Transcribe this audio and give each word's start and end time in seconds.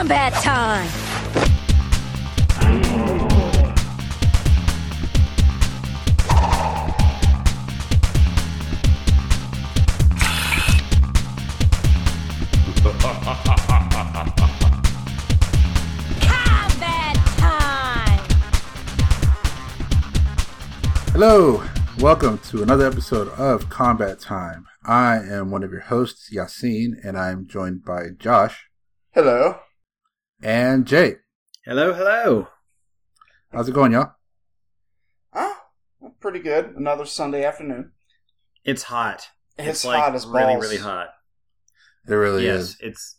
Combat 0.00 0.32
time! 0.32 0.88
Combat 16.22 17.16
time! 17.36 18.20
Hello, 21.12 21.62
welcome 21.98 22.38
to 22.38 22.62
another 22.62 22.86
episode 22.86 23.28
of 23.36 23.68
Combat 23.68 24.18
Time. 24.18 24.64
I 24.82 25.16
am 25.18 25.50
one 25.50 25.62
of 25.62 25.70
your 25.70 25.82
hosts, 25.82 26.30
Yasin, 26.32 26.92
and 27.04 27.18
I'm 27.18 27.46
joined 27.46 27.84
by 27.84 28.08
Josh 28.18 28.70
Hello. 29.12 29.58
And 30.42 30.86
Jay. 30.86 31.16
Hello, 31.64 31.92
hello. 31.92 32.48
How's 33.52 33.68
it 33.68 33.72
going, 33.72 33.92
y'all? 33.92 34.12
Ah, 35.34 35.62
pretty 36.20 36.38
good. 36.38 36.74
Another 36.76 37.04
Sunday 37.04 37.44
afternoon. 37.44 37.92
It's 38.64 38.84
hot. 38.84 39.28
It's, 39.58 39.84
like 39.84 40.00
hot 40.00 40.14
as 40.14 40.26
really, 40.26 40.54
balls. 40.54 40.62
really 40.62 40.78
hot. 40.78 41.08
It 42.08 42.14
really 42.14 42.46
yes, 42.46 42.60
is. 42.60 42.76
it's 42.80 43.16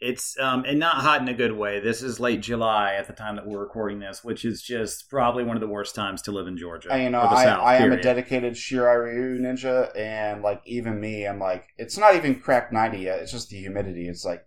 it's 0.00 0.38
um 0.38 0.64
and 0.66 0.78
not 0.78 0.96
hot 0.96 1.22
in 1.22 1.28
a 1.28 1.34
good 1.34 1.52
way. 1.52 1.80
This 1.80 2.02
is 2.02 2.20
late 2.20 2.42
July 2.42 2.94
at 2.94 3.06
the 3.06 3.12
time 3.12 3.36
that 3.36 3.46
we're 3.46 3.60
recording 3.60 3.98
this, 3.98 4.22
which 4.22 4.44
is 4.44 4.62
just 4.62 5.08
probably 5.08 5.42
one 5.42 5.56
of 5.56 5.60
the 5.60 5.68
worst 5.68 5.94
times 5.94 6.22
to 6.22 6.32
live 6.32 6.46
in 6.46 6.56
Georgia. 6.56 6.92
I, 6.92 7.02
you 7.02 7.10
know, 7.10 7.22
the 7.22 7.36
I, 7.36 7.44
South, 7.44 7.62
I 7.62 7.76
am 7.76 7.92
a 7.92 8.00
dedicated 8.00 8.54
Shirai 8.54 9.04
Ryu 9.04 9.40
ninja, 9.40 9.96
and 9.96 10.42
like 10.42 10.62
even 10.66 11.00
me, 11.00 11.26
I'm 11.26 11.38
like, 11.38 11.64
it's 11.78 11.96
not 11.96 12.14
even 12.14 12.40
cracked 12.40 12.72
ninety 12.72 12.98
yet. 12.98 13.20
It's 13.20 13.32
just 13.32 13.48
the 13.48 13.58
humidity. 13.58 14.06
It's 14.06 14.24
like 14.24 14.44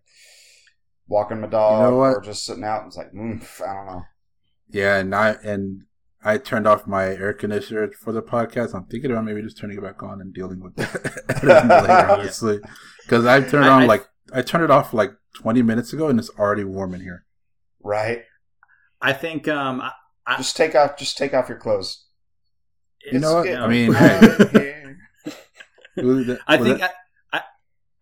walking 1.07 1.41
my 1.41 1.47
dog 1.47 1.79
You 1.83 1.91
know 1.91 1.97
what? 1.97 2.17
or 2.17 2.21
just 2.21 2.45
sitting 2.45 2.63
out. 2.63 2.85
It's 2.87 2.97
like, 2.97 3.11
mm, 3.11 3.41
I 3.61 3.73
don't 3.73 3.85
know. 3.87 4.03
Yeah, 4.69 4.97
and 4.97 5.13
I 5.13 5.31
and 5.43 5.83
I 6.23 6.37
turned 6.37 6.67
off 6.67 6.87
my 6.87 7.05
air 7.05 7.33
conditioner 7.33 7.91
for 7.91 8.11
the 8.11 8.21
podcast. 8.21 8.73
I'm 8.73 8.85
thinking 8.85 9.11
about 9.11 9.25
maybe 9.25 9.41
just 9.41 9.57
turning 9.57 9.77
it 9.77 9.83
back 9.83 10.01
on 10.01 10.21
and 10.21 10.33
dealing 10.33 10.61
with 10.61 10.75
that 10.77 11.43
later, 11.43 12.11
honestly, 12.11 12.59
because 13.03 13.25
I 13.25 13.41
turned 13.41 13.65
on 13.69 13.83
I- 13.83 13.85
like 13.85 14.07
I 14.33 14.41
turned 14.41 14.63
it 14.63 14.71
off 14.71 14.93
like 14.93 15.11
20 15.35 15.61
minutes 15.61 15.93
ago, 15.93 16.07
and 16.07 16.17
it's 16.19 16.29
already 16.39 16.63
warm 16.63 16.93
in 16.93 17.01
here. 17.01 17.25
Right? 17.83 18.23
I 19.01 19.13
think 19.13 19.47
um 19.47 19.81
I, 19.81 19.91
I- 20.25 20.37
Just 20.37 20.55
take 20.57 20.73
off. 20.75 20.97
Just 20.97 21.17
take 21.17 21.33
off 21.33 21.49
your 21.49 21.57
clothes. 21.57 22.05
You 23.11 23.19
know 23.19 23.33
what? 23.35 23.49
I 23.49 23.67
mean, 23.67 23.93
hey. 23.93 24.19
here. 24.53 24.97
Was 25.97 26.25
that- 26.27 26.39
I 26.47 26.57
think 26.57 26.79
that- 26.79 26.93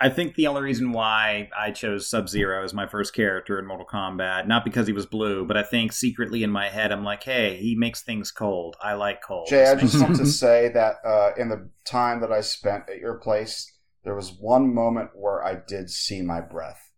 I, 0.02 0.10
think 0.10 0.36
the 0.36 0.48
only 0.48 0.62
reason 0.62 0.92
why 0.92 1.50
I 1.58 1.72
chose 1.72 2.08
Sub 2.08 2.28
Zero 2.28 2.64
as 2.64 2.74
my 2.74 2.88
first 2.88 3.14
character 3.14 3.60
in 3.60 3.66
Mortal 3.66 3.86
Kombat, 3.86 4.48
not 4.48 4.66
because 4.66 4.88
he 4.88 4.94
was 4.94 5.06
blue, 5.06 5.46
but 5.46 5.58
I 5.58 5.64
think 5.64 5.94
secretly 5.94 6.44
in 6.44 6.52
my 6.52 6.70
head 6.70 6.92
I'm 6.92 7.04
like, 7.04 7.24
hey, 7.24 7.58
he 7.58 7.76
makes 7.76 8.02
things 8.02 8.32
cold. 8.32 8.76
I 8.82 8.94
like 8.94 9.22
cold. 9.22 9.48
Jay, 9.50 9.66
I 9.66 9.76
just 9.76 10.02
want 10.02 10.18
to 10.18 10.26
say 10.28 10.70
that 10.70 10.96
uh, 11.06 11.32
in 11.38 11.50
the 11.50 11.70
time 11.86 12.22
that 12.22 12.32
I 12.32 12.42
spent 12.42 12.90
at 12.90 13.00
your 13.00 13.16
place, 13.16 13.72
there 14.04 14.16
was 14.16 14.32
one 14.32 14.74
moment 14.74 15.12
where 15.14 15.44
I 15.44 15.56
did 15.56 15.90
see 15.90 16.22
my 16.22 16.42
breath. 16.42 16.90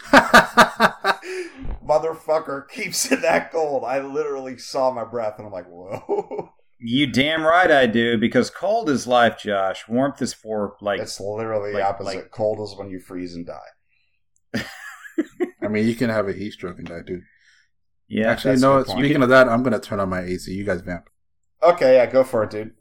Motherfucker 1.84 2.68
keeps 2.68 3.10
it 3.10 3.22
that 3.22 3.50
cold. 3.52 3.84
I 3.84 4.00
literally 4.00 4.56
saw 4.58 4.90
my 4.92 5.04
breath 5.04 5.34
and 5.38 5.46
I'm 5.46 5.52
like, 5.52 5.68
whoa. 5.68 6.50
You 6.82 7.06
damn 7.06 7.42
right 7.42 7.70
I 7.70 7.86
do, 7.86 8.16
because 8.18 8.48
cold 8.50 8.88
is 8.88 9.06
life, 9.06 9.38
Josh. 9.38 9.86
Warmth 9.88 10.22
is 10.22 10.32
for 10.32 10.76
like 10.80 11.00
it's 11.00 11.20
literally 11.20 11.72
like- 11.74 11.84
opposite. 11.84 12.16
like- 12.16 12.30
cold 12.30 12.60
is 12.60 12.74
when 12.78 12.88
you 12.90 12.98
freeze 13.00 13.34
and 13.34 13.46
die. 13.46 13.58
I 15.62 15.68
mean, 15.68 15.86
you 15.86 15.94
can 15.94 16.10
have 16.10 16.28
a 16.28 16.32
heat 16.32 16.52
stroke 16.52 16.78
and 16.78 16.88
die, 16.88 17.02
too. 17.06 17.22
yeah. 18.08 18.30
Actually, 18.30 18.52
that's 18.52 18.62
no. 18.62 18.78
good 18.78 18.86
point. 18.86 18.98
Speaking 19.04 19.22
of 19.22 19.28
that, 19.28 19.48
I'm 19.48 19.62
gonna 19.62 19.78
turn 19.80 20.00
on 20.00 20.08
my 20.08 20.20
AC. 20.22 20.52
You 20.52 20.64
guys 20.64 20.80
vamp. 20.80 21.08
Okay, 21.62 21.96
yeah, 21.96 22.06
go 22.06 22.24
for 22.24 22.44
it, 22.44 22.50
dude. 22.50 22.72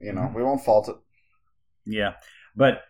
You 0.00 0.12
Mm-hmm. 0.12 0.16
know, 0.16 0.32
we 0.34 0.42
won't 0.42 0.64
fault 0.64 0.88
it. 0.88 0.96
Yeah. 1.86 2.12
But 2.54 2.82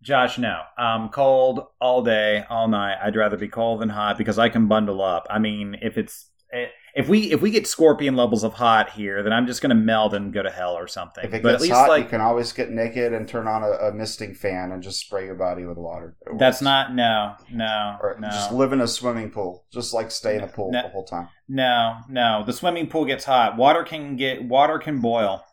Josh, 0.00 0.38
no. 0.38 0.60
Um 0.78 1.08
cold 1.08 1.66
all 1.80 2.02
day, 2.02 2.44
all 2.48 2.68
night. 2.68 2.96
I'd 3.02 3.16
rather 3.16 3.36
be 3.36 3.48
cold 3.48 3.80
than 3.80 3.88
hot 3.88 4.16
because 4.16 4.38
I 4.38 4.48
can 4.48 4.68
bundle 4.68 5.02
up. 5.02 5.26
I 5.28 5.38
mean, 5.40 5.76
if 5.82 5.98
it's 5.98 6.30
eh, 6.52 6.66
if 6.98 7.08
we 7.08 7.30
if 7.32 7.40
we 7.40 7.50
get 7.52 7.66
scorpion 7.66 8.16
levels 8.16 8.42
of 8.42 8.54
hot 8.54 8.90
here, 8.90 9.22
then 9.22 9.32
I'm 9.32 9.46
just 9.46 9.62
gonna 9.62 9.74
melt 9.76 10.14
and 10.14 10.32
go 10.32 10.42
to 10.42 10.50
hell 10.50 10.72
or 10.74 10.88
something. 10.88 11.24
If 11.24 11.32
it 11.32 11.42
but 11.42 11.50
gets 11.52 11.54
at 11.54 11.60
least 11.62 11.74
hot, 11.74 11.88
like 11.88 12.02
you 12.04 12.08
can 12.10 12.20
always 12.20 12.52
get 12.52 12.70
naked 12.70 13.12
and 13.12 13.28
turn 13.28 13.46
on 13.46 13.62
a, 13.62 13.70
a 13.70 13.92
misting 13.92 14.34
fan 14.34 14.72
and 14.72 14.82
just 14.82 14.98
spray 14.98 15.24
your 15.24 15.36
body 15.36 15.64
with 15.64 15.78
water. 15.78 16.16
That's 16.38 16.60
not 16.60 16.92
no, 16.94 17.34
no, 17.52 17.96
Or 18.02 18.16
no. 18.18 18.28
just 18.30 18.52
live 18.52 18.72
in 18.72 18.80
a 18.80 18.88
swimming 18.88 19.30
pool. 19.30 19.64
Just 19.72 19.94
like 19.94 20.10
stay 20.10 20.36
in 20.36 20.42
a 20.42 20.48
pool 20.48 20.72
No. 20.72 20.82
the 20.82 20.88
whole 20.88 21.04
time. 21.04 21.28
No, 21.48 21.98
no. 22.08 22.42
The 22.44 22.52
swimming 22.52 22.88
pool 22.88 23.04
gets 23.04 23.24
hot. 23.24 23.56
Water 23.56 23.84
can 23.84 24.16
get 24.16 24.44
water 24.44 24.78
can 24.78 25.00
boil. 25.00 25.44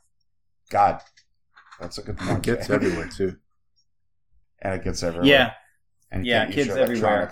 God, 0.71 0.99
that's 1.79 1.99
a 1.99 2.01
good 2.01 2.15
It 2.15 2.21
point. 2.27 2.41
gets 2.43 2.69
everywhere 2.71 3.07
too. 3.07 3.37
and 4.63 4.73
it 4.73 4.83
gets 4.83 5.03
everywhere. 5.03 5.27
Yeah. 5.29 5.51
and 6.11 6.25
yeah, 6.25 6.47
kids 6.49 6.69
everywhere. 6.69 7.29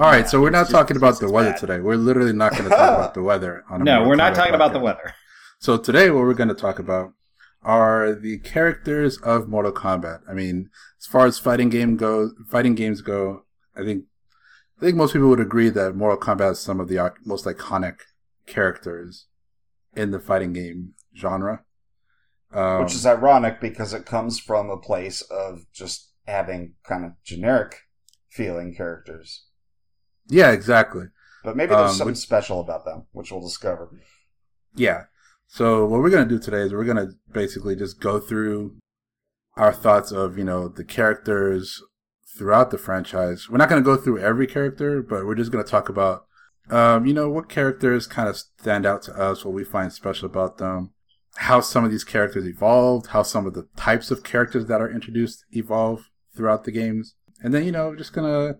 All 0.00 0.06
right, 0.06 0.26
so 0.26 0.40
we're 0.40 0.48
not 0.48 0.62
it's 0.62 0.70
talking 0.72 0.96
about 0.96 1.20
the 1.20 1.30
weather 1.30 1.50
bad. 1.50 1.60
today. 1.60 1.78
We're 1.78 1.96
literally 1.96 2.32
not 2.32 2.52
going 2.52 2.64
to 2.64 2.70
talk 2.70 2.96
about 2.96 3.12
the 3.12 3.22
weather. 3.30 3.64
On 3.68 3.82
a 3.82 3.84
No, 3.84 4.08
we're 4.08 4.16
not 4.16 4.34
talking 4.34 4.54
about 4.54 4.72
the 4.72 4.78
weather. 4.78 5.12
So 5.58 5.76
today, 5.76 6.08
what 6.08 6.22
we're 6.22 6.32
going 6.32 6.48
to 6.48 6.54
talk 6.54 6.78
about 6.78 7.12
are 7.62 8.14
the 8.14 8.38
characters 8.38 9.18
of 9.18 9.46
Mortal 9.46 9.72
Kombat. 9.72 10.20
I 10.26 10.32
mean, 10.32 10.70
as 10.98 11.04
far 11.04 11.26
as 11.26 11.38
fighting 11.38 11.68
game 11.68 11.98
go, 11.98 12.30
fighting 12.48 12.74
games 12.74 13.02
go, 13.02 13.44
I 13.76 13.84
think 13.84 14.04
I 14.78 14.80
think 14.80 14.96
most 14.96 15.12
people 15.12 15.28
would 15.28 15.38
agree 15.38 15.68
that 15.68 15.94
Mortal 15.94 16.16
Kombat 16.16 16.52
is 16.52 16.60
some 16.60 16.80
of 16.80 16.88
the 16.88 17.12
most 17.26 17.44
iconic 17.44 17.96
characters 18.46 19.26
in 19.94 20.12
the 20.12 20.18
fighting 20.18 20.54
game 20.54 20.94
genre. 21.14 21.62
Um, 22.54 22.84
Which 22.84 22.94
is 22.94 23.04
ironic 23.04 23.60
because 23.60 23.92
it 23.92 24.06
comes 24.06 24.40
from 24.40 24.70
a 24.70 24.78
place 24.78 25.20
of 25.20 25.66
just 25.74 26.10
having 26.26 26.72
kind 26.84 27.04
of 27.04 27.22
generic 27.22 27.80
feeling 28.30 28.74
characters. 28.74 29.44
Yeah, 30.30 30.50
exactly. 30.52 31.04
But 31.44 31.56
maybe 31.56 31.70
there's 31.74 31.90
Um, 31.90 31.96
something 31.96 32.06
which- 32.12 32.18
special 32.18 32.60
about 32.60 32.84
them, 32.84 33.04
which 33.12 33.30
we'll 33.32 33.40
discover. 33.40 33.88
Yeah. 34.74 35.04
So 35.46 35.84
what 35.86 36.00
we're 36.00 36.10
gonna 36.10 36.26
do 36.26 36.38
today 36.38 36.62
is 36.62 36.72
we're 36.72 36.84
gonna 36.84 37.10
basically 37.32 37.74
just 37.76 38.00
go 38.00 38.20
through 38.20 38.76
our 39.56 39.72
thoughts 39.72 40.12
of 40.12 40.38
you 40.38 40.44
know 40.44 40.68
the 40.68 40.84
characters 40.84 41.82
throughout 42.36 42.70
the 42.70 42.78
franchise. 42.78 43.48
We're 43.50 43.58
not 43.58 43.68
gonna 43.68 43.82
go 43.82 43.96
through 43.96 44.18
every 44.18 44.46
character, 44.46 45.02
but 45.02 45.26
we're 45.26 45.34
just 45.34 45.50
gonna 45.50 45.64
talk 45.64 45.88
about 45.88 46.26
um, 46.70 47.04
you 47.04 47.12
know 47.12 47.28
what 47.28 47.48
characters 47.48 48.06
kind 48.06 48.28
of 48.28 48.36
stand 48.36 48.86
out 48.86 49.02
to 49.02 49.12
us, 49.20 49.44
what 49.44 49.54
we 49.54 49.64
find 49.64 49.92
special 49.92 50.26
about 50.26 50.58
them, 50.58 50.90
how 51.36 51.60
some 51.60 51.84
of 51.84 51.90
these 51.90 52.04
characters 52.04 52.46
evolved, 52.46 53.08
how 53.08 53.22
some 53.24 53.44
of 53.46 53.54
the 53.54 53.66
types 53.76 54.12
of 54.12 54.22
characters 54.22 54.66
that 54.66 54.80
are 54.80 54.88
introduced 54.90 55.44
evolve 55.50 56.08
throughout 56.36 56.62
the 56.62 56.70
games, 56.70 57.16
and 57.42 57.52
then 57.52 57.64
you 57.64 57.72
know 57.72 57.96
just 57.96 58.12
gonna 58.12 58.54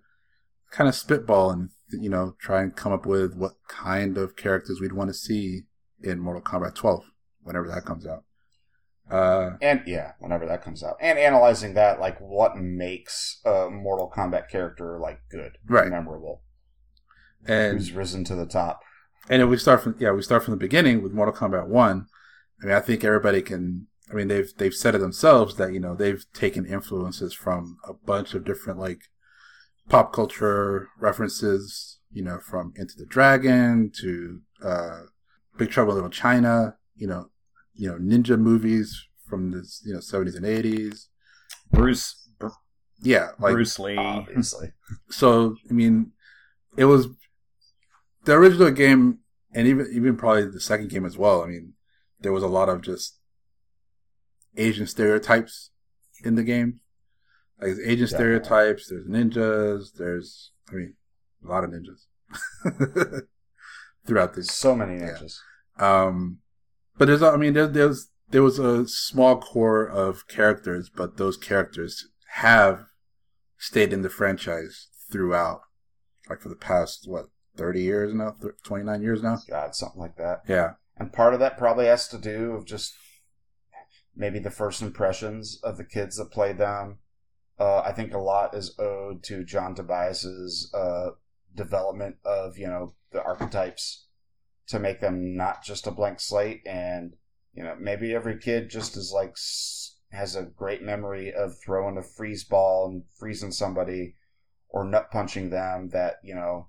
kind 0.71 0.89
of 0.89 0.95
spitball 0.95 1.51
and 1.51 1.71
you 1.91 2.09
know 2.09 2.35
try 2.41 2.63
and 2.63 2.77
come 2.77 2.93
up 2.93 3.05
with 3.07 3.35
what 3.35 3.53
kind 3.69 4.17
of 4.17 4.37
characters 4.37 4.81
we'd 4.81 4.93
want 4.93 5.11
to 5.11 5.15
see 5.15 5.63
in 6.03 6.19
Mortal 6.19 6.43
Kombat 6.43 6.75
12 6.75 7.05
whenever 7.43 7.67
that 7.69 7.85
comes 7.85 8.07
out. 8.07 8.25
Uh, 9.11 9.57
And 9.61 9.83
yeah, 9.87 10.13
whenever 10.21 10.47
that 10.47 10.63
comes 10.63 10.85
out. 10.85 10.97
And 11.01 11.19
analyzing 11.19 11.75
that, 11.75 11.99
like 11.99 12.19
what 12.21 12.57
makes 12.57 13.41
a 13.45 13.69
Mortal 13.69 14.11
Kombat 14.15 14.49
character 14.49 14.99
like 15.01 15.21
good, 15.31 15.59
Right. 15.69 15.89
memorable, 15.89 16.43
and 17.45 17.73
who's 17.77 17.93
risen 17.93 18.23
to 18.25 18.37
the 18.37 18.47
top. 18.47 18.81
and 19.29 19.43
if 19.43 19.49
we 19.49 19.57
start 19.57 19.83
from 19.83 19.97
yeah 19.99 20.13
we 20.13 20.23
start 20.23 20.45
from 20.45 20.53
the 20.53 20.59
beginning 20.59 21.03
with 21.03 21.13
Mortal 21.13 21.35
Kombat 21.35 21.67
1, 21.67 22.07
I 22.63 22.67
mean 22.67 22.75
I 22.75 22.81
think 22.81 23.03
everybody 23.05 23.43
can. 23.43 23.89
I 24.11 24.15
mean 24.15 24.29
they've 24.29 24.53
they've 24.57 24.75
said 24.75 24.95
it 24.95 24.99
themselves 24.99 25.57
that 25.57 25.73
you 25.73 25.81
know 25.81 25.95
they've 25.95 26.25
taken 26.33 26.65
influences 26.67 27.33
from 27.35 27.79
a 27.89 27.93
bunch 27.93 28.35
of 28.35 28.45
different 28.45 28.79
like 28.79 29.03
pop 29.91 30.13
culture 30.13 30.89
references. 30.99 31.99
You 32.13 32.25
know 32.25 32.41
from 32.41 32.73
Enter 32.79 32.95
the 32.97 33.07
Dragon 33.07 33.93
to 34.01 34.41
uh, 34.65 35.01
Big 35.59 35.71
Trouble 35.71 35.93
in 35.93 35.97
Little 35.97 36.11
China. 36.11 36.77
You 36.97 37.07
know 37.07 37.31
you 37.75 37.89
know 37.89 37.99
ninja 37.99 38.39
movies 38.39 39.07
from 39.29 39.53
the 39.53 39.65
you 39.85 39.93
know 39.93 40.01
70s 40.01 40.37
and 40.37 40.45
80s. 40.45 41.07
Bruce 41.71 42.29
Br- 42.39 42.49
Yeah, 43.01 43.31
like 43.39 43.53
Bruce 43.53 43.79
Lee. 43.79 43.97
Obviously, 43.97 44.73
so 45.11 45.57
I 45.69 45.73
mean, 45.73 46.13
it 46.77 46.87
was 46.87 47.07
the 48.25 48.33
original 48.33 48.71
game, 48.71 49.19
and 49.55 49.69
even 49.69 49.89
even 49.93 50.17
probably 50.17 50.47
the 50.47 50.61
second 50.61 50.91
game 50.91 51.07
as 51.07 51.17
well. 51.17 51.43
I 51.43 51.47
mean, 51.47 51.75
there 52.21 52.33
was 52.33 52.43
a 52.43 52.49
lot 52.49 52.69
of 52.69 52.83
just 52.83 53.19
Asian 54.57 54.87
stereotypes 54.87 55.71
in 56.25 56.35
the 56.35 56.43
game. 56.43 56.81
Like 57.61 57.77
there's 57.77 57.81
Asian 57.81 58.07
stereotypes. 58.07 58.89
There's 58.89 59.07
ninjas. 59.07 59.93
There's 59.97 60.53
I 60.71 60.75
mean, 60.75 60.95
a 61.45 61.49
lot 61.49 61.65
of 61.65 61.71
ninjas 61.71 62.07
throughout 64.07 64.35
this. 64.35 64.51
so 64.53 64.75
many 64.75 64.99
Yeah. 65.01 65.19
ninjas. 65.19 65.83
Um, 65.83 66.39
but 66.99 67.07
there's, 67.07 67.23
I 67.23 67.37
mean, 67.37 67.55
there, 67.55 67.67
there's, 67.67 68.09
there 68.31 68.43
was 68.43 68.59
a 68.59 68.87
small 68.87 69.41
core 69.41 69.87
of 69.89 70.29
characters, 70.29 70.91
but 70.95 71.17
those 71.17 71.37
characters 71.37 72.09
have 72.35 72.85
stayed 73.59 73.93
in 73.93 74.03
the 74.03 74.11
franchise 74.11 74.89
throughout 75.11 75.61
like 76.29 76.41
for 76.41 76.49
the 76.49 76.55
past 76.55 77.05
what 77.09 77.27
thirty 77.57 77.83
years 77.83 78.15
now, 78.15 78.37
twenty 78.63 78.85
nine 78.85 79.03
years 79.03 79.21
now. 79.23 79.37
God, 79.49 79.75
something 79.75 80.01
like 80.01 80.17
that. 80.17 80.43
Yeah, 80.49 80.75
And 80.97 81.13
part 81.13 81.35
of 81.35 81.41
that 81.41 81.59
probably 81.59 81.87
has 81.87 82.07
to 82.09 82.19
do 82.19 82.53
with 82.53 82.67
just 82.67 82.95
maybe 84.15 84.39
the 84.39 84.51
first 84.51 84.81
impressions 84.81 85.59
of 85.65 85.77
the 85.77 85.85
kids 85.85 86.17
that 86.17 86.31
played 86.31 86.59
them. 86.59 86.99
Uh, 87.61 87.81
I 87.81 87.93
think 87.93 88.15
a 88.15 88.19
lot 88.19 88.55
is 88.55 88.75
owed 88.79 89.23
to 89.25 89.45
John 89.45 89.75
Tobias's 89.75 90.73
uh, 90.73 91.11
development 91.55 92.17
of 92.25 92.57
you 92.57 92.67
know 92.67 92.95
the 93.13 93.23
archetypes 93.23 94.07
to 94.69 94.79
make 94.79 95.01
them 95.01 95.37
not 95.37 95.63
just 95.63 95.87
a 95.87 95.91
blank 95.91 96.21
slate, 96.21 96.63
and 96.67 97.17
you 97.53 97.63
know 97.63 97.77
maybe 97.79 98.15
every 98.15 98.39
kid 98.39 98.71
just 98.71 98.97
is 98.97 99.13
like 99.15 99.37
has 100.11 100.35
a 100.37 100.43
great 100.43 100.83
memory 100.83 101.35
of 101.35 101.55
throwing 101.59 101.99
a 101.99 102.03
freeze 102.03 102.45
ball 102.45 102.89
and 102.89 103.03
freezing 103.19 103.53
somebody 103.53 104.15
or 104.71 104.85
nut 104.85 105.11
punching 105.11 105.51
them 105.51 105.91
that 105.91 106.15
you 106.25 106.35
know 106.35 106.69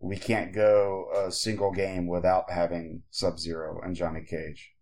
we 0.00 0.16
can't 0.16 0.52
go 0.52 1.06
a 1.14 1.30
single 1.30 1.70
game 1.70 2.08
without 2.08 2.50
having 2.50 3.02
Sub 3.10 3.38
Zero 3.38 3.80
and 3.82 3.94
Johnny 3.94 4.22
Cage, 4.28 4.72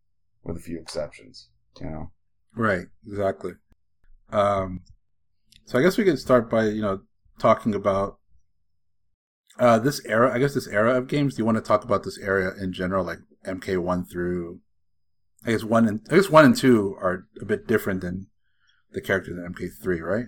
with 0.42 0.56
a 0.56 0.60
few 0.60 0.80
exceptions. 0.80 1.50
You 1.78 1.90
know, 1.90 2.12
right, 2.56 2.86
exactly. 3.06 3.52
Um, 4.30 4.80
so 5.64 5.78
I 5.78 5.82
guess 5.82 5.98
we 5.98 6.04
can 6.04 6.16
start 6.16 6.50
by 6.50 6.66
you 6.66 6.82
know 6.82 7.00
talking 7.38 7.74
about 7.74 8.18
uh 9.58 9.78
this 9.78 10.04
era. 10.06 10.32
I 10.34 10.38
guess 10.38 10.54
this 10.54 10.68
era 10.68 10.96
of 10.96 11.08
games. 11.08 11.34
Do 11.34 11.42
you 11.42 11.46
want 11.46 11.56
to 11.56 11.62
talk 11.62 11.84
about 11.84 12.04
this 12.04 12.18
era 12.18 12.54
in 12.60 12.72
general, 12.72 13.04
like 13.04 13.18
MK 13.46 13.78
one 13.78 14.04
through? 14.04 14.60
I 15.44 15.50
guess 15.50 15.64
one 15.64 15.88
and 15.88 16.00
I 16.10 16.16
guess 16.16 16.30
one 16.30 16.44
and 16.44 16.56
two 16.56 16.96
are 17.00 17.26
a 17.40 17.44
bit 17.44 17.66
different 17.66 18.00
than 18.00 18.28
the 18.92 19.00
characters 19.00 19.36
in 19.36 19.52
MK 19.52 19.70
three, 19.82 20.00
right? 20.00 20.26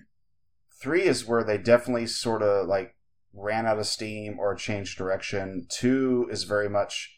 three 0.84 1.04
is 1.04 1.24
where 1.24 1.42
they 1.42 1.56
definitely 1.56 2.06
sort 2.06 2.42
of 2.42 2.68
like 2.68 2.94
ran 3.32 3.66
out 3.66 3.78
of 3.78 3.86
steam 3.86 4.38
or 4.38 4.54
changed 4.54 4.98
direction. 4.98 5.66
Two 5.68 6.28
is 6.30 6.44
very 6.44 6.68
much 6.68 7.16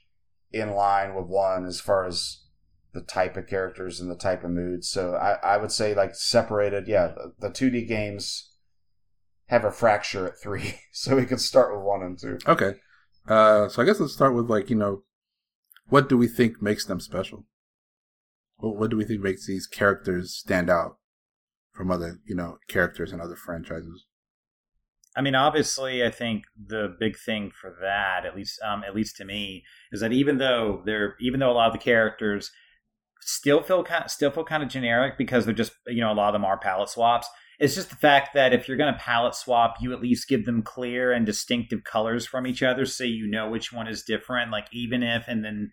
in 0.53 0.71
line 0.71 1.15
with 1.15 1.27
one 1.27 1.67
as 1.67 1.81
far 1.81 2.07
as 2.07 2.45
the 2.97 3.03
type 3.03 3.37
of 3.37 3.47
characters 3.47 4.01
and 4.01 4.11
the 4.11 4.17
type 4.17 4.43
of 4.43 4.51
moods. 4.51 4.89
So 4.89 5.15
I, 5.15 5.35
I 5.43 5.57
would 5.59 5.71
say 5.71 5.95
like 5.95 6.15
separated. 6.15 6.89
Yeah, 6.89 7.15
the 7.39 7.51
two 7.51 7.69
D 7.69 7.85
games 7.85 8.53
have 9.49 9.65
a 9.65 9.71
fracture 9.71 10.27
at 10.27 10.41
three, 10.41 10.81
so 10.93 11.15
we 11.15 11.27
could 11.27 11.41
start 11.41 11.77
with 11.77 11.85
one 11.85 12.03
and 12.03 12.19
two. 12.19 12.39
Okay. 12.47 12.75
Uh, 13.29 13.69
so 13.69 13.83
I 13.83 13.85
guess 13.85 14.01
let's 14.01 14.15
start 14.15 14.35
with 14.35 14.49
like 14.49 14.71
you 14.71 14.77
know, 14.77 15.03
what 15.89 16.09
do 16.09 16.17
we 16.17 16.27
think 16.27 16.63
makes 16.63 16.87
them 16.87 16.99
special? 16.99 17.45
What, 18.57 18.77
what 18.77 18.91
do 18.91 18.97
we 18.97 19.05
think 19.05 19.21
makes 19.21 19.47
these 19.47 19.67
characters 19.67 20.35
stand 20.35 20.71
out 20.71 20.97
from 21.73 21.91
other 21.91 22.21
you 22.25 22.35
know 22.35 22.57
characters 22.67 23.13
and 23.13 23.21
other 23.21 23.37
franchises? 23.37 24.07
I 25.17 25.23
mean, 25.23 25.35
obviously, 25.35 26.05
I 26.05 26.11
think 26.11 26.45
the 26.63 26.95
big 27.01 27.17
thing 27.19 27.51
for 27.51 27.75
that, 27.81 28.27
at 28.27 28.37
least, 28.37 28.61
um, 28.63 28.85
at 28.85 28.95
least 28.95 29.17
to 29.17 29.25
me, 29.25 29.65
is 29.91 30.01
that 30.01 30.13
even 30.13 30.37
though 30.37 30.83
they're, 30.85 31.17
even 31.21 31.41
though 31.41 31.51
a 31.51 31.55
lot 31.55 31.69
of 31.69 31.73
the 31.73 31.79
characters 31.79 32.51
still 33.21 33.63
feel 33.63 33.83
kind, 33.83 34.05
of, 34.05 34.11
still 34.11 34.31
feel 34.31 34.45
kind 34.45 34.63
of 34.63 34.69
generic 34.69 35.19
because 35.19 35.45
they're 35.45 35.55
just, 35.55 35.73
you 35.87 36.01
know, 36.01 36.13
a 36.13 36.15
lot 36.15 36.29
of 36.29 36.33
them 36.35 36.45
are 36.45 36.59
palette 36.59 36.89
swaps. 36.89 37.29
It's 37.59 37.75
just 37.75 37.91
the 37.91 37.97
fact 37.97 38.35
that 38.35 38.53
if 38.53 38.69
you're 38.69 38.77
going 38.77 38.93
to 38.93 39.01
palette 39.01 39.35
swap, 39.35 39.77
you 39.81 39.93
at 39.93 40.01
least 40.01 40.29
give 40.29 40.45
them 40.45 40.63
clear 40.63 41.13
and 41.13 41.25
distinctive 41.25 41.85
colors 41.85 42.27
from 42.27 42.47
each 42.47 42.63
other, 42.63 42.85
so 42.85 43.05
you 43.05 43.27
know 43.27 43.49
which 43.49 43.73
one 43.73 43.89
is 43.89 44.03
different. 44.03 44.53
Like 44.53 44.69
even 44.73 45.03
if, 45.03 45.27
and 45.27 45.43
then, 45.45 45.71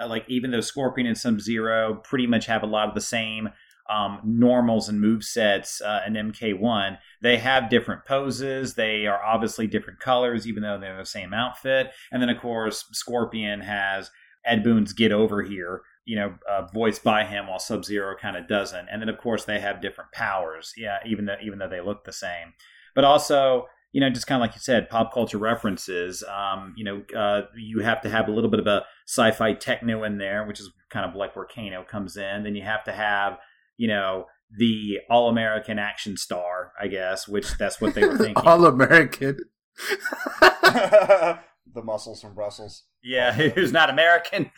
uh, 0.00 0.06
like 0.06 0.24
even 0.28 0.52
though 0.52 0.60
Scorpion 0.60 1.08
and 1.08 1.18
Sub 1.18 1.40
Zero 1.40 1.96
pretty 2.04 2.28
much 2.28 2.46
have 2.46 2.62
a 2.62 2.66
lot 2.66 2.88
of 2.88 2.94
the 2.94 3.00
same 3.00 3.48
um, 3.88 4.20
normals 4.24 4.88
and 4.88 5.00
move 5.00 5.24
sets 5.24 5.80
uh, 5.80 6.00
in 6.06 6.14
MK1. 6.14 6.98
They 7.20 7.36
have 7.38 7.68
different 7.68 8.04
poses. 8.04 8.74
They 8.74 9.06
are 9.06 9.22
obviously 9.22 9.66
different 9.66 10.00
colors, 10.00 10.46
even 10.46 10.62
though 10.62 10.78
they're 10.78 10.96
the 10.96 11.06
same 11.06 11.34
outfit. 11.34 11.90
And 12.10 12.22
then, 12.22 12.30
of 12.30 12.40
course, 12.40 12.84
Scorpion 12.92 13.60
has 13.60 14.10
Ed 14.44 14.62
Boon's 14.62 14.92
"Get 14.92 15.12
Over 15.12 15.42
Here," 15.42 15.82
you 16.04 16.16
know, 16.16 16.34
uh, 16.48 16.66
voiced 16.72 17.02
by 17.02 17.24
him, 17.24 17.46
while 17.46 17.58
Sub 17.58 17.84
Zero 17.84 18.14
kind 18.20 18.36
of 18.36 18.48
doesn't. 18.48 18.88
And 18.90 19.00
then, 19.00 19.08
of 19.08 19.18
course, 19.18 19.44
they 19.44 19.60
have 19.60 19.82
different 19.82 20.12
powers. 20.12 20.72
Yeah, 20.76 20.98
even 21.06 21.26
though 21.26 21.36
even 21.42 21.58
though 21.58 21.68
they 21.68 21.80
look 21.80 22.04
the 22.04 22.12
same, 22.12 22.54
but 22.94 23.04
also. 23.04 23.66
You 23.92 24.00
know, 24.00 24.10
just 24.10 24.26
kind 24.26 24.42
of 24.42 24.48
like 24.48 24.56
you 24.56 24.60
said, 24.60 24.88
pop 24.90 25.14
culture 25.14 25.38
references. 25.38 26.24
Um, 26.24 26.74
you 26.76 26.82
know, 26.82 27.02
uh, 27.16 27.42
you 27.56 27.78
have 27.78 28.00
to 28.00 28.10
have 28.10 28.26
a 28.26 28.32
little 28.32 28.50
bit 28.50 28.58
of 28.58 28.66
a 28.66 28.84
sci-fi 29.06 29.52
techno 29.52 30.02
in 30.02 30.18
there, 30.18 30.44
which 30.44 30.58
is 30.58 30.68
kind 30.90 31.08
of 31.08 31.14
like 31.14 31.36
where 31.36 31.46
Kano 31.46 31.84
comes 31.84 32.16
in. 32.16 32.42
Then 32.42 32.56
you 32.56 32.64
have 32.64 32.82
to 32.86 32.92
have 32.92 33.38
you 33.76 33.88
know, 33.88 34.26
the 34.56 34.98
all 35.10 35.28
American 35.28 35.78
action 35.78 36.16
star, 36.16 36.72
I 36.80 36.88
guess, 36.88 37.26
which 37.26 37.56
that's 37.58 37.80
what 37.80 37.94
they 37.94 38.04
were 38.04 38.16
thinking. 38.18 38.44
All 38.44 38.66
American. 38.66 39.38
the 40.30 41.38
muscles 41.82 42.20
from 42.20 42.34
Brussels. 42.34 42.84
yeah, 43.02 43.32
who's 43.32 43.72
not 43.72 43.90
American. 43.90 44.50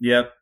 Yep, 0.00 0.32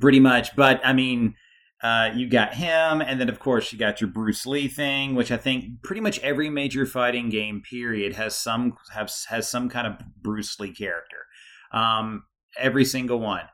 pretty 0.00 0.20
much. 0.20 0.54
But 0.56 0.80
I 0.84 0.92
mean, 0.92 1.34
uh, 1.82 2.10
you 2.14 2.28
got 2.28 2.54
him, 2.54 3.00
and 3.00 3.20
then 3.20 3.28
of 3.28 3.38
course 3.40 3.72
you 3.72 3.78
got 3.78 4.00
your 4.00 4.08
Bruce 4.08 4.46
Lee 4.46 4.68
thing, 4.68 5.14
which 5.14 5.30
I 5.30 5.36
think 5.36 5.82
pretty 5.82 6.00
much 6.00 6.18
every 6.20 6.48
major 6.48 6.86
fighting 6.86 7.28
game 7.28 7.62
period 7.68 8.14
has 8.14 8.36
some 8.36 8.76
has 8.92 9.26
has 9.28 9.48
some 9.48 9.68
kind 9.68 9.86
of 9.86 9.94
Bruce 10.22 10.58
Lee 10.58 10.72
character. 10.72 11.26
Um, 11.72 12.24
every 12.58 12.84
single 12.84 13.20
one. 13.20 13.44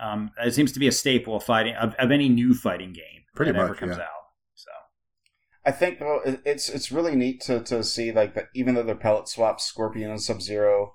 Um, 0.00 0.30
it 0.38 0.54
seems 0.54 0.72
to 0.72 0.78
be 0.78 0.88
a 0.88 0.92
staple 0.92 1.36
of 1.36 1.42
fighting 1.42 1.74
of, 1.74 1.94
of 1.94 2.10
any 2.10 2.28
new 2.28 2.54
fighting 2.54 2.92
game 2.92 3.24
Pretty 3.34 3.52
that 3.52 3.58
ever 3.58 3.68
much, 3.68 3.78
comes 3.78 3.96
yeah. 3.96 4.02
out. 4.02 4.24
So 4.54 4.70
I 5.64 5.72
think 5.72 5.98
though 5.98 6.20
it's 6.44 6.68
it's 6.68 6.92
really 6.92 7.14
neat 7.14 7.40
to, 7.42 7.62
to 7.64 7.82
see 7.82 8.12
like 8.12 8.34
that 8.34 8.48
even 8.54 8.74
though 8.74 8.82
they're 8.82 8.94
palette 8.94 9.28
swaps, 9.28 9.64
Scorpion 9.64 10.10
and 10.10 10.22
Sub 10.22 10.40
Zero, 10.42 10.94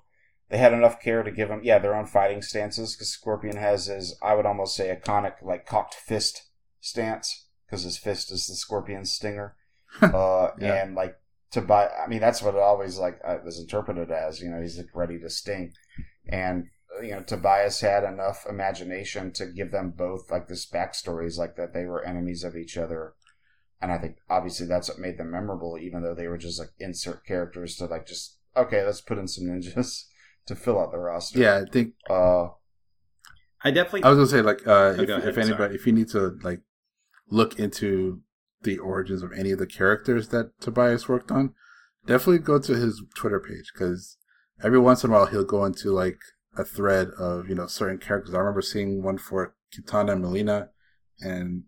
they 0.52 0.58
had 0.58 0.74
enough 0.74 1.00
care 1.00 1.22
to 1.22 1.30
give 1.30 1.48
them 1.48 1.62
yeah 1.64 1.78
their 1.78 1.94
own 1.96 2.04
fighting 2.04 2.42
stances 2.42 2.94
because 2.94 3.08
Scorpion 3.08 3.56
has 3.56 3.86
his 3.86 4.14
I 4.22 4.34
would 4.34 4.44
almost 4.44 4.76
say 4.76 4.94
iconic 4.94 5.36
like 5.42 5.64
cocked 5.64 5.94
fist 5.94 6.50
stance 6.78 7.46
because 7.66 7.84
his 7.84 7.96
fist 7.96 8.30
is 8.30 8.46
the 8.46 8.54
Scorpion's 8.54 9.10
stinger, 9.10 9.56
uh, 10.02 10.48
Yeah. 10.60 10.74
and 10.74 10.94
like 10.94 11.16
to 11.52 11.62
buy 11.62 11.88
I 11.88 12.06
mean 12.06 12.20
that's 12.20 12.42
what 12.42 12.54
it 12.54 12.60
always 12.60 12.98
like 12.98 13.18
uh, 13.24 13.38
was 13.42 13.58
interpreted 13.58 14.10
as 14.10 14.40
you 14.42 14.50
know 14.50 14.60
he's 14.60 14.76
like, 14.76 14.94
ready 14.94 15.18
to 15.20 15.30
sting, 15.30 15.72
and 16.28 16.66
uh, 16.98 17.00
you 17.00 17.12
know 17.12 17.22
Tobias 17.22 17.80
had 17.80 18.04
enough 18.04 18.44
imagination 18.46 19.32
to 19.32 19.46
give 19.46 19.70
them 19.72 19.94
both 19.96 20.30
like 20.30 20.48
this 20.48 20.68
backstories 20.70 21.38
like 21.38 21.56
that 21.56 21.72
they 21.72 21.86
were 21.86 22.04
enemies 22.04 22.44
of 22.44 22.56
each 22.56 22.76
other. 22.76 23.14
And 23.80 23.90
I 23.90 23.96
think 23.98 24.18
obviously 24.28 24.66
that's 24.66 24.88
what 24.90 24.98
made 24.98 25.16
them 25.18 25.30
memorable, 25.30 25.78
even 25.80 26.02
though 26.02 26.14
they 26.14 26.28
were 26.28 26.38
just 26.38 26.60
like 26.60 26.70
insert 26.78 27.24
characters 27.26 27.74
to 27.76 27.86
like 27.86 28.06
just 28.06 28.36
okay, 28.54 28.84
let's 28.84 29.00
put 29.00 29.16
in 29.18 29.26
some 29.26 29.44
ninjas 29.46 30.04
to 30.46 30.54
fill 30.54 30.78
out 30.78 30.92
the 30.92 30.98
roster. 30.98 31.38
Yeah, 31.38 31.62
I 31.66 31.70
think 31.70 31.94
Uh, 32.10 32.48
I 33.64 33.70
definitely 33.70 34.02
I 34.04 34.08
was 34.10 34.16
gonna 34.18 34.26
say 34.28 34.42
like 34.42 34.66
uh, 34.66 34.70
Oh, 34.72 34.90
if, 35.02 35.08
ahead, 35.08 35.28
if 35.28 35.38
anybody 35.38 35.56
sorry. 35.56 35.74
if 35.76 35.86
you 35.86 35.92
need 35.92 36.08
to 36.08 36.38
like 36.42 36.60
look 37.30 37.58
into 37.58 38.20
the 38.62 38.78
origins 38.78 39.22
of 39.22 39.32
any 39.32 39.50
of 39.52 39.58
the 39.58 39.66
characters 39.66 40.28
that 40.28 40.52
Tobias 40.60 41.08
worked 41.08 41.30
on, 41.30 41.54
definitely 42.06 42.38
go 42.38 42.58
to 42.58 42.74
his 42.76 43.02
Twitter 43.16 43.40
page 43.40 43.70
because 43.72 44.16
every 44.62 44.78
once 44.78 45.02
in 45.04 45.10
a 45.10 45.12
while 45.12 45.26
he'll 45.26 45.44
go 45.44 45.64
into 45.64 45.90
like 45.92 46.18
a 46.56 46.64
thread 46.64 47.08
of 47.18 47.48
you 47.48 47.54
know 47.54 47.66
certain 47.66 47.98
characters. 47.98 48.34
I 48.34 48.38
remember 48.38 48.62
seeing 48.62 49.02
one 49.02 49.18
for 49.18 49.54
Kitana 49.74 50.12
and 50.12 50.24
Mileena, 50.24 50.68
and 51.20 51.64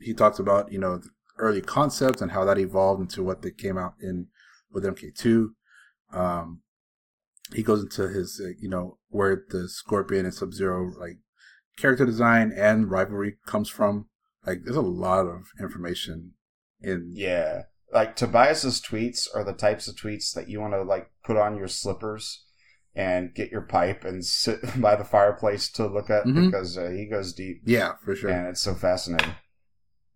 he 0.00 0.12
talks 0.14 0.38
about 0.38 0.72
you 0.72 0.78
know 0.78 0.96
the 0.98 1.10
early 1.38 1.60
concepts 1.60 2.22
and 2.22 2.30
how 2.32 2.44
that 2.44 2.58
evolved 2.58 3.00
into 3.02 3.22
what 3.22 3.42
they 3.42 3.50
came 3.50 3.76
out 3.76 3.94
in 4.00 4.28
with 4.72 4.84
MK2. 4.84 5.48
Um, 6.12 6.60
he 7.52 7.62
goes 7.62 7.82
into 7.82 8.08
his 8.08 8.40
uh, 8.44 8.50
you 8.58 8.68
know 8.68 8.98
where 9.08 9.44
the 9.50 9.68
Scorpion 9.68 10.24
and 10.24 10.34
Sub 10.34 10.52
Zero 10.52 10.92
like 10.98 11.18
character 11.76 12.06
design 12.06 12.52
and 12.56 12.90
rivalry 12.90 13.36
comes 13.46 13.68
from. 13.68 14.06
Like, 14.46 14.58
there's 14.64 14.76
a 14.76 14.80
lot 14.82 15.26
of 15.26 15.44
information 15.58 16.32
in. 16.80 17.10
yeah, 17.14 17.62
like 17.92 18.14
Tobias's 18.14 18.80
tweets 18.80 19.26
are 19.34 19.42
the 19.42 19.54
types 19.54 19.88
of 19.88 19.96
tweets 19.96 20.34
that 20.34 20.48
you 20.50 20.60
want 20.60 20.74
to 20.74 20.82
like 20.82 21.10
put 21.24 21.36
on 21.38 21.56
your 21.56 21.68
slippers 21.68 22.44
and 22.94 23.34
get 23.34 23.50
your 23.50 23.62
pipe 23.62 24.04
and 24.04 24.24
sit 24.24 24.60
by 24.80 24.94
the 24.96 25.04
fireplace 25.04 25.68
to 25.72 25.86
look 25.86 26.10
at 26.10 26.24
Mhm. 26.26 26.46
because 26.46 26.76
uh, 26.78 26.90
he 26.90 27.06
goes 27.06 27.32
deep 27.32 27.62
Yeah, 27.64 27.92
for 28.04 28.14
sure, 28.14 28.30
and 28.30 28.46
it's 28.48 28.60
so 28.60 28.74
fascinating. 28.74 29.34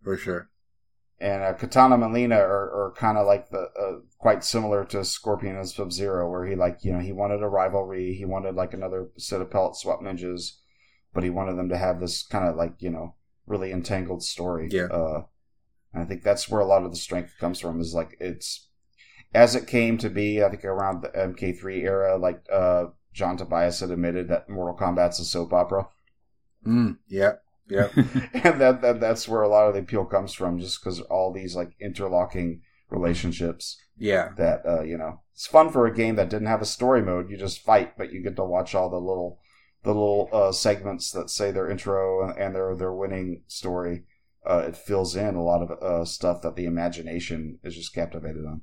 for 0.03 0.15
sure. 0.15 0.49
And 1.21 1.43
uh, 1.43 1.53
Kitana 1.53 1.97
Mileena 1.97 2.37
are, 2.37 2.87
are 2.87 2.93
kind 2.95 3.17
of 3.17 3.27
like 3.27 3.49
the 3.49 3.69
uh, 3.79 3.99
quite 4.19 4.43
similar 4.43 4.85
to 4.85 5.03
Scorpion 5.03 5.57
and 5.57 5.67
Sub 5.67 5.91
Zero, 5.91 6.29
where 6.29 6.45
he 6.45 6.55
like 6.55 6.79
you 6.83 6.93
know 6.93 6.99
he 6.99 7.11
wanted 7.11 7.43
a 7.43 7.47
rivalry, 7.49 8.13
he 8.13 8.23
wanted 8.25 8.55
like 8.55 8.73
another 8.73 9.09
set 9.17 9.41
of 9.41 9.51
palette 9.51 9.75
swap 9.75 10.01
ninjas, 10.01 10.53
but 11.13 11.23
he 11.23 11.29
wanted 11.29 11.57
them 11.57 11.69
to 11.69 11.77
have 11.77 11.99
this 11.99 12.23
kind 12.23 12.47
of 12.47 12.55
like 12.55 12.75
you 12.79 12.89
know 12.89 13.15
really 13.45 13.71
entangled 13.71 14.23
story. 14.23 14.69
Yeah. 14.71 14.85
Uh, 14.85 15.23
and 15.93 16.03
I 16.03 16.05
think 16.05 16.23
that's 16.23 16.47
where 16.47 16.61
a 16.61 16.65
lot 16.65 16.83
of 16.83 16.91
the 16.91 16.97
strength 16.97 17.33
comes 17.39 17.59
from. 17.59 17.81
Is 17.81 17.93
like 17.93 18.15
it's 18.19 18.69
as 19.33 19.55
it 19.55 19.67
came 19.67 19.97
to 19.97 20.09
be. 20.09 20.43
I 20.43 20.49
think 20.49 20.63
around 20.63 21.01
the 21.01 21.09
MK3 21.09 21.83
era, 21.83 22.17
like 22.17 22.41
uh, 22.51 22.85
John 23.13 23.37
Tobias 23.37 23.79
had 23.81 23.91
admitted 23.91 24.29
that 24.29 24.49
Mortal 24.49 24.77
Kombat's 24.77 25.19
a 25.19 25.25
soap 25.25 25.51
opera. 25.51 25.87
Mm, 26.65 26.97
yeah, 27.07 27.33
yeah. 27.69 27.89
and 27.95 28.59
that, 28.61 28.81
that 28.81 28.99
that's 28.99 29.27
where 29.27 29.41
a 29.41 29.49
lot 29.49 29.67
of 29.67 29.73
the 29.73 29.81
appeal 29.81 30.05
comes 30.05 30.33
from, 30.33 30.59
just 30.59 30.83
because 30.83 31.01
all 31.01 31.31
these 31.31 31.55
like 31.55 31.71
interlocking 31.79 32.61
relationships. 32.89 33.77
Yeah, 33.97 34.29
That 34.37 34.65
uh, 34.65 34.83
you 34.83 34.97
know, 34.97 35.21
it's 35.33 35.47
fun 35.47 35.69
for 35.71 35.85
a 35.85 35.95
game 35.95 36.15
that 36.15 36.29
didn't 36.29 36.47
have 36.47 36.61
a 36.61 36.65
story 36.65 37.01
mode. 37.01 37.29
You 37.29 37.37
just 37.37 37.63
fight, 37.63 37.97
but 37.97 38.11
you 38.11 38.23
get 38.23 38.35
to 38.37 38.45
watch 38.45 38.73
all 38.73 38.89
the 38.89 38.97
little 38.97 39.39
the 39.83 39.93
little 39.93 40.29
uh, 40.31 40.51
segments 40.51 41.11
that 41.11 41.29
say 41.29 41.51
their 41.51 41.69
intro 41.69 42.27
and, 42.27 42.37
and 42.37 42.55
their 42.55 42.75
their 42.75 42.93
winning 42.93 43.43
story. 43.47 44.03
Uh, 44.45 44.63
it 44.67 44.77
fills 44.77 45.15
in 45.15 45.35
a 45.35 45.43
lot 45.43 45.61
of 45.61 45.71
uh, 45.83 46.05
stuff 46.05 46.41
that 46.41 46.55
the 46.55 46.65
imagination 46.65 47.59
is 47.63 47.75
just 47.75 47.93
captivated 47.93 48.45
on. 48.45 48.61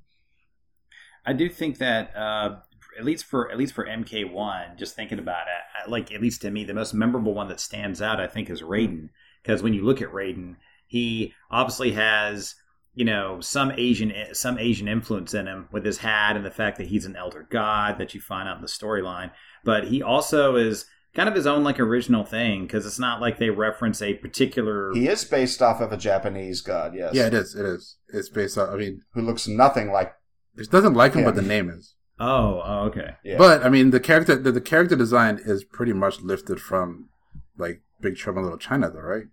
I 1.25 1.33
do 1.33 1.49
think 1.51 1.79
that 1.79 2.17
uh, 2.17 2.57
at 2.99 3.05
least 3.05 3.25
for 3.25 3.51
at 3.51 3.59
least 3.59 3.75
for 3.75 3.85
MK 3.87 4.31
one, 4.31 4.77
just 4.77 4.95
thinking 4.97 5.19
about 5.19 5.47
it, 5.47 5.85
I- 5.87 5.91
like 5.91 6.13
at 6.13 6.21
least 6.21 6.43
to 6.43 6.51
me, 6.51 6.65
the 6.65 6.75
most 6.75 6.95
memorable 6.95 7.35
one 7.35 7.49
that 7.49 7.61
stands 7.61 8.01
out, 8.03 8.21
I 8.21 8.27
think, 8.27 8.51
is 8.51 8.63
Raiden. 8.63 9.11
Because 9.43 9.63
when 9.63 9.75
you 9.75 9.85
look 9.85 10.03
at 10.03 10.11
Raiden, 10.13 10.57
he 10.87 11.33
obviously 11.51 11.93
has 11.93 12.55
you 12.95 13.05
know 13.05 13.41
some 13.41 13.71
Asian 13.77 14.11
eh, 14.13 14.33
some 14.33 14.59
Asian 14.59 14.89
influence 14.89 15.35
in 15.35 15.47
him 15.47 15.69
with 15.71 15.85
his 15.85 15.99
hat 15.99 16.37
and 16.37 16.45
the 16.45 16.51
fact 16.51 16.79
that 16.79 16.87
he's 16.89 17.05
an 17.05 17.17
elder 17.17 17.47
god 17.51 17.99
that 17.99 18.15
you 18.15 18.21
find 18.21 18.49
out 18.49 18.57
in 18.57 18.63
the 18.63 18.69
storyline. 18.69 19.31
But 19.65 19.85
he 19.89 20.03
also 20.03 20.57
is 20.57 20.87
kind 21.15 21.29
of 21.29 21.35
his 21.35 21.47
own 21.47 21.63
like 21.65 21.79
original 21.81 22.25
thing 22.25 22.63
because 22.67 22.87
it's 22.87 22.99
not 22.99 23.21
like 23.21 23.39
they 23.39 23.51
reference 23.51 24.01
a 24.03 24.15
particular. 24.15 24.93
He 24.95 25.09
is 25.09 25.25
based 25.25 25.61
off 25.63 25.81
of 25.81 25.93
a 25.93 25.97
Japanese 25.97 26.61
god, 26.61 26.95
yes. 26.95 27.15
yeah, 27.15 27.27
it 27.27 27.35
is. 27.35 27.55
It 27.55 27.67
is. 27.67 27.97
It's 28.09 28.29
based 28.29 28.57
on. 28.59 28.69
I 28.71 28.77
mean, 28.77 29.03
Who 29.15 29.23
looks 29.23 29.47
nothing 29.49 29.91
like. 29.93 30.13
it 30.57 30.71
doesn't 30.71 30.95
like 30.95 31.13
him, 31.15 31.21
Yeah. 31.21 31.27
but 31.27 31.35
the 31.37 31.43
name 31.43 31.69
is. 31.71 31.95
Oh, 32.19 32.63
oh, 32.65 32.85
okay. 32.87 33.17
Yeah. 33.25 33.39
But 33.39 33.65
I 33.65 33.69
mean, 33.69 33.91
the 33.91 34.01
character 34.01 34.37
the, 34.37 34.53
the 34.53 34.61
character 34.61 34.97
design 34.97 35.41
is 35.45 35.65
pretty 35.65 35.93
much 35.93 36.21
lifted 36.21 36.61
from 36.61 37.09
like 37.57 37.83
Big 38.01 38.17
Trouble 38.17 38.41
in 38.41 38.45
Little 38.45 38.59
China, 38.59 38.91
though, 38.91 39.01
right? 39.01 39.27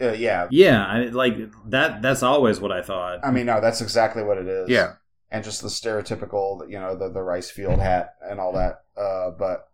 Uh, 0.00 0.12
yeah. 0.12 0.48
Yeah, 0.50 0.84
I, 0.84 0.98
like 1.04 1.36
that. 1.66 2.02
That's 2.02 2.22
always 2.22 2.60
what 2.60 2.72
I 2.72 2.82
thought. 2.82 3.20
I 3.24 3.30
mean, 3.30 3.46
no, 3.46 3.60
that's 3.60 3.80
exactly 3.80 4.22
what 4.22 4.38
it 4.38 4.46
is. 4.46 4.68
Yeah, 4.68 4.94
and 5.30 5.44
just 5.44 5.62
the 5.62 5.68
stereotypical, 5.68 6.68
you 6.68 6.78
know, 6.78 6.96
the 6.96 7.08
the 7.08 7.22
rice 7.22 7.50
field 7.50 7.80
hat 7.80 8.14
and 8.22 8.40
all 8.40 8.52
that. 8.52 8.82
Uh, 8.96 9.30
but 9.30 9.68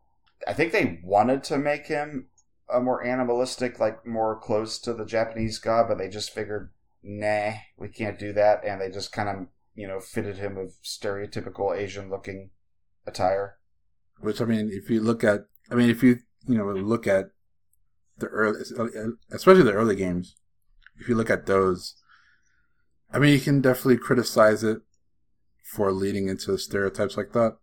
I 0.47 0.52
think 0.52 0.73
they 0.73 1.00
wanted 1.02 1.42
to 1.45 1.59
make 1.59 1.87
him 1.87 2.28
a 2.73 2.80
more 2.80 3.04
animalistic, 3.04 3.80
like 3.80 4.07
more 4.07 4.38
close 4.38 4.78
to 4.80 4.92
the 4.92 5.04
Japanese 5.04 5.59
god, 5.59 5.88
but 5.88 5.99
they 5.99 6.09
just 6.09 6.30
figured, 6.30 6.71
nah, 7.02 7.52
we 7.76 7.88
can't 7.88 8.18
do 8.18 8.33
that, 8.35 8.64
and 8.64 8.80
they 8.80 8.90
just 8.90 9.11
kind 9.11 9.28
of, 9.28 9.47
you 9.79 9.87
know, 9.87 10.01
fitted 10.01 10.39
him 10.39 10.57
with 10.57 10.83
stereotypical 10.83 11.77
Asian 11.77 12.11
looking 12.11 12.51
attire. 13.07 13.59
which 14.19 14.41
I 14.41 14.45
mean, 14.45 14.71
if 14.73 14.91
you 14.91 15.01
look 15.01 15.23
at, 15.23 15.43
I 15.71 15.77
mean, 15.77 15.89
if 15.89 16.03
you 16.03 16.19
you 16.49 16.59
know 16.59 16.65
look 16.73 17.07
at 17.07 17.27
the 18.19 18.27
early, 18.27 18.59
especially 19.31 19.63
the 19.63 19.73
early 19.73 19.95
games, 19.95 20.35
if 20.97 21.09
you 21.09 21.15
look 21.15 21.31
at 21.31 21.47
those, 21.47 21.95
I 23.13 23.21
mean, 23.21 23.33
you 23.33 23.41
can 23.41 23.61
definitely 23.61 23.99
criticize 23.99 24.65
it 24.65 24.79
for 25.63 25.93
leading 25.93 26.29
into 26.29 26.59
stereotypes 26.59 27.17
like 27.17 27.33
that. 27.35 27.59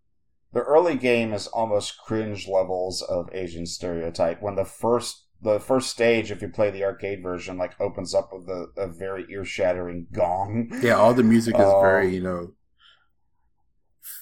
The 0.54 0.62
early 0.62 0.96
game 0.96 1.34
is 1.34 1.48
almost 1.48 1.98
cringe 1.98 2.48
levels 2.48 3.02
of 3.02 3.30
Asian 3.34 3.66
stereotype. 3.66 4.42
When 4.42 4.56
the 4.56 4.64
first 4.64 5.25
the 5.46 5.60
first 5.60 5.90
stage, 5.90 6.32
if 6.32 6.42
you 6.42 6.50
play 6.50 6.72
the 6.72 6.84
arcade 6.84 7.22
version, 7.22 7.58
like 7.58 7.80
opens 7.80 8.14
up 8.14 8.32
with 8.34 8.50
a, 8.50 8.68
a 8.76 8.88
very 8.88 9.26
ear 9.30 9.46
shattering 9.46 10.08
gong. 10.12 10.70
Yeah, 10.82 10.96
all 10.96 11.14
the 11.14 11.24
music 11.24 11.56
is 11.56 11.72
very 11.82 12.08
uh, 12.08 12.12
you 12.12 12.24
know 12.24 12.54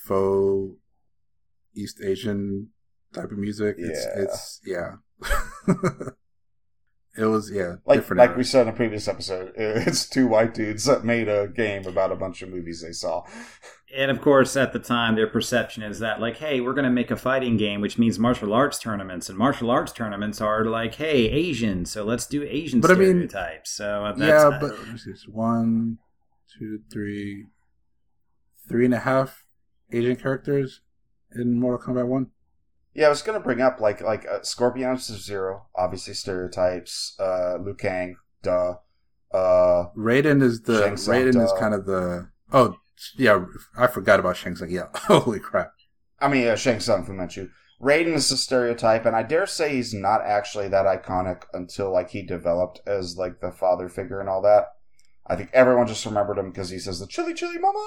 faux 0.06 0.78
East 1.76 2.02
Asian 2.04 2.70
type 3.14 3.32
of 3.32 3.38
music. 3.38 3.78
It's 3.80 4.06
Yeah. 4.06 4.24
it's 4.24 4.62
yeah. 4.66 4.92
it 7.16 7.26
was 7.26 7.52
yeah 7.52 7.76
like 7.86 8.00
different. 8.00 8.20
like 8.20 8.30
era. 8.32 8.38
we 8.38 8.44
said 8.44 8.64
in 8.68 8.74
a 8.74 8.76
previous 8.76 9.08
episode, 9.08 9.52
it's 9.56 10.08
two 10.10 10.28
white 10.28 10.54
dudes 10.54 10.86
that 10.86 11.04
made 11.04 11.28
a 11.30 11.48
game 11.48 11.86
about 11.86 12.12
a 12.12 12.16
bunch 12.16 12.42
of 12.42 12.50
movies 12.50 12.82
they 12.82 12.92
saw. 12.92 13.24
And 13.96 14.10
of 14.10 14.22
course, 14.22 14.58
at 14.58 14.74
the 14.74 14.80
time, 14.80 15.16
their 15.16 15.28
perception 15.28 15.84
is 15.84 16.00
that, 16.00 16.20
like, 16.20 16.38
hey, 16.38 16.60
we're 16.62 16.74
going 16.74 16.86
to 16.86 16.90
make 16.90 17.12
a 17.12 17.16
fighting 17.16 17.58
game, 17.58 17.80
which 17.80 18.00
means 18.00 18.18
martial 18.18 18.52
arts 18.52 18.80
tournaments. 18.80 19.30
And 19.30 19.38
martial 19.38 19.70
arts 19.70 19.92
tournaments 19.92 20.42
are 20.42 20.66
like, 20.66 20.96
hey, 20.96 21.30
Asian, 21.30 21.86
so 21.86 22.04
let's 22.04 22.26
do 22.26 22.42
Asian 22.42 22.82
But 22.82 22.90
I 22.90 22.96
mean- 22.96 23.28
stereotypes. 23.28 23.70
so 23.70 24.06
uh, 24.06 24.14
that's, 24.14 24.20
yeah, 24.28 24.48
uh, 24.48 24.60
but 24.60 24.72
let 24.80 24.88
me 24.88 24.96
it's 25.06 25.28
one, 25.28 26.00
two, 26.58 26.80
three, 26.92 27.46
three 28.68 28.86
and 28.86 28.96
a 28.96 29.00
half 29.00 29.44
Asian 29.92 30.16
characters 30.16 30.82
in 31.36 31.60
Mortal 31.60 31.94
Kombat 31.94 32.08
One. 32.08 32.32
Yeah, 32.94 33.08
I 33.08 33.10
was 33.10 33.22
gonna 33.22 33.40
bring 33.40 33.62
up 33.62 33.80
like 33.80 34.02
like 34.02 34.26
uh, 34.28 34.42
Scorpion 34.44 34.98
Sub 34.98 35.18
Zero, 35.18 35.68
obviously 35.76 36.14
stereotypes. 36.14 37.16
Uh, 37.20 37.58
Liu 37.58 37.74
Kang, 37.74 38.18
duh. 38.42 38.76
Uh, 39.34 39.88
Raiden 39.98 40.44
is 40.44 40.62
the 40.62 40.80
Shang 40.80 40.98
Tsung, 40.98 41.16
Raiden 41.16 41.44
is 41.44 41.52
kind 41.60 41.74
of 41.74 41.86
the 41.86 42.30
oh 42.52 42.78
yeah 43.18 43.46
I 43.76 43.88
forgot 43.88 44.20
about 44.20 44.38
Shang 44.38 44.56
Tsung. 44.56 44.70
Yeah, 44.70 44.88
holy 44.94 45.40
crap. 45.40 45.72
I 46.20 46.28
mean 46.28 46.48
uh, 46.48 46.56
Shang 46.56 46.80
Tsung 46.80 47.04
Fu 47.04 47.14
Manchu. 47.14 47.50
Raiden 47.82 48.14
is 48.14 48.32
a 48.32 48.38
stereotype, 48.38 49.06
and 49.06 49.16
I 49.16 49.24
dare 49.24 49.46
say 49.46 49.76
he's 49.76 49.94
not 49.94 50.22
actually 50.22 50.70
that 50.70 50.86
iconic 50.86 51.44
until 51.52 51.92
like 51.92 52.12
he 52.12 52.22
developed 52.22 52.80
as 52.88 53.18
like 53.18 53.42
the 53.42 53.52
father 53.52 53.90
figure 53.90 54.20
and 54.20 54.30
all 54.30 54.42
that. 54.44 54.68
I 55.26 55.36
think 55.38 55.50
everyone 55.54 55.88
just 55.88 56.06
remembered 56.06 56.38
him 56.38 56.50
because 56.52 56.70
he 56.70 56.80
says 56.80 57.00
the 57.00 57.08
chili 57.08 57.34
chili 57.34 57.58
mama. 57.58 57.80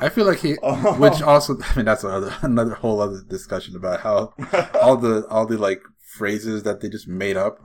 I 0.00 0.08
feel 0.08 0.24
like 0.26 0.38
he, 0.40 0.56
Oh. 0.62 0.94
which 0.98 1.20
also 1.20 1.56
I 1.62 1.76
mean 1.76 1.84
that's 1.84 2.04
another 2.04 2.34
another 2.42 2.74
whole 2.74 3.00
other 3.00 3.22
discussion 3.22 3.76
about 3.76 4.00
how 4.00 4.32
all 4.82 4.96
the 4.96 5.26
all 5.28 5.46
the 5.46 5.58
like 5.58 5.82
phrases 6.00 6.62
that 6.62 6.80
they 6.80 6.88
just 6.88 7.06
made 7.08 7.36
up. 7.36 7.60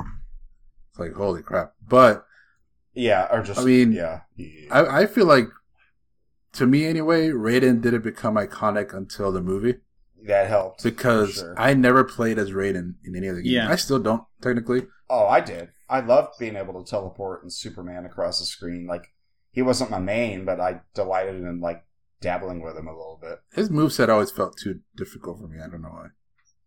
It's 0.89 0.99
like 0.99 1.13
holy 1.13 1.41
crap, 1.41 1.73
but 1.87 2.25
yeah, 2.93 3.27
or 3.31 3.41
just 3.41 3.59
I 3.61 3.63
mean, 3.63 3.91
yeah. 3.91 4.21
yeah. 4.35 4.67
I, 4.71 5.01
I 5.01 5.05
feel 5.07 5.25
like, 5.25 5.47
to 6.53 6.67
me 6.67 6.85
anyway, 6.85 7.29
Raiden 7.29 7.81
didn't 7.81 8.03
become 8.03 8.35
iconic 8.35 8.93
until 8.93 9.31
the 9.31 9.41
movie 9.41 9.77
that 10.25 10.47
helped 10.47 10.83
because 10.83 11.35
sure. 11.35 11.55
I 11.57 11.73
never 11.73 12.03
played 12.03 12.37
as 12.37 12.51
Raiden 12.51 12.95
in 13.03 13.15
any 13.15 13.27
of 13.27 13.35
the 13.35 13.41
games. 13.41 13.53
Yeah. 13.53 13.69
I 13.69 13.75
still 13.75 13.99
don't 13.99 14.23
technically. 14.41 14.87
Oh, 15.09 15.25
I 15.27 15.41
did. 15.41 15.69
I 15.89 15.99
loved 15.99 16.39
being 16.39 16.55
able 16.55 16.83
to 16.83 16.89
teleport 16.89 17.43
and 17.43 17.51
Superman 17.51 18.05
across 18.05 18.39
the 18.39 18.45
screen. 18.45 18.85
Like 18.87 19.12
he 19.53 19.61
wasn't 19.61 19.91
my 19.91 19.99
main, 19.99 20.43
but 20.43 20.59
I 20.59 20.81
delighted 20.93 21.35
in 21.35 21.61
like 21.61 21.85
dabbling 22.19 22.61
with 22.61 22.75
him 22.75 22.87
a 22.87 22.91
little 22.91 23.19
bit. 23.21 23.39
His 23.53 23.69
moveset 23.69 24.09
always 24.09 24.31
felt 24.31 24.57
too 24.57 24.79
difficult 24.95 25.39
for 25.39 25.47
me. 25.47 25.59
I 25.63 25.69
don't 25.69 25.83
know 25.83 25.89
why. 25.89 26.07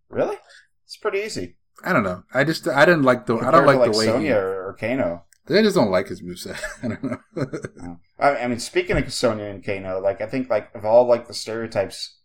Really? 0.08 0.36
It's 0.84 0.96
pretty 0.96 1.18
easy. 1.18 1.56
I 1.84 1.92
don't 1.92 2.04
know. 2.04 2.22
I 2.32 2.44
just 2.44 2.66
I 2.68 2.84
didn't 2.84 3.02
like 3.02 3.26
the 3.26 3.36
I 3.36 3.50
don't 3.50 3.62
to, 3.62 3.66
like 3.66 3.78
like 3.78 3.92
the 3.92 3.98
way 3.98 4.06
Sonya 4.06 4.20
he, 4.20 4.32
or, 4.32 4.68
or 4.68 4.76
Kano. 4.78 5.24
I 5.48 5.62
just 5.62 5.76
don't 5.76 5.90
like 5.90 6.08
his 6.08 6.22
moveset. 6.22 6.58
I 6.82 6.88
don't 6.88 7.04
know. 7.04 7.96
I, 8.18 8.36
I 8.36 8.46
mean, 8.46 8.60
speaking 8.60 8.96
of 8.96 9.12
Sonya 9.12 9.44
and 9.44 9.64
Kano, 9.64 10.00
like 10.00 10.20
I 10.20 10.26
think 10.26 10.48
like 10.48 10.74
of 10.74 10.84
all 10.84 11.06
like 11.06 11.26
the 11.26 11.34
stereotypes, 11.34 12.18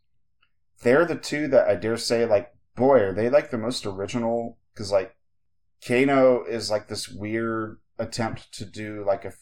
they're 0.83 1.05
the 1.05 1.15
two 1.15 1.47
that 1.47 1.67
I 1.67 1.75
dare 1.75 1.97
say 1.97 2.25
like 2.25 2.51
boy 2.75 2.99
are 2.99 3.13
they 3.13 3.29
like 3.29 3.51
the 3.51 3.57
most 3.57 3.85
original 3.85 4.59
because 4.73 4.91
like 4.91 5.15
Kano 5.85 6.43
is 6.43 6.69
like 6.69 6.87
this 6.87 7.09
weird 7.09 7.79
attempt 7.97 8.53
to 8.53 8.65
do 8.65 9.03
like 9.05 9.25
a 9.25 9.33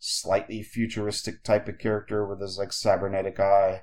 slightly 0.00 0.62
futuristic 0.62 1.44
type 1.44 1.68
of 1.68 1.78
character 1.78 2.26
with 2.26 2.40
his 2.40 2.58
like 2.58 2.72
cybernetic 2.72 3.38
eye. 3.38 3.82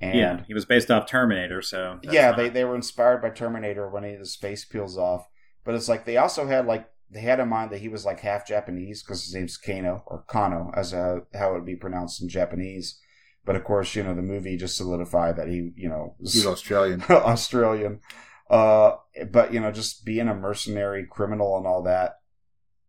And 0.00 0.18
yeah, 0.18 0.42
he 0.46 0.54
was 0.54 0.64
based 0.64 0.90
off 0.90 1.06
Terminator, 1.06 1.60
so. 1.60 1.98
yeah, 2.02 2.28
not- 2.28 2.36
they, 2.38 2.48
they 2.48 2.64
were 2.64 2.74
inspired 2.74 3.20
by 3.20 3.28
Terminator 3.28 3.90
when 3.90 4.04
he, 4.04 4.12
his 4.12 4.34
face 4.34 4.64
peels 4.64 4.96
off. 4.96 5.28
But 5.62 5.74
it's 5.74 5.88
like 5.90 6.06
they 6.06 6.16
also 6.16 6.46
had 6.46 6.64
like 6.64 6.88
they 7.10 7.20
had 7.20 7.40
in 7.40 7.48
mind 7.48 7.70
that 7.72 7.80
he 7.80 7.88
was 7.88 8.06
like 8.06 8.20
half 8.20 8.46
Japanese 8.46 9.02
because 9.02 9.24
his 9.24 9.34
name's 9.34 9.58
Kano 9.58 10.02
or 10.06 10.24
Kano 10.26 10.70
as 10.74 10.92
a, 10.94 11.22
how 11.34 11.50
it 11.50 11.54
would 11.54 11.66
be 11.66 11.76
pronounced 11.76 12.22
in 12.22 12.28
Japanese. 12.30 12.98
But 13.44 13.56
of 13.56 13.64
course, 13.64 13.94
you 13.94 14.02
know 14.02 14.14
the 14.14 14.22
movie 14.22 14.56
just 14.56 14.76
solidified 14.76 15.36
that 15.36 15.48
he 15.48 15.72
you 15.76 15.88
know 15.88 16.14
was 16.18 16.32
He's 16.32 16.46
Australian. 16.46 17.02
Australian. 17.10 18.00
Uh, 18.48 18.96
but 19.30 19.52
you 19.52 19.60
know, 19.60 19.70
just 19.70 20.04
being 20.04 20.28
a 20.28 20.34
mercenary 20.34 21.06
criminal 21.08 21.56
and 21.58 21.66
all 21.66 21.82
that, 21.82 22.19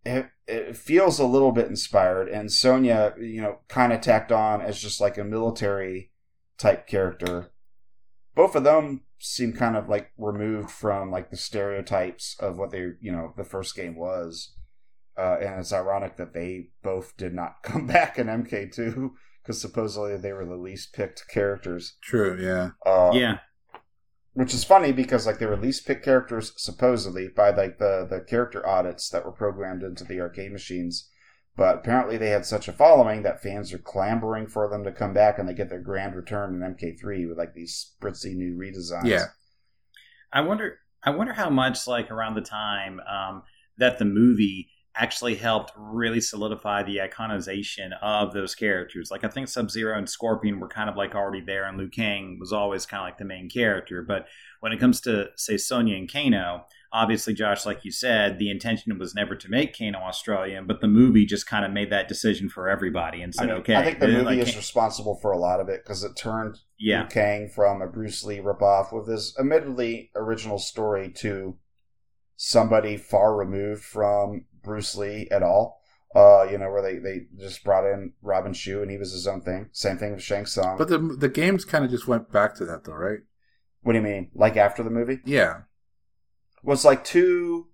it, 0.05 0.27
it 0.47 0.75
feels 0.75 1.19
a 1.19 1.25
little 1.25 1.51
bit 1.51 1.67
inspired. 1.67 2.27
And 2.29 2.51
Sonya, 2.51 3.13
you 3.19 3.41
know, 3.41 3.59
kind 3.67 3.93
of 3.93 4.01
tacked 4.01 4.31
on 4.31 4.61
as 4.61 4.81
just 4.81 4.99
like 4.99 5.17
a 5.17 5.23
military 5.23 6.11
type 6.57 6.87
character. 6.87 7.51
Both 8.35 8.55
of 8.55 8.63
them 8.63 9.01
seem 9.19 9.53
kind 9.53 9.75
of 9.75 9.87
like 9.87 10.11
removed 10.17 10.71
from 10.71 11.11
like 11.11 11.29
the 11.29 11.37
stereotypes 11.37 12.35
of 12.39 12.57
what 12.57 12.71
they, 12.71 12.91
you 12.99 13.11
know, 13.11 13.33
the 13.37 13.43
first 13.43 13.75
game 13.75 13.95
was. 13.95 14.55
Uh, 15.17 15.37
and 15.41 15.59
it's 15.59 15.73
ironic 15.73 16.15
that 16.17 16.33
they 16.33 16.69
both 16.81 17.15
did 17.17 17.33
not 17.33 17.57
come 17.63 17.85
back 17.85 18.17
in 18.17 18.27
MK2 18.27 19.11
because 19.41 19.61
supposedly 19.61 20.17
they 20.17 20.31
were 20.31 20.45
the 20.45 20.55
least 20.55 20.93
picked 20.93 21.27
characters. 21.27 21.97
True. 22.01 22.37
Yeah. 22.41 22.71
Uh, 22.85 23.11
Yeah. 23.13 23.39
Which 24.33 24.53
is 24.53 24.63
funny 24.63 24.91
because 24.91 25.25
like 25.25 25.39
they 25.39 25.45
were 25.45 25.57
least 25.57 25.85
pick 25.85 26.03
characters 26.03 26.53
supposedly 26.57 27.27
by 27.27 27.49
like 27.49 27.77
the 27.77 28.07
the 28.09 28.21
character 28.21 28.65
audits 28.67 29.09
that 29.09 29.25
were 29.25 29.31
programmed 29.31 29.83
into 29.83 30.03
the 30.03 30.19
arcade 30.19 30.51
machines 30.51 31.09
but 31.57 31.75
apparently 31.75 32.17
they 32.17 32.29
had 32.29 32.45
such 32.45 32.67
a 32.67 32.73
following 32.73 33.23
that 33.23 33.43
fans 33.43 33.73
are 33.73 33.77
clamoring 33.77 34.47
for 34.47 34.69
them 34.69 34.83
to 34.83 34.91
come 34.91 35.13
back 35.13 35.37
and 35.37 35.49
they 35.49 35.53
get 35.53 35.69
their 35.69 35.81
grand 35.81 36.15
return 36.15 36.55
in 36.55 36.75
mk3 36.75 37.27
with 37.27 37.37
like 37.37 37.53
these 37.53 37.93
spritzy 38.01 38.33
new 38.33 38.55
redesigns 38.57 39.05
Yeah. 39.05 39.25
I 40.33 40.41
wonder. 40.41 40.79
I 41.03 41.09
wonder 41.09 41.33
how 41.33 41.49
much, 41.49 41.87
like, 41.87 42.11
around 42.11 42.35
the 42.35 42.41
time 42.41 42.99
um, 43.01 43.43
that 43.77 43.97
the 43.97 44.05
movie 44.05 44.69
actually 44.95 45.35
helped 45.35 45.71
really 45.77 46.19
solidify 46.19 46.83
the 46.83 46.97
iconization 46.97 47.91
of 48.01 48.33
those 48.33 48.55
characters. 48.55 49.09
Like 49.09 49.23
I 49.23 49.29
think 49.29 49.47
Sub 49.47 49.71
Zero 49.71 49.97
and 49.97 50.09
Scorpion 50.09 50.59
were 50.59 50.67
kind 50.67 50.89
of 50.89 50.97
like 50.97 51.15
already 51.15 51.41
there, 51.41 51.65
and 51.65 51.77
Liu 51.77 51.89
Kang 51.89 52.37
was 52.39 52.51
always 52.51 52.85
kind 52.85 53.01
of 53.01 53.07
like 53.07 53.17
the 53.17 53.25
main 53.25 53.49
character. 53.49 54.03
But 54.05 54.27
when 54.59 54.71
it 54.71 54.79
comes 54.79 54.99
to 55.01 55.29
say 55.37 55.57
Sonya 55.57 55.95
and 55.95 56.11
Kano, 56.11 56.65
obviously 56.91 57.33
Josh, 57.33 57.65
like 57.65 57.85
you 57.85 57.91
said, 57.91 58.37
the 58.37 58.51
intention 58.51 58.97
was 58.99 59.15
never 59.15 59.35
to 59.35 59.49
make 59.49 59.77
Kano 59.77 59.99
Australian, 59.99 60.67
but 60.67 60.81
the 60.81 60.87
movie 60.87 61.25
just 61.25 61.47
kind 61.47 61.63
of 61.63 61.71
made 61.71 61.89
that 61.91 62.07
decision 62.07 62.49
for 62.49 62.69
everybody 62.69 63.21
and 63.21 63.33
said, 63.33 63.45
I 63.49 63.53
mean, 63.53 63.61
okay. 63.61 63.75
I 63.75 63.83
think 63.83 63.99
the 63.99 64.07
uh, 64.07 64.09
movie 64.09 64.23
like, 64.23 64.39
is 64.39 64.55
responsible 64.55 65.15
for 65.21 65.31
a 65.31 65.37
lot 65.37 65.59
of 65.59 65.69
it 65.69 65.83
because 65.83 66.03
it 66.03 66.15
turned 66.15 66.59
yeah, 66.77 67.01
Liu 67.01 67.07
Kang 67.07 67.49
from 67.49 67.81
a 67.81 67.87
Bruce 67.87 68.23
Lee 68.23 68.39
ripoff 68.39 68.93
with 68.93 69.07
his 69.07 69.35
admittedly 69.39 70.11
original 70.15 70.59
story 70.59 71.09
to 71.17 71.57
somebody 72.35 72.97
far 72.97 73.35
removed 73.35 73.83
from 73.83 74.45
Bruce 74.63 74.95
Lee 74.95 75.27
at 75.31 75.43
all. 75.43 75.79
Uh, 76.13 76.43
you 76.51 76.57
know, 76.57 76.69
where 76.69 76.81
they, 76.81 76.97
they 76.97 77.25
just 77.39 77.63
brought 77.63 77.85
in 77.85 78.11
Robin 78.21 78.51
Shou 78.51 78.81
and 78.81 78.91
he 78.91 78.97
was 78.97 79.13
his 79.13 79.27
own 79.27 79.41
thing. 79.41 79.69
Same 79.71 79.97
thing 79.97 80.11
with 80.11 80.21
Shang 80.21 80.45
Tsung. 80.45 80.77
But 80.77 80.89
the 80.89 80.97
the 80.97 81.29
games 81.29 81.63
kind 81.63 81.85
of 81.85 81.91
just 81.91 82.05
went 82.05 82.31
back 82.33 82.53
to 82.55 82.65
that 82.65 82.83
though, 82.83 82.93
right? 82.93 83.19
what 83.81 83.93
do 83.93 83.99
you 83.99 84.03
mean? 84.03 84.29
Like 84.33 84.57
after 84.57 84.83
the 84.83 84.89
movie? 84.89 85.19
Yeah. 85.25 85.61
Was 86.63 86.85
like 86.85 87.03
two 87.03 87.67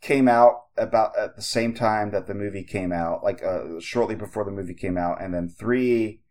came 0.00 0.28
out 0.28 0.64
about 0.76 1.18
at 1.18 1.36
the 1.36 1.42
same 1.42 1.74
time 1.74 2.10
that 2.12 2.26
the 2.26 2.34
movie 2.34 2.62
came 2.62 2.92
out, 2.92 3.24
like 3.24 3.42
uh, 3.42 3.80
shortly 3.80 4.14
before 4.14 4.44
the 4.44 4.50
movie 4.50 4.74
came 4.74 4.96
out, 4.96 5.20
and 5.20 5.34
then 5.34 5.48
three. 5.48 6.22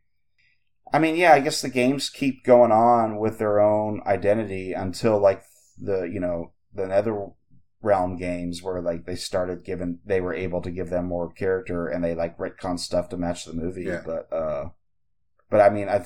I 0.92 1.00
mean, 1.00 1.18
yeah, 1.18 1.34
I 1.34 1.42
guess 1.42 1.62
the 1.62 1.70
games 1.70 2.10
keep 2.10 2.44
going 2.44 2.72
on 2.72 3.18
with 3.18 3.38
their 3.38 3.60
own 3.60 4.02
identity 4.08 4.74
until 4.74 5.20
like 5.20 5.44
the 5.78 6.04
you 6.04 6.20
know 6.20 6.54
the 6.74 6.88
Nether 6.88 7.28
Realm 7.82 8.18
games 8.18 8.62
where 8.62 8.82
like 8.82 9.06
they 9.06 9.16
started 9.16 9.64
giving 9.64 10.00
they 10.06 10.20
were 10.20 10.34
able 10.34 10.62
to 10.62 10.72
give 10.72 10.90
them 10.90 11.06
more 11.06 11.32
character 11.32 11.88
and 11.88 12.04
they 12.04 12.14
like 12.14 12.38
retcon 12.38 12.78
stuff 12.78 13.08
to 13.10 13.18
match 13.18 13.46
the 13.46 13.54
movie. 13.54 13.84
Yeah. 13.84 14.02
But 14.06 14.34
uh, 14.34 14.70
but 15.50 15.62
I 15.62 15.70
mean, 15.70 15.88
I 15.88 16.06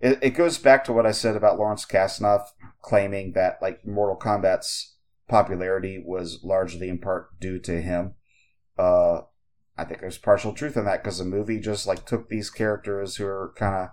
it, 0.00 0.18
it 0.22 0.30
goes 0.30 0.58
back 0.58 0.84
to 0.84 0.92
what 0.92 1.06
I 1.06 1.12
said 1.12 1.36
about 1.36 1.58
Lawrence 1.58 1.84
Kasanoff 1.84 2.48
claiming 2.80 3.32
that 3.32 3.58
like 3.62 3.86
Mortal 3.86 4.16
Kombat's 4.16 4.96
popularity 5.28 6.02
was 6.04 6.40
largely 6.42 6.88
in 6.88 6.98
part 6.98 7.38
due 7.40 7.58
to 7.60 7.80
him. 7.80 8.14
Uh, 8.78 9.22
I 9.76 9.84
think 9.84 10.00
there's 10.00 10.18
partial 10.18 10.52
truth 10.52 10.76
in 10.76 10.84
that 10.84 11.02
because 11.02 11.18
the 11.18 11.24
movie 11.24 11.60
just 11.60 11.86
like 11.86 12.04
took 12.04 12.28
these 12.28 12.50
characters 12.50 13.16
who 13.16 13.26
are 13.26 13.54
kind 13.56 13.74
of 13.74 13.88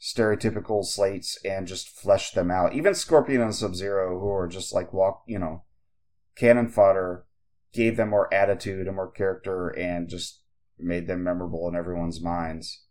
stereotypical 0.00 0.84
slates 0.84 1.38
and 1.44 1.66
just 1.66 1.88
fleshed 1.88 2.34
them 2.34 2.50
out. 2.50 2.74
Even 2.74 2.94
Scorpion 2.94 3.40
and 3.40 3.54
Sub 3.54 3.74
Zero, 3.74 4.18
who 4.18 4.28
are 4.30 4.48
just 4.48 4.72
like 4.72 4.92
walk, 4.92 5.22
you 5.26 5.38
know, 5.38 5.64
cannon 6.36 6.68
fodder, 6.68 7.24
gave 7.72 7.96
them 7.96 8.10
more 8.10 8.32
attitude 8.32 8.86
and 8.86 8.96
more 8.96 9.10
character 9.10 9.68
and 9.68 10.08
just 10.08 10.42
made 10.78 11.06
them 11.06 11.22
memorable 11.22 11.68
in 11.68 11.76
everyone's 11.76 12.22
minds. 12.22 12.84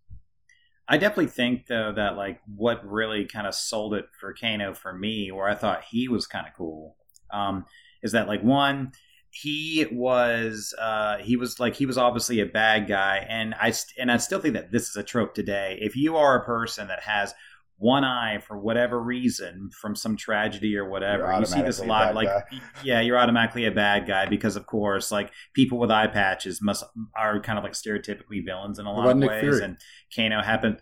I 0.88 0.98
definitely 0.98 1.27
think 1.27 1.67
though 1.67 1.93
that 1.95 2.17
like 2.17 2.41
what 2.53 2.86
really 2.86 3.25
kind 3.25 3.48
of 3.48 3.55
sold 3.55 3.93
it 3.93 4.05
for 4.19 4.33
Kano 4.33 4.74
for 4.74 4.93
me, 4.93 5.31
where 5.31 5.48
I 5.48 5.55
thought 5.55 5.86
he 5.89 6.07
was 6.07 6.27
kind 6.27 6.48
of 6.48 6.53
cool, 6.53 6.98
um, 7.31 7.65
is 8.03 8.12
that 8.12 8.27
like 8.27 8.43
one, 8.43 8.91
he 9.29 9.88
was 9.89 10.75
uh, 10.77 11.17
he 11.19 11.38
was 11.38 11.60
like 11.60 11.75
he 11.75 11.86
was 11.86 11.98
obviously 11.98 12.41
a 12.41 12.45
bad 12.45 12.88
guy, 12.88 13.25
and 13.29 13.55
I 13.60 13.71
st- 13.71 14.00
and 14.00 14.12
I 14.12 14.17
still 14.17 14.39
think 14.39 14.55
that 14.55 14.71
this 14.74 14.89
is 14.89 14.98
a 14.98 15.03
trope 15.03 15.33
today. 15.33 15.77
If 15.79 15.95
you 15.95 16.17
are 16.17 16.36
a 16.36 16.45
person 16.45 16.89
that 16.89 17.03
has 17.03 17.33
one 17.81 18.03
eye 18.03 18.38
for 18.47 18.59
whatever 18.59 19.01
reason 19.01 19.71
from 19.81 19.95
some 19.95 20.15
tragedy 20.15 20.77
or 20.77 20.88
whatever, 20.88 21.33
You're 21.33 21.45
see 21.45 21.63
this 21.63 21.79
a 21.79 21.83
lot. 21.85 22.13
Like 22.13 22.27
guy. 22.27 22.43
yeah, 22.83 23.01
you're 23.01 23.17
automatically 23.17 23.65
a 23.65 23.71
bad 23.71 24.05
guy 24.05 24.27
because 24.27 24.55
of 24.55 24.67
course 24.67 25.11
like 25.11 25.31
people 25.55 25.79
with 25.79 25.89
eye 25.89 26.05
patches 26.05 26.61
must 26.61 26.83
are 27.17 27.39
kind 27.39 27.57
of 27.57 27.63
like 27.63 27.73
stereotypically 27.73 28.45
villains 28.45 28.77
in 28.77 28.85
a 28.85 28.93
lot 28.93 29.09
of 29.09 29.17
Nick 29.17 29.29
ways, 29.29 29.41
Fury? 29.41 29.63
and 29.63 29.77
Kano 30.15 30.43
happened 30.43 30.79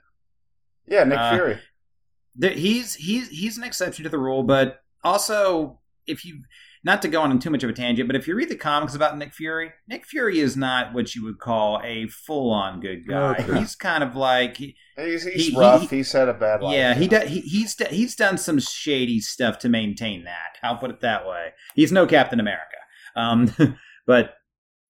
Yeah, 0.87 1.05
Nick 1.05 1.19
Uh, 1.19 1.31
Fury. 1.35 1.59
he's 2.57 2.95
he's 2.95 3.29
he's 3.29 3.57
an 3.57 3.63
exception 3.63 4.03
to 4.03 4.09
the 4.09 4.19
rule, 4.19 4.43
but 4.43 4.81
also 5.01 5.79
if 6.05 6.25
you 6.25 6.41
not 6.83 7.01
to 7.01 7.07
go 7.07 7.21
on 7.21 7.37
too 7.39 7.49
much 7.49 7.63
of 7.63 7.69
a 7.69 7.73
tangent, 7.73 8.07
but 8.07 8.15
if 8.15 8.27
you 8.27 8.35
read 8.35 8.49
the 8.49 8.55
comics 8.55 8.95
about 8.95 9.17
Nick 9.17 9.33
Fury, 9.33 9.71
Nick 9.87 10.05
Fury 10.05 10.39
is 10.39 10.55
not 10.55 10.93
what 10.93 11.13
you 11.13 11.23
would 11.25 11.37
call 11.39 11.81
a 11.83 12.07
full 12.07 12.51
on 12.51 12.79
good 12.79 13.07
guy. 13.07 13.35
Okay. 13.39 13.59
He's 13.59 13.75
kind 13.75 14.03
of 14.03 14.15
like 14.15 14.57
he, 14.57 14.75
He's, 14.97 15.23
he's 15.23 15.47
he- 15.47 15.57
rough. 15.57 15.89
he- 15.89 15.97
he's 15.97 16.11
had 16.11 16.29
a 16.29 16.33
bad 16.33 16.61
life. 16.61 16.73
yeah, 16.73 16.93
he 16.93 17.03
you 17.03 17.09
does 17.09 17.29
he, 17.29 17.41
he's 17.41 17.75
he's 17.89 18.15
done 18.15 18.37
some 18.37 18.59
shady 18.59 19.19
stuff 19.19 19.59
to 19.59 19.69
maintain 19.69 20.23
that. 20.23 20.57
I'll 20.63 20.77
put 20.77 20.89
it 20.91 21.01
that 21.01 21.25
way. 21.27 21.49
He's 21.75 21.91
no 21.91 22.05
Captain 22.07 22.39
America. 22.39 22.75
Um 23.15 23.53
but 24.07 24.35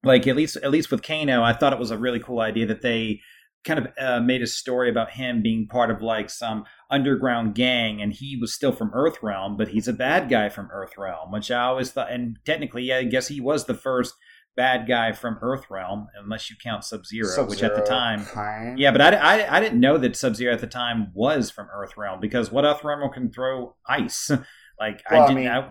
like 0.04 0.28
at 0.28 0.36
least 0.36 0.58
at 0.58 0.71
least 0.71 0.91
with 0.91 1.02
Kano, 1.04 1.43
I 1.43 1.54
thought 1.54 1.73
it 1.73 1.80
was 1.80 1.91
a 1.91 1.97
really 1.97 2.19
cool 2.19 2.39
idea 2.39 2.65
that 2.67 2.82
they 2.82 3.21
kind 3.65 3.80
of 3.80 3.88
uh, 3.99 4.19
made 4.21 4.41
a 4.41 4.47
story 4.47 4.89
about 4.89 5.12
him 5.12 5.41
being 5.41 5.67
part 5.67 5.91
of 5.91 6.02
like 6.02 6.30
some 6.30 6.63
underground 6.89 7.56
gang 7.56 8.02
and 8.02 8.13
he 8.13 8.38
was 8.39 8.54
still 8.54 8.71
from 8.71 8.91
Earthrealm, 8.91 9.58
but 9.58 9.69
he's 9.69 9.88
a 9.88 9.93
bad 9.93 10.30
guy 10.30 10.49
from 10.49 10.69
Earthrealm, 10.69 11.32
which 11.32 11.52
I 11.52 11.62
always 11.63 11.91
thought 11.91 12.12
and 12.12 12.38
technically 12.45 12.84
yeah, 12.84 12.97
I 12.97 13.04
guess 13.04 13.28
he 13.28 13.39
was 13.41 13.65
the 13.65 13.73
first 13.75 14.13
bad 14.56 14.88
guy 14.88 15.12
from 15.13 15.38
Earthrealm, 15.41 16.08
unless 16.21 16.49
you 16.49 16.56
count 16.62 16.84
Sub 16.84 17.06
Zero, 17.06 17.45
which 17.47 17.63
at 17.63 17.75
the 17.75 17.82
time 17.82 18.25
kind. 18.25 18.78
yeah, 18.80 18.91
but 18.91 18.99
I, 19.02 19.15
I, 19.43 19.58
I 19.58 19.60
didn't 19.62 19.80
know 19.80 19.97
that 19.99 20.15
Sub 20.17 20.36
Zero 20.36 20.54
at 20.54 20.60
the 20.62 20.67
time 20.67 21.12
was 21.13 21.49
from 21.49 21.67
Earthrealm 21.73 22.19
because 22.19 22.52
what 22.52 22.65
Earthrealm 22.65 23.13
can 23.13 23.32
throw 23.32 23.75
ice? 23.88 24.30
Like 24.80 25.02
Well, 25.12 25.21
I 25.21 25.23
I 25.25 25.28
didn't. 25.28 25.43
mean, 25.43 25.52
I, 25.52 25.69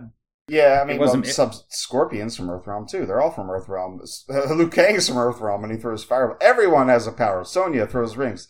Yeah, 0.48 0.80
I 0.82 0.84
mean, 0.84 0.96
It 0.96 1.00
wasn't- 1.00 1.24
well, 1.24 1.32
sub 1.32 1.54
Scorpions 1.70 2.36
from 2.36 2.48
Earthrealm 2.48 2.86
too. 2.86 3.06
They're 3.06 3.22
all 3.22 3.30
from 3.30 3.48
Earthrealm. 3.48 3.98
Uh, 4.30 4.52
Liu 4.54 4.68
Kang's 4.68 5.08
from 5.08 5.16
Earthrealm, 5.16 5.62
and 5.64 5.72
he 5.72 5.78
throws 5.78 6.04
fire. 6.04 6.36
Everyone 6.42 6.88
has 6.88 7.06
a 7.06 7.12
power. 7.12 7.42
Sonya 7.44 7.86
throws 7.86 8.18
rings. 8.18 8.48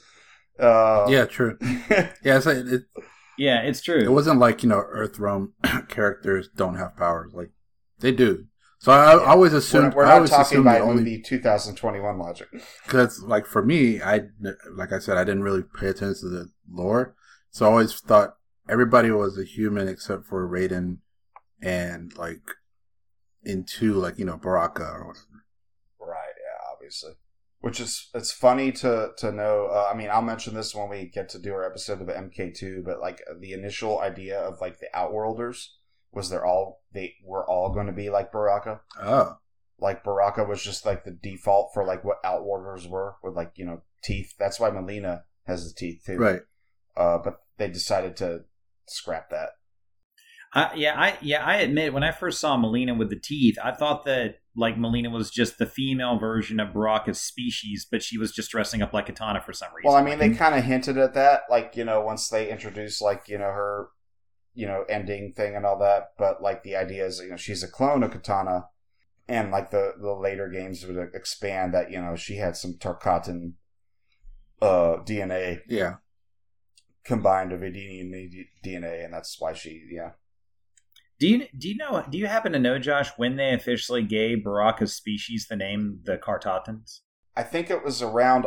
Uh, 0.59 1.07
Yeah, 1.09 1.25
true. 1.27 1.59
Yeah, 2.23 2.37
it's 2.37 2.47
like, 2.47 2.57
it, 2.59 2.83
yeah, 3.37 3.63
it's 3.63 3.81
true. 3.81 4.01
it 4.01 4.11
wasn't 4.11 4.41
like 4.41 4.63
you 4.63 4.69
know 4.69 4.83
Earthrealm 4.95 5.53
characters 5.89 6.49
don't 6.55 6.75
have 6.77 6.97
powers. 6.97 7.33
Like 7.33 7.51
they 8.01 8.13
do. 8.13 8.47
So 8.81 8.93
I, 8.93 9.13
I 9.15 9.27
always 9.31 9.53
we're, 9.53 9.59
assumed 9.59 9.95
we're 9.95 10.05
I 10.05 10.09
not 10.09 10.15
always 10.17 10.31
talking 10.31 10.59
about 10.61 10.81
only 10.83 11.03
movie 11.03 11.23
2021 11.23 12.19
logic. 12.19 12.49
because 12.85 13.23
like 13.23 13.47
for 13.47 13.65
me, 13.65 14.01
I 14.03 14.23
like 14.73 14.93
I 14.93 14.99
said, 14.99 15.17
I 15.17 15.25
didn't 15.25 15.43
really 15.43 15.63
pay 15.63 15.89
attention 15.89 16.15
to 16.23 16.29
the 16.29 16.49
lore, 16.71 17.15
so 17.51 17.67
I 17.67 17.71
always 17.71 17.95
thought 17.95 18.37
everybody 18.69 19.11
was 19.11 19.39
a 19.39 19.45
human 19.45 19.89
except 19.89 20.27
for 20.27 20.49
Raiden 20.49 20.99
and 21.63 22.17
like 22.17 22.43
into 23.43 23.95
like 23.95 24.19
you 24.19 24.25
know 24.25 24.37
Baraka 24.37 24.85
or 24.85 25.09
whatever. 25.09 25.45
Right. 26.01 26.35
Yeah. 26.37 26.73
Obviously. 26.73 27.13
Which 27.61 27.81
is 27.81 28.09
it's 28.15 28.31
funny 28.31 28.71
to 28.73 29.11
to 29.19 29.33
know. 29.33 29.67
Uh, 29.67 29.91
I 29.93 29.97
mean, 29.97 30.11
I'll 30.11 30.23
mention 30.23 30.55
this 30.55 30.75
when 30.75 30.89
we 30.89 31.07
get 31.07 31.29
to 31.31 31.39
do 31.39 31.53
our 31.53 31.69
episode 31.69 32.01
of 32.01 32.09
MK2. 32.09 32.85
But 32.85 33.01
like 33.01 33.21
the 33.41 33.53
initial 33.53 34.01
idea 34.01 34.39
of 34.39 34.61
like 34.61 34.79
the 34.79 34.87
Outworlders 34.95 35.77
was 36.13 36.31
they're 36.31 36.47
all 36.47 36.83
they 36.93 37.15
were 37.25 37.49
all 37.49 37.75
going 37.75 37.87
to 37.87 37.93
be 37.93 38.11
like 38.11 38.31
Baraka. 38.31 38.81
Oh, 39.03 39.39
like 39.81 40.05
Baraka 40.05 40.45
was 40.45 40.63
just 40.63 40.87
like 40.87 41.05
the 41.05 41.11
default 41.11 41.71
for 41.75 41.85
like 41.85 42.05
what 42.05 42.19
Outworlders 42.25 42.87
were 42.87 43.17
with 43.23 43.35
like 43.35 43.53
you 43.57 43.65
know 43.65 43.83
teeth. 44.03 44.35
That's 44.39 44.61
why 44.61 44.71
Mileena 44.71 45.23
has 45.47 45.67
the 45.67 45.75
teeth 45.75 46.03
too. 46.07 46.17
right. 46.17 46.43
Uh, 46.97 47.19
but 47.19 47.41
they 47.59 47.69
decided 47.69 48.17
to 48.17 48.41
scrap 48.87 49.31
that. 49.31 49.51
I, 50.53 50.75
yeah, 50.75 50.95
I 50.99 51.19
yeah, 51.21 51.45
I 51.45 51.57
admit 51.57 51.93
when 51.93 52.03
I 52.03 52.11
first 52.11 52.41
saw 52.41 52.57
Mileena 52.57 52.97
with 52.97 53.11
the 53.11 53.21
teeth, 53.21 53.57
I 53.63 53.73
thought 53.73 54.05
that 54.07 54.41
like 54.59 54.77
Mileena 54.77 55.11
was 55.13 55.31
just 55.31 55.57
the 55.59 55.67
female 55.67 56.19
version 56.19 56.59
of 56.59 56.71
Baraka's 56.75 57.21
species, 57.21 57.87
but 57.89 58.03
she 58.03 58.19
was 58.19 58.33
just 58.33 58.51
dressing 58.51 58.83
up 58.83 58.93
like 58.93 59.07
Kitana 59.07 59.41
for 59.45 59.53
some 59.53 59.69
reason. 59.73 59.89
Well, 59.89 59.97
I 59.97 60.03
mean, 60.03 60.19
they 60.19 60.31
kind 60.31 60.57
of 60.57 60.65
hinted 60.65 60.99
at 60.99 61.15
that, 61.15 61.43
like 61.49 61.77
you 61.77 61.85
know, 61.85 62.01
once 62.01 62.29
they 62.29 62.51
introduced 62.51 63.01
like 63.01 63.29
you 63.29 63.39
know 63.39 63.45
her, 63.45 63.89
you 64.55 64.67
know, 64.67 64.83
ending 64.89 65.33
thing 65.37 65.55
and 65.55 65.65
all 65.65 65.79
that. 65.79 66.09
But 66.19 66.43
like 66.43 66.65
the 66.65 66.75
idea 66.75 67.07
is, 67.07 67.21
you 67.21 67.31
know, 67.31 67.37
she's 67.37 67.63
a 67.63 67.69
clone 67.71 68.03
of 68.03 68.11
Kitana, 68.11 68.65
and 69.29 69.53
like 69.53 69.71
the 69.71 69.93
the 70.01 70.13
later 70.13 70.49
games 70.49 70.85
would 70.85 70.97
expand 71.15 71.73
that 71.75 71.91
you 71.93 72.01
know 72.01 72.17
she 72.17 72.37
had 72.39 72.57
some 72.57 72.75
Tarkatan 72.75 73.53
uh 74.61 74.97
DNA 75.05 75.61
Yeah. 75.69 75.95
combined 77.05 77.53
of 77.53 77.61
Edenian 77.63 78.11
DNA, 78.65 79.05
and 79.05 79.15
that's 79.15 79.37
why 79.41 79.53
she 79.53 79.85
yeah. 79.93 80.11
Do 81.19 81.29
you 81.29 81.47
do 81.57 81.69
you 81.69 81.77
know 81.77 82.05
do 82.09 82.17
you 82.17 82.27
happen 82.27 82.53
to 82.53 82.59
know 82.59 82.79
Josh 82.79 83.11
when 83.17 83.37
they 83.37 83.53
officially 83.53 84.03
gave 84.03 84.45
Baraka's 84.45 84.95
species 84.95 85.47
the 85.49 85.57
name 85.57 86.01
the 86.05 86.17
Tarkatans? 86.17 87.01
I 87.37 87.43
think 87.43 87.71
it 87.71 87.85
was 87.85 88.03
around. 88.03 88.47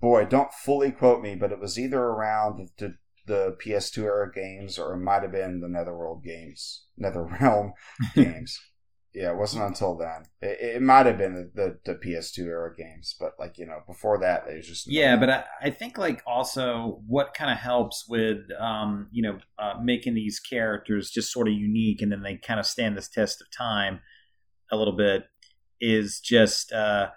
Boy, 0.00 0.26
don't 0.26 0.52
fully 0.52 0.92
quote 0.92 1.22
me, 1.22 1.34
but 1.34 1.52
it 1.52 1.58
was 1.58 1.78
either 1.78 1.98
around 1.98 2.68
the, 2.76 2.96
the 3.26 3.56
PS2 3.64 4.02
era 4.02 4.30
games 4.30 4.78
or 4.78 4.92
it 4.92 4.98
might 4.98 5.22
have 5.22 5.32
been 5.32 5.60
the 5.60 5.68
Netherworld 5.68 6.22
games, 6.22 6.84
NetherRealm 7.02 7.72
games. 8.14 8.60
Yeah, 9.16 9.30
it 9.30 9.38
wasn't 9.38 9.64
until 9.64 9.96
then. 9.96 10.24
It, 10.42 10.76
it 10.76 10.82
might 10.82 11.06
have 11.06 11.16
been 11.16 11.34
the, 11.34 11.50
the, 11.54 11.92
the 11.94 11.98
PS2 11.98 12.40
era 12.40 12.70
games, 12.76 13.16
but 13.18 13.32
like 13.38 13.56
you 13.56 13.64
know, 13.64 13.78
before 13.86 14.18
that, 14.18 14.44
it 14.46 14.58
was 14.58 14.66
just 14.66 14.86
Yeah, 14.86 15.16
but 15.16 15.30
I, 15.30 15.44
I 15.62 15.70
think 15.70 15.96
like 15.96 16.22
also 16.26 17.00
what 17.06 17.32
kind 17.32 17.50
of 17.50 17.56
helps 17.56 18.04
with 18.06 18.40
um, 18.60 19.08
you 19.12 19.22
know 19.22 19.38
uh, 19.58 19.74
making 19.82 20.12
these 20.14 20.38
characters 20.38 21.10
just 21.10 21.32
sort 21.32 21.48
of 21.48 21.54
unique, 21.54 22.02
and 22.02 22.12
then 22.12 22.22
they 22.22 22.36
kind 22.36 22.60
of 22.60 22.66
stand 22.66 22.94
this 22.94 23.08
test 23.08 23.40
of 23.40 23.50
time 23.50 24.00
a 24.70 24.76
little 24.76 24.96
bit 24.96 25.24
is 25.80 26.20
just 26.20 26.70
uh, 26.72 27.08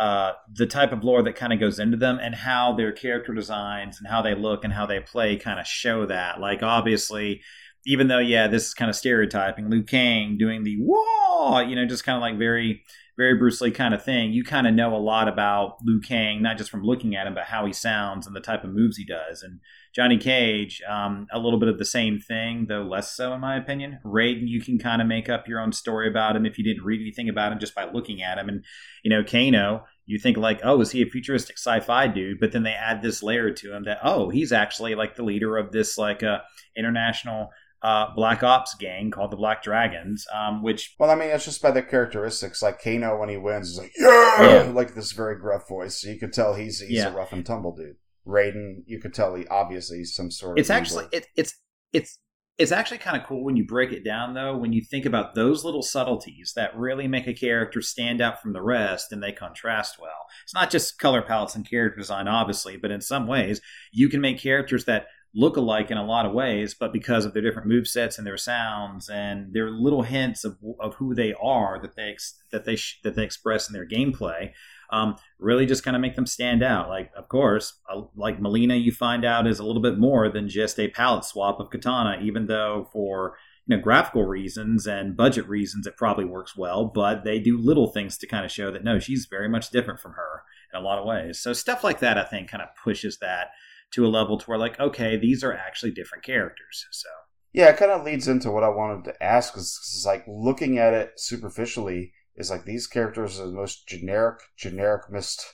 uh, 0.00 0.32
the 0.52 0.66
type 0.66 0.90
of 0.90 1.04
lore 1.04 1.22
that 1.22 1.36
kind 1.36 1.52
of 1.52 1.60
goes 1.60 1.78
into 1.78 1.96
them 1.96 2.18
and 2.20 2.34
how 2.34 2.74
their 2.74 2.90
character 2.90 3.32
designs 3.32 3.98
and 3.98 4.08
how 4.08 4.22
they 4.22 4.34
look 4.34 4.64
and 4.64 4.72
how 4.72 4.86
they 4.86 4.98
play 4.98 5.36
kind 5.36 5.60
of 5.60 5.66
show 5.68 6.04
that. 6.06 6.40
Like, 6.40 6.64
obviously, 6.64 7.42
even 7.86 8.08
though, 8.08 8.18
yeah, 8.18 8.48
this 8.48 8.68
is 8.68 8.74
kind 8.74 8.88
of 8.88 8.96
stereotyping, 8.96 9.70
Liu 9.70 9.82
Kang 9.82 10.36
doing 10.38 10.64
the 10.64 10.76
whoa, 10.80 11.60
you 11.60 11.76
know, 11.76 11.86
just 11.86 12.04
kind 12.04 12.16
of 12.16 12.22
like 12.22 12.38
very, 12.38 12.82
very 13.16 13.36
Bruce 13.36 13.60
Lee 13.60 13.70
kind 13.70 13.94
of 13.94 14.02
thing. 14.02 14.32
You 14.32 14.42
kind 14.42 14.66
of 14.66 14.74
know 14.74 14.96
a 14.96 14.98
lot 14.98 15.28
about 15.28 15.76
Liu 15.84 16.00
Kang, 16.00 16.42
not 16.42 16.58
just 16.58 16.70
from 16.70 16.82
looking 16.82 17.14
at 17.14 17.26
him, 17.26 17.34
but 17.34 17.44
how 17.44 17.66
he 17.66 17.72
sounds 17.72 18.26
and 18.26 18.34
the 18.34 18.40
type 18.40 18.64
of 18.64 18.70
moves 18.70 18.96
he 18.96 19.04
does. 19.04 19.42
And 19.42 19.60
Johnny 19.94 20.18
Cage, 20.18 20.82
um, 20.88 21.28
a 21.32 21.38
little 21.38 21.60
bit 21.60 21.68
of 21.68 21.78
the 21.78 21.84
same 21.84 22.18
thing, 22.18 22.66
though 22.68 22.82
less 22.82 23.14
so, 23.14 23.32
in 23.32 23.40
my 23.40 23.56
opinion. 23.56 24.00
Raiden, 24.04 24.48
you 24.48 24.60
can 24.60 24.78
kind 24.78 25.00
of 25.00 25.06
make 25.06 25.28
up 25.28 25.46
your 25.46 25.60
own 25.60 25.72
story 25.72 26.08
about 26.08 26.34
him 26.34 26.46
if 26.46 26.58
you 26.58 26.64
didn't 26.64 26.84
read 26.84 27.00
anything 27.00 27.28
about 27.28 27.52
him 27.52 27.60
just 27.60 27.74
by 27.74 27.84
looking 27.84 28.20
at 28.20 28.38
him. 28.38 28.48
And, 28.48 28.64
you 29.04 29.10
know, 29.10 29.22
Kano, 29.22 29.84
you 30.06 30.18
think 30.18 30.36
like, 30.36 30.60
oh, 30.64 30.80
is 30.80 30.90
he 30.90 31.02
a 31.02 31.06
futuristic 31.06 31.56
sci-fi 31.56 32.08
dude? 32.08 32.40
But 32.40 32.50
then 32.50 32.64
they 32.64 32.72
add 32.72 33.02
this 33.02 33.22
layer 33.22 33.52
to 33.52 33.76
him 33.76 33.84
that, 33.84 34.00
oh, 34.02 34.30
he's 34.30 34.52
actually 34.52 34.96
like 34.96 35.14
the 35.14 35.22
leader 35.22 35.56
of 35.56 35.70
this 35.70 35.96
like 35.96 36.24
uh, 36.24 36.40
international 36.76 37.50
uh, 37.84 38.14
Black 38.16 38.42
Ops 38.42 38.74
gang 38.76 39.10
called 39.10 39.30
the 39.30 39.36
Black 39.36 39.62
Dragons, 39.62 40.26
um, 40.34 40.62
which 40.62 40.94
Well, 40.98 41.10
I 41.10 41.14
mean, 41.14 41.28
it's 41.28 41.44
just 41.44 41.60
by 41.62 41.70
the 41.70 41.82
characteristics. 41.82 42.62
Like 42.62 42.82
Kano, 42.82 43.18
when 43.18 43.28
he 43.28 43.36
wins, 43.36 43.68
is 43.68 43.78
like 43.78 43.92
yeah, 43.98 44.40
Yeah. 44.64 44.70
like 44.72 44.94
this 44.94 45.12
very 45.12 45.38
gruff 45.38 45.68
voice. 45.68 46.00
So 46.00 46.08
you 46.08 46.18
could 46.18 46.32
tell 46.32 46.54
he's 46.54 46.80
he's 46.80 46.90
Yeah. 46.98 47.08
a 47.12 47.14
rough 47.14 47.32
and 47.32 47.44
tumble 47.44 47.74
dude. 47.76 47.96
Raiden, 48.26 48.84
you 48.86 48.98
could 49.00 49.12
tell 49.12 49.34
he 49.34 49.46
obviously 49.48 49.98
he's 49.98 50.14
some 50.14 50.30
sort 50.30 50.52
of. 50.58 50.60
it's 50.60 50.70
actually 50.70 51.06
it, 51.12 51.26
it's 51.36 51.54
it's 51.92 52.18
it's 52.56 52.72
actually 52.72 52.98
kind 52.98 53.20
of 53.20 53.26
cool 53.26 53.44
when 53.44 53.56
you 53.56 53.66
break 53.66 53.92
it 53.92 54.04
down 54.04 54.32
though 54.32 54.56
when 54.56 54.72
you 54.72 54.80
think 54.80 55.04
about 55.04 55.34
those 55.34 55.64
little 55.64 55.82
subtleties 55.82 56.52
that 56.56 56.74
really 56.76 57.06
make 57.08 57.26
a 57.26 57.34
character 57.34 57.82
stand 57.82 58.20
out 58.22 58.40
from 58.40 58.52
the 58.54 58.62
rest 58.62 59.12
and 59.12 59.20
they 59.22 59.32
contrast 59.32 59.96
well 60.00 60.26
it's 60.44 60.54
not 60.54 60.70
just 60.70 60.98
color 60.98 61.20
palettes 61.20 61.54
and 61.56 61.68
character 61.68 61.98
design 61.98 62.28
obviously 62.28 62.76
but 62.76 62.92
in 62.92 63.00
some 63.00 63.26
ways 63.26 63.60
you 63.92 64.08
can 64.08 64.20
make 64.20 64.38
characters 64.38 64.84
that 64.84 65.06
look 65.34 65.56
alike 65.56 65.90
in 65.90 65.96
a 65.96 66.04
lot 66.04 66.26
of 66.26 66.32
ways 66.32 66.74
but 66.74 66.92
because 66.92 67.24
of 67.24 67.32
their 67.32 67.42
different 67.42 67.68
move 67.68 67.88
sets 67.88 68.18
and 68.18 68.26
their 68.26 68.36
sounds 68.36 69.08
and 69.08 69.52
their 69.52 69.70
little 69.70 70.02
hints 70.02 70.44
of, 70.44 70.56
of 70.80 70.94
who 70.94 71.14
they 71.14 71.34
are 71.42 71.80
that 71.80 71.96
they 71.96 72.10
ex, 72.10 72.42
that 72.52 72.64
they 72.64 72.76
sh- 72.76 73.00
that 73.02 73.14
they 73.14 73.24
express 73.24 73.68
in 73.68 73.72
their 73.72 73.86
gameplay 73.86 74.50
um, 74.90 75.16
really 75.38 75.66
just 75.66 75.82
kind 75.82 75.96
of 75.96 76.00
make 76.00 76.14
them 76.14 76.26
stand 76.26 76.62
out. 76.62 76.88
Like, 76.88 77.10
of 77.16 77.28
course, 77.28 77.80
uh, 77.92 78.02
like 78.14 78.40
Mileena, 78.40 78.80
you 78.80 78.92
find 78.92 79.24
out 79.24 79.46
is 79.46 79.58
a 79.58 79.64
little 79.64 79.82
bit 79.82 79.98
more 79.98 80.28
than 80.28 80.48
just 80.48 80.78
a 80.78 80.88
palette 80.88 81.24
swap 81.24 81.60
of 81.60 81.70
Kitana, 81.70 82.22
even 82.22 82.46
though 82.46 82.88
for 82.92 83.36
you 83.66 83.76
know 83.76 83.82
graphical 83.82 84.24
reasons 84.24 84.86
and 84.86 85.16
budget 85.16 85.48
reasons 85.48 85.86
it 85.86 85.96
probably 85.96 86.24
works 86.24 86.56
well. 86.56 86.84
But 86.84 87.24
they 87.24 87.38
do 87.38 87.58
little 87.58 87.88
things 87.88 88.16
to 88.18 88.26
kind 88.26 88.44
of 88.44 88.52
show 88.52 88.70
that 88.70 88.84
no, 88.84 88.98
she's 88.98 89.26
very 89.26 89.48
much 89.48 89.70
different 89.70 90.00
from 90.00 90.12
her 90.12 90.42
in 90.72 90.80
a 90.80 90.84
lot 90.84 90.98
of 90.98 91.06
ways. 91.06 91.40
So 91.40 91.52
stuff 91.52 91.82
like 91.82 92.00
that, 92.00 92.18
I 92.18 92.24
think, 92.24 92.50
kind 92.50 92.62
of 92.62 92.68
pushes 92.82 93.18
that 93.18 93.48
to 93.94 94.06
a 94.06 94.08
level 94.08 94.38
to 94.38 94.46
where 94.46 94.58
like, 94.58 94.78
okay, 94.80 95.16
these 95.16 95.44
are 95.44 95.52
actually 95.52 95.92
different 95.92 96.24
characters. 96.24 96.86
So 96.90 97.08
Yeah, 97.52 97.68
it 97.68 97.76
kind 97.76 97.92
of 97.92 98.04
leads 98.04 98.28
into 98.28 98.50
what 98.50 98.64
I 98.64 98.68
wanted 98.68 99.04
to 99.04 99.22
ask. 99.22 99.56
Is 99.56 100.04
like 100.06 100.24
looking 100.26 100.78
at 100.78 100.94
it 100.94 101.12
superficially 101.16 102.12
is 102.36 102.50
like 102.50 102.64
these 102.64 102.86
characters 102.86 103.38
are 103.38 103.46
the 103.46 103.52
most 103.52 103.86
generic, 103.86 104.40
generic, 104.56 105.10
mist, 105.10 105.46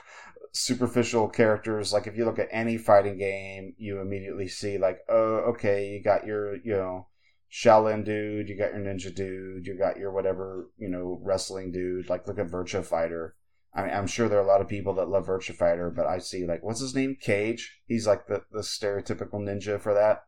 superficial 0.52 1.28
characters. 1.28 1.92
Like 1.92 2.06
if 2.06 2.16
you 2.16 2.24
look 2.24 2.38
at 2.38 2.48
any 2.52 2.78
fighting 2.78 3.18
game, 3.18 3.74
you 3.76 4.00
immediately 4.00 4.48
see 4.48 4.78
like, 4.78 5.00
oh, 5.08 5.52
okay, 5.54 5.90
you 5.90 6.02
got 6.02 6.26
your 6.26 6.56
you 6.56 6.72
know 6.72 7.08
Shaolin 7.50 8.04
dude, 8.04 8.48
you 8.48 8.56
got 8.56 8.74
your 8.74 8.84
ninja 8.84 9.14
dude, 9.14 9.66
you 9.66 9.76
got 9.76 9.98
your 9.98 10.12
whatever 10.12 10.70
you 10.78 10.88
know 10.88 11.20
wrestling 11.22 11.72
dude. 11.72 12.08
Like 12.08 12.28
look 12.28 12.38
at 12.38 12.48
Virtua 12.48 12.84
Fighter. 12.84 13.34
I 13.78 13.82
mean, 13.86 13.94
I'm 13.94 14.08
sure 14.08 14.28
there 14.28 14.40
are 14.40 14.44
a 14.44 14.46
lot 14.46 14.60
of 14.60 14.66
people 14.66 14.94
that 14.94 15.08
love 15.08 15.28
Virtua 15.28 15.54
Fighter, 15.54 15.88
but 15.88 16.04
I 16.04 16.18
see 16.18 16.44
like 16.44 16.64
what's 16.64 16.80
his 16.80 16.96
name, 16.96 17.16
Cage. 17.20 17.78
He's 17.86 18.08
like 18.08 18.26
the 18.26 18.42
the 18.50 18.62
stereotypical 18.62 19.34
ninja 19.34 19.80
for 19.80 19.94
that. 19.94 20.24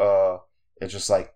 Uh, 0.00 0.38
it's 0.80 0.92
just 0.92 1.10
like 1.10 1.34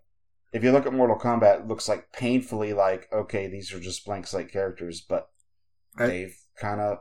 if 0.53 0.63
you 0.63 0.71
look 0.71 0.85
at 0.85 0.93
Mortal 0.93 1.19
Kombat, 1.19 1.59
it 1.61 1.67
looks 1.67 1.89
like 1.89 2.13
painfully 2.13 2.71
like 2.71 3.09
okay, 3.11 3.47
these 3.47 3.73
are 3.73 3.79
just 3.81 4.05
blank 4.05 4.25
slate 4.25 4.53
characters, 4.53 5.01
but 5.01 5.27
I- 5.97 6.07
they've 6.07 6.37
kind 6.57 6.79
of 6.79 6.99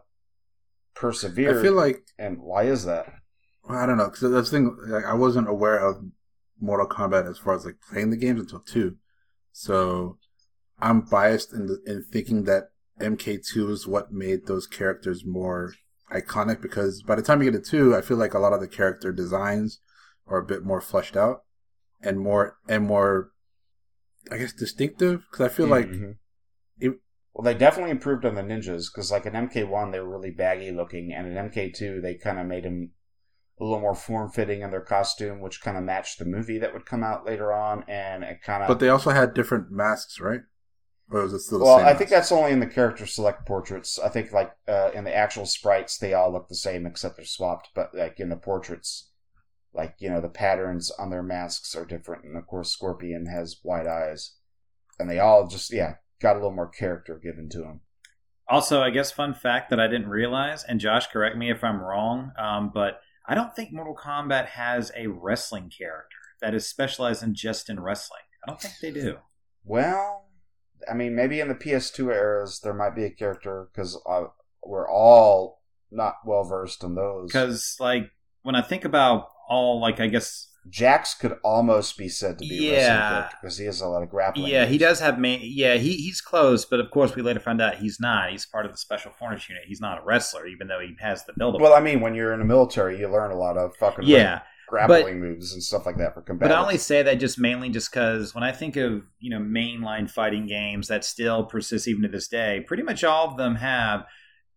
persevered. 0.95 1.59
I 1.59 1.63
feel 1.63 1.75
like 1.75 2.03
and 2.19 2.39
why 2.41 2.65
is 2.65 2.85
that? 2.85 3.13
I 3.69 3.87
don't 3.87 3.97
know 3.97 4.11
because 4.11 4.33
that's 4.33 4.51
the 4.51 4.57
thing. 4.57 4.77
Like, 4.89 5.05
I 5.05 5.15
wasn't 5.15 5.49
aware 5.49 5.79
of 5.79 6.05
Mortal 6.61 6.89
Kombat 6.89 7.31
as 7.31 7.39
far 7.39 7.55
as 7.55 7.65
like 7.65 7.77
playing 7.89 8.11
the 8.11 8.17
games 8.17 8.41
until 8.41 8.59
two, 8.59 8.97
so 9.53 10.19
I'm 10.81 11.03
biased 11.03 11.53
in 11.53 11.67
the, 11.67 11.81
in 11.87 12.03
thinking 12.03 12.43
that 12.45 12.72
MK2 13.03 13.71
is 13.71 13.87
what 13.87 14.13
made 14.13 14.47
those 14.47 14.67
characters 14.67 15.25
more 15.25 15.75
iconic 16.13 16.61
because 16.61 17.03
by 17.03 17.15
the 17.15 17.23
time 17.23 17.43
you 17.43 17.51
get 17.51 17.63
to 17.65 17.71
two, 17.71 17.97
I 17.97 18.01
feel 18.01 18.17
like 18.17 18.35
a 18.35 18.39
lot 18.39 18.53
of 18.53 18.61
the 18.61 18.69
character 18.69 19.13
designs 19.13 19.81
are 20.27 20.39
a 20.39 20.45
bit 20.47 20.63
more 20.65 20.81
fleshed 20.81 21.17
out 21.17 21.43
and 22.01 22.19
more 22.21 22.57
and 22.69 22.85
more, 22.87 23.31
I 24.31 24.39
guess, 24.39 24.53
distinctive. 24.53 25.23
Because 25.31 25.47
I 25.47 25.49
feel 25.49 25.67
like 25.67 25.89
Mhm. 25.89 26.17
it- 26.79 27.01
well, 27.33 27.45
they 27.45 27.55
definitely 27.55 27.91
improved 27.91 28.25
on 28.25 28.35
the 28.35 28.43
ninjas 28.43 28.87
because, 28.93 29.11
like 29.11 29.27
in 29.27 29.35
MK1, 29.35 29.91
they 29.91 30.01
were 30.01 30.09
really 30.11 30.31
baggy 30.31 30.71
looking, 30.71 31.13
and 31.13 31.27
in 31.27 31.37
MK2, 31.37 32.01
they 32.01 32.15
kind 32.17 32.39
of 32.39 32.47
made 32.47 32.65
them 32.65 32.93
a 33.61 33.65
little 33.65 33.81
more 33.81 33.95
form 33.95 34.31
fitting 34.31 34.61
in 34.63 34.71
their 34.71 34.81
costume, 34.81 35.41
which 35.41 35.63
kind 35.63 35.77
of 35.77 35.85
matched 35.85 36.19
the 36.19 36.25
movie 36.25 36.59
that 36.59 36.73
would 36.75 36.85
come 36.87 37.03
out 37.05 37.25
later 37.25 37.53
on, 37.53 37.85
and 37.89 38.23
it 38.25 38.43
kind 38.43 38.63
of. 38.63 38.69
but 38.69 38.81
they 38.81 38.89
also 38.89 39.11
had 39.11 39.35
different 39.35 39.71
masks, 39.71 40.21
right? 40.21 40.41
Or 41.13 41.23
was 41.23 41.35
it 41.35 41.41
still 41.41 41.59
the 41.59 41.65
well, 41.67 41.79
same? 41.79 41.87
I 41.87 41.95
think 41.95 42.09
that's 42.09 42.33
only 42.33 42.53
in 42.53 42.61
the 42.61 42.67
character 42.67 43.05
select 43.07 43.47
portraits. 43.47 43.99
I 43.99 44.09
think 44.09 44.33
like 44.33 44.53
uh, 44.67 44.91
in 44.95 45.05
the 45.05 45.15
actual 45.15 45.45
sprites, 45.45 45.99
they 45.99 46.15
all 46.15 46.33
look 46.33 46.49
the 46.49 46.55
same 46.55 46.87
except 46.87 47.17
they're 47.17 47.27
swapped. 47.27 47.69
But 47.75 47.95
like 47.95 48.19
in 48.19 48.31
the 48.31 48.37
portraits, 48.37 49.11
like 49.75 49.97
you 49.99 50.09
know, 50.09 50.21
the 50.21 50.29
patterns 50.29 50.91
on 50.91 51.11
their 51.11 51.23
masks 51.23 51.75
are 51.75 51.85
different, 51.85 52.25
and 52.25 52.37
of 52.37 52.47
course, 52.47 52.71
Scorpion 52.71 53.27
has 53.27 53.61
white 53.63 53.87
eyes, 53.87 54.37
and 54.99 55.09
they 55.09 55.19
all 55.19 55.47
just 55.47 55.73
yeah 55.73 55.97
got 56.21 56.33
a 56.33 56.39
little 56.39 56.53
more 56.53 56.69
character 56.69 57.21
given 57.23 57.49
to 57.51 57.59
them. 57.59 57.81
Also, 58.49 58.81
I 58.81 58.91
guess 58.91 59.13
fun 59.13 59.35
fact 59.35 59.71
that 59.71 59.81
I 59.81 59.89
didn't 59.89 60.09
realize, 60.09 60.65
and 60.65 60.81
Josh, 60.81 61.07
correct 61.09 61.37
me 61.37 61.51
if 61.51 61.63
I'm 61.63 61.81
wrong, 61.81 62.33
um, 62.39 62.71
but 62.73 63.01
I 63.27 63.35
don't 63.35 63.55
think 63.55 63.73
Mortal 63.73 63.97
Kombat 63.97 64.47
has 64.47 64.91
a 64.97 65.07
wrestling 65.07 65.71
character 65.77 66.17
that 66.41 66.55
is 66.55 66.67
specialized 66.67 67.23
in 67.23 67.35
just 67.35 67.69
in 67.71 67.81
wrestling. 67.81 68.23
I 68.45 68.51
don't 68.51 68.61
think 68.61 68.75
they 68.81 68.91
do. 68.91 69.19
Well, 69.65 70.22
I 70.91 70.95
mean, 70.95 71.15
maybe 71.15 71.41
in 71.41 71.49
the 71.49 71.55
PS2 71.55 72.13
eras 72.13 72.61
there 72.63 72.75
might 72.75 72.95
be 72.95 73.05
a 73.05 73.11
character 73.11 73.69
because 73.73 74.01
uh, 74.09 74.25
we're 74.65 74.89
all 74.91 75.61
not 75.91 76.17
well 76.25 76.45
versed 76.45 76.83
in 76.85 76.95
those. 76.95 77.27
Because, 77.29 77.77
like, 77.81 78.11
when 78.43 78.55
I 78.55 78.63
think 78.63 78.85
about 78.85 79.29
all, 79.49 79.81
like, 79.81 80.01
I 80.01 80.07
guess, 80.07 80.49
Jax 80.69 81.15
could 81.15 81.37
almost 81.43 81.99
be 81.99 82.09
said 82.09 82.39
to 82.39 82.47
be 82.49 82.71
Yeah. 82.71 83.29
because 83.41 83.59
he 83.59 83.65
has 83.67 83.81
a 83.81 83.89
lot 83.89 84.03
of 84.05 84.11
grappling. 84.11 84.47
yeah, 84.47 84.65
he 84.65 84.79
does 84.79 85.01
have 85.01 85.19
main. 85.19 85.41
Yeah, 85.43 85.75
he 85.75 85.95
he's 85.95 86.21
close, 86.21 86.65
but 86.65 86.79
of 86.79 86.89
course, 86.93 87.17
we 87.17 87.23
later 87.23 87.41
found 87.41 87.61
out 87.61 87.77
he's 87.77 87.99
not. 87.99 88.31
He's 88.31 88.47
part 88.47 88.65
of 88.65 88.71
the 88.71 88.79
Special 88.79 89.11
Forces 89.11 89.49
unit. 89.49 89.65
He's 89.67 89.81
not 89.81 89.99
a 90.01 90.05
wrestler, 90.05 90.47
even 90.47 90.69
though 90.69 90.79
he 90.79 90.95
has 91.01 91.25
the 91.25 91.33
build. 91.37 91.61
Well, 91.61 91.75
I 91.75 91.81
mean, 91.81 92.01
when 92.01 92.15
you're 92.15 92.33
in 92.33 92.39
the 92.39 92.45
military, 92.45 92.99
you 93.01 93.09
learn 93.09 93.33
a 93.33 93.37
lot 93.37 93.57
of 93.59 93.75
fucking 93.77 94.05
yeah, 94.07 94.43
grappling 94.73 95.21
moves 95.21 95.53
and 95.53 95.63
stuff 95.63 95.85
like 95.85 95.99
that 95.99 96.15
for 96.15 96.23
combat. 96.23 96.49
But 96.49 96.57
I 96.57 96.61
only 96.63 96.79
say 96.79 97.03
that 97.03 97.17
just 97.17 97.39
mainly 97.39 97.69
just 97.69 97.93
because 97.93 98.35
when 98.35 98.43
I 98.43 98.53
think 98.53 98.77
of 98.77 99.03
you 99.21 99.29
know 99.29 99.39
mainline 99.39 100.11
fighting 100.11 100.47
games 100.47 100.89
that 100.89 101.05
still 101.05 101.45
persist 101.45 101.87
even 101.87 102.03
to 102.03 102.09
this 102.09 102.27
day, 102.27 102.65
pretty 102.67 102.83
much 102.83 103.05
all 103.05 103.29
of 103.29 103.37
them 103.37 103.57
have 103.57 104.07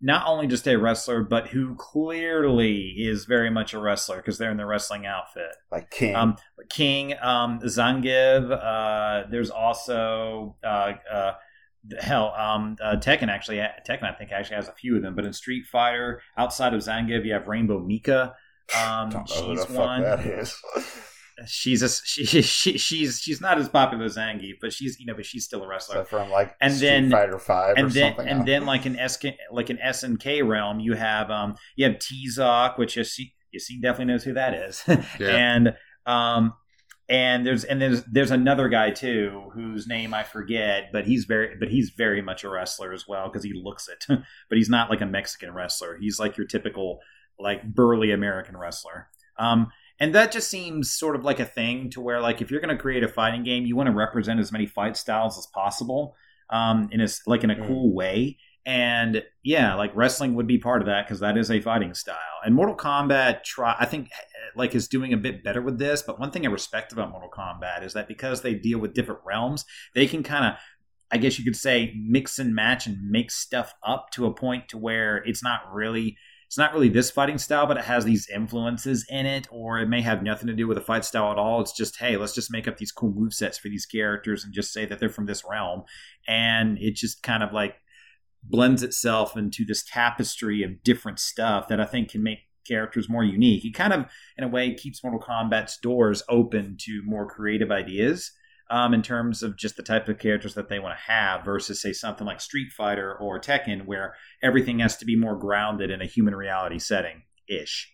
not 0.01 0.25
only 0.25 0.47
just 0.47 0.67
a 0.67 0.77
wrestler, 0.77 1.21
but 1.23 1.47
who 1.47 1.75
clearly 1.75 2.93
is 2.97 3.25
very 3.25 3.49
much 3.49 3.73
a 3.73 3.79
wrestler 3.79 4.17
because 4.17 4.37
they're 4.37 4.51
in 4.51 4.57
the 4.57 4.65
wrestling 4.65 5.05
outfit. 5.05 5.53
like 5.69 5.91
King. 5.91 6.15
Um, 6.15 6.37
King, 6.69 7.13
um, 7.21 7.59
Zangief. 7.59 8.51
Uh, 8.51 9.27
there's 9.29 9.49
also 9.49 10.55
uh, 10.63 10.93
uh, 11.11 11.33
hell, 11.99 12.33
um, 12.37 12.77
uh, 12.81 12.95
Tekken 12.95 13.27
actually. 13.27 13.57
Tekken, 13.57 14.03
I 14.03 14.13
think, 14.13 14.31
actually 14.31 14.55
has 14.55 14.69
a 14.69 14.73
few 14.73 14.95
of 14.95 15.01
them. 15.01 15.13
But 15.13 15.25
in 15.25 15.33
Street 15.33 15.65
Fighter, 15.65 16.21
outside 16.37 16.73
of 16.73 16.79
Zangief, 16.79 17.25
you 17.25 17.33
have 17.33 17.47
Rainbow 17.47 17.79
Mika. 17.79 18.35
Um, 18.73 19.09
don't 19.09 19.29
know 19.29 19.35
who 19.47 19.55
she's 19.57 19.65
the 19.65 19.73
fuck 19.73 19.85
one 19.85 20.01
that 20.03 20.25
is. 20.25 20.55
she's 21.47 21.81
a 21.81 21.89
she, 21.89 22.25
she 22.41 22.77
she's 22.77 23.19
she's 23.19 23.41
not 23.41 23.57
as 23.57 23.67
popular 23.69 24.05
as 24.05 24.15
Zangief, 24.17 24.55
but 24.61 24.71
she's 24.73 24.99
you 24.99 25.05
know, 25.05 25.13
but 25.13 25.25
she's 25.25 25.43
still 25.45 25.59
a 25.59 25.63
so 25.63 25.67
wrestler. 25.69 26.05
from 26.05 26.29
like 26.31 26.55
And 26.61 26.73
Street 26.73 26.87
then- 26.87 27.11
Fighter 27.11 27.39
Five 27.39 27.75
or 27.75 27.79
And 27.79 27.91
then 27.91 28.15
something. 28.15 28.27
and 28.27 28.47
then 28.47 28.65
like 28.65 28.85
an 28.85 28.97
SK 29.07 29.25
like 29.51 29.69
an 29.69 29.77
SNK 29.83 30.47
realm, 30.47 30.79
you 30.79 30.93
have 30.93 31.29
um 31.29 31.55
you 31.75 31.85
have 31.85 31.95
Tizoc, 31.97 32.77
which 32.77 32.95
you 32.97 33.03
see 33.03 33.33
you 33.51 33.59
see 33.59 33.79
definitely 33.79 34.13
knows 34.13 34.23
who 34.23 34.33
that 34.33 34.53
is, 34.53 34.83
Yeah. 35.19 35.27
and 35.35 35.73
um 36.05 36.53
and 37.07 37.45
there's 37.45 37.63
and 37.65 37.79
there's 37.81 38.03
there's 38.05 38.31
another 38.31 38.67
guy 38.67 38.89
too 38.89 39.51
whose 39.53 39.85
name 39.87 40.13
I 40.13 40.23
forget, 40.23 40.85
but 40.91 41.05
he's 41.05 41.25
very 41.25 41.55
but 41.59 41.69
he's 41.69 41.91
very 41.95 42.21
much 42.21 42.43
a 42.43 42.49
wrestler 42.49 42.93
as 42.93 43.05
well 43.07 43.27
because 43.29 43.43
he 43.43 43.53
looks 43.53 43.87
it, 43.87 44.05
but 44.49 44.57
he's 44.57 44.69
not 44.69 44.89
like 44.89 45.01
a 45.01 45.05
Mexican 45.05 45.53
wrestler. 45.53 45.97
He's 45.99 46.17
like 46.19 46.35
your 46.37 46.47
typical 46.47 46.99
like 47.39 47.63
burly 47.63 48.11
American 48.11 48.57
wrestler. 48.57 49.07
Um, 49.37 49.67
and 49.99 50.13
that 50.15 50.31
just 50.31 50.49
seems 50.49 50.91
sort 50.91 51.15
of 51.15 51.23
like 51.23 51.39
a 51.39 51.45
thing 51.45 51.89
to 51.91 52.01
where 52.01 52.19
like 52.21 52.41
if 52.41 52.51
you're 52.51 52.59
going 52.61 52.75
to 52.75 52.81
create 52.81 53.03
a 53.03 53.07
fighting 53.07 53.43
game, 53.43 53.65
you 53.65 53.75
want 53.75 53.87
to 53.87 53.93
represent 53.95 54.39
as 54.39 54.51
many 54.51 54.65
fight 54.65 54.97
styles 54.97 55.37
as 55.37 55.45
possible. 55.47 56.15
um, 56.51 56.89
in 56.91 57.01
a 57.01 57.07
like 57.25 57.43
in 57.43 57.49
a 57.49 57.55
Mm. 57.55 57.65
cool 57.67 57.93
way. 57.95 58.37
And 58.67 59.23
yeah, 59.43 59.73
like 59.75 59.91
wrestling 59.95 60.35
would 60.35 60.45
be 60.47 60.59
part 60.59 60.81
of 60.81 60.85
that 60.87 61.05
because 61.05 61.19
that 61.21 61.37
is 61.37 61.49
a 61.49 61.59
fighting 61.59 61.93
style. 61.95 62.37
And 62.45 62.53
Mortal 62.53 62.75
Kombat 62.77 63.43
try 63.43 63.75
I 63.79 63.85
think 63.85 64.09
like 64.55 64.75
is 64.75 64.87
doing 64.87 65.11
a 65.11 65.17
bit 65.17 65.43
better 65.43 65.61
with 65.61 65.79
this. 65.79 66.03
But 66.03 66.19
one 66.19 66.29
thing 66.31 66.45
I 66.45 66.49
respect 66.51 66.91
about 66.93 67.09
Mortal 67.09 67.29
Kombat 67.35 67.83
is 67.83 67.93
that 67.93 68.07
because 68.07 68.41
they 68.41 68.53
deal 68.53 68.77
with 68.79 68.93
different 68.93 69.21
realms, 69.25 69.65
they 69.95 70.05
can 70.07 70.21
kind 70.23 70.45
of 70.45 70.53
I 71.11 71.17
guess 71.17 71.39
you 71.39 71.45
could 71.45 71.55
say 71.55 71.93
mix 71.97 72.37
and 72.37 72.53
match 72.53 72.85
and 72.87 72.97
make 73.09 73.31
stuff 73.31 73.73
up 73.83 74.09
to 74.11 74.25
a 74.27 74.33
point 74.33 74.69
to 74.69 74.77
where 74.77 75.17
it's 75.17 75.43
not 75.43 75.61
really 75.73 76.15
it's 76.55 76.57
not 76.57 76.71
really 76.71 76.87
this 76.87 77.11
fighting 77.11 77.37
style, 77.37 77.67
but 77.67 77.75
it 77.75 77.83
has 77.83 78.05
these 78.05 78.29
influences 78.29 79.05
in 79.09 79.25
it, 79.25 79.45
or 79.51 79.77
it 79.77 79.89
may 79.89 80.01
have 80.01 80.23
nothing 80.23 80.47
to 80.47 80.53
do 80.53 80.69
with 80.69 80.77
a 80.77 80.81
fight 80.81 81.03
style 81.03 81.29
at 81.29 81.37
all. 81.37 81.59
It's 81.59 81.75
just, 81.75 81.97
hey, 81.97 82.15
let's 82.15 82.33
just 82.33 82.49
make 82.49 82.65
up 82.65 82.77
these 82.77 82.93
cool 82.93 83.11
move 83.11 83.33
sets 83.33 83.57
for 83.57 83.67
these 83.67 83.85
characters 83.85 84.45
and 84.45 84.53
just 84.53 84.71
say 84.71 84.85
that 84.85 84.97
they're 84.97 85.09
from 85.09 85.25
this 85.25 85.43
realm. 85.43 85.83
And 86.29 86.77
it 86.77 86.95
just 86.95 87.21
kind 87.23 87.43
of 87.43 87.51
like 87.51 87.75
blends 88.41 88.83
itself 88.83 89.35
into 89.35 89.65
this 89.65 89.83
tapestry 89.83 90.63
of 90.63 90.81
different 90.81 91.19
stuff 91.19 91.67
that 91.67 91.81
I 91.81 91.85
think 91.85 92.11
can 92.11 92.23
make 92.23 92.39
characters 92.65 93.09
more 93.09 93.25
unique. 93.25 93.65
It 93.65 93.73
kind 93.73 93.91
of, 93.91 94.05
in 94.37 94.45
a 94.45 94.47
way, 94.47 94.73
keeps 94.75 95.03
Mortal 95.03 95.19
Kombat's 95.19 95.77
doors 95.77 96.23
open 96.29 96.77
to 96.83 97.01
more 97.03 97.27
creative 97.27 97.69
ideas 97.69 98.31
um, 98.69 98.93
in 98.93 99.01
terms 99.01 99.43
of 99.43 99.57
just 99.57 99.75
the 99.75 99.83
type 99.83 100.09
of 100.09 100.19
characters 100.19 100.55
that 100.55 100.69
they 100.69 100.79
want 100.79 100.97
to 100.97 101.11
have 101.11 101.45
versus, 101.45 101.81
say, 101.81 101.93
something 101.93 102.25
like 102.25 102.41
Street 102.41 102.71
Fighter 102.71 103.15
or 103.15 103.39
Tekken, 103.39 103.85
where 103.85 104.15
everything 104.41 104.79
has 104.79 104.97
to 104.97 105.05
be 105.05 105.15
more 105.15 105.35
grounded 105.35 105.91
in 105.91 106.01
a 106.01 106.05
human 106.05 106.35
reality 106.35 106.79
setting 106.79 107.23
ish. 107.47 107.91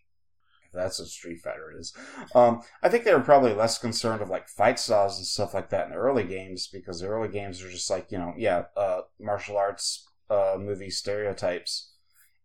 That's 0.74 1.00
what 1.00 1.10
Street 1.10 1.40
Fighter 1.42 1.74
is. 1.78 1.94
Um, 2.34 2.62
I 2.82 2.88
think 2.88 3.04
they 3.04 3.14
were 3.14 3.20
probably 3.20 3.54
less 3.54 3.78
concerned 3.78 4.22
of 4.22 4.30
like 4.30 4.48
fight 4.48 4.80
styles 4.80 5.18
and 5.18 5.26
stuff 5.26 5.54
like 5.54 5.70
that 5.70 5.86
in 5.86 5.92
the 5.92 5.98
early 5.98 6.24
games 6.24 6.70
because 6.72 7.02
the 7.02 7.08
early 7.08 7.28
games 7.28 7.62
are 7.62 7.70
just 7.70 7.90
like 7.90 8.10
you 8.10 8.18
know, 8.18 8.34
yeah, 8.38 8.64
uh, 8.78 9.02
martial 9.20 9.58
arts 9.58 10.08
uh, 10.30 10.56
movie 10.58 10.90
stereotypes, 10.90 11.94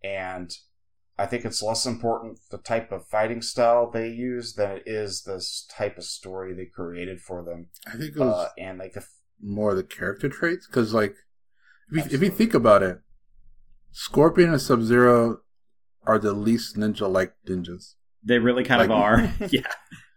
and 0.02 0.52
I 1.18 1.26
think 1.26 1.44
it's 1.44 1.62
less 1.62 1.86
important 1.86 2.40
the 2.50 2.58
type 2.58 2.92
of 2.92 3.06
fighting 3.06 3.40
style 3.40 3.90
they 3.90 4.08
use 4.08 4.54
than 4.54 4.72
it 4.72 4.82
is 4.86 5.22
this 5.22 5.66
type 5.70 5.96
of 5.96 6.04
story 6.04 6.52
they 6.52 6.66
created 6.66 7.20
for 7.20 7.42
them. 7.42 7.68
I 7.86 7.92
think 7.92 8.16
it 8.16 8.18
was 8.18 8.46
Uh, 8.46 8.48
and 8.58 8.78
like 8.78 8.92
the 8.92 9.00
f- 9.00 9.12
more 9.42 9.74
the 9.74 9.82
character 9.82 10.28
traits 10.28 10.66
because, 10.66 10.92
like, 10.92 11.14
if 11.90 12.10
you, 12.10 12.16
if 12.16 12.22
you 12.22 12.30
think 12.30 12.52
about 12.54 12.82
it, 12.82 13.00
Scorpion 13.92 14.50
and 14.50 14.60
Sub 14.60 14.82
Zero 14.82 15.40
are 16.06 16.18
the 16.18 16.32
least 16.32 16.76
ninja-like 16.76 17.34
ninjas. 17.46 17.94
They 18.22 18.38
really 18.38 18.64
kind 18.64 18.82
of 18.82 18.90
are. 18.90 19.32
yeah. 19.50 19.60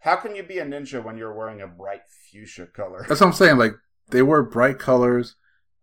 how 0.02 0.16
can 0.18 0.36
you 0.36 0.44
be 0.44 0.58
a 0.60 0.66
ninja 0.66 1.04
when 1.04 1.18
you're 1.18 1.34
wearing 1.34 1.62
a 1.62 1.68
bright 1.68 2.02
fuchsia 2.32 2.66
color? 2.66 3.06
That's 3.08 3.22
what 3.22 3.28
I'm 3.28 3.34
saying. 3.34 3.58
Like, 3.58 3.74
they 4.10 4.22
wear 4.22 4.44
bright 4.44 4.80
colors. 4.80 5.36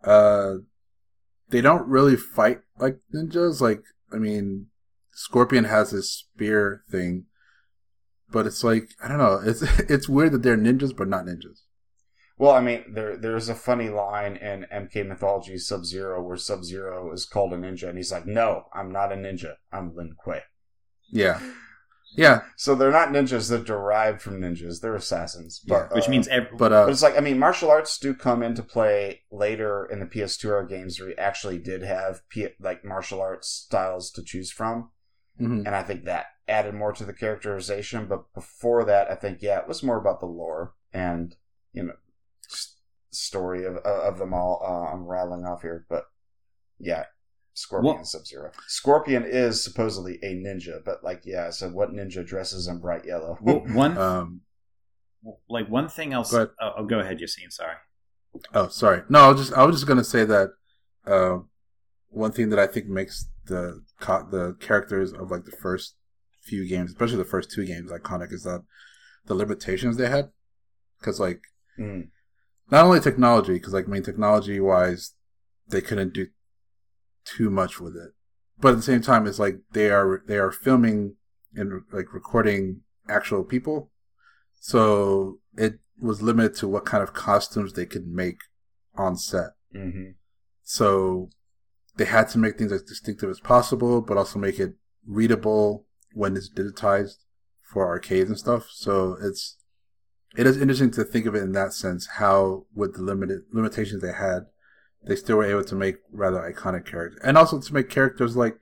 Uh, 0.04 0.56
they 1.48 1.60
don't 1.60 1.86
really 1.88 2.16
fight 2.16 2.60
like 2.78 2.98
ninjas. 3.14 3.60
Like, 3.60 3.82
I 4.12 4.16
mean, 4.16 4.66
Scorpion 5.18 5.64
has 5.64 5.92
his 5.92 6.12
spear 6.12 6.82
thing, 6.90 7.24
but 8.30 8.46
it's 8.46 8.62
like 8.62 8.90
I 9.02 9.08
don't 9.08 9.16
know. 9.16 9.40
It's 9.42 9.62
it's 9.90 10.10
weird 10.10 10.32
that 10.32 10.42
they're 10.42 10.58
ninjas, 10.58 10.94
but 10.94 11.08
not 11.08 11.24
ninjas. 11.24 11.62
Well, 12.36 12.52
I 12.52 12.60
mean, 12.60 12.92
there 12.92 13.16
there's 13.16 13.48
a 13.48 13.54
funny 13.54 13.88
line 13.88 14.36
in 14.36 14.66
MK 14.70 15.08
Mythology 15.08 15.56
Sub 15.56 15.86
Zero 15.86 16.22
where 16.22 16.36
Sub 16.36 16.64
Zero 16.64 17.10
is 17.12 17.24
called 17.24 17.54
a 17.54 17.56
ninja, 17.56 17.88
and 17.88 17.96
he's 17.96 18.12
like, 18.12 18.26
"No, 18.26 18.66
I'm 18.74 18.92
not 18.92 19.10
a 19.10 19.16
ninja. 19.16 19.54
I'm 19.72 19.96
Lin 19.96 20.16
Kuei." 20.22 20.42
Yeah, 21.10 21.40
yeah. 22.14 22.42
So 22.58 22.74
they're 22.74 22.90
not 22.90 23.08
ninjas; 23.08 23.48
they're 23.48 23.58
derived 23.60 24.20
from 24.20 24.42
ninjas. 24.42 24.82
They're 24.82 24.94
assassins, 24.94 25.62
but 25.66 25.94
Which 25.94 26.08
uh, 26.08 26.10
means 26.10 26.28
every, 26.28 26.50
But 26.50 26.58
but 26.58 26.72
uh, 26.72 26.86
it's 26.90 27.02
like 27.02 27.16
I 27.16 27.20
mean, 27.20 27.38
martial 27.38 27.70
arts 27.70 27.96
do 27.96 28.12
come 28.12 28.42
into 28.42 28.62
play 28.62 29.22
later 29.32 29.88
in 29.90 30.00
the 30.00 30.06
PS2 30.06 30.44
era 30.44 30.68
games 30.68 31.00
where 31.00 31.08
you 31.08 31.14
actually 31.16 31.56
did 31.56 31.82
have 31.84 32.20
P- 32.28 32.48
like 32.60 32.84
martial 32.84 33.22
arts 33.22 33.48
styles 33.48 34.10
to 34.10 34.22
choose 34.22 34.52
from, 34.52 34.90
mhm. 35.40 35.64
and 35.66 35.74
I 35.74 35.82
think 35.82 36.04
that 36.04 36.26
added 36.48 36.74
more 36.74 36.92
to 36.92 37.04
the 37.04 37.12
characterization. 37.12 38.06
But 38.06 38.32
before 38.34 38.84
that, 38.84 39.10
I 39.10 39.14
think 39.14 39.42
yeah, 39.42 39.58
it 39.60 39.68
was 39.68 39.82
more 39.82 39.98
about 39.98 40.20
the 40.20 40.26
lore 40.26 40.74
and 40.92 41.34
you 41.72 41.82
know 41.84 41.94
s- 42.50 42.76
story 43.10 43.64
of 43.64 43.76
of 43.78 44.18
them 44.18 44.32
all. 44.34 44.62
Uh, 44.62 44.92
I'm 44.92 45.04
rattling 45.06 45.44
off 45.44 45.62
here, 45.62 45.84
but 45.88 46.04
yeah, 46.78 47.04
Scorpion 47.54 47.96
What- 47.96 48.06
Sub 48.06 48.26
Zero. 48.26 48.50
Scorpion 48.68 49.24
is 49.24 49.62
supposedly 49.64 50.18
a 50.22 50.34
ninja, 50.34 50.84
but 50.84 51.02
like 51.02 51.22
yeah, 51.24 51.50
so 51.50 51.68
what 51.68 51.92
ninja 51.92 52.24
dresses 52.24 52.68
in 52.68 52.78
bright 52.78 53.04
yellow? 53.04 53.38
well, 53.40 53.60
one 53.72 53.96
um, 53.98 54.40
like 55.48 55.68
one 55.68 55.88
thing 55.88 56.12
else. 56.12 56.30
Go 56.30 56.36
ahead. 56.38 56.50
Oh, 56.60 56.72
oh, 56.78 56.84
go 56.84 57.00
ahead, 57.00 57.18
Yassine. 57.18 57.50
Sorry. 57.50 57.74
Oh, 58.54 58.68
sorry. 58.68 59.02
No, 59.08 59.20
I 59.20 59.28
was 59.30 59.40
just 59.40 59.58
I 59.58 59.64
was 59.64 59.76
just 59.76 59.86
gonna 59.86 60.04
say 60.04 60.24
that 60.24 60.50
uh, 61.06 61.38
one 62.10 62.32
thing 62.32 62.50
that 62.50 62.58
I 62.58 62.66
think 62.66 62.86
makes 62.86 63.26
the 63.46 63.82
co- 64.00 64.26
the 64.30 64.56
characters 64.60 65.12
of 65.12 65.30
like 65.30 65.44
the 65.44 65.56
first 65.56 65.96
few 66.42 66.66
games, 66.68 66.90
especially 66.90 67.16
the 67.16 67.24
first 67.24 67.50
two 67.50 67.64
games, 67.66 67.90
iconic 67.90 68.32
is 68.32 68.44
that 68.44 68.62
the 69.26 69.34
limitations 69.34 69.96
they 69.96 70.08
had. 70.08 70.30
Because 70.98 71.20
like 71.20 71.40
Mm. 71.78 72.08
not 72.70 72.84
only 72.86 73.00
technology, 73.00 73.52
because 73.54 73.74
like 73.74 73.86
I 73.86 73.90
mean 73.90 74.02
technology 74.02 74.58
wise, 74.60 75.14
they 75.68 75.82
couldn't 75.82 76.14
do 76.14 76.28
too 77.24 77.50
much 77.50 77.80
with 77.80 77.96
it, 77.96 78.12
but 78.58 78.70
at 78.70 78.76
the 78.76 78.82
same 78.82 79.02
time, 79.02 79.26
it's 79.26 79.38
like 79.38 79.58
they 79.72 79.90
are 79.90 80.22
they 80.26 80.38
are 80.38 80.50
filming 80.50 81.16
and 81.54 81.82
like 81.92 82.14
recording 82.14 82.80
actual 83.08 83.44
people, 83.44 83.90
so 84.54 85.38
it 85.56 85.80
was 86.00 86.22
limited 86.22 86.54
to 86.56 86.68
what 86.68 86.86
kind 86.86 87.02
of 87.02 87.12
costumes 87.12 87.72
they 87.72 87.86
could 87.86 88.06
make 88.06 88.38
on 88.94 89.16
set. 89.16 89.50
hmm 89.72 90.10
So 90.62 91.28
they 91.96 92.04
had 92.04 92.28
to 92.30 92.38
make 92.38 92.58
things 92.58 92.72
as 92.72 92.82
distinctive 92.82 93.30
as 93.30 93.40
possible, 93.40 94.00
but 94.00 94.16
also 94.16 94.38
make 94.38 94.58
it 94.58 94.74
readable 95.06 95.86
when 96.12 96.36
it's 96.36 96.50
digitized 96.52 97.16
for 97.62 97.86
arcades 97.86 98.30
and 98.30 98.38
stuff. 98.38 98.68
So 98.70 99.16
it's 99.20 99.56
it 100.36 100.46
is 100.46 100.60
interesting 100.60 100.90
to 100.92 101.04
think 101.04 101.26
of 101.26 101.34
it 101.34 101.42
in 101.42 101.52
that 101.52 101.72
sense. 101.72 102.06
How 102.18 102.66
with 102.74 102.94
the 102.94 103.02
limited 103.02 103.42
limitations 103.52 104.02
they 104.02 104.12
had, 104.12 104.46
they 105.06 105.16
still 105.16 105.36
were 105.36 105.44
able 105.44 105.64
to 105.64 105.74
make 105.74 105.96
rather 106.12 106.38
iconic 106.40 106.84
characters, 106.86 107.20
and 107.24 107.38
also 107.38 107.60
to 107.60 107.74
make 107.74 107.88
characters 107.88 108.36
like 108.36 108.58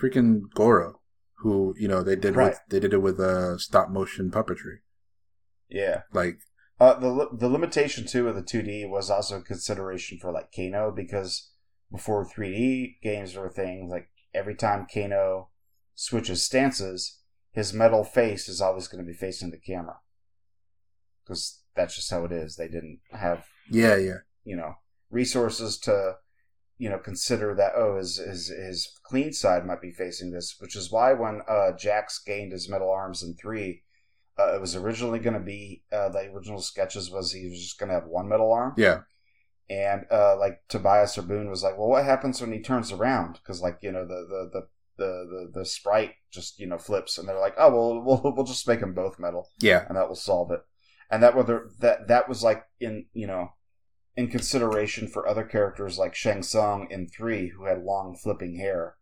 freaking 0.00 0.42
Goro, 0.54 1.00
who 1.38 1.74
you 1.78 1.88
know 1.88 2.02
they 2.02 2.16
did 2.16 2.36
Right. 2.36 2.50
with 2.50 2.60
they 2.70 2.80
did 2.80 2.94
it 2.94 3.02
with 3.02 3.20
uh, 3.20 3.58
stop 3.58 3.90
motion 3.90 4.30
puppetry. 4.30 4.78
Yeah. 5.68 6.02
Like 6.12 6.38
Uh, 6.80 6.98
the 6.98 7.28
the 7.32 7.48
limitation 7.48 8.06
too 8.06 8.26
of 8.28 8.34
the 8.34 8.42
2D 8.42 8.88
was 8.88 9.10
also 9.10 9.38
a 9.38 9.42
consideration 9.42 10.18
for 10.18 10.32
like 10.32 10.48
Kano 10.56 10.90
because 10.90 11.50
before 11.90 12.24
3D 12.24 13.00
games 13.02 13.34
were 13.34 13.46
a 13.46 13.50
thing, 13.50 13.88
like 13.88 14.08
every 14.34 14.54
time 14.54 14.86
Kano 14.92 15.48
switches 15.94 16.44
stances, 16.44 17.18
his 17.52 17.74
metal 17.74 18.04
face 18.04 18.48
is 18.48 18.60
always 18.60 18.88
going 18.88 19.04
to 19.04 19.10
be 19.10 19.16
facing 19.16 19.50
the 19.50 19.58
camera 19.58 19.96
because 21.24 21.62
that's 21.74 21.96
just 21.96 22.10
how 22.10 22.24
it 22.24 22.32
is. 22.32 22.56
They 22.56 22.68
didn't 22.68 23.00
have 23.12 23.46
yeah, 23.70 23.96
yeah, 23.96 24.18
you 24.44 24.56
know 24.56 24.74
resources 25.10 25.78
to 25.78 26.16
you 26.78 26.88
know 26.88 26.98
consider 26.98 27.54
that 27.54 27.72
oh 27.76 27.96
his 27.96 28.16
his 28.16 28.48
his 28.48 28.88
clean 29.02 29.32
side 29.32 29.66
might 29.66 29.80
be 29.80 29.92
facing 29.92 30.30
this, 30.30 30.56
which 30.58 30.76
is 30.76 30.90
why 30.90 31.12
when 31.12 31.42
uh, 31.48 31.72
Jax 31.72 32.18
gained 32.18 32.52
his 32.52 32.68
metal 32.68 32.90
arms 32.90 33.22
in 33.22 33.34
three. 33.34 33.82
Uh, 34.38 34.54
it 34.54 34.60
was 34.60 34.74
originally 34.74 35.18
going 35.18 35.34
to 35.34 35.40
be 35.40 35.82
uh, 35.92 36.08
the 36.08 36.20
original 36.32 36.62
sketches 36.62 37.10
was 37.10 37.32
he 37.32 37.50
was 37.50 37.60
just 37.60 37.78
going 37.78 37.88
to 37.88 37.94
have 37.94 38.06
one 38.06 38.26
metal 38.26 38.50
arm, 38.52 38.72
yeah, 38.78 39.00
and 39.70 40.04
uh, 40.10 40.36
like 40.36 40.60
Tobias 40.68 41.16
or 41.16 41.22
Boon 41.22 41.48
was 41.48 41.62
like, 41.62 41.78
"Well, 41.78 41.88
what 41.88 42.04
happens 42.04 42.40
when 42.40 42.52
he 42.52 42.60
turns 42.60 42.90
around?" 42.92 43.34
Because 43.34 43.62
like 43.62 43.78
you 43.82 43.92
know 43.92 44.04
the 44.06 44.26
the, 44.28 44.50
the 44.52 44.68
the 44.96 45.06
the 45.52 45.60
the 45.60 45.64
sprite 45.64 46.14
just 46.30 46.58
you 46.58 46.66
know 46.66 46.76
flips, 46.78 47.16
and 47.16 47.26
they're 47.28 47.38
like, 47.38 47.54
"Oh 47.56 47.70
well, 47.70 48.02
we'll 48.22 48.34
we'll 48.34 48.44
just 48.44 48.66
make 48.68 48.80
them 48.80 48.92
both 48.94 49.18
metal, 49.18 49.48
yeah, 49.60 49.84
and 49.88 49.96
that 49.96 50.08
will 50.08 50.16
solve 50.16 50.50
it." 50.50 50.60
And 51.10 51.22
that 51.22 51.36
whether 51.36 51.70
that 51.78 52.08
that 52.08 52.28
was 52.28 52.42
like 52.42 52.64
in 52.80 53.06
you 53.12 53.26
know 53.28 53.52
in 54.16 54.28
consideration 54.28 55.06
for 55.06 55.26
other 55.28 55.44
characters 55.44 55.96
like 55.98 56.14
Shang 56.16 56.42
Tsung 56.42 56.88
in 56.90 57.06
three 57.08 57.48
who 57.50 57.64
had 57.66 57.82
long 57.84 58.16
flipping 58.16 58.56
hair, 58.56 58.96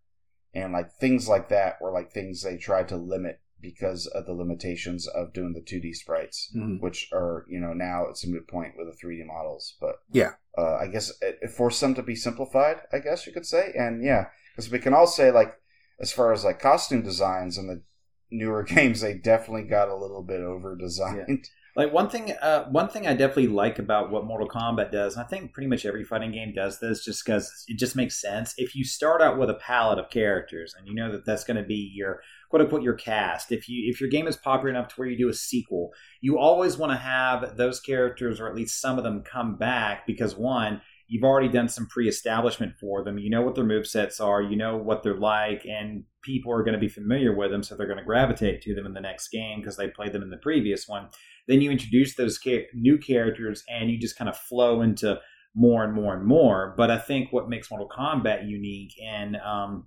and 0.54 0.72
like 0.72 0.92
things 1.00 1.28
like 1.28 1.48
that 1.48 1.81
were 1.81 1.90
like 1.90 2.12
things 2.12 2.42
they 2.42 2.59
tried 2.59 2.88
to 2.88 2.96
limit 2.96 3.40
because 3.61 4.07
of 4.07 4.24
the 4.24 4.33
limitations 4.33 5.09
of 5.09 5.33
doing 5.33 5.52
the 5.52 5.61
2D 5.61 5.92
sprites 5.92 6.48
Mhm. 6.57 6.81
which 6.81 7.09
are 7.12 7.44
you 7.48 7.59
know 7.59 7.72
now 7.72 8.07
it's 8.09 8.22
a 8.24 8.28
moot 8.28 8.46
point 8.46 8.74
with 8.76 8.87
the 8.87 8.96
3D 8.96 9.24
models. 9.26 9.76
But 9.81 9.96
Yeah. 10.12 10.35
Uh, 10.59 10.79
I 10.81 10.88
guess 10.88 11.11
it, 11.23 11.38
it 11.42 11.51
forced 11.51 11.81
them 11.81 11.94
to 11.94 12.03
be 12.03 12.16
simplified. 12.16 12.79
I 12.92 12.99
guess 12.99 13.27
you 13.27 13.33
could 13.33 13.47
say, 13.47 13.73
and 13.79 14.03
yeah, 14.05 14.27
because 14.55 14.71
we 14.71 14.79
can 14.79 14.94
all 14.94 15.07
say 15.07 15.31
like 15.31 15.55
as 16.01 16.12
far 16.12 16.33
as 16.33 16.44
like 16.44 16.61
costume 16.61 17.03
designs 17.03 17.59
in 17.59 17.66
the 17.68 17.83
newer 18.31 18.62
games, 18.64 19.01
they 19.01 19.14
definitely 19.14 19.64
got 19.64 19.88
a 19.88 19.97
little 19.97 20.23
bit 20.23 20.40
over 20.40 20.77
designed. 20.77 21.49
Like 21.77 21.92
one 21.92 22.11
thing, 22.11 22.33
uh, 22.42 22.64
one 22.64 22.88
thing 22.88 23.07
I 23.07 23.12
definitely 23.14 23.49
like 23.49 23.79
about 23.79 24.11
what 24.11 24.25
Mortal 24.25 24.49
Kombat 24.49 24.90
does, 24.90 25.14
and 25.14 25.25
I 25.25 25.29
think 25.29 25.53
pretty 25.53 25.68
much 25.68 25.87
every 25.87 26.03
fighting 26.03 26.33
game 26.33 26.53
does 26.53 26.81
this, 26.81 27.05
just 27.05 27.25
because 27.25 27.64
it 27.68 27.79
just 27.79 27.94
makes 27.94 28.21
sense. 28.21 28.53
If 28.57 28.75
you 28.75 28.85
start 28.85 29.23
out 29.23 29.38
with 29.38 29.49
a 29.49 29.55
palette 29.55 30.01
of 30.01 30.11
characters, 30.11 30.75
and 30.77 30.88
you 30.88 30.94
know 30.94 31.12
that 31.12 31.25
that's 31.25 31.44
going 31.44 31.57
to 31.57 31.62
be 31.62 31.92
your 31.94 32.21
quote 32.48 32.62
unquote 32.62 32.82
your 32.82 32.94
cast, 32.94 33.52
if 33.52 33.68
you 33.68 33.90
if 33.90 34.00
your 34.00 34.11
game 34.11 34.26
is 34.26 34.37
popular 34.37 34.70
enough 34.70 34.88
to 34.88 34.94
where 34.96 35.08
you 35.08 35.16
do 35.16 35.28
a 35.28 35.34
sequel, 35.34 35.92
you 36.20 36.38
always 36.38 36.76
want 36.76 36.92
to 36.92 36.98
have 36.98 37.56
those 37.56 37.80
characters, 37.80 38.40
or 38.40 38.48
at 38.48 38.54
least 38.54 38.80
some 38.80 38.98
of 38.98 39.04
them, 39.04 39.22
come 39.22 39.56
back 39.56 40.06
because 40.06 40.37
one, 40.37 40.80
you've 41.08 41.24
already 41.24 41.48
done 41.48 41.68
some 41.68 41.87
pre-establishment 41.87 42.74
for 42.80 43.02
them. 43.02 43.18
You 43.18 43.30
know 43.30 43.42
what 43.42 43.54
their 43.54 43.64
move 43.64 43.87
sets 43.87 44.20
are. 44.20 44.42
You 44.42 44.56
know 44.56 44.76
what 44.76 45.02
they're 45.02 45.18
like, 45.18 45.64
and 45.66 46.04
people 46.22 46.52
are 46.52 46.62
going 46.62 46.74
to 46.74 46.78
be 46.78 46.88
familiar 46.88 47.34
with 47.34 47.50
them, 47.50 47.62
so 47.62 47.74
they're 47.74 47.87
going 47.87 47.98
to 47.98 48.04
gravitate 48.04 48.62
to 48.62 48.74
them 48.74 48.87
in 48.87 48.92
the 48.92 49.00
next 49.00 49.28
game 49.28 49.61
because 49.61 49.76
they 49.76 49.88
played 49.88 50.12
them 50.12 50.22
in 50.22 50.30
the 50.30 50.37
previous 50.37 50.87
one. 50.87 51.08
Then 51.46 51.61
you 51.61 51.70
introduce 51.70 52.14
those 52.14 52.38
new 52.74 52.98
characters, 52.98 53.64
and 53.68 53.90
you 53.90 53.98
just 53.98 54.18
kind 54.18 54.28
of 54.28 54.37
flow 54.37 54.82
into 54.82 55.18
more 55.54 55.82
and 55.82 55.94
more 55.94 56.14
and 56.14 56.26
more. 56.26 56.74
But 56.76 56.90
I 56.90 56.98
think 56.98 57.32
what 57.32 57.48
makes 57.48 57.70
Mortal 57.70 57.88
Kombat 57.88 58.48
unique, 58.48 58.92
and 59.04 59.37
um, 59.37 59.87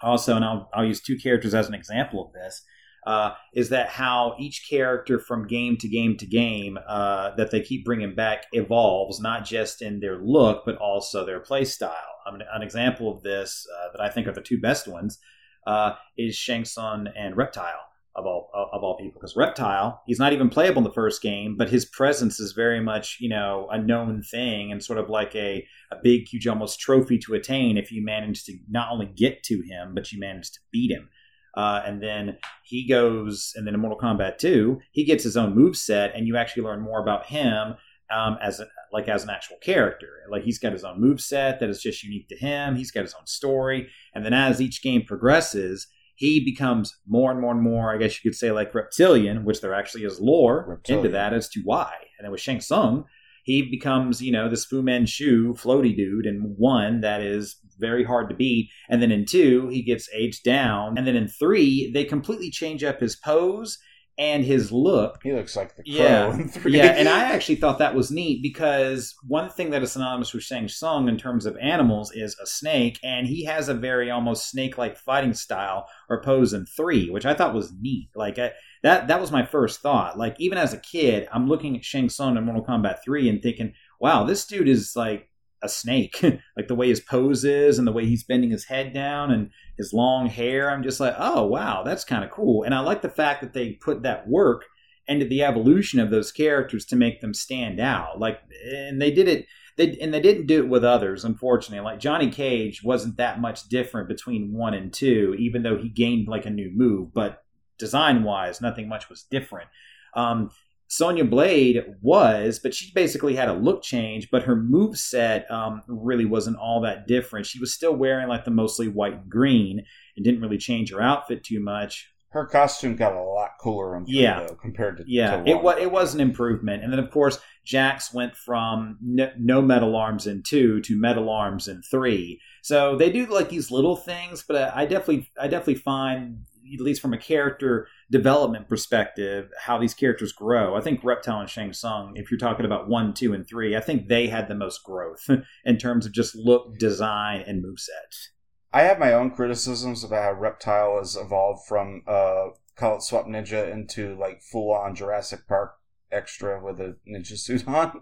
also, 0.00 0.36
and 0.36 0.44
I'll, 0.44 0.68
I'll 0.72 0.84
use 0.84 1.00
two 1.00 1.16
characters 1.16 1.54
as 1.54 1.68
an 1.68 1.74
example 1.74 2.26
of 2.26 2.32
this 2.32 2.62
uh, 3.06 3.34
is 3.54 3.70
that 3.70 3.88
how 3.88 4.34
each 4.38 4.66
character 4.68 5.18
from 5.18 5.46
game 5.46 5.78
to 5.78 5.88
game 5.88 6.16
to 6.18 6.26
game 6.26 6.78
uh, 6.86 7.34
that 7.36 7.50
they 7.50 7.62
keep 7.62 7.84
bringing 7.84 8.14
back 8.14 8.44
evolves, 8.52 9.18
not 9.18 9.46
just 9.46 9.80
in 9.80 10.00
their 10.00 10.18
look, 10.18 10.62
but 10.66 10.76
also 10.76 11.24
their 11.24 11.40
play 11.40 11.64
style. 11.64 11.92
I 12.26 12.30
mean, 12.30 12.42
an 12.52 12.62
example 12.62 13.10
of 13.10 13.22
this 13.22 13.66
uh, 13.74 13.92
that 13.92 14.02
I 14.02 14.10
think 14.10 14.26
are 14.26 14.32
the 14.32 14.42
two 14.42 14.60
best 14.60 14.86
ones 14.86 15.18
uh, 15.66 15.94
is 16.18 16.34
Shang 16.36 16.66
Tsung 16.66 17.08
and 17.16 17.34
Reptile 17.34 17.87
of 18.18 18.26
all 18.26 18.50
of 18.72 18.82
all 18.82 18.96
people 18.98 19.20
because 19.20 19.36
reptile 19.36 20.02
he's 20.06 20.18
not 20.18 20.32
even 20.32 20.48
playable 20.48 20.78
in 20.78 20.84
the 20.84 20.92
first 20.92 21.22
game 21.22 21.56
but 21.56 21.70
his 21.70 21.84
presence 21.84 22.40
is 22.40 22.52
very 22.52 22.80
much 22.80 23.16
you 23.20 23.28
know 23.28 23.68
a 23.70 23.78
known 23.78 24.22
thing 24.22 24.72
and 24.72 24.82
sort 24.82 24.98
of 24.98 25.08
like 25.08 25.34
a, 25.34 25.64
a 25.92 25.96
big 26.02 26.26
huge 26.26 26.46
almost 26.46 26.80
trophy 26.80 27.16
to 27.18 27.34
attain 27.34 27.78
if 27.78 27.92
you 27.92 28.04
manage 28.04 28.44
to 28.44 28.58
not 28.68 28.90
only 28.90 29.06
get 29.06 29.42
to 29.44 29.62
him 29.62 29.94
but 29.94 30.10
you 30.12 30.18
manage 30.18 30.50
to 30.50 30.58
beat 30.72 30.90
him 30.90 31.08
uh, 31.56 31.82
and 31.84 32.00
then 32.00 32.38
he 32.62 32.86
goes, 32.86 33.52
and 33.56 33.66
then 33.66 33.74
in 33.74 33.80
Mortal 33.80 33.98
Kombat 33.98 34.38
2, 34.38 34.78
he 34.92 35.04
gets 35.04 35.24
his 35.24 35.36
own 35.36 35.56
move 35.56 35.76
set, 35.76 36.14
and 36.14 36.24
you 36.24 36.36
actually 36.36 36.62
learn 36.62 36.80
more 36.80 37.02
about 37.02 37.26
him 37.26 37.74
um, 38.10 38.38
as 38.40 38.60
a, 38.60 38.66
like 38.92 39.08
as 39.08 39.24
an 39.24 39.30
actual 39.30 39.56
character. 39.60 40.08
Like 40.30 40.44
he's 40.44 40.58
got 40.58 40.72
his 40.72 40.84
own 40.84 41.00
move 41.00 41.20
set 41.20 41.58
that 41.60 41.68
is 41.68 41.82
just 41.82 42.04
unique 42.04 42.28
to 42.28 42.36
him. 42.36 42.76
He's 42.76 42.90
got 42.90 43.02
his 43.02 43.14
own 43.14 43.26
story, 43.26 43.88
and 44.14 44.24
then 44.24 44.32
as 44.32 44.60
each 44.60 44.82
game 44.82 45.02
progresses, 45.06 45.88
he 46.18 46.44
becomes 46.44 46.98
more 47.06 47.30
and 47.30 47.40
more 47.40 47.52
and 47.52 47.62
more. 47.62 47.94
I 47.94 47.96
guess 47.96 48.16
you 48.16 48.28
could 48.28 48.36
say 48.36 48.50
like 48.50 48.74
reptilian, 48.74 49.44
which 49.44 49.60
there 49.60 49.72
actually 49.72 50.02
is 50.02 50.18
lore 50.18 50.64
reptilian. 50.68 51.06
into 51.06 51.16
that 51.16 51.32
as 51.32 51.48
to 51.50 51.60
why. 51.64 51.92
And 52.18 52.24
then 52.24 52.32
with 52.32 52.40
Shang 52.40 52.60
Tsung, 52.60 53.04
he 53.44 53.62
becomes, 53.62 54.20
you 54.20 54.32
know, 54.32 54.50
this 54.50 54.64
Fu 54.64 54.82
Manchu 54.82 55.54
floaty 55.54 55.96
dude 55.96 56.26
in 56.26 56.56
one 56.58 57.02
that 57.02 57.20
is 57.20 57.56
very 57.78 58.02
hard 58.02 58.28
to 58.30 58.34
beat. 58.34 58.68
And 58.90 59.00
then 59.00 59.12
in 59.12 59.26
two, 59.26 59.68
he 59.68 59.80
gets 59.80 60.08
aged 60.12 60.42
down. 60.42 60.98
And 60.98 61.06
then 61.06 61.14
in 61.14 61.28
three, 61.28 61.88
they 61.94 62.02
completely 62.02 62.50
change 62.50 62.82
up 62.82 62.98
his 62.98 63.14
pose 63.14 63.78
and 64.18 64.44
his 64.44 64.72
look. 64.72 65.20
He 65.22 65.32
looks 65.32 65.54
like 65.54 65.76
the 65.76 65.84
crow 65.84 65.92
yeah. 65.92 66.34
in 66.34 66.48
three. 66.48 66.76
Yeah, 66.76 66.94
and 66.96 67.08
I 67.08 67.32
actually 67.32 67.56
thought 67.56 67.78
that 67.78 67.94
was 67.94 68.10
neat 68.10 68.42
because 68.42 69.14
one 69.26 69.48
thing 69.48 69.70
that 69.70 69.82
is 69.82 69.92
synonymous 69.92 70.34
with 70.34 70.42
Shang 70.42 70.68
Tsung 70.68 71.08
in 71.08 71.16
terms 71.16 71.46
of 71.46 71.56
animals 71.58 72.12
is 72.12 72.36
a 72.42 72.46
snake, 72.46 72.98
and 73.04 73.26
he 73.26 73.44
has 73.44 73.68
a 73.68 73.74
very 73.74 74.10
almost 74.10 74.50
snake-like 74.50 74.96
fighting 74.96 75.34
style 75.34 75.88
or 76.10 76.22
pose 76.22 76.52
in 76.52 76.66
three, 76.66 77.10
which 77.10 77.26
I 77.26 77.34
thought 77.34 77.54
was 77.54 77.72
neat. 77.80 78.10
Like 78.14 78.38
I, 78.38 78.52
that 78.82 79.08
that 79.08 79.20
was 79.20 79.30
my 79.30 79.44
first 79.44 79.80
thought. 79.80 80.18
Like 80.18 80.36
even 80.38 80.58
as 80.58 80.72
a 80.72 80.78
kid, 80.78 81.28
I'm 81.32 81.48
looking 81.48 81.76
at 81.76 81.84
Shang 81.84 82.08
Tsung 82.08 82.36
in 82.36 82.44
Mortal 82.44 82.64
Kombat 82.64 82.98
3 83.04 83.28
and 83.28 83.42
thinking, 83.42 83.74
wow, 84.00 84.24
this 84.24 84.46
dude 84.46 84.68
is 84.68 84.94
like 84.96 85.28
a 85.62 85.68
snake. 85.68 86.22
like 86.56 86.68
the 86.68 86.74
way 86.74 86.88
his 86.88 87.00
pose 87.00 87.44
is 87.44 87.78
and 87.78 87.86
the 87.86 87.92
way 87.92 88.06
he's 88.06 88.24
bending 88.24 88.50
his 88.50 88.64
head 88.64 88.92
down 88.92 89.30
and 89.30 89.50
his 89.76 89.92
long 89.92 90.26
hair. 90.26 90.70
I'm 90.70 90.82
just 90.82 91.00
like, 91.00 91.14
oh 91.18 91.44
wow, 91.46 91.82
that's 91.84 92.04
kind 92.04 92.24
of 92.24 92.30
cool. 92.30 92.64
And 92.64 92.74
I 92.74 92.80
like 92.80 93.02
the 93.02 93.08
fact 93.08 93.40
that 93.40 93.52
they 93.52 93.72
put 93.72 94.02
that 94.02 94.28
work 94.28 94.64
into 95.06 95.26
the 95.26 95.42
evolution 95.42 96.00
of 96.00 96.10
those 96.10 96.30
characters 96.30 96.84
to 96.86 96.96
make 96.96 97.20
them 97.20 97.34
stand 97.34 97.80
out. 97.80 98.18
Like 98.18 98.40
and 98.64 99.00
they 99.00 99.10
did 99.10 99.28
it 99.28 99.46
they, 99.78 99.96
and 100.00 100.12
they 100.12 100.20
didn't 100.20 100.46
do 100.46 100.58
it 100.58 100.68
with 100.68 100.84
others, 100.84 101.24
unfortunately. 101.24 101.84
Like 101.84 102.00
Johnny 102.00 102.30
Cage 102.30 102.82
wasn't 102.82 103.16
that 103.16 103.40
much 103.40 103.68
different 103.68 104.08
between 104.08 104.52
one 104.52 104.74
and 104.74 104.92
two, 104.92 105.36
even 105.38 105.62
though 105.62 105.78
he 105.78 105.88
gained 105.88 106.26
like 106.26 106.46
a 106.46 106.50
new 106.50 106.70
move. 106.74 107.14
But 107.14 107.44
design 107.78 108.24
wise, 108.24 108.60
nothing 108.60 108.88
much 108.88 109.08
was 109.08 109.22
different. 109.22 109.68
Um, 110.14 110.50
Sonya 110.88 111.24
Blade 111.24 111.84
was, 112.00 112.58
but 112.58 112.74
she 112.74 112.90
basically 112.94 113.36
had 113.36 113.48
a 113.48 113.54
look 113.54 113.82
change, 113.82 114.30
but 114.30 114.44
her 114.44 114.56
move 114.56 114.98
set 114.98 115.48
um, 115.50 115.82
really 115.86 116.24
wasn't 116.24 116.56
all 116.56 116.80
that 116.80 117.06
different. 117.06 117.44
She 117.44 117.60
was 117.60 117.74
still 117.74 117.94
wearing 117.94 118.26
like 118.26 118.46
the 118.46 118.50
mostly 118.50 118.88
white 118.88 119.12
and 119.12 119.30
green 119.30 119.84
and 120.16 120.24
didn't 120.24 120.40
really 120.40 120.56
change 120.56 120.90
her 120.90 121.00
outfit 121.00 121.44
too 121.44 121.60
much. 121.60 122.10
Her 122.30 122.46
costume 122.46 122.96
got 122.96 123.14
a 123.14 123.22
lot 123.22 123.50
cooler 123.60 123.96
on 123.96 124.04
yeah. 124.06 124.40
Though, 124.40 124.54
compared 124.54 124.98
to 124.98 125.04
yeah, 125.06 125.42
to 125.42 125.50
it 125.50 125.62
was 125.62 125.78
it 125.78 125.90
was 125.90 126.14
an 126.14 126.20
improvement. 126.20 126.82
And 126.82 126.92
then 126.92 126.98
of 126.98 127.10
course 127.10 127.38
Jax 127.64 128.12
went 128.12 128.36
from 128.36 128.98
no, 129.00 129.30
no 129.38 129.62
metal 129.62 129.96
arms 129.96 130.26
in 130.26 130.42
two 130.42 130.80
to 130.82 130.98
metal 130.98 131.30
arms 131.30 131.68
in 131.68 131.80
three. 131.82 132.40
So 132.62 132.96
they 132.96 133.10
do 133.10 133.24
like 133.26 133.48
these 133.48 133.70
little 133.70 133.96
things, 133.96 134.44
but 134.46 134.74
I 134.74 134.84
definitely 134.84 135.30
I 135.40 135.48
definitely 135.48 135.76
find 135.76 136.44
at 136.74 136.80
least 136.80 137.00
from 137.00 137.14
a 137.14 137.18
character 137.18 137.88
development 138.10 138.68
perspective, 138.68 139.50
how 139.60 139.78
these 139.78 139.94
characters 139.94 140.32
grow. 140.32 140.76
I 140.76 140.80
think 140.80 141.04
Reptile 141.04 141.40
and 141.40 141.50
Shang 141.50 141.72
Tsung, 141.72 142.12
if 142.16 142.30
you're 142.30 142.38
talking 142.38 142.64
about 142.64 142.88
one, 142.88 143.12
two, 143.12 143.34
and 143.34 143.46
three, 143.46 143.76
I 143.76 143.80
think 143.80 144.08
they 144.08 144.28
had 144.28 144.48
the 144.48 144.54
most 144.54 144.82
growth 144.82 145.28
in 145.64 145.76
terms 145.76 146.06
of 146.06 146.12
just 146.12 146.34
look, 146.34 146.78
design, 146.78 147.42
and 147.46 147.62
moveset. 147.62 148.28
I 148.72 148.82
have 148.82 148.98
my 148.98 149.12
own 149.12 149.30
criticisms 149.30 150.04
about 150.04 150.24
how 150.24 150.32
Reptile 150.32 150.98
has 150.98 151.16
evolved 151.16 151.66
from 151.66 152.02
uh, 152.06 152.48
call 152.76 152.96
it 152.96 153.02
Swap 153.02 153.26
Ninja 153.26 153.70
into 153.70 154.16
like 154.18 154.42
full 154.42 154.72
on 154.72 154.94
Jurassic 154.94 155.46
Park 155.46 155.74
extra 156.10 156.62
with 156.62 156.80
a 156.80 156.96
ninja 157.06 157.36
suit 157.36 157.66
on. 157.68 158.00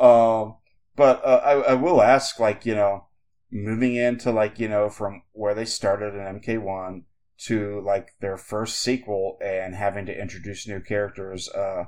um, 0.00 0.56
but 0.96 1.24
uh, 1.24 1.40
I, 1.44 1.52
I 1.72 1.74
will 1.74 2.02
ask, 2.02 2.40
like 2.40 2.66
you 2.66 2.74
know, 2.74 3.06
moving 3.50 3.94
into 3.94 4.30
like 4.30 4.58
you 4.58 4.68
know 4.68 4.88
from 4.88 5.22
where 5.32 5.54
they 5.54 5.64
started 5.64 6.14
in 6.14 6.40
MK1 6.40 7.02
to 7.46 7.80
like 7.84 8.14
their 8.20 8.36
first 8.36 8.78
sequel 8.78 9.38
and 9.44 9.74
having 9.74 10.06
to 10.06 10.20
introduce 10.20 10.68
new 10.68 10.80
characters, 10.80 11.48
uh, 11.50 11.84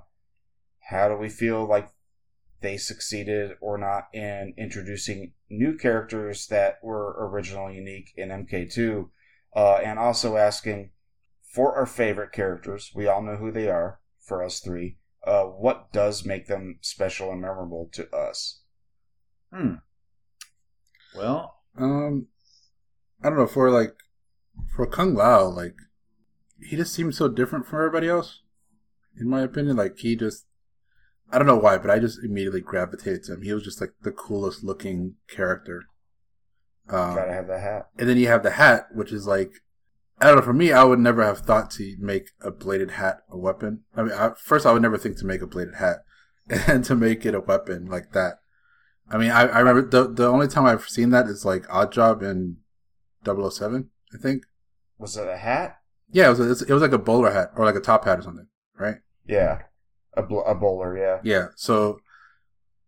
how 0.91 1.09
do 1.09 1.17
we 1.17 1.29
feel 1.29 1.65
like 1.65 1.91
they 2.61 2.77
succeeded 2.77 3.53
or 3.61 3.79
not 3.79 4.09
in 4.13 4.55
introducing 4.57 5.33
new 5.49 5.77
characters 5.77 6.47
that 6.49 6.79
were 6.83 7.15
originally 7.29 7.77
unique 7.77 8.13
in 8.17 8.31
MK2? 8.31 9.09
Uh, 9.55 9.77
and 9.77 9.99
also 9.99 10.37
asking 10.37 10.91
for 11.43 11.77
our 11.77 11.87
favorite 11.87 12.33
characters, 12.33 12.91
we 12.95 13.07
all 13.07 13.23
know 13.23 13.37
who 13.37 13.53
they 13.53 13.69
are 13.69 14.01
for 14.21 14.43
us 14.43 14.59
three. 14.59 14.99
Uh, 15.25 15.45
what 15.45 15.93
does 15.93 16.27
make 16.27 16.49
them 16.49 16.79
special 16.81 17.31
and 17.31 17.41
memorable 17.41 17.89
to 17.93 18.13
us? 18.15 18.61
Hmm. 19.53 19.75
Well, 21.17 21.61
um, 21.79 22.27
I 23.23 23.31
don't 23.31 23.39
know. 23.39 23.47
For 23.47 23.71
like 23.71 23.95
for 24.75 24.87
Kung 24.87 25.15
Lao, 25.15 25.47
like 25.47 25.75
he 26.61 26.77
just 26.77 26.95
seems 26.95 27.17
so 27.17 27.29
different 27.29 27.67
from 27.67 27.79
everybody 27.79 28.09
else. 28.09 28.43
In 29.19 29.29
my 29.29 29.43
opinion, 29.43 29.77
like 29.77 29.99
he 29.99 30.17
just 30.17 30.47
I 31.33 31.39
don't 31.39 31.47
know 31.47 31.57
why, 31.57 31.79
but 31.79 31.91
I 31.91 31.99
just 31.99 32.23
immediately 32.23 32.61
gravitated 32.61 33.25
to 33.25 33.35
him. 33.35 33.43
He 33.43 33.53
was 33.53 33.65
just 33.65 33.81
like 33.81 33.93
the 34.03 34.13
coolest 34.13 34.63
looking 34.63 35.15
character. 35.29 35.85
Um, 36.89 37.15
Gotta 37.15 37.33
have 37.33 37.47
the 37.47 37.59
hat. 37.59 37.89
And 37.99 38.09
then 38.09 38.19
you 38.19 38.29
have 38.29 38.43
the 38.43 38.53
hat, 38.53 38.89
which 38.93 39.13
is 39.13 39.27
like 39.27 39.53
I 40.21 40.27
don't 40.27 40.37
know. 40.37 40.43
For 40.43 40.53
me, 40.53 40.73
I 40.73 40.85
would 40.85 41.01
never 41.01 41.25
have 41.25 41.41
thought 41.41 41.71
to 41.73 41.97
make 41.99 42.31
a 42.41 42.51
bladed 42.51 42.93
hat 42.93 43.23
a 43.31 43.37
weapon. 43.37 43.81
I 43.97 44.03
mean, 44.03 44.13
I, 44.13 44.33
first, 44.37 44.65
I 44.65 44.73
would 44.73 44.83
never 44.83 44.99
think 44.99 45.19
to 45.19 45.27
make 45.27 45.43
a 45.43 45.47
bladed 45.47 45.77
hat, 45.77 46.05
and 46.69 46.85
to 46.85 46.95
make 46.95 47.27
it 47.27 47.35
a 47.35 47.41
weapon 47.41 47.87
like 47.87 48.13
that. 48.13 48.39
I 49.11 49.19
mean, 49.19 49.31
I, 49.31 49.43
I 49.43 49.59
remember 49.59 49.83
the 49.83 50.13
the 50.13 50.29
only 50.29 50.49
time 50.49 50.67
I've 50.67 50.89
seen 50.89 51.11
that 51.11 51.27
is 51.27 51.45
like 51.45 51.67
Oddjob 51.67 52.23
in 52.23 52.59
007, 53.25 53.91
I 54.15 54.19
think. 54.19 54.45
Was 54.99 55.17
it 55.17 55.29
a 55.29 55.37
hat? 55.37 55.79
Yeah, 56.11 56.27
it 56.27 56.39
was. 56.39 56.63
A, 56.63 56.65
it 56.67 56.73
was 56.73 56.83
like 56.83 56.93
a 56.93 56.99
bowler 56.99 57.33
hat 57.33 57.51
or 57.57 57.65
like 57.65 57.75
a 57.75 57.81
top 57.81 58.05
hat 58.05 58.19
or 58.19 58.23
something, 58.23 58.47
right? 58.79 58.97
Yeah, 59.27 59.63
a, 60.15 60.23
a 60.23 60.55
bowler. 60.55 60.97
Yeah. 60.97 61.21
Yeah. 61.25 61.47
So 61.57 61.99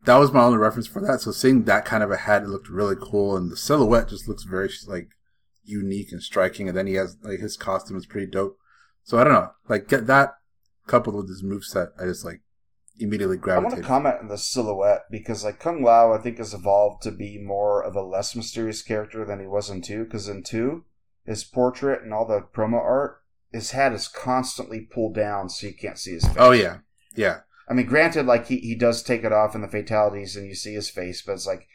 that 0.04 0.16
was 0.16 0.32
my 0.32 0.44
only 0.44 0.58
reference 0.58 0.86
for 0.86 1.00
that. 1.00 1.20
So 1.20 1.32
seeing 1.32 1.64
that 1.64 1.84
kind 1.84 2.02
of 2.02 2.10
a 2.10 2.16
hat, 2.16 2.42
it 2.42 2.48
looked 2.48 2.68
really 2.68 2.96
cool, 3.00 3.36
and 3.36 3.50
the 3.50 3.56
silhouette 3.56 4.08
just 4.08 4.28
looks 4.28 4.44
very 4.44 4.70
like 4.86 5.08
unique 5.64 6.12
and 6.12 6.22
striking. 6.22 6.68
And 6.68 6.76
then 6.76 6.86
he 6.86 6.94
has 6.94 7.16
like 7.22 7.40
his 7.40 7.56
costume 7.56 7.96
is 7.96 8.06
pretty 8.06 8.30
dope. 8.30 8.56
So 9.02 9.18
I 9.18 9.24
don't 9.24 9.32
know, 9.32 9.50
like 9.68 9.88
get 9.88 10.06
that 10.06 10.34
coupled 10.86 11.16
with 11.16 11.28
his 11.28 11.42
move 11.42 11.64
set, 11.64 11.88
I 12.00 12.04
just 12.04 12.24
like 12.24 12.40
immediately 12.98 13.36
gravitated. 13.36 13.72
I 13.72 13.74
want 13.74 13.82
to 13.82 13.88
comment 13.88 14.16
on 14.22 14.28
the 14.28 14.38
silhouette 14.38 15.02
because 15.10 15.44
like 15.44 15.60
Kung 15.60 15.82
Lao, 15.82 16.12
I 16.12 16.18
think 16.18 16.38
has 16.38 16.54
evolved 16.54 17.02
to 17.02 17.10
be 17.10 17.38
more 17.38 17.82
of 17.82 17.94
a 17.94 18.02
less 18.02 18.34
mysterious 18.34 18.82
character 18.82 19.24
than 19.24 19.40
he 19.40 19.46
was 19.46 19.68
in 19.68 19.82
two. 19.82 20.04
Because 20.04 20.28
in 20.28 20.42
two, 20.42 20.84
his 21.26 21.44
portrait 21.44 22.02
and 22.02 22.12
all 22.14 22.26
the 22.26 22.40
promo 22.40 22.74
art, 22.80 23.22
his 23.52 23.72
hat 23.72 23.92
is 23.92 24.08
constantly 24.08 24.80
pulled 24.80 25.14
down 25.14 25.48
so 25.48 25.66
you 25.66 25.74
can't 25.74 25.98
see 25.98 26.12
his 26.12 26.24
face. 26.26 26.36
Oh 26.38 26.52
yeah, 26.52 26.78
yeah. 27.14 27.40
I 27.68 27.74
mean, 27.74 27.86
granted, 27.86 28.26
like 28.26 28.46
he, 28.46 28.58
he 28.58 28.74
does 28.76 29.02
take 29.02 29.24
it 29.24 29.32
off 29.32 29.54
in 29.54 29.60
the 29.62 29.68
fatalities 29.68 30.36
and 30.36 30.46
you 30.46 30.54
see 30.54 30.74
his 30.74 30.88
face, 30.88 31.22
but 31.22 31.32
it's 31.32 31.46
like 31.46 31.66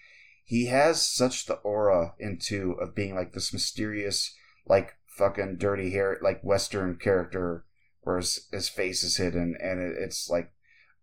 he 0.46 0.68
has 0.68 1.02
such 1.02 1.46
the 1.46 1.56
aura 1.56 2.14
into 2.20 2.74
of 2.82 2.96
being 2.96 3.14
like 3.16 3.34
this 3.34 3.52
mysterious, 3.54 4.34
like 4.66 4.94
fucking 5.18 5.58
dirty 5.58 5.92
hair, 5.92 6.18
like 6.22 6.42
Western 6.44 6.96
character, 6.96 7.66
where 8.02 8.18
his, 8.18 8.48
his 8.52 8.70
face 8.70 9.04
is 9.04 9.18
hidden, 9.18 9.56
and 9.62 9.80
it, 9.82 9.96
it's 10.00 10.30
like 10.30 10.52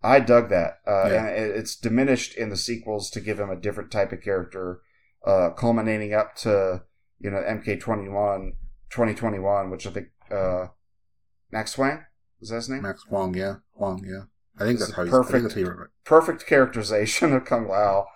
I 0.03 0.20
dug 0.20 0.49
that, 0.51 0.78
uh, 0.86 1.09
Yeah. 1.11 1.26
and 1.26 1.28
it- 1.51 1.57
it's 1.57 1.76
diminished 1.76 2.34
in 2.36 2.49
the 2.51 2.57
sequels 2.57 3.11
to 3.11 3.20
give 3.20 3.38
him 3.40 3.51
a 3.51 3.57
different 3.61 3.90
type 3.90 4.12
of 4.12 4.22
character, 4.22 4.80
uh, 5.26 5.51
culminating 5.51 6.14
up 6.14 6.34
to 6.36 6.82
you 7.20 7.30
know 7.30 7.38
MK21 7.38 8.52
2021, 8.90 9.70
which 9.70 9.86
I 9.86 9.90
think 9.90 10.08
uh, 10.30 10.66
Max 11.50 11.76
Wang 11.78 12.04
is 12.40 12.50
that 12.50 12.56
his 12.56 12.68
name? 12.68 12.82
Max 12.82 13.06
Wong, 13.08 13.34
yeah, 13.34 13.56
Wong, 13.74 14.04
yeah. 14.06 14.22
I 14.58 14.64
think 14.64 14.78
that's 14.78 14.92
how 14.92 15.02
he's. 15.04 15.10
perfect. 15.10 15.42
That's 15.54 15.54
how. 15.54 15.84
Perfect 16.04 16.46
characterization 16.46 17.32
of 17.32 17.44
Kung 17.44 17.68
Lao 17.68 18.06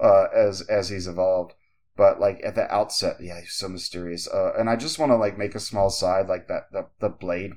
uh, 0.00 0.26
as 0.34 0.62
as 0.62 0.88
he's 0.88 1.06
evolved. 1.06 1.54
But 1.96 2.18
like 2.20 2.40
at 2.42 2.54
the 2.54 2.72
outset, 2.72 3.16
yeah, 3.20 3.40
he's 3.40 3.52
so 3.52 3.68
mysterious. 3.68 4.26
Uh, 4.26 4.52
and 4.58 4.70
I 4.70 4.76
just 4.76 4.98
want 4.98 5.10
to 5.12 5.16
like 5.16 5.36
make 5.36 5.54
a 5.54 5.60
small 5.60 5.90
side, 5.90 6.26
like 6.28 6.48
that 6.48 6.64
the 6.72 6.86
the 7.00 7.08
blade 7.10 7.52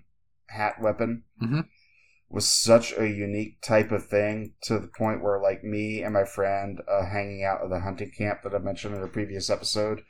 hat 0.47 0.75
weapon 0.81 1.23
Mhm. 1.41 1.67
was 2.29 2.47
such 2.47 2.93
a 2.97 3.07
unique 3.07 3.61
type 3.61 3.91
of 3.91 4.05
thing 4.07 4.53
to 4.63 4.77
the 4.77 4.87
point 4.87 5.23
where 5.23 5.39
like 5.41 5.63
me 5.63 6.03
and 6.03 6.13
my 6.13 6.23
friend 6.25 6.81
uh, 6.87 7.05
hanging 7.05 7.43
out 7.43 7.63
at 7.63 7.69
the 7.69 7.79
hunting 7.79 8.11
camp 8.15 8.41
that 8.43 8.53
I 8.53 8.59
mentioned 8.59 8.95
in 8.95 9.01
a 9.01 9.07
previous 9.07 9.49
episode 9.49 10.01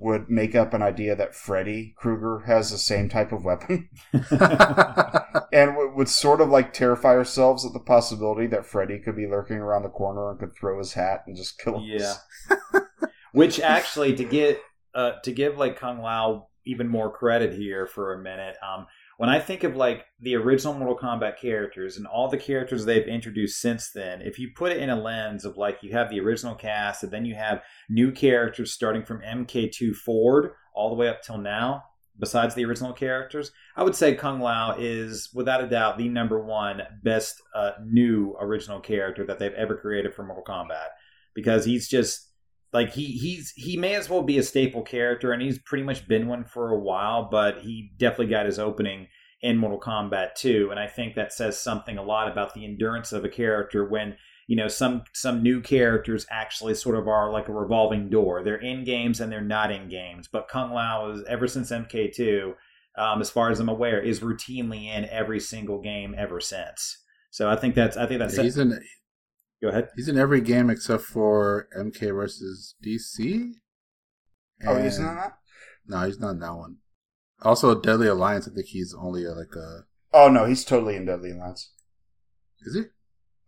would 0.00 0.30
make 0.30 0.54
up 0.54 0.72
an 0.72 0.80
idea 0.80 1.14
that 1.14 1.34
Freddy 1.34 1.94
Krueger 1.96 2.44
has 2.46 2.70
the 2.70 2.78
same 2.78 3.10
type 3.10 3.32
of 3.32 3.44
weapon 3.44 3.90
and 5.52 5.76
would, 5.94 6.08
sort 6.08 6.40
of 6.40 6.48
like 6.48 6.72
terrify 6.72 7.10
ourselves 7.10 7.66
at 7.66 7.74
the 7.74 7.80
possibility 7.80 8.46
that 8.46 8.64
Freddy 8.64 8.98
could 8.98 9.14
be 9.14 9.26
lurking 9.26 9.58
around 9.58 9.82
the 9.82 9.90
corner 9.90 10.30
and 10.30 10.40
could 10.40 10.56
throw 10.56 10.78
his 10.78 10.94
hat 10.94 11.24
and 11.26 11.36
just 11.36 11.58
kill 11.58 11.76
us. 11.76 11.84
Yeah. 11.84 12.80
Which 13.32 13.60
actually, 13.60 14.16
to 14.16 14.24
get 14.24 14.60
uh, 14.94 15.12
to 15.22 15.32
give 15.32 15.58
like 15.58 15.78
Kung 15.78 16.00
Lao 16.00 16.48
even 16.64 16.88
more 16.88 17.12
credit 17.12 17.52
here 17.52 17.86
for 17.86 18.14
a 18.14 18.18
minute, 18.18 18.56
um, 18.66 18.86
when 19.20 19.28
I 19.28 19.38
think 19.38 19.64
of 19.64 19.76
like 19.76 20.06
the 20.20 20.34
original 20.34 20.72
Mortal 20.72 20.96
Kombat 20.96 21.36
characters 21.36 21.98
and 21.98 22.06
all 22.06 22.30
the 22.30 22.38
characters 22.38 22.86
they've 22.86 23.06
introduced 23.06 23.60
since 23.60 23.90
then, 23.90 24.22
if 24.22 24.38
you 24.38 24.48
put 24.56 24.72
it 24.72 24.78
in 24.78 24.88
a 24.88 24.98
lens 24.98 25.44
of 25.44 25.58
like 25.58 25.82
you 25.82 25.92
have 25.92 26.08
the 26.08 26.20
original 26.20 26.54
cast 26.54 27.02
and 27.02 27.12
then 27.12 27.26
you 27.26 27.34
have 27.34 27.60
new 27.90 28.12
characters 28.12 28.72
starting 28.72 29.04
from 29.04 29.20
MK2 29.20 29.94
forward 29.94 30.52
all 30.74 30.88
the 30.88 30.94
way 30.94 31.06
up 31.06 31.20
till 31.20 31.36
now, 31.36 31.84
besides 32.18 32.54
the 32.54 32.64
original 32.64 32.94
characters, 32.94 33.52
I 33.76 33.82
would 33.82 33.94
say 33.94 34.14
Kung 34.14 34.40
Lao 34.40 34.76
is 34.78 35.28
without 35.34 35.62
a 35.62 35.68
doubt 35.68 35.98
the 35.98 36.08
number 36.08 36.42
one 36.42 36.80
best 37.02 37.42
uh, 37.54 37.72
new 37.84 38.34
original 38.40 38.80
character 38.80 39.26
that 39.26 39.38
they've 39.38 39.52
ever 39.52 39.76
created 39.76 40.14
for 40.14 40.22
Mortal 40.22 40.44
Kombat 40.44 40.92
because 41.34 41.66
he's 41.66 41.90
just 41.90 42.29
like 42.72 42.92
he 42.92 43.06
he's 43.06 43.52
he 43.56 43.76
may 43.76 43.94
as 43.94 44.08
well 44.08 44.22
be 44.22 44.38
a 44.38 44.42
staple 44.42 44.82
character 44.82 45.32
and 45.32 45.42
he's 45.42 45.58
pretty 45.58 45.84
much 45.84 46.06
been 46.06 46.28
one 46.28 46.44
for 46.44 46.70
a 46.70 46.78
while 46.78 47.28
but 47.30 47.58
he 47.58 47.92
definitely 47.98 48.26
got 48.26 48.46
his 48.46 48.58
opening 48.58 49.08
in 49.42 49.56
Mortal 49.56 49.80
Kombat 49.80 50.34
2 50.34 50.68
and 50.70 50.78
I 50.78 50.86
think 50.86 51.14
that 51.14 51.32
says 51.32 51.58
something 51.58 51.98
a 51.98 52.02
lot 52.02 52.30
about 52.30 52.54
the 52.54 52.64
endurance 52.64 53.12
of 53.12 53.24
a 53.24 53.28
character 53.28 53.88
when 53.88 54.16
you 54.46 54.56
know 54.56 54.68
some 54.68 55.02
some 55.12 55.42
new 55.42 55.60
characters 55.60 56.26
actually 56.30 56.74
sort 56.74 56.96
of 56.96 57.08
are 57.08 57.32
like 57.32 57.48
a 57.48 57.52
revolving 57.52 58.10
door 58.10 58.42
they're 58.42 58.56
in 58.56 58.84
games 58.84 59.20
and 59.20 59.30
they're 59.30 59.40
not 59.40 59.72
in 59.72 59.88
games 59.88 60.28
but 60.30 60.48
Kung 60.48 60.72
Lao 60.72 61.10
is 61.10 61.22
ever 61.28 61.48
since 61.48 61.70
MK2 61.70 62.54
um, 62.98 63.20
as 63.20 63.30
far 63.30 63.50
as 63.50 63.60
I'm 63.60 63.68
aware 63.68 64.00
is 64.00 64.20
routinely 64.20 64.86
in 64.86 65.04
every 65.06 65.40
single 65.40 65.80
game 65.80 66.14
ever 66.16 66.40
since 66.40 66.98
so 67.30 67.48
I 67.48 67.56
think 67.56 67.74
that's 67.74 67.96
I 67.96 68.06
think 68.06 68.18
that's 68.18 68.36
Yeah, 68.36 68.42
he's 68.42 68.58
in. 68.58 68.78
Go 69.62 69.68
ahead 69.68 69.88
He's 69.96 70.08
in 70.08 70.18
every 70.18 70.40
game 70.40 70.70
except 70.70 71.02
for 71.02 71.68
MK 71.76 72.14
versus 72.14 72.74
DC. 72.84 73.52
Oh, 74.66 74.82
he's 74.82 74.98
not 74.98 75.14
that? 75.14 75.38
No, 75.86 76.06
he's 76.06 76.20
not 76.20 76.30
in 76.30 76.40
that 76.40 76.54
one. 76.54 76.76
Also, 77.42 77.80
Deadly 77.80 78.06
Alliance. 78.06 78.46
I 78.46 78.54
think 78.54 78.66
he's 78.66 78.94
only 78.94 79.24
a, 79.24 79.32
like 79.32 79.54
a. 79.56 79.84
Oh 80.12 80.28
no, 80.28 80.44
he's 80.44 80.64
totally 80.64 80.96
in 80.96 81.06
Deadly 81.06 81.30
Alliance. 81.30 81.72
Is 82.60 82.74
he? 82.74 82.82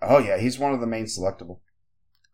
Oh 0.01 0.19
yeah, 0.19 0.39
he's 0.39 0.59
one 0.59 0.73
of 0.73 0.81
the 0.81 0.87
main 0.87 1.05
selectable. 1.05 1.61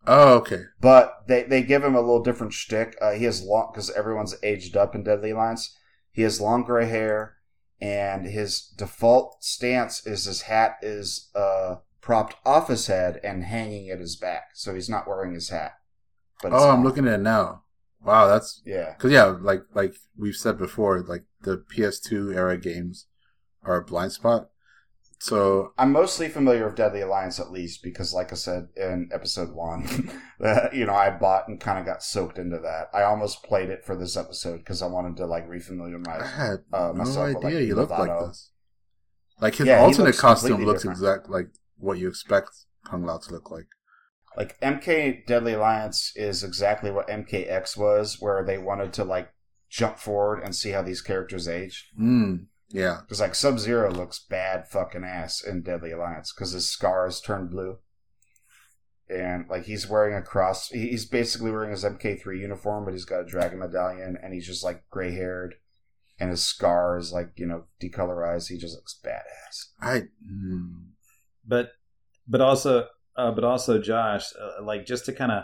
Oh, 0.07 0.35
okay. 0.35 0.63
But 0.79 1.27
they, 1.27 1.43
they 1.43 1.61
give 1.61 1.83
him 1.83 1.95
a 1.95 1.99
little 1.99 2.23
different 2.23 2.53
shtick. 2.53 2.97
Uh, 3.01 3.11
he 3.11 3.25
has 3.25 3.43
long 3.43 3.69
because 3.71 3.91
everyone's 3.91 4.35
aged 4.41 4.77
up 4.77 4.95
in 4.95 5.03
Deadly 5.03 5.31
Alliance. 5.31 5.75
He 6.11 6.21
has 6.21 6.41
long 6.41 6.63
gray 6.63 6.87
hair, 6.87 7.35
and 7.81 8.25
his 8.25 8.61
default 8.61 9.43
stance 9.43 10.05
is 10.07 10.25
his 10.25 10.43
hat 10.43 10.77
is 10.81 11.29
uh, 11.35 11.75
propped 12.01 12.35
off 12.45 12.67
his 12.69 12.87
head 12.87 13.19
and 13.23 13.43
hanging 13.45 13.89
at 13.89 13.99
his 13.99 14.15
back, 14.15 14.49
so 14.55 14.73
he's 14.75 14.89
not 14.89 15.07
wearing 15.07 15.33
his 15.33 15.49
hat. 15.49 15.73
But 16.41 16.51
Oh, 16.51 16.69
I'm 16.71 16.83
looking 16.83 17.07
at 17.07 17.15
it 17.19 17.23
now. 17.23 17.63
Wow, 18.01 18.27
that's 18.27 18.63
Yeah, 18.63 18.95
because 18.97 19.11
yeah, 19.11 19.25
like 19.25 19.63
like 19.73 19.95
we've 20.17 20.35
said 20.35 20.57
before, 20.57 21.01
like 21.01 21.25
the 21.41 21.57
PS2 21.57 22.31
era 22.31 22.57
games 22.57 23.07
are 23.63 23.77
a 23.77 23.85
blind 23.85 24.13
spot. 24.13 24.49
So 25.19 25.73
I'm 25.77 25.93
mostly 25.93 26.27
familiar 26.27 26.65
with 26.65 26.75
Deadly 26.75 27.01
Alliance 27.01 27.39
at 27.39 27.51
least 27.51 27.81
because, 27.83 28.13
like 28.13 28.31
I 28.33 28.35
said 28.35 28.67
in 28.75 29.09
episode 29.13 29.53
one, 29.55 30.11
that 30.39 30.73
you 30.75 30.85
know 30.85 30.93
I 30.93 31.09
bought 31.09 31.47
and 31.47 31.59
kind 31.59 31.79
of 31.79 31.85
got 31.85 32.03
soaked 32.03 32.37
into 32.37 32.59
that. 32.59 32.89
I 32.93 33.03
almost 33.03 33.43
played 33.43 33.69
it 33.69 33.85
for 33.85 33.95
this 33.95 34.17
episode 34.17 34.57
because 34.57 34.81
I 34.81 34.87
wanted 34.87 35.15
to 35.17 35.25
like 35.25 35.47
I 36.19 36.27
refamiliarize. 36.27 36.27
had 36.27 36.65
Uh, 36.73 36.91
no 36.93 36.93
myself 36.93 37.33
with, 37.33 37.43
idea 37.43 37.43
like, 37.43 37.61
you 37.61 37.75
looked 37.75 37.97
like 37.97 38.17
this. 38.19 38.51
Like 39.41 39.55
his 39.55 39.69
Yeah, 39.69 39.73
alternate 39.73 40.17
looks 40.17 40.17
costume 40.17 40.63
looks 40.65 40.83
different. 40.83 40.85
exact 40.85 41.29
like 41.29 41.49
what 41.79 41.97
you 41.97 42.07
expect 42.07 42.51
Kung 42.85 43.03
Lao 43.05 43.17
to 43.17 43.31
look 43.31 43.49
like. 43.51 43.67
Like 44.37 44.59
MK 44.61 45.25
Deadly 45.25 45.53
Alliance 45.53 46.13
is 46.15 46.43
exactly 46.43 46.91
what 46.91 47.07
MKX 47.07 47.75
was, 47.75 48.17
where 48.19 48.43
they 48.43 48.57
wanted 48.57 48.93
to 48.93 49.03
like 49.03 49.33
jump 49.69 49.97
forward 49.97 50.41
and 50.43 50.55
see 50.55 50.71
how 50.71 50.81
these 50.81 51.01
characters 51.01 51.47
aged. 51.47 51.87
Mm, 51.99 52.45
yeah. 52.69 52.99
Because 53.01 53.19
like 53.19 53.35
Sub 53.35 53.59
Zero 53.59 53.91
looks 53.91 54.19
bad 54.19 54.67
fucking 54.67 55.03
ass 55.03 55.43
in 55.43 55.61
Deadly 55.61 55.91
Alliance 55.91 56.31
because 56.31 56.51
his 56.51 56.69
scars 56.69 57.19
turned 57.19 57.49
blue, 57.49 57.79
and 59.09 59.45
like 59.49 59.63
he's 59.63 59.89
wearing 59.89 60.15
a 60.15 60.21
cross. 60.21 60.69
He's 60.69 61.05
basically 61.05 61.51
wearing 61.51 61.71
his 61.71 61.83
MK3 61.83 62.39
uniform, 62.39 62.85
but 62.85 62.93
he's 62.93 63.05
got 63.05 63.21
a 63.21 63.25
dragon 63.25 63.59
medallion, 63.59 64.17
and 64.21 64.33
he's 64.33 64.47
just 64.47 64.63
like 64.63 64.83
gray 64.89 65.11
haired, 65.11 65.55
and 66.19 66.29
his 66.29 66.43
scar 66.43 66.97
is 66.97 67.11
like 67.11 67.31
you 67.35 67.47
know 67.47 67.65
decolorized. 67.81 68.49
He 68.49 68.57
just 68.57 68.75
looks 68.75 68.99
badass. 69.03 69.69
I. 69.81 70.07
Mm, 70.31 70.88
but 71.49 71.71
but 72.27 72.39
also 72.39 72.87
uh, 73.17 73.31
but 73.31 73.43
also 73.43 73.81
josh 73.81 74.31
uh, 74.39 74.63
like 74.63 74.85
just 74.85 75.05
to 75.05 75.11
kind 75.11 75.31
of 75.31 75.43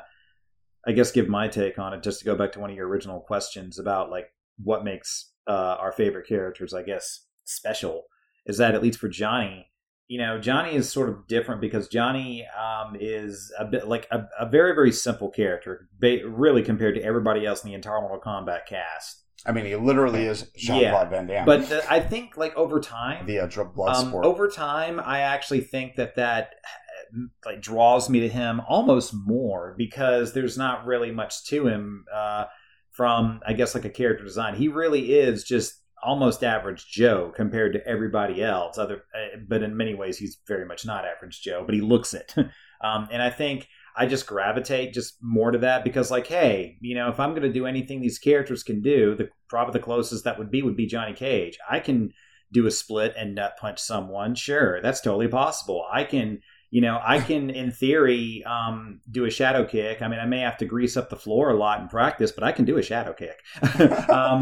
i 0.88 0.92
guess 0.94 1.12
give 1.12 1.28
my 1.28 1.48
take 1.50 1.78
on 1.78 1.94
it 1.94 2.04
just 2.04 2.20
to 2.20 2.26
go 2.26 2.36
back 2.36 2.54
to 2.54 2.60
one 2.60 2.70
of 2.70 2.76
your 2.76 2.88
original 2.88 3.20
questions 3.20 3.80
about 3.80 4.10
like 4.10 4.28
what 4.64 4.86
makes 4.86 5.34
uh, 5.48 5.76
our 5.80 5.92
favorite 5.92 6.28
characters 6.28 6.74
i 6.74 6.82
guess 6.82 7.26
special 7.44 8.04
is 8.46 8.58
that 8.58 8.76
at 8.76 8.82
least 8.82 9.00
for 9.00 9.10
johnny 9.10 9.68
you 10.08 10.18
know 10.20 10.40
johnny 10.40 10.76
is 10.76 10.90
sort 10.90 11.10
of 11.10 11.28
different 11.28 11.60
because 11.60 11.88
johnny 11.88 12.46
um, 12.58 12.96
is 13.00 13.52
a 13.60 13.66
bit 13.66 13.88
like 13.88 14.08
a, 14.12 14.24
a 14.40 14.48
very 14.48 14.74
very 14.74 14.92
simple 14.92 15.30
character 15.30 15.90
ba- 16.00 16.26
really 16.26 16.62
compared 16.62 16.96
to 16.96 17.04
everybody 17.04 17.46
else 17.46 17.64
in 17.64 17.70
the 17.70 17.76
entire 17.76 18.00
mortal 18.00 18.20
kombat 18.20 18.66
cast 18.68 19.25
I 19.46 19.52
mean, 19.52 19.66
he 19.66 19.76
literally 19.76 20.26
is 20.26 20.50
Jean 20.56 20.82
Yeah, 20.82 20.92
Claude 20.92 21.10
Van 21.10 21.28
Damme. 21.28 21.46
but 21.46 21.70
the, 21.70 21.92
i 21.92 22.00
think 22.00 22.36
like 22.36 22.56
over 22.56 22.80
time 22.80 23.28
the 23.28 23.40
uh, 23.40 23.64
blood 23.64 23.96
um, 23.96 24.10
sport. 24.10 24.26
over 24.26 24.48
time, 24.50 25.00
I 25.00 25.20
actually 25.20 25.62
think 25.62 25.96
that 25.96 26.16
that 26.16 26.56
uh, 26.64 27.20
like 27.46 27.62
draws 27.62 28.10
me 28.10 28.22
to 28.22 28.30
him 28.30 28.62
almost 28.68 29.14
more 29.14 29.76
because 29.78 30.34
there's 30.34 30.58
not 30.58 30.86
really 30.86 31.12
much 31.12 31.46
to 31.46 31.68
him 31.68 32.06
uh, 32.14 32.46
from 32.92 33.42
I 33.46 33.54
guess 33.54 33.76
like 33.76 33.86
a 33.86 33.90
character 33.90 34.24
design. 34.24 34.56
He 34.56 34.68
really 34.68 35.14
is 35.14 35.44
just 35.44 35.82
almost 36.04 36.44
average 36.44 36.88
Joe 36.88 37.32
compared 37.36 37.74
to 37.74 37.88
everybody 37.88 38.44
else. 38.44 38.78
Other, 38.78 39.04
uh, 39.14 39.38
but 39.48 39.64
in 39.64 39.76
many 39.78 39.94
ways, 39.96 40.18
he's 40.18 40.38
very 40.48 40.66
much 40.66 40.86
not 40.86 41.06
average 41.06 41.42
Joe. 41.42 41.64
But 41.66 41.76
he 41.76 41.82
looks 41.82 42.14
it, 42.14 42.34
um, 42.84 43.08
and 43.12 43.22
I 43.22 43.30
think 43.30 43.68
I 43.98 44.06
just 44.06 44.28
gravitate 44.28 44.94
just 44.94 45.16
more 45.22 45.52
to 45.52 45.60
that 45.60 45.84
because, 45.84 46.12
like, 46.12 46.28
hey, 46.28 46.78
you 46.82 46.96
know, 46.96 47.10
if 47.10 47.20
I'm 47.20 47.32
going 47.32 47.44
to 47.44 47.54
do 47.54 47.66
anything 47.66 48.02
these 48.02 48.20
characters 48.20 48.64
can 48.64 48.82
do, 48.82 49.16
the 49.16 49.30
probably 49.48 49.74
the 49.74 49.84
closest 49.84 50.26
that 50.26 50.38
would 50.38 50.52
be 50.52 50.62
would 50.62 50.76
be 50.76 50.86
Johnny 50.86 51.14
Cage. 51.14 51.58
I 51.70 51.80
can 51.80 52.12
do 52.52 52.68
a 52.68 52.72
split 52.72 53.14
and 53.18 53.36
nut 53.36 53.58
punch 53.60 53.80
someone. 53.80 54.36
Sure, 54.36 54.82
that's 54.82 55.02
totally 55.02 55.28
possible. 55.28 55.86
I 55.92 56.04
can, 56.04 56.42
you 56.76 56.82
know, 56.82 57.00
I 57.02 57.22
can 57.22 57.50
in 57.52 57.72
theory 57.72 58.44
um, 58.44 59.00
do 59.10 59.24
a 59.24 59.30
shadow 59.30 59.64
kick. 59.64 60.02
I 60.02 60.10
mean, 60.10 60.20
I 60.20 60.26
may 60.26 60.42
have 60.42 60.58
to 60.58 60.66
grease 60.66 60.98
up 60.98 61.10
the 61.10 61.16
floor 61.16 61.52
a 61.52 61.56
lot 61.56 61.80
in 61.80 61.88
practice, 61.88 62.34
but 62.34 62.44
I 62.44 62.52
can 62.52 62.66
do 62.66 62.78
a 62.78 62.84
shadow 62.84 63.14
kick. 63.14 63.42
um, 64.10 64.42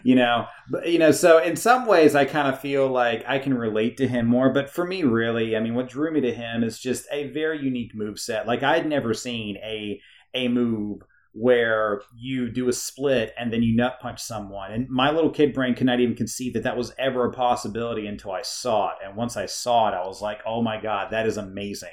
you 0.02 0.16
know, 0.16 0.46
but 0.68 0.88
you 0.88 0.98
know, 0.98 1.12
so 1.12 1.38
in 1.38 1.54
some 1.54 1.86
ways, 1.86 2.16
I 2.16 2.24
kind 2.24 2.48
of 2.48 2.60
feel 2.60 2.88
like 2.88 3.24
I 3.28 3.38
can 3.38 3.54
relate 3.54 3.96
to 3.98 4.08
him 4.08 4.26
more. 4.26 4.52
But 4.52 4.70
for 4.70 4.84
me, 4.84 5.04
really, 5.04 5.56
I 5.56 5.60
mean, 5.60 5.76
what 5.76 5.88
drew 5.88 6.10
me 6.10 6.20
to 6.22 6.34
him 6.34 6.64
is 6.64 6.80
just 6.80 7.06
a 7.12 7.28
very 7.28 7.62
unique 7.62 7.94
move 7.94 8.18
set. 8.18 8.48
Like 8.48 8.64
I'd 8.64 8.88
never 8.88 9.14
seen 9.14 9.56
a 9.58 10.00
a 10.34 10.48
move 10.48 11.02
where 11.38 12.00
you 12.16 12.48
do 12.48 12.68
a 12.68 12.72
split 12.72 13.34
and 13.38 13.52
then 13.52 13.62
you 13.62 13.76
nut 13.76 13.98
punch 14.00 14.22
someone. 14.22 14.72
And 14.72 14.88
my 14.88 15.10
little 15.10 15.30
kid 15.30 15.52
brain 15.52 15.74
could 15.74 15.86
not 15.86 16.00
even 16.00 16.16
conceive 16.16 16.54
that 16.54 16.62
that 16.62 16.78
was 16.78 16.94
ever 16.98 17.26
a 17.26 17.32
possibility 17.32 18.06
until 18.06 18.32
I 18.32 18.40
saw 18.40 18.90
it. 18.90 18.96
And 19.04 19.16
once 19.16 19.36
I 19.36 19.44
saw 19.44 19.88
it, 19.88 19.94
I 19.94 20.06
was 20.06 20.22
like, 20.22 20.40
oh 20.46 20.62
my 20.62 20.80
God, 20.80 21.10
that 21.10 21.26
is 21.26 21.36
amazing. 21.36 21.90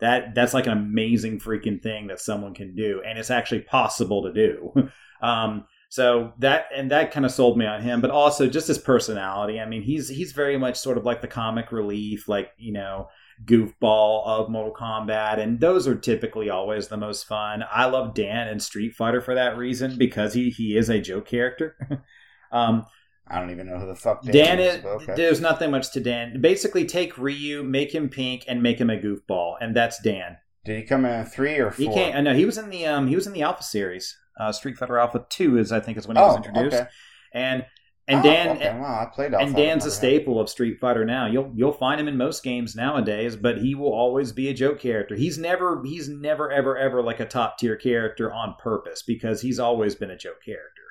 That 0.00 0.34
that's 0.34 0.54
like 0.54 0.66
an 0.66 0.72
amazing 0.72 1.40
freaking 1.40 1.82
thing 1.82 2.06
that 2.06 2.20
someone 2.20 2.54
can 2.54 2.74
do. 2.74 3.02
And 3.06 3.18
it's 3.18 3.30
actually 3.30 3.60
possible 3.60 4.22
to 4.22 4.32
do. 4.32 4.90
um, 5.26 5.66
so 5.90 6.32
that 6.38 6.66
and 6.74 6.90
that 6.90 7.12
kind 7.12 7.26
of 7.26 7.32
sold 7.32 7.58
me 7.58 7.66
on 7.66 7.82
him, 7.82 8.00
but 8.00 8.10
also 8.10 8.48
just 8.48 8.68
his 8.68 8.78
personality. 8.78 9.60
I 9.60 9.66
mean, 9.66 9.82
he's 9.82 10.08
he's 10.08 10.32
very 10.32 10.58
much 10.58 10.76
sort 10.76 10.96
of 10.96 11.04
like 11.04 11.20
the 11.20 11.28
comic 11.28 11.70
relief, 11.70 12.28
like, 12.28 12.50
you 12.56 12.72
know, 12.72 13.08
goofball 13.44 14.26
of 14.26 14.48
Mortal 14.50 14.74
Kombat, 14.74 15.38
and 15.38 15.60
those 15.60 15.86
are 15.86 15.94
typically 15.94 16.50
always 16.50 16.88
the 16.88 16.96
most 16.96 17.24
fun. 17.26 17.64
I 17.70 17.86
love 17.86 18.14
Dan 18.14 18.48
and 18.48 18.62
Street 18.62 18.94
Fighter 18.94 19.20
for 19.20 19.34
that 19.34 19.56
reason 19.56 19.96
because 19.98 20.34
he 20.34 20.50
he 20.50 20.76
is 20.76 20.88
a 20.88 21.00
joke 21.00 21.26
character. 21.26 21.76
um, 22.52 22.86
I 23.28 23.40
don't 23.40 23.50
even 23.50 23.66
know 23.68 23.78
who 23.78 23.86
the 23.88 23.94
fuck 23.96 24.22
Dan, 24.22 24.32
Dan 24.32 24.58
is. 24.60 24.84
okay. 24.84 25.14
there's 25.16 25.40
nothing 25.40 25.70
much 25.70 25.92
to 25.92 26.00
Dan. 26.00 26.40
Basically, 26.40 26.84
take 26.84 27.18
Ryu, 27.18 27.62
make 27.62 27.94
him 27.94 28.08
pink, 28.08 28.44
and 28.48 28.62
make 28.62 28.80
him 28.80 28.88
a 28.90 28.96
goofball, 28.96 29.56
and 29.60 29.74
that's 29.76 30.00
Dan. 30.00 30.36
Did 30.64 30.78
he 30.78 30.82
come 30.84 31.04
in 31.04 31.24
three 31.26 31.58
or 31.58 31.70
He 31.70 31.84
four? 31.86 31.94
can't. 31.94 32.16
I 32.16 32.20
know 32.20 32.34
he 32.34 32.44
was 32.44 32.58
in 32.58 32.70
the 32.70 32.86
um 32.86 33.06
he 33.08 33.14
was 33.14 33.26
in 33.26 33.32
the 33.32 33.42
Alpha 33.42 33.62
series. 33.62 34.16
Uh, 34.38 34.52
Street 34.52 34.76
Fighter 34.76 34.98
Alpha 34.98 35.24
Two 35.30 35.58
is 35.58 35.72
I 35.72 35.80
think 35.80 35.96
is 35.98 36.06
when 36.06 36.16
he 36.16 36.22
was 36.22 36.34
Oh, 36.34 36.36
introduced, 36.38 36.76
okay. 36.76 36.88
and 37.32 37.64
and 38.08 38.20
Oh, 38.20 38.22
Dan 38.22 38.56
okay. 38.56 38.78
Wow, 38.78 39.00
I 39.02 39.14
played 39.14 39.34
and 39.34 39.54
Dan's 39.54 39.84
a 39.84 39.90
staple 39.90 40.40
of 40.40 40.48
Street 40.48 40.78
Fighter 40.80 41.04
now. 41.04 41.26
You'll 41.26 41.52
you'll 41.54 41.72
find 41.72 42.00
him 42.00 42.08
in 42.08 42.16
most 42.16 42.42
games 42.42 42.76
nowadays, 42.76 43.36
but 43.36 43.58
he 43.58 43.74
will 43.74 43.92
always 43.92 44.32
be 44.32 44.48
a 44.48 44.54
joke 44.54 44.78
character. 44.78 45.16
He's 45.16 45.38
never 45.38 45.82
he's 45.84 46.08
never 46.08 46.50
ever 46.50 46.76
ever 46.76 47.02
like 47.02 47.20
a 47.20 47.26
top 47.26 47.58
tier 47.58 47.76
character 47.76 48.32
on 48.32 48.54
purpose 48.58 49.02
because 49.02 49.40
he's 49.40 49.58
always 49.58 49.94
been 49.94 50.10
a 50.10 50.16
joke 50.18 50.42
character. 50.44 50.82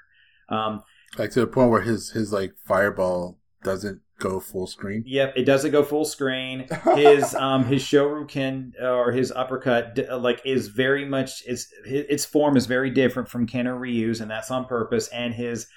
Um, 0.49 0.84
like 1.18 1.32
to 1.32 1.39
the 1.39 1.47
point 1.47 1.72
where 1.72 1.82
his 1.82 2.11
his 2.11 2.34
like 2.34 2.53
fireball 2.66 3.39
doesn't 3.63 4.01
go 4.20 4.39
full 4.39 4.68
screen. 4.68 5.03
Yep, 5.05 5.34
it 5.36 5.43
doesn't 5.43 5.72
go 5.72 5.84
full 5.84 6.05
screen. 6.05 6.68
His 6.95 7.36
um 7.36 7.66
his 7.66 7.84
Shoryuken 7.84 8.82
or 8.82 9.11
his 9.11 9.32
uppercut 9.32 9.99
uh, 10.09 10.18
like 10.18 10.41
is 10.45 10.68
very 10.70 11.03
much 11.05 11.43
is 11.45 11.68
its 11.86 12.26
form 12.26 12.55
is 12.55 12.66
very 12.66 12.89
different 12.89 13.28
from 13.28 13.47
Ken 13.47 13.68
or 13.68 13.78
Ryu's, 13.78 14.22
and 14.22 14.30
that's 14.32 14.51
on 14.51 14.66
purpose. 14.66 15.07
And 15.09 15.34
his 15.34 15.68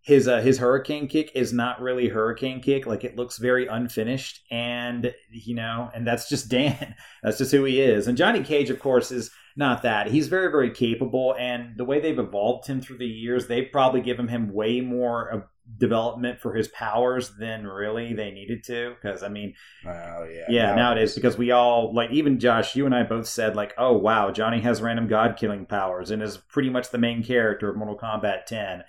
his 0.00 0.26
uh, 0.28 0.40
his 0.40 0.58
hurricane 0.58 1.06
kick 1.08 1.30
is 1.34 1.52
not 1.52 1.80
really 1.80 2.08
hurricane 2.08 2.60
kick. 2.60 2.86
Like 2.86 3.04
it 3.04 3.16
looks 3.16 3.38
very 3.38 3.66
unfinished 3.66 4.42
and 4.50 5.12
you 5.30 5.54
know 5.54 5.90
and 5.94 6.06
that's 6.06 6.28
just 6.28 6.48
dan. 6.50 6.94
That's 7.22 7.38
just 7.38 7.52
who 7.52 7.64
he 7.64 7.80
is. 7.80 8.06
And 8.06 8.16
johnny 8.16 8.42
cage 8.42 8.70
of 8.70 8.80
course 8.80 9.10
is 9.10 9.30
not 9.56 9.82
that. 9.82 10.06
He's 10.08 10.28
very 10.28 10.50
very 10.50 10.70
capable 10.70 11.34
and 11.38 11.76
the 11.76 11.84
way 11.84 12.00
they've 12.00 12.18
evolved 12.18 12.66
him 12.68 12.80
through 12.80 12.98
the 12.98 13.06
years 13.06 13.46
they've 13.46 13.70
probably 13.72 14.00
given 14.00 14.28
him 14.28 14.52
way 14.52 14.80
more 14.80 15.28
of 15.28 15.42
development 15.76 16.40
for 16.40 16.54
his 16.54 16.68
powers 16.68 17.32
than 17.38 17.66
really 17.66 18.14
they 18.14 18.30
needed 18.30 18.64
to 18.64 18.94
because 18.94 19.22
i 19.22 19.28
mean 19.28 19.52
Oh 19.84 20.24
yeah. 20.24 20.46
yeah, 20.48 20.74
nowadays 20.74 21.14
because 21.14 21.36
we 21.36 21.50
all 21.50 21.92
like 21.94 22.10
even 22.10 22.38
Josh, 22.40 22.74
you 22.74 22.86
and 22.86 22.94
I 22.94 23.02
both 23.02 23.26
said 23.26 23.54
like, 23.54 23.74
oh 23.76 23.92
wow, 23.92 24.30
Johnny 24.30 24.60
has 24.60 24.80
random 24.80 25.08
god 25.08 25.36
killing 25.38 25.66
powers 25.66 26.10
and 26.10 26.22
is 26.22 26.38
pretty 26.38 26.70
much 26.70 26.88
the 26.90 26.98
main 26.98 27.22
character 27.22 27.68
of 27.68 27.76
Mortal 27.76 27.98
Kombat 27.98 28.46
10, 28.46 28.82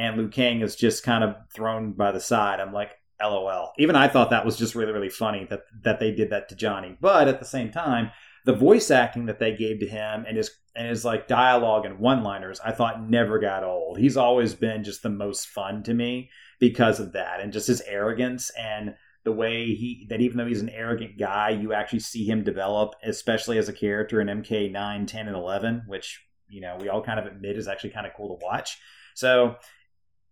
and 0.00 0.16
Liu 0.16 0.28
Kang 0.28 0.62
is 0.62 0.76
just 0.76 1.02
kind 1.02 1.22
of 1.22 1.36
thrown 1.54 1.92
by 1.92 2.10
the 2.10 2.20
side. 2.20 2.58
I'm 2.58 2.72
like, 2.72 2.92
lol. 3.20 3.72
Even 3.78 3.96
I 3.96 4.08
thought 4.08 4.30
that 4.30 4.46
was 4.46 4.56
just 4.56 4.74
really 4.74 4.92
really 4.92 5.10
funny 5.10 5.46
that 5.50 5.64
that 5.82 6.00
they 6.00 6.10
did 6.10 6.30
that 6.30 6.48
to 6.48 6.56
Johnny, 6.56 6.96
but 7.00 7.28
at 7.28 7.38
the 7.38 7.44
same 7.44 7.70
time, 7.70 8.10
the 8.46 8.54
voice 8.54 8.90
acting 8.90 9.26
that 9.26 9.38
they 9.38 9.54
gave 9.54 9.80
to 9.80 9.86
him 9.86 10.24
and 10.26 10.36
his 10.36 10.50
and 10.74 10.88
his 10.88 11.04
like 11.04 11.28
dialogue 11.28 11.84
and 11.84 11.98
one 11.98 12.22
liners, 12.22 12.60
I 12.64 12.72
thought 12.72 13.02
never 13.08 13.38
got 13.38 13.62
old. 13.64 13.98
He's 13.98 14.16
always 14.16 14.54
been 14.54 14.84
just 14.84 15.02
the 15.02 15.10
most 15.10 15.48
fun 15.48 15.82
to 15.82 15.92
me 15.92 16.30
because 16.58 17.00
of 17.00 17.12
that 17.12 17.40
and 17.40 17.52
just 17.52 17.66
his 17.66 17.82
arrogance 17.82 18.50
and 18.50 18.94
the 19.24 19.32
way 19.32 19.74
he 19.74 20.06
that 20.08 20.22
even 20.22 20.38
though 20.38 20.46
he's 20.46 20.62
an 20.62 20.70
arrogant 20.70 21.18
guy, 21.18 21.50
you 21.50 21.74
actually 21.74 22.00
see 22.00 22.24
him 22.24 22.42
develop, 22.42 22.94
especially 23.04 23.58
as 23.58 23.68
a 23.68 23.74
character 23.74 24.20
in 24.20 24.28
MK 24.28 24.72
9, 24.72 25.06
10, 25.06 25.26
and 25.26 25.36
11, 25.36 25.82
which 25.86 26.24
you 26.48 26.62
know 26.62 26.78
we 26.80 26.88
all 26.88 27.02
kind 27.02 27.20
of 27.20 27.26
admit 27.26 27.58
is 27.58 27.68
actually 27.68 27.90
kind 27.90 28.06
of 28.06 28.14
cool 28.16 28.38
to 28.38 28.44
watch. 28.44 28.78
So 29.14 29.56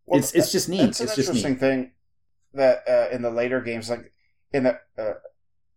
Well, 0.08 0.18
it's 0.18 0.32
it's 0.32 0.52
just 0.52 0.68
neat. 0.68 0.80
It's 0.80 1.00
It's, 1.00 1.12
an 1.12 1.16
just 1.16 1.28
interesting 1.28 1.56
thing 1.56 1.92
that 2.54 2.82
uh, 2.88 3.08
in 3.14 3.22
the 3.22 3.30
later 3.30 3.60
games, 3.60 3.90
like 3.90 4.12
in 4.52 4.64
the 4.64 4.80
uh, 4.98 5.14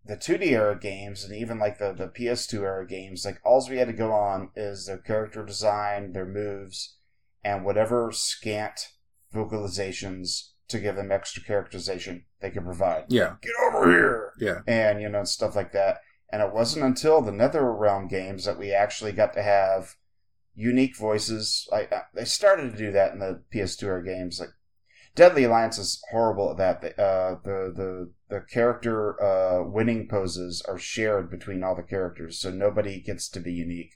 the 0.06 0.18
2D 0.18 0.48
era 0.48 0.78
games, 0.80 1.24
and 1.24 1.36
even 1.36 1.60
like 1.60 1.78
the 1.78 1.94
the 1.94 2.08
PS2 2.08 2.62
era 2.62 2.88
games, 2.88 3.26
like 3.26 3.40
all 3.44 3.66
we 3.70 3.78
had 3.78 3.88
to 3.88 3.94
go 3.94 4.12
on 4.12 4.50
is 4.56 4.86
their 4.86 4.98
character 4.98 5.46
design, 5.46 6.14
their 6.14 6.26
moves, 6.26 6.98
and 7.44 7.66
whatever 7.66 8.12
scant 8.12 8.90
vocalizations 9.34 10.52
to 10.68 10.80
give 10.80 10.96
them 10.96 11.12
extra 11.12 11.44
characterization 11.44 12.26
they 12.40 12.50
could 12.50 12.64
provide. 12.64 13.06
Yeah, 13.10 13.36
Get 13.42 13.52
over 13.68 13.92
here, 13.92 14.34
yeah. 14.40 14.60
and 14.66 15.02
you 15.02 15.10
know 15.10 15.24
stuff 15.24 15.56
like 15.56 15.74
that. 15.74 16.02
And 16.34 16.42
it 16.42 16.54
wasn't 16.54 16.86
until 16.86 17.22
the 17.22 17.32
NetherRealm 17.32 18.10
games 18.10 18.46
that 18.46 18.58
we 18.58 18.72
actually 18.72 19.12
got 19.12 19.34
to 19.34 19.44
have 19.44 19.96
unique 20.56 20.98
voices. 20.98 21.68
I 21.72 21.88
they 22.14 22.26
started 22.26 22.72
to 22.72 22.78
do 22.78 22.92
that 22.92 23.14
in 23.14 23.20
the 23.20 23.44
PS2 23.54 23.84
era 23.84 24.04
games. 24.04 24.40
Like 24.40 24.50
Deadly 25.16 25.44
Alliance 25.44 25.78
is 25.78 26.02
horrible 26.12 26.52
at 26.52 26.58
that. 26.58 26.82
The 26.82 27.02
uh, 27.02 27.36
the 27.44 27.74
the 27.76 28.12
the 28.30 28.42
character 28.42 29.22
uh, 29.22 29.64
winning 29.64 30.08
poses 30.08 30.64
are 30.68 30.78
shared 30.78 31.30
between 31.30 31.64
all 31.64 31.76
the 31.76 31.84
characters, 31.84 32.40
so 32.40 32.50
nobody 32.50 33.02
gets 33.02 33.28
to 33.30 33.40
be 33.40 33.52
unique. 33.52 33.96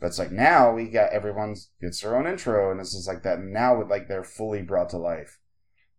But 0.00 0.08
it's 0.08 0.18
like 0.18 0.32
now 0.32 0.72
we 0.72 0.88
got 0.88 1.12
everyone 1.12 1.56
gets 1.80 2.00
their 2.00 2.16
own 2.16 2.26
intro, 2.26 2.70
and 2.70 2.80
this 2.80 2.94
is 2.94 3.06
like 3.06 3.22
that. 3.22 3.38
And 3.38 3.52
now 3.52 3.78
with 3.78 3.90
like 3.90 4.08
they're 4.08 4.24
fully 4.24 4.62
brought 4.62 4.90
to 4.90 4.98
life. 4.98 5.38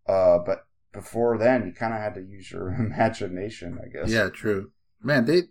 Uh, 0.08 0.40
but 0.40 0.66
before 0.94 1.38
then, 1.38 1.66
you 1.68 1.74
kind 1.74 1.94
of 1.94 2.00
had 2.00 2.16
to 2.16 2.22
use 2.22 2.52
your 2.52 2.70
imagination, 2.80 3.80
I 3.84 3.90
guess. 3.90 4.10
Yeah, 4.10 4.30
true. 4.30 4.72
Man, 5.04 5.26
they 5.26 5.44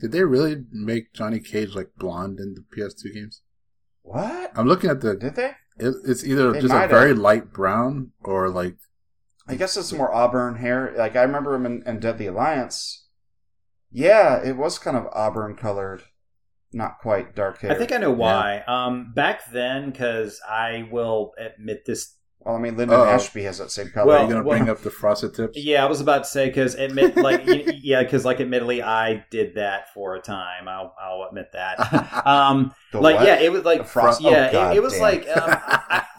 did 0.00 0.10
they 0.10 0.24
really 0.24 0.64
make 0.72 1.12
Johnny 1.12 1.38
Cage 1.38 1.76
like 1.76 1.90
blonde 1.96 2.40
in 2.40 2.54
the 2.54 2.64
PS2 2.76 3.14
games? 3.14 3.42
What 4.02 4.52
I'm 4.56 4.66
looking 4.66 4.90
at 4.90 5.00
the. 5.00 5.16
did 5.16 5.36
they? 5.36 5.52
It, 5.78 5.94
it's 6.04 6.24
either 6.24 6.52
They 6.52 6.60
just 6.60 6.74
a 6.74 6.86
very 6.88 7.08
have. 7.10 7.18
light 7.18 7.52
brown 7.52 8.12
or 8.20 8.48
like 8.50 8.76
I 9.48 9.54
guess 9.54 9.76
it's 9.76 9.92
more 9.92 10.12
auburn 10.14 10.56
hair. 10.56 10.92
Like 10.96 11.16
I 11.16 11.22
remember 11.22 11.54
him 11.54 11.66
in, 11.66 11.82
in 11.86 12.00
Deadly 12.00 12.26
Alliance. 12.26 13.06
Yeah, 13.90 14.42
it 14.42 14.56
was 14.56 14.78
kind 14.78 14.96
of 14.96 15.06
auburn 15.12 15.56
colored, 15.56 16.02
not 16.72 16.98
quite 17.00 17.34
dark 17.34 17.60
hair. 17.60 17.72
I 17.72 17.74
think 17.74 17.92
I 17.92 17.98
know 17.98 18.10
why. 18.12 18.62
Um, 18.66 19.12
back 19.14 19.50
then, 19.52 19.90
because 19.90 20.40
I 20.48 20.88
will 20.90 21.32
admit 21.38 21.84
this 21.86 22.16
Well, 22.44 22.56
I 22.56 22.58
mean, 22.58 22.76
Linden 22.76 22.98
Uh-oh. 22.98 23.04
Ashby 23.08 23.42
has 23.44 23.58
that 23.58 23.70
same 23.70 23.90
color. 23.90 24.16
are 24.16 24.22
you 24.22 24.28
gonna 24.28 24.42
well- 24.44 24.58
bring 24.58 24.68
up 24.68 24.80
the 24.80 24.90
frosted 24.90 25.34
tips? 25.34 25.56
Yeah, 25.58 25.84
I 25.84 25.88
was 25.88 26.00
about 26.00 26.24
to 26.24 26.30
say 26.30 26.46
because 26.46 26.74
admit 26.74 27.16
like 27.16 27.42
yeah, 27.82 28.02
because 28.02 28.24
like 28.24 28.40
admittedly 28.40 28.82
I 28.82 29.24
did 29.30 29.54
that 29.56 29.92
for 29.94 30.16
a 30.16 30.20
time. 30.20 30.68
I'll 30.68 30.94
I'll 31.00 31.26
admit 31.28 31.52
that. 31.52 32.22
Um, 32.26 32.74
The 32.92 33.00
like 33.00 33.16
what? 33.16 33.26
yeah, 33.26 33.40
it 33.40 33.52
was 33.52 33.64
like 33.64 33.78
The 33.78 33.84
frost- 33.84 34.20
yeah, 34.20 34.50
oh, 34.52 34.70
it, 34.70 34.76
it 34.76 34.82
was 34.82 34.92
damn. 34.94 35.02
like 35.02 35.28
um, 35.28 35.56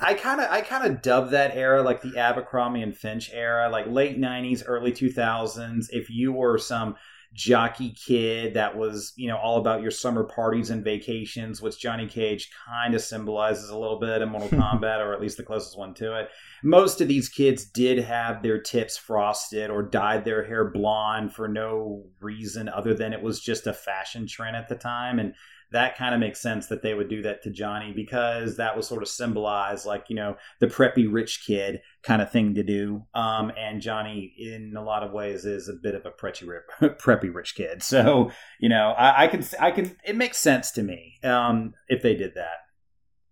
I 0.02 0.14
kind 0.20 0.42
of 0.42 0.50
I 0.52 0.62
kind 0.72 0.86
of 0.86 1.02
dubbed 1.02 1.32
that 1.32 1.56
era 1.56 1.82
like 1.82 2.02
the 2.02 2.18
Abercrombie 2.18 2.82
and 2.82 2.96
Fitch 2.96 3.30
era, 3.34 3.70
like 3.70 3.88
late 3.88 4.20
'90s, 4.20 4.64
early 4.66 4.92
2000s. 4.92 5.86
If 5.92 6.10
you 6.10 6.32
were 6.34 6.58
some 6.58 6.96
jockey 7.34 7.90
kid 7.92 8.54
that 8.54 8.78
was 8.78 9.12
you 9.16 9.28
know 9.28 9.38
all 9.38 9.58
about 9.58 9.82
your 9.82 9.92
summer 9.92 10.24
parties 10.24 10.70
and 10.70 10.84
vacations, 10.84 11.62
which 11.62 11.80
Johnny 11.80 12.08
Cage 12.08 12.52
kind 12.68 12.94
of 12.94 13.02
symbolizes 13.02 13.70
a 13.70 13.78
little 13.78 14.00
bit 14.00 14.22
in 14.22 14.30
Mortal 14.30 14.50
Kombat, 14.60 15.00
or 15.00 15.14
at 15.14 15.22
least 15.22 15.38
the 15.38 15.44
closest 15.44 15.78
one 15.78 15.94
to 15.96 16.20
it. 16.20 16.30
Most 16.64 17.02
of 17.02 17.08
these 17.08 17.30
kids 17.30 17.66
did 17.66 18.00
have 18.00 18.42
their 18.42 18.62
tips 18.62 18.98
frosted 18.98 19.70
or 19.70 19.84
dyed 19.84 20.24
their 20.24 20.46
hair 20.46 20.70
blonde 20.70 21.34
for 21.34 21.48
no 21.48 22.06
reason 22.22 22.70
other 22.70 22.94
than 22.94 23.14
it 23.14 23.22
was 23.22 23.42
just 23.42 23.68
a 23.68 23.74
fashion 23.74 24.28
trend 24.28 24.56
at 24.56 24.70
the 24.70 24.76
time 24.76 25.20
and 25.20 25.34
that 25.74 25.98
kind 25.98 26.14
of 26.14 26.20
makes 26.20 26.40
sense 26.40 26.68
that 26.68 26.82
they 26.82 26.94
would 26.94 27.10
do 27.10 27.24
that 27.24 27.42
to 27.44 27.50
Johnny 27.50 27.92
because 27.92 28.58
that 28.58 28.78
was 28.78 28.88
sort 28.88 29.02
of 29.02 29.10
symbolized 29.10 29.86
like 29.86 30.06
you 30.08 30.16
know 30.16 30.38
the 30.60 30.68
preppy 30.68 31.12
rich 31.12 31.44
kid 31.46 31.82
kind 32.04 32.22
of 32.22 32.32
thing 32.32 32.56
to 32.56 32.64
do. 32.64 33.04
Um, 33.14 33.52
and 33.58 33.82
Johnny 33.82 34.34
in 34.38 34.76
a 34.78 34.84
lot 34.84 35.04
of 35.04 35.12
ways 35.12 35.46
is 35.46 35.68
a 35.68 35.74
bit 35.74 35.96
of 35.96 36.06
a 36.06 36.12
preppy 36.12 36.48
preppy 36.82 37.34
rich 37.34 37.56
kid. 37.56 37.84
So 37.84 38.32
you 38.60 38.70
know 38.70 38.92
I, 38.98 39.24
I 39.24 39.28
can 39.28 39.44
I 39.60 39.72
can 39.72 39.98
it 40.06 40.16
makes 40.16 40.38
sense 40.38 40.72
to 40.72 40.84
me 40.84 41.20
um, 41.24 41.74
if 41.88 42.02
they 42.02 42.16
did 42.16 42.36
that. 42.36 42.60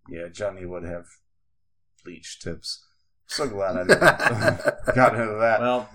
Yeah, 0.09 0.27
Johnny 0.27 0.65
would 0.65 0.83
have 0.83 1.05
bleach 2.03 2.39
tips. 2.39 2.85
So 3.31 3.47
glad 3.47 3.77
I 3.77 3.83
didn't 3.85 3.99
got 4.95 5.15
into 5.19 5.37
that. 5.39 5.59
well 5.61 5.89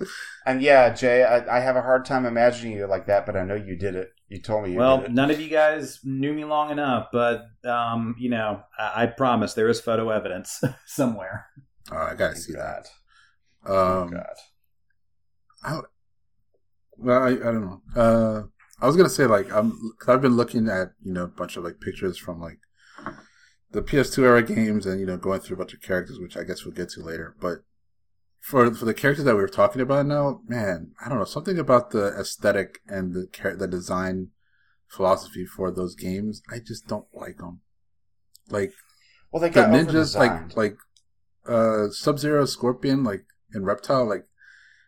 and 0.47 0.63
yeah, 0.63 0.91
Jay, 0.95 1.23
I, 1.25 1.59
I 1.59 1.61
have 1.61 1.77
a 1.77 1.83
hard 1.83 2.05
time 2.07 2.25
imagining 2.25 2.73
you 2.77 2.87
like 2.87 3.07
that, 3.09 3.27
but 3.27 3.37
I 3.37 3.45
know 3.45 3.55
you 3.57 3.77
did 3.77 3.95
it. 3.95 4.11
You 4.29 4.41
told 4.41 4.65
me 4.65 4.73
you 4.73 4.79
well, 4.79 4.99
did 4.99 5.07
it. 5.07 5.13
none 5.13 5.31
of 5.31 5.41
you 5.41 5.49
guys 5.51 5.99
knew 6.03 6.33
me 6.33 6.45
long 6.45 6.71
enough, 6.71 7.09
but 7.13 7.47
um, 7.65 8.15
you 8.19 8.31
know, 8.31 8.63
I, 8.79 9.03
I 9.03 9.07
promise 9.07 9.55
there 9.55 9.69
is 9.69 9.81
photo 9.81 10.09
evidence 10.11 10.63
somewhere. 10.87 11.47
Oh, 11.93 11.97
I 11.97 12.15
gotta 12.15 12.33
Thank 12.35 12.45
see 12.45 12.53
that. 12.55 12.89
God. 13.65 13.73
Oh, 13.73 14.03
Um, 14.03 14.11
God. 14.11 15.85
well, 16.97 17.23
I, 17.23 17.29
I 17.29 17.35
don't 17.35 17.65
know. 17.67 17.83
Uh, 17.95 18.43
I 18.81 18.87
was 18.87 18.97
gonna 18.97 19.09
say 19.09 19.27
like 19.27 19.53
I'm, 19.53 19.73
cause 19.99 20.15
I've 20.15 20.23
been 20.23 20.37
looking 20.37 20.69
at 20.69 20.93
you 21.03 21.13
know 21.13 21.25
a 21.25 21.29
bunch 21.29 21.57
of 21.57 21.65
like 21.65 21.81
pictures 21.81 22.17
from 22.19 22.41
like 22.41 22.59
the 23.77 23.83
PS2 23.83 24.23
era 24.23 24.43
games 24.43 24.87
and 24.87 24.99
you 24.99 25.05
know 25.05 25.19
going 25.19 25.39
through 25.39 25.57
a 25.57 25.59
bunch 25.59 25.75
of 25.75 25.83
characters, 25.83 26.19
which 26.19 26.35
I 26.35 26.45
guess 26.45 26.65
we'll 26.65 26.75
get 26.75 26.89
to 26.91 27.03
later. 27.03 27.37
But 27.39 27.59
for 28.41 28.75
for 28.75 28.87
the 28.87 28.95
characters 28.95 29.27
that 29.27 29.35
we 29.35 29.43
were 29.43 29.49
talking 29.49 29.83
about 29.83 30.07
now, 30.07 30.41
man, 30.49 30.93
I 31.05 31.11
don't 31.11 31.19
know 31.19 31.25
something 31.25 31.59
about 31.59 31.91
the 31.91 32.09
aesthetic 32.19 32.79
and 32.89 33.13
the 33.13 33.29
char- 33.31 33.55
the 33.55 33.69
design 33.69 34.29
philosophy 34.89 35.45
for 35.45 35.71
those 35.71 35.95
games. 35.95 36.41
I 36.51 36.59
just 36.59 36.89
don't 36.89 37.07
like 37.13 37.37
them. 37.37 37.61
Like 38.49 38.73
Well, 39.31 39.43
they 39.43 39.51
got 39.51 39.71
the 39.71 39.77
ninjas, 39.77 40.17
like 40.17 40.57
like 40.57 40.79
uh 41.47 41.91
Sub 41.91 42.19
Zero, 42.19 42.47
Scorpion, 42.47 43.05
like 43.05 43.27
and 43.53 43.67
Reptile, 43.67 44.09
like 44.09 44.25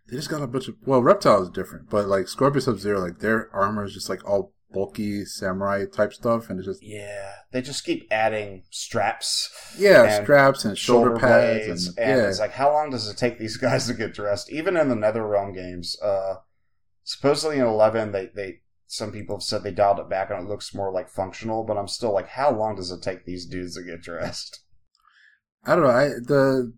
they 0.09 0.17
just 0.17 0.31
got 0.31 0.41
a 0.41 0.47
bunch 0.47 0.67
of 0.69 0.77
well, 0.87 1.03
reptile 1.03 1.43
is 1.43 1.51
different, 1.51 1.91
but 1.91 2.09
like 2.09 2.27
Scorpion 2.27 2.63
Sub 2.63 2.79
Zero, 2.79 3.01
like 3.01 3.19
their 3.19 3.51
armor 3.55 3.85
is 3.85 3.93
just 3.93 4.09
like 4.09 4.27
all 4.27 4.55
bulky 4.73 5.25
samurai 5.25 5.85
type 5.87 6.13
stuff, 6.13 6.51
and 6.51 6.59
it's 6.59 6.67
just 6.67 6.83
Yeah, 6.83 7.33
they 7.53 7.63
just 7.63 7.85
keep 7.85 8.07
adding 8.11 8.65
straps. 8.71 9.51
yeah, 9.79 10.05
And 10.05 10.25
straps 10.25 10.65
and 10.65 10.77
shoulder, 10.77 11.17
pads, 11.17 11.89
and, 11.89 11.99
and 11.99 12.19
yeah, 12.21 12.29
it's 12.29 12.41
like, 12.41 12.53
how 12.53 12.73
long 12.73 12.91
does 12.91 13.09
it 13.09 13.17
take 13.17 13.39
these 13.39 13.57
guys 13.67 13.87
to 13.87 13.95
get 13.95 14.15
dressed? 14.15 14.51
Even 14.51 14.77
in 14.77 14.89
the 14.89 14.95
NetherRealm 14.95 15.55
games, 15.55 16.01
uh, 16.03 16.37
supposedly 17.05 17.57
in 17.59 17.65
Eleven, 17.67 18.13
they 18.13 18.27
they 18.35 18.61
some 18.87 19.13
people 19.13 19.37
have 19.37 19.43
said 19.43 19.63
they 19.63 19.71
dialed 19.71 20.01
it 20.01 20.09
back 20.09 20.31
and 20.31 20.41
it 20.41 20.49
looks 20.49 20.75
more 20.75 20.91
like 20.91 21.11
functional, 21.11 21.63
but 21.65 21.77
I'm 21.77 21.89
still 21.89 22.13
like, 22.13 22.29
how 22.29 22.51
long 22.51 22.77
does 22.77 22.91
it 22.91 23.03
take 23.03 23.25
these 23.27 23.45
dudes 23.47 23.75
to 23.77 23.83
get 23.83 24.03
dressed? 24.03 24.65
I 25.65 25.75
don't 25.75 25.85
know. 25.85 25.91
I 25.91 26.05
the 26.09 26.73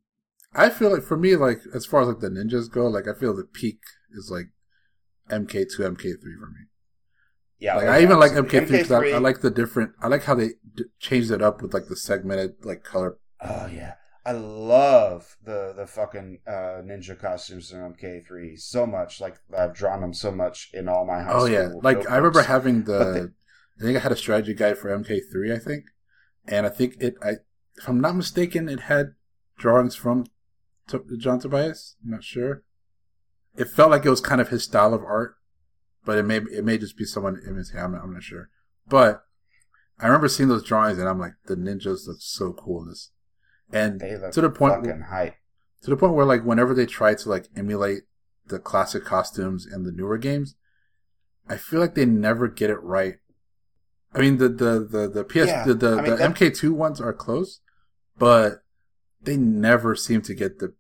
I 0.53 0.71
feel 0.71 0.91
like 0.93 1.05
for 1.05 1.17
me, 1.17 1.37
like 1.37 1.61
as 1.75 1.87
far 1.87 2.03
as 2.03 2.09
like 2.09 2.19
the 2.21 2.29
ninjas 2.29 2.71
go, 2.71 2.87
like 2.89 3.07
I 3.07 3.19
feel 3.19 3.35
the 3.35 3.45
peak 3.45 3.79
is 4.13 4.31
like 4.31 4.47
MK 5.31 5.67
two, 5.77 5.83
MK 5.83 6.03
three 6.03 6.37
for 6.39 6.49
me. 6.49 6.67
Yeah, 7.61 7.77
Like 7.77 7.87
I 7.87 8.03
even 8.03 8.19
like 8.19 8.33
absolutely. 8.33 8.61
MK 8.61 8.67
three 8.67 8.79
because 8.79 8.91
I, 8.91 9.05
I 9.11 9.19
like 9.19 9.41
the 9.43 9.51
different. 9.51 9.93
I 10.01 10.09
like 10.09 10.25
how 10.25 10.35
they 10.35 10.51
d- 10.75 10.85
changed 10.99 11.31
it 11.31 11.43
up 11.43 11.63
with 11.63 11.75
like 11.75 11.87
the 11.89 11.97
segmented 11.97 12.65
like 12.65 12.83
color. 12.85 13.19
Oh 13.41 13.67
yeah, 13.67 13.95
I 14.25 14.33
love 14.33 15.37
the 15.45 15.73
the 15.77 15.87
fucking 15.87 16.41
uh, 16.47 16.83
ninja 16.85 17.19
costumes 17.19 17.73
in 17.73 17.81
MK3 17.81 18.57
so 18.57 18.87
much. 18.87 19.21
Like 19.21 19.37
I've 19.57 19.75
drawn 19.75 20.01
them 20.01 20.15
so 20.15 20.31
much 20.33 20.71
in 20.73 20.89
all 20.89 21.07
my 21.07 21.23
high 21.23 21.33
Oh 21.33 21.45
yeah, 21.47 21.69
like 21.83 22.09
I 22.11 22.17
remember 22.17 22.43
having 22.43 22.85
the. 22.85 23.33
I 23.79 23.83
think 23.83 23.97
I 23.97 24.01
had 24.01 24.13
a 24.13 24.17
strategy 24.17 24.55
guide 24.55 24.79
for 24.79 24.91
MK 24.91 25.21
three. 25.33 25.53
I 25.53 25.59
think, 25.59 25.85
and 26.47 26.67
I 26.67 26.71
think 26.71 26.97
it. 27.01 27.15
I 27.23 27.37
if 27.77 27.89
I'm 27.89 28.01
not 28.01 28.17
mistaken, 28.17 28.69
it 28.69 28.81
had 28.81 29.15
drawings 29.59 29.95
from 29.97 30.27
T- 30.89 30.99
John 31.19 31.41
Tobias. 31.41 31.97
I'm 32.05 32.11
not 32.13 32.25
sure. 32.25 32.63
It 33.57 33.67
felt 33.69 33.91
like 33.91 34.05
it 34.05 34.11
was 34.11 34.21
kind 34.21 34.41
of 34.41 34.49
his 34.51 34.65
style 34.65 34.95
of 34.95 35.03
art, 35.05 35.37
but 36.05 36.19
it 36.19 36.25
may 36.25 36.37
it 36.39 36.65
may 36.65 36.79
just 36.79 36.97
be 36.97 37.05
someone 37.05 37.41
imitating. 37.47 37.81
I'm, 37.81 37.95
I'm 37.95 38.13
not 38.15 38.23
sure. 38.23 38.49
But 38.89 39.23
I 39.99 40.07
remember 40.07 40.29
seeing 40.29 40.49
those 40.49 40.65
drawings, 40.65 40.99
and 40.99 41.09
I'm 41.09 41.19
like, 41.19 41.35
the 41.47 41.57
ninjas 41.57 42.07
look 42.07 42.19
so 42.21 42.53
cool. 42.53 42.83
in 42.83 42.89
This 42.89 43.11
and 43.73 44.01
they 44.01 44.17
look 44.17 44.33
to 44.33 44.41
the 44.41 44.51
point 44.51 44.85
fucking 44.85 45.03
hype. 45.03 45.35
to 45.83 45.91
the 45.91 45.97
point 45.97 46.15
where 46.15 46.25
like 46.27 46.43
whenever 46.45 46.75
they 46.75 46.87
try 46.87 47.15
to 47.15 47.29
like 47.29 47.49
emulate 47.57 48.03
the 48.47 48.59
classic 48.59 49.05
costumes 49.05 49.67
in 49.73 49.85
the 49.85 49.93
newer 49.93 50.19
games, 50.19 50.57
I 51.49 51.57
feel 51.57 51.81
like 51.81 51.95
they 51.95 52.07
never 52.07 52.49
get 52.49 52.71
it 52.71 52.83
right. 52.83 53.17
I 54.13 54.19
mean 54.21 54.39
the 54.39 54.49
the 54.49 54.81
the, 54.91 55.09
the 55.09 55.25
PS 55.25 55.47
Yeah, 55.49 55.65
the 55.65 55.75
the, 55.75 55.93
I 55.93 55.97
mean, 56.03 56.11
the 56.11 56.17
that- 56.17 56.35
MK2 56.35 56.73
ones 56.73 57.01
are 57.01 57.13
close, 57.13 57.61
but 58.19 58.63
they 59.23 59.37
never 59.37 59.95
seem 59.95 60.23
to 60.23 60.35
get 60.35 60.59
the 60.59 60.75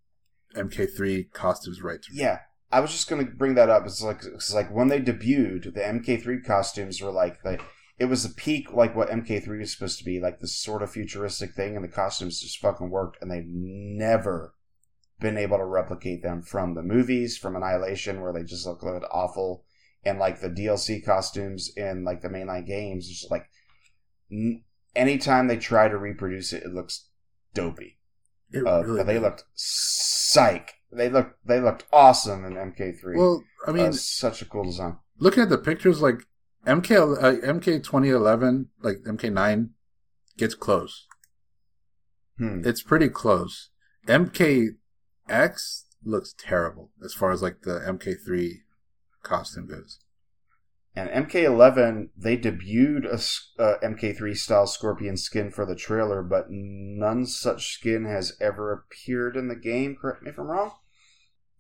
MK3 0.57 1.31
costumes 1.33 1.81
right. 1.83 2.03
to. 2.03 2.09
Yeah, 2.12 2.41
I 2.73 2.81
was 2.81 2.93
just 2.93 3.09
gonna 3.09 3.25
bring 3.25 3.55
that 3.55 3.68
up. 3.68 3.85
It's 3.85 4.03
like 4.03 4.23
it's 4.25 4.55
like 4.55 4.71
when 4.73 4.89
they 4.89 5.01
debuted, 5.01 5.75
the 5.75 5.85
MK3 5.85 6.45
costumes 6.45 7.01
were 7.01 7.11
like 7.11 7.43
the 7.43 7.59
it 7.99 8.07
was 8.07 8.23
the 8.23 8.35
peak 8.35 8.73
like 8.73 8.97
what 8.97 9.11
MK3 9.11 9.59
was 9.59 9.73
supposed 9.73 9.99
to 9.99 10.05
be, 10.05 10.21
like 10.21 10.41
this 10.41 10.57
sort 10.57 10.83
of 10.83 10.91
futuristic 10.91 11.53
thing, 11.53 11.77
and 11.77 11.85
the 11.85 11.89
costumes 11.89 12.41
just 12.41 12.59
fucking 12.61 12.91
worked, 12.91 13.18
and 13.21 13.31
they've 13.31 13.47
never 13.47 14.55
been 15.21 15.37
able 15.37 15.59
to 15.59 15.64
replicate 15.66 16.23
them 16.23 16.41
from 16.43 16.75
the 16.75 16.83
movies, 16.83 17.37
from 17.37 17.57
Annihilation, 17.57 18.21
where 18.21 18.33
they 18.33 18.43
just 18.43 18.66
look 18.66 18.83
like 18.83 19.03
awful, 19.11 19.64
and 20.05 20.18
like 20.18 20.41
the 20.41 20.49
DLC 20.49 21.05
costumes 21.05 21.71
in 21.77 22.05
like 22.05 22.23
the 22.23 22.29
mainline 22.29 22.66
games, 22.66 23.09
it's 23.09 23.21
just 23.21 23.31
like 23.31 23.51
n- 24.33 24.62
anytime 24.97 25.47
they 25.47 25.59
try 25.59 25.89
to 25.89 25.99
reproduce 25.99 26.53
it, 26.53 26.62
it 26.62 26.73
looks 26.73 27.09
dopey. 27.53 27.99
It 28.51 28.66
Uh, 28.66 28.83
really 28.83 29.03
they 29.03 29.18
looked 29.18 29.45
psych. 29.55 30.75
They 30.93 31.09
looked 31.09 31.47
they 31.47 31.61
looked 31.61 31.84
awesome 31.93 32.45
in 32.45 32.55
MK3. 32.55 33.16
well. 33.16 33.45
I 33.66 33.72
mean, 33.72 33.86
Uh, 33.86 33.93
such 33.93 34.43
a 34.43 34.45
cool 34.45 34.64
design. 34.64 34.99
looking 35.18 35.43
at 35.43 35.49
the 35.49 35.59
pictures, 35.59 36.01
like 36.03 36.26
MK 36.66 36.91
uh, 37.22 37.47
MK 37.47 37.82
2011, 37.84 38.68
like 38.82 38.99
MK 39.07 39.32
nine, 39.32 39.70
gets 40.36 40.55
close. 40.55 41.07
Hmm. 42.38 42.62
It's 42.64 42.82
pretty 42.82 43.09
close. 43.09 43.70
MKX 44.07 45.84
looks 46.05 46.34
terrible 46.38 46.91
as 47.05 47.12
far 47.14 47.30
as 47.30 47.43
like 47.43 47.62
the 47.62 47.80
MK3 47.86 48.62
costume 49.22 49.66
goes. 49.68 49.99
And 50.97 51.09
MK11, 51.09 52.09
they 52.16 52.36
debuted 52.36 53.07
a 53.07 53.62
uh, 53.62 53.78
MK3 53.80 54.36
style 54.36 54.66
Scorpion 54.66 55.16
skin 55.16 55.51
for 55.51 55.64
the 55.64 55.76
trailer, 55.76 56.22
but 56.22 56.47
none 56.51 57.26
such 57.26 57.74
skin 57.74 58.05
has 58.07 58.36
ever 58.41 58.72
appeared 58.72 59.36
in 59.36 59.49
the 59.49 59.55
game. 59.55 59.97
Correct 60.01 60.22
me 60.22 60.30
if 60.30 60.38
I'm 60.38 60.49
wrong. 60.49 60.72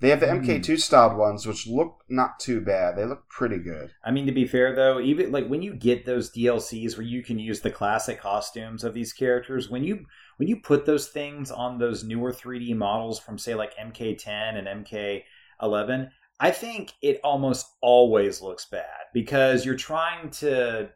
They 0.00 0.08
have 0.08 0.20
the 0.20 0.26
Hmm. 0.26 0.40
MK2 0.42 0.78
styled 0.78 1.16
ones, 1.16 1.46
which 1.46 1.66
look 1.66 2.04
not 2.08 2.40
too 2.40 2.60
bad. 2.60 2.96
They 2.96 3.04
look 3.04 3.28
pretty 3.28 3.58
good. 3.58 3.92
I 4.02 4.10
mean, 4.10 4.26
to 4.26 4.32
be 4.32 4.46
fair 4.46 4.74
though, 4.74 4.98
even 4.98 5.30
like 5.30 5.46
when 5.46 5.62
you 5.62 5.74
get 5.74 6.06
those 6.06 6.30
DLCs 6.30 6.96
where 6.96 7.06
you 7.06 7.22
can 7.22 7.38
use 7.38 7.60
the 7.60 7.70
classic 7.70 8.18
costumes 8.20 8.82
of 8.82 8.94
these 8.94 9.12
characters, 9.12 9.68
when 9.68 9.84
you 9.84 10.06
when 10.38 10.48
you 10.48 10.56
put 10.56 10.86
those 10.86 11.08
things 11.08 11.50
on 11.50 11.78
those 11.78 12.02
newer 12.02 12.32
3D 12.32 12.74
models 12.74 13.20
from 13.20 13.38
say 13.38 13.54
like 13.54 13.76
MK10 13.76 14.26
and 14.56 14.86
MK11, 14.86 16.08
I 16.40 16.50
think 16.50 16.94
it 17.02 17.20
almost 17.22 17.66
always 17.82 18.40
looks 18.40 18.64
bad 18.64 19.06
because 19.12 19.64
you're 19.64 19.76
trying 19.76 20.30
to. 20.30 20.90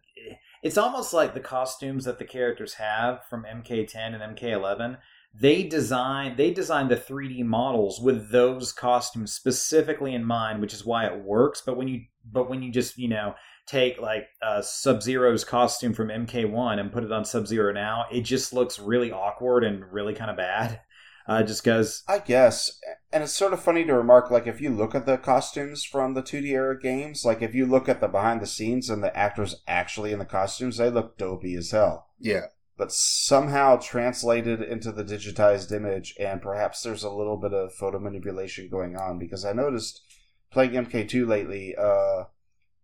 It's 0.63 0.79
almost 0.79 1.13
like 1.13 1.35
the 1.35 1.41
costumes 1.41 2.07
that 2.07 2.19
the 2.19 2.25
characters 2.25 2.75
have 2.75 3.27
from 3.29 3.45
MK10 3.45 4.19
and 4.19 4.37
MK11 4.37 4.97
they 5.37 5.65
design 5.65 6.37
they 6.37 6.53
design 6.53 6.89
the 6.89 6.97
3D 6.97 7.45
models 7.45 8.01
with 8.01 8.31
those 8.31 8.73
costumes 8.73 9.33
specifically 9.33 10.15
in 10.15 10.25
mind, 10.25 10.61
which 10.61 10.73
is 10.73 10.85
why 10.85 11.07
it 11.07 11.25
works. 11.25 11.63
But 11.65 11.77
when 11.77 11.89
you 11.89 12.03
but 12.25 12.49
when 12.49 12.63
you 12.63 12.71
just 12.71 12.97
you 12.97 13.09
know 13.09 13.35
take 13.67 14.01
like 14.01 14.29
uh, 14.43 14.63
Sub 14.63 15.03
Zero's 15.03 15.45
costume 15.45 15.93
from 15.93 16.09
MK1 16.09 16.79
and 16.79 16.93
put 16.93 17.03
it 17.03 17.13
on 17.13 17.25
Sub 17.25 17.47
Zero 17.47 17.73
now, 17.73 18.07
it 18.13 18.21
just 18.21 18.53
looks 18.53 18.79
really 18.79 19.11
awkward 19.11 19.65
and 19.65 19.85
really 19.93 20.15
kind 20.15 20.31
of 20.31 20.37
bad. 20.37 20.81
Uh, 21.27 21.43
just 21.43 21.65
because 21.65 22.03
I 22.07 22.19
guess. 22.19 22.79
And 23.13 23.23
it's 23.23 23.33
sort 23.33 23.53
of 23.53 23.63
funny 23.63 23.85
to 23.85 23.95
remark, 23.95 24.31
like, 24.31 24.47
if 24.47 24.61
you 24.61 24.71
look 24.71 24.95
at 24.95 25.07
the 25.07 25.17
costumes 25.17 25.85
from 25.85 26.15
the 26.15 26.23
2D 26.23 26.49
era 26.49 26.79
games, 26.79 27.25
like, 27.25 27.41
if 27.41 27.55
you 27.55 27.65
look 27.65 27.89
at 27.89 28.01
the 28.01 28.09
behind 28.09 28.41
the 28.41 28.47
scenes 28.47 28.91
and 28.91 29.03
the 29.03 29.17
actors 29.17 29.63
actually 29.67 30.13
in 30.13 30.19
the 30.19 30.25
costumes, 30.25 30.77
they 30.77 30.91
look 30.91 31.17
dopey 31.17 31.55
as 31.55 31.71
hell. 31.71 32.09
Yeah. 32.19 32.47
But 32.77 32.93
somehow 32.93 33.77
translated 33.77 34.61
into 34.61 34.91
the 34.91 35.05
digitized 35.05 35.73
image, 35.73 36.15
and 36.19 36.43
perhaps 36.43 36.83
there's 36.83 37.05
a 37.05 37.11
little 37.11 37.37
bit 37.37 37.55
of 37.55 37.73
photo 37.73 38.01
manipulation 38.01 38.69
going 38.69 38.97
on, 38.97 39.19
because 39.19 39.45
I 39.45 39.53
noticed 39.53 40.03
playing 40.51 40.73
MK2 40.73 41.27
lately, 41.27 41.75
uh, 41.77 42.25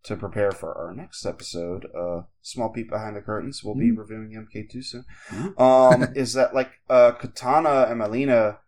to 0.05 0.17
prepare 0.17 0.51
for 0.51 0.73
our 0.77 0.95
next 0.95 1.27
episode, 1.27 1.87
uh, 1.95 2.23
small 2.43 2.71
peek 2.71 2.89
behind 2.89 3.17
the 3.17 3.21
curtains, 3.21 3.63
we'll 3.63 3.75
be 3.75 3.91
Mm. 3.93 3.99
reviewing 3.99 4.35
MK2 4.35 4.83
soon. 4.83 5.05
Mm. 5.29 5.61
Um, 5.61 6.13
is 6.17 6.33
that 6.35 6.55
like 6.55 6.71
uh, 6.89 7.13
Kitana 7.13 7.91
and 7.91 8.01
Mileena? 8.01 8.59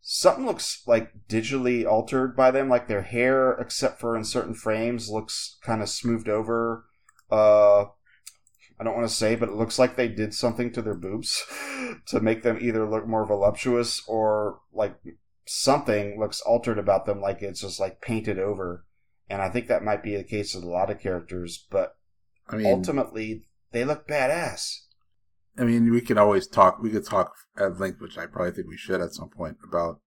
Something 0.00 0.46
looks 0.46 0.82
like 0.86 1.12
digitally 1.28 1.84
altered 1.84 2.34
by 2.34 2.50
them, 2.50 2.68
like 2.70 2.88
their 2.88 3.02
hair, 3.02 3.52
except 3.52 4.00
for 4.00 4.16
in 4.16 4.24
certain 4.24 4.54
frames, 4.54 5.10
looks 5.10 5.58
kind 5.62 5.82
of 5.82 5.88
smoothed 5.90 6.28
over. 6.30 6.86
Uh, 7.30 7.82
I 8.80 8.84
don't 8.84 8.94
want 8.96 9.06
to 9.08 9.14
say, 9.14 9.34
but 9.34 9.50
it 9.50 9.54
looks 9.56 9.78
like 9.78 9.96
they 9.96 10.08
did 10.08 10.32
something 10.32 10.72
to 10.72 10.80
their 10.80 10.94
boobs 10.94 11.44
to 12.06 12.20
make 12.20 12.42
them 12.42 12.56
either 12.60 12.88
look 12.88 13.06
more 13.06 13.26
voluptuous 13.26 14.02
or 14.08 14.60
like 14.72 14.94
something 15.44 16.18
looks 16.18 16.40
altered 16.40 16.78
about 16.78 17.04
them, 17.04 17.20
like 17.20 17.42
it's 17.42 17.60
just 17.60 17.78
like 17.80 18.00
painted 18.00 18.38
over. 18.38 18.86
And 19.30 19.42
I 19.42 19.50
think 19.50 19.68
that 19.68 19.84
might 19.84 20.02
be 20.02 20.16
the 20.16 20.24
case 20.24 20.54
with 20.54 20.64
a 20.64 20.68
lot 20.68 20.90
of 20.90 21.00
characters, 21.00 21.66
but 21.70 21.96
I 22.48 22.56
mean, 22.56 22.66
ultimately 22.66 23.48
they 23.72 23.84
look 23.84 24.08
badass. 24.08 24.74
I 25.58 25.64
mean, 25.64 25.90
we 25.90 26.00
can 26.00 26.18
always 26.18 26.46
talk. 26.46 26.80
We 26.80 26.90
could 26.90 27.04
talk 27.04 27.32
at 27.58 27.78
length, 27.78 28.00
which 28.00 28.16
I 28.16 28.26
probably 28.26 28.52
think 28.52 28.68
we 28.68 28.76
should 28.76 29.00
at 29.00 29.12
some 29.12 29.28
point 29.28 29.56
about, 29.66 30.00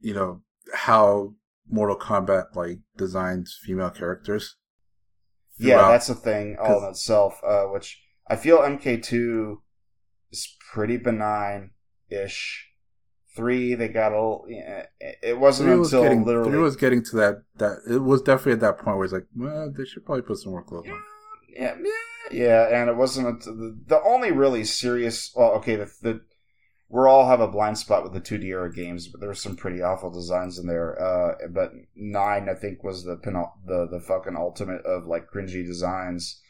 you 0.00 0.12
know, 0.12 0.42
how 0.74 1.34
Mortal 1.68 1.96
Kombat 1.96 2.54
like 2.54 2.80
designs 2.96 3.58
female 3.62 3.90
characters. 3.90 4.56
Yeah, 5.58 5.88
that's 5.88 6.08
a 6.08 6.14
thing 6.14 6.56
all 6.60 6.84
in 6.84 6.90
itself, 6.90 7.40
uh, 7.46 7.64
which 7.64 8.02
I 8.28 8.36
feel 8.36 8.58
MK2 8.58 9.56
is 10.30 10.56
pretty 10.72 10.98
benign 10.98 11.70
ish. 12.10 12.65
Three, 13.36 13.74
they 13.74 13.88
got 13.88 14.12
a 14.12 14.16
little. 14.16 14.46
It 14.98 15.38
wasn't 15.38 15.68
Three 15.68 15.78
was 15.78 15.92
until 15.92 16.04
getting 16.04 16.24
literally. 16.24 16.50
three 16.50 16.60
was 16.60 16.76
getting 16.76 17.04
to 17.04 17.16
that 17.16 17.42
that 17.56 17.78
it 17.88 17.98
was 17.98 18.22
definitely 18.22 18.52
at 18.52 18.60
that 18.60 18.78
point 18.78 18.96
where 18.96 19.04
it's 19.04 19.12
like, 19.12 19.26
well, 19.36 19.70
they 19.76 19.84
should 19.84 20.06
probably 20.06 20.22
put 20.22 20.38
some 20.38 20.52
more 20.52 20.62
clothes 20.62 20.88
on. 20.88 21.02
yeah, 21.54 21.76
yeah, 21.82 21.90
yeah, 22.32 22.80
and 22.80 22.88
it 22.88 22.96
wasn't 22.96 23.26
until 23.28 23.54
the, 23.54 23.78
the 23.86 24.02
only 24.02 24.32
really 24.32 24.64
serious. 24.64 25.32
Well, 25.36 25.52
okay, 25.56 25.76
the, 25.76 25.92
the 26.02 26.20
we 26.88 27.00
all 27.00 27.28
have 27.28 27.40
a 27.40 27.48
blind 27.48 27.76
spot 27.78 28.04
with 28.04 28.12
the 28.12 28.20
2D 28.20 28.44
era 28.44 28.72
games, 28.72 29.08
but 29.08 29.20
there 29.20 29.28
were 29.28 29.34
some 29.34 29.56
pretty 29.56 29.82
awful 29.82 30.10
designs 30.10 30.56
in 30.58 30.66
there. 30.68 31.00
Uh, 31.00 31.34
but 31.50 31.72
nine, 31.94 32.48
I 32.48 32.54
think, 32.54 32.82
was 32.84 33.04
the 33.04 33.16
penul- 33.16 33.52
the 33.66 33.86
the 33.90 34.00
fucking 34.00 34.36
ultimate 34.36 34.82
of 34.86 35.06
like 35.06 35.26
cringy 35.30 35.66
designs. 35.66 36.40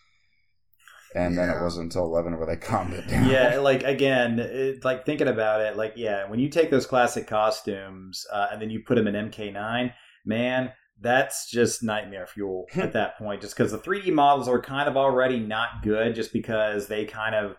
And 1.15 1.37
then 1.37 1.49
it 1.49 1.61
wasn't 1.61 1.85
until 1.85 2.05
eleven 2.05 2.37
where 2.37 2.47
they 2.47 2.57
calmed 2.67 2.95
it 2.95 3.09
down. 3.09 3.29
yeah, 3.29 3.59
like 3.59 3.83
again, 3.85 4.39
it, 4.39 4.85
like 4.85 5.07
thinking 5.07 5.29
about 5.29 5.61
it, 5.61 5.77
like 5.77 5.95
yeah, 5.97 6.29
when 6.29 6.39
you 6.39 6.49
take 6.49 6.71
those 6.71 6.87
classic 6.87 7.27
costumes 7.27 8.27
uh, 8.33 8.49
and 8.53 8.61
then 8.61 8.71
you 8.71 8.81
put 8.81 8.97
them 8.97 9.07
in 9.07 9.31
MK9, 9.31 9.93
man, 10.25 10.73
that's 11.01 11.51
just 11.51 11.83
nightmare 11.83 12.27
fuel 12.27 12.67
at 12.75 12.93
that 12.93 13.19
point. 13.19 13.41
Just 13.41 13.57
because 13.57 13.73
the 13.73 13.79
3D 13.79 14.13
models 14.13 14.49
are 14.49 14.61
kind 14.61 14.89
of 14.89 14.97
already 14.97 15.39
not 15.39 15.83
good, 15.83 16.15
just 16.15 16.33
because 16.33 16.89
they 16.89 17.05
kind 17.05 17.35
of 17.35 17.57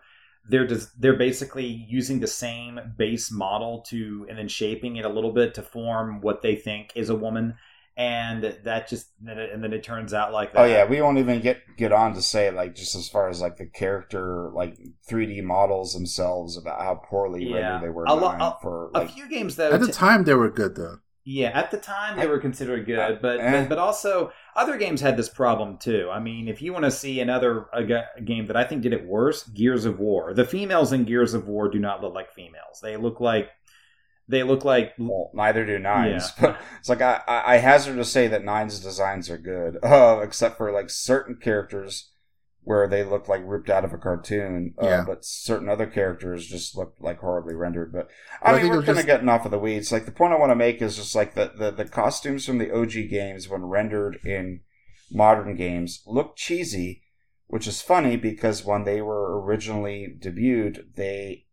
they're 0.48 0.66
just 0.66 1.00
they're 1.00 1.16
basically 1.16 1.66
using 1.66 2.20
the 2.20 2.26
same 2.26 2.80
base 2.96 3.30
model 3.30 3.82
to 3.88 4.26
and 4.28 4.38
then 4.38 4.48
shaping 4.48 4.96
it 4.96 5.04
a 5.04 5.08
little 5.08 5.32
bit 5.32 5.54
to 5.54 5.62
form 5.62 6.20
what 6.20 6.42
they 6.42 6.56
think 6.56 6.90
is 6.94 7.10
a 7.10 7.14
woman 7.14 7.54
and 7.98 8.56
that 8.62 8.88
just 8.88 9.08
and 9.26 9.62
then 9.62 9.72
it 9.72 9.82
turns 9.82 10.14
out 10.14 10.32
like 10.32 10.52
that. 10.52 10.60
Oh 10.60 10.64
yeah, 10.64 10.84
we 10.86 11.02
won't 11.02 11.18
even 11.18 11.40
get 11.40 11.58
get 11.76 11.92
on 11.92 12.14
to 12.14 12.22
say 12.22 12.50
like 12.50 12.74
just 12.76 12.94
as 12.94 13.08
far 13.08 13.28
as 13.28 13.40
like 13.42 13.56
the 13.56 13.66
character 13.66 14.50
like 14.54 14.78
3D 15.10 15.42
models 15.42 15.92
themselves 15.94 16.56
about 16.56 16.80
how 16.80 16.94
poorly 16.94 17.44
Yeah. 17.44 17.56
rendered 17.56 17.82
they 17.82 17.92
were 17.92 18.04
A 18.04 18.14
lo- 18.14 18.32
nine 18.32 18.40
a- 18.40 18.56
for 18.62 18.90
a 18.94 19.06
few 19.06 19.28
games 19.28 19.56
though 19.56 19.72
At 19.72 19.80
the 19.80 19.86
t- 19.86 19.92
time, 19.92 20.24
they 20.24 20.34
were 20.34 20.48
good 20.48 20.76
though. 20.76 20.98
Yeah, 21.24 21.48
at 21.48 21.70
the 21.70 21.76
time 21.76 22.16
they 22.18 22.26
were 22.26 22.38
considered 22.38 22.86
good, 22.86 23.18
but, 23.20 23.38
Eh. 23.40 23.50
but 23.62 23.68
but 23.70 23.78
also 23.78 24.32
other 24.56 24.78
games 24.78 25.00
had 25.02 25.16
this 25.18 25.28
problem 25.28 25.76
too. 25.76 26.08
I 26.10 26.20
mean, 26.20 26.48
if 26.48 26.62
you 26.62 26.72
want 26.72 26.84
to 26.86 26.90
see 26.90 27.20
another 27.20 27.66
a, 27.74 27.82
a 28.16 28.20
game 28.22 28.46
that 28.46 28.56
I 28.56 28.64
think 28.64 28.80
did 28.82 28.94
it 28.94 29.04
worse, 29.06 29.42
Gears 29.42 29.84
of 29.84 29.98
War. 29.98 30.32
The 30.32 30.46
females 30.46 30.92
in 30.92 31.04
Gears 31.04 31.34
of 31.34 31.46
War 31.46 31.68
do 31.68 31.78
not 31.80 32.00
look 32.00 32.14
like 32.14 32.30
females. 32.32 32.78
They 32.82 32.96
look 32.96 33.20
like 33.20 33.50
they 34.28 34.42
look 34.42 34.64
like 34.64 34.94
well, 34.98 35.30
neither 35.34 35.64
do 35.64 35.78
nines. 35.78 36.32
Yeah. 36.36 36.42
But 36.48 36.60
it's 36.78 36.88
like 36.88 37.00
I, 37.02 37.22
I 37.26 37.54
I 37.54 37.56
hazard 37.58 37.96
to 37.96 38.04
say 38.04 38.28
that 38.28 38.44
nines 38.44 38.80
designs 38.80 39.30
are 39.30 39.38
good, 39.38 39.78
uh, 39.82 40.20
except 40.22 40.56
for 40.58 40.70
like 40.72 40.90
certain 40.90 41.36
characters 41.36 42.10
where 42.62 42.86
they 42.86 43.02
look 43.02 43.28
like 43.28 43.40
ripped 43.44 43.70
out 43.70 43.84
of 43.84 43.92
a 43.94 43.98
cartoon. 43.98 44.74
Uh, 44.80 44.86
Yeah. 44.86 45.04
But 45.06 45.24
certain 45.24 45.68
other 45.68 45.86
characters 45.86 46.46
just 46.46 46.76
look 46.76 46.94
like 47.00 47.20
horribly 47.20 47.54
rendered. 47.54 47.92
But 47.92 48.08
Well, 48.42 48.52
I 48.52 48.52
I 48.52 48.56
mean, 48.56 48.62
think 48.62 48.72
we're 48.72 48.82
was 48.82 48.86
kind 48.86 48.98
of 48.98 49.06
getting 49.06 49.28
off 49.28 49.44
of 49.44 49.50
the 49.50 49.58
weeds. 49.58 49.90
Like 49.92 50.04
the 50.04 50.12
point 50.12 50.32
I 50.32 50.38
want 50.38 50.50
to 50.50 50.56
make 50.56 50.82
is 50.82 50.96
just 50.96 51.14
like 51.14 51.34
the, 51.34 51.52
the 51.56 51.70
the 51.70 51.84
costumes 51.86 52.44
from 52.46 52.58
the 52.58 52.70
OG 52.74 52.92
games 53.10 53.48
when 53.48 53.64
rendered 53.64 54.18
in 54.24 54.60
modern 55.10 55.56
games 55.56 56.02
look 56.06 56.36
cheesy, 56.36 57.02
which 57.46 57.66
is 57.66 57.80
funny 57.80 58.16
because 58.16 58.64
when 58.64 58.84
they 58.84 59.00
were 59.02 59.40
originally 59.42 60.06
debuted, 60.20 60.94
they, 60.96 61.46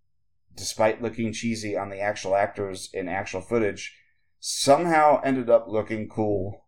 despite 0.55 1.01
looking 1.01 1.33
cheesy 1.33 1.77
on 1.77 1.89
the 1.89 1.99
actual 1.99 2.35
actors 2.35 2.89
in 2.93 3.07
actual 3.09 3.41
footage, 3.41 3.95
somehow 4.39 5.21
ended 5.23 5.49
up 5.49 5.65
looking 5.67 6.07
cool 6.07 6.61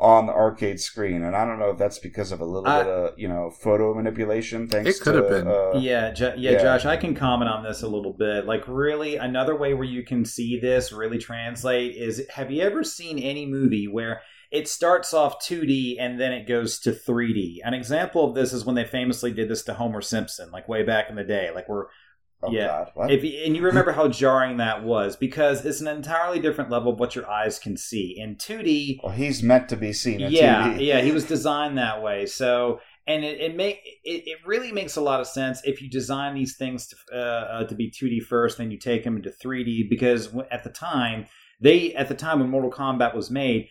on 0.00 0.26
the 0.26 0.32
arcade 0.32 0.78
screen. 0.78 1.22
And 1.24 1.34
I 1.34 1.44
don't 1.44 1.58
know 1.58 1.70
if 1.70 1.78
that's 1.78 1.98
because 1.98 2.30
of 2.30 2.40
a 2.40 2.44
little 2.44 2.68
I- 2.68 2.82
bit 2.82 2.92
of 2.92 3.18
you 3.18 3.28
know 3.28 3.50
photo 3.50 3.94
manipulation. 3.94 4.68
Thanks, 4.68 4.98
It 4.98 5.02
could 5.02 5.12
to, 5.12 5.22
have 5.22 5.28
been. 5.28 5.48
Uh, 5.48 5.80
yeah, 5.80 6.12
jo- 6.12 6.34
yeah, 6.36 6.52
yeah. 6.52 6.62
Josh, 6.62 6.84
I 6.84 6.96
can 6.96 7.14
comment 7.14 7.50
on 7.50 7.64
this 7.64 7.82
a 7.82 7.88
little 7.88 8.12
bit. 8.12 8.46
Like, 8.46 8.62
really, 8.68 9.16
another 9.16 9.56
way 9.56 9.74
where 9.74 9.84
you 9.84 10.04
can 10.04 10.24
see 10.24 10.58
this 10.60 10.92
really 10.92 11.18
translate 11.18 11.96
is: 11.96 12.22
Have 12.30 12.50
you 12.50 12.62
ever 12.62 12.84
seen 12.84 13.18
any 13.18 13.46
movie 13.46 13.88
where 13.88 14.20
it 14.50 14.66
starts 14.68 15.12
off 15.12 15.44
2D 15.44 15.96
and 15.98 16.18
then 16.18 16.32
it 16.32 16.46
goes 16.48 16.78
to 16.80 16.92
3D? 16.92 17.58
An 17.64 17.74
example 17.74 18.24
of 18.28 18.34
this 18.34 18.52
is 18.52 18.64
when 18.64 18.76
they 18.76 18.84
famously 18.84 19.32
did 19.32 19.50
this 19.50 19.62
to 19.64 19.74
Homer 19.74 20.00
Simpson, 20.00 20.50
like 20.50 20.68
way 20.68 20.84
back 20.84 21.10
in 21.10 21.16
the 21.16 21.24
day. 21.24 21.50
Like, 21.54 21.68
we're 21.68 21.86
Oh 22.42 22.50
Yeah. 22.52 22.86
God? 22.96 23.10
If 23.10 23.22
and 23.46 23.56
you 23.56 23.62
remember 23.62 23.92
how 23.92 24.08
jarring 24.08 24.58
that 24.58 24.84
was 24.84 25.16
because 25.16 25.64
it's 25.64 25.80
an 25.80 25.88
entirely 25.88 26.38
different 26.40 26.70
level 26.70 26.92
of 26.92 27.00
what 27.00 27.14
your 27.16 27.28
eyes 27.28 27.58
can 27.58 27.76
see. 27.76 28.14
In 28.18 28.36
2D, 28.36 29.00
well, 29.02 29.12
he's 29.12 29.42
meant 29.42 29.68
to 29.70 29.76
be 29.76 29.92
seen. 29.92 30.20
Yeah, 30.20 30.74
TV. 30.74 30.86
yeah, 30.86 31.00
he 31.00 31.12
was 31.12 31.24
designed 31.36 31.78
that 31.78 32.02
way. 32.02 32.26
So, 32.26 32.80
and 33.06 33.24
it, 33.24 33.40
it 33.40 33.56
make 33.56 33.80
it, 34.04 34.22
it 34.26 34.38
really 34.46 34.70
makes 34.70 34.96
a 34.96 35.00
lot 35.00 35.20
of 35.20 35.26
sense 35.26 35.60
if 35.64 35.82
you 35.82 35.90
design 35.90 36.34
these 36.34 36.56
things 36.56 36.86
to, 36.88 36.96
uh, 37.12 37.16
uh, 37.18 37.64
to 37.64 37.74
be 37.74 37.90
2D 37.90 38.22
first, 38.22 38.58
then 38.58 38.70
you 38.70 38.78
take 38.78 39.04
them 39.04 39.16
into 39.16 39.30
3D 39.30 39.88
because 39.90 40.28
at 40.50 40.62
the 40.62 40.70
time 40.70 41.26
they 41.60 41.92
at 41.94 42.08
the 42.08 42.14
time 42.14 42.38
when 42.40 42.50
Mortal 42.50 42.70
Kombat 42.70 43.14
was 43.14 43.30
made. 43.30 43.68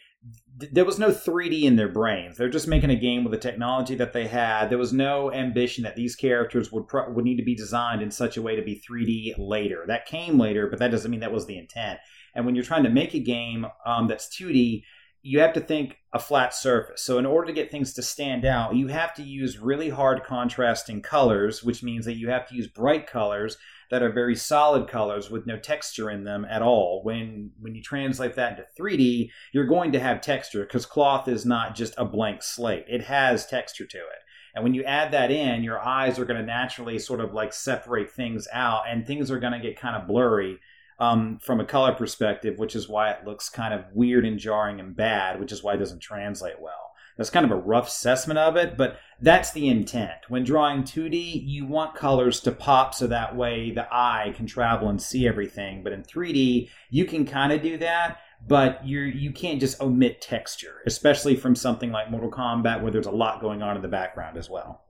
Th- 0.59 0.71
There 0.71 0.85
was 0.85 0.99
no 0.99 1.09
3D 1.09 1.63
in 1.63 1.75
their 1.75 1.87
brains. 1.87 2.37
They're 2.37 2.49
just 2.49 2.67
making 2.67 2.89
a 2.89 2.95
game 2.95 3.23
with 3.23 3.31
the 3.31 3.39
technology 3.39 3.95
that 3.95 4.13
they 4.13 4.27
had. 4.27 4.69
There 4.69 4.77
was 4.77 4.93
no 4.93 5.31
ambition 5.31 5.83
that 5.83 5.95
these 5.95 6.15
characters 6.15 6.71
would 6.71 6.87
pro- 6.87 7.09
would 7.11 7.25
need 7.25 7.37
to 7.37 7.43
be 7.43 7.55
designed 7.55 8.01
in 8.01 8.11
such 8.11 8.37
a 8.37 8.41
way 8.41 8.55
to 8.55 8.61
be 8.61 8.81
3D 8.87 9.35
later. 9.37 9.83
That 9.87 10.05
came 10.05 10.39
later, 10.39 10.67
but 10.67 10.79
that 10.79 10.91
doesn't 10.91 11.09
mean 11.09 11.21
that 11.21 11.31
was 11.31 11.45
the 11.45 11.57
intent. 11.57 11.99
And 12.35 12.45
when 12.45 12.55
you're 12.55 12.63
trying 12.63 12.83
to 12.83 12.89
make 12.89 13.13
a 13.13 13.19
game 13.19 13.65
um, 13.85 14.07
that's 14.07 14.27
2D, 14.27 14.83
you 15.23 15.39
have 15.39 15.53
to 15.53 15.59
think 15.59 15.97
a 16.13 16.19
flat 16.19 16.53
surface. 16.53 17.01
So 17.01 17.17
in 17.17 17.25
order 17.25 17.47
to 17.47 17.53
get 17.53 17.71
things 17.71 17.93
to 17.93 18.03
stand 18.03 18.45
out, 18.45 18.75
you 18.75 18.87
have 18.87 19.13
to 19.15 19.23
use 19.23 19.59
really 19.59 19.89
hard 19.89 20.23
contrasting 20.23 21.01
colors, 21.01 21.63
which 21.63 21.83
means 21.83 22.05
that 22.05 22.17
you 22.17 22.29
have 22.29 22.47
to 22.47 22.55
use 22.55 22.67
bright 22.67 23.07
colors 23.07 23.57
that 23.89 24.03
are 24.03 24.11
very 24.11 24.35
solid 24.35 24.87
colors 24.87 25.29
with 25.29 25.47
no 25.47 25.57
texture 25.57 26.09
in 26.09 26.23
them 26.23 26.45
at 26.49 26.61
all. 26.61 27.01
When 27.03 27.51
when 27.59 27.75
you 27.75 27.81
translate 27.81 28.35
that 28.35 28.51
into 28.51 28.65
3D, 28.79 29.29
you're 29.53 29.65
going 29.65 29.91
to 29.93 29.99
have 29.99 30.21
texture 30.21 30.63
because 30.63 30.85
cloth 30.85 31.27
is 31.27 31.45
not 31.45 31.75
just 31.75 31.93
a 31.97 32.05
blank 32.05 32.43
slate. 32.43 32.85
It 32.87 33.03
has 33.03 33.45
texture 33.45 33.85
to 33.85 33.97
it. 33.97 34.23
And 34.55 34.63
when 34.63 34.73
you 34.73 34.83
add 34.83 35.11
that 35.11 35.29
in, 35.29 35.63
your 35.63 35.79
eyes 35.79 36.17
are 36.17 36.25
going 36.25 36.39
to 36.39 36.45
naturally 36.45 36.97
sort 36.97 37.19
of 37.19 37.33
like 37.33 37.53
separate 37.53 38.11
things 38.11 38.47
out 38.51 38.83
and 38.89 39.05
things 39.05 39.29
are 39.29 39.39
going 39.39 39.53
to 39.53 39.59
get 39.59 39.79
kind 39.79 39.95
of 39.95 40.07
blurry 40.07 40.59
um, 40.99 41.37
from 41.41 41.59
a 41.59 41.65
color 41.65 41.93
perspective, 41.93 42.57
which 42.57 42.75
is 42.75 42.89
why 42.89 43.11
it 43.11 43.25
looks 43.25 43.49
kind 43.49 43.73
of 43.73 43.85
weird 43.93 44.25
and 44.25 44.39
jarring 44.39 44.79
and 44.79 44.95
bad, 44.95 45.39
which 45.39 45.51
is 45.51 45.61
why 45.61 45.75
it 45.75 45.77
doesn't 45.77 45.99
translate 45.99 46.59
well. 46.59 46.86
That's 47.17 47.29
kind 47.31 47.45
of 47.45 47.51
a 47.51 47.55
rough 47.55 47.87
assessment 47.87 48.37
of 48.37 48.55
it, 48.55 48.77
but 48.77 48.99
that's 49.19 49.51
the 49.51 49.67
intent. 49.67 50.19
When 50.29 50.43
drawing 50.43 50.83
2D, 50.83 51.41
you 51.45 51.65
want 51.65 51.95
colors 51.95 52.39
to 52.41 52.51
pop 52.51 52.93
so 52.93 53.07
that 53.07 53.35
way 53.35 53.71
the 53.71 53.87
eye 53.91 54.33
can 54.35 54.45
travel 54.45 54.89
and 54.89 55.01
see 55.01 55.27
everything. 55.27 55.83
But 55.83 55.93
in 55.93 56.03
3D, 56.03 56.69
you 56.91 57.05
can 57.05 57.25
kind 57.25 57.51
of 57.51 57.63
do 57.63 57.77
that, 57.77 58.19
but 58.47 58.85
you 58.85 58.99
you 58.99 59.31
can't 59.31 59.59
just 59.59 59.81
omit 59.81 60.21
texture, 60.21 60.81
especially 60.85 61.35
from 61.35 61.55
something 61.55 61.91
like 61.91 62.11
Mortal 62.11 62.29
Kombat 62.29 62.81
where 62.83 62.91
there's 62.91 63.07
a 63.07 63.11
lot 63.11 63.41
going 63.41 63.63
on 63.63 63.75
in 63.75 63.81
the 63.81 63.87
background 63.87 64.37
as 64.37 64.49
well. 64.49 64.83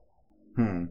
Hmm. 0.56 0.86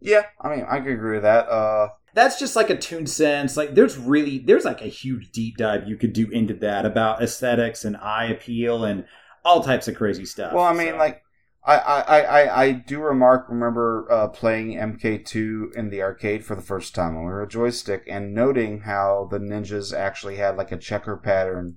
Yeah, 0.00 0.22
I 0.40 0.48
mean, 0.48 0.66
I 0.70 0.78
could 0.78 0.92
agree 0.92 1.16
with 1.16 1.24
that. 1.24 1.48
Uh, 1.48 1.88
that's 2.14 2.38
just 2.38 2.56
like 2.56 2.70
a 2.70 2.76
tune 2.76 3.06
sense. 3.06 3.56
Like 3.56 3.74
there's 3.74 3.98
really 3.98 4.38
there's 4.38 4.64
like 4.64 4.80
a 4.80 4.86
huge 4.86 5.30
deep 5.32 5.56
dive 5.56 5.88
you 5.88 5.96
could 5.96 6.12
do 6.12 6.28
into 6.30 6.54
that 6.54 6.86
about 6.86 7.22
aesthetics 7.22 7.84
and 7.84 7.96
eye 7.96 8.26
appeal 8.26 8.84
and 8.84 9.04
all 9.44 9.62
types 9.62 9.88
of 9.88 9.96
crazy 9.96 10.24
stuff. 10.24 10.52
well, 10.52 10.64
I 10.64 10.72
mean, 10.74 10.90
So- 10.90 10.96
like, 10.96 11.22
I, 11.62 11.76
I, 11.76 12.00
I, 12.00 12.20
I- 12.42 12.62
I 12.64 12.72
do 12.72 13.00
remark, 13.00 13.46
remember 13.50 14.06
uh, 14.10 14.28
playing 14.28 14.78
MK2 14.78 15.74
in 15.74 15.90
the 15.90 16.02
arcade 16.02 16.42
for 16.44 16.54
the 16.54 16.62
first 16.62 16.94
time 16.94 17.14
when 17.14 17.24
we 17.24 17.30
were 17.30 17.42
a 17.42 17.48
joystick 17.48 18.04
and 18.08 18.32
noting 18.34 18.80
how 18.80 19.28
the 19.30 19.38
ninjas 19.38 19.94
actually 19.94 20.36
had 20.36 20.56
like 20.56 20.72
a 20.72 20.78
checker 20.78 21.16
pattern 21.18 21.76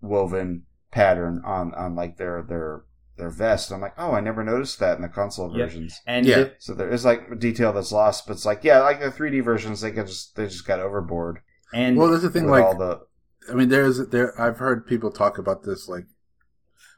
woven 0.00 0.64
pattern 0.90 1.42
on, 1.44 1.72
on 1.74 1.94
like 1.94 2.16
their, 2.16 2.42
their, 2.42 2.84
their 3.16 3.30
vest. 3.30 3.70
I'm 3.72 3.80
like, 3.80 3.94
oh, 3.98 4.12
I 4.12 4.20
never 4.20 4.42
noticed 4.42 4.78
that 4.80 4.96
in 4.96 5.02
the 5.02 5.08
console 5.08 5.56
Yep. 5.56 5.68
versions. 5.68 6.00
and 6.06 6.26
Yeah. 6.26 6.38
it- 6.40 6.56
So 6.58 6.74
there 6.74 6.90
is 6.90 7.04
like 7.04 7.28
a 7.30 7.36
detail 7.36 7.72
that's 7.72 7.92
lost, 7.92 8.26
but 8.26 8.32
it's 8.34 8.44
like, 8.44 8.64
yeah, 8.64 8.80
like 8.80 9.00
the 9.00 9.10
3D 9.10 9.40
versions, 9.44 9.80
they 9.80 9.90
get 9.92 10.06
just, 10.08 10.34
they 10.36 10.46
just 10.46 10.66
got 10.66 10.80
overboard 10.80 11.38
and 11.72 11.96
Well, 11.96 12.08
there's 12.10 12.22
the 12.22 12.30
thing, 12.30 12.48
like 12.48 12.64
all 12.64 12.76
the, 12.76 13.00
I 13.50 13.54
mean, 13.54 13.68
there's 13.68 14.08
there. 14.08 14.38
I've 14.40 14.58
heard 14.58 14.86
people 14.86 15.10
talk 15.10 15.36
about 15.38 15.64
this 15.64 15.88
like 15.88 16.06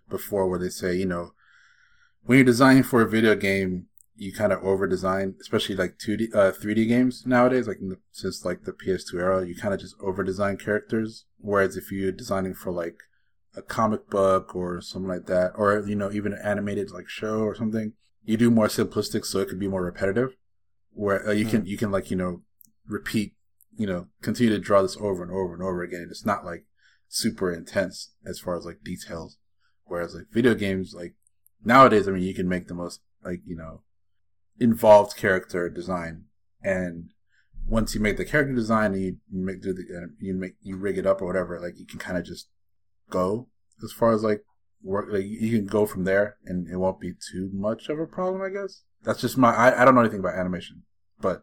before, 0.08 0.48
where 0.48 0.58
they 0.58 0.68
say, 0.68 0.94
you 0.94 1.06
know, 1.06 1.32
when 2.24 2.38
you're 2.38 2.44
designing 2.44 2.82
for 2.82 3.02
a 3.02 3.08
video 3.08 3.34
game, 3.34 3.86
you 4.16 4.32
kind 4.32 4.52
of 4.52 4.64
over 4.64 4.86
design, 4.86 5.34
especially 5.40 5.76
like 5.76 5.98
two 5.98 6.16
D, 6.16 6.28
uh, 6.34 6.50
three 6.52 6.74
D 6.74 6.86
games 6.86 7.24
nowadays. 7.26 7.68
Like 7.68 7.78
in 7.80 7.90
the, 7.90 7.98
since 8.12 8.44
like 8.44 8.64
the 8.64 8.72
PS2 8.72 9.14
era, 9.14 9.46
you 9.46 9.54
kind 9.54 9.74
of 9.74 9.80
just 9.80 9.94
over 10.00 10.24
design 10.24 10.56
characters. 10.56 11.26
Whereas 11.38 11.76
if 11.76 11.92
you're 11.92 12.12
designing 12.12 12.54
for 12.54 12.72
like 12.72 12.96
a 13.54 13.62
comic 13.62 14.08
book 14.08 14.54
or 14.56 14.80
something 14.80 15.08
like 15.08 15.26
that, 15.26 15.52
or 15.54 15.84
you 15.86 15.94
know, 15.94 16.10
even 16.10 16.32
an 16.32 16.40
animated 16.42 16.90
like 16.90 17.08
show 17.08 17.40
or 17.40 17.54
something, 17.54 17.92
you 18.24 18.36
do 18.36 18.50
more 18.50 18.68
simplistic, 18.68 19.24
so 19.24 19.40
it 19.40 19.48
could 19.48 19.60
be 19.60 19.68
more 19.68 19.84
repetitive. 19.84 20.36
Where 20.92 21.28
uh, 21.28 21.32
you 21.32 21.44
can 21.44 21.66
you 21.66 21.76
can 21.76 21.90
like 21.90 22.10
you 22.10 22.16
know 22.16 22.40
repeat 22.88 23.36
you 23.76 23.86
know, 23.86 24.08
continue 24.22 24.52
to 24.52 24.58
draw 24.58 24.82
this 24.82 24.96
over 24.96 25.22
and 25.22 25.30
over 25.30 25.54
and 25.54 25.62
over 25.62 25.82
again. 25.82 26.08
It's 26.10 26.26
not 26.26 26.44
like 26.44 26.64
super 27.08 27.52
intense 27.52 28.12
as 28.26 28.38
far 28.38 28.56
as 28.56 28.64
like 28.64 28.82
details. 28.82 29.38
Whereas 29.86 30.14
like 30.14 30.26
video 30.32 30.54
games, 30.54 30.94
like 30.94 31.14
nowadays, 31.64 32.08
I 32.08 32.12
mean, 32.12 32.22
you 32.22 32.34
can 32.34 32.48
make 32.48 32.68
the 32.68 32.74
most 32.74 33.00
like, 33.24 33.40
you 33.44 33.56
know, 33.56 33.82
involved 34.58 35.16
character 35.16 35.68
design. 35.68 36.24
And 36.62 37.10
once 37.66 37.94
you 37.94 38.00
make 38.00 38.16
the 38.16 38.24
character 38.24 38.54
design 38.54 38.94
and 38.94 39.02
you 39.02 39.16
make, 39.30 39.62
do 39.62 39.72
the, 39.72 39.82
uh, 39.82 40.06
you 40.20 40.34
make, 40.34 40.54
you 40.60 40.76
rig 40.76 40.98
it 40.98 41.06
up 41.06 41.22
or 41.22 41.26
whatever, 41.26 41.60
like 41.60 41.78
you 41.78 41.86
can 41.86 41.98
kind 41.98 42.18
of 42.18 42.24
just 42.24 42.48
go 43.10 43.48
as 43.82 43.92
far 43.92 44.12
as 44.12 44.22
like 44.22 44.42
work, 44.82 45.06
like 45.10 45.24
you 45.24 45.56
can 45.56 45.66
go 45.66 45.86
from 45.86 46.04
there 46.04 46.36
and 46.44 46.68
it 46.68 46.76
won't 46.76 47.00
be 47.00 47.12
too 47.12 47.50
much 47.52 47.88
of 47.88 47.98
a 47.98 48.06
problem, 48.06 48.42
I 48.42 48.50
guess. 48.50 48.82
That's 49.02 49.20
just 49.20 49.38
my, 49.38 49.54
I, 49.54 49.82
I 49.82 49.84
don't 49.84 49.94
know 49.94 50.00
anything 50.00 50.20
about 50.20 50.38
animation, 50.38 50.82
but 51.20 51.42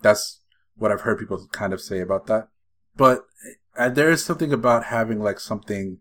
that's 0.00 0.40
what 0.76 0.90
I've 0.90 1.02
heard 1.02 1.18
people 1.18 1.46
kind 1.52 1.72
of 1.72 1.80
say 1.80 2.00
about 2.00 2.26
that. 2.26 2.48
But 2.96 3.24
uh, 3.76 3.88
there 3.88 4.10
is 4.10 4.24
something 4.24 4.52
about 4.52 4.84
having 4.84 5.20
like 5.20 5.40
something 5.40 5.98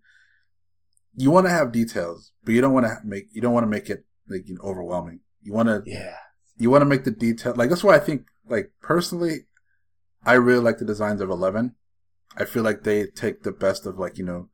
you 1.15 1.31
want 1.31 1.45
to 1.45 1.51
have 1.51 1.71
details, 1.71 2.31
but 2.43 2.53
you 2.53 2.61
don't 2.61 2.73
want 2.73 2.85
to 2.85 2.97
make 3.03 3.27
you 3.31 3.41
don't 3.41 3.53
want 3.53 3.65
to 3.65 3.69
make 3.69 3.89
it 3.89 4.05
like 4.29 4.47
you 4.47 4.55
know, 4.55 4.61
overwhelming. 4.61 5.19
You 5.41 5.53
want 5.53 5.67
to 5.67 5.83
yeah. 5.85 6.15
you 6.57 6.69
want 6.69 6.81
to 6.81 6.85
make 6.85 7.03
the 7.03 7.11
detail 7.11 7.53
like 7.55 7.69
that's 7.69 7.83
why 7.83 7.95
I 7.95 7.99
think 7.99 8.27
like 8.47 8.71
personally, 8.81 9.45
I 10.25 10.33
really 10.33 10.63
like 10.63 10.77
the 10.77 10.85
designs 10.85 11.21
of 11.21 11.29
Eleven. 11.29 11.75
I 12.35 12.45
feel 12.45 12.63
like 12.63 12.83
they 12.83 13.05
take 13.05 13.43
the 13.43 13.51
best 13.51 13.85
of 13.85 13.99
like 13.99 14.17
you 14.17 14.25
know 14.25 14.49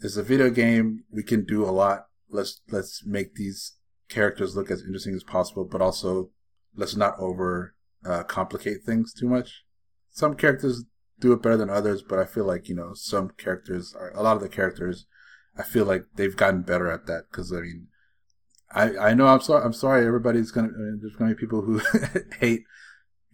it's 0.00 0.16
a 0.16 0.22
video 0.22 0.50
game. 0.50 1.04
We 1.10 1.22
can 1.22 1.44
do 1.44 1.64
a 1.64 1.70
lot. 1.70 2.06
Let's 2.28 2.60
let's 2.70 3.04
make 3.04 3.34
these 3.34 3.74
characters 4.08 4.56
look 4.56 4.70
as 4.70 4.82
interesting 4.82 5.14
as 5.14 5.22
possible, 5.22 5.64
but 5.64 5.80
also 5.80 6.30
let's 6.74 6.96
not 6.96 7.18
over 7.18 7.74
uh, 8.04 8.24
complicate 8.24 8.82
things 8.84 9.12
too 9.12 9.28
much. 9.28 9.64
Some 10.10 10.34
characters 10.34 10.84
do 11.20 11.32
it 11.32 11.42
better 11.42 11.56
than 11.56 11.70
others, 11.70 12.02
but 12.02 12.18
I 12.18 12.24
feel 12.24 12.44
like 12.44 12.68
you 12.68 12.74
know 12.74 12.94
some 12.94 13.30
characters, 13.36 13.94
are, 13.94 14.12
a 14.14 14.22
lot 14.22 14.36
of 14.36 14.42
the 14.42 14.48
characters, 14.48 15.06
I 15.56 15.62
feel 15.62 15.84
like 15.84 16.04
they've 16.16 16.36
gotten 16.36 16.62
better 16.62 16.90
at 16.90 17.06
that. 17.06 17.24
Because 17.30 17.52
I 17.52 17.60
mean, 17.60 17.88
I 18.72 18.96
I 19.10 19.14
know 19.14 19.26
I'm 19.26 19.40
sorry 19.40 19.64
I'm 19.64 19.72
sorry 19.72 20.06
everybody's 20.06 20.50
gonna 20.50 20.68
I 20.68 20.78
mean, 20.78 20.98
there's 21.02 21.16
gonna 21.16 21.34
be 21.34 21.40
people 21.40 21.62
who 21.62 21.80
hate 22.40 22.62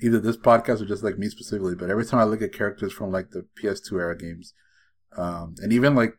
either 0.00 0.18
this 0.20 0.36
podcast 0.36 0.80
or 0.82 0.86
just 0.86 1.02
like 1.04 1.18
me 1.18 1.28
specifically. 1.28 1.74
But 1.74 1.90
every 1.90 2.04
time 2.04 2.20
I 2.20 2.24
look 2.24 2.42
at 2.42 2.52
characters 2.52 2.92
from 2.92 3.10
like 3.12 3.30
the 3.30 3.46
PS2 3.62 3.92
era 4.00 4.16
games, 4.16 4.54
um, 5.16 5.54
and 5.58 5.72
even 5.72 5.94
like 5.94 6.18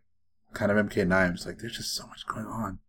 kind 0.53 0.71
of 0.71 0.77
MK9, 0.77 1.33
it's 1.33 1.45
like 1.45 1.59
there's 1.59 1.77
just 1.77 1.93
so 1.95 2.07
much 2.07 2.25
going 2.27 2.45
on. 2.45 2.79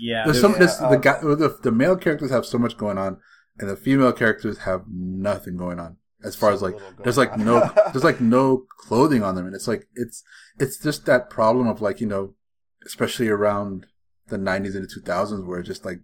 Yeah, 0.00 0.24
There's 0.24 0.40
there's- 0.40 0.52
some 0.54 0.58
there's, 0.58 0.80
uh, 0.80 0.90
the 0.90 0.96
guy 0.96 1.20
the, 1.20 1.58
the 1.62 1.72
male 1.72 1.96
characters 1.96 2.30
have 2.30 2.46
so 2.46 2.56
much 2.58 2.76
going 2.76 2.98
on, 2.98 3.18
and 3.58 3.68
the 3.68 3.76
female 3.76 4.12
characters 4.12 4.58
have 4.58 4.82
nothing 4.88 5.56
going 5.56 5.80
on. 5.80 5.96
As 6.22 6.34
far 6.36 6.52
as 6.52 6.62
like 6.62 6.76
there's 7.02 7.16
like 7.18 7.32
on. 7.32 7.44
no 7.44 7.70
there's 7.92 8.04
like 8.04 8.20
no 8.38 8.64
clothing 8.78 9.22
on 9.24 9.34
them, 9.34 9.46
and 9.46 9.54
it's 9.54 9.66
like 9.68 9.88
it's 9.94 10.22
it's 10.58 10.78
just 10.78 11.04
that 11.06 11.30
problem 11.30 11.66
of 11.66 11.80
like 11.80 12.00
you 12.00 12.06
know, 12.06 12.34
especially 12.88 13.28
around 13.28 13.86
the 14.28 14.38
90s 14.38 14.74
and 14.74 14.84
the 14.84 15.00
2000s, 15.00 15.46
where 15.46 15.62
just 15.62 15.84
like 15.84 16.00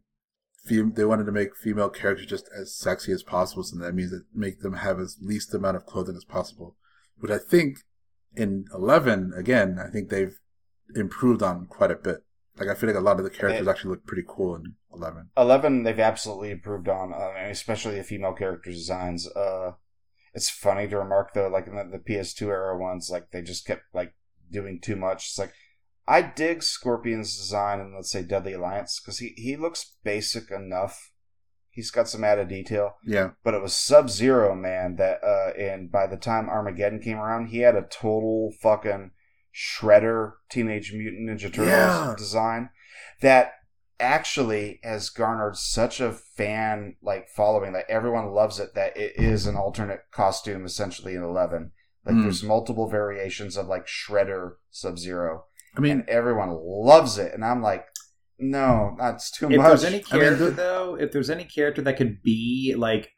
fem- 0.68 0.92
they 0.94 1.04
wanted 1.04 1.24
to 1.26 1.32
make 1.32 1.56
female 1.56 1.88
characters 1.88 2.26
just 2.26 2.48
as 2.56 2.76
sexy 2.76 3.10
as 3.10 3.22
possible, 3.22 3.64
so 3.64 3.76
that 3.78 3.94
means 3.94 4.10
that 4.10 4.24
make 4.32 4.60
them 4.60 4.74
have 4.74 5.00
as 5.00 5.16
least 5.20 5.52
amount 5.54 5.76
of 5.76 5.86
clothing 5.86 6.16
as 6.16 6.24
possible. 6.24 6.76
Which 7.18 7.30
I 7.32 7.38
think 7.38 7.78
in 8.36 8.66
11 8.74 9.32
again, 9.36 9.78
I 9.84 9.90
think 9.90 10.10
they've 10.10 10.38
improved 10.94 11.42
on 11.42 11.66
quite 11.66 11.90
a 11.90 11.96
bit. 11.96 12.18
Like 12.58 12.68
I 12.68 12.74
feel 12.74 12.88
like 12.88 12.98
a 12.98 13.00
lot 13.00 13.18
of 13.18 13.24
the 13.24 13.30
characters 13.30 13.64
They- 13.64 13.70
actually 13.70 13.90
look 13.90 14.06
pretty 14.06 14.24
cool 14.28 14.54
in 14.56 14.74
11. 14.92 15.30
Eleven, 15.36 15.82
they've 15.82 15.98
absolutely 15.98 16.50
improved 16.50 16.88
on, 16.88 17.12
uh, 17.12 17.32
especially 17.48 17.96
the 17.96 18.04
female 18.04 18.32
character 18.34 18.70
designs. 18.70 19.26
Uh, 19.28 19.72
it's 20.34 20.50
funny 20.50 20.86
to 20.88 20.98
remark 20.98 21.32
though, 21.34 21.48
like 21.48 21.66
in 21.66 21.76
the, 21.76 21.84
the 21.84 21.98
PS2 21.98 22.48
era 22.48 22.78
ones, 22.78 23.10
like 23.10 23.30
they 23.30 23.42
just 23.42 23.66
kept 23.66 23.82
like 23.92 24.14
doing 24.50 24.80
too 24.80 24.96
much. 24.96 25.26
It's 25.28 25.38
like 25.38 25.52
I 26.06 26.20
dig 26.22 26.62
Scorpion's 26.62 27.36
design 27.36 27.80
in 27.80 27.94
let's 27.94 28.10
say 28.10 28.22
Deadly 28.22 28.52
Alliance 28.52 29.00
because 29.00 29.18
he 29.18 29.34
he 29.36 29.56
looks 29.56 29.96
basic 30.04 30.50
enough. 30.50 31.10
He's 31.70 31.90
got 31.90 32.08
some 32.08 32.22
added 32.22 32.48
detail, 32.48 32.96
Yeah, 33.04 33.30
but 33.42 33.54
it 33.54 33.60
was 33.62 33.74
Sub 33.74 34.08
Zero 34.08 34.54
man 34.54 34.94
that, 34.96 35.18
uh, 35.24 35.50
and 35.58 35.90
by 35.90 36.06
the 36.06 36.16
time 36.16 36.48
Armageddon 36.48 37.00
came 37.00 37.18
around, 37.18 37.46
he 37.48 37.58
had 37.60 37.74
a 37.74 37.82
total 37.82 38.52
fucking 38.62 39.10
shredder 39.52 40.34
Teenage 40.48 40.92
Mutant 40.92 41.28
Ninja 41.28 41.52
Turtles 41.52 41.68
Yeah. 41.68 42.14
design 42.16 42.70
that 43.22 43.54
actually 44.00 44.80
has 44.82 45.08
garnered 45.10 45.56
such 45.56 46.00
a 46.00 46.12
fan 46.12 46.96
like 47.02 47.28
following 47.28 47.72
that 47.72 47.88
everyone 47.88 48.26
loves 48.32 48.58
it 48.58 48.74
that 48.74 48.96
it 48.96 49.12
is 49.16 49.46
an 49.46 49.56
alternate 49.56 50.00
costume 50.10 50.64
essentially 50.64 51.14
in 51.14 51.22
11 51.22 51.70
like 52.04 52.16
Mm. 52.16 52.22
there's 52.24 52.42
multiple 52.42 52.88
variations 52.88 53.56
of 53.56 53.66
like 53.68 53.86
shredder 53.86 54.56
sub 54.70 54.98
zero 54.98 55.44
I 55.76 55.80
mean, 55.80 55.92
and 56.00 56.08
everyone 56.08 56.50
loves 56.50 57.18
it 57.18 57.32
and 57.34 57.44
i'm 57.44 57.62
like 57.62 57.86
no 58.38 58.94
that's 58.98 59.30
too 59.30 59.50
if 59.50 59.56
much. 59.56 59.66
there's 59.68 59.84
any 59.84 59.96
I 60.10 60.16
mean, 60.16 60.22
character 60.22 60.50
though, 60.50 60.96
if 61.00 61.12
there's 61.12 61.30
any 61.30 61.44
character 61.44 61.82
that 61.82 61.96
could 61.96 62.22
be 62.22 62.74
like, 62.76 63.10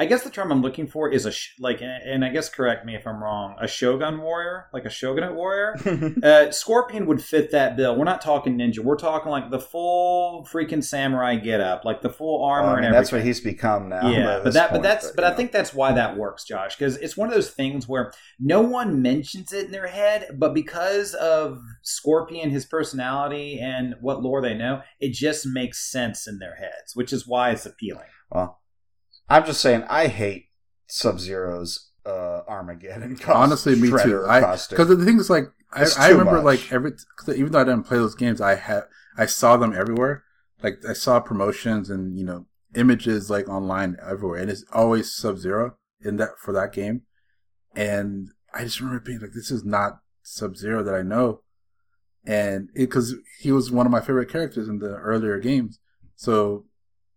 I, 0.00 0.06
guess 0.06 0.22
the 0.24 0.30
term 0.30 0.50
I'm 0.50 0.62
looking 0.62 0.86
for 0.86 1.10
is 1.10 1.26
a 1.26 1.32
sh- 1.32 1.54
like, 1.58 1.80
and 1.82 2.24
I 2.24 2.28
guess 2.30 2.48
correct 2.48 2.84
me 2.86 2.94
if 2.96 3.06
I'm 3.06 3.22
wrong, 3.22 3.56
a 3.60 3.68
shogun 3.68 4.20
warrior, 4.20 4.66
like 4.72 4.84
a 4.84 4.90
shogunate 4.90 5.34
warrior. 5.34 5.76
Uh, 6.22 6.50
Scorpion 6.50 7.06
would 7.06 7.22
fit 7.22 7.50
that 7.52 7.76
bill. 7.76 7.96
We're 7.96 8.04
not 8.04 8.20
talking 8.20 8.56
ninja. 8.58 8.80
We're 8.80 8.96
talking 8.96 9.30
like 9.30 9.50
the 9.50 9.58
full 9.60 10.46
freaking 10.50 10.82
samurai 10.82 11.36
get 11.36 11.60
up, 11.60 11.84
like 11.84 12.02
the 12.02 12.10
full 12.10 12.44
armor 12.44 12.66
Well, 12.68 12.74
I 12.74 12.76
and 12.78 12.86
everything. 12.86 13.00
that's 13.00 13.12
what 13.12 13.22
he's 13.24 13.40
become 13.40 13.88
now 13.88 14.08
yeah, 14.08 14.40
but 14.42 14.52
that, 14.54 14.72
but 14.72 14.82
that's, 14.82 15.10
but 15.12 15.22
you 15.22 15.26
I 15.26 15.30
know. 15.30 15.36
think 15.36 15.52
that's 15.52 15.72
why 15.74 15.92
that 15.92 16.16
works, 16.16 16.44
Josh, 16.44 16.76
because 16.76 16.96
it's 16.96 17.16
one 17.16 17.28
of 17.28 17.34
those 17.34 17.50
things 17.50 17.88
where 17.88 18.12
no 18.38 18.60
one 18.60 19.02
mentions 19.02 19.52
it 19.52 19.66
in 19.66 19.70
their 19.72 19.86
head, 19.88 20.28
but 20.38 20.54
because 20.54 21.14
of 21.14 21.60
Scorpion, 21.82 22.50
his 22.50 22.66
personality, 22.66 23.58
and 23.60 23.94
what 24.00 24.22
lore 24.22 24.40
they 24.42 24.54
know, 24.54 24.82
it 25.00 25.12
just 25.12 25.46
makes 25.46 25.90
sense 25.90 26.26
in 26.26 26.38
their 26.38 26.56
heads, 26.56 26.94
which 26.94 27.12
is 27.12 27.26
why 27.26 27.50
it's 27.50 27.66
appealing. 27.66 28.08
Well, 28.30 28.59
I'm 29.30 29.46
just 29.46 29.60
saying, 29.60 29.84
I 29.88 30.08
hate 30.08 30.46
Sub 30.86 31.20
Zero's 31.20 31.90
uh, 32.04 32.40
Armageddon 32.48 33.16
costume. 33.16 33.36
honestly, 33.36 33.76
me 33.76 33.88
too. 33.88 34.24
I 34.26 34.40
because 34.40 34.88
the 34.88 35.04
thing 35.04 35.18
is, 35.18 35.30
like, 35.30 35.44
I, 35.72 35.86
I 35.98 36.08
remember 36.08 36.42
much. 36.42 36.44
like 36.44 36.72
every 36.72 36.92
cause 37.16 37.36
even 37.36 37.52
though 37.52 37.60
I 37.60 37.64
didn't 37.64 37.84
play 37.84 37.98
those 37.98 38.14
games, 38.14 38.40
I 38.40 38.56
had 38.56 38.82
I 39.16 39.26
saw 39.26 39.56
them 39.56 39.72
everywhere. 39.72 40.24
Like 40.62 40.80
I 40.88 40.92
saw 40.92 41.20
promotions 41.20 41.90
and 41.90 42.18
you 42.18 42.24
know 42.24 42.46
images 42.74 43.30
like 43.30 43.48
online 43.48 43.96
everywhere, 44.04 44.40
and 44.40 44.50
it's 44.50 44.64
always 44.72 45.12
Sub 45.14 45.38
Zero 45.38 45.76
in 46.02 46.16
that 46.16 46.38
for 46.38 46.52
that 46.52 46.72
game. 46.72 47.02
And 47.76 48.30
I 48.52 48.64
just 48.64 48.80
remember 48.80 49.00
being 49.00 49.20
like, 49.20 49.32
"This 49.32 49.52
is 49.52 49.64
not 49.64 50.00
Sub 50.22 50.56
Zero 50.56 50.82
that 50.82 50.94
I 50.94 51.02
know," 51.02 51.42
and 52.26 52.68
because 52.74 53.14
he 53.38 53.52
was 53.52 53.70
one 53.70 53.86
of 53.86 53.92
my 53.92 54.00
favorite 54.00 54.30
characters 54.30 54.68
in 54.68 54.80
the 54.80 54.96
earlier 54.96 55.38
games. 55.38 55.78
So 56.16 56.66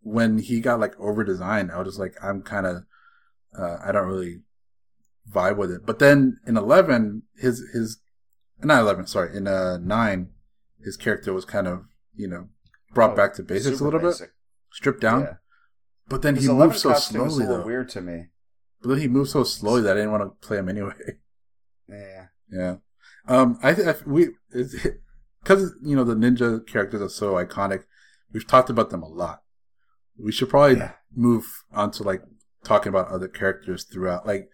when 0.04 0.38
he 0.38 0.60
got 0.60 0.80
like 0.80 1.00
over 1.00 1.24
designed, 1.24 1.72
I 1.72 1.78
was 1.80 1.88
just 1.88 2.00
like, 2.00 2.16
I'm 2.22 2.42
kind 2.42 2.66
of, 2.66 2.84
uh, 3.58 3.78
I 3.84 3.92
don't 3.92 4.08
really 4.08 4.42
vibe 5.32 5.58
with 5.58 5.72
it. 5.72 5.86
But 5.86 6.00
then 6.00 6.40
in 6.46 6.58
eleven, 6.58 7.24
his 7.38 7.60
his 7.74 8.00
not 8.64 8.82
eleven, 8.82 9.08
sorry, 9.08 9.36
in 9.36 9.48
uh 9.48 9.78
nine, 9.78 10.30
his 10.84 10.98
character 10.98 11.34
was 11.34 11.46
kind 11.46 11.68
of 11.68 11.86
you 12.16 12.28
know 12.28 12.50
brought 12.94 13.12
Oh, 13.12 13.16
back 13.16 13.34
to 13.36 13.44
basics 13.44 13.80
a 13.80 13.84
little 13.84 14.00
bit, 14.00 14.22
stripped 14.72 15.02
down. 15.02 15.22
Yeah. 15.22 15.34
But 16.10 16.22
then 16.22 16.36
His 16.36 16.46
he 16.46 16.50
11 16.50 16.68
moved 16.68 16.80
so 16.80 16.90
costume 16.90 17.28
is 17.28 17.34
a 17.34 17.36
slowly 17.38 17.48
though. 17.58 17.66
weird 17.66 17.90
to 17.90 18.02
me. 18.02 18.28
But 18.82 18.90
then 18.90 19.00
he 19.00 19.08
moved 19.08 19.30
so 19.30 19.44
slowly 19.46 19.82
that 19.84 19.92
I 19.92 20.02
didn't 20.02 20.12
want 20.12 20.24
to 20.42 20.48
play 20.48 20.58
him 20.58 20.70
anyway. 20.70 20.94
Yeah. 21.90 22.28
Yeah. 22.50 22.76
Um, 23.28 23.60
I, 23.62 23.72
I 23.72 23.96
we 24.06 24.30
because 24.50 25.76
you 25.84 25.96
know 25.96 26.04
the 26.06 26.16
ninja 26.16 26.66
characters 26.66 27.02
are 27.02 27.10
so 27.10 27.34
iconic. 27.34 27.84
We've 28.32 28.48
talked 28.48 28.70
about 28.70 28.90
them 28.90 29.04
a 29.04 29.08
lot. 29.08 29.43
We 30.18 30.32
should 30.32 30.50
probably 30.50 30.78
Yeah. 30.78 30.94
move 31.16 31.46
on 31.72 31.92
to 31.92 32.04
like 32.04 32.22
talking 32.64 32.90
about 32.90 33.10
other 33.10 33.28
characters 33.28 33.84
throughout. 33.84 34.26
Like, 34.26 34.50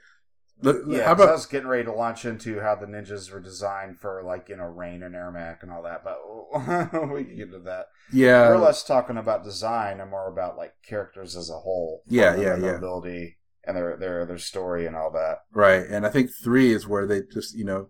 the, 0.62 0.84
Yeah, 0.88 1.06
how 1.06 1.14
'cause 1.16 1.22
I 1.22 1.24
about 1.26 1.34
was 1.36 1.46
getting 1.46 1.70
ready 1.70 1.86
to 1.86 1.94
launch 1.94 2.26
into 2.26 2.60
how 2.60 2.76
the 2.76 2.86
ninjas 2.86 3.32
were 3.32 3.40
designed 3.40 4.00
for 4.00 4.22
like 4.24 4.50
you 4.50 4.58
know 4.58 4.66
Rain 4.66 5.04
and 5.04 5.16
Ermac 5.16 5.62
and 5.64 5.72
all 5.72 5.84
that, 5.84 6.04
but 6.04 6.18
we 7.14 7.24
can 7.24 7.36
get 7.38 7.48
into 7.48 7.60
that. 7.60 7.88
yeah? 8.12 8.50
We're 8.50 8.58
less 8.58 8.84
talking 8.84 9.16
about 9.18 9.44
design 9.44 10.00
and 10.02 10.10
more 10.12 10.28
about 10.28 10.58
like 10.58 10.74
characters 10.86 11.36
as 11.38 11.50
a 11.50 11.60
whole. 11.60 12.04
Yeah, 12.08 12.36
yeah, 12.36 12.56
their 12.56 12.72
yeah. 12.72 12.78
Ability 12.78 13.38
and 13.66 13.78
their 13.78 13.96
their 13.98 14.26
their 14.26 14.38
story 14.38 14.86
and 14.86 14.96
all 14.98 15.12
that. 15.12 15.40
Right, 15.54 15.86
and 15.88 16.06
I 16.06 16.10
think 16.10 16.30
three 16.44 16.72
is 16.74 16.88
where 16.88 17.06
they 17.06 17.22
just 17.22 17.56
you 17.56 17.64
know 17.64 17.90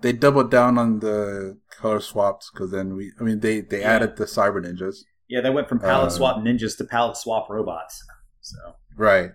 they 0.00 0.12
doubled 0.12 0.50
down 0.50 0.78
on 0.78 1.00
the 1.00 1.58
color 1.70 2.00
swaps 2.00 2.50
because 2.52 2.70
then 2.70 2.94
we, 2.94 3.12
I 3.20 3.22
mean, 3.24 3.40
they 3.40 3.60
they 3.62 3.80
Yeah. 3.80 3.92
added 3.94 4.16
the 4.16 4.24
cyber 4.26 4.64
ninjas. 4.64 4.98
Yeah, 5.30 5.40
they 5.40 5.50
went 5.50 5.68
from 5.68 5.78
palette 5.78 6.08
Uh, 6.08 6.10
swap 6.10 6.36
ninjas 6.38 6.76
to 6.78 6.84
palette 6.84 7.16
swap 7.16 7.48
robots. 7.48 8.04
So 8.40 8.56
Right, 8.96 9.30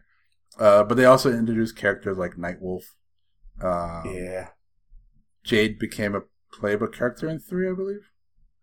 uh, 0.59 0.83
but 0.83 0.95
they 0.95 1.05
also 1.05 1.31
introduced 1.31 1.75
characters 1.77 2.17
like 2.17 2.33
Nightwolf. 2.35 2.83
Uh, 3.61 4.03
yeah. 4.05 4.49
Jade 5.43 5.79
became 5.79 6.13
a 6.15 6.21
playable 6.51 6.87
character 6.87 7.29
in 7.29 7.39
three, 7.39 7.69
I 7.69 7.73
believe. 7.73 8.11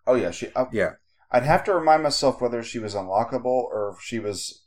Oh 0.07 0.15
yeah. 0.15 0.31
She. 0.31 0.49
I, 0.55 0.67
Yeah, 0.73 0.93
I'd 1.31 1.45
have 1.45 1.65
to 1.65 1.75
remind 1.75 2.03
myself 2.03 2.41
whether 2.41 2.63
she 2.63 2.79
was 2.79 2.95
unlockable 2.95 3.47
or 3.47 3.95
if 3.97 4.05
she 4.05 4.19
was. 4.19 4.65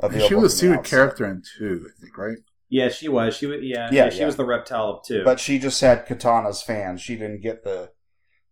Available 0.00 0.28
she 0.28 0.34
was 0.36 0.54
a 0.54 0.66
from 0.66 0.70
secret 0.70 0.84
character 0.86 1.26
in 1.26 1.42
two, 1.58 1.86
I 1.88 2.00
think. 2.00 2.16
Right? 2.16 2.38
yeah, 2.70 2.88
she 2.88 3.08
was. 3.08 3.36
She 3.36 3.46
was. 3.46 3.58
Yeah, 3.62 3.88
Yeah, 3.90 4.04
yeah, 4.04 4.10
she 4.10 4.20
yeah. 4.20 4.26
was 4.26 4.36
the 4.36 4.44
reptile 4.46 4.90
of 4.90 5.04
two. 5.04 5.24
but 5.24 5.40
she 5.40 5.58
just 5.58 5.80
had 5.80 6.06
Kitana's 6.06 6.62
fans. 6.62 7.00
She 7.02 7.16
didn't 7.16 7.40
get 7.42 7.64
the 7.64 7.90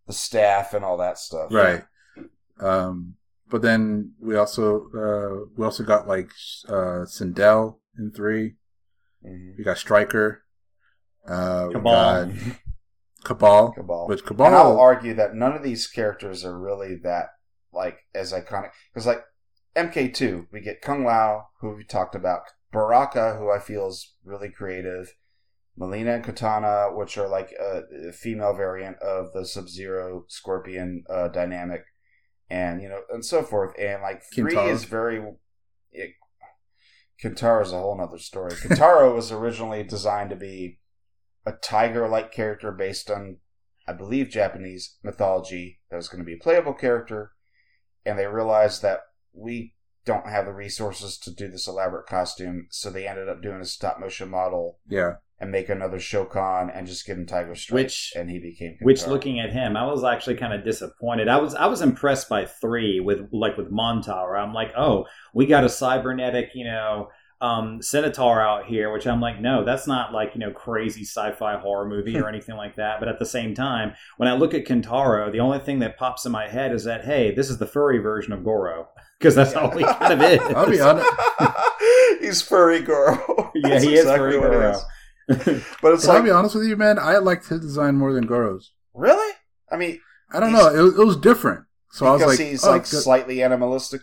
the 0.05 0.13
staff 0.13 0.73
and 0.73 0.83
all 0.85 0.97
that 0.97 1.17
stuff. 1.17 1.51
Right. 1.51 1.83
Um, 2.59 3.15
but 3.49 3.61
then 3.61 4.13
we 4.19 4.35
also 4.35 4.89
uh, 4.95 5.49
we 5.55 5.65
also 5.65 5.83
got 5.83 6.07
like 6.07 6.29
uh, 6.67 7.05
Sindel 7.05 7.77
in 7.97 8.11
three. 8.11 8.55
Mhm. 9.25 9.57
We 9.57 9.63
got 9.63 9.77
Stryker. 9.77 10.43
Uh, 11.27 11.65
we 11.69 11.73
Kabal. 11.75 11.91
got 11.91 12.27
Kabal. 13.23 13.73
Kabal. 13.75 14.07
Which 14.07 14.21
And 14.29 14.41
I'll 14.41 14.79
argue 14.79 15.13
that 15.15 15.35
none 15.35 15.53
of 15.53 15.63
these 15.63 15.87
characters 15.87 16.45
are 16.45 16.57
really 16.57 16.95
that 17.03 17.29
like 17.73 17.99
as 18.15 18.31
iconic 18.33 18.71
because 18.93 19.05
like 19.05 19.23
MK2, 19.75 20.47
we 20.51 20.61
get 20.61 20.81
Kung 20.81 21.03
Lao, 21.03 21.47
who 21.61 21.75
we 21.75 21.83
talked 21.83 22.15
about, 22.15 22.41
Baraka, 22.71 23.35
who 23.37 23.51
I 23.51 23.59
feel 23.59 23.87
is 23.87 24.15
really 24.25 24.49
creative, 24.49 25.13
Mileena 25.79 26.15
and 26.15 26.23
Kitana, 26.25 26.95
which 26.97 27.17
are 27.17 27.27
like 27.27 27.51
a, 27.51 27.83
a 28.09 28.11
female 28.11 28.55
variant 28.55 28.97
of 28.97 29.31
the 29.33 29.45
Sub 29.45 29.69
Zero 29.69 30.25
Scorpion 30.27 31.03
uh, 31.09 31.27
dynamic, 31.27 31.83
and 32.49 32.81
you 32.81 32.89
know, 32.89 33.01
and 33.11 33.25
so 33.25 33.43
forth. 33.43 33.73
And 33.79 34.01
like 34.01 34.23
three 34.33 34.53
Kintaro. 34.53 34.71
is 34.71 34.83
very. 34.85 35.23
It, 35.91 36.11
Kintaro 37.21 37.63
is 37.63 37.71
a 37.71 37.79
whole 37.79 37.97
nother 37.97 38.19
story. 38.19 38.51
Kintaro 38.55 39.15
was 39.15 39.31
originally 39.31 39.83
designed 39.83 40.29
to 40.29 40.35
be 40.35 40.79
a 41.45 41.53
tiger-like 41.53 42.31
character 42.31 42.71
based 42.71 43.09
on 43.09 43.37
I 43.87 43.93
believe, 43.93 44.29
Japanese 44.29 44.97
mythology 45.01 45.79
that 45.89 45.95
was 45.95 46.09
going 46.09 46.19
to 46.19 46.25
be 46.25 46.33
a 46.33 46.43
playable 46.43 46.73
character, 46.73 47.31
and 48.05 48.19
they 48.19 48.27
realized 48.27 48.81
that 48.81 48.99
we 49.33 49.75
don't 50.05 50.27
have 50.27 50.45
the 50.45 50.53
resources 50.53 51.17
to 51.19 51.31
do 51.33 51.47
this 51.47 51.67
elaborate 51.67 52.05
costume, 52.05 52.67
so 52.69 52.89
they 52.89 53.07
ended 53.07 53.29
up 53.29 53.41
doing 53.41 53.61
a 53.61 53.65
stop 53.65 53.99
motion 53.99 54.29
model 54.29 54.79
Yeah. 54.87 55.15
And 55.39 55.51
make 55.51 55.69
another 55.69 55.97
Shokan 55.97 56.75
and 56.75 56.87
just 56.87 57.05
give 57.05 57.15
him 57.15 57.27
Tiger 57.27 57.53
Stripes, 57.53 57.71
Which- 57.71 58.13
and 58.15 58.27
he 58.27 58.39
became 58.39 58.75
Which, 58.81 59.05
looking 59.05 59.39
at 59.39 59.53
him, 59.53 59.77
I 59.77 59.85
was 59.85 60.03
actually 60.03 60.35
kind 60.35 60.51
of 60.51 60.63
disappointed. 60.63 61.27
I 61.27 61.37
was 61.37 61.53
I 61.53 61.67
was 61.67 61.81
impressed 61.81 62.27
by 62.27 62.45
three 62.45 62.99
with 62.99 63.29
like 63.31 63.55
with 63.55 63.71
Motaro. 63.71 64.35
I'm 64.41 64.51
like, 64.53 64.71
oh, 64.75 65.05
we 65.35 65.45
got 65.45 65.63
a 65.63 65.69
cybernetic, 65.69 66.49
you 66.55 66.65
know, 66.65 67.09
um, 67.39 67.83
Centaur 67.83 68.41
out 68.41 68.65
here. 68.65 68.91
Which 68.91 69.05
I'm 69.05 69.21
like, 69.21 69.39
no, 69.39 69.63
that's 69.63 69.85
not 69.85 70.11
like 70.11 70.31
you 70.33 70.39
know 70.39 70.49
crazy 70.49 71.03
sci-fi 71.03 71.57
horror 71.59 71.87
movie 71.87 72.17
or 72.17 72.27
anything 72.33 72.55
like 72.55 72.75
that. 72.77 72.99
But 72.99 73.07
at 73.07 73.19
the 73.19 73.25
same 73.27 73.53
time, 73.53 73.93
when 74.17 74.27
I 74.27 74.33
look 74.33 74.55
at 74.55 74.65
Kintaro, 74.65 75.31
the 75.31 75.39
only 75.41 75.59
thing 75.59 75.77
that 75.79 75.99
pops 75.99 76.25
in 76.25 76.31
my 76.31 76.47
head 76.47 76.73
is 76.73 76.83
that 76.85 77.05
hey, 77.05 77.35
this 77.35 77.51
is 77.51 77.59
the 77.59 77.67
furry 77.67 77.99
version 77.99 78.33
of 78.33 78.43
Goro 78.43 78.89
because 79.19 79.35
that's 79.35 79.53
all 79.53 79.69
he 79.69 79.83
kind 79.83 80.13
of 80.13 80.21
is. 80.31 80.39
I'll 80.55 80.67
be 80.67 80.81
honest. 80.81 81.07
He's 82.21 82.41
furry 82.41 82.81
Goro. 82.81 83.51
Yeah, 83.53 83.69
That's 83.69 83.83
he 83.83 83.93
is 83.93 84.05
furry 84.05 84.39
what 84.39 84.47
it 84.47 84.53
Goro. 84.53 84.79
But 85.81 85.93
it's 85.93 86.05
But 86.05 86.09
I'll 86.09 86.15
like, 86.15 86.23
be 86.23 86.31
honest 86.31 86.55
with 86.55 86.65
you, 86.67 86.75
man. 86.77 86.97
I 86.99 87.17
liked 87.17 87.47
his 87.47 87.61
design 87.61 87.95
more 87.95 88.13
than 88.13 88.25
Goro's. 88.25 88.71
really? 88.93 89.33
I 89.71 89.75
mean, 89.77 89.99
I 90.31 90.39
don't 90.39 90.53
know. 90.53 90.69
It, 90.73 90.81
was- 90.81 90.99
it 90.99 91.05
was 91.05 91.17
different. 91.17 91.65
So 91.91 92.05
I 92.05 92.11
was 92.13 92.23
like, 92.25 92.39
he's 92.39 92.63
oh, 92.65 92.71
like 92.71 92.83
good. 92.83 93.01
slightly 93.01 93.41
animalistic. 93.43 94.01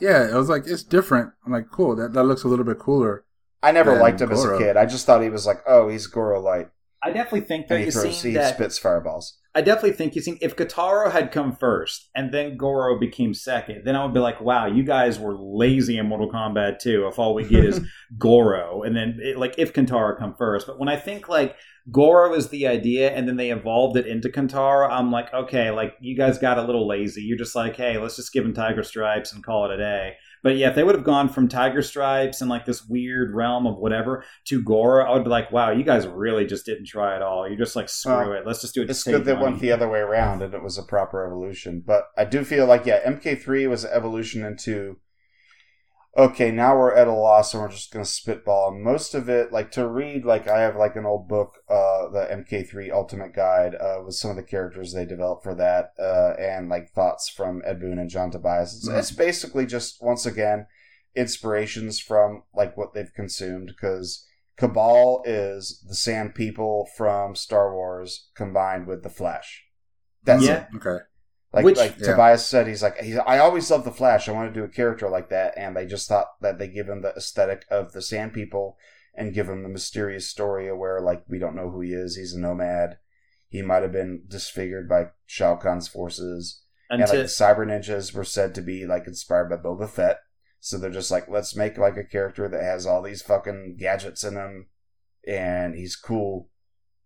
yeah, 0.00 0.28
it 0.28 0.34
was 0.34 0.48
like 0.48 0.64
it's 0.66 0.82
different. 0.82 1.32
I'm 1.46 1.52
like, 1.52 1.70
cool. 1.70 1.94
That 1.96 2.12
that 2.14 2.24
looks 2.24 2.44
a 2.44 2.48
little 2.48 2.64
bit 2.64 2.78
cooler. 2.78 3.24
I 3.62 3.72
never 3.72 3.96
liked 3.96 4.20
him 4.20 4.30
as 4.32 4.44
a 4.44 4.58
kid. 4.58 4.76
I 4.76 4.84
just 4.84 5.06
thought 5.06 5.22
he 5.22 5.30
was 5.30 5.46
like, 5.46 5.62
oh, 5.66 5.88
he's 5.88 6.06
Goro 6.06 6.40
light, 6.40 6.68
I 7.04 7.10
definitely 7.10 7.42
think 7.42 7.68
that 7.68 7.74
and 7.74 7.80
he 7.80 7.86
you 7.86 7.92
throws, 7.92 8.22
he 8.22 8.32
that 8.32 8.54
spits 8.54 8.78
fireballs. 8.78 9.38
I 9.54 9.60
definitely 9.60 9.92
think 9.92 10.16
you 10.16 10.22
seen 10.22 10.38
if 10.40 10.56
Kintaro 10.56 11.12
had 11.12 11.30
come 11.30 11.54
first 11.54 12.08
and 12.14 12.32
then 12.32 12.56
Goro 12.56 12.98
became 12.98 13.34
second, 13.34 13.82
then 13.84 13.94
I 13.94 14.04
would 14.04 14.14
be 14.14 14.20
like, 14.20 14.40
wow, 14.40 14.66
you 14.66 14.82
guys 14.82 15.20
were 15.20 15.36
lazy 15.36 15.98
in 15.98 16.08
Mortal 16.08 16.30
Kombat 16.30 16.78
2 16.80 17.06
if 17.06 17.18
all 17.18 17.34
we 17.34 17.44
get 17.44 17.64
is 17.64 17.80
Goro. 18.18 18.82
And 18.82 18.96
then, 18.96 19.18
it, 19.20 19.36
like, 19.36 19.54
if 19.58 19.72
Kintaro 19.72 20.18
come 20.18 20.34
first. 20.34 20.66
But 20.66 20.80
when 20.80 20.88
I 20.88 20.96
think, 20.96 21.28
like, 21.28 21.54
Goro 21.92 22.34
is 22.34 22.48
the 22.48 22.66
idea 22.66 23.12
and 23.14 23.28
then 23.28 23.36
they 23.36 23.50
evolved 23.50 23.96
it 23.96 24.06
into 24.06 24.28
Kintaro, 24.28 24.90
I'm 24.90 25.12
like, 25.12 25.32
okay, 25.32 25.70
like, 25.70 25.94
you 26.00 26.16
guys 26.16 26.38
got 26.38 26.58
a 26.58 26.64
little 26.64 26.88
lazy. 26.88 27.22
You're 27.22 27.38
just 27.38 27.54
like, 27.54 27.76
hey, 27.76 27.98
let's 27.98 28.16
just 28.16 28.32
give 28.32 28.44
him 28.44 28.54
Tiger 28.54 28.82
Stripes 28.82 29.32
and 29.32 29.44
call 29.44 29.66
it 29.66 29.74
a 29.74 29.76
day. 29.76 30.14
But 30.44 30.56
yeah, 30.58 30.68
if 30.68 30.76
they 30.76 30.84
would 30.84 30.94
have 30.94 31.04
gone 31.04 31.30
from 31.30 31.48
Tiger 31.48 31.80
Stripes 31.82 32.42
and 32.42 32.50
like 32.50 32.66
this 32.66 32.86
weird 32.86 33.34
realm 33.34 33.66
of 33.66 33.78
whatever 33.78 34.24
to 34.44 34.62
Goro, 34.62 35.04
I 35.04 35.14
would 35.14 35.24
be 35.24 35.30
like, 35.30 35.50
wow, 35.50 35.70
you 35.72 35.82
guys 35.84 36.06
really 36.06 36.44
just 36.46 36.66
didn't 36.66 36.84
try 36.86 37.16
at 37.16 37.22
all. 37.22 37.48
You're 37.48 37.56
just 37.56 37.74
like, 37.74 37.88
screw 37.88 38.12
Well, 38.12 38.32
it. 38.34 38.46
Let's 38.46 38.60
just 38.60 38.74
do 38.74 38.82
it. 38.82 38.90
It's 38.90 39.02
good 39.02 39.24
that 39.24 39.36
money. 39.36 39.44
went 39.46 39.60
the 39.60 39.72
other 39.72 39.88
way 39.88 40.00
around 40.00 40.42
and 40.42 40.52
it 40.52 40.62
was 40.62 40.76
a 40.76 40.82
proper 40.82 41.26
evolution. 41.26 41.82
But 41.84 42.04
I 42.18 42.26
do 42.26 42.44
feel 42.44 42.66
like, 42.66 42.84
yeah, 42.84 43.00
MK3 43.10 43.68
was 43.70 43.84
an 43.84 43.90
evolution 43.94 44.44
into, 44.44 44.98
okay, 46.16 46.50
now 46.50 46.76
we're 46.76 46.94
at 46.94 47.08
a 47.08 47.12
loss 47.12 47.52
and 47.54 47.62
we're 47.62 47.68
just 47.70 47.92
going 47.92 48.04
to 48.04 48.10
spitball. 48.10 48.72
And 48.72 48.82
most 48.82 49.14
of 49.14 49.28
it, 49.28 49.52
like 49.52 49.70
to 49.72 49.88
read, 49.88 50.24
like 50.24 50.46
I 50.48 50.60
have 50.60 50.76
like 50.76 50.96
an 50.96 51.06
old 51.06 51.28
book, 51.28 51.54
uh, 51.68 52.08
the 52.10 52.28
MK3 52.30 52.92
Ultimate 52.92 53.34
Guide, 53.34 53.74
uh, 53.74 54.02
with 54.04 54.14
some 54.14 54.30
of 54.30 54.36
the 54.36 54.42
characters 54.42 54.92
they 54.92 55.04
developed 55.04 55.42
for 55.42 55.54
that, 55.56 55.92
uh, 55.98 56.34
and 56.38 56.68
like 56.68 56.92
thoughts 56.92 57.28
from 57.28 57.62
Ed 57.64 57.80
Boon 57.80 57.98
and 57.98 58.10
John 58.10 58.30
Tobias. 58.30 58.74
It's, 58.76 58.88
Mhm. 58.88 58.98
it's 58.98 59.10
basically 59.10 59.66
just, 59.66 60.00
once 60.02 60.24
again, 60.24 60.66
inspirations 61.16 62.00
from 62.00 62.42
like 62.54 62.76
what 62.76 62.92
they've 62.94 63.12
consumed 63.14 63.68
because 63.68 64.26
Kabal 64.56 65.22
is 65.24 65.82
the 65.88 65.94
Sand 65.94 66.34
People 66.34 66.88
from 66.96 67.34
Star 67.34 67.72
Wars 67.72 68.30
combined 68.36 68.86
with 68.86 69.02
the 69.02 69.08
Flash. 69.10 69.64
That's 70.22 70.44
Yeah. 70.44 70.66
it. 70.72 70.76
Okay. 70.76 71.04
Like 71.54 71.64
Which- 71.64 71.76
like 71.76 71.96
Yeah. 71.98 72.12
Tobias 72.12 72.44
said, 72.44 72.66
he's 72.66 72.82
like 72.82 72.98
he's, 72.98 73.16
I 73.16 73.38
always 73.38 73.70
loved 73.70 73.84
the 73.84 73.92
Flash. 73.92 74.28
I 74.28 74.32
want 74.32 74.52
to 74.52 74.60
do 74.60 74.64
a 74.64 74.68
character 74.68 75.08
like 75.08 75.28
that, 75.28 75.54
and 75.56 75.76
they 75.76 75.86
just 75.86 76.08
thought 76.08 76.28
that 76.40 76.58
they 76.58 76.68
give 76.68 76.88
him 76.88 77.02
the 77.02 77.14
aesthetic 77.16 77.64
of 77.70 77.92
the 77.92 78.02
Sand 78.02 78.32
People 78.32 78.76
and 79.14 79.32
give 79.32 79.48
him 79.48 79.62
the 79.62 79.68
mysterious 79.68 80.28
story 80.28 80.68
of 80.68 80.78
where 80.78 81.00
like 81.00 81.22
we 81.28 81.38
don't 81.38 81.54
know 81.54 81.70
who 81.70 81.80
he 81.80 81.92
is. 81.92 82.16
He's 82.16 82.34
a 82.34 82.40
nomad. 82.40 82.98
He 83.48 83.62
might 83.62 83.82
have 83.82 83.92
been 83.92 84.24
disfigured 84.26 84.88
by 84.88 85.10
Shao 85.26 85.54
Kahn's 85.56 85.86
forces. 85.86 86.62
And 86.90 87.00
and 87.00 87.10
to, 87.10 87.16
like 87.16 87.26
the 87.26 87.30
cyber 87.30 87.64
ninjas 87.64 88.12
were 88.12 88.24
said 88.24 88.54
to 88.56 88.60
be 88.62 88.84
like 88.84 89.06
inspired 89.06 89.48
by 89.48 89.56
Boba 89.56 89.88
Fett. 89.88 90.18
So 90.58 90.76
they're 90.76 90.90
just 90.90 91.10
like, 91.10 91.28
let's 91.28 91.54
make 91.54 91.78
like 91.78 91.96
a 91.96 92.04
character 92.04 92.48
that 92.48 92.62
has 92.62 92.84
all 92.86 93.02
these 93.02 93.22
fucking 93.22 93.76
gadgets 93.78 94.24
in 94.24 94.34
him, 94.34 94.66
and 95.28 95.76
he's 95.76 95.94
cool. 95.94 96.48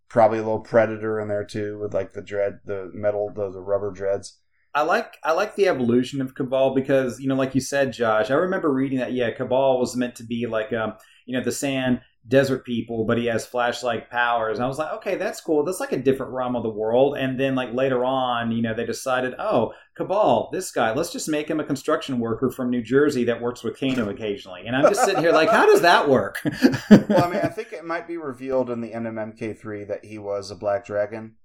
Probably 0.08 0.38
a 0.38 0.42
little 0.42 0.60
predator 0.60 1.20
in 1.20 1.28
there 1.28 1.44
too, 1.44 1.78
with 1.78 1.94
like 1.94 2.12
the 2.12 2.22
dread, 2.22 2.60
the 2.64 2.90
metal, 2.94 3.30
the, 3.34 3.50
the 3.50 3.60
rubber 3.60 3.90
dreads. 3.90 4.38
I 4.74 4.82
like 4.82 5.16
I 5.24 5.32
like 5.32 5.56
the 5.56 5.68
evolution 5.68 6.20
of 6.20 6.34
Kabal 6.34 6.74
because 6.74 7.20
you 7.20 7.28
know, 7.28 7.34
like 7.34 7.54
you 7.54 7.60
said, 7.60 7.92
Josh. 7.92 8.30
I 8.30 8.34
remember 8.34 8.72
reading 8.72 8.98
that. 8.98 9.12
Yeah, 9.12 9.30
Kabal 9.30 9.80
was 9.80 9.96
meant 9.96 10.14
to 10.16 10.24
be 10.24 10.46
like 10.46 10.72
um, 10.72 10.94
you 11.26 11.36
know, 11.36 11.44
the 11.44 11.52
sand 11.52 12.00
desert 12.26 12.64
people, 12.66 13.04
but 13.06 13.16
he 13.16 13.26
has 13.26 13.46
flashlight 13.46 14.10
powers. 14.10 14.60
I 14.60 14.66
was 14.66 14.78
like, 14.78 14.92
okay, 14.94 15.14
that's 15.16 15.40
cool. 15.40 15.64
That's 15.64 15.80
like 15.80 15.92
a 15.92 15.98
different 16.02 16.32
realm 16.32 16.56
of 16.56 16.62
the 16.62 16.68
world. 16.68 17.16
And 17.16 17.38
then 17.40 17.54
like 17.54 17.72
later 17.72 18.04
on, 18.04 18.52
you 18.52 18.60
know, 18.60 18.74
they 18.74 18.84
decided, 18.84 19.34
oh, 19.38 19.72
Kabal, 19.96 20.50
this 20.52 20.70
guy, 20.70 20.92
let's 20.92 21.10
just 21.12 21.28
make 21.28 21.48
him 21.48 21.58
a 21.60 21.64
construction 21.64 22.18
worker 22.18 22.50
from 22.50 22.68
New 22.70 22.82
Jersey 22.82 23.24
that 23.24 23.40
works 23.40 23.62
with 23.64 23.78
Kano 23.80 24.10
occasionally. 24.10 24.66
And 24.66 24.76
I'm 24.76 24.84
just 24.92 25.04
sitting 25.04 25.22
here 25.22 25.32
like, 25.32 25.48
how 25.50 25.66
does 25.66 25.80
that 25.82 26.08
work? 26.08 26.40
Well, 26.90 27.24
I 27.24 27.30
mean, 27.30 27.40
I 27.42 27.48
think 27.48 27.72
it 27.72 27.84
might 27.84 28.06
be 28.06 28.16
revealed 28.18 28.68
in 28.70 28.80
the 28.82 28.92
end 28.92 29.06
of 29.06 29.14
MK3 29.14 29.88
that 29.88 30.04
he 30.04 30.18
was 30.18 30.50
a 30.50 30.54
black 30.56 30.84
dragon. 30.84 31.36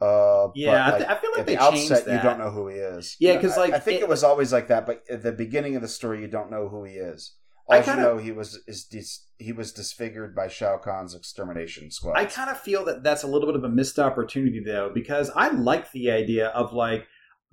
Uh, 0.00 0.48
Yeah, 0.54 0.86
I 0.86 0.98
th- 0.98 1.08
I 1.10 1.14
feel 1.16 1.30
like 1.30 1.40
at 1.40 1.46
they 1.46 1.54
the 1.56 1.70
changed 1.70 1.92
outset, 1.92 2.04
that. 2.06 2.16
you 2.22 2.28
don't 2.28 2.38
know 2.38 2.50
who 2.50 2.68
he 2.68 2.76
is. 2.76 3.16
Yeah, 3.18 3.36
because 3.36 3.56
like, 3.56 3.72
I 3.72 3.78
think 3.78 4.00
it- 4.00 4.04
it, 4.04 4.08
was 4.08 4.22
always 4.24 4.52
like 4.52 4.68
that. 4.68 4.84
But 4.86 5.02
at 5.10 5.22
the 5.22 5.32
beginning 5.32 5.76
of 5.76 5.82
the 5.82 5.88
story, 5.88 6.20
you 6.20 6.28
don't 6.28 6.50
know 6.50 6.68
who 6.68 6.84
he 6.84 6.94
is. 6.94 7.34
All 7.68 7.74
I 7.74 7.78
you 7.78 7.84
kinda- 7.84 8.02
know, 8.02 8.16
he 8.18 8.32
was 8.32 8.60
is 8.66 8.84
dis, 8.84 9.26
he 9.38 9.52
was 9.52 9.72
disfigured 9.72 10.34
by 10.34 10.48
Shao 10.48 10.78
Kahn's 10.78 11.14
extermination 11.14 11.90
squad. 11.90 12.16
I 12.16 12.24
kind 12.24 12.48
of 12.50 12.58
feel 12.60 12.84
that 12.84 13.02
that's 13.02 13.22
a 13.22 13.26
little 13.26 13.46
bit 13.46 13.56
of 13.56 13.64
a 13.64 13.68
missed 13.68 13.98
opportunity 13.98 14.62
though, 14.64 14.90
because 14.94 15.30
I 15.34 15.48
like 15.48 15.90
the 15.92 16.10
idea 16.10 16.48
of 16.48 16.72
like 16.72 17.06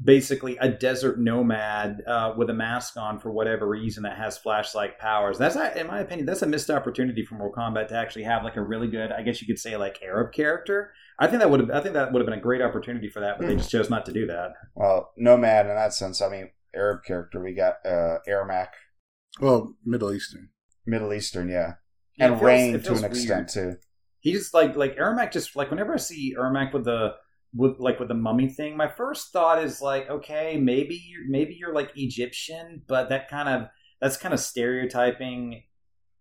basically 0.04 0.58
a 0.58 0.68
desert 0.70 1.20
nomad 1.20 2.02
uh, 2.08 2.34
with 2.36 2.50
a 2.50 2.54
mask 2.54 2.98
on 2.98 3.20
for 3.20 3.32
whatever 3.32 3.68
reason 3.68 4.04
that 4.04 4.18
has 4.18 4.38
flashlight 4.38 5.00
powers. 5.00 5.38
That's 5.38 5.56
in 5.56 5.88
my 5.88 6.00
opinion, 6.00 6.26
that's 6.26 6.42
a 6.42 6.48
missed 6.48 6.70
opportunity 6.70 7.24
for 7.26 7.36
Mortal 7.36 7.56
Kombat 7.64 7.88
to 7.90 7.96
actually 7.96 8.24
have 8.24 8.44
like 8.44 8.56
a 8.56 8.62
really 8.62 8.88
good, 8.88 9.12
I 9.12 9.22
guess 9.22 9.42
you 9.42 9.48
could 9.48 9.60
say 9.60 9.78
like 9.78 10.02
Arab 10.04 10.34
character. 10.34 10.92
I 11.20 11.28
think 11.28 11.40
that 11.40 11.50
would 11.50 11.60
have, 11.60 11.72
I 11.72 11.80
think 11.80 11.94
that 11.94 12.12
would 12.12 12.20
have 12.20 12.26
been 12.26 12.38
a 12.38 12.42
great 12.42 12.62
opportunity 12.62 13.08
for 13.08 13.20
that, 13.22 13.38
but 13.38 13.48
they 13.48 13.56
just 13.56 13.70
chose 13.70 13.90
not 13.90 14.06
to 14.08 14.12
do 14.12 14.26
that. 14.28 14.54
well, 14.76 15.12
nomad 15.16 15.68
in 15.68 15.76
that 15.76 15.94
sense. 15.94 16.22
I 16.22 16.30
mean, 16.30 16.50
Arab 16.76 17.04
character. 17.06 17.40
We 17.42 17.54
got 17.54 17.76
uh, 17.86 18.18
Ermac, 18.28 18.70
Well, 19.40 19.76
Middle 19.86 20.14
Eastern. 20.14 20.50
Middle 20.86 21.14
Eastern, 21.14 21.50
yeah, 21.50 21.74
Yeah, 22.18 22.26
and 22.28 22.36
feels- 22.36 22.44
Rain 22.44 22.74
to 22.74 22.80
feels 22.80 23.00
an 23.00 23.06
extent 23.06 23.52
weird. 23.56 23.74
too. 23.76 23.78
He 24.20 24.32
just 24.34 24.54
like 24.54 24.76
like 24.76 24.96
Ermac 24.98 25.32
just 25.32 25.56
like 25.56 25.70
whenever 25.70 25.94
I 25.94 25.98
see 25.98 26.36
Ermac 26.38 26.74
with 26.74 26.86
the 26.86 27.16
with 27.56 27.78
like 27.80 28.00
with 28.00 28.08
the 28.08 28.14
mummy 28.16 28.48
thing, 28.48 28.76
my 28.78 28.88
first 28.88 29.32
thought 29.34 29.62
is 29.64 29.82
like, 29.82 30.10
okay, 30.10 30.58
maybe 30.58 30.96
you're 31.08 31.28
maybe 31.28 31.56
you're 31.60 31.74
like 31.74 31.92
Egyptian, 31.96 32.82
but 32.88 33.10
that 33.10 33.30
kind 33.30 33.50
of 33.50 33.70
that's 34.02 34.18
kind 34.18 34.34
of 34.34 34.40
stereotyping 34.40 35.64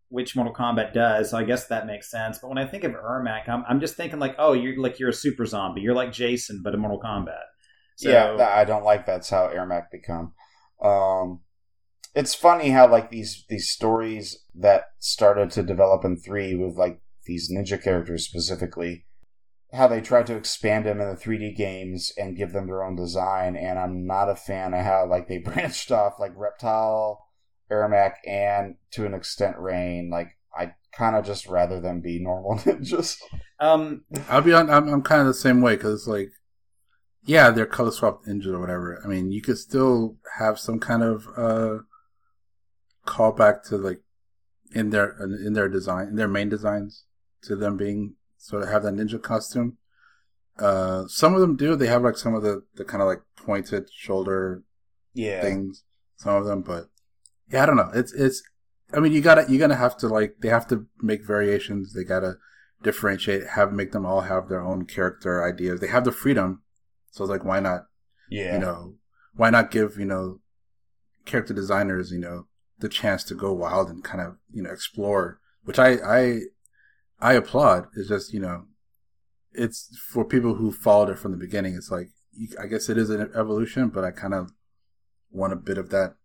which 0.08 0.36
Mortal 0.36 0.52
Kombat 0.54 0.92
does. 0.92 1.30
So 1.30 1.38
I 1.38 1.44
guess 1.44 1.68
that 1.68 1.86
makes 1.86 2.10
sense. 2.10 2.38
But 2.38 2.48
when 2.48 2.58
I 2.58 2.66
think 2.66 2.84
of 2.84 2.92
Ermac, 2.92 3.48
I'm 3.48 3.64
I'm 3.68 3.80
just 3.80 3.96
thinking 3.96 4.18
like, 4.18 4.34
oh, 4.38 4.52
you're 4.52 4.78
like 4.78 4.98
you're 4.98 5.08
a 5.10 5.14
super 5.14 5.46
zombie. 5.46 5.80
You're 5.80 5.94
like 5.94 6.12
Jason, 6.12 6.60
but 6.62 6.74
in 6.74 6.80
Mortal 6.80 7.00
Kombat. 7.00 7.44
So, 7.96 8.10
yeah, 8.10 8.36
I 8.54 8.64
don't 8.64 8.84
like 8.84 9.06
that's 9.06 9.30
how 9.30 9.48
Ermac 9.48 9.90
become. 9.90 10.32
Um, 10.82 11.40
it's 12.14 12.34
funny 12.34 12.70
how 12.70 12.90
like 12.90 13.10
these 13.10 13.44
these 13.48 13.70
stories 13.70 14.44
that 14.54 14.84
started 14.98 15.50
to 15.52 15.62
develop 15.62 16.04
in 16.04 16.16
three 16.16 16.54
with 16.54 16.76
like 16.76 17.00
these 17.24 17.50
ninja 17.50 17.82
characters 17.82 18.26
specifically, 18.26 19.06
how 19.72 19.86
they 19.86 20.00
tried 20.00 20.26
to 20.26 20.36
expand 20.36 20.84
them 20.84 21.00
in 21.00 21.08
the 21.08 21.16
3D 21.16 21.56
games 21.56 22.12
and 22.18 22.36
give 22.36 22.52
them 22.52 22.66
their 22.66 22.84
own 22.84 22.96
design. 22.96 23.56
And 23.56 23.78
I'm 23.78 24.06
not 24.06 24.28
a 24.28 24.36
fan 24.36 24.74
of 24.74 24.84
how 24.84 25.06
like 25.06 25.28
they 25.28 25.38
branched 25.44 25.90
off 25.90 26.14
like 26.20 26.32
Reptile, 26.36 27.24
Ermac, 27.70 28.14
and 28.26 28.76
to 28.92 29.06
an 29.06 29.14
extent 29.14 29.56
Rain. 29.58 30.10
Like 30.10 30.36
I 30.54 30.74
kind 30.92 31.16
of 31.16 31.24
just 31.24 31.46
rather 31.46 31.80
them 31.80 32.00
be 32.00 32.18
normal 32.18 32.56
ninjas. 32.58 33.18
um, 33.58 34.04
I'll 34.28 34.42
be 34.42 34.52
on. 34.52 34.68
I'm, 34.68 34.88
I'm 34.88 35.02
kind 35.02 35.22
of 35.22 35.28
the 35.28 35.34
same 35.34 35.62
way 35.62 35.76
because 35.76 36.06
like, 36.06 36.30
yeah, 37.24 37.50
they're 37.50 37.64
color 37.64 37.90
swapped 37.90 38.26
ninjas 38.26 38.52
or 38.52 38.60
whatever. 38.60 39.00
I 39.02 39.08
mean, 39.08 39.32
you 39.32 39.40
could 39.40 39.56
still 39.56 40.16
have 40.38 40.58
some 40.58 40.78
kind 40.78 41.02
of 41.02 41.26
uh 41.38 41.78
callback 43.06 43.62
to 43.68 43.76
like 43.76 44.00
in 44.72 44.90
their 44.90 45.10
in 45.22 45.52
their 45.52 45.68
design 45.68 46.08
in 46.08 46.16
their 46.16 46.28
main 46.28 46.48
designs 46.48 47.04
to 47.42 47.56
them 47.56 47.76
being 47.76 48.14
sort 48.38 48.62
of 48.62 48.68
have 48.68 48.82
that 48.84 48.94
ninja 48.94 49.20
costume. 49.20 49.76
Uh, 50.58 51.04
some 51.08 51.34
of 51.34 51.40
them 51.40 51.56
do. 51.56 51.74
They 51.76 51.86
have 51.86 52.02
like 52.02 52.16
some 52.16 52.34
of 52.34 52.42
the 52.42 52.62
the 52.74 52.84
kind 52.84 53.02
of 53.02 53.08
like 53.08 53.22
pointed 53.36 53.88
shoulder 53.92 54.62
Yeah. 55.14 55.40
things. 55.42 55.84
Some 56.16 56.36
of 56.36 56.44
them, 56.44 56.62
but 56.62 56.88
yeah, 57.50 57.62
I 57.62 57.66
don't 57.66 57.76
know. 57.76 57.90
It's 57.94 58.12
it's. 58.12 58.42
I 58.94 59.00
mean, 59.00 59.12
you 59.12 59.20
gotta 59.22 59.46
you're 59.48 59.58
gonna 59.60 59.76
have 59.76 59.96
to 59.98 60.08
like 60.08 60.36
they 60.40 60.48
have 60.48 60.68
to 60.68 60.86
make 61.00 61.24
variations. 61.26 61.94
They 61.94 62.04
gotta 62.04 62.34
differentiate, 62.82 63.46
have 63.48 63.72
make 63.72 63.92
them 63.92 64.04
all 64.04 64.20
have 64.22 64.48
their 64.48 64.60
own 64.60 64.84
character 64.84 65.42
ideas. 65.44 65.80
They 65.80 65.86
have 65.86 66.04
the 66.04 66.12
freedom, 66.12 66.62
so 67.10 67.24
it's 67.24 67.30
like 67.30 67.44
why 67.44 67.60
not? 67.60 67.86
Yeah. 68.30 68.54
You 68.54 68.58
know, 68.60 68.94
why 69.34 69.50
not 69.50 69.70
give 69.70 69.98
you 69.98 70.04
know 70.04 70.40
character 71.24 71.54
designers 71.54 72.10
you 72.12 72.18
know 72.18 72.46
the 72.82 72.88
chance 72.88 73.24
to 73.24 73.34
go 73.34 73.52
wild 73.52 73.88
and 73.88 74.04
kind 74.04 74.20
of 74.20 74.36
you 74.52 74.62
know 74.62 74.70
explore, 74.70 75.40
which 75.64 75.78
I 75.78 75.90
I 76.20 76.40
I 77.20 77.32
applaud. 77.34 77.86
It's 77.96 78.08
just 78.08 78.32
you 78.34 78.40
know, 78.40 78.66
it's 79.52 79.96
for 80.12 80.24
people 80.24 80.54
who 80.56 80.70
followed 80.72 81.10
it 81.10 81.18
from 81.18 81.32
the 81.32 81.38
beginning. 81.46 81.74
It's 81.74 81.90
like 81.90 82.08
I 82.60 82.66
guess 82.66 82.88
it 82.88 82.98
is 82.98 83.10
an 83.10 83.30
evolution, 83.34 83.88
but 83.88 84.04
I 84.04 84.10
kind 84.10 84.34
of 84.34 84.50
want 85.30 85.52
a 85.52 85.56
bit 85.56 85.78
of 85.78 85.90
that, 85.90 86.16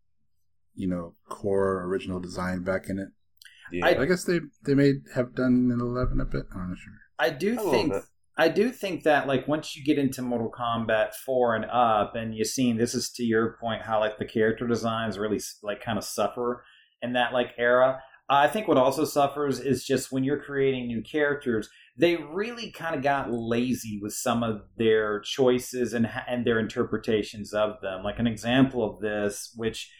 you 0.76 0.88
know, 0.88 1.16
core 1.30 1.84
original 1.86 2.20
design 2.20 2.64
back 2.64 2.90
in 2.90 3.00
it. 3.00 3.10
yeah. 3.72 3.86
I 3.88 4.06
guess 4.06 4.24
they 4.26 4.40
they 4.66 4.76
may 4.76 4.94
have 5.16 5.36
done 5.36 5.70
an 5.74 5.80
eleven 5.82 6.20
a 6.22 6.26
bit. 6.26 6.46
I'm 6.54 6.70
not 6.70 6.78
sure. 6.78 6.94
I 7.20 7.30
do 7.30 7.60
A 7.60 7.72
think 7.72 7.94
bit. 7.94 8.04
I 8.38 8.50
do 8.50 8.70
think 8.70 9.04
that 9.04 9.28
like 9.28 9.48
once 9.48 9.76
you 9.76 9.84
get 9.84 9.98
into 9.98 10.22
Mortal 10.22 10.52
Kombat 10.52 11.16
four 11.26 11.56
and 11.56 11.66
up, 11.66 12.16
and 12.16 12.36
you've 12.36 12.48
seen 12.48 12.78
this 12.78 12.94
is 12.94 13.10
to 13.12 13.24
your 13.24 13.58
point 13.60 13.82
how 13.82 14.00
like 14.00 14.20
the 14.20 14.26
character 14.26 14.68
designs 14.68 15.18
really 15.18 15.40
like 15.64 15.82
kind 15.82 15.98
of 15.98 16.04
suffer 16.04 16.64
in 17.02 17.14
that 17.14 17.34
like 17.34 17.54
era. 17.58 18.02
I 18.30 18.48
think 18.48 18.68
what 18.68 18.78
also 18.78 19.06
suffers 19.06 19.60
is 19.60 19.86
just 19.86 20.12
when 20.12 20.24
you're 20.24 20.42
creating 20.42 20.88
new 20.88 21.02
characters, 21.02 21.70
they 21.98 22.18
really 22.18 22.72
kind 22.72 22.94
of 22.94 23.02
got 23.02 23.32
lazy 23.32 24.00
with 24.02 24.14
some 24.14 24.44
of 24.44 24.62
their 24.78 25.22
choices 25.22 25.94
and 25.94 26.08
and 26.28 26.46
their 26.46 26.60
interpretations 26.60 27.54
of 27.54 27.82
them. 27.82 28.04
Like 28.04 28.20
an 28.20 28.28
example 28.28 28.84
of 28.84 29.02
this, 29.02 29.52
which 29.56 29.92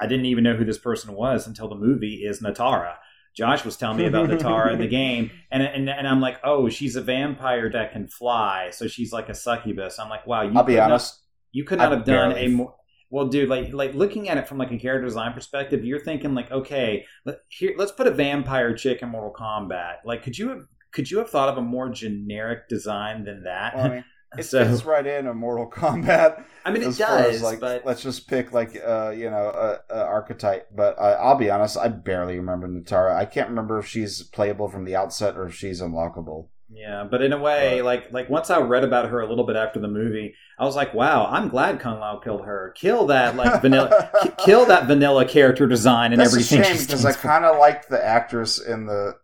I 0.00 0.06
didn't 0.06 0.26
even 0.26 0.42
know 0.42 0.56
who 0.56 0.64
this 0.64 0.78
person 0.78 1.14
was 1.14 1.46
until 1.46 1.68
the 1.68 1.76
movie, 1.76 2.24
is 2.24 2.40
Nitara. 2.40 2.96
Josh 3.36 3.64
was 3.64 3.76
telling 3.76 3.98
me 3.98 4.06
about 4.06 4.28
the 4.28 4.36
Nitara 4.36 4.72
in 4.72 4.78
the 4.78 4.86
game, 4.88 5.30
and, 5.50 5.62
and 5.62 5.90
and 5.90 6.08
I'm 6.08 6.20
like, 6.20 6.38
oh, 6.42 6.68
she's 6.70 6.96
a 6.96 7.02
vampire 7.02 7.70
that 7.70 7.92
can 7.92 8.08
fly, 8.08 8.70
so 8.70 8.86
she's 8.88 9.12
like 9.12 9.28
a 9.28 9.34
succubus. 9.34 9.98
I'm 9.98 10.08
like, 10.08 10.26
wow, 10.26 10.42
you 10.42 10.52
I'll 10.56 10.64
be 10.64 10.72
could 10.72 10.78
not- 10.78 10.90
honest. 10.90 11.20
you 11.52 11.64
could 11.64 11.78
not 11.78 11.92
I 11.92 11.96
have 11.96 12.04
done 12.04 12.32
a 12.36 12.48
more. 12.48 12.74
Well, 13.10 13.28
dude, 13.28 13.48
like 13.48 13.72
like 13.72 13.94
looking 13.94 14.28
at 14.28 14.36
it 14.38 14.48
from 14.48 14.58
like 14.58 14.72
a 14.72 14.78
character 14.78 15.06
design 15.06 15.32
perspective, 15.32 15.84
you're 15.84 16.00
thinking 16.00 16.34
like, 16.34 16.50
okay, 16.50 17.04
let, 17.24 17.36
here 17.48 17.74
let's 17.76 17.92
put 17.92 18.06
a 18.06 18.10
vampire 18.10 18.74
chick 18.74 19.00
in 19.02 19.10
Mortal 19.10 19.32
Kombat. 19.38 19.96
Like, 20.04 20.22
could 20.22 20.36
you 20.38 20.48
have 20.48 20.62
could 20.92 21.10
you 21.10 21.18
have 21.18 21.28
thought 21.30 21.48
of 21.50 21.58
a 21.58 21.62
more 21.62 21.88
generic 21.90 22.68
design 22.68 23.24
than 23.24 23.44
that? 23.44 23.76
Well, 23.76 23.84
I 23.84 23.88
mean, 23.90 24.04
it 24.38 24.44
So- 24.44 24.64
fits 24.64 24.84
right 24.84 25.06
in 25.06 25.26
a 25.26 25.34
Mortal 25.34 25.70
Kombat. 25.70 26.44
I 26.64 26.70
mean, 26.72 26.82
it 26.82 26.96
does, 26.98 27.42
like, 27.42 27.60
but 27.60 27.86
let's 27.86 28.02
just 28.02 28.28
pick 28.28 28.52
like 28.52 28.76
uh, 28.84 29.10
you 29.16 29.30
know, 29.30 29.48
a, 29.90 29.94
a 29.94 30.02
archetype. 30.04 30.68
But 30.74 31.00
I, 31.00 31.12
I'll 31.12 31.36
be 31.36 31.48
honest, 31.50 31.76
I 31.78 31.88
barely 31.88 32.36
remember 32.38 32.66
Nitara. 32.68 33.14
I 33.14 33.24
can't 33.24 33.48
remember 33.50 33.78
if 33.78 33.86
she's 33.86 34.22
playable 34.22 34.68
from 34.68 34.84
the 34.84 34.96
outset 34.96 35.36
or 35.36 35.46
if 35.46 35.54
she's 35.54 35.80
unlockable. 35.80 36.48
Yeah, 36.68 37.04
but 37.08 37.22
in 37.22 37.32
a 37.32 37.38
way, 37.38 37.76
But- 37.78 37.84
like 37.84 38.12
like 38.12 38.28
once 38.28 38.50
I 38.50 38.58
read 38.58 38.82
about 38.82 39.10
her 39.10 39.20
a 39.20 39.28
little 39.28 39.46
bit 39.46 39.54
after 39.54 39.78
the 39.78 39.86
movie, 39.86 40.34
I 40.58 40.64
was 40.64 40.74
like, 40.74 40.92
wow, 40.92 41.26
I'm 41.26 41.48
glad 41.48 41.78
Kung 41.78 42.00
Lao 42.00 42.18
killed 42.18 42.44
her. 42.44 42.74
Kill 42.76 43.06
that 43.06 43.36
like 43.36 43.60
vanilla, 43.62 44.10
ki- 44.22 44.30
kill 44.44 44.66
that 44.66 44.86
vanilla 44.88 45.24
character 45.24 45.68
design 45.68 46.12
and 46.12 46.20
That's 46.20 46.32
everything. 46.32 46.62
a 46.62 46.64
shame 46.64 46.78
because 46.84 47.04
I 47.04 47.12
kind 47.12 47.44
of 47.44 47.58
liked 47.60 47.88
the 47.88 48.04
actress 48.04 48.58
in 48.60 48.86
the 48.86 49.14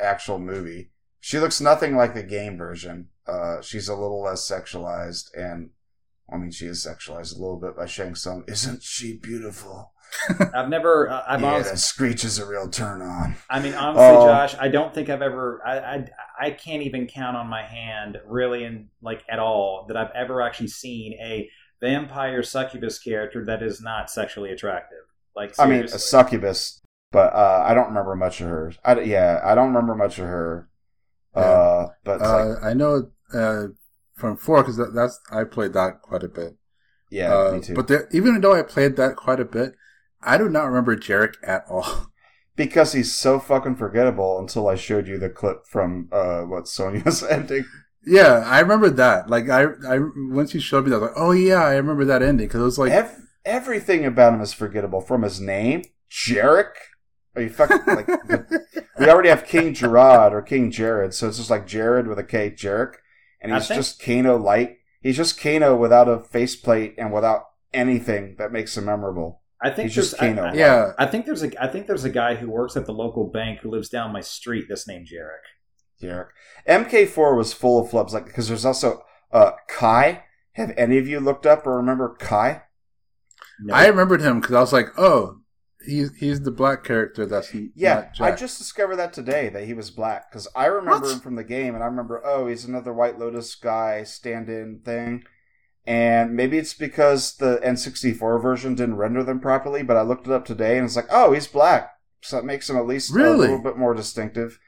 actual 0.00 0.38
movie. 0.38 0.92
She 1.18 1.40
looks 1.40 1.60
nothing 1.60 1.96
like 1.96 2.14
the 2.14 2.22
game 2.22 2.56
version. 2.56 3.08
Uh, 3.26 3.60
she's 3.60 3.88
a 3.88 3.94
little 3.94 4.22
less 4.22 4.48
sexualized, 4.48 5.26
and 5.36 5.70
I 6.32 6.36
mean, 6.36 6.50
she 6.50 6.66
is 6.66 6.84
sexualized 6.86 7.36
a 7.36 7.40
little 7.40 7.58
bit 7.58 7.76
by 7.76 7.86
Shang 7.86 8.14
Tsung. 8.14 8.44
Isn't 8.48 8.82
she 8.82 9.16
beautiful? 9.16 9.92
I've 10.54 10.68
never, 10.68 11.08
uh, 11.08 11.22
I've 11.26 11.40
yeah, 11.40 11.50
always, 11.52 11.70
that 11.70 11.78
screech 11.78 12.22
is 12.24 12.38
a 12.38 12.46
real 12.46 12.68
turn 12.68 13.00
on. 13.00 13.36
I 13.48 13.60
mean, 13.60 13.72
honestly, 13.72 14.04
Oh. 14.04 14.26
Josh, 14.26 14.54
I 14.60 14.68
don't 14.68 14.92
think 14.94 15.08
I've 15.08 15.22
ever, 15.22 15.62
I, 15.64 15.78
I, 15.78 16.06
I 16.38 16.50
can't 16.50 16.82
even 16.82 17.06
count 17.06 17.36
on 17.36 17.46
my 17.46 17.62
hand, 17.62 18.18
really, 18.26 18.64
in 18.64 18.88
like 19.00 19.24
at 19.30 19.38
all, 19.38 19.86
that 19.88 19.96
I've 19.96 20.10
ever 20.14 20.42
actually 20.42 20.68
seen 20.68 21.14
a 21.14 21.48
vampire 21.80 22.42
succubus 22.42 22.98
character 22.98 23.44
that 23.46 23.62
is 23.62 23.80
not 23.80 24.10
sexually 24.10 24.50
attractive. 24.50 24.98
Like, 25.34 25.58
I 25.58 25.66
mean, 25.66 25.84
a 25.84 25.88
succubus, 25.88 26.80
but 27.10 27.32
uh, 27.32 27.64
I 27.66 27.72
don't 27.72 27.88
remember 27.88 28.14
much 28.14 28.40
of 28.42 28.48
her. 28.48 28.72
I, 28.84 29.00
yeah, 29.00 29.40
I 29.42 29.54
don't 29.54 29.68
remember 29.68 29.94
much 29.94 30.18
of 30.18 30.26
her. 30.26 30.68
Uh, 31.34 31.88
but 32.04 32.20
Uh, 32.20 32.54
like, 32.54 32.64
I 32.64 32.74
know 32.74 33.10
uh, 33.34 33.68
from 34.16 34.36
four 34.36 34.62
because 34.62 34.76
that, 34.76 34.92
that's 34.94 35.18
I 35.30 35.44
played 35.44 35.72
that 35.72 36.02
quite 36.02 36.22
a 36.22 36.28
bit. 36.28 36.56
yeah, 37.10 37.30
Uh, 37.32 37.52
me 37.54 37.60
too. 37.60 37.74
But 37.74 37.88
there, 37.88 38.08
even 38.12 38.40
though 38.40 38.54
I 38.54 38.62
played 38.62 38.96
that 38.96 39.16
quite 39.16 39.40
a 39.40 39.44
bit, 39.44 39.74
I 40.22 40.38
do 40.38 40.48
not 40.48 40.64
remember 40.64 40.96
Jarek 40.96 41.34
at 41.42 41.64
all. 41.68 42.08
because 42.56 42.92
he's 42.92 43.16
so 43.16 43.40
fucking 43.40 43.76
forgettable 43.76 44.38
until 44.38 44.68
I 44.68 44.74
showed 44.76 45.08
you 45.08 45.18
the 45.18 45.30
clip 45.30 45.66
from 45.66 46.08
uh, 46.12 46.42
what 46.42 46.68
Sonya's 46.68 47.22
ending. 47.30 47.64
yeah, 48.04 48.42
I 48.46 48.60
remember 48.60 48.90
that. 48.90 49.28
Like 49.30 49.48
I, 49.48 49.64
I 49.88 49.98
once 50.30 50.54
you 50.54 50.60
showed 50.60 50.84
me 50.84 50.90
that, 50.90 50.96
I 50.96 51.00
was 51.00 51.08
like, 51.10 51.16
oh 51.18 51.32
yeah, 51.32 51.62
I 51.64 51.76
remember 51.76 52.04
that 52.06 52.22
ending 52.22 52.46
because 52.46 52.60
it 52.60 52.64
was 52.64 52.78
like, 52.78 52.92
Ev- 52.92 53.16
everything 53.44 54.04
about 54.04 54.34
him 54.34 54.40
is 54.40 54.52
forgettable. 54.52 55.00
From 55.00 55.22
his 55.22 55.40
name, 55.40 55.84
Jarek. 56.10 56.72
Are 57.34 57.42
you 57.42 57.48
fucking 57.50 57.78
like? 57.86 58.06
the- 58.06 58.66
we 58.98 59.08
already 59.08 59.28
have 59.30 59.44
King 59.46 59.72
Gerard 59.74 60.32
or 60.32 60.42
King 60.42 60.70
Jared, 60.70 61.14
so 61.14 61.28
it's 61.28 61.38
just 61.38 61.50
like 61.50 61.66
Jared 61.66 62.06
with 62.06 62.18
a 62.18 62.24
K, 62.24 62.50
Jarek, 62.50 62.94
and 63.40 63.52
he's 63.52 63.68
think- 63.68 63.78
just 63.78 64.02
Kano 64.02 64.36
light. 64.36 64.78
He's 65.00 65.16
just 65.16 65.40
Kano 65.40 65.74
without 65.76 66.08
a 66.08 66.20
faceplate 66.20 66.94
and 66.98 67.12
without 67.12 67.44
anything 67.72 68.36
that 68.38 68.52
makes 68.52 68.76
him 68.76 68.84
memorable. 68.84 69.40
I 69.60 69.70
think 69.70 69.88
he's 69.88 69.94
just 69.94 70.18
there's- 70.20 70.32
I- 70.38 70.40
Kano. 70.40 70.52
I- 70.52 70.54
yeah, 70.54 70.92
I 70.98 71.06
think 71.06 71.24
there's 71.26 71.42
a 71.42 71.62
I 71.62 71.68
think 71.68 71.86
there's 71.86 72.04
a 72.04 72.10
guy 72.10 72.34
who 72.34 72.50
works 72.50 72.76
at 72.76 72.86
the 72.86 72.92
local 72.92 73.28
bank 73.30 73.60
who 73.60 73.70
lives 73.70 73.88
down 73.88 74.12
my 74.12 74.20
street 74.20 74.66
that's 74.68 74.86
named 74.86 75.08
Jarek. 75.08 76.02
Jarek. 76.02 76.28
MK4 76.68 77.36
was 77.36 77.52
full 77.52 77.80
of 77.84 77.90
flubs, 77.90 78.12
like 78.12 78.26
because 78.26 78.48
there's 78.48 78.64
also 78.66 79.02
uh 79.32 79.52
Kai. 79.68 80.24
Have 80.52 80.72
any 80.76 80.98
of 80.98 81.08
you 81.08 81.18
looked 81.18 81.46
up 81.46 81.66
or 81.66 81.76
remember 81.76 82.14
Kai? 82.18 82.62
No. 83.60 83.72
I 83.74 83.86
remembered 83.86 84.20
him 84.20 84.40
because 84.40 84.54
I 84.54 84.60
was 84.60 84.72
like, 84.72 84.88
oh, 84.98 85.38
he's 85.86 86.14
he's 86.16 86.40
the 86.42 86.50
black 86.50 86.84
character 86.84 87.26
that's 87.26 87.54
Yeah, 87.74 88.10
I 88.20 88.32
just 88.32 88.58
discovered 88.58 88.96
that 88.96 89.12
today 89.12 89.48
that 89.50 89.64
he 89.64 89.74
was 89.74 89.90
black 89.90 90.30
because 90.30 90.48
I 90.54 90.66
remember 90.66 91.06
What? 91.06 91.14
him 91.14 91.20
from 91.20 91.36
the 91.36 91.44
game, 91.44 91.74
and 91.74 91.82
I 91.82 91.86
remember 91.86 92.20
oh 92.24 92.46
he's 92.46 92.64
another 92.64 92.92
White 92.92 93.18
Lotus 93.18 93.54
guy 93.54 94.02
stand-in 94.04 94.80
thing, 94.84 95.24
and 95.86 96.34
maybe 96.34 96.58
it's 96.58 96.74
because 96.74 97.36
the 97.36 97.60
N64 97.64 98.40
version 98.42 98.74
didn't 98.74 98.96
render 98.96 99.22
them 99.22 99.40
properly, 99.40 99.82
but 99.82 99.96
I 99.96 100.02
looked 100.02 100.26
it 100.26 100.32
up 100.32 100.44
today 100.44 100.76
and 100.78 100.84
it's 100.86 100.96
like 100.96 101.08
oh 101.10 101.32
he's 101.32 101.46
black, 101.46 101.90
so 102.20 102.36
that 102.36 102.44
makes 102.44 102.68
him 102.70 102.76
at 102.76 102.86
least 102.86 103.12
Really? 103.14 103.34
a 103.48 103.50
little 103.50 103.62
bit 103.62 103.76
more 103.76 103.94
distinctive. 103.94 104.58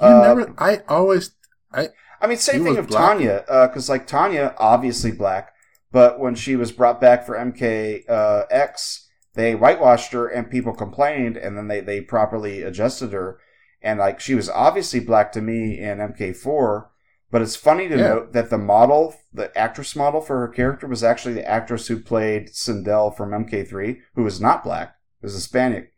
You 0.00 0.06
Uh, 0.06 0.22
never. 0.34 0.54
I 0.58 0.82
always. 0.88 1.32
I 1.72 1.88
i 2.20 2.26
mean, 2.26 2.38
same 2.38 2.64
thing 2.64 2.76
of? 2.78 2.88
Tanya, 2.88 3.44
because 3.68 3.88
like 3.88 4.06
Tanya, 4.06 4.54
obviously 4.58 5.10
black, 5.12 5.52
but 5.90 6.18
when 6.20 6.34
she 6.34 6.56
was 6.56 6.72
brought 6.72 7.00
back 7.00 7.26
for 7.26 7.36
MKX, 7.36 8.08
uh, 8.08 8.44
X, 8.50 9.08
they 9.34 9.54
whitewashed 9.54 10.12
her, 10.12 10.26
and 10.28 10.50
people 10.50 10.74
complained, 10.74 11.36
and 11.36 11.56
then 11.56 11.68
they 11.68 11.80
they 11.80 12.00
properly 12.00 12.62
adjusted 12.62 13.12
her, 13.12 13.38
and 13.82 13.98
like 13.98 14.20
she 14.20 14.34
was 14.34 14.48
obviously 14.50 15.00
black 15.00 15.32
to 15.32 15.40
me 15.40 15.78
in 15.78 15.98
MK4. 15.98 16.86
But 17.30 17.40
it's 17.40 17.56
funny 17.56 17.88
to 17.88 17.96
Yeah. 17.96 18.08
note 18.08 18.32
that 18.34 18.50
the 18.50 18.58
model, 18.58 19.14
the 19.32 19.56
actress 19.58 19.96
model 19.96 20.20
for 20.20 20.38
her 20.40 20.48
character, 20.48 20.86
was 20.86 21.02
actually 21.02 21.32
the 21.32 21.48
actress 21.48 21.86
who 21.86 21.98
played 21.98 22.48
Sindel 22.50 23.16
from 23.16 23.30
MK3, 23.32 24.00
who 24.14 24.22
was 24.22 24.38
not 24.38 24.62
black, 24.62 24.96
was 25.22 25.32
Hispanic. 25.32 25.94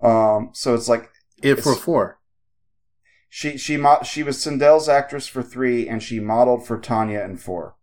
Um, 0.00 0.50
so 0.54 0.74
it's 0.74 0.88
like 0.88 1.10
it 1.42 1.56
for 1.56 1.74
four. 1.74 2.18
she 3.28 3.58
she 3.58 3.76
mo- 3.76 4.02
she 4.02 4.22
was 4.22 4.38
Sindel's 4.38 4.88
actress 4.88 5.26
for 5.26 5.42
three, 5.42 5.86
and 5.88 6.02
she 6.02 6.18
modeled 6.18 6.66
for 6.66 6.78
Tanya 6.78 7.20
in 7.20 7.36
four. 7.36 7.76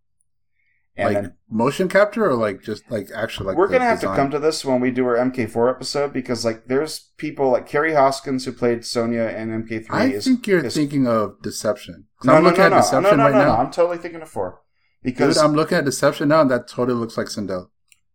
And 0.98 1.14
like 1.14 1.22
then 1.22 1.34
motion 1.48 1.88
capture 1.88 2.26
or 2.28 2.34
like 2.34 2.62
just 2.62 2.90
like 2.90 3.08
actually 3.14 3.46
like 3.48 3.56
we're 3.56 3.68
gonna 3.68 3.84
have 3.84 4.00
design? 4.00 4.16
to 4.16 4.22
come 4.22 4.30
to 4.32 4.38
this 4.38 4.64
when 4.64 4.80
we 4.80 4.90
do 4.90 5.06
our 5.06 5.16
MK4 5.16 5.70
episode 5.70 6.12
because 6.12 6.44
like 6.44 6.66
there's 6.66 7.10
people 7.16 7.50
like 7.50 7.68
Kerri 7.68 7.94
Hoskins 7.94 8.44
who 8.44 8.52
played 8.52 8.84
Sonya 8.84 9.22
in 9.28 9.48
MK3. 9.64 9.86
I 9.90 10.06
is, 10.06 10.24
think 10.24 10.46
you're 10.46 10.64
is- 10.66 10.74
thinking 10.74 11.06
of 11.06 11.40
Deception. 11.40 12.06
no, 12.24 12.34
I'm 12.34 12.42
no, 12.42 12.48
looking 12.50 12.60
no, 12.60 12.66
at 12.66 12.70
no, 12.70 12.76
Deception 12.78 13.02
no, 13.02 13.16
no, 13.16 13.22
right 13.24 13.32
no, 13.32 13.38
now. 13.38 13.54
no. 13.54 13.60
I'm 13.62 13.70
totally 13.70 13.98
thinking 13.98 14.20
of 14.22 14.28
four 14.28 14.60
Dude, 15.04 15.14
because 15.14 15.38
I'm 15.38 15.52
looking 15.54 15.78
at 15.78 15.84
Deception 15.84 16.28
now, 16.28 16.40
and 16.40 16.50
that 16.50 16.66
totally 16.68 16.98
looks 16.98 17.16
like 17.16 17.28
Sindel. 17.28 17.68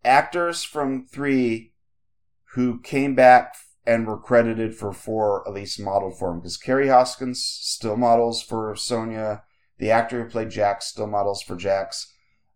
actors 0.03 0.63
from 0.63 1.05
three 1.05 1.71
who 2.55 2.79
came 2.81 3.15
back 3.15 3.55
and 3.85 4.05
were 4.07 4.17
credited 4.19 4.75
for 4.75 4.91
four 4.93 5.47
at 5.47 5.53
least 5.53 5.79
modeled 5.79 6.17
for 6.17 6.31
him 6.31 6.39
because 6.39 6.57
Kerri 6.57 6.89
Hoskins 6.89 7.41
still 7.43 7.97
models 7.97 8.41
for 8.43 8.75
Sonya. 8.75 9.43
The 9.79 9.89
actor 9.91 10.23
who 10.23 10.29
played 10.29 10.49
Jax 10.51 10.85
still 10.87 11.07
models 11.07 11.41
for 11.41 11.55
Jax. 11.55 12.12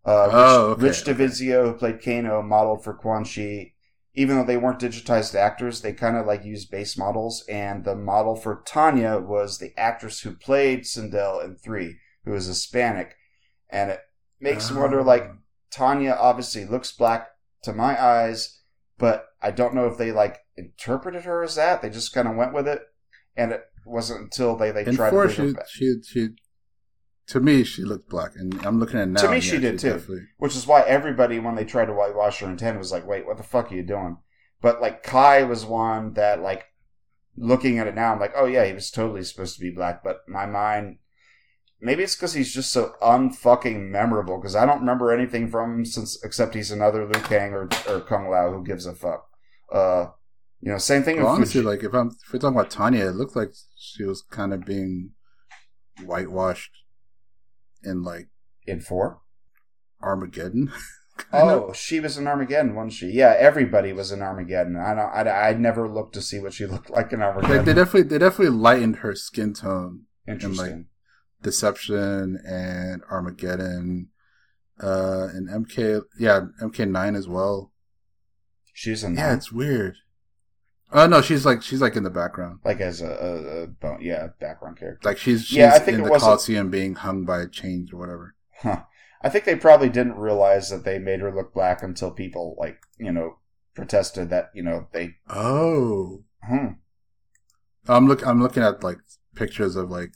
Uh, 0.08 0.30
Oh, 0.32 0.76
Rich, 0.76 1.02
okay, 1.02 1.14
Rich 1.14 1.32
Divizio 1.32 1.66
who 1.66 1.74
played 1.74 2.04
Kano 2.04 2.42
modeled 2.42 2.84
for 2.84 2.94
Quan 2.94 3.26
Chi. 3.26 3.74
Even 4.14 4.38
though 4.38 4.44
they 4.46 4.58
weren't 4.58 4.80
digitized 4.80 5.36
actors, 5.36 5.82
they 5.82 5.94
kind 5.94 6.18
of 6.18 6.26
like 6.26 6.44
used 6.44 6.72
base 6.72 6.98
models. 6.98 7.44
And 7.48 7.84
the 7.84 7.96
model 7.96 8.36
for 8.36 8.64
Tanya 8.66 9.20
was 9.20 9.60
the 9.60 9.78
actress 9.78 10.22
who 10.22 10.32
played 10.32 10.82
Sindel 10.82 11.44
in 11.44 11.56
three, 11.56 11.98
who 12.26 12.32
was 12.32 12.48
Hispanic. 12.48 13.16
And 13.70 13.92
it 13.92 14.00
makes 14.40 14.72
me 14.72 14.80
wonder, 14.80 15.04
like, 15.04 15.24
Oh. 15.24 15.38
Tanya 15.70 16.18
obviously 16.18 16.66
looks 16.66 16.92
black 16.92 17.28
to 17.64 17.74
my 17.74 18.02
eyes, 18.02 18.62
but 18.98 19.26
I 19.42 19.52
don't 19.52 19.76
know 19.76 19.86
if 19.86 19.98
they 19.98 20.12
like 20.12 20.40
interpreted 20.56 21.26
her 21.26 21.44
as 21.44 21.56
that. 21.56 21.82
They 21.82 21.90
just 21.90 22.14
kind 22.14 22.28
of 22.28 22.36
went 22.36 22.54
with 22.54 22.68
it. 22.68 22.82
And 23.36 23.52
it, 23.52 23.66
wasn't 23.88 24.22
until 24.22 24.56
they 24.56 24.72
they 24.72 24.84
tried 24.84 25.12
to 25.12 25.30
she, 25.30 25.54
she 25.68 25.96
she 26.06 26.30
to 27.28 27.40
me 27.40 27.64
she 27.64 27.84
looked 27.84 28.10
black, 28.10 28.32
and 28.36 28.54
I'm 28.66 28.80
looking 28.80 29.00
at 29.00 29.08
now. 29.10 29.22
To 29.22 29.30
me, 29.30 29.40
she 29.42 29.56
yeah, 29.56 29.60
did 29.62 29.74
she's 29.74 29.82
too. 29.82 29.90
definitely- 29.98 30.28
which 30.38 30.56
is 30.56 30.66
why 30.68 30.82
everybody 30.82 31.40
when 31.40 31.56
they 31.56 31.66
tried 31.66 31.86
to 31.86 31.94
whitewash 31.94 32.40
her 32.40 32.48
in 32.50 32.58
10 32.58 32.78
was 32.78 32.92
like 32.92 33.06
wait 33.08 33.26
what 33.26 33.38
the 33.38 33.44
fuck 33.44 33.72
are 33.72 33.76
you 33.76 33.84
doing 33.84 34.18
but 34.62 34.82
like 34.82 35.04
kai 35.04 35.44
was 35.44 35.66
one 35.66 36.14
that 36.14 36.42
like 36.42 36.66
looking 37.36 37.78
at 37.78 37.86
it 37.88 37.94
now 37.96 38.12
i'm 38.14 38.20
like 38.20 38.34
oh 38.36 38.46
yeah 38.46 38.66
he 38.66 38.74
was 38.74 38.90
totally 38.90 39.24
supposed 39.24 39.56
to 39.56 39.62
be 39.62 39.70
black 39.70 40.04
but 40.04 40.22
my 40.28 40.46
mind 40.46 40.98
maybe 41.80 42.02
it's 42.02 42.16
because 42.16 42.34
he's 42.34 42.52
just 42.54 42.72
so 42.72 42.94
unfucking 43.02 43.90
memorable 43.92 44.38
because 44.38 44.56
i 44.56 44.66
don't 44.66 44.80
remember 44.80 45.12
anything 45.12 45.48
from 45.48 45.76
him 45.80 45.86
since 45.86 46.18
except 46.24 46.56
he's 46.56 46.72
another 46.72 47.04
liu 47.06 47.22
kang 47.22 47.54
or, 47.54 47.70
or 47.88 48.00
kung 48.02 48.28
lao 48.30 48.52
who 48.52 48.64
gives 48.64 48.86
a 48.88 48.94
fuck 48.96 49.28
uh 49.72 50.08
you 50.62 50.72
know 50.72 50.80
same 50.80 51.04
thing 51.04 51.18
Well, 51.18 51.26
with 51.26 51.36
honestly, 51.36 51.62
Fuji- 51.62 51.68
like 51.76 51.84
if 51.84 51.94
I'm 51.94 52.08
if 52.26 52.34
we're 52.34 52.40
talking 52.40 52.58
about 52.58 52.72
Tanya, 52.72 53.08
it 53.10 53.16
looked 53.16 53.36
like 53.36 53.52
she 53.78 54.04
was 54.04 54.24
kind 54.24 54.52
of 54.54 54.66
being 54.66 55.12
whitewashed 56.04 56.72
in 57.88 58.04
like 58.04 58.28
in 58.66 58.80
four 58.82 59.22
Armageddon. 60.02 60.72
Oh, 61.34 61.74
she 61.74 62.00
was 62.00 62.16
in 62.20 62.28
Armageddon, 62.28 62.76
wasn't 62.76 62.94
she? 62.94 63.08
Yeah, 63.08 63.34
everybody 63.40 63.92
was 63.92 64.12
in 64.12 64.22
Armageddon. 64.22 64.78
I 64.78 64.94
don't. 64.94 65.28
I, 65.28 65.50
I 65.50 65.54
never 65.56 65.90
looked 65.90 66.14
to 66.14 66.22
see 66.22 66.40
what 66.40 66.54
she 66.54 66.66
looked 66.74 66.92
like 66.92 67.12
in 67.12 67.22
Like, 67.22 67.30
Armageddon. 67.38 67.66
they 67.66 67.74
definitely 67.74 68.04
they 68.04 68.20
definitely 68.20 68.56
lightened 68.56 68.98
her 68.98 69.16
skin 69.16 69.54
tone. 69.56 70.04
Interesting. 70.28 70.86
Deception 71.42 72.38
and 72.48 73.02
Armageddon, 73.10 74.10
uh, 74.80 75.30
and 75.34 75.50
MK 75.50 76.04
yeah 76.20 76.42
MK 76.62 76.88
nine 76.88 77.16
as 77.16 77.28
well. 77.28 77.72
She's 78.72 79.04
in 79.04 79.16
Yeah, 79.16 79.30
that, 79.30 79.38
it's 79.38 79.52
weird. 79.52 79.96
Oh 80.92 81.06
no, 81.08 81.22
she's 81.22 81.46
like 81.46 81.62
she's 81.62 81.82
like 81.82 81.96
in 81.96 82.04
the 82.04 82.10
background. 82.10 82.60
like 82.64 82.80
as 82.80 83.02
a, 83.02 83.10
a, 83.10 83.64
a 83.64 83.68
bone, 83.68 84.00
yeah 84.02 84.28
background 84.40 84.78
character. 84.78 85.08
Like 85.08 85.18
she's 85.18 85.46
she's 85.46 85.58
Yeah, 85.58 85.74
I 85.74 85.80
think 85.80 86.00
in 86.00 86.06
it 86.06 86.12
the 86.12 86.20
Coliseum 86.20 86.70
being 86.70 86.96
hung 86.96 87.26
by 87.26 87.46
chains 87.48 87.92
or 87.92 87.98
whatever. 87.98 88.36
Huh. 88.62 88.84
I 89.22 89.30
think 89.30 89.46
they 89.46 89.56
probably 89.56 89.90
didn't 89.90 90.16
realize 90.18 90.70
that 90.70 90.86
they 90.86 91.00
made 91.00 91.20
her 91.22 91.34
look 91.34 91.54
black 91.54 91.84
until 91.84 92.12
people 92.12 92.56
like 92.58 92.80
you 92.98 93.12
know 93.12 93.38
protested 93.74 94.30
that 94.30 94.52
you 94.54 94.64
know 94.64 94.88
they. 94.94 95.16
Oh, 95.30 96.24
Hmm. 96.44 96.68
I'm 97.88 98.08
look 98.08 98.26
I'm 98.26 98.42
looking 98.42 98.64
at 98.64 98.84
like 98.84 98.98
pictures 99.36 99.76
of 99.76 99.90
like 99.90 100.12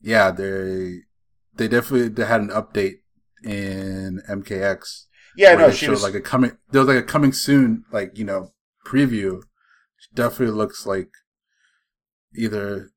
yeah 0.00 0.30
they 0.30 1.00
they 1.54 1.68
definitely 1.68 2.08
they 2.08 2.24
had 2.24 2.40
an 2.40 2.48
update 2.50 3.00
in 3.44 4.20
MKX. 4.28 5.06
Yeah, 5.36 5.54
no, 5.54 5.70
she 5.70 5.88
was 5.88 6.02
like 6.02 6.14
a 6.14 6.20
coming 6.20 6.52
there 6.70 6.80
was 6.82 6.88
like 6.88 7.02
a 7.02 7.06
coming 7.06 7.32
soon 7.32 7.84
like 7.90 8.16
you 8.16 8.24
know 8.24 8.52
preview. 8.86 9.42
Definitely 10.14 10.54
looks 10.54 10.86
like 10.86 11.10
either 12.34 12.90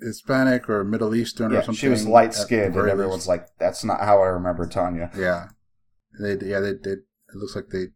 Hispanic 0.00 0.68
or 0.68 0.84
Middle 0.84 1.14
Eastern 1.14 1.52
or 1.52 1.56
something. 1.62 1.74
she 1.74 1.88
was 1.88 2.06
light 2.06 2.34
skinned, 2.34 2.76
and 2.76 2.88
everyone's 2.88 3.26
least. 3.26 3.28
like, 3.28 3.46
"That's 3.58 3.84
not 3.84 4.00
how 4.00 4.20
I 4.22 4.26
remember 4.26 4.66
Tanya." 4.66 5.10
yeah, 5.16 5.48
they 6.20 6.32
yeah 6.46 6.60
they 6.60 6.74
did. 6.74 6.98
It 7.28 7.34
looks 7.36 7.56
like 7.56 7.68
they 7.70 7.86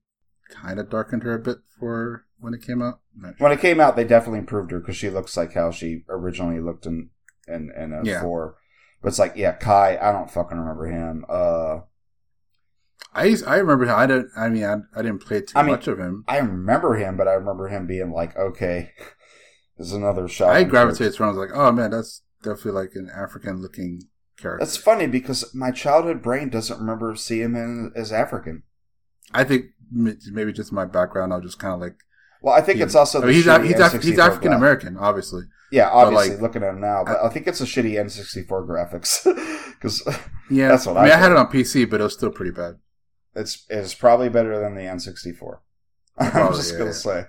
kind 0.51 0.81
of 0.81 0.91
darkened 0.91 1.23
her 1.23 1.35
a 1.35 1.39
bit 1.39 1.59
for 1.79 2.27
when 2.39 2.55
it 2.55 2.63
came 2.63 2.83
out. 2.83 3.01
Sure. 3.21 3.35
When 3.39 3.53
it 3.53 3.61
came 3.61 3.81
out, 3.81 3.97
they 3.97 4.05
definitely 4.05 4.41
improved 4.41 4.71
her 4.73 4.81
because 4.81 4.97
she 4.97 5.11
looks 5.11 5.37
like 5.37 5.53
how 5.53 5.71
she 5.71 6.05
originally 6.09 6.61
looked 6.61 6.87
in 6.87 7.11
in 7.47 7.71
in 7.77 7.93
a 7.93 8.03
Yeah. 8.05 8.23
four. 8.23 8.57
But 9.03 9.09
it's 9.09 9.19
like, 9.19 9.35
yeah, 9.37 9.53
Kai. 9.53 9.97
I 10.01 10.13
don't 10.13 10.31
fucking 10.31 10.59
remember 10.59 10.87
him. 10.87 11.25
Uh, 11.29 11.81
I 13.13 13.25
used, 13.25 13.45
I 13.45 13.57
remember 13.57 13.85
him. 13.85 13.95
I 13.97 14.07
don't. 14.07 14.29
I 14.37 14.49
mean, 14.49 14.65
I, 14.65 14.77
I 14.97 15.03
didn't 15.03 15.19
play 15.19 15.41
too 15.41 15.53
I 15.57 15.63
mean, 15.63 15.73
much 15.73 15.89
of 15.89 15.99
him. 15.99 16.25
I 16.29 16.39
remember 16.39 16.95
him, 16.95 17.17
but 17.17 17.27
I 17.27 17.33
remember 17.33 17.69
him 17.69 17.87
being 17.87 18.13
like, 18.13 18.37
okay, 18.37 18.93
this 19.79 19.89
is 19.89 19.93
another 19.93 20.29
shot. 20.29 20.51
I 20.51 20.65
gravitated 20.65 21.15
to 21.15 21.23
him. 21.23 21.29
I 21.29 21.33
was 21.33 21.39
like, 21.39 21.57
oh 21.57 21.73
man, 21.73 21.91
that's 21.91 22.23
definitely 22.43 22.73
like 22.73 22.91
an 22.95 23.11
African 23.15 23.61
looking 23.61 24.03
character. 24.39 24.65
That's 24.65 24.77
funny 24.77 25.07
because 25.07 25.55
my 25.55 25.71
childhood 25.71 26.23
brain 26.23 26.51
doesn't 26.51 26.79
remember 26.79 27.15
seeing 27.17 27.55
him 27.55 27.93
as 27.97 28.13
African. 28.13 28.63
I 29.33 29.45
think 29.45 29.67
maybe 29.91 30.53
just 30.53 30.73
my 30.73 30.85
background. 30.85 31.33
I'll 31.33 31.41
just 31.41 31.59
kind 31.59 31.75
of 31.75 31.81
like. 31.81 31.97
Well, 32.43 32.55
I 32.55 32.63
think 32.63 32.81
it's 32.81 32.95
also 32.95 33.19
I 33.19 33.21
the 33.23 33.27
mean, 33.27 33.37
he's 33.37 33.45
shitty 33.47 33.57
Af- 33.57 33.67
he's, 33.67 33.81
Af- 33.81 34.03
he's 34.03 34.19
African 34.19 34.53
American, 34.53 34.97
obviously. 34.97 35.43
Yeah, 35.71 35.91
obviously, 35.91 36.31
like, 36.31 36.43
looking 36.43 36.63
at 36.63 36.71
him 36.71 36.81
now, 36.81 37.05
but 37.05 37.23
I, 37.23 37.29
think 37.29 37.47
it's 37.47 37.61
a 37.61 37.65
shitty 37.65 37.93
N64 37.93 38.49
graphics 38.67 39.25
because 39.75 40.03
Yeah, 40.51 40.69
That's 40.69 40.87
what 40.87 40.97
I 40.97 41.05
mean. 41.05 41.13
I 41.13 41.15
I, 41.15 41.19
had 41.19 41.31
it 41.33 41.37
on 41.37 41.47
PC, 41.47 41.89
but 41.89 42.01
it 42.01 42.05
was 42.05 42.15
still 42.15 42.31
pretty 42.31 42.51
bad. 42.51 42.77
It's 43.35 43.67
it's 43.69 43.95
probably 43.95 44.29
better 44.29 44.59
than 44.59 44.75
the 44.75 44.83
N64. 44.83 45.59
I'm 46.19 46.31
Probably, 46.33 46.57
just 46.59 46.73
yeah, 46.73 46.79
gonna 46.79 46.91
yeah. 46.91 46.97
say, 46.97 47.27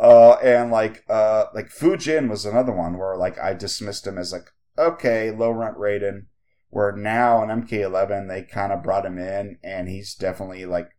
uh, 0.00 0.32
and 0.42 0.70
like 0.70 1.04
uh, 1.08 1.46
like 1.54 1.68
Fujin 1.68 2.28
was 2.28 2.44
another 2.44 2.72
one 2.72 2.96
where 2.96 3.16
like 3.16 3.38
I 3.38 3.54
dismissed 3.54 4.06
him 4.06 4.18
as 4.18 4.32
like 4.32 4.50
okay, 4.78 5.30
low 5.30 5.50
rent 5.50 5.76
Raiden. 5.76 6.26
Where 6.72 6.92
now 6.92 7.42
in 7.42 7.48
MK11 7.48 8.28
they 8.28 8.42
kind 8.42 8.72
of 8.72 8.84
brought 8.84 9.04
him 9.04 9.18
in, 9.18 9.58
and 9.64 9.88
he's 9.88 10.14
definitely 10.14 10.64
like 10.66 10.90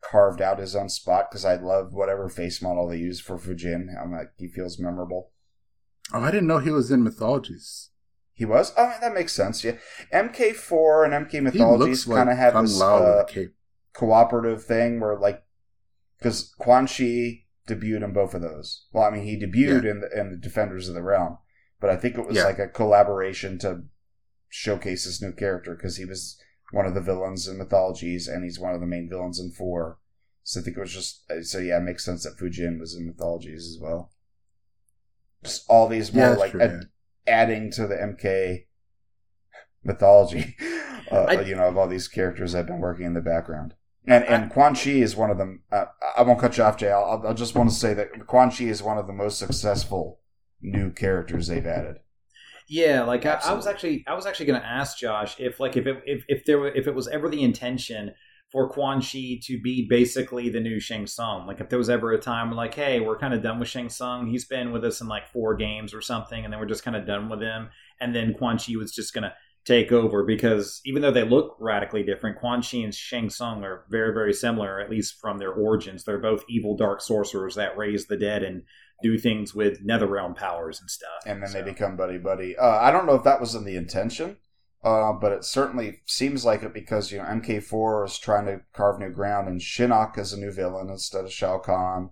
carved 0.00 0.40
out 0.40 0.60
his 0.60 0.76
own 0.76 0.88
spot 0.88 1.26
because 1.28 1.44
I 1.44 1.56
love 1.56 1.92
whatever 1.92 2.28
face 2.28 2.62
model 2.62 2.88
they 2.88 2.98
use 2.98 3.20
for 3.20 3.36
Fujin. 3.36 3.88
I'm 4.00 4.12
like 4.12 4.30
he 4.36 4.46
feels 4.46 4.78
memorable. 4.78 5.32
Oh, 6.12 6.20
I 6.20 6.30
didn't 6.30 6.46
know 6.46 6.58
he 6.58 6.70
was 6.70 6.90
in 6.90 7.02
Mythologies. 7.02 7.90
He 8.32 8.44
was. 8.44 8.72
Oh, 8.76 8.94
that 9.00 9.12
makes 9.12 9.32
sense. 9.32 9.62
Yeah, 9.64 9.76
MK4 10.14 11.04
and 11.04 11.26
MK 11.26 11.42
Mythologies 11.42 12.04
kind 12.04 12.30
of 12.30 12.36
have 12.36 12.52
Kung 12.52 12.64
this 12.64 12.80
uh, 12.80 13.24
cape. 13.28 13.54
Cooperative 13.92 14.64
thing 14.64 15.00
where 15.00 15.18
like 15.18 15.42
because 16.18 16.54
Quan 16.58 16.86
Chi 16.86 17.44
debuted 17.68 18.04
in 18.04 18.12
both 18.12 18.34
of 18.34 18.42
those. 18.42 18.86
Well, 18.92 19.04
I 19.04 19.10
mean, 19.10 19.24
he 19.24 19.36
debuted 19.38 19.84
in 19.90 20.00
the 20.00 20.10
in 20.18 20.30
the 20.30 20.36
Defenders 20.36 20.88
of 20.88 20.94
the 20.94 21.02
Realm, 21.02 21.38
but 21.80 21.90
I 21.90 21.96
think 21.96 22.16
it 22.18 22.26
was 22.26 22.36
Yeah. 22.36 22.44
like 22.44 22.58
a 22.58 22.68
collaboration 22.68 23.58
to 23.60 23.84
showcase 24.48 25.04
this 25.04 25.22
new 25.22 25.32
character 25.32 25.74
because 25.76 25.96
he 25.96 26.04
was 26.04 26.38
one 26.72 26.86
of 26.86 26.94
the 26.94 27.00
villains 27.00 27.46
in 27.48 27.58
mythologies 27.58 28.28
and 28.28 28.44
he's 28.44 28.58
one 28.60 28.74
of 28.74 28.80
the 28.80 28.86
main 28.86 29.08
villains 29.08 29.38
in 29.40 29.50
four. 29.52 29.98
So 30.42 30.60
I 30.60 30.62
think 30.64 30.76
it 30.76 30.80
was 30.80 30.92
just 30.92 31.24
so 31.42 31.58
yeah, 31.58 31.78
it 31.78 31.82
makes 31.82 32.04
sense 32.04 32.24
that 32.24 32.36
Fujin 32.38 32.78
was 32.80 32.94
in 32.94 33.06
mythologies 33.06 33.66
as 33.66 33.78
well. 33.80 34.10
Just 35.42 35.64
all 35.68 35.88
these 35.88 36.12
more 36.12 36.30
Yeah, 36.30 36.34
like 36.36 36.50
true, 36.50 36.60
ad- 36.60 36.88
adding 37.26 37.70
to 37.72 37.86
the 37.86 37.94
MK 37.96 38.66
mythology, 39.84 40.56
uh, 41.10 41.24
I- 41.28 41.40
you 41.42 41.54
know, 41.56 41.68
of 41.68 41.76
all 41.76 41.88
these 41.88 42.08
characters 42.08 42.52
that 42.52 42.58
have 42.58 42.66
been 42.66 42.78
working 42.80 43.06
in 43.06 43.14
the 43.14 43.20
background. 43.20 43.74
And 44.06 44.24
and 44.24 44.50
Quan 44.50 44.74
Chi 44.74 44.90
is 44.90 45.14
one 45.14 45.30
of 45.30 45.38
them. 45.38 45.62
Uh, 45.70 45.86
I 46.16 46.22
won't 46.22 46.40
cut 46.40 46.56
you 46.56 46.64
off, 46.64 46.78
Jay. 46.78 46.90
I'll, 46.90 47.22
I'll 47.26 47.34
just 47.34 47.54
want 47.54 47.68
to 47.70 47.76
say 47.76 47.94
that 47.94 48.26
Quan 48.26 48.50
Chi 48.50 48.64
is 48.64 48.82
one 48.82 48.98
of 48.98 49.06
the 49.06 49.12
most 49.12 49.38
successful 49.38 50.20
new 50.62 50.90
characters 50.90 51.48
they've 51.48 51.66
added. 51.66 51.96
Yeah, 52.68 53.02
like 53.02 53.26
I, 53.26 53.40
I 53.44 53.52
was 53.52 53.66
actually 53.66 54.04
I 54.06 54.14
was 54.14 54.26
actually 54.26 54.46
going 54.46 54.60
to 54.60 54.66
ask 54.66 54.96
Josh 54.96 55.38
if 55.38 55.60
like 55.60 55.76
if 55.76 55.86
it, 55.86 56.02
if 56.06 56.24
if 56.28 56.44
there 56.44 56.58
were, 56.58 56.68
if 56.68 56.86
it 56.86 56.94
was 56.94 57.08
ever 57.08 57.28
the 57.28 57.42
intention 57.42 58.12
for 58.50 58.68
Quan 58.68 59.00
Chi 59.00 59.38
to 59.42 59.60
be 59.62 59.86
basically 59.88 60.48
the 60.48 60.60
new 60.60 60.80
Shang 60.80 61.06
Tsung. 61.06 61.46
Like 61.46 61.60
if 61.60 61.68
there 61.68 61.78
was 61.78 61.90
ever 61.90 62.12
a 62.12 62.18
time 62.18 62.50
like, 62.52 62.74
hey, 62.74 63.00
we're 63.00 63.18
kind 63.18 63.34
of 63.34 63.42
done 63.42 63.60
with 63.60 63.68
Shang 63.68 63.88
Tsung. 63.88 64.28
He's 64.28 64.44
been 64.44 64.72
with 64.72 64.84
us 64.84 65.00
in 65.00 65.08
like 65.08 65.28
four 65.28 65.54
games 65.54 65.94
or 65.94 66.00
something, 66.00 66.44
and 66.44 66.52
then 66.52 66.58
we're 66.58 66.66
just 66.66 66.84
kind 66.84 66.96
of 66.96 67.06
done 67.06 67.28
with 67.28 67.40
him. 67.40 67.68
And 68.00 68.14
then 68.14 68.34
Quan 68.34 68.58
Chi 68.58 68.76
was 68.76 68.92
just 68.92 69.14
going 69.14 69.22
to 69.22 69.34
take 69.66 69.92
over 69.92 70.24
because 70.24 70.80
even 70.84 71.02
though 71.02 71.10
they 71.10 71.24
look 71.24 71.56
radically 71.60 72.02
different, 72.02 72.38
Quan 72.38 72.62
Chi 72.62 72.78
and 72.78 72.94
Shang 72.94 73.28
Tsung 73.30 73.62
are 73.64 73.84
very 73.90 74.12
very 74.12 74.32
similar, 74.32 74.80
at 74.80 74.90
least 74.90 75.20
from 75.20 75.38
their 75.38 75.52
origins. 75.52 76.04
They're 76.04 76.18
both 76.18 76.44
evil 76.48 76.76
dark 76.76 77.00
sorcerers 77.00 77.54
that 77.56 77.76
raise 77.76 78.06
the 78.06 78.16
dead 78.16 78.42
and 78.42 78.62
do 79.02 79.16
things 79.18 79.54
with 79.54 79.86
netherrealm 79.86 80.36
powers 80.36 80.80
and 80.80 80.90
stuff. 80.90 81.22
and 81.26 81.42
then 81.42 81.48
So- 81.50 81.58
they 81.58 81.64
become 81.70 81.96
buddy 81.96 82.18
buddy. 82.18 82.56
Uh, 82.56 82.78
I 82.78 82.90
don't 82.90 83.06
know 83.06 83.14
if 83.14 83.24
that 83.24 83.40
was 83.40 83.54
in 83.54 83.64
the 83.64 83.76
intention, 83.76 84.36
uh, 84.82 85.12
but 85.12 85.32
it 85.32 85.44
certainly 85.44 86.00
seems 86.06 86.44
like 86.44 86.62
it 86.62 86.72
because 86.74 87.10
you 87.12 87.18
know 87.18 87.24
MK4 87.24 88.04
is 88.06 88.18
trying 88.18 88.46
to 88.46 88.60
carve 88.72 88.98
new 88.98 89.10
ground, 89.10 89.48
and 89.48 89.60
Shinnok 89.60 90.18
is 90.18 90.32
a 90.32 90.40
new 90.40 90.50
villain 90.50 90.88
instead 90.90 91.24
of 91.24 91.32
Shao 91.32 91.58
Kahn. 91.58 92.10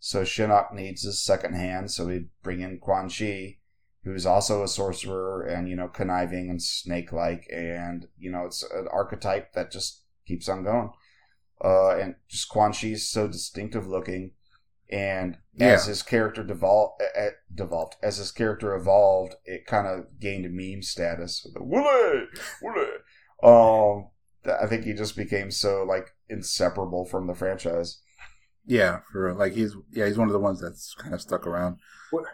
So 0.00 0.22
Shinnok 0.22 0.72
needs 0.72 1.02
his 1.02 1.22
second 1.22 1.54
hand, 1.54 1.90
so 1.90 2.06
we 2.06 2.26
bring 2.42 2.60
in 2.60 2.78
Quan 2.78 3.08
Chi, 3.10 3.58
who's 4.04 4.26
also 4.26 4.62
a 4.62 4.68
sorcerer 4.68 5.42
and 5.42 5.68
you 5.68 5.76
know 5.76 5.88
conniving 5.88 6.48
and 6.50 6.62
snake-like, 6.62 7.46
and 7.52 8.06
you 8.18 8.30
know 8.30 8.46
it's 8.46 8.62
an 8.62 8.88
archetype 8.92 9.52
that 9.52 9.70
just 9.70 10.02
keeps 10.26 10.48
on 10.48 10.64
going. 10.64 10.90
Uh, 11.62 11.96
and 11.96 12.14
just 12.28 12.48
Quan 12.48 12.72
Chi's 12.72 13.06
so 13.06 13.28
distinctive 13.28 13.86
looking, 13.86 14.32
and 14.90 15.36
as 15.58 15.86
his 15.86 16.02
character 16.02 16.42
devolved, 16.42 17.02
uh, 17.18 17.26
devolved, 17.54 17.96
as 18.02 18.16
his 18.16 18.32
character 18.32 18.74
evolved, 18.74 19.34
it 19.44 19.66
kind 19.66 19.86
of 19.86 20.18
gained 20.18 20.50
meme 20.50 20.82
status 20.82 21.42
with 21.44 21.54
the 21.54 21.62
Wooly, 21.62 22.26
Wooly. 22.62 22.88
Um, 23.42 24.08
I 24.60 24.66
think 24.66 24.84
he 24.84 24.94
just 24.94 25.16
became 25.16 25.50
so 25.50 25.84
like 25.84 26.14
inseparable 26.28 27.04
from 27.04 27.26
the 27.26 27.34
franchise. 27.34 28.00
Yeah, 28.66 29.00
for 29.10 29.34
like 29.34 29.52
he's 29.52 29.74
yeah 29.90 30.06
he's 30.06 30.18
one 30.18 30.28
of 30.28 30.32
the 30.32 30.38
ones 30.38 30.60
that's 30.60 30.94
kind 30.94 31.14
of 31.14 31.20
stuck 31.20 31.46
around. 31.46 31.78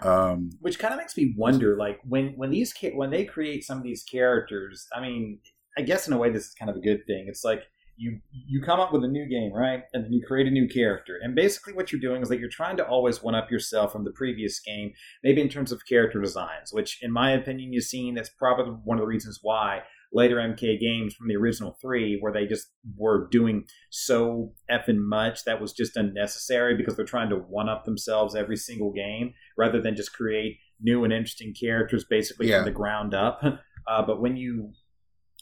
Um, 0.02 0.50
which 0.60 0.78
kind 0.78 0.94
of 0.94 0.98
makes 0.98 1.16
me 1.16 1.34
wonder 1.36 1.76
like 1.76 2.00
when 2.04 2.32
when 2.36 2.50
these 2.50 2.74
when 2.94 3.10
they 3.10 3.24
create 3.24 3.62
some 3.64 3.76
of 3.76 3.84
these 3.84 4.02
characters 4.02 4.86
i 4.96 5.02
mean 5.02 5.38
i 5.76 5.82
guess 5.82 6.06
in 6.06 6.14
a 6.14 6.16
way 6.16 6.30
this 6.30 6.46
is 6.46 6.54
kind 6.54 6.70
of 6.70 6.76
a 6.76 6.80
good 6.80 7.04
thing 7.06 7.26
it's 7.28 7.44
like 7.44 7.64
you 7.96 8.20
you 8.30 8.62
come 8.62 8.78
up 8.78 8.92
with 8.92 9.04
a 9.04 9.08
new 9.08 9.26
game, 9.26 9.52
right? 9.52 9.82
And 9.92 10.04
then 10.04 10.12
you 10.12 10.22
create 10.26 10.46
a 10.46 10.50
new 10.50 10.68
character. 10.68 11.18
And 11.22 11.34
basically 11.34 11.72
what 11.72 11.90
you're 11.90 12.00
doing 12.00 12.22
is 12.22 12.28
that 12.28 12.38
you're 12.38 12.48
trying 12.48 12.76
to 12.76 12.86
always 12.86 13.22
one 13.22 13.34
up 13.34 13.50
yourself 13.50 13.92
from 13.92 14.04
the 14.04 14.12
previous 14.12 14.60
game, 14.60 14.92
maybe 15.24 15.40
in 15.40 15.48
terms 15.48 15.72
of 15.72 15.86
character 15.86 16.20
designs, 16.20 16.72
which 16.72 16.98
in 17.02 17.10
my 17.10 17.30
opinion 17.32 17.72
you've 17.72 17.84
seen 17.84 18.14
that's 18.14 18.28
probably 18.28 18.72
one 18.84 18.98
of 18.98 19.02
the 19.02 19.06
reasons 19.06 19.40
why 19.42 19.82
later 20.16 20.36
MK 20.36 20.80
games 20.80 21.14
from 21.14 21.28
the 21.28 21.36
original 21.36 21.76
three, 21.80 22.16
where 22.20 22.32
they 22.32 22.46
just 22.46 22.66
were 22.96 23.28
doing 23.30 23.64
so 23.90 24.52
effing 24.70 24.98
much 24.98 25.44
that 25.44 25.60
was 25.60 25.72
just 25.72 25.96
unnecessary 25.96 26.74
because 26.76 26.96
they're 26.96 27.04
trying 27.14 27.30
to 27.30 27.36
one 27.36 27.68
up 27.68 27.84
themselves 27.84 28.34
every 28.34 28.56
single 28.56 28.92
game 28.92 29.34
rather 29.56 29.80
than 29.80 29.94
just 29.94 30.12
create 30.14 30.58
new 30.80 31.04
and 31.04 31.12
interesting 31.12 31.54
characters 31.54 32.04
basically 32.04 32.48
Yeah. 32.48 32.58
from 32.58 32.64
the 32.66 32.78
ground 32.82 33.14
up. 33.14 33.40
Uh, 33.88 34.02
but 34.04 34.20
when 34.20 34.36
you, 34.36 34.72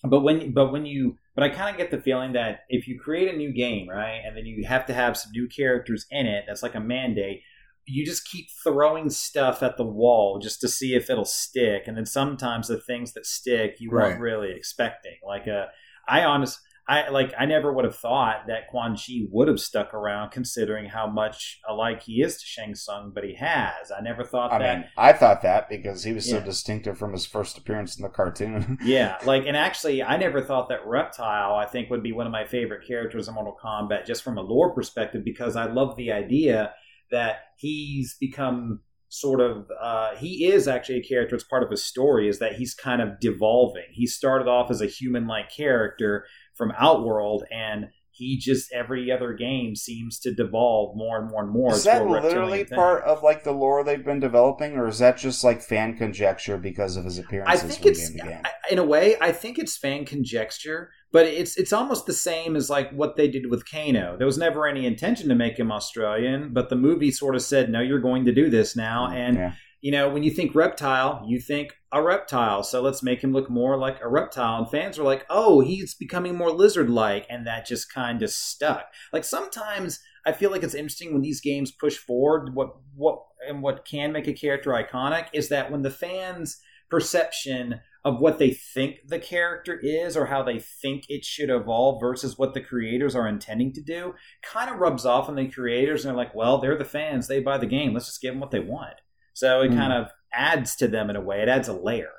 but 0.02 0.20
when, 0.20 0.52
but 0.52 0.70
when 0.70 0.84
you, 0.84 1.16
but 1.34 1.42
I 1.44 1.48
kind 1.48 1.70
of 1.70 1.78
get 1.78 1.90
the 1.90 1.98
feeling 1.98 2.34
that 2.34 2.60
if 2.68 2.86
you 2.86 3.00
create 3.00 3.32
a 3.32 3.36
new 3.38 3.52
game, 3.54 3.88
right, 3.88 4.20
and 4.22 4.36
then 4.36 4.44
you 4.44 4.66
have 4.68 4.84
to 4.88 4.92
have 4.92 5.16
some 5.16 5.32
new 5.32 5.48
characters 5.48 6.04
in 6.10 6.26
it, 6.26 6.44
that's 6.46 6.62
like 6.62 6.74
a 6.74 6.80
mandate. 6.80 7.40
You 7.86 8.04
just 8.04 8.28
keep 8.28 8.46
throwing 8.62 9.10
stuff 9.10 9.62
at 9.62 9.76
the 9.76 9.84
wall 9.84 10.38
just 10.38 10.60
to 10.62 10.68
see 10.68 10.94
if 10.94 11.10
it'll 11.10 11.24
stick, 11.24 11.84
and 11.86 11.96
then 11.96 12.06
sometimes 12.06 12.68
the 12.68 12.80
things 12.80 13.12
that 13.12 13.26
stick 13.26 13.76
you 13.78 13.90
weren't 13.90 14.20
really 14.20 14.52
expecting. 14.52 15.16
Like 15.26 15.46
a, 15.46 15.68
I 16.08 16.24
honest, 16.24 16.60
I 16.86 17.08
like, 17.08 17.32
I 17.38 17.46
never 17.46 17.72
would 17.72 17.86
have 17.86 17.96
thought 17.96 18.46
that 18.48 18.68
Quan 18.68 18.94
Chi 18.94 19.22
would 19.30 19.48
have 19.48 19.58
stuck 19.58 19.94
around, 19.94 20.32
considering 20.32 20.86
how 20.86 21.06
much 21.06 21.60
alike 21.66 22.02
he 22.02 22.20
is 22.20 22.36
to 22.36 22.44
Shang 22.44 22.74
Tsung, 22.74 23.12
but 23.14 23.24
he 23.24 23.34
has. 23.36 23.90
I 23.90 24.02
never 24.02 24.22
thought 24.22 24.52
I 24.52 24.58
that. 24.58 24.78
mean, 24.78 24.88
I 24.98 25.14
thought 25.14 25.40
that 25.42 25.70
because 25.70 26.04
he 26.04 26.12
was 26.12 26.28
so 26.28 26.40
distinctive 26.40 26.98
from 26.98 27.12
his 27.12 27.24
first 27.24 27.56
appearance 27.56 27.96
in 27.96 28.02
the 28.02 28.10
cartoon. 28.10 28.78
Yeah, 28.84 29.16
like, 29.24 29.46
and 29.46 29.56
actually, 29.56 30.02
I 30.02 30.18
never 30.18 30.42
thought 30.42 30.68
that 30.68 30.86
Reptile, 30.86 31.54
I 31.54 31.64
think, 31.64 31.88
would 31.88 32.02
be 32.02 32.12
one 32.12 32.26
of 32.26 32.32
my 32.32 32.44
favorite 32.44 32.86
characters 32.86 33.28
in 33.28 33.34
Mortal 33.34 33.56
Kombat, 33.62 34.04
just 34.04 34.22
from 34.22 34.36
a 34.36 34.42
lore 34.42 34.74
perspective, 34.74 35.24
because 35.24 35.56
I 35.56 35.64
love 35.64 35.96
the 35.96 36.12
idea 36.12 36.74
that 37.10 37.36
he's 37.58 38.16
become 38.20 38.80
sort 39.08 39.40
of, 39.40 39.70
uh, 39.80 40.16
he 40.16 40.46
is 40.46 40.66
actually 40.66 40.98
a 40.98 41.02
character, 41.02 41.36
it's 41.36 41.44
part 41.44 41.62
of 41.62 41.70
his 41.70 41.84
story, 41.84 42.28
is 42.28 42.40
that 42.40 42.54
he's 42.54 42.74
kind 42.74 43.00
of 43.00 43.20
devolving. 43.20 43.86
He 43.92 44.06
started 44.06 44.48
off 44.48 44.70
as 44.70 44.80
a 44.80 44.86
human 44.86 45.26
like 45.26 45.50
character 45.50 46.26
from 46.54 46.72
Outworld, 46.76 47.44
and 47.52 47.90
he 48.10 48.38
just, 48.38 48.72
every 48.72 49.10
other 49.10 49.32
game 49.32 49.74
seems 49.74 50.18
to 50.20 50.32
devolve 50.34 50.96
more 50.96 51.18
and 51.18 51.28
more 51.30 51.42
and 51.42 51.52
more. 51.52 51.72
is 51.72 51.84
that 51.84 52.06
literally 52.06 52.64
part 52.64 53.02
of 53.04 53.22
like 53.22 53.44
the 53.44 53.52
lore 53.52 53.82
they've 53.84 54.04
been 54.04 54.20
developing, 54.20 54.76
or 54.76 54.88
is 54.88 54.98
that 54.98 55.16
just 55.16 55.44
like 55.44 55.62
fan 55.62 55.96
conjecture 55.96 56.56
because 56.56 56.96
of 56.96 57.04
his 57.04 57.18
I 57.18 57.22
appearances 57.22 57.62
think 57.62 57.82
from 57.82 57.90
it's 57.90 58.10
game 58.10 58.26
game? 58.28 58.40
I- 58.44 58.50
in 58.70 58.78
a 58.78 58.84
way. 58.84 59.16
I 59.20 59.30
think 59.32 59.58
it's 59.58 59.76
fan 59.76 60.04
conjecture, 60.06 60.90
but 61.14 61.26
it's 61.26 61.56
it's 61.56 61.72
almost 61.72 62.06
the 62.06 62.12
same 62.12 62.56
as 62.56 62.68
like 62.68 62.90
what 62.90 63.14
they 63.14 63.28
did 63.28 63.48
with 63.48 63.70
Kano. 63.70 64.16
There 64.18 64.26
was 64.26 64.36
never 64.36 64.66
any 64.66 64.84
intention 64.84 65.28
to 65.28 65.36
make 65.36 65.56
him 65.56 65.70
Australian, 65.70 66.52
but 66.52 66.70
the 66.70 66.76
movie 66.76 67.12
sort 67.12 67.36
of 67.36 67.42
said, 67.42 67.70
"No, 67.70 67.80
you're 67.80 68.00
going 68.00 68.24
to 68.24 68.32
do 68.32 68.50
this 68.50 68.74
now." 68.74 69.06
Mm, 69.06 69.14
and 69.14 69.36
yeah. 69.36 69.52
you 69.80 69.92
know, 69.92 70.08
when 70.08 70.24
you 70.24 70.32
think 70.32 70.56
reptile, 70.56 71.24
you 71.24 71.38
think 71.38 71.76
a 71.92 72.02
reptile. 72.02 72.64
So 72.64 72.82
let's 72.82 73.00
make 73.00 73.22
him 73.22 73.32
look 73.32 73.48
more 73.48 73.78
like 73.78 74.00
a 74.02 74.08
reptile. 74.08 74.58
And 74.58 74.68
fans 74.68 74.98
are 74.98 75.04
like, 75.04 75.24
"Oh, 75.30 75.60
he's 75.60 75.94
becoming 75.94 76.34
more 76.34 76.50
lizard-like," 76.50 77.26
and 77.30 77.46
that 77.46 77.64
just 77.64 77.94
kind 77.94 78.20
of 78.20 78.30
stuck. 78.30 78.86
Like 79.12 79.22
sometimes 79.22 80.00
I 80.26 80.32
feel 80.32 80.50
like 80.50 80.64
it's 80.64 80.74
interesting 80.74 81.12
when 81.12 81.22
these 81.22 81.40
games 81.40 81.70
push 81.70 81.96
forward. 81.96 82.56
What 82.56 82.74
what 82.96 83.20
and 83.48 83.62
what 83.62 83.84
can 83.84 84.10
make 84.10 84.26
a 84.26 84.32
character 84.32 84.70
iconic 84.70 85.28
is 85.32 85.48
that 85.50 85.70
when 85.70 85.82
the 85.82 85.90
fans' 85.92 86.60
perception 86.90 87.82
of 88.04 88.20
what 88.20 88.38
they 88.38 88.50
think 88.50 88.96
the 89.06 89.18
character 89.18 89.78
is 89.82 90.16
or 90.16 90.26
how 90.26 90.42
they 90.42 90.58
think 90.58 91.04
it 91.08 91.24
should 91.24 91.48
evolve 91.50 92.00
versus 92.00 92.36
what 92.38 92.52
the 92.52 92.60
creators 92.60 93.14
are 93.16 93.26
intending 93.26 93.72
to 93.72 93.80
do 93.80 94.14
kind 94.42 94.70
of 94.70 94.76
rubs 94.78 95.06
off 95.06 95.28
on 95.28 95.36
the 95.36 95.48
creators 95.48 96.04
and 96.04 96.10
they're 96.10 96.24
like 96.24 96.34
well 96.34 96.58
they're 96.58 96.76
the 96.78 96.84
fans. 96.84 97.26
They 97.28 97.40
buy 97.40 97.58
the 97.58 97.66
game. 97.66 97.94
Let's 97.94 98.06
just 98.06 98.20
give 98.20 98.32
them 98.34 98.40
what 98.40 98.50
they 98.50 98.60
want. 98.60 98.94
So 99.32 99.62
it 99.62 99.70
Hmm. 99.70 99.76
kind 99.78 99.92
of 99.92 100.10
adds 100.32 100.76
to 100.76 100.88
them 100.88 101.10
in 101.10 101.16
a 101.16 101.20
way. 101.20 101.40
It 101.42 101.48
adds 101.48 101.68
a 101.68 101.72
layer. 101.72 102.12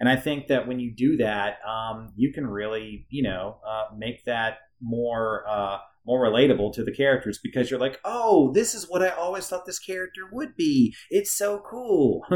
And 0.00 0.08
i 0.08 0.16
think 0.16 0.48
that 0.48 0.66
when 0.66 0.80
you 0.80 0.92
do 0.94 1.16
that 1.18 1.58
um, 1.68 2.12
you 2.16 2.32
can 2.32 2.44
really 2.46 3.06
you 3.08 3.22
know 3.22 3.58
uh, 3.66 3.84
make 3.96 4.24
that 4.24 4.58
more 4.80 5.44
uh, 5.48 5.78
more 6.04 6.20
relatable 6.26 6.72
to 6.74 6.82
the 6.82 6.90
characters 6.90 7.38
because 7.40 7.70
you're 7.70 7.78
like 7.78 8.00
oh 8.04 8.50
this 8.52 8.74
is 8.74 8.86
what 8.88 9.02
i 9.02 9.10
always 9.10 9.46
thought 9.46 9.64
this 9.66 9.78
character 9.78 10.22
would 10.32 10.56
be. 10.56 10.94
It's 11.10 11.32
so 11.32 11.62
cool 11.70 12.22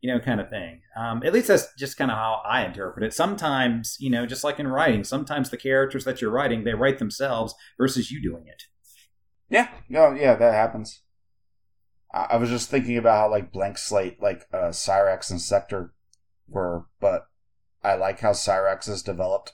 you 0.00 0.12
know, 0.12 0.18
kind 0.18 0.40
of 0.40 0.48
thing. 0.48 0.80
Um, 0.96 1.22
at 1.24 1.32
least 1.32 1.48
that's 1.48 1.72
just 1.74 1.96
kind 1.96 2.10
of 2.10 2.16
how 2.16 2.40
I 2.46 2.64
interpret 2.64 3.04
it. 3.04 3.12
Sometimes, 3.12 3.96
you 4.00 4.10
know, 4.10 4.26
just 4.26 4.44
like 4.44 4.58
in 4.58 4.68
writing, 4.68 5.04
sometimes 5.04 5.50
the 5.50 5.56
characters 5.56 6.04
that 6.04 6.20
you're 6.20 6.30
writing, 6.30 6.64
they 6.64 6.74
write 6.74 6.98
themselves 6.98 7.54
versus 7.78 8.10
you 8.10 8.22
doing 8.22 8.46
it. 8.46 8.62
Yeah, 9.48 9.68
no, 9.88 10.12
yeah, 10.12 10.36
that 10.36 10.54
happens. 10.54 11.02
I, 12.12 12.28
I 12.30 12.36
was 12.36 12.48
just 12.48 12.70
thinking 12.70 12.96
about 12.96 13.18
how 13.18 13.30
like 13.30 13.52
blank 13.52 13.78
slate, 13.78 14.22
like 14.22 14.46
uh, 14.52 14.68
Cyrax 14.68 15.30
and 15.30 15.40
Sector 15.40 15.92
were, 16.48 16.86
but 17.00 17.26
I 17.82 17.94
like 17.94 18.20
how 18.20 18.32
Cyrax 18.32 18.86
has 18.86 19.02
developed 19.02 19.52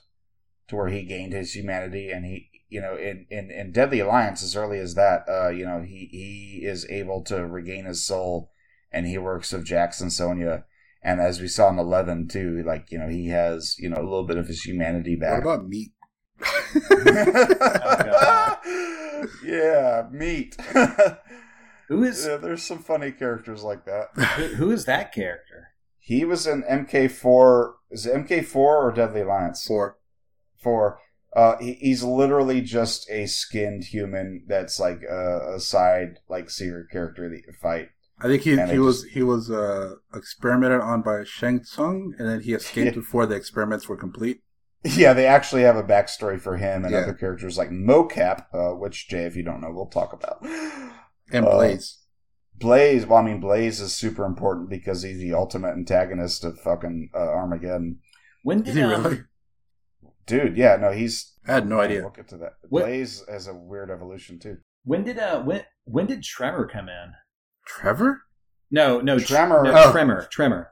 to 0.67 0.75
where 0.75 0.87
he 0.87 1.03
gained 1.03 1.33
his 1.33 1.55
humanity, 1.55 2.09
and 2.09 2.25
he, 2.25 2.49
you 2.69 2.81
know, 2.81 2.95
in 2.95 3.25
in, 3.29 3.51
in 3.51 3.71
Deadly 3.71 3.99
Alliance, 3.99 4.43
as 4.43 4.55
early 4.55 4.79
as 4.79 4.95
that, 4.95 5.23
uh, 5.27 5.49
you 5.49 5.65
know, 5.65 5.81
he 5.81 6.07
he 6.11 6.65
is 6.65 6.85
able 6.89 7.23
to 7.23 7.45
regain 7.45 7.85
his 7.85 8.05
soul, 8.05 8.51
and 8.91 9.05
he 9.05 9.17
works 9.17 9.51
with 9.51 9.65
Jax 9.65 10.01
and 10.01 10.11
Sonya. 10.11 10.65
And 11.03 11.21
as 11.21 11.39
we 11.39 11.47
saw 11.47 11.69
in 11.69 11.79
Eleven 11.79 12.27
too, 12.27 12.63
like 12.65 12.91
you 12.91 12.97
know, 12.97 13.07
he 13.07 13.29
has 13.29 13.77
you 13.79 13.89
know 13.89 13.97
a 13.97 14.03
little 14.03 14.25
bit 14.25 14.37
of 14.37 14.47
his 14.47 14.63
humanity 14.63 15.15
back. 15.15 15.43
What 15.43 15.55
about 15.55 15.69
meat? 15.69 15.93
yeah, 19.43 20.07
meat. 20.11 20.55
Who 21.87 22.03
is 22.03 22.25
yeah, 22.25 22.37
there's 22.37 22.63
some 22.63 22.79
funny 22.79 23.11
characters 23.11 23.63
like 23.63 23.85
that. 23.85 24.09
who, 24.15 24.47
who 24.55 24.71
is 24.71 24.85
that 24.85 25.13
character? 25.13 25.69
He 25.99 26.25
was 26.25 26.45
in 26.45 26.63
MK4. 26.63 27.73
Is 27.91 28.05
it 28.05 28.13
MK4 28.13 28.55
or 28.55 28.91
Deadly 28.91 29.21
Alliance? 29.21 29.65
Four. 29.65 29.97
Four. 30.57 30.99
Uh, 31.35 31.57
he, 31.59 31.73
he's 31.73 32.03
literally 32.03 32.61
just 32.61 33.09
a 33.09 33.27
skinned 33.27 33.85
human 33.85 34.43
that's 34.47 34.79
like 34.79 35.01
a, 35.03 35.55
a 35.55 35.59
side 35.59 36.19
like 36.27 36.49
secret 36.49 36.89
character 36.91 37.29
that 37.29 37.43
you 37.45 37.53
fight. 37.53 37.89
I 38.19 38.27
think 38.27 38.41
he 38.43 38.53
And 38.57 38.69
he 38.69 38.77
it 38.77 38.79
was 38.79 39.03
he 39.05 39.21
was 39.23 39.51
uh, 39.51 39.95
experimented 40.13 40.81
on 40.81 41.01
by 41.03 41.23
Shang 41.23 41.63
Tsung, 41.63 42.13
and 42.17 42.27
then 42.27 42.41
he 42.41 42.53
escaped 42.53 42.85
Yeah. 42.95 42.99
before 43.01 43.25
the 43.25 43.35
experiments 43.35 43.87
were 43.87 43.97
complete. 43.97 44.41
Yeah, 44.83 45.13
they 45.13 45.25
actually 45.27 45.63
have 45.63 45.75
a 45.75 45.83
backstory 45.83 46.39
for 46.39 46.57
him 46.57 46.83
and 46.85 46.93
Yeah. 46.93 47.01
other 47.01 47.13
characters 47.13 47.57
like 47.57 47.69
Mocap, 47.69 48.45
uh, 48.53 48.75
which 48.75 49.07
Jay, 49.09 49.23
if 49.25 49.35
you 49.35 49.43
don't 49.43 49.61
know, 49.61 49.71
we'll 49.71 49.87
talk 49.87 50.13
about. 50.13 50.39
And 51.31 51.45
Uh, 51.45 51.51
Blaze. 51.55 51.97
Blaze, 52.55 53.05
well, 53.05 53.19
I 53.19 53.21
mean, 53.23 53.39
Blaze 53.41 53.81
is 53.81 53.93
super 53.93 54.23
important 54.25 54.69
because 54.69 55.03
he's 55.03 55.19
the 55.19 55.33
ultimate 55.33 55.71
antagonist 55.73 56.43
of 56.45 56.57
fucking 56.59 57.09
uh, 57.13 57.17
Armageddon. 57.17 57.99
When 58.43 58.59
Is 58.59 58.73
did 58.73 58.75
he 58.77 58.81
um, 58.83 59.03
really? 59.03 59.19
Dude, 60.25 60.57
yeah, 60.57 60.75
no, 60.77 60.91
he's. 60.91 61.33
I 61.47 61.53
had 61.55 61.67
no 61.67 61.79
idea. 61.81 62.01
We'll 62.01 62.11
get 62.11 62.27
to 62.29 62.37
that. 62.37 62.53
What- 62.69 62.85
Blaze 62.85 63.23
has 63.29 63.47
a 63.47 63.53
weird 63.53 63.91
evolution 63.91 64.39
too. 64.39 64.57
when 64.83 65.03
did 65.03 65.19
uh 65.19 65.41
when 65.43 65.63
when 65.83 66.05
did 66.07 66.23
Tremor 66.23 66.67
come 66.67 66.87
in? 66.89 67.11
Trevor? 67.67 68.21
No, 68.71 68.99
no, 69.01 69.19
Tr- 69.19 69.25
Tremor- 69.27 69.63
no, 69.63 69.73
Oh. 69.75 69.91
Tremor, 69.91 70.27
Tremor. 70.31 70.71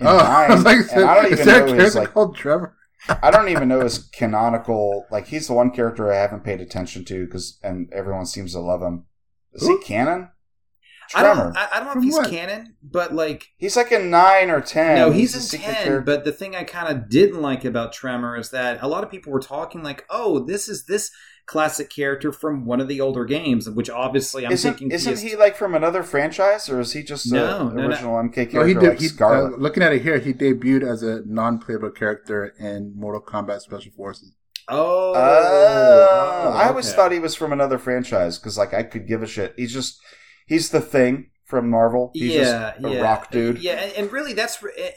In 0.00 0.06
oh, 0.06 0.16
nine, 0.18 0.50
I 0.50 0.54
was 0.54 0.64
like, 0.64 0.78
and 0.92 1.04
I 1.04 1.14
don't 1.14 1.26
is 1.26 1.32
even 1.40 1.46
there 1.46 1.66
know 1.66 1.66
his 1.66 1.76
character 1.76 2.00
like. 2.00 2.12
called 2.12 2.36
Trevor? 2.36 2.76
I 3.22 3.30
don't 3.30 3.48
even 3.48 3.68
know 3.68 3.80
his 3.80 3.98
canonical. 3.98 5.06
Like, 5.10 5.28
he's 5.28 5.46
the 5.46 5.52
one 5.54 5.70
character 5.70 6.12
I 6.12 6.16
haven't 6.16 6.44
paid 6.44 6.60
attention 6.60 7.04
to 7.06 7.24
because, 7.24 7.58
and 7.62 7.88
everyone 7.92 8.26
seems 8.26 8.52
to 8.52 8.60
love 8.60 8.82
him. 8.82 9.04
Is 9.52 9.66
Who? 9.66 9.78
he 9.78 9.84
canon? 9.84 10.30
I 11.14 11.20
Tremor. 11.22 11.44
don't, 11.44 11.56
I, 11.56 11.68
I 11.72 11.76
don't 11.76 11.84
know 11.86 11.92
From 11.92 11.98
if 12.02 12.04
he's 12.04 12.14
what? 12.14 12.30
canon, 12.30 12.74
but 12.82 13.14
like 13.14 13.46
he's 13.58 13.76
like 13.76 13.92
in 13.92 14.10
nine 14.10 14.50
or 14.50 14.60
ten. 14.60 14.96
No, 14.96 15.12
he's 15.12 15.34
a 15.52 15.56
in 15.56 15.62
10, 15.62 15.74
character. 15.74 16.00
but 16.00 16.24
the 16.24 16.32
thing 16.32 16.56
I 16.56 16.64
kind 16.64 16.88
of 16.88 17.08
didn't 17.08 17.40
like 17.40 17.64
about 17.64 17.92
Tremor 17.92 18.36
is 18.36 18.50
that 18.50 18.82
a 18.82 18.88
lot 18.88 19.04
of 19.04 19.10
people 19.10 19.32
were 19.32 19.38
talking 19.40 19.84
like, 19.84 20.04
oh, 20.10 20.40
this 20.40 20.68
is 20.68 20.86
this 20.86 21.12
classic 21.46 21.90
character 21.90 22.32
from 22.32 22.64
one 22.66 22.80
of 22.80 22.88
the 22.88 23.00
older 23.00 23.24
games, 23.24 23.68
which 23.70 23.90
obviously 23.90 24.46
I'm 24.46 24.52
isn't, 24.52 24.74
thinking 24.78 24.90
isn't 24.90 25.18
PS 25.18 25.20
he 25.20 25.36
like 25.36 25.56
from 25.56 25.74
another 25.74 26.02
franchise, 26.02 26.68
or 26.68 26.80
is 26.80 26.92
he 26.92 27.02
just 27.02 27.32
No, 27.32 27.68
an 27.70 27.74
no, 27.74 27.88
no. 27.88 27.88
original 27.88 28.16
MK 28.18 28.34
character 28.50 28.60
No, 28.60 28.64
he 28.64 28.74
did. 28.74 28.88
like 28.90 29.00
he, 29.00 29.08
Skarlet? 29.08 29.52
uh, 29.54 29.56
looking 29.56 29.82
at 29.82 29.92
it 29.92 30.02
here, 30.02 30.18
he 30.18 30.32
debuted 30.32 30.82
as 30.88 31.02
a 31.02 31.22
non-playable 31.26 31.90
character 31.90 32.46
in 32.58 32.92
Mortal 32.96 33.20
Kombat 33.22 33.60
Special 33.60 33.92
Forces. 33.92 34.32
Oh, 34.68 35.14
Oh, 35.14 36.52
I 36.54 36.68
always 36.68 36.88
okay. 36.88 36.96
thought 36.96 37.12
he 37.12 37.18
was 37.18 37.34
from 37.34 37.52
another 37.52 37.78
franchise 37.78 38.38
because, 38.38 38.58
like, 38.58 38.74
I 38.74 38.82
could 38.82 39.06
give 39.06 39.22
a 39.22 39.26
shit. 39.26 39.54
He's 39.56 39.72
just 39.72 40.00
he's 40.46 40.70
the 40.70 40.80
thing 40.80 41.30
from 41.44 41.70
Marvel. 41.70 42.10
He's 42.18 42.34
yeah, 42.34 42.74
just 42.74 42.84
a 42.84 42.92
yeah, 42.92 43.00
rock 43.00 43.30
dude. 43.30 43.58
Yeah, 43.58 43.74
and, 43.74 43.92
and 43.94 44.12
really, 44.12 44.32
that's 44.32 44.62
eh, 44.76 44.90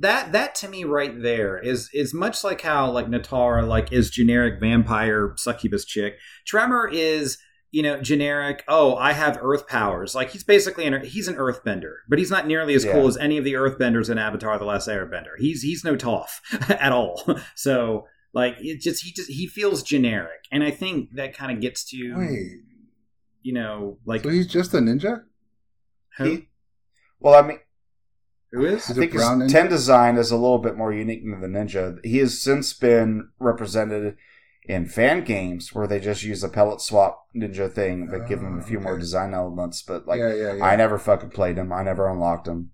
that 0.00 0.32
that 0.32 0.54
to 0.56 0.68
me 0.68 0.84
right 0.84 1.20
there 1.22 1.58
is 1.58 1.90
is 1.92 2.14
much 2.14 2.42
like 2.42 2.62
how 2.62 2.90
like 2.90 3.06
Nitara 3.06 3.66
like 3.66 3.92
is 3.92 4.10
generic 4.10 4.58
vampire 4.60 5.34
succubus 5.36 5.84
chick. 5.84 6.14
Tremor 6.46 6.88
is 6.92 7.38
you 7.70 7.82
know 7.82 8.00
generic. 8.00 8.64
Oh, 8.68 8.96
I 8.96 9.12
have 9.12 9.38
earth 9.42 9.66
powers. 9.68 10.14
Like 10.14 10.30
he's 10.30 10.44
basically 10.44 10.86
an 10.86 11.04
he's 11.04 11.28
an 11.28 11.34
earthbender, 11.34 11.96
but 12.08 12.18
he's 12.18 12.30
not 12.30 12.46
nearly 12.46 12.74
as 12.74 12.84
Yeah. 12.84 12.92
cool 12.92 13.06
as 13.08 13.16
any 13.18 13.36
of 13.36 13.44
the 13.44 13.54
earthbenders 13.54 14.08
in 14.08 14.16
Avatar: 14.18 14.58
The 14.58 14.64
Last 14.64 14.88
Airbender. 14.88 15.36
He's 15.38 15.62
he's 15.62 15.84
no 15.84 15.96
Toph 15.96 16.40
at 16.70 16.92
all. 16.92 17.22
So. 17.54 18.06
Like 18.36 18.56
it 18.58 18.80
just 18.80 19.04
he 19.04 19.12
just 19.12 19.30
he 19.30 19.46
feels 19.46 19.84
generic, 19.84 20.40
and 20.50 20.64
I 20.64 20.72
think 20.72 21.10
that 21.14 21.36
kind 21.36 21.52
of 21.52 21.60
gets 21.60 21.84
to 21.90 22.14
Wait, 22.16 22.62
you 23.42 23.52
know 23.54 23.98
like 24.04 24.24
so 24.24 24.28
he's 24.30 24.48
just 24.48 24.74
a 24.74 24.78
ninja? 24.78 25.22
who, 26.18 26.24
He- 26.24 26.48
well, 27.20 27.34
I 27.40 27.46
mean, 27.46 27.60
who 28.54 28.64
is 28.66 28.90
I 28.90 28.92
Is 28.92 28.98
think 28.98 29.12
his 29.12 29.30
ninja? 29.30 29.48
ten 29.48 29.68
design 29.68 30.16
is 30.16 30.30
a 30.30 30.36
little 30.36 30.58
bit 30.58 30.76
more 30.76 30.92
unique 30.92 31.22
than 31.24 31.40
the 31.40 31.48
ninja. 31.48 31.98
He 32.04 32.18
has 32.18 32.40
since 32.40 32.72
been 32.72 33.30
represented 33.38 34.16
in 34.66 34.86
fan 34.86 35.24
games 35.24 35.74
where 35.74 35.86
they 35.86 36.00
just 36.00 36.22
use 36.22 36.42
a 36.44 36.48
palette 36.48 36.80
swap 36.80 37.26
ninja 37.36 37.70
thing, 37.70 38.08
but 38.10 38.26
give 38.26 38.40
him 38.42 38.58
a 38.58 38.62
Oh, 38.62 38.62
few 38.62 38.80
more 38.80 38.98
design 38.98 39.34
elements. 39.34 39.82
But 39.82 40.06
like, 40.06 40.18
yeah, 40.20 40.34
yeah, 40.34 40.54
yeah. 40.54 40.64
I 40.64 40.76
never 40.76 40.98
fucking 40.98 41.30
played 41.30 41.58
him. 41.58 41.72
I 41.72 41.82
never 41.82 42.08
unlocked 42.08 42.48
him. 42.48 42.70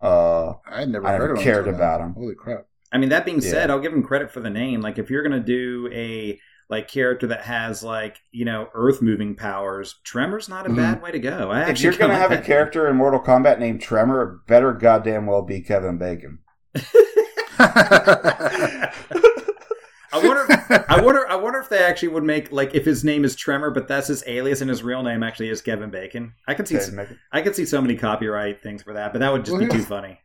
Uh, 0.00 0.54
I 0.66 0.84
never 0.84 1.06
I 1.06 1.12
never 1.12 1.34
of 1.34 1.38
cared 1.42 1.68
about 1.68 2.00
him. 2.00 2.14
Holy 2.14 2.34
crap! 2.34 2.66
I 2.92 2.98
mean, 2.98 3.08
that 3.10 3.24
being 3.24 3.40
Yeah. 3.40 3.50
said, 3.50 3.70
I'll 3.70 3.80
give 3.80 3.92
him 3.92 4.02
credit 4.02 4.30
for 4.30 4.40
the 4.40 4.50
name. 4.50 4.80
Like, 4.80 4.98
if 4.98 5.10
you're 5.10 5.22
gonna 5.22 5.40
do 5.40 5.88
a 5.92 6.38
like 6.68 6.88
character 6.88 7.26
that 7.28 7.42
has 7.42 7.82
like 7.82 8.18
you 8.32 8.44
know 8.44 8.68
earth 8.74 9.00
moving 9.02 9.34
powers, 9.36 9.96
Tremor's 10.04 10.48
not 10.48 10.66
a 10.66 10.70
Mhm. 10.70 10.76
bad 10.76 11.02
way 11.02 11.10
to 11.12 11.18
go. 11.18 11.50
I 11.50 11.68
if 11.70 11.80
you're 11.80 11.92
gonna 11.92 12.14
have 12.16 12.32
a 12.32 12.38
character 12.40 12.88
in 12.88 12.96
Mortal 12.96 13.20
Kombat 13.20 13.58
named 13.58 13.80
Tremor, 13.80 14.22
it 14.22 14.46
better 14.48 14.72
goddamn 14.72 15.26
well 15.26 15.42
be 15.42 15.60
Kevin 15.60 15.98
Bacon. 15.98 16.38
I 20.12 20.18
wonder. 20.22 20.84
I 20.88 21.00
wonder. 21.02 21.28
I 21.28 21.36
wonder 21.36 21.58
if 21.58 21.68
they 21.68 21.78
actually 21.78 22.08
would 22.08 22.24
make 22.24 22.50
like 22.52 22.74
if 22.74 22.84
his 22.84 23.04
name 23.04 23.24
is 23.24 23.34
Tremor, 23.36 23.70
but 23.70 23.88
that's 23.88 24.08
his 24.08 24.22
alias, 24.26 24.60
and 24.60 24.70
his 24.70 24.82
real 24.82 25.02
name 25.02 25.22
actually 25.22 25.50
is 25.50 25.60
Kevin 25.60 25.90
Bacon. 25.90 26.32
I 26.46 26.54
could 26.54 26.68
see. 26.68 26.78
I 27.32 27.42
could 27.42 27.54
see 27.54 27.64
so 27.66 27.80
many 27.82 27.96
copyright 27.96 28.62
things 28.62 28.82
for 28.82 28.94
that, 28.94 29.12
but 29.12 29.18
that 29.18 29.32
would 29.32 29.44
just 29.44 29.56
Well, 29.56 29.66
be 29.66 29.70
too 29.72 29.82
funny. 29.82 30.20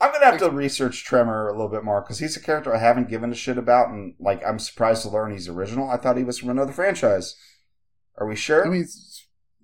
I'm 0.00 0.12
gonna 0.12 0.26
have 0.26 0.38
to 0.38 0.50
research 0.50 1.04
Tremor 1.04 1.48
a 1.48 1.52
little 1.52 1.68
bit 1.68 1.82
more 1.84 2.00
because 2.00 2.18
he's 2.20 2.36
a 2.36 2.40
character 2.40 2.74
I 2.74 2.78
haven't 2.78 3.08
given 3.08 3.32
a 3.32 3.34
shit 3.34 3.58
about, 3.58 3.88
and 3.88 4.14
like 4.20 4.42
I'm 4.46 4.58
surprised 4.58 5.02
to 5.02 5.08
learn 5.10 5.32
he's 5.32 5.48
original. 5.48 5.90
I 5.90 5.96
thought 5.96 6.16
he 6.16 6.24
was 6.24 6.38
from 6.38 6.50
another 6.50 6.72
franchise. 6.72 7.34
Are 8.16 8.26
we 8.26 8.36
sure? 8.36 8.64
I 8.66 8.68
mean, 8.70 8.86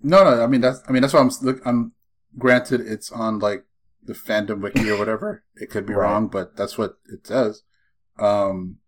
no, 0.01 0.23
no. 0.23 0.43
I 0.43 0.47
mean, 0.47 0.61
that's. 0.61 0.81
I 0.87 0.91
mean, 0.91 1.01
that's 1.01 1.13
why 1.13 1.21
I'm. 1.21 1.31
Look, 1.41 1.61
I'm. 1.65 1.93
Granted, 2.37 2.81
it's 2.81 3.11
on 3.13 3.39
like 3.39 3.63
the 4.03 4.13
fandom 4.13 4.61
wiki 4.61 4.89
or 4.89 4.97
whatever. 4.97 5.43
It 5.55 5.69
could 5.69 5.85
be 5.85 5.93
Right. 5.93 6.11
wrong, 6.11 6.27
but 6.27 6.57
that's 6.57 6.77
what 6.77 6.97
it 7.07 7.25
says. 7.25 7.63
Um, 8.19 8.79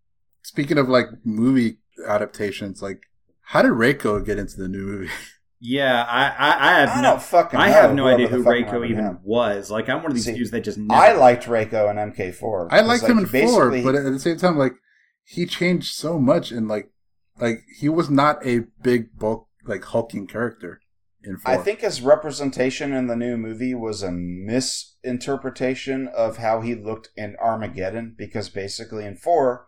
speaking 0.42 0.76
of 0.76 0.88
like 0.90 1.06
movie 1.24 1.78
adaptations, 2.06 2.82
like 2.82 3.04
how 3.40 3.62
did 3.62 3.70
Reiko 3.72 4.22
get 4.24 4.38
into 4.38 4.58
the 4.58 4.68
new 4.68 4.84
movie? 4.84 5.10
Yeah, 5.60 6.04
I, 6.08 6.26
I, 6.28 6.68
I 6.70 6.80
have 6.80 6.88
I 6.90 6.96
no. 7.02 7.10
don't 7.10 7.22
fucking. 7.22 7.58
I 7.58 7.68
have 7.70 7.92
no 7.94 8.06
idea 8.06 8.28
who 8.28 8.44
fuck 8.44 8.52
Reiko 8.54 8.84
even 8.88 9.04
him. 9.04 9.18
was. 9.24 9.70
Like, 9.70 9.88
I'm 9.88 10.02
one 10.02 10.12
of 10.12 10.14
these 10.14 10.24
See, 10.26 10.34
dudes 10.34 10.52
that 10.52 10.62
just 10.62 10.78
never. 10.78 11.00
I 11.00 11.12
liked 11.12 11.44
Reiko 11.46 11.90
in 11.90 11.96
MK4. 12.12 12.68
I 12.70 12.80
liked 12.82 13.02
It's 13.02 13.10
him 13.10 13.18
in 13.18 13.24
like, 13.24 13.32
four, 13.50 13.70
basically- 13.70 13.82
but 13.82 13.94
at 13.96 14.04
the 14.04 14.20
same 14.20 14.36
time, 14.36 14.56
like 14.56 14.74
he 15.24 15.46
changed 15.46 15.94
so 15.94 16.18
much, 16.20 16.52
and 16.52 16.68
like, 16.68 16.90
like 17.40 17.62
he 17.80 17.88
was 17.88 18.08
not 18.08 18.44
a 18.46 18.60
big 18.82 19.16
bulk 19.18 19.48
like 19.66 19.82
hulking 19.84 20.26
character 20.28 20.80
in 21.24 21.36
four. 21.38 21.52
I 21.54 21.56
think 21.58 21.80
his 21.80 22.00
representation 22.02 22.92
in 22.92 23.06
the 23.08 23.16
new 23.16 23.36
movie 23.36 23.74
was 23.74 24.02
a 24.02 24.12
misinterpretation 25.04 26.08
of 26.08 26.38
how 26.38 26.60
he 26.60 26.74
looked 26.74 27.10
in 27.16 27.36
Armageddon 27.42 28.14
because 28.16 28.48
basically 28.48 29.04
in 29.04 29.16
four, 29.16 29.66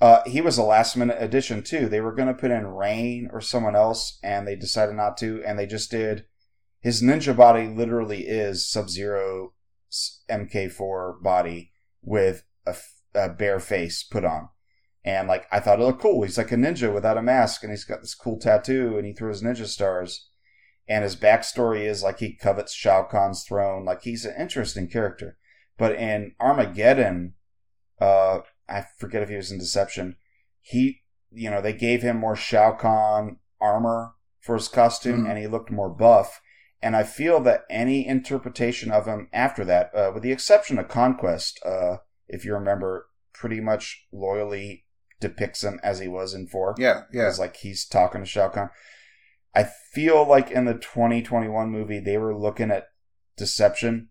uh, 0.00 0.22
he 0.26 0.40
was 0.40 0.58
a 0.58 0.62
last 0.62 0.96
minute 0.96 1.16
addition 1.20 1.62
too. 1.62 1.88
They 1.88 2.00
were 2.00 2.14
going 2.14 2.28
to 2.28 2.34
put 2.34 2.50
in 2.50 2.66
Rain 2.66 3.28
or 3.32 3.40
someone 3.40 3.76
else, 3.76 4.18
and 4.22 4.46
they 4.46 4.56
decided 4.56 4.94
not 4.94 5.16
to, 5.18 5.42
and 5.44 5.58
they 5.58 5.66
just 5.66 5.90
did. 5.90 6.24
His 6.80 7.02
ninja 7.02 7.36
body 7.36 7.68
literally 7.68 8.26
is 8.26 8.66
Sub 8.66 8.88
Zero 8.88 9.52
MK4 10.30 11.22
body 11.22 11.72
with 12.02 12.44
a 13.14 13.28
bare 13.28 13.60
face 13.60 14.02
put 14.02 14.24
on. 14.24 14.48
And 15.04 15.28
like 15.28 15.46
I 15.52 15.60
thought 15.60 15.80
it 15.80 15.84
looked 15.84 16.02
cool. 16.02 16.22
He's 16.22 16.38
like 16.38 16.52
a 16.52 16.56
ninja 16.56 16.92
without 16.92 17.18
a 17.18 17.22
mask, 17.22 17.62
and 17.62 17.72
he's 17.72 17.84
got 17.84 18.00
this 18.00 18.14
cool 18.14 18.38
tattoo, 18.38 18.96
and 18.96 19.06
he 19.06 19.12
throws 19.12 19.42
ninja 19.42 19.66
stars 19.66 20.30
and 20.90 21.04
his 21.04 21.14
backstory 21.14 21.82
is 21.82 22.02
like 22.02 22.18
he 22.18 22.32
covets 22.32 22.74
Shao 22.74 23.04
Kahn's 23.04 23.44
throne. 23.44 23.84
Like 23.84 24.02
he's 24.02 24.24
an 24.24 24.34
interesting 24.36 24.88
character. 24.88 25.38
But 25.78 25.94
in 25.94 26.34
Armageddon, 26.40 27.34
uh, 28.00 28.40
I 28.70 28.86
forget 28.98 29.22
if 29.22 29.28
he 29.28 29.36
was 29.36 29.50
in 29.50 29.58
Deception. 29.58 30.16
He, 30.60 31.02
you 31.30 31.50
know, 31.50 31.60
they 31.60 31.72
gave 31.72 32.02
him 32.02 32.16
more 32.18 32.36
Shao 32.36 32.72
Kahn 32.72 33.38
armor 33.60 34.14
for 34.40 34.54
his 34.56 34.68
costume, 34.68 35.24
Mhm. 35.24 35.28
and 35.30 35.38
he 35.38 35.46
looked 35.46 35.70
more 35.70 35.90
buff. 35.90 36.40
And 36.82 36.96
I 36.96 37.02
feel 37.02 37.40
that 37.40 37.64
any 37.68 38.06
interpretation 38.06 38.90
of 38.90 39.06
him 39.06 39.28
after 39.32 39.64
that, 39.66 39.94
uh, 39.94 40.12
with 40.14 40.22
the 40.22 40.32
exception 40.32 40.78
of 40.78 40.88
Conquest, 40.88 41.60
uh, 41.64 41.98
if 42.28 42.44
you 42.44 42.54
remember, 42.54 43.06
pretty 43.34 43.60
much 43.60 44.06
loyally 44.12 44.86
depicts 45.20 45.62
him 45.62 45.78
as 45.82 45.98
he 45.98 46.08
was 46.08 46.32
in 46.32 46.46
four. 46.46 46.74
yeah, 46.78 47.02
yeah. 47.12 47.28
It's 47.28 47.38
like 47.38 47.56
he's 47.56 47.84
talking 47.84 48.22
to 48.22 48.26
Shao 48.26 48.48
Kahn. 48.48 48.70
I 49.54 49.64
feel 49.92 50.24
like 50.26 50.50
in 50.50 50.64
the 50.64 50.74
2021 50.74 51.70
movie, 51.70 51.98
they 52.00 52.16
were 52.16 52.34
looking 52.36 52.70
at 52.70 52.86
Deception, 53.36 54.09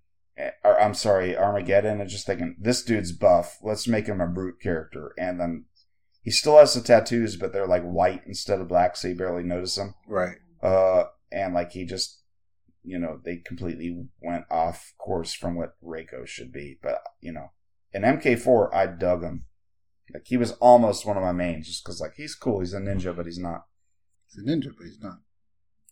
or 0.64 0.80
I'm 0.80 0.94
sorry, 0.94 1.38
Armageddon, 1.38 2.00
and 2.00 2.10
just 2.10 2.26
thinking, 2.26 2.56
this 2.60 2.84
dude's 2.84 3.12
buff. 3.12 3.58
Let's 3.62 3.88
make 3.88 4.08
him 4.08 4.22
a 4.22 4.28
brute 4.28 4.62
character. 4.62 5.14
And 5.18 5.40
then 5.40 5.66
he 6.22 6.32
still 6.32 6.58
has 6.58 6.74
the 6.74 6.82
tattoos, 6.82 7.36
but 7.36 7.54
they're 7.54 7.68
like 7.68 7.84
white 7.84 8.22
instead 8.26 8.60
of 8.60 8.68
black, 8.68 8.96
so 8.96 9.08
you 9.08 9.16
barely 9.16 9.44
notice 9.44 9.76
them. 9.76 9.96
Right. 10.08 10.38
Uh, 10.62 11.06
and 11.32 11.54
like 11.54 11.72
he 11.72 11.86
just, 11.86 12.22
you 12.84 13.00
know, 13.00 13.20
they 13.24 13.38
completely 13.38 14.06
went 14.22 14.46
off 14.50 14.94
course 14.98 15.34
from 15.34 15.56
what 15.56 15.76
Reiko 15.84 16.26
should 16.26 16.52
be. 16.52 16.78
But, 16.82 17.02
you 17.20 17.32
know, 17.32 17.52
in 17.94 18.04
MK4, 18.04 18.74
I 18.74 18.88
dug 18.88 19.24
him. 19.24 19.46
Like 20.14 20.24
he 20.26 20.38
was 20.38 20.54
almost 20.54 21.06
one 21.06 21.18
of 21.18 21.24
my 21.24 21.32
mains 21.32 21.68
just 21.68 21.84
because, 21.84 22.02
like, 22.02 22.14
he's 22.16 22.36
cool. 22.36 22.62
He's 22.62 22.74
a 22.74 22.80
ninja, 22.80 23.16
but 23.16 23.26
he's 23.26 23.38
not. 23.38 23.66
He's 24.28 24.44
a 24.44 24.48
ninja, 24.48 24.72
but 24.76 24.86
he's 24.86 25.00
not. 25.02 25.20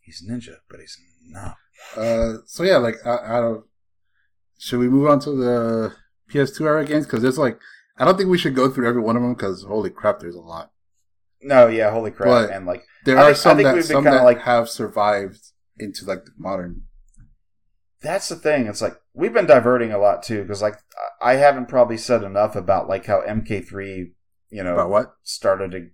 He's 0.02 0.24
a 0.28 0.32
ninja, 0.32 0.56
but 0.70 0.80
he's 0.80 0.98
not. 1.28 1.58
Uh, 1.96 2.38
so 2.46 2.64
yeah, 2.64 2.78
like 2.78 2.96
out, 3.06 3.24
out 3.24 3.44
of, 3.44 3.64
should 4.58 4.80
we 4.80 4.88
move 4.90 5.08
on 5.10 5.20
to 5.22 5.32
the 5.32 5.94
PS2 6.32 6.62
era 6.62 6.86
games? 6.86 7.06
Because 7.06 7.22
there's 7.22 7.38
like, 7.38 7.60
I 7.98 8.06
don't 8.06 8.18
think 8.18 8.30
we 8.30 8.38
should 8.38 8.56
go 8.56 8.70
through 8.70 8.88
every 8.88 9.02
one 9.02 9.16
of 9.16 9.22
them 9.22 9.34
because 9.34 9.64
holy 9.64 9.90
crap, 9.90 10.20
there's 10.20 10.36
a 10.36 10.40
lot. 10.42 10.72
No, 11.42 11.68
yeah, 11.68 11.92
holy 11.92 12.12
crap. 12.12 12.28
But- 12.28 12.50
and 12.52 12.66
like, 12.66 12.84
There 13.06 13.18
I 13.18 13.22
are 13.22 13.26
think- 13.28 13.38
some 13.38 13.58
that 13.64 13.84
some 13.86 14.04
that 14.06 14.24
like- 14.24 14.42
have 14.42 14.70
survived 14.70 15.52
into 15.78 16.06
like 16.06 16.26
the 16.26 16.32
modern. 16.38 16.84
that's 18.02 18.30
the 18.30 18.36
thing. 18.36 18.68
It's 18.68 18.82
like, 18.82 18.96
we've 19.14 19.34
been 19.34 19.46
diverting 19.48 19.92
a 19.92 19.98
lot 19.98 20.24
too, 20.24 20.42
because 20.44 20.62
like, 20.62 20.78
I 21.22 21.34
haven't 21.36 21.68
probably 21.68 21.98
said 21.98 22.24
enough 22.24 22.56
about 22.56 22.88
like 22.88 23.06
how 23.06 23.22
MK3, 23.22 24.12
you 24.50 24.64
know, 24.64 24.74
About 24.74 24.90
what? 24.90 25.14
started 25.24 25.72
to. 25.72 25.90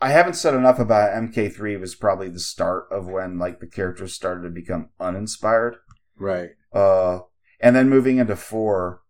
I 0.00 0.10
haven't 0.10 0.34
said 0.34 0.54
enough 0.54 0.78
about 0.78 1.10
MK3 1.12 1.78
was 1.80 1.94
probably 1.96 2.28
the 2.28 2.38
start 2.38 2.86
of 2.90 3.06
when 3.08 3.38
like 3.38 3.60
the 3.60 3.66
characters 3.66 4.14
started 4.14 4.42
to 4.42 4.50
become 4.50 4.90
uninspired. 5.00 5.76
Right. 6.16 6.50
Uh, 6.72 7.20
and 7.60 7.74
then 7.74 7.88
moving 7.88 8.18
into 8.18 8.36
four. 8.36 9.02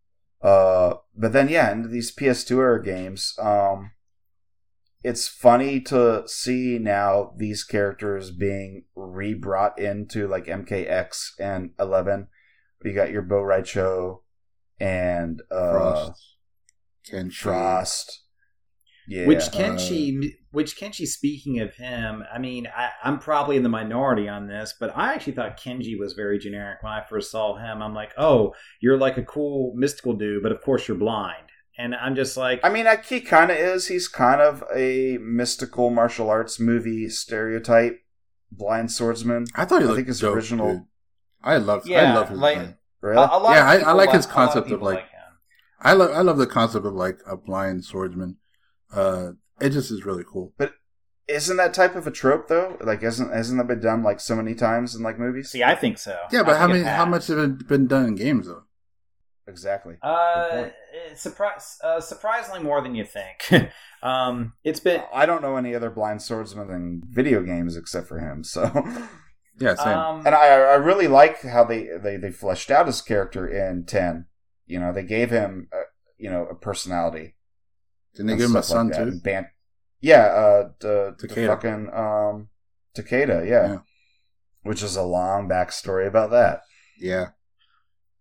Uh, 0.42 0.94
but 1.16 1.32
then 1.32 1.48
yeah, 1.48 1.72
into 1.72 1.88
these 1.88 2.14
PS2 2.14 2.58
era 2.58 2.82
games, 2.82 3.34
um, 3.40 3.92
it's 5.02 5.28
funny 5.28 5.80
to 5.80 6.24
see 6.26 6.78
now 6.78 7.32
these 7.36 7.64
characters 7.64 8.30
being 8.30 8.84
re-brought 8.94 9.78
into 9.78 10.26
like 10.26 10.46
MKX 10.46 11.32
and 11.38 11.70
11. 11.78 12.28
You 12.84 12.92
got 12.92 13.10
your 13.10 13.22
Bo 13.22 13.42
Rai 13.42 13.62
Cho 13.62 14.22
and 14.78 15.42
uh, 15.50 15.72
Frost. 15.72 16.36
Kenshi. 17.10 17.34
Frost. 17.34 18.22
Yeah. 19.08 19.26
Which 19.26 19.48
Uh, 19.54 20.28
which 20.50 20.78
Kenshi, 20.78 21.06
speaking 21.06 21.60
of 21.60 21.74
him, 21.74 22.24
I 22.32 22.38
mean, 22.38 22.66
I, 22.66 22.90
I'm 23.02 23.18
probably 23.18 23.56
in 23.56 23.62
the 23.62 23.68
minority 23.68 24.28
on 24.28 24.46
this, 24.48 24.74
but 24.78 24.94
I 24.96 25.14
actually 25.14 25.32
thought 25.34 25.58
Kenshi 25.58 25.98
was 25.98 26.12
very 26.12 26.38
generic 26.38 26.82
when 26.82 26.92
I 26.92 27.02
first 27.08 27.30
saw 27.30 27.56
him. 27.56 27.82
I'm 27.82 27.94
like, 27.94 28.12
oh, 28.18 28.54
you're 28.80 28.98
like 28.98 29.16
a 29.16 29.22
cool 29.22 29.72
mystical 29.74 30.12
dude, 30.14 30.42
but 30.42 30.52
of 30.52 30.60
course 30.60 30.86
you're 30.88 30.96
blind. 30.96 31.46
And 31.78 31.94
I'm 31.94 32.14
just 32.16 32.36
like, 32.36 32.60
I 32.64 32.68
mean, 32.70 32.84
like, 32.86 33.04
he 33.06 33.20
kind 33.20 33.50
of 33.50 33.56
is. 33.56 33.86
He's 33.88 34.08
kind 34.08 34.40
of 34.40 34.62
a 34.74 35.16
mystical 35.20 35.90
martial 35.90 36.28
arts 36.28 36.58
movie 36.60 37.08
stereotype, 37.08 38.00
blind 38.50 38.90
swordsman. 38.90 39.46
I 39.54 39.64
thought 39.64 39.80
he 39.80 39.84
I 39.84 39.88
looked 39.88 39.96
think 39.98 40.08
his 40.08 40.20
dope, 40.20 40.34
original- 40.36 40.72
dude. 40.72 40.82
I 41.42 41.56
love. 41.58 41.84
I 41.86 41.90
Yeah, 41.90 42.14
love 42.14 42.28
his 42.30 42.38
like- 42.38 42.76
Really? 43.00 43.16
a, 43.16 43.20
a 43.20 43.54
Yeah, 43.54 43.64
I- 43.64 43.74
I 43.74 43.78
people 43.78 43.94
like 43.96 44.10
his 44.12 44.26
a 44.26 44.28
concept 44.28 44.66
of, 44.66 44.70
people 44.72 44.84
like- 44.86 45.04
I 45.80 45.92
love. 45.92 46.10
I 46.10 46.20
love 46.22 46.36
the 46.38 46.46
concept 46.48 46.84
of 46.84 46.94
like 46.94 47.20
a 47.26 47.36
blind 47.36 47.84
swordsman. 47.84 48.38
Uh, 48.92 49.32
it 49.60 49.70
just 49.70 49.90
is 49.90 50.04
really 50.04 50.24
cool. 50.26 50.52
But 50.56 50.72
isn't 51.28 51.56
that 51.58 51.74
type 51.74 51.94
of 51.94 52.06
a 52.06 52.10
trope 52.10 52.48
though? 52.48 52.76
Like, 52.80 53.02
isn't 53.02 53.32
hasn't 53.32 53.58
that 53.58 53.66
been 53.68 53.80
done 53.80 54.02
like 54.02 54.20
so 54.20 54.36
many 54.36 54.54
times 54.54 54.94
in 54.94 55.02
like 55.02 55.18
movies? 55.18 55.50
See, 55.50 55.62
I 55.62 55.74
think 55.74 55.98
so. 55.98 56.16
Yeah, 56.32 56.40
I 56.40 56.44
but 56.44 56.56
how 56.56 56.66
think 56.66 56.78
many? 56.84 56.84
How 56.84 57.04
has. 57.04 57.08
much 57.08 57.26
have 57.28 57.38
it 57.38 57.68
been 57.68 57.86
done 57.86 58.06
in 58.06 58.14
games 58.14 58.46
though? 58.46 58.62
Exactly. 59.46 59.96
Uh, 60.02 60.68
surprise, 61.14 61.78
uh, 61.82 62.00
surprisingly 62.00 62.60
more 62.60 62.82
than 62.82 62.94
you 62.94 63.04
think. 63.04 63.70
um, 64.02 64.52
it's 64.62 64.80
been 64.80 65.02
I 65.12 65.24
don't 65.26 65.40
know 65.42 65.56
any 65.56 65.74
other 65.74 65.90
blind 65.90 66.20
swordsman 66.22 66.70
in 66.70 67.02
video 67.08 67.42
games 67.42 67.76
except 67.76 68.08
for 68.08 68.18
him. 68.18 68.44
So, 68.44 68.64
Yeah, 69.60 69.74
same. 69.74 69.98
um, 69.98 70.26
and 70.26 70.34
I 70.34 70.48
I 70.48 70.74
really 70.74 71.08
like 71.08 71.42
how 71.42 71.64
they 71.64 71.88
they 72.00 72.16
they 72.16 72.30
fleshed 72.30 72.70
out 72.70 72.86
his 72.86 73.00
character 73.00 73.48
in 73.48 73.84
ten. 73.86 74.26
You 74.66 74.80
know, 74.80 74.92
they 74.92 75.02
gave 75.02 75.30
him 75.30 75.68
uh, 75.72 75.82
you 76.18 76.30
know 76.30 76.46
a 76.46 76.54
personality. 76.54 77.34
Didn't 78.18 78.26
they 78.26 78.32
and 78.32 78.40
give 78.40 78.50
him 78.50 78.56
a 78.56 78.62
stuff 78.64 78.76
like 78.84 78.94
son 78.94 79.06
that. 79.06 79.12
too? 79.12 79.20
Ban- 79.20 79.50
yeah, 80.00 80.24
uh, 80.24 80.68
the, 80.80 81.16
the 81.18 81.46
fucking 81.46 81.88
um, 81.92 82.48
Takeda, 82.96 83.48
yeah. 83.48 83.68
Yeah. 83.68 83.78
which 84.62 84.82
is 84.82 84.96
a 84.96 85.02
long 85.02 85.48
backstory 85.48 86.06
about 86.06 86.30
that. 86.32 86.62
Yeah. 86.98 87.28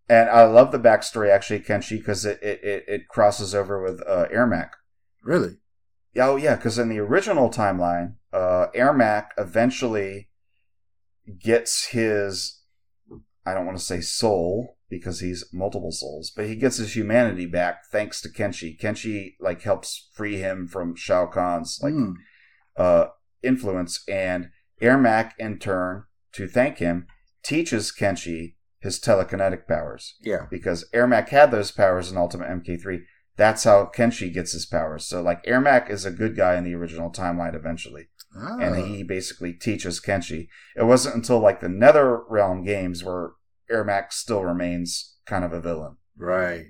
And 0.08 0.30
I 0.30 0.44
love 0.46 0.72
the 0.72 0.80
backstory 0.80 1.32
actually, 1.32 1.62
Kenshi, 1.62 1.98
because 1.98 2.26
it, 2.26 2.42
it, 2.44 2.64
it, 2.64 2.84
it 2.88 3.08
crosses 3.10 3.56
over 3.56 3.82
with 3.84 4.02
uh, 4.08 4.28
Ermac. 4.32 4.70
Really? 5.24 5.58
Oh 6.16 6.36
yeah, 6.36 6.56
because 6.56 6.78
in 6.78 6.90
the 6.90 7.00
original 7.00 7.50
timeline, 7.50 8.16
uh, 8.32 8.68
Ermac 8.76 9.30
eventually 9.38 10.30
gets 11.40 11.88
his 11.88 12.62
I 13.46 13.54
don't 13.54 13.66
want 13.66 13.78
to 13.78 13.84
say 13.84 14.00
soul 14.02 14.77
because 14.90 15.20
he's 15.20 15.46
multiple 15.54 15.92
souls, 15.92 16.32
but 16.36 16.46
he 16.48 16.56
gets 16.56 16.78
his 16.78 16.96
humanity 16.96 17.46
back 17.46 17.86
thanks 17.92 18.22
to 18.22 18.30
Kenshi. 18.30 18.80
Kenshi 18.80 19.36
like 19.40 19.62
helps 19.64 20.10
free 20.14 20.38
him 20.38 20.68
from 20.68 20.96
Shao 20.96 21.26
Kahn's 21.28 21.80
like 21.82 21.94
Hmm. 21.94 22.12
uh, 22.76 23.08
influence, 23.44 24.04
and 24.08 24.50
Ermac 24.82 25.32
in 25.40 25.60
turn 25.60 26.04
to 26.34 26.48
thank 26.48 26.78
him 26.78 27.08
teaches 27.44 27.92
Kenshi 27.98 28.56
his 28.80 29.00
telekinetic 29.00 29.68
powers 29.68 30.16
Yeah. 30.22 30.46
because 30.52 30.86
Ermac 30.94 31.30
had 31.30 31.50
those 31.52 31.72
powers 31.72 32.12
in 32.12 32.18
Ultimate 32.18 32.50
MK3. 32.50 33.02
That's 33.36 33.64
how 33.64 33.92
Kenshi 33.96 34.34
gets 34.34 34.52
his 34.52 34.66
powers. 34.66 35.06
So 35.06 35.22
like 35.22 35.44
Ermac 35.46 35.90
is 35.90 36.06
a 36.06 36.12
good 36.12 36.36
guy 36.36 36.56
in 36.56 36.64
the 36.64 36.76
original 36.76 37.12
timeline 37.12 37.56
eventually 37.56 38.10
Ah. 38.36 38.58
and 38.60 38.76
he 38.86 39.04
basically 39.04 39.54
teaches 39.54 40.00
Kenshi. 40.00 40.48
It 40.76 40.84
wasn't 40.84 41.16
until 41.16 41.40
like 41.40 41.60
the 41.60 41.70
Nether 41.70 42.22
Realm 42.30 42.64
games 42.64 43.04
where 43.04 43.32
Ermac 43.72 44.12
still 44.14 44.44
remains 44.44 45.18
kind 45.26 45.44
of 45.46 45.54
a 45.54 45.62
villain. 45.62 45.98
right. 46.18 46.66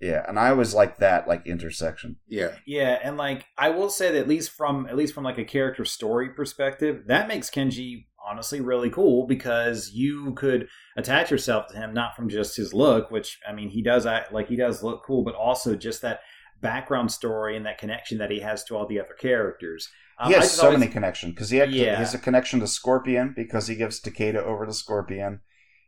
Yeah, 0.00 0.24
and 0.26 0.36
I 0.36 0.50
always 0.50 0.74
like 0.74 0.98
that 0.98 1.28
like 1.28 1.46
intersection. 1.46 2.16
Yeah. 2.26 2.56
Yeah, 2.66 2.98
and 3.04 3.16
like 3.16 3.44
I 3.56 3.70
will 3.70 3.88
say 3.88 4.10
that 4.10 4.18
at 4.18 4.26
least 4.26 4.50
from 4.50 4.86
at 4.88 4.96
least 4.96 5.14
from 5.14 5.22
like 5.22 5.38
a 5.38 5.44
character 5.44 5.84
story 5.84 6.30
perspective, 6.30 7.04
that 7.06 7.28
makes 7.28 7.48
Kenshi 7.48 8.06
honestly 8.28 8.60
really 8.60 8.90
cool 8.90 9.28
because 9.28 9.92
you 9.92 10.32
could 10.34 10.66
attach 10.96 11.30
yourself 11.30 11.68
to 11.68 11.76
him 11.76 11.94
not 11.94 12.16
from 12.16 12.28
just 12.28 12.56
his 12.56 12.74
look, 12.74 13.12
which 13.12 13.38
I 13.48 13.52
mean 13.52 13.68
he 13.68 13.80
does 13.80 14.04
act 14.04 14.32
like 14.32 14.48
he 14.48 14.56
does 14.56 14.82
look 14.82 15.04
cool, 15.06 15.22
but 15.22 15.36
also 15.36 15.76
just 15.76 16.02
that 16.02 16.18
background 16.60 17.12
story 17.12 17.56
and 17.56 17.64
that 17.66 17.78
connection 17.78 18.18
that 18.18 18.30
he 18.32 18.40
has 18.40 18.64
to 18.64 18.76
all 18.76 18.88
the 18.88 18.98
other 18.98 19.14
characters. 19.20 19.88
Um, 20.18 20.32
he 20.32 20.34
has 20.36 20.50
so 20.50 20.64
always- 20.64 20.80
many 20.80 20.90
connections 20.90 21.32
because 21.34 21.50
he, 21.50 21.58
had- 21.58 21.70
Yeah. 21.72 21.92
he 21.92 21.96
has 22.02 22.12
a 22.12 22.18
connection 22.18 22.58
to 22.58 22.66
Scorpion 22.66 23.34
because 23.36 23.68
he 23.68 23.76
gives 23.76 24.00
Takeda 24.00 24.36
over 24.36 24.66
to 24.66 24.72
Scorpion. 24.72 25.40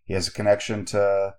He 0.05 0.15
has 0.15 0.29
a 0.29 0.33
connection 0.33 0.85
to 0.87 1.35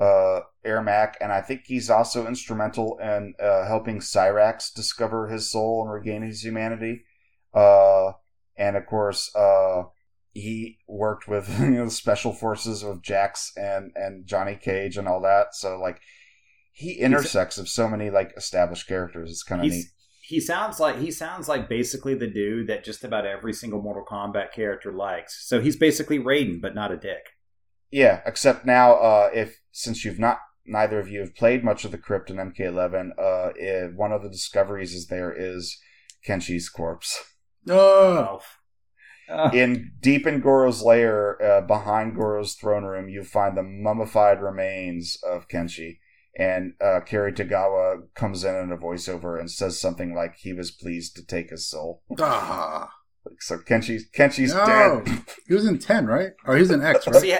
uh, 0.00 0.40
Ermac, 0.64 1.14
and 1.20 1.32
I 1.32 1.42
think 1.42 1.62
he's 1.66 1.90
also 1.90 2.26
instrumental 2.26 2.98
in 2.98 3.34
uh, 3.40 3.66
helping 3.66 4.00
Cyrax 4.00 4.72
discover 4.72 5.28
his 5.28 5.50
soul 5.50 5.82
and 5.82 5.92
regain 5.92 6.22
his 6.22 6.42
humanity. 6.42 7.04
Uh, 7.52 8.12
and 8.56 8.76
of 8.76 8.86
course, 8.86 9.34
uh, 9.34 9.84
he 10.32 10.78
worked 10.86 11.28
with 11.28 11.48
you 11.60 11.70
know, 11.70 11.84
the 11.86 11.90
special 11.90 12.32
forces 12.32 12.82
of 12.82 13.02
Jax 13.02 13.52
and 13.56 13.92
and 13.94 14.26
Johnny 14.26 14.56
Cage 14.56 14.96
and 14.96 15.06
all 15.08 15.20
that. 15.22 15.54
So 15.54 15.78
like, 15.78 16.00
he 16.72 16.92
intersects 16.92 17.58
with 17.58 17.68
so 17.68 17.88
many 17.88 18.10
like 18.10 18.32
established 18.36 18.86
characters. 18.86 19.30
It's 19.30 19.42
kind 19.42 19.60
of 19.60 19.70
neat. 19.70 19.86
He 20.22 20.40
sounds 20.40 20.78
like 20.78 20.98
he 20.98 21.10
sounds 21.10 21.48
like 21.48 21.68
basically 21.68 22.14
the 22.14 22.28
dude 22.28 22.68
that 22.68 22.84
just 22.84 23.02
about 23.02 23.26
every 23.26 23.52
single 23.52 23.82
Mortal 23.82 24.04
Kombat 24.08 24.52
character 24.52 24.92
likes. 24.92 25.46
So 25.46 25.60
he's 25.60 25.76
basically 25.76 26.18
Raiden, 26.18 26.60
but 26.60 26.74
not 26.74 26.92
a 26.92 26.96
dick. 26.96 27.26
Yeah, 27.90 28.20
except 28.26 28.64
now, 28.64 28.94
uh, 28.94 29.30
if 29.34 29.60
since 29.72 30.04
you've 30.04 30.18
not, 30.18 30.38
neither 30.66 30.98
of 31.00 31.08
you 31.08 31.20
have 31.20 31.34
played 31.34 31.64
much 31.64 31.84
of 31.84 31.90
the 31.90 31.98
crypt 31.98 32.30
in 32.30 32.36
MK11, 32.36 33.10
uh, 33.18 33.48
eh, 33.58 33.86
one 33.94 34.12
of 34.12 34.22
the 34.22 34.28
discoveries 34.30 34.94
is 34.94 35.06
there 35.06 35.32
is 35.36 35.78
Kenshi's 36.26 36.68
corpse 36.68 37.22
Oh. 37.68 38.40
Uh, 39.28 39.50
in 39.54 39.92
deep 40.00 40.26
in 40.26 40.40
Goro's 40.40 40.82
lair, 40.82 41.40
uh, 41.40 41.60
behind 41.60 42.16
Goro's 42.16 42.54
throne 42.54 42.84
room. 42.84 43.08
You 43.08 43.22
find 43.22 43.56
the 43.56 43.62
mummified 43.62 44.42
remains 44.42 45.16
of 45.22 45.46
Kenshi, 45.46 45.98
and 46.36 46.72
uh, 46.80 47.00
Cary 47.06 47.32
Tagawa 47.32 48.08
comes 48.14 48.42
in 48.42 48.56
in 48.56 48.72
a 48.72 48.76
voiceover 48.76 49.38
and 49.38 49.48
says 49.48 49.80
something 49.80 50.14
like 50.14 50.36
he 50.38 50.52
was 50.52 50.72
pleased 50.72 51.14
to 51.16 51.24
take 51.24 51.50
his 51.50 51.68
soul. 51.68 52.02
Ah. 52.20 52.90
So 53.38 53.58
Kenshi's 53.58 54.08
Kenshi's 54.10 54.52
No. 54.52 55.02
dead. 55.04 55.22
He 55.46 55.54
was 55.54 55.66
in 55.66 55.78
10, 55.78 56.06
right? 56.06 56.32
Or 56.44 56.56
he's 56.56 56.70
in 56.72 56.82
X, 56.82 57.06
right? 57.06 57.16
see, 57.16 57.36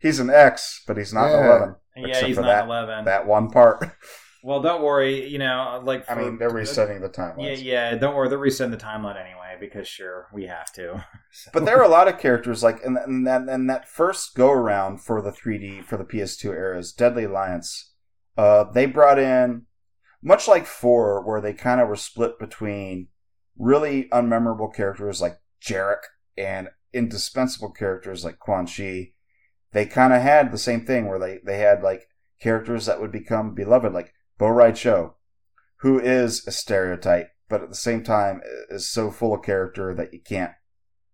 He's 0.00 0.20
an 0.20 0.30
X, 0.30 0.82
but 0.86 0.96
he's 0.96 1.12
not 1.12 1.28
Yeah. 1.28 1.38
an 1.38 1.44
eleven. 1.46 1.74
yeah, 1.96 2.24
he's 2.24 2.36
for 2.36 2.42
not 2.42 2.48
that- 2.48 2.64
eleven. 2.66 3.04
That 3.04 3.26
one 3.26 3.50
part. 3.50 3.84
Well, 4.40 4.62
don't 4.62 4.82
worry. 4.84 5.26
You 5.28 5.38
know, 5.40 5.82
like 5.84 6.08
I 6.08 6.14
mean, 6.14 6.38
they're 6.38 6.48
resetting 6.48 7.00
the 7.00 7.08
Yeah, 7.12 7.24
timeline. 7.34 7.62
yeah. 7.64 7.94
Don't 7.96 8.14
worry. 8.14 8.28
They're 8.28 8.38
resetting 8.38 8.70
the 8.70 8.76
timeline 8.76 9.20
anyway 9.20 9.56
because 9.58 9.88
sure 9.88 10.28
we 10.32 10.46
have 10.46 10.72
to. 10.74 11.04
So- 11.32 11.50
But 11.52 11.64
there 11.64 11.76
are 11.78 11.82
a 11.82 11.88
lot 11.88 12.06
of 12.06 12.18
characters 12.20 12.62
like 12.62 12.82
and 12.84 12.96
and 12.96 13.26
that 13.26 13.42
and 13.48 13.68
that 13.68 13.88
first 13.88 14.36
go 14.36 14.52
around 14.52 14.98
for 15.02 15.20
the 15.20 15.32
3D 15.32 15.82
for 15.84 15.96
the 15.96 16.04
PS2 16.04 16.52
eras, 16.52 16.92
Deadly 16.92 17.24
Alliance. 17.24 17.92
Uh, 18.36 18.62
they 18.72 18.86
brought 18.86 19.18
in 19.18 19.66
much 20.22 20.46
like 20.46 20.66
four, 20.66 21.20
where 21.26 21.40
they 21.40 21.52
kind 21.52 21.80
of 21.80 21.88
were 21.88 21.96
split 21.96 22.38
between 22.38 23.08
really 23.58 24.08
unmemorable 24.12 24.72
characters 24.72 25.20
like 25.20 25.40
Jarek 25.60 26.02
and 26.38 26.68
indispensable 26.92 27.72
characters 27.72 28.24
like 28.24 28.38
Quan 28.38 28.68
Chi. 28.68 29.10
They 29.72 29.86
kind 29.86 30.12
of 30.12 30.22
had 30.22 30.50
the 30.50 30.58
same 30.58 30.84
thing 30.84 31.06
where 31.06 31.18
they 31.18 31.40
they 31.44 31.58
had 31.58 31.82
like 31.82 32.08
characters 32.40 32.86
that 32.86 33.00
would 33.00 33.12
become 33.12 33.54
beloved, 33.54 33.92
like 33.92 34.14
Bo 34.38 34.48
Rai 34.48 34.72
Cho, 34.72 35.14
who 35.78 35.98
is 35.98 36.46
a 36.46 36.50
stereotype, 36.50 37.30
but 37.48 37.62
at 37.62 37.68
the 37.68 37.74
same 37.74 38.02
time 38.02 38.40
is 38.70 38.88
so 38.88 39.10
full 39.10 39.34
of 39.34 39.42
character 39.42 39.94
that 39.94 40.12
you 40.12 40.20
can't 40.20 40.52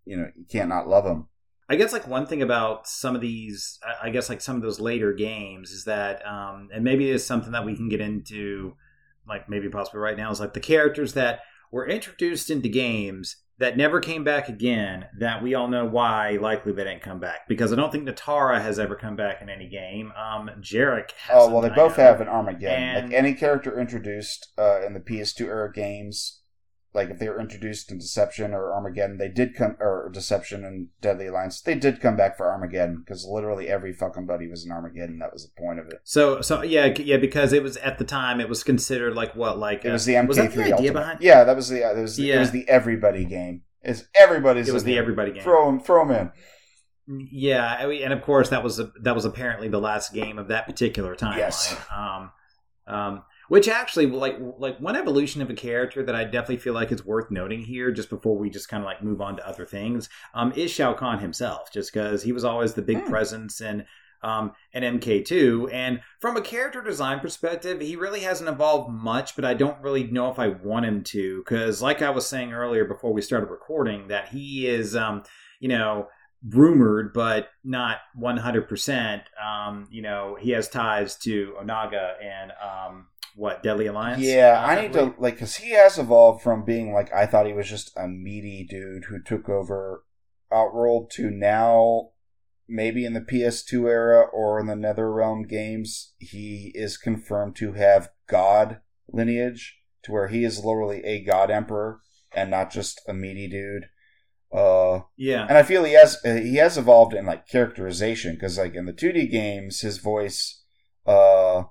you 0.05 0.17
know 0.17 0.31
you 0.37 0.45
can't 0.49 0.69
not 0.69 0.89
love 0.89 1.07
him. 1.07 1.29
I 1.69 1.77
guess 1.77 1.93
like 1.93 2.07
one 2.07 2.27
thing 2.27 2.43
about 2.43 2.87
some 2.87 3.15
of 3.15 3.23
these, 3.23 3.79
I 4.03 4.11
guess 4.11 4.29
like 4.29 4.43
some 4.43 4.57
of 4.57 4.63
those 4.63 4.81
later 4.81 5.15
games 5.15 5.71
is 5.71 5.85
that, 5.85 6.27
um, 6.27 6.69
and 6.75 6.85
maybe 6.85 7.11
it's 7.11 7.25
something 7.25 7.53
that 7.53 7.65
we 7.65 7.75
can 7.75 7.89
get 7.89 8.03
into, 8.03 8.77
like 9.27 9.49
maybe 9.49 9.71
possibly 9.71 10.01
right 10.01 10.17
now, 10.17 10.31
is 10.31 10.41
like 10.41 10.53
the 10.53 10.61
characters 10.61 11.15
that 11.15 11.41
were 11.73 11.89
introduced 11.89 12.51
into 12.51 12.69
games 12.69 13.37
that 13.65 13.79
never 13.79 13.99
came 13.99 14.25
back 14.25 14.51
again. 14.51 15.07
That 15.19 15.43
we 15.43 15.55
all 15.55 15.69
know 15.69 15.87
why 15.87 16.33
likely 16.33 16.73
they 16.73 16.85
didn't 16.85 17.01
come 17.01 17.19
back 17.19 17.49
because 17.49 17.73
I 17.73 17.77
don't 17.77 17.91
think 17.91 18.07
Nitara 18.07 18.61
has 18.61 18.79
ever 18.79 18.95
come 18.95 19.17
back 19.17 19.41
in 19.41 19.49
any 19.49 19.69
game. 19.69 20.13
Um, 20.13 20.51
Jarek. 20.61 21.11
Oh 21.33 21.49
well, 21.51 21.63
they 21.63 21.71
both 21.71 21.97
have 21.97 22.21
an 22.21 22.29
Armageddon. 22.29 22.69
And- 22.83 23.09
like 23.11 23.19
any 23.19 23.33
character 23.33 23.81
introduced 23.81 24.53
uh, 24.59 24.85
in 24.87 24.93
the 24.93 25.01
PS2 25.01 25.47
era 25.47 25.73
games, 25.73 26.41
like 26.95 27.11
if 27.11 27.19
they 27.19 27.29
were 27.29 27.41
introduced 27.41 27.91
in 27.91 27.99
Deception 27.99 28.55
or 28.55 28.73
Armageddon, 28.73 29.19
they 29.19 29.29
did 29.29 29.55
come 29.55 29.77
or 29.81 30.09
Deception 30.13 30.65
and 30.65 30.89
Deadly 31.01 31.27
Alliance, 31.27 31.61
they 31.61 31.75
did 31.75 32.01
come 32.01 32.17
back 32.17 32.37
for 32.37 32.49
Armageddon 32.51 33.03
because 33.05 33.27
literally 33.29 33.69
every 33.69 33.93
fucking 33.93 34.27
buddy 34.27 34.47
was 34.49 34.65
in 34.65 34.71
Armageddon. 34.71 35.19
That 35.19 35.33
was 35.33 35.45
the 35.45 35.61
point 35.61 35.81
of 35.81 35.89
it. 35.89 36.01
So, 36.05 36.41
so 36.41 36.63
yeah, 36.63 36.87
yeah, 36.99 37.17
because 37.17 37.53
it 37.53 37.63
was 37.65 37.77
at 37.79 37.99
the 37.99 38.05
time 38.05 38.41
it 38.41 38.49
was 38.49 38.63
considered 38.63 39.15
like 39.15 39.35
what, 39.35 39.59
like 39.59 39.85
It 39.85 39.89
uh, 39.91 39.93
was 39.93 40.05
the 40.05 40.15
MK3 40.15 40.29
was 40.29 40.37
that 40.37 40.53
the 40.53 40.63
idea 40.63 40.73
Ultimate. 40.77 40.93
behind? 40.95 41.19
Yeah, 41.21 41.45
that 41.45 41.57
was 41.57 41.69
the 41.69 41.83
it 41.91 42.01
was 42.01 42.19
it 42.19 42.23
Yeah. 42.27 42.39
was 42.39 42.53
the 42.53 42.69
everybody 42.69 43.25
game. 43.25 43.63
It's 43.83 44.05
everybody's. 44.19 44.69
It 44.69 44.73
was 44.73 44.85
the 44.85 44.97
everybody 44.97 45.33
game. 45.33 45.43
Throw 45.43 45.67
them, 45.67 45.81
throw 45.81 46.07
them 46.07 46.17
in. 46.17 47.29
Yeah, 47.31 47.67
I 47.81 47.87
mean, 47.87 48.03
and 48.03 48.13
of 48.15 48.23
course 48.23 48.49
that 48.49 48.63
was 48.65 48.81
that 49.03 49.15
was 49.15 49.27
apparently 49.27 49.69
the 49.69 49.79
last 49.81 50.15
game 50.15 50.39
of 50.39 50.49
that 50.49 50.65
particular 50.67 51.15
timeline. 51.15 51.37
Yes. 51.37 51.77
Um, 51.95 52.31
um, 52.87 53.23
which 53.55 53.69
actually, 53.69 54.07
like, 54.07 54.37
like 54.59 54.81
one 54.81 54.97
evolution 54.97 55.41
of 55.41 55.49
a 55.49 55.55
character 55.55 56.03
that 56.03 56.17
I 56.17 56.25
definitely 56.25 56.57
feel 56.57 56.75
like 56.75 56.91
is 56.91 57.07
worth 57.07 57.31
noting 57.31 57.61
here, 57.63 57.93
just 57.93 58.11
before 58.11 58.37
we 58.37 58.51
just 58.51 58.69
kind 58.69 58.83
of 58.83 58.87
like 58.87 59.01
move 59.01 59.21
on 59.21 59.37
to 59.37 59.47
other 59.47 59.65
things, 59.65 60.09
um, 60.35 60.53
is 60.57 60.73
Shao 60.73 60.93
Kahn 60.93 61.21
himself, 61.21 61.73
just 61.73 61.93
because 61.93 62.25
he 62.25 62.33
was 62.33 62.45
always 62.45 62.75
the 62.75 62.83
big 62.83 63.05
Hmm. 63.05 63.11
presence 63.11 63.61
in 63.61 63.85
um, 64.25 64.55
in 64.73 64.83
MK2, 64.99 65.69
and 65.73 66.01
from 66.19 66.37
a 66.37 66.41
character 66.41 66.83
design 66.83 67.21
perspective, 67.21 67.81
he 67.81 67.95
really 67.95 68.21
hasn't 68.21 68.49
evolved 68.49 68.91
much. 68.91 69.37
But 69.37 69.45
I 69.45 69.55
don't 69.55 69.81
really 69.83 70.03
know 70.03 70.33
if 70.33 70.41
I 70.41 70.49
want 70.49 70.87
him 70.87 71.05
to, 71.05 71.39
because 71.45 71.81
like 71.81 72.03
I 72.03 72.11
was 72.11 72.27
saying 72.27 72.53
earlier 72.53 72.85
before 72.85 73.13
we 73.13 73.23
started 73.23 73.51
recording, 73.51 74.09
that 74.09 74.31
he 74.31 74.67
is, 74.67 74.97
um, 74.97 75.23
you 75.61 75.69
know 75.69 76.09
rumored 76.47 77.15
but 77.15 77.49
not 77.65 77.99
100% 78.21 79.23
um 79.43 79.89
you 79.91 80.03
know 80.03 80.37
he 80.39 80.51
has 80.51 80.69
ties 80.69 81.17
to 81.17 81.55
onaga 81.59 82.13
and 82.23 82.53
um 82.63 83.07
what 83.35 83.63
deadly 83.63 83.87
alliance? 83.87 84.23
Yeah, 84.23 84.65
I 84.65 84.81
need 84.81 84.93
to 84.93 85.15
like 85.19 85.35
because 85.35 85.57
he 85.57 85.71
has 85.71 85.99
evolved 85.99 86.43
from 86.43 86.65
being 86.65 86.93
like 86.93 87.13
I 87.13 87.27
thought 87.27 87.47
he 87.47 87.53
was 87.53 87.69
just 87.69 87.93
a 87.97 88.07
meaty 88.07 88.67
dude 88.69 89.07
who 89.07 89.21
took 89.21 89.49
over 89.49 90.05
Outworld 90.53 91.11
to 91.15 91.31
now 91.31 92.11
maybe 92.69 93.05
in 93.05 93.13
the 93.13 93.21
PS2 93.21 93.89
era 93.89 94.23
or 94.23 94.61
in 94.61 94.67
the 94.67 94.75
NetherRealm 94.75 95.49
games 95.49 96.15
he 96.19 96.71
is 96.75 96.97
confirmed 96.97 97.57
to 97.57 97.73
have 97.73 98.11
god 98.29 98.81
lineage 99.13 99.79
to 100.05 100.13
where 100.13 100.29
he 100.29 100.45
is 100.45 100.65
literally 100.65 101.05
a 101.05 101.23
god 101.23 101.51
emperor 101.51 102.01
and 102.33 102.51
not 102.51 102.71
just 102.71 103.01
a 103.09 103.15
meaty 103.15 103.49
dude. 103.49 103.87
Uh, 104.53 105.01
yeah. 105.17 105.47
and 105.49 105.59
I 105.59 105.65
feel 105.65 105.83
he 105.83 105.95
has 105.95 106.17
uh, 106.25 106.35
he 106.35 106.57
has 106.57 106.79
evolved 106.79 107.15
in 107.15 107.27
like 107.27 107.49
characterization 107.49 108.35
because 108.35 108.57
like 108.57 108.75
in 108.75 108.87
the 108.87 108.93
2D 108.93 109.29
games, 109.31 109.81
his 109.81 109.99
voice, 109.99 110.63
uh, 111.07 111.65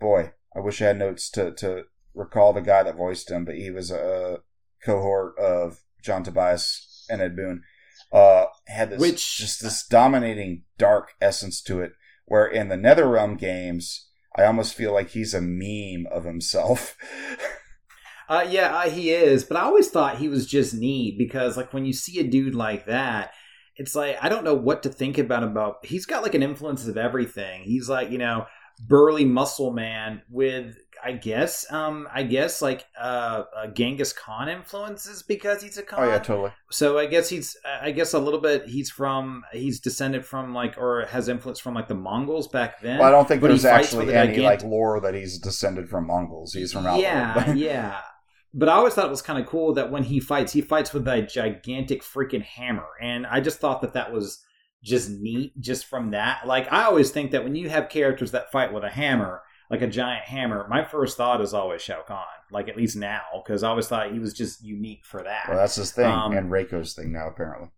boy, 0.00 0.32
I 0.56 0.60
wish 0.60 0.80
I 0.80 0.86
had 0.86 0.98
notes 0.98 1.28
to 1.30 1.52
to 1.52 1.84
recall 2.14 2.52
the 2.52 2.62
guy 2.62 2.82
that 2.82 2.96
voiced 2.96 3.30
him, 3.30 3.44
but 3.44 3.56
he 3.56 3.70
was 3.70 3.90
a 3.90 4.40
cohort 4.84 5.38
of 5.38 5.80
John 6.02 6.22
Tobias 6.22 7.06
and 7.10 7.20
Ed 7.20 7.36
Boon. 7.36 7.62
Uh, 8.12 8.46
had 8.66 8.90
this 8.90 9.00
Which- 9.00 9.36
just 9.36 9.62
this 9.62 9.86
dominating 9.86 10.62
dark 10.78 11.14
essence 11.20 11.60
to 11.62 11.80
it, 11.80 11.92
where 12.24 12.46
in 12.46 12.68
the 12.68 12.76
NetherRealm 12.76 13.38
games, 13.38 14.08
I 14.36 14.44
almost 14.44 14.74
feel 14.74 14.92
like 14.92 15.10
he's 15.10 15.34
a 15.34 15.40
meme 15.42 16.06
of 16.10 16.24
himself. 16.24 16.96
Uh, 18.28 18.44
yeah, 18.50 18.76
uh, 18.76 18.90
he 18.90 19.10
is. 19.10 19.44
But 19.44 19.56
I 19.56 19.60
always 19.60 19.88
thought 19.88 20.18
he 20.18 20.28
was 20.28 20.48
just 20.48 20.74
neat 20.74 21.16
because, 21.16 21.56
like, 21.56 21.72
when 21.72 21.84
you 21.84 21.92
see 21.92 22.18
a 22.18 22.24
dude 22.24 22.56
like 22.56 22.86
that, 22.86 23.30
it's 23.76 23.94
like 23.94 24.16
I 24.20 24.28
don't 24.28 24.44
know 24.44 24.54
what 24.54 24.82
to 24.82 24.88
think 24.88 25.18
about 25.18 25.42
him. 25.42 25.50
About 25.50 25.84
he's 25.84 26.06
got 26.06 26.22
like 26.22 26.34
an 26.34 26.42
influence 26.42 26.88
of 26.88 26.96
everything. 26.96 27.62
He's 27.62 27.88
like 27.88 28.10
you 28.10 28.18
know 28.18 28.46
burly 28.78 29.24
muscle 29.24 29.72
man 29.72 30.22
with 30.28 30.76
I 31.02 31.12
guess 31.12 31.70
um 31.72 32.08
I 32.12 32.22
guess 32.22 32.60
like 32.60 32.84
uh, 32.98 33.44
uh 33.56 33.66
Genghis 33.68 34.12
Khan 34.12 34.48
influences 34.48 35.22
because 35.22 35.62
he's 35.62 35.78
a 35.78 35.82
Khan. 35.82 36.00
oh 36.00 36.08
yeah, 36.08 36.18
totally. 36.18 36.52
So 36.70 36.98
I 36.98 37.06
guess 37.06 37.28
he's 37.28 37.56
I 37.80 37.90
guess 37.92 38.12
a 38.12 38.18
little 38.18 38.40
bit 38.40 38.66
he's 38.66 38.90
from 38.90 39.44
he's 39.52 39.80
descended 39.80 40.24
from 40.24 40.54
like 40.54 40.76
or 40.78 41.06
has 41.06 41.28
influence 41.28 41.60
from 41.60 41.74
like 41.74 41.88
the 41.88 41.94
Mongols 41.94 42.48
back 42.48 42.80
then. 42.80 42.98
Well, 42.98 43.08
I 43.08 43.10
don't 43.10 43.28
think 43.28 43.42
there's 43.42 43.64
actually 43.64 44.12
a 44.12 44.22
any 44.22 44.38
gigant- 44.38 44.44
like 44.44 44.64
lore 44.64 45.00
that 45.00 45.14
he's 45.14 45.38
descended 45.38 45.88
from 45.88 46.06
Mongols. 46.06 46.52
He's 46.52 46.72
from 46.72 46.86
Outworld. 46.86 47.02
Yeah, 47.02 47.52
yeah. 47.54 48.00
But 48.52 48.70
I 48.70 48.72
always 48.72 48.94
thought 48.94 49.06
it 49.06 49.10
was 49.10 49.22
kind 49.22 49.38
of 49.38 49.46
cool 49.46 49.74
that 49.74 49.90
when 49.90 50.02
he 50.02 50.18
fights, 50.18 50.52
he 50.52 50.62
fights 50.62 50.94
with 50.94 51.06
a 51.06 51.20
gigantic 51.20 52.02
freaking 52.02 52.42
hammer, 52.42 52.86
and 53.02 53.26
I 53.26 53.40
just 53.40 53.58
thought 53.58 53.82
that 53.82 53.92
that 53.92 54.12
was 54.12 54.42
just 54.86 55.10
neat, 55.10 55.58
just 55.60 55.86
from 55.86 56.12
that. 56.12 56.46
Like 56.46 56.72
I 56.72 56.84
always 56.84 57.10
think 57.10 57.32
that 57.32 57.44
when 57.44 57.54
you 57.56 57.68
have 57.68 57.88
characters 57.88 58.30
that 58.30 58.50
fight 58.52 58.72
with 58.72 58.84
a 58.84 58.88
hammer, 58.90 59.42
like 59.70 59.82
a 59.82 59.86
giant 59.88 60.24
hammer, 60.24 60.66
my 60.70 60.84
first 60.84 61.16
thought 61.16 61.40
is 61.40 61.52
always 61.52 61.82
Shao 61.82 62.02
Kahn. 62.02 62.24
Like 62.52 62.68
at 62.68 62.76
least 62.76 62.96
now, 62.96 63.22
because 63.44 63.62
I 63.64 63.68
always 63.70 63.88
thought 63.88 64.12
he 64.12 64.20
was 64.20 64.32
just 64.32 64.62
unique 64.64 65.04
for 65.04 65.22
that. 65.24 65.46
well, 65.48 65.58
that's 65.58 65.74
his 65.76 65.90
thing, 65.92 66.06
Um, 66.06 66.32
and 66.36 66.50
Reiko's 66.50 66.94
thing 66.94 67.12
now 67.12 67.28
apparently. 67.28 67.68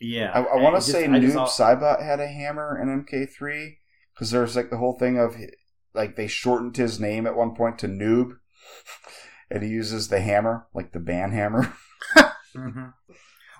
yeah, 0.00 0.30
I, 0.32 0.40
I 0.42 0.56
want 0.62 0.76
to 0.76 0.82
say 0.82 1.06
Noob 1.06 1.34
al- 1.34 1.48
Saibot 1.48 2.02
had 2.02 2.20
a 2.20 2.26
hammer 2.28 2.78
in 2.80 3.04
MK3 3.04 3.76
because 4.14 4.30
there's 4.30 4.54
like 4.56 4.68
the 4.70 4.76
whole 4.76 4.98
thing 4.98 5.18
of 5.18 5.36
like 5.94 6.16
they 6.16 6.26
shortened 6.26 6.76
his 6.76 7.00
name 7.00 7.26
at 7.26 7.34
one 7.36 7.54
point 7.54 7.78
to 7.78 7.88
Noob, 7.88 8.32
and 9.50 9.62
he 9.62 9.70
uses 9.70 10.08
the 10.08 10.20
hammer 10.20 10.66
like 10.74 10.92
the 10.92 11.00
band 11.00 11.32
hammer. 11.32 11.72
Mhm. 12.56 12.92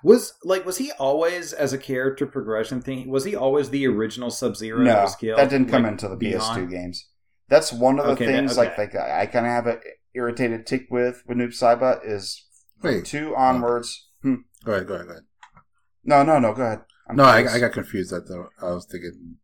Was 0.03 0.35
like 0.45 0.65
was 0.65 0.79
he 0.79 0.93
always 0.93 1.53
as 1.53 1.73
a 1.73 1.79
character 1.79 2.27
progression 2.27 2.81
thing? 2.81 3.09
Was 3.11 3.25
he 3.25 3.35
always 3.35 3.71
the 3.71 3.87
original 3.87 4.31
Sub 4.31 4.57
Zero 4.57 4.83
no, 4.83 5.03
was 5.03 5.17
that 5.17 5.51
didn't 5.51 5.69
come 5.69 5.83
like, 5.83 5.93
into 5.93 6.09
the 6.09 6.17
beyond? 6.17 6.69
PS2 6.69 6.71
games. 6.71 7.09
That's 7.49 7.73
one 7.73 7.99
of 7.99 8.07
the 8.07 8.13
Okay, 8.13 8.27
things 8.27 8.57
like 8.57 8.79
okay. 8.79 8.83
like 8.83 8.95
I 8.97 9.27
kind 9.27 9.47
of 9.47 9.53
have 9.53 9.67
an 9.67 9.81
irritated 10.15 10.67
tick 10.67 10.87
with 10.91 11.23
with 11.27 11.39
Noob 11.39 11.49
Saibot 11.49 12.01
is 12.05 12.47
Wait, 12.83 13.05
two 13.05 13.35
onwards. 13.35 14.09
Hmm. 14.23 14.37
go 14.65 14.73
ahead, 14.73 14.87
go 14.87 14.95
ahead, 14.95 15.07
go 15.07 15.13
ahead. 15.13 15.25
No, 16.05 16.23
no, 16.23 16.39
no. 16.39 16.55
Go 16.55 16.63
ahead. 16.63 16.81
I'm 17.09 17.17
No, 17.17 17.25
I. 17.25 17.55
I 17.55 17.59
got 17.59 17.73
confused 17.73 18.13
at 18.13 18.27
the. 18.27 18.49
I 18.63 18.67
was 18.67 18.87
thinking 18.87 19.37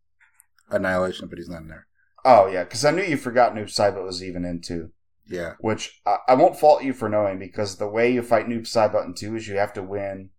Annihilation, 0.70 1.28
but 1.28 1.38
he's 1.38 1.48
not 1.48 1.62
in 1.62 1.68
there. 1.68 1.86
Oh 2.24 2.46
yeah, 2.46 2.64
because 2.64 2.84
I 2.84 2.90
knew 2.90 3.02
you 3.02 3.16
forgot 3.16 3.54
Noob 3.54 3.66
Saibot 3.66 4.04
was 4.04 4.22
even 4.22 4.44
in 4.44 4.60
two. 4.60 4.90
Yeah, 5.26 5.54
which 5.60 6.00
I, 6.06 6.18
I 6.28 6.34
won't 6.34 6.58
fault 6.58 6.82
you 6.84 6.92
for 6.92 7.08
knowing 7.08 7.38
because 7.38 7.76
the 7.76 7.88
way 7.88 8.12
you 8.12 8.22
fight 8.22 8.46
Noob 8.46 8.62
Saibot 8.62 9.06
in 9.06 9.14
2 9.14 9.36
is 9.36 9.48
you 9.48 9.56
have 9.56 9.72
to 9.72 9.82
win, 9.82 10.30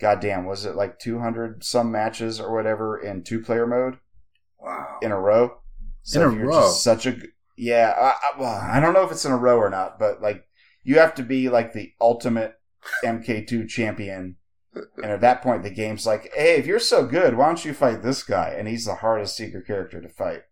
goddamn, 0.00 0.46
was 0.46 0.64
it 0.64 0.76
like 0.76 0.98
200 0.98 1.64
some 1.64 1.90
matches 1.90 2.40
or 2.40 2.54
whatever 2.54 2.98
in 2.98 3.22
two 3.22 3.40
player 3.40 3.66
mode 3.66 3.98
wow. 4.60 4.98
in 5.02 5.12
a 5.12 5.20
row? 5.20 5.58
So 6.02 6.22
In 6.22 6.34
a 6.34 6.36
you're 6.36 6.46
row? 6.46 6.62
Just 6.62 6.82
such 6.82 7.06
a. 7.06 7.16
Yeah, 7.56 7.94
I, 7.96 8.08
I, 8.08 8.40
well, 8.40 8.60
I 8.60 8.80
don't 8.80 8.94
know 8.94 9.04
if 9.04 9.10
it's 9.10 9.24
in 9.24 9.32
a 9.32 9.36
row 9.36 9.56
or 9.56 9.70
not, 9.70 9.98
but 9.98 10.20
like 10.20 10.46
you 10.84 10.98
have 10.98 11.14
to 11.16 11.22
be 11.22 11.48
like 11.48 11.72
the 11.72 11.92
ultimate 12.00 12.54
MK2 13.04 13.68
champion. 13.68 14.36
And 15.02 15.06
at 15.06 15.22
that 15.22 15.42
point, 15.42 15.62
the 15.62 15.70
game's 15.70 16.06
like, 16.06 16.30
hey, 16.34 16.56
if 16.56 16.66
you're 16.66 16.78
so 16.78 17.06
good, 17.06 17.36
why 17.36 17.46
don't 17.46 17.64
you 17.64 17.72
fight 17.72 18.02
this 18.02 18.22
guy? 18.22 18.54
And 18.56 18.68
he's 18.68 18.84
the 18.84 18.96
hardest 18.96 19.36
secret 19.36 19.66
character 19.66 20.00
to 20.00 20.08
fight. 20.08 20.42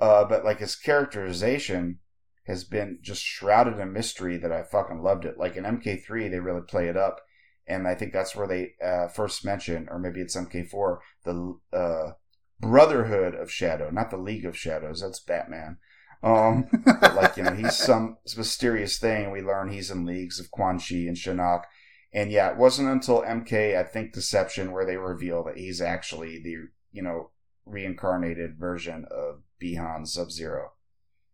Uh, 0.00 0.24
but 0.24 0.44
like 0.44 0.60
his 0.60 0.76
characterization 0.76 1.98
has 2.46 2.64
been 2.64 2.98
just 3.02 3.22
shrouded 3.22 3.78
in 3.78 3.92
mystery 3.92 4.36
that 4.36 4.52
I 4.52 4.62
fucking 4.62 5.02
loved 5.02 5.24
it. 5.24 5.36
Like 5.36 5.56
in 5.56 5.64
MK3, 5.64 6.30
they 6.30 6.38
really 6.38 6.62
play 6.62 6.88
it 6.88 6.96
up. 6.96 7.20
And 7.68 7.88
I 7.88 7.94
think 7.94 8.12
that's 8.12 8.36
where 8.36 8.46
they 8.46 8.74
uh, 8.84 9.08
first 9.08 9.44
mention, 9.44 9.88
or 9.90 9.98
maybe 9.98 10.20
it's 10.20 10.36
MK4, 10.36 10.98
the 11.24 11.58
uh, 11.72 12.12
Brotherhood 12.60 13.34
of 13.34 13.50
Shadow, 13.50 13.90
not 13.90 14.10
the 14.10 14.16
League 14.16 14.44
of 14.44 14.56
Shadows. 14.56 15.00
That's 15.00 15.20
Batman. 15.20 15.78
Um, 16.22 16.68
but 17.00 17.14
like 17.14 17.36
you 17.36 17.42
know, 17.42 17.54
he's 17.54 17.76
some 17.76 18.18
mysterious 18.36 18.98
thing. 18.98 19.30
We 19.30 19.42
learn 19.42 19.70
he's 19.70 19.90
in 19.90 20.04
leagues 20.04 20.40
of 20.40 20.50
Quan 20.50 20.78
Chi 20.78 20.96
and 20.96 21.16
Shinnok. 21.16 21.62
And 22.12 22.30
yeah, 22.30 22.50
it 22.50 22.56
wasn't 22.56 22.88
until 22.88 23.22
MK, 23.22 23.76
I 23.76 23.82
think, 23.82 24.12
Deception, 24.12 24.72
where 24.72 24.86
they 24.86 24.96
reveal 24.96 25.44
that 25.44 25.58
he's 25.58 25.80
actually 25.80 26.40
the 26.42 26.68
you 26.92 27.02
know 27.02 27.30
reincarnated 27.66 28.56
version 28.58 29.04
of 29.10 29.42
Bihan 29.62 30.06
Sub 30.06 30.30
Zero, 30.30 30.72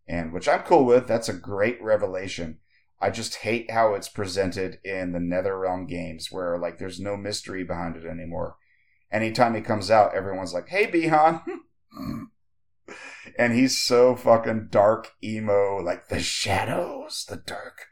and 0.07 0.33
which 0.33 0.47
I'm 0.47 0.63
cool 0.63 0.85
with. 0.85 1.07
That's 1.07 1.29
a 1.29 1.33
great 1.33 1.81
revelation. 1.81 2.59
I 3.03 3.09
just 3.09 3.35
hate 3.35 3.69
how 3.69 3.93
it's 3.95 4.09
presented 4.09 4.79
in 4.83 5.11
the 5.11 5.19
NetherRealm 5.19 5.87
games, 5.89 6.31
where 6.31 6.57
like 6.57 6.77
there's 6.79 6.99
no 6.99 7.17
mystery 7.17 7.63
behind 7.63 7.97
it 7.97 8.05
anymore. 8.05 8.55
Anytime 9.11 9.53
he 9.55 9.61
comes 9.61 9.91
out, 9.91 10.15
everyone's 10.15 10.53
like, 10.53 10.69
"Hey, 10.69 10.87
Bihan." 10.87 11.41
and 13.37 13.53
he's 13.53 13.79
so 13.79 14.15
fucking 14.15 14.67
dark 14.69 15.11
emo, 15.23 15.77
like 15.77 16.07
the 16.09 16.19
shadows, 16.19 17.25
the 17.29 17.37
dark. 17.37 17.85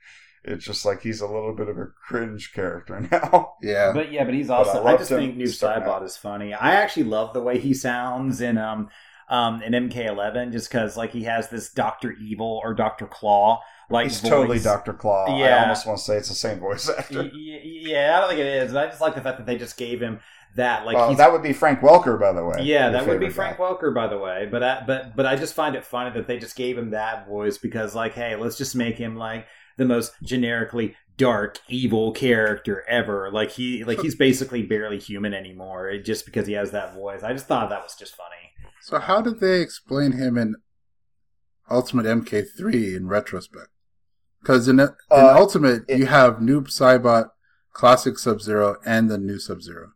It's 0.44 0.66
just 0.66 0.86
like 0.86 1.02
he's 1.04 1.22
a 1.22 1.28
little 1.28 1.54
bit 1.56 1.68
of 1.70 1.78
a 1.78 1.88
cringe 2.08 2.52
character 2.54 3.00
now. 3.12 3.54
yeah. 3.62 3.92
But 3.94 4.12
yeah, 4.12 4.24
but 4.24 4.34
he's 4.34 4.48
But 4.48 4.68
also. 4.68 4.84
I 4.84 4.94
I, 4.94 4.98
just 4.98 5.10
think 5.10 5.38
New 5.38 5.48
starting 5.48 5.84
Saibot 5.84 5.98
out. 5.98 6.04
is 6.04 6.18
funny. 6.18 6.54
I 6.54 6.72
actually 6.76 7.04
love 7.04 7.34
the 7.34 7.42
way 7.42 7.60
he 7.60 7.74
sounds 7.74 8.42
in 8.42 8.58
um 8.58 8.90
um 9.30 9.62
in 9.62 9.74
MK11, 9.74 10.52
just 10.52 10.70
because 10.72 10.98
like 10.98 11.12
he 11.12 11.24
has 11.24 11.50
this 11.50 11.72
Doctor 11.72 12.14
Evil 12.14 12.60
or 12.64 12.74
Doctor 12.74 13.06
Claw 13.06 13.62
like 13.92 14.08
he's 14.08 14.20
voice. 14.22 14.30
totally 14.30 14.60
Doctor 14.60 14.94
Claw. 14.94 15.38
Yeah. 15.38 15.58
I 15.58 15.62
almost 15.64 15.86
want 15.86 16.00
to 16.00 16.04
say 16.06 16.18
it's 16.18 16.30
the 16.30 16.36
same 16.36 16.60
voice 16.60 16.90
actor. 16.90 17.24
Y- 17.24 17.32
y- 17.34 17.60
Yeah, 17.64 18.16
I 18.18 18.20
don't 18.22 18.30
think 18.30 18.40
it 18.42 18.48
is. 18.48 18.74
But 18.74 18.86
I 18.86 18.90
just 18.90 19.02
like 19.02 19.16
the 19.16 19.22
fact 19.22 19.38
that 19.38 19.46
they 19.46 19.58
just 19.58 19.78
gave 19.78 20.02
him 20.02 20.20
that. 20.56 20.86
Like 20.86 20.96
Well, 20.98 21.10
he's 21.10 21.18
that 21.18 21.32
would 21.32 21.44
be 21.44 21.54
Frank 21.54 21.80
Welker, 21.82 22.20
by 22.20 22.32
the 22.34 22.44
way. 22.46 22.62
Yeah, 22.64 22.90
that 22.90 23.08
would 23.08 23.20
be 23.20 23.30
Frank 23.30 23.58
guy. 23.58 23.64
Welker, 23.64 23.94
by 23.94 24.08
the 24.08 24.18
way. 24.18 24.48
But 24.52 24.64
I, 24.64 24.84
but 24.86 25.16
but 25.16 25.26
I 25.26 25.36
just 25.36 25.54
find 25.54 25.76
it 25.76 25.84
funny 25.86 26.12
that 26.12 26.28
they 26.28 26.38
just 26.38 26.56
gave 26.56 26.78
him 26.78 26.92
that 26.92 27.28
voice 27.28 27.58
because, 27.58 27.96
like, 27.96 28.14
hey, 28.14 28.36
let's 28.36 28.58
just 28.58 28.76
make 28.76 28.98
him 28.98 29.16
like 29.16 29.46
the 29.78 29.86
most 29.86 30.14
generically 30.24 30.96
dark, 31.18 31.60
evil 31.70 32.12
character 32.12 32.84
ever. 32.88 33.30
Like 33.32 33.52
he 33.52 33.84
like 33.84 34.00
he's 34.02 34.16
basically 34.16 34.64
barely 34.64 35.00
human 35.00 35.34
anymore, 35.34 35.98
just 36.00 36.26
because 36.26 36.48
he 36.48 36.54
has 36.54 36.72
that 36.72 36.94
voice. 36.96 37.24
I 37.24 37.34
just 37.34 37.48
thought 37.48 37.70
that 37.70 37.82
was 37.84 37.96
just 37.96 38.16
funny. 38.16 38.30
So 38.82 39.00
how 39.00 39.22
did 39.22 39.40
they 39.40 39.62
explain 39.62 40.14
him 40.14 40.38
in 40.38 40.56
Ultimate 41.70 42.06
MK3 42.06 42.96
in 42.98 43.08
retrospect? 43.08 43.68
Because 44.42 44.68
in, 44.68 44.80
in 44.80 44.90
Uh, 45.10 45.36
Ultimate 45.38 45.84
it- 45.88 46.00
you 46.00 46.06
have 46.08 46.36
Noob 46.38 46.68
Saibot, 46.68 47.30
Classic 47.74 48.18
Sub 48.18 48.42
Zero, 48.42 48.78
and 48.86 49.10
the 49.10 49.18
new 49.18 49.40
Sub 49.40 49.62
Zero. 49.62 49.92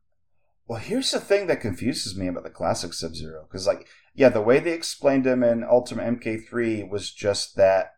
Well, 0.68 0.80
here's 0.80 1.12
the 1.12 1.20
thing 1.20 1.48
that 1.48 1.62
confuses 1.62 2.18
me 2.18 2.28
about 2.28 2.44
the 2.44 2.50
classic 2.50 2.94
Sub 2.94 3.14
Zero. 3.14 3.46
Because, 3.48 3.68
like, 3.68 3.88
yeah, 4.16 4.30
the 4.30 4.42
way 4.42 4.60
they 4.60 4.72
explained 4.74 5.28
him 5.28 5.44
in 5.44 5.64
Ultimate 5.64 6.20
MK3 6.20 6.90
was 6.90 7.12
just 7.12 7.56
that 7.56 7.92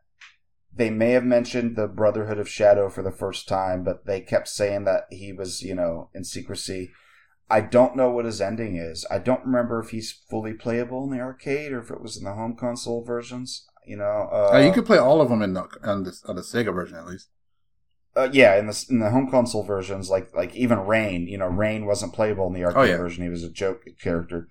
they 0.73 0.89
may 0.89 1.11
have 1.11 1.23
mentioned 1.23 1.75
the 1.75 1.87
Brotherhood 1.87 2.39
of 2.39 2.49
Shadow 2.49 2.89
for 2.89 3.01
the 3.03 3.11
first 3.11 3.47
time, 3.47 3.83
but 3.83 4.05
they 4.05 4.19
kept 4.21 4.47
saying 4.47 4.83
that 4.83 5.05
he 5.09 5.31
was, 5.31 5.61
you 5.61 5.75
know, 5.75 6.09
in 6.13 6.23
secrecy. 6.23 6.91
I 7.49 7.61
don't 7.61 7.95
know 7.95 8.09
what 8.11 8.25
his 8.25 8.41
ending 8.41 8.75
is. 8.75 9.05
I 9.09 9.19
don't 9.19 9.45
remember 9.45 9.79
if 9.79 9.91
he's 9.91 10.11
fully 10.11 10.53
playable 10.53 11.05
in 11.05 11.09
the 11.11 11.21
arcade 11.23 11.71
or 11.71 11.79
if 11.79 11.89
it 11.89 12.01
was 12.01 12.17
in 12.17 12.25
the 12.25 12.33
home 12.33 12.55
console 12.57 13.03
versions. 13.05 13.65
You 13.87 13.97
know, 13.97 14.29
uh, 14.31 14.51
Uh, 14.55 14.57
you 14.59 14.71
could 14.73 14.85
play 14.85 14.97
all 14.97 15.21
of 15.21 15.29
them 15.29 15.41
in 15.41 15.53
the, 15.53 15.63
on, 15.83 16.03
the, 16.03 16.13
on 16.27 16.35
the 16.35 16.41
Sega 16.41 16.73
version 16.73 16.97
at 16.97 17.05
least. 17.07 17.29
uh, 18.15 18.29
yeah, 18.31 18.55
in 18.57 18.67
the 18.67 18.85
in 18.89 18.99
the 18.99 19.09
home 19.11 19.29
console 19.29 19.63
versions, 19.63 20.09
like 20.09 20.35
like 20.35 20.55
even 20.55 20.79
Rain, 20.79 21.27
you 21.27 21.37
know, 21.37 21.47
Rain 21.47 21.85
wasn't 21.85 22.13
playable 22.13 22.47
in 22.47 22.53
the 22.53 22.63
arcade 22.65 22.79
Oh, 22.79 22.83
yeah. 22.83 22.97
version. 22.97 23.23
He 23.23 23.29
was 23.29 23.43
a 23.43 23.49
joke 23.49 23.83
character. 24.01 24.47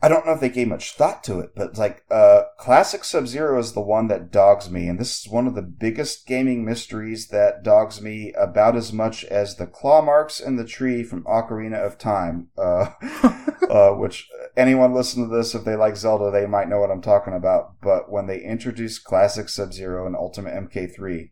I 0.00 0.08
don't 0.08 0.24
know 0.24 0.32
if 0.32 0.40
they 0.40 0.48
gave 0.48 0.68
much 0.68 0.94
thought 0.94 1.24
to 1.24 1.40
it, 1.40 1.50
but 1.56 1.76
like 1.76 2.04
uh, 2.08 2.42
classic 2.56 3.02
Sub 3.02 3.26
Zero 3.26 3.58
is 3.58 3.72
the 3.72 3.80
one 3.80 4.06
that 4.08 4.30
dogs 4.30 4.70
me, 4.70 4.86
and 4.86 4.98
this 4.98 5.20
is 5.20 5.32
one 5.32 5.48
of 5.48 5.56
the 5.56 5.62
biggest 5.62 6.24
gaming 6.24 6.64
mysteries 6.64 7.28
that 7.28 7.64
dogs 7.64 8.00
me 8.00 8.32
about 8.34 8.76
as 8.76 8.92
much 8.92 9.24
as 9.24 9.56
the 9.56 9.66
claw 9.66 10.00
marks 10.00 10.38
in 10.38 10.54
the 10.54 10.64
tree 10.64 11.02
from 11.02 11.24
Ocarina 11.24 11.84
of 11.84 11.98
Time. 11.98 12.48
Uh, 12.56 12.90
uh, 13.68 13.90
which 13.90 14.28
anyone 14.56 14.94
listen 14.94 15.28
to 15.28 15.36
this 15.36 15.54
if 15.54 15.64
they 15.64 15.74
like 15.74 15.96
Zelda, 15.96 16.30
they 16.30 16.46
might 16.46 16.68
know 16.68 16.78
what 16.78 16.92
I'm 16.92 17.02
talking 17.02 17.34
about. 17.34 17.80
But 17.82 18.10
when 18.10 18.28
they 18.28 18.40
introduced 18.40 19.04
classic 19.04 19.48
Sub 19.48 19.72
Zero 19.72 20.06
and 20.06 20.14
Ultimate 20.14 20.54
MK3, 20.54 21.30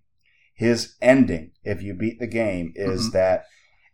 his 0.55 0.97
ending, 1.01 1.53
if 1.63 1.83
you 1.83 1.95
beat 1.95 2.19
the 2.19 2.27
game, 2.27 2.73
is 2.75 3.11
Mhm. 3.11 3.13
that 3.13 3.45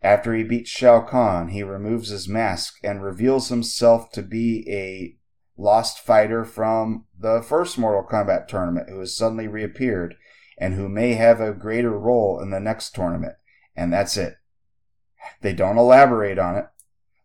after 0.03 0.33
he 0.33 0.43
beats 0.43 0.69
Shao 0.69 1.01
Kahn, 1.01 1.49
he 1.49 1.63
removes 1.63 2.09
his 2.09 2.27
mask 2.27 2.75
and 2.83 3.01
reveals 3.03 3.49
himself 3.49 4.11
to 4.11 4.21
be 4.21 4.65
a 4.69 5.15
lost 5.57 5.99
fighter 5.99 6.43
from 6.43 7.05
the 7.17 7.41
first 7.41 7.77
Mortal 7.77 8.03
Kombat 8.09 8.47
tournament 8.47 8.89
who 8.89 8.99
has 8.99 9.15
suddenly 9.15 9.47
reappeared 9.47 10.15
and 10.57 10.73
who 10.73 10.89
may 10.89 11.13
have 11.13 11.39
a 11.39 11.53
greater 11.53 11.97
role 11.97 12.39
in 12.41 12.49
the 12.51 12.59
next 12.59 12.93
tournament. 12.93 13.35
And 13.75 13.91
that's 13.93 14.17
it. 14.17 14.35
They 15.41 15.53
don't 15.53 15.77
elaborate 15.77 16.37
on 16.37 16.57
it. 16.57 16.65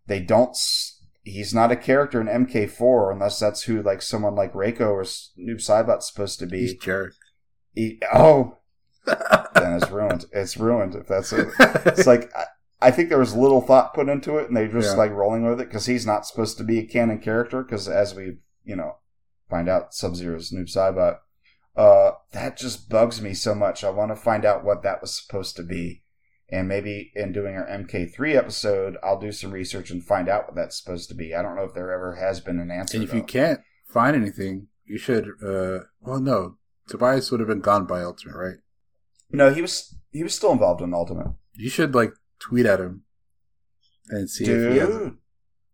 They 0.07 0.21
don't. 0.21 0.51
s- 0.51 0.95
He's 1.25 1.53
not 1.53 1.73
a 1.73 1.77
character 1.77 2.23
in 2.23 2.27
MK4 2.47 3.13
unless 3.13 3.39
that's 3.39 3.63
who, 3.65 3.83
like 3.83 4.01
someone 4.01 4.35
like 4.35 4.55
Reiko 4.55 4.81
or 4.93 5.03
Noob 5.03 5.57
Saibot's 5.57 6.07
supposed 6.09 6.39
to 6.39 6.47
He's 6.47 6.73
be. 6.73 6.79
Jarek. 6.81 7.11
He, 7.75 8.01
oh, 8.15 8.57
then 9.05 9.75
it's 9.75 9.91
ruined. 9.91 10.25
It's 10.33 10.57
ruined 10.57 10.95
if 10.95 11.07
that's 11.07 11.33
it. 11.35 11.49
It's 11.59 12.07
like 12.07 12.31
I, 12.81 12.91
think 12.91 13.09
there 13.09 13.19
was 13.19 13.35
little 13.35 13.61
thought 13.61 13.95
put 13.95 14.09
into 14.09 14.39
it, 14.39 14.49
and 14.49 14.57
they 14.57 14.69
just 14.69 14.93
Yeah. 14.93 14.97
like 14.99 15.11
rolling 15.13 15.45
with 15.45 15.61
it 15.61 15.69
because 15.69 15.87
he's 15.87 16.07
not 16.07 16.27
supposed 16.27 16.59
to 16.59 16.65
be 16.65 16.79
a 16.79 16.87
canon 16.87 17.19
character. 17.19 17.63
Because 17.63 17.89
as 17.89 18.15
we 18.15 18.39
you 18.65 18.77
know 18.77 18.97
find 19.51 19.69
out, 19.69 19.95
Sub 19.95 20.15
Zero's 20.17 20.51
Noob 20.53 20.69
Saibot. 20.71 21.19
Uh, 21.77 22.13
that 22.33 22.57
just 22.57 22.89
bugs 22.89 23.23
me 23.23 23.33
so 23.35 23.55
much. 23.55 23.85
I 23.85 23.91
want 23.91 24.11
to 24.11 24.17
find 24.17 24.45
out 24.45 24.65
what 24.65 24.83
that 24.83 25.01
was 25.01 25.17
supposed 25.17 25.55
to 25.57 25.63
be, 25.63 26.03
and 26.51 26.67
maybe 26.67 27.13
in 27.15 27.33
doing 27.33 27.55
our 27.55 27.67
MK3 27.69 28.35
episode, 28.35 28.97
I'll 29.03 29.21
do 29.21 29.31
some 29.31 29.53
research 29.53 29.91
and 29.93 30.03
find 30.05 30.29
out 30.29 30.47
what 30.47 30.57
that's 30.57 30.77
supposed 30.77 31.09
to 31.11 31.15
be. 31.15 31.35
I 31.37 31.43
don't 31.43 31.55
know 31.55 31.63
if 31.65 31.75
there 31.75 31.93
ever 31.93 32.17
has 32.17 32.41
been 32.41 32.59
an 32.59 32.71
answer. 32.73 32.97
and 32.97 33.05
if 33.05 33.15
you 33.15 33.23
can't 33.23 33.61
find 33.87 34.17
anything, 34.17 34.67
you 34.85 34.99
should. 34.99 35.29
uh 35.43 35.85
Well, 36.01 36.21
no, 36.21 36.57
Tobias 36.89 37.31
would 37.31 37.39
have 37.41 37.49
been 37.49 37.61
gone 37.61 37.87
by 37.87 38.03
Ultimate, 38.03 38.35
right? 38.37 38.57
no, 39.31 39.53
he 39.53 39.63
was 39.63 39.95
he 40.11 40.23
was 40.25 40.35
still 40.35 40.53
involved 40.53 40.81
in 40.83 40.93
Ultimate. 40.95 41.29
You 41.55 41.71
should 41.71 41.95
like 41.95 42.13
tweet 42.39 42.67
at 42.67 42.81
him 42.81 43.03
and 44.11 44.29
see 44.31 44.45
if 44.45 44.73
he 44.73 44.79
has 44.79 44.89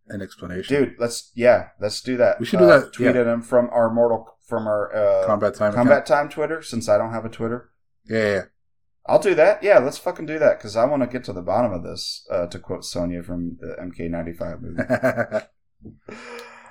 an 0.09 0.21
explanation. 0.23 0.77
dude, 0.85 0.95
let's 0.99 1.31
yeah, 1.35 1.69
let's 1.81 2.01
do 2.03 2.17
that. 2.17 2.41
We 2.41 2.47
should 2.47 2.59
do 2.59 2.65
Uh, 2.71 2.81
that, 2.81 2.93
Tweet 2.93 3.15
yeah. 3.15 3.21
at 3.23 3.27
him 3.27 3.43
from 3.43 3.69
our 3.71 3.91
mortal 3.93 4.39
from 4.43 4.67
our 4.67 4.95
uh, 4.95 5.27
combat 5.27 5.55
time. 5.55 5.73
combat 5.73 5.99
account? 5.99 6.07
time 6.07 6.29
Twitter. 6.29 6.63
Since 6.63 6.89
I 6.89 6.99
don't 6.99 7.13
have 7.13 7.25
a 7.25 7.29
Twitter, 7.31 7.71
Yeah, 8.09 8.19
yeah, 8.35 8.43
I'll 9.07 9.19
do 9.19 9.35
that. 9.35 9.63
Yeah, 9.63 9.79
let's 9.79 9.99
fucking 9.99 10.27
do 10.27 10.39
that 10.39 10.59
because 10.59 10.77
I 10.77 10.85
want 10.85 11.03
to 11.03 11.07
get 11.07 11.25
to 11.25 11.33
the 11.33 11.43
bottom 11.43 11.73
of 11.73 11.83
this. 11.83 12.27
Uh, 12.31 12.47
to 12.49 12.59
quote 12.59 12.85
Sonya 12.85 13.23
from 13.23 13.57
the 13.61 13.77
MK95 13.81 14.61
movie. 14.61 15.45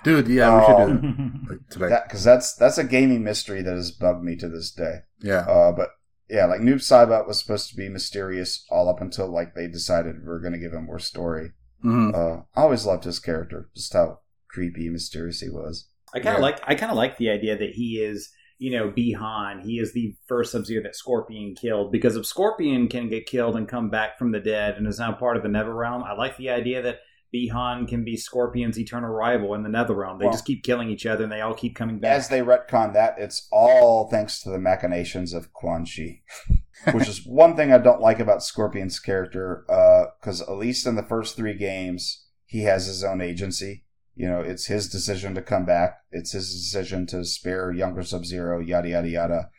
dude. 0.03 0.27
Yeah, 0.27 0.59
we 0.59 0.65
should 0.65 0.77
do 0.77 0.77
that 0.77 0.89
Um, 0.89 1.47
like, 1.49 1.69
today. 1.69 1.89
that 1.89 2.03
because 2.07 2.23
that's 2.23 2.53
that's 2.55 2.77
a 2.77 2.83
gaming 2.83 3.23
mystery 3.23 3.61
that 3.61 3.75
has 3.75 3.91
bugged 3.91 4.23
me 4.23 4.35
to 4.37 4.47
this 4.49 4.71
day. 4.71 4.99
yeah, 5.19 5.39
Uh, 5.41 5.71
but 5.71 5.89
yeah, 6.33 6.45
like 6.45 6.61
Noob 6.61 6.81
Saibot 6.81 7.27
was 7.27 7.39
supposed 7.39 7.69
to 7.69 7.75
be 7.75 7.87
mysterious 7.89 8.65
all 8.69 8.89
up 8.89 8.99
until 9.01 9.27
like 9.31 9.53
they 9.53 9.67
decided 9.67 10.23
we 10.25 10.31
are 10.31 10.39
going 10.39 10.53
to 10.53 10.59
give 10.59 10.73
him 10.73 10.85
more 10.87 10.99
story. 10.99 11.51
hmm 11.81 12.11
Uh, 12.13 12.37
I 12.55 12.61
always 12.63 12.85
loved 12.85 13.03
his 13.03 13.19
character, 13.19 13.69
just 13.75 13.93
how 13.93 14.19
creepy, 14.49 14.85
and 14.85 14.93
mysterious 14.93 15.41
he 15.41 15.49
was. 15.49 15.87
I 16.13 16.19
kind 16.19 16.35
of 16.35 16.39
Yeah. 16.39 16.41
like 16.41 16.59
I 16.65 16.75
kind 16.75 16.91
of 16.91 16.97
like 16.97 17.17
the 17.17 17.29
idea 17.29 17.57
that 17.57 17.71
he 17.71 17.99
is 18.03 18.29
you 18.57 18.71
know 18.71 18.89
Bihan. 18.91 19.61
He 19.63 19.79
is 19.79 19.93
the 19.93 20.15
first 20.27 20.51
Sub 20.51 20.65
Zero 20.65 20.81
that 20.83 20.95
Scorpion 20.95 21.55
killed 21.55 21.91
because 21.91 22.15
if 22.15 22.25
Scorpion 22.25 22.87
can 22.87 23.09
get 23.09 23.25
killed 23.27 23.55
and 23.55 23.67
come 23.67 23.89
back 23.89 24.17
from 24.17 24.31
the 24.31 24.39
dead 24.39 24.75
and 24.77 24.87
is 24.87 24.99
now 24.99 25.11
part 25.13 25.37
of 25.37 25.43
the 25.43 25.49
Nether 25.49 25.73
Realm, 25.75 26.03
I 26.03 26.13
like 26.13 26.37
the 26.37 26.49
idea 26.49 26.81
that 26.81 26.99
Bihan 27.33 27.87
can 27.87 28.03
be 28.03 28.15
Scorpion's 28.15 28.77
eternal 28.77 29.09
rival 29.09 29.53
in 29.55 29.63
the 29.63 29.69
Nether 29.69 29.95
Realm. 29.95 30.19
They 30.19 30.25
Well- 30.25 30.33
just 30.33 30.45
keep 30.45 30.63
killing 30.63 30.89
each 30.89 31.05
other 31.05 31.23
and 31.23 31.31
they 31.31 31.41
all 31.41 31.53
keep 31.53 31.75
coming 31.75 31.99
back. 31.99 32.15
As 32.15 32.27
they 32.29 32.41
retcon 32.41 32.93
that, 32.93 33.15
it's 33.17 33.47
all 33.51 34.07
thanks 34.09 34.41
to 34.43 34.49
the 34.49 34.59
machinations 34.59 35.33
of 35.33 35.51
Quan 35.53 35.85
Chi, 35.85 36.21
which 36.91 37.07
is 37.07 37.25
one 37.25 37.55
thing 37.55 37.71
I 37.73 37.79
don't 37.79 38.01
like 38.01 38.19
about 38.19 38.43
Scorpion's 38.43 38.99
character. 38.99 39.65
Uh, 39.69 40.05
because 40.19 40.41
at 40.41 40.51
least 40.51 40.85
in 40.85 40.95
the 40.95 41.03
first 41.03 41.35
three 41.35 41.55
games, 41.55 42.25
he 42.45 42.63
has 42.63 42.85
his 42.85 43.03
own 43.03 43.19
agency. 43.21 43.83
You 44.15 44.29
know, 44.29 44.41
it's 44.41 44.67
his 44.67 44.87
decision 44.87 45.33
to 45.33 45.41
come 45.41 45.65
back. 45.65 46.01
It's 46.11 46.33
his 46.33 46.53
decision 46.53 47.07
to 47.07 47.25
spare 47.25 47.71
younger 47.71 48.03
Sub 48.03 48.25
Zero. 48.25 48.59
Yada 48.59 48.89
yada 48.89 49.09
yada. 49.09 49.49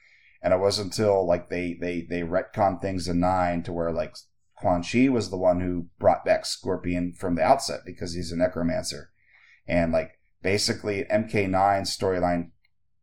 And 0.40 0.54
it 0.54 0.60
wasn't 0.60 0.92
until 0.96 1.26
like 1.26 1.48
they 1.48 1.76
they 1.80 2.02
they 2.08 2.20
retcon 2.20 2.80
things 2.80 3.08
in 3.08 3.18
nine 3.18 3.64
to 3.64 3.72
where 3.72 3.90
like 3.90 4.14
Quan 4.56 4.82
Chi 4.82 5.08
was 5.08 5.30
the 5.30 5.36
one 5.36 5.60
who 5.60 5.88
brought 5.98 6.24
back 6.24 6.46
Scorpion 6.46 7.12
from 7.12 7.34
the 7.34 7.42
outset 7.42 7.80
because 7.84 8.14
he's 8.14 8.32
a 8.32 8.36
necromancer, 8.36 9.10
and 9.66 9.92
like 9.92 10.12
basically 10.42 11.04
MK9 11.10 11.50
storyline, 11.82 12.50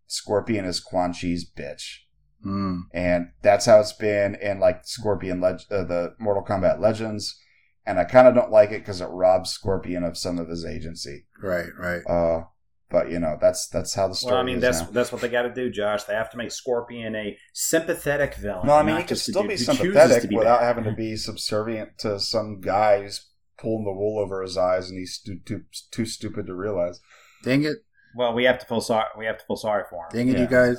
Scorpion 0.08 0.64
is 0.64 0.80
Quan 0.80 1.12
Chi's 1.12 1.50
bitch. 1.50 1.98
Mm. 2.46 2.84
And 2.94 3.32
that's 3.42 3.66
how 3.66 3.80
it's 3.80 3.94
been 3.94 4.36
in 4.36 4.60
like 4.60 4.86
Scorpion 4.86 5.42
Leg- 5.42 5.62
uh, 5.70 5.84
the 5.84 6.16
Mortal 6.20 6.44
Kombat 6.44 6.80
Legends. 6.80 7.38
And 7.86 8.00
I 8.00 8.04
kind 8.04 8.28
of 8.28 8.36
don't 8.36 8.52
like 8.52 8.72
it 8.72 8.80
because 8.80 9.02
it 9.02 9.06
robs 9.06 9.52
Scorpion 9.52 10.04
of 10.04 10.18
some 10.18 10.38
of 10.38 10.50
his 10.50 10.66
agency. 10.66 11.26
Right, 11.42 11.70
right. 11.78 12.02
Uh, 12.08 12.44
but 12.92 13.10
you 13.10 13.20
know 13.20 13.38
that's 13.40 13.68
that's 13.68 13.94
how 13.94 14.08
the 14.08 14.16
story 14.16 14.34
well, 14.34 14.42
I 14.42 14.46
mean 14.46 14.58
is 14.58 14.62
that's 14.62 14.82
now. 14.82 14.88
that's 14.92 15.12
what 15.12 15.22
they 15.22 15.30
got 15.30 15.44
to 15.44 15.54
do, 15.54 15.70
Josh. 15.70 16.04
They 16.04 16.14
have 16.14 16.30
to 16.32 16.38
make 16.38 16.52
Scorpion 16.52 17.16
a 17.16 17.38
sympathetic 17.54 18.36
villain. 18.36 18.68
No, 18.68 18.74
I 18.74 18.84
mean 18.84 18.96
not 18.96 19.02
he 19.02 19.08
could 19.08 19.18
still 19.18 19.48
be 19.48 19.58
sympathetic 19.58 20.30
be 20.30 20.36
without 20.36 20.60
bad. 20.60 20.66
having 20.68 20.84
to 20.86 20.92
be 20.92 21.16
subservient 21.16 21.98
to 22.00 22.20
some 22.20 22.60
guy 22.62 23.02
who's 23.04 23.30
pulling 23.58 23.86
the 23.86 23.92
wool 23.94 24.20
over 24.20 24.42
his 24.42 24.58
eyes 24.58 24.90
and 24.90 25.00
he's 25.00 25.20
too 25.20 25.40
too, 25.46 25.64
too 25.92 26.06
stupid 26.06 26.48
to 26.48 26.54
realize. 26.54 27.00
Dang 27.44 27.64
it, 27.64 27.78
Well, 28.16 28.34
we 28.34 28.44
have 28.44 28.60
to 28.60 28.66
feel 28.66 28.82
sorry. 28.82 29.06
We 29.18 29.26
have 29.26 29.38
to 29.40 29.46
feel 29.46 29.56
sorry 29.56 29.84
for 29.90 29.96
him. 30.06 30.10
dang 30.12 30.28
it, 30.30 30.34
Yeah. 30.36 30.42
you 30.42 30.48
guys. 30.48 30.78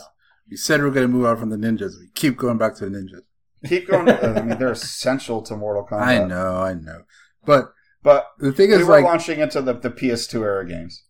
You 0.49 0.57
said 0.57 0.83
we 0.83 0.89
are 0.89 0.91
gonna 0.91 1.09
move 1.09 1.25
on 1.25 1.37
from 1.39 1.51
the 1.51 1.57
ninjas. 1.57 1.99
We 1.99 2.09
keep 2.15 2.37
going 2.37 2.59
back 2.59 2.75
to 2.77 2.89
the 2.89 2.97
ninjas. 2.97 3.23
Keep 3.69 3.89
going. 3.89 4.09
uh, 4.09 4.35
I 4.37 4.43
mean, 4.43 4.59
they're 4.59 4.73
essential 4.73 5.41
to 5.43 5.57
Mortal 5.57 5.87
Kombat. 5.89 6.03
I 6.03 6.25
know, 6.25 6.57
I 6.57 6.75
know. 6.75 7.03
But 7.47 7.73
but 8.03 8.27
the 8.39 8.53
thing 8.53 8.71
we 8.71 8.77
is, 8.77 8.87
were 8.87 8.95
like, 8.95 9.05
launching 9.05 9.39
into 9.39 9.63
the, 9.63 9.75
the 9.75 9.91
PS2 9.91 10.43
era 10.43 10.67
games. 10.67 11.05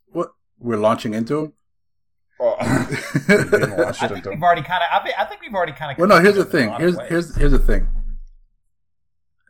We're 0.62 0.78
launching 0.78 1.14
into. 1.14 1.52
Oh, 2.40 2.56
we 3.28 3.34
didn't 3.36 3.78
launch 3.78 4.02
I 4.02 4.09
think 4.09 4.24
we've 4.24 4.43
already 4.43 4.62
kind 4.62 4.82
of. 4.82 4.89
I, 4.93 5.24
think- 5.26 5.40
we've 5.43 5.55
already 5.55 5.72
kind 5.72 5.93
of. 5.93 5.98
Well, 5.98 6.09
no. 6.09 6.18
Here's 6.20 6.34
the 6.36 6.44
thing. 6.44 6.72
Here's 6.74 6.98
here's 7.09 7.36
here's 7.36 7.52
the 7.52 7.59
thing. 7.59 7.89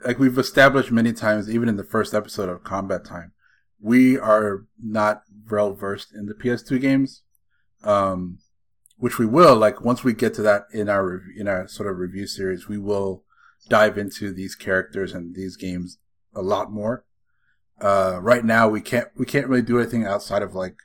Like 0.05 0.19
we've 0.19 0.37
established 0.39 0.91
many 0.91 1.13
times, 1.13 1.49
even 1.49 1.69
in 1.69 1.77
the 1.77 1.85
first 1.85 2.13
episode 2.13 2.49
of 2.49 2.65
Combat 2.65 3.05
Time, 3.05 3.33
we 3.81 4.19
are 4.19 4.67
not 4.83 5.23
well 5.51 5.73
versed 5.75 6.13
in 6.13 6.27
the 6.27 6.35
PS2 6.35 6.81
games, 6.81 7.23
um, 7.85 8.39
which 8.97 9.19
we 9.19 9.27
will. 9.27 9.55
Like 9.55 9.81
once 9.81 10.03
we 10.03 10.13
get 10.13 10.35
to 10.35 10.43
that 10.43 10.65
in 10.73 10.89
our 10.89 11.23
in 11.37 11.47
our 11.47 11.69
sort 11.69 11.89
of 11.89 11.99
review 11.99 12.27
series, 12.27 12.69
we 12.69 12.79
will 12.79 13.23
dive 13.69 13.97
into 13.97 14.33
these 14.33 14.55
characters 14.55 15.13
and 15.13 15.35
these 15.35 15.57
games 15.57 15.99
a 16.35 16.43
lot 16.43 16.73
more. 16.73 17.05
Uh, 17.81 18.19
right 18.21 18.45
now, 18.45 18.69
we 18.69 18.81
can't 18.81 19.09
we 19.17 19.25
can't 19.25 19.47
really 19.49 19.63
do 19.63 19.79
anything 19.79 20.05
outside 20.05 20.43
of 20.43 20.55
like 20.55 20.77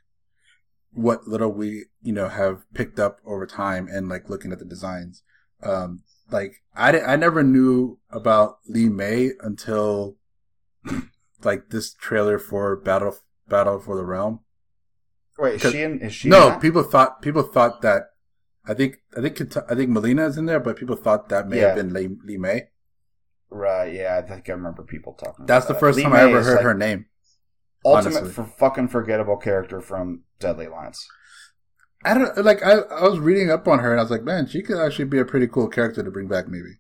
what 0.98 1.28
little 1.28 1.52
we 1.52 1.86
you 2.02 2.12
know 2.12 2.28
have 2.28 2.66
picked 2.74 3.00
up 3.00 3.20
over 3.26 3.46
time 3.46 3.88
and 3.88 4.10
like 4.10 4.30
looking 4.30 4.52
at 4.52 4.60
the 4.60 4.66
designs. 4.66 5.24
Um, 5.64 6.04
like 6.32 6.64
I 6.76 7.00
I 7.00 7.16
never 7.16 7.44
knew 7.44 8.00
about 8.10 8.58
Li 8.68 8.90
Mei 8.90 9.32
until 9.42 10.18
like 11.44 11.70
this 11.70 11.94
trailer 11.94 12.40
for 12.40 12.76
Battle 12.76 13.16
Battle 13.48 13.80
for 13.80 13.96
the 13.96 14.04
Realm. 14.06 14.42
Wait, 15.38 15.64
is 15.64 15.72
she 15.72 15.82
in? 15.84 16.02
Is 16.02 16.14
she? 16.14 16.30
no, 16.30 16.58
people 16.60 16.84
thought 16.84 17.22
people 17.22 17.44
thought 17.44 17.82
that. 17.82 18.10
I 18.66 18.74
think 18.74 18.98
I 19.16 19.22
think 19.22 19.40
I 19.70 19.76
think 19.76 19.92
Mileena 19.92 20.28
is 20.28 20.38
in 20.38 20.46
there, 20.46 20.60
but 20.60 20.76
people 20.78 20.96
thought 20.96 21.30
that 21.30 21.48
may 21.48 21.58
Yeah. 21.60 21.68
have 21.68 21.76
been 21.76 21.94
Lee, 21.94 22.10
Li 22.26 22.38
Mei. 22.38 22.70
Right. 23.50 23.94
Yeah, 23.94 24.18
I 24.22 24.28
think 24.28 24.50
I 24.50 24.54
remember 24.54 24.84
people 24.84 25.14
talking. 25.14 25.46
That's 25.46 25.68
the 25.68 25.74
that. 25.74 25.80
first 25.80 25.98
Lee 25.98 26.04
time 26.04 26.14
I 26.14 26.26
May 26.26 26.32
ever 26.32 26.44
heard 26.44 26.56
like, 26.56 26.64
her 26.66 26.74
name. 26.74 27.06
Ultimate 27.86 28.32
for 28.32 28.44
fucking 28.46 28.90
forgettable 28.90 29.38
character 29.38 29.80
from 29.82 30.24
Deadly 30.40 30.66
Alliance. 30.66 31.08
I 32.04 32.14
don't 32.14 32.38
like. 32.46 32.62
I 32.64 32.74
I 32.74 33.04
was 33.04 33.20
reading 33.20 33.50
up 33.50 33.68
on 33.68 33.80
her 33.80 33.92
and 33.92 34.00
I 34.00 34.04
was 34.04 34.12
like, 34.12 34.24
man, 34.24 34.48
she 34.48 34.62
could 34.62 34.78
actually 34.78 35.06
be 35.06 35.20
a 35.20 35.26
pretty 35.26 35.48
cool 35.48 35.68
character 35.68 36.04
to 36.04 36.12
bring 36.12 36.28
back, 36.28 36.48
maybe. 36.48 36.80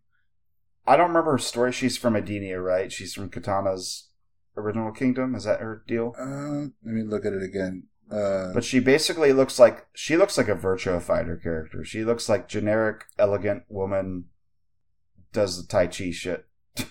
I 0.85 0.95
don't 0.95 1.09
remember 1.09 1.31
her 1.31 1.37
story. 1.37 1.71
She's 1.71 1.97
from 1.97 2.13
Edenia, 2.13 2.63
right? 2.63 2.91
She's 2.91 3.13
from 3.13 3.29
Kitana's 3.29 4.09
original 4.55 4.91
kingdom. 4.91 5.35
Is 5.35 5.43
that 5.43 5.59
her 5.59 5.83
deal? 5.87 6.13
Uh, 6.19 6.71
let 6.85 6.93
me 6.93 7.03
look 7.03 7.25
at 7.25 7.33
it 7.33 7.43
again. 7.43 7.87
Uh, 8.09 8.53
But 8.53 8.63
she 8.63 8.79
basically 8.79 9.33
looks 9.33 9.59
like 9.59 9.87
she 9.93 10.15
looks 10.15 10.37
like 10.37 10.47
a 10.47 10.55
Virtua 10.55 11.01
Fighter 11.01 11.35
character. 11.35 11.83
She 11.83 12.03
looks 12.05 12.29
like 12.29 12.47
generic, 12.47 13.05
elegant 13.19 13.63
woman. 13.69 14.25
Does 15.33 15.61
the 15.61 15.67
Tai 15.67 15.87
Chi 15.87 16.11
shit. 16.11 16.45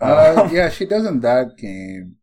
Uh, 0.00 0.48
yeah, 0.52 0.68
she 0.68 0.84
does 0.84 1.06
in 1.06 1.20
that 1.20 1.56
game. 1.56 2.16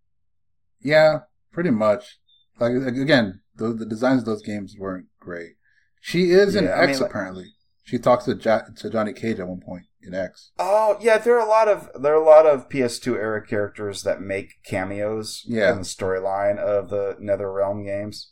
Yeah, 0.82 1.20
pretty 1.52 1.72
much. 1.72 2.20
Like 2.60 2.74
like, 2.76 2.96
again, 2.96 3.42
the, 3.56 3.74
the 3.74 3.86
designs 3.86 4.22
of 4.22 4.26
those 4.26 4.42
games 4.44 4.76
weren't 4.78 5.08
great. 5.20 5.54
She 6.02 6.32
is 6.32 6.56
in 6.56 6.66
Yeah, 6.66 6.72
I 6.72 6.84
X 6.84 6.94
mean, 6.94 7.02
like- 7.02 7.10
apparently. 7.10 7.46
She 7.84 7.98
talks 7.98 8.26
to 8.26 8.36
ja- 8.36 8.62
to 8.78 8.90
Johnny 8.90 9.12
Cage 9.12 9.40
at 9.40 9.48
one 9.48 9.60
point 9.60 9.86
in 10.02 10.14
X. 10.14 10.52
Oh 10.60 10.98
yeah, 11.02 11.18
there 11.18 11.36
are 11.38 11.46
a 11.46 11.50
lot 11.50 11.68
of 11.68 11.90
there 12.00 12.14
are 12.14 12.22
a 12.22 12.26
lot 12.26 12.46
of 12.46 12.70
PS2 12.70 13.16
era 13.16 13.46
characters 13.46 14.04
that 14.04 14.22
make 14.22 14.64
cameos 14.64 15.44
Yeah. 15.48 15.72
in 15.72 15.80
the 15.80 15.84
storyline 15.84 16.58
of 16.58 16.90
the 16.90 17.18
NetherRealm 17.22 17.84
games. 17.84 18.32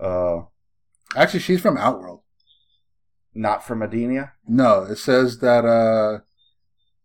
Uh, 0.00 0.42
Actually, 1.16 1.40
she's 1.40 1.60
from 1.60 1.78
Outworld. 1.78 2.22
not 3.34 3.64
from 3.64 3.80
Edenia. 3.80 4.32
No, 4.46 4.82
it 4.82 4.96
says 4.98 5.38
that 5.38 5.64
uh, 5.64 6.18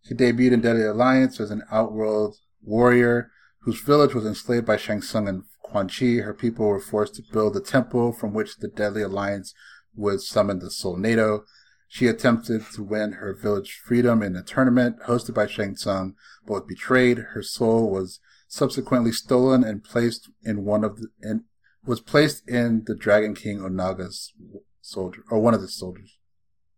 she 0.02 0.14
debuted 0.16 0.54
in 0.54 0.62
Deadly 0.62 0.84
Alliance 0.86 1.40
as 1.40 1.52
an 1.52 1.64
Outworld 1.72 2.36
warrior 2.64 3.32
whose 3.64 3.82
village 3.82 4.14
was 4.14 4.26
enslaved 4.26 4.66
by 4.66 4.78
Shang 4.78 5.02
Tsung 5.02 5.28
and 5.28 5.44
Quan 5.62 5.88
Chi, 5.88 6.22
her 6.22 6.34
people 6.34 6.68
were 6.68 6.80
forced 6.80 7.16
to 7.16 7.24
build 7.32 7.56
a 7.56 7.62
temple 7.62 8.12
from 8.12 8.34
which 8.34 8.58
the 8.58 8.68
Deadly 8.68 9.02
Alliance 9.02 9.54
would 9.96 10.22
summon 10.22 10.60
the 10.60 10.70
Soulnado. 10.70 11.44
She 11.88 12.08
attempted 12.08 12.64
to 12.74 12.84
win 12.84 13.14
her 13.14 13.34
village 13.34 13.80
freedom 13.86 14.22
in 14.22 14.36
a 14.36 14.44
tournament 14.44 14.98
hosted 15.08 15.34
by 15.34 15.48
Shang 15.48 15.76
Tsung, 15.76 16.16
but 16.46 16.54
was 16.54 16.64
betrayed. 16.68 17.20
Her 17.34 17.44
soul 17.44 17.90
was 17.90 18.20
subsequently 18.48 19.12
stolen 19.12 19.64
and 19.64 19.84
placed 19.84 20.30
in 20.44 20.64
one 20.64 20.84
of 20.84 20.98
the 20.98 21.08
and 21.22 21.42
was 21.86 22.00
placed 22.00 22.48
in 22.48 22.84
the 22.86 22.96
Dragon 22.96 23.36
King 23.36 23.60
Onaga's 23.60 24.34
soldier 24.82 25.24
or 25.30 25.40
one 25.40 25.54
of 25.54 25.62
the 25.62 25.68
soldiers. 25.68 26.18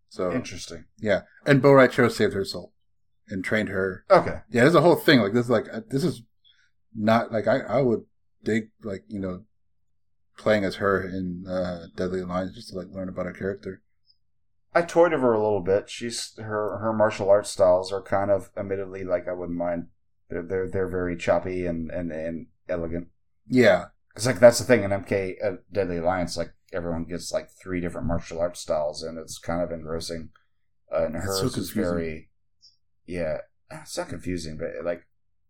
So 0.09 0.31
Interesting. 0.31 0.85
yeah, 0.99 1.21
and 1.45 1.61
Bo 1.61 1.73
Rai 1.73 1.87
Cho 1.87 2.07
saved 2.07 2.33
her 2.33 2.45
soul 2.45 2.73
and 3.27 3.43
trained 3.43 3.69
her. 3.69 4.05
Okay. 4.09 4.39
Yeah, 4.49 4.61
there's 4.61 4.75
a 4.75 4.81
whole 4.81 4.95
thing 4.95 5.19
like 5.19 5.33
this. 5.33 5.45
Is 5.45 5.49
like 5.49 5.65
uh, 5.71 5.81
this 5.89 6.03
is 6.03 6.21
not 6.95 7.31
like 7.31 7.47
I 7.47 7.59
I 7.59 7.81
would 7.81 8.05
dig 8.43 8.69
like 8.83 9.03
you 9.07 9.19
know 9.19 9.43
playing 10.37 10.63
as 10.65 10.75
her 10.75 11.01
in 11.01 11.45
uh, 11.47 11.87
Deadly 11.95 12.21
Alliance 12.21 12.53
just 12.55 12.69
to 12.69 12.77
like 12.77 12.87
learn 12.91 13.09
about 13.09 13.25
her 13.25 13.33
character. 13.33 13.81
I 14.73 14.81
toyed 14.81 15.13
with 15.13 15.21
her 15.21 15.33
a 15.33 15.41
little 15.41 15.61
bit. 15.61 15.89
She's 15.89 16.33
her 16.37 16.77
her 16.79 16.93
martial 16.93 17.29
arts 17.29 17.49
styles 17.49 17.91
are 17.93 18.01
kind 18.01 18.29
of 18.29 18.49
admittedly 18.57 19.03
like 19.03 19.27
I 19.27 19.33
wouldn't 19.33 19.57
mind. 19.57 19.87
They're 20.29 20.43
they're 20.43 20.69
they're 20.69 20.87
very 20.89 21.15
choppy 21.15 21.65
and 21.65 21.89
and 21.91 22.11
and 22.11 22.47
elegant. 22.67 23.07
Yeah, 23.47 23.85
It's 24.15 24.25
like 24.25 24.39
that's 24.39 24.59
the 24.59 24.65
thing 24.65 24.83
in 24.83 24.91
MK 24.91 25.35
uh, 25.43 25.57
Deadly 25.71 25.97
Alliance. 25.97 26.35
Like 26.35 26.53
everyone 26.73 27.05
gets 27.05 27.31
like 27.31 27.49
three 27.49 27.79
different 27.79 28.07
martial 28.07 28.39
arts 28.39 28.59
styles, 28.59 29.03
and 29.03 29.17
it's 29.17 29.37
kind 29.37 29.61
of 29.61 29.71
engrossing. 29.71 30.29
Uh, 30.91 31.05
and 31.05 31.15
hers 31.15 31.53
so 31.53 31.59
is 31.59 31.71
very, 31.71 32.29
yeah, 33.05 33.39
it's 33.71 33.97
not 33.97 34.09
confusing, 34.09 34.57
but 34.57 34.69
like 34.83 35.07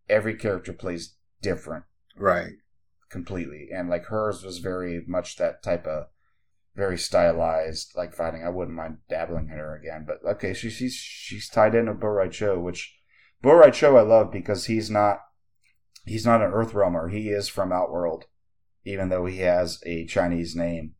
every 0.09 0.35
character 0.35 0.73
plays 0.73 1.15
different 1.45 1.85
right. 2.17 2.53
completely, 3.09 3.69
and 3.73 3.89
like 3.89 4.05
hers 4.05 4.43
was 4.43 4.57
very 4.57 5.03
much 5.07 5.37
that 5.37 5.63
type 5.63 5.85
of 5.85 6.07
very 6.75 6.97
stylized 6.97 7.93
like 7.95 8.13
fighting. 8.13 8.43
I 8.45 8.49
wouldn't 8.49 8.75
mind 8.75 8.97
dabbling 9.09 9.49
in 9.49 9.57
her 9.57 9.75
again, 9.75 10.05
but 10.05 10.27
okay, 10.29 10.53
she, 10.53 10.69
she's 10.69 10.93
she's 10.93 11.49
tied 11.49 11.73
in 11.73 11.81
into 11.81 11.93
Bo 11.93 12.07
Rai 12.07 12.29
Cho, 12.29 12.59
which 12.59 12.95
Bo 13.41 13.53
Rai 13.53 13.71
Cho 13.71 13.95
I 13.97 14.01
love 14.01 14.31
because 14.31 14.65
he's 14.65 14.89
not 14.89 15.19
he's 16.05 16.25
not 16.25 16.41
an 16.41 16.51
Earthrealmer. 16.51 17.11
He 17.11 17.29
is 17.29 17.47
from 17.47 17.71
Outworld, 17.71 18.25
even 18.83 19.09
though 19.09 19.25
he 19.25 19.39
has 19.39 19.81
a 19.85 20.05
Chinese 20.05 20.55
name, 20.55 20.95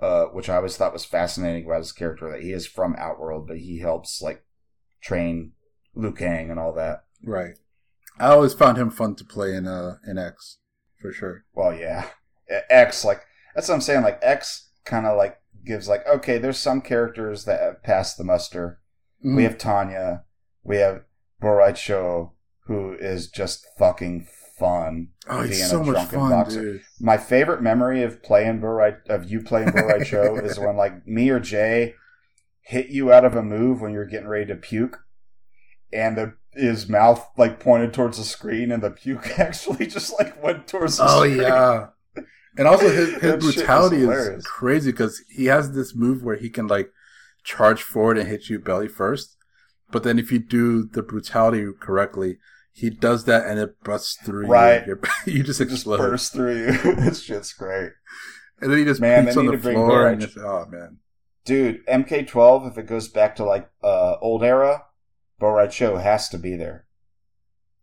uh, 0.00 0.26
which 0.26 0.48
I 0.48 0.56
always 0.56 0.76
thought 0.76 0.92
was 0.92 1.04
fascinating 1.04 1.66
about 1.66 1.78
his 1.78 1.92
character 1.92 2.30
that 2.30 2.42
he 2.42 2.52
is 2.52 2.66
from 2.66 2.96
Outworld, 2.96 3.46
but 3.46 3.58
he 3.58 3.80
helps 3.80 4.22
like 4.22 4.44
train 5.00 5.52
Liu 5.94 6.12
Kang 6.12 6.50
and 6.50 6.58
all 6.58 6.72
that. 6.74 7.04
Right. 7.22 7.54
I 8.20 8.28
always 8.28 8.54
found 8.54 8.78
him 8.78 8.90
fun 8.90 9.14
to 9.16 9.24
play 9.24 9.54
in 9.54 9.66
uh 9.66 9.96
in 10.06 10.18
X 10.18 10.58
for 11.00 11.12
sure. 11.12 11.44
Well, 11.54 11.74
yeah, 11.74 12.08
X 12.70 13.04
like 13.04 13.22
that's 13.54 13.68
what 13.68 13.74
I'm 13.74 13.80
saying. 13.80 14.02
Like 14.02 14.18
X 14.22 14.70
kind 14.84 15.06
of 15.06 15.16
like 15.16 15.38
gives 15.64 15.88
like 15.88 16.06
okay, 16.06 16.38
there's 16.38 16.58
some 16.58 16.80
characters 16.80 17.44
that 17.44 17.60
have 17.60 17.82
passed 17.82 18.18
the 18.18 18.24
muster. 18.24 18.80
Mm. 19.24 19.36
We 19.36 19.44
have 19.44 19.58
Tanya, 19.58 20.24
we 20.62 20.76
have 20.76 21.02
Bo 21.40 21.50
Rai 21.50 21.72
Cho, 21.72 22.32
who 22.66 22.92
is 22.94 23.28
just 23.28 23.66
fucking 23.78 24.26
fun. 24.58 25.08
oh, 25.28 25.42
he's 25.42 25.68
so 25.68 25.84
much 25.84 26.08
fun, 26.08 26.30
boxer. 26.30 26.60
dude. 26.60 26.82
My 27.00 27.16
favorite 27.16 27.62
memory 27.62 28.02
of 28.02 28.22
playing 28.22 28.60
Bo 28.60 28.68
Rai 28.68 28.94
of 29.08 29.30
you 29.30 29.40
playing 29.40 29.70
Bo 29.70 29.86
Rai 29.86 30.04
Cho 30.04 30.36
is 30.42 30.58
when 30.58 30.76
like 30.76 31.06
me 31.06 31.30
or 31.30 31.40
Jay 31.40 31.94
hit 32.62 32.88
you 32.90 33.12
out 33.12 33.24
of 33.24 33.34
a 33.34 33.42
move 33.42 33.80
when 33.80 33.92
you're 33.92 34.04
getting 34.04 34.28
ready 34.28 34.44
to 34.46 34.54
puke, 34.54 35.00
and 35.92 36.16
the, 36.16 36.34
his 36.52 36.88
mouth 36.88 37.26
like 37.36 37.60
pointed 37.60 37.92
towards 37.94 38.18
the 38.18 38.24
screen, 38.24 38.72
and 38.72 38.82
the 38.82 38.90
puke 38.90 39.26
actually 39.38 39.86
just 39.86 40.12
like 40.18 40.42
went 40.42 40.66
towards 40.68 40.96
the 40.98 41.04
Oh 41.06 41.20
screen. 41.24 41.38
yeah. 41.42 41.86
And 42.56 42.66
also 42.66 42.88
his, 42.88 43.10
his 43.10 43.20
That 43.20 43.22
shit 43.22 43.42
was 43.42 43.54
brutality 43.56 43.96
is 44.02 44.44
crazy 44.46 44.90
because 44.90 45.22
he 45.30 45.46
has 45.46 45.72
this 45.72 45.94
move 45.94 46.22
where 46.22 46.36
he 46.36 46.50
can 46.50 46.66
like 46.66 46.90
charge 47.44 47.82
forward 47.82 48.18
and 48.18 48.28
hit 48.28 48.48
you 48.48 48.58
belly 48.58 48.88
first, 48.88 49.36
but 49.90 50.02
then 50.02 50.18
if 50.18 50.32
you 50.32 50.38
do 50.40 50.84
the 50.84 51.02
brutality 51.02 51.64
correctly, 51.78 52.38
he 52.72 52.90
does 52.90 53.24
that 53.24 53.46
and 53.46 53.58
it 53.60 53.82
busts 53.84 54.16
through 54.24 54.46
Right. 54.48 54.84
you. 54.86 55.00
You're- 55.26 55.42
just 55.44 55.60
It 55.60 55.64
just 55.66 55.72
explode. 55.82 55.98
burst 55.98 56.32
through 56.32 56.58
you. 56.66 56.94
this 56.96 57.22
shit's 57.22 57.52
great. 57.52 57.92
and 58.60 58.70
then 58.72 58.78
he 58.78 58.84
just 58.84 59.00
Man, 59.00 59.28
on 59.38 59.46
the 59.46 59.56
floor 59.58 60.08
and 60.08 60.20
just, 60.20 60.36
oh 60.38 60.66
man. 60.68 60.98
Dude, 61.44 61.86
MK12, 61.86 62.72
if 62.72 62.76
it 62.78 62.86
goes 62.86 63.08
back 63.08 63.36
to 63.36 63.44
like 63.44 63.70
uh 63.84 64.16
old 64.20 64.42
era, 64.42 64.82
Bo 65.38 65.50
Rai 65.50 65.68
Cho 65.68 65.96
has 65.96 66.28
to 66.30 66.38
be 66.38 66.56
there. 66.56 66.86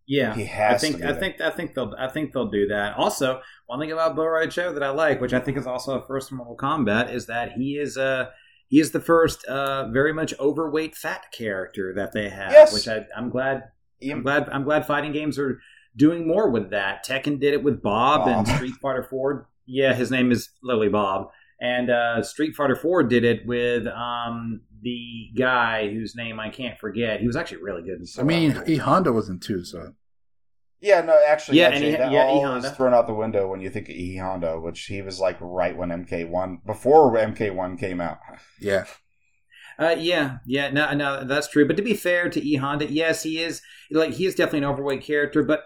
Yeah, 0.06 0.34
He 0.34 0.44
has 0.44 0.74
I 0.76 0.78
think 0.78 0.96
to 0.96 1.02
be 1.02 1.08
I 1.08 1.12
there. 1.12 1.20
think 1.20 1.40
I 1.40 1.50
think 1.50 1.74
they'll 1.74 1.94
I 1.98 2.08
think 2.08 2.32
they'll 2.32 2.50
do 2.50 2.68
that. 2.68 2.96
Also, 2.96 3.40
one 3.66 3.80
thing 3.80 3.90
about 3.90 4.14
Bo 4.14 4.26
Rai 4.26 4.46
that 4.46 4.82
I 4.82 4.90
like, 4.90 5.20
which 5.20 5.32
I 5.32 5.40
think 5.40 5.58
is 5.58 5.66
also 5.66 5.98
a 5.98 6.06
first 6.06 6.30
in 6.30 6.36
Mortal 6.36 6.56
Kombat, 6.56 7.12
is 7.12 7.26
that 7.26 7.52
he 7.52 7.76
is 7.76 7.96
uh 7.98 8.26
he 8.68 8.78
is 8.78 8.92
the 8.92 9.00
first 9.00 9.44
uh 9.46 9.88
very 9.88 10.12
much 10.12 10.32
overweight 10.38 10.94
fat 10.94 11.26
character 11.32 11.92
that 11.96 12.12
they 12.12 12.28
have. 12.28 12.52
Yes. 12.52 12.72
Which 12.72 12.86
I, 12.86 13.04
I'm 13.16 13.30
glad 13.30 13.64
I'm 14.08 14.22
glad 14.22 14.48
I'm 14.50 14.62
glad 14.62 14.86
fighting 14.86 15.12
games 15.12 15.38
are 15.40 15.60
doing 15.96 16.28
more 16.28 16.50
with 16.50 16.70
that. 16.70 17.04
Tekken 17.04 17.40
did 17.40 17.54
it 17.54 17.64
with 17.64 17.82
Bob, 17.82 18.28
and 18.28 18.46
Street 18.56 18.74
Fighter 18.80 19.02
Four. 19.02 19.48
Yeah, 19.66 19.94
his 19.94 20.12
name 20.12 20.30
is 20.30 20.50
Lily 20.62 20.88
Bob. 20.88 21.30
And 21.60 21.90
uh, 21.90 22.22
Street 22.22 22.54
Fighter 22.54 22.76
Four 22.76 23.02
did 23.02 23.24
it 23.24 23.46
with 23.46 23.86
um, 23.88 24.60
the 24.82 25.30
guy 25.36 25.88
whose 25.90 26.14
name 26.14 26.38
I 26.40 26.48
can't 26.50 26.78
forget. 26.78 27.20
He 27.20 27.26
was 27.26 27.36
actually 27.36 27.62
really 27.62 27.82
good. 27.82 28.00
In 28.00 28.06
I 28.18 28.22
mean, 28.22 28.54
wow. 28.54 28.62
E 28.66 28.76
Honda 28.76 29.12
was 29.12 29.28
in 29.28 29.38
two, 29.40 29.64
so 29.64 29.94
Yeah, 30.80 31.00
no, 31.00 31.18
actually, 31.26 31.58
Yeah, 31.58 31.68
yeah, 31.70 31.74
and 31.74 31.84
he- 31.84 31.90
that 31.92 32.12
yeah, 32.12 32.24
all 32.26 32.44
Honda. 32.44 32.68
is 32.68 32.74
thrown 32.76 32.94
out 32.94 33.06
the 33.06 33.14
window 33.14 33.48
when 33.48 33.60
you 33.60 33.70
think 33.70 33.88
of 33.88 33.94
E 33.94 34.16
Honda, 34.18 34.60
which 34.60 34.80
he 34.84 35.02
was 35.02 35.18
like 35.20 35.36
right 35.40 35.76
when 35.76 35.88
MK1 35.90 36.64
before 36.66 37.12
MK1 37.16 37.78
came 37.78 38.00
out. 38.00 38.18
yeah. 38.60 38.84
Uh, 39.78 39.94
yeah, 39.98 40.38
yeah, 40.46 40.70
no, 40.70 40.94
no, 40.94 41.24
that's 41.24 41.48
true. 41.48 41.66
But 41.66 41.76
to 41.76 41.82
be 41.82 41.92
fair 41.92 42.30
to 42.30 42.42
E 42.42 42.54
Honda, 42.56 42.90
yes, 42.90 43.22
he 43.22 43.38
is 43.42 43.60
like 43.90 44.14
he 44.14 44.24
is 44.24 44.34
definitely 44.34 44.60
an 44.60 44.64
overweight 44.64 45.02
character. 45.02 45.42
But 45.42 45.64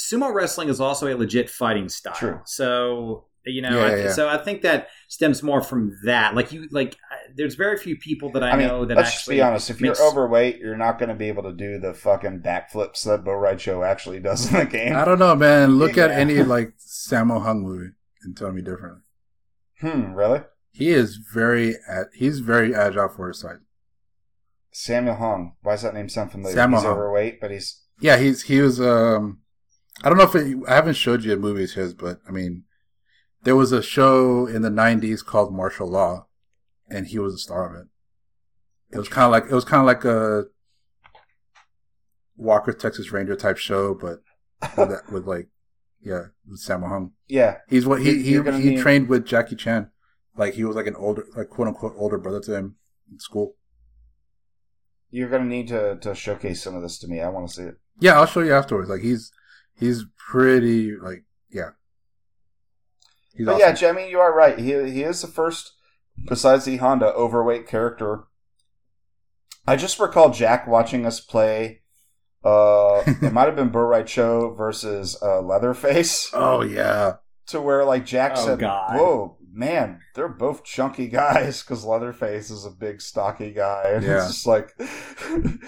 sumo 0.00 0.34
wrestling 0.34 0.68
is 0.68 0.80
also 0.80 1.06
a 1.06 1.14
legit 1.16 1.48
fighting 1.48 1.88
style. 1.88 2.14
True. 2.14 2.40
So 2.44 3.26
you 3.44 3.62
know, 3.62 3.70
Yeah, 3.78 3.84
I, 3.92 3.96
yeah. 3.96 4.12
so 4.12 4.28
I 4.28 4.38
think 4.38 4.62
that 4.62 4.88
stems 5.08 5.42
more 5.42 5.62
from 5.62 5.96
that. 6.04 6.34
Like 6.34 6.52
you, 6.52 6.68
like 6.70 6.96
there's 7.34 7.54
very 7.54 7.76
few 7.76 7.96
people 7.96 8.30
that 8.32 8.42
I, 8.42 8.50
I 8.50 8.56
mean, 8.56 8.68
know 8.68 8.84
that 8.84 8.96
let's 8.96 9.10
just 9.10 9.22
actually. 9.22 9.36
be 9.36 9.42
honest. 9.42 9.70
If 9.70 9.80
you're 9.80 10.00
overweight, 10.00 10.58
you're 10.58 10.76
not 10.76 10.98
going 10.98 11.08
to 11.08 11.14
be 11.14 11.28
able 11.28 11.42
to 11.44 11.52
do 11.52 11.78
the 11.78 11.94
fucking 11.94 12.40
backflips 12.40 13.04
that 13.04 13.24
Bo 13.24 13.32
Rai 13.32 13.56
Cho 13.56 13.82
actually 13.82 14.20
does 14.20 14.46
in 14.52 14.58
the 14.60 14.66
game. 14.66 14.94
I 14.96 15.04
don't 15.04 15.18
know, 15.18 15.34
man. 15.34 15.76
Look 15.78 15.98
at 15.98 16.10
any 16.10 16.42
like 16.42 16.74
Sammo 16.78 17.42
Hung 17.42 17.62
movie 17.62 17.92
and 18.22 18.36
tell 18.36 18.52
me 18.52 18.62
differently. 18.62 19.00
Hmm, 19.80 20.12
really? 20.14 20.42
He 20.70 20.90
is 20.90 21.16
very, 21.16 21.74
a- 21.88 22.04
he's 22.14 22.38
very 22.38 22.74
agile 22.74 23.08
for 23.08 23.28
his 23.28 23.40
size. 23.40 23.58
Samuel 24.70 25.16
Hung. 25.16 25.54
Why 25.62 25.72
does 25.72 25.82
that 25.82 25.94
name 25.94 26.08
sound 26.08 26.32
familiar? 26.32 26.56
Sammo 26.56 26.74
he's 26.74 26.82
Hung. 26.82 26.92
overweight, 26.92 27.40
but 27.40 27.50
he's 27.50 27.82
Yeah, 28.00 28.16
he's 28.16 28.42
he 28.42 28.60
was. 28.60 28.80
um 28.80 29.40
I 30.02 30.08
don't 30.08 30.16
know 30.18 30.24
if 30.24 30.34
it, 30.34 30.56
I 30.66 30.74
haven't 30.74 30.94
showed 30.94 31.22
you 31.24 31.34
a 31.34 31.36
movies 31.36 31.74
his, 31.74 31.92
but 31.94 32.20
I 32.26 32.30
mean, 32.30 32.64
there 33.42 33.56
was 33.56 33.72
a 33.72 33.82
show 33.82 34.46
in 34.46 34.62
the 34.62 34.68
'90s 34.70 35.24
called 35.24 35.54
Martial 35.54 35.88
Law, 35.88 36.26
and 36.88 37.06
he 37.06 37.18
was 37.18 37.34
a 37.34 37.38
star 37.38 37.68
of 37.68 37.80
it. 37.80 37.88
It 38.94 38.98
was 38.98 39.08
kind 39.08 39.24
of 39.26 39.32
like 39.32 39.50
it 39.50 39.54
was 39.54 39.64
kind 39.64 39.80
of 39.80 39.86
like 39.86 40.04
a 40.04 40.44
Walker 42.36 42.72
Texas 42.72 43.12
Ranger 43.12 43.36
type 43.36 43.56
show, 43.58 43.94
but 43.94 44.20
with, 44.76 44.88
that, 44.90 45.12
with 45.12 45.26
like 45.26 45.48
yeah, 46.00 46.26
with 46.48 46.60
Sammo 46.60 46.88
Hung. 46.88 47.12
yeah. 47.28 47.58
He's 47.68 47.86
what 47.86 48.00
he 48.02 48.22
he 48.22 48.32
he 48.32 48.40
need- 48.40 48.80
trained 48.80 49.08
with 49.08 49.24
Jackie 49.26 49.56
Chan, 49.56 49.90
like 50.36 50.54
he 50.54 50.64
was 50.64 50.76
like 50.76 50.86
an 50.86 50.96
older 50.96 51.26
like 51.36 51.48
quote 51.48 51.68
unquote 51.68 51.94
older 51.96 52.18
brother 52.18 52.40
to 52.40 52.54
him 52.54 52.76
in 53.10 53.18
school. 53.18 53.54
You're 55.10 55.28
going 55.28 55.42
to 55.42 55.48
need 55.48 55.68
to 55.68 55.96
to 56.00 56.14
showcase 56.14 56.62
some 56.62 56.74
of 56.74 56.82
this 56.82 56.98
to 57.00 57.08
me. 57.08 57.20
I 57.20 57.28
want 57.28 57.48
to 57.48 57.54
see 57.54 57.62
it. 57.64 57.74
Yeah, 58.00 58.18
I'll 58.18 58.26
show 58.26 58.40
you 58.40 58.54
afterwards. 58.54 58.88
Like 58.88 59.02
he's 59.02 59.30
he's 59.78 60.04
pretty 60.16 60.96
like 60.96 61.24
yeah. 61.50 61.70
He's 63.34 63.46
but 63.46 63.54
awesome. 63.54 63.60
yeah, 63.68 63.72
Jamie, 63.72 64.10
you 64.10 64.18
are 64.20 64.34
right. 64.34 64.58
He 64.58 64.66
he 64.90 65.02
is 65.02 65.20
the 65.22 65.28
first, 65.28 65.72
besides 66.28 66.64
the 66.64 66.76
Honda, 66.78 67.12
overweight 67.14 67.66
character. 67.66 68.24
I 69.66 69.76
just 69.76 69.98
recall 70.00 70.30
Jack 70.30 70.66
watching 70.66 71.06
us 71.06 71.20
play. 71.20 71.80
Uh, 72.44 73.02
it 73.22 73.32
might 73.32 73.46
have 73.46 73.56
been 73.56 73.68
Bo 73.70 73.80
Rai 73.80 74.04
Cho 74.04 74.52
versus 74.54 75.16
uh, 75.22 75.40
Leatherface, 75.40 76.30
Oh 76.34 76.62
yeah, 76.62 77.14
to 77.46 77.60
where 77.60 77.84
like 77.84 78.04
Jack 78.04 78.32
Oh, 78.36 78.44
said, 78.46 78.58
God. 78.58 78.96
"Whoa, 78.98 79.36
man, 79.52 80.00
they're 80.14 80.28
both 80.28 80.64
chunky 80.64 81.06
guys." 81.06 81.62
Because 81.62 81.84
Leatherface 81.84 82.50
is 82.50 82.64
a 82.66 82.70
big, 82.70 83.00
stocky 83.00 83.52
guy, 83.52 83.92
and 83.94 84.04
Yeah. 84.04 84.16
it's 84.18 84.26
just 84.34 84.46
like 84.46 84.70
it, 84.78 85.58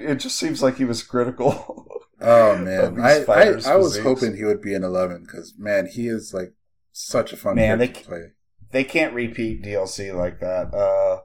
it 0.00 0.14
just 0.20 0.36
seems 0.36 0.62
like 0.62 0.76
he 0.76 0.84
was 0.84 1.02
critical. 1.02 2.00
oh 2.20 2.56
man. 2.58 3.00
I, 3.00 3.24
I 3.28 3.72
I 3.72 3.76
was 3.76 3.98
hoping 3.98 4.36
he 4.36 4.44
would 4.44 4.62
be 4.62 4.74
an 4.74 4.84
eleven 4.84 5.22
because 5.22 5.54
man, 5.58 5.86
he 5.86 6.06
is 6.08 6.32
like 6.32 6.54
such 6.96 7.32
a 7.32 7.36
fun 7.36 7.56
Man, 7.56 7.78
they- 7.78 7.88
to 7.88 8.00
play. 8.04 8.22
they 8.70 8.84
can't 8.84 9.12
repeat 9.14 9.62
DLC 9.62 10.14
like 10.16 10.38
that. 10.40 10.72
Uh, 10.74 11.22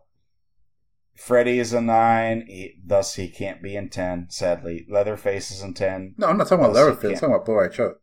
Freddy 1.15 1.59
is 1.59 1.73
a 1.73 1.81
nine, 1.81 2.45
he, 2.47 2.75
thus 2.85 3.15
he 3.15 3.27
can't 3.29 3.61
be 3.61 3.75
in 3.75 3.89
ten. 3.89 4.27
Sadly, 4.29 4.85
Leatherface 4.89 5.51
is 5.51 5.61
in 5.61 5.73
ten. 5.73 6.15
No, 6.17 6.27
I'm 6.27 6.37
not 6.37 6.47
talking 6.47 6.63
about 6.63 6.75
Leatherface. 6.75 7.11
I'm 7.11 7.15
talking 7.29 7.35
about 7.35 7.45
Bo 7.45 7.53
Rai 7.53 7.69
Cho. 7.69 7.95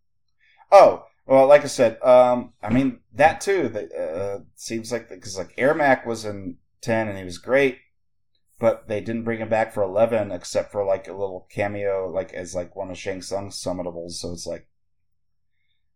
Oh, 0.71 1.05
Well, 1.27 1.47
like 1.47 1.65
I 1.65 1.69
said, 1.69 2.01
um, 2.03 2.53
I 2.63 2.69
mean 2.71 3.01
that 3.15 3.41
too. 3.41 3.69
That 3.71 3.93
uh, 3.93 4.45
seems 4.55 4.93
like 4.93 5.09
because 5.09 5.37
like 5.39 5.57
Ermac 5.57 6.07
was 6.07 6.25
in 6.25 6.59
ten 6.83 7.09
and 7.09 7.17
he 7.19 7.25
was 7.25 7.39
great, 7.39 7.79
but 8.59 8.87
they 8.87 9.01
didn't 9.01 9.25
bring 9.25 9.41
him 9.41 9.49
back 9.49 9.73
for 9.73 9.83
eleven 9.83 10.31
except 10.31 10.71
for 10.71 10.85
like 10.85 11.09
a 11.09 11.13
little 11.13 11.47
cameo, 11.51 12.09
like 12.13 12.33
as 12.35 12.55
like 12.55 12.77
one 12.77 12.91
of 12.91 12.99
Shang 12.99 13.23
Tsung's 13.23 13.57
summitables. 13.57 14.13
So 14.13 14.33
it's 14.33 14.47
like, 14.47 14.69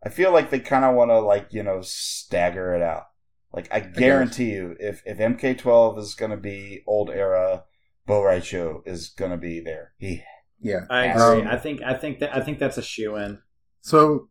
I 0.03 0.09
feel 0.09 0.33
like 0.33 0.51
they 0.51 0.61
kind 0.61 0.85
of 0.85 0.95
want 0.95 1.11
to 1.11 1.21
like 1.21 1.53
you 1.53 1.63
know 1.63 1.81
stagger 1.83 2.75
it 2.75 2.83
out. 2.83 3.05
Like 3.53 3.69
I 3.73 3.81
guarantee 3.81 4.51
you, 4.51 4.77
if 4.79 5.03
if 5.05 5.19
MK12 5.19 5.99
is 5.99 6.15
going 6.15 6.31
to 6.31 6.37
be 6.37 6.83
old 6.87 7.11
era, 7.11 7.65
Bo 8.07 8.23
Rai 8.23 8.41
Cho 8.41 8.83
is 8.87 9.09
going 9.09 9.33
to 9.33 9.37
be 9.37 9.61
there. 9.61 9.93
He 9.99 10.23
Yeah. 10.61 10.81
I 10.89 11.07
agree. 11.07 11.43
Um, 11.43 11.49
I 11.49 11.57
think 11.57 11.83
I 11.83 11.95
think 11.95 12.21
that 12.21 12.35
I 12.35 12.41
think 12.41 12.59
that's 12.59 12.79
a 12.79 12.83
shoe 12.83 13.17
in. 13.17 13.41
So, 13.81 14.29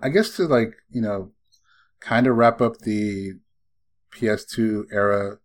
I 0.00 0.08
guess 0.08 0.36
to 0.36 0.46
like 0.46 0.74
you 0.90 1.02
know, 1.02 1.32
kind 2.00 2.26
of 2.26 2.36
wrap 2.36 2.60
up 2.60 2.78
the 2.78 3.34
PS2 4.12 4.84
era 4.92 5.38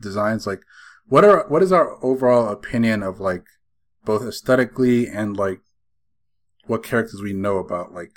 designs. 0.00 0.46
Like, 0.46 0.62
what 1.06 1.24
are 1.24 1.46
what 1.48 1.62
is 1.62 1.72
our 1.72 2.02
overall 2.04 2.48
opinion 2.48 3.02
of 3.02 3.20
like 3.20 3.44
both 4.04 4.22
aesthetically 4.22 5.06
and 5.06 5.36
like 5.36 5.60
what 6.66 6.82
characters 6.82 7.22
we 7.22 7.32
know 7.32 7.58
about? 7.58 7.92
Like, 7.92 8.12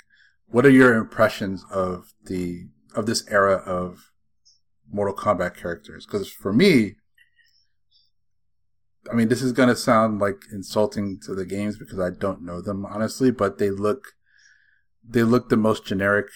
what 0.52 0.66
are 0.66 0.70
your 0.70 0.94
impressions 0.94 1.64
of 1.70 2.12
the 2.26 2.66
of 2.94 3.06
this 3.06 3.26
era 3.28 3.54
of 3.54 4.12
Mortal 4.90 5.14
Kombat 5.14 5.56
characters? 5.56 6.06
Because 6.06 6.30
for 6.30 6.52
me. 6.52 6.96
I 9.10 9.14
mean, 9.14 9.28
this 9.28 9.42
is 9.42 9.52
gonna 9.52 9.74
sound 9.74 10.20
like 10.20 10.42
insulting 10.52 11.18
to 11.26 11.34
the 11.34 11.44
games 11.44 11.76
because 11.76 11.98
I 11.98 12.10
don't 12.10 12.42
know 12.42 12.60
them 12.60 12.86
honestly, 12.86 13.32
but 13.32 13.58
they 13.58 13.70
look 13.70 14.12
they 15.02 15.24
look 15.24 15.48
the 15.48 15.56
most 15.56 15.84
generic 15.84 16.26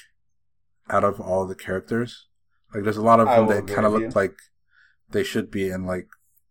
out 0.91 1.05
of 1.05 1.21
all 1.21 1.47
the 1.47 1.55
characters. 1.55 2.27
Like 2.75 2.83
there's 2.83 2.97
a 2.97 3.03
lot 3.03 3.21
of 3.21 3.29
them 3.29 3.47
that 3.49 3.73
kind 3.73 3.87
of 3.87 3.93
look 3.93 4.17
like 4.17 4.35
they 5.11 5.23
should 5.23 5.51
be 5.51 5.69
in 5.69 5.87
like 5.87 6.09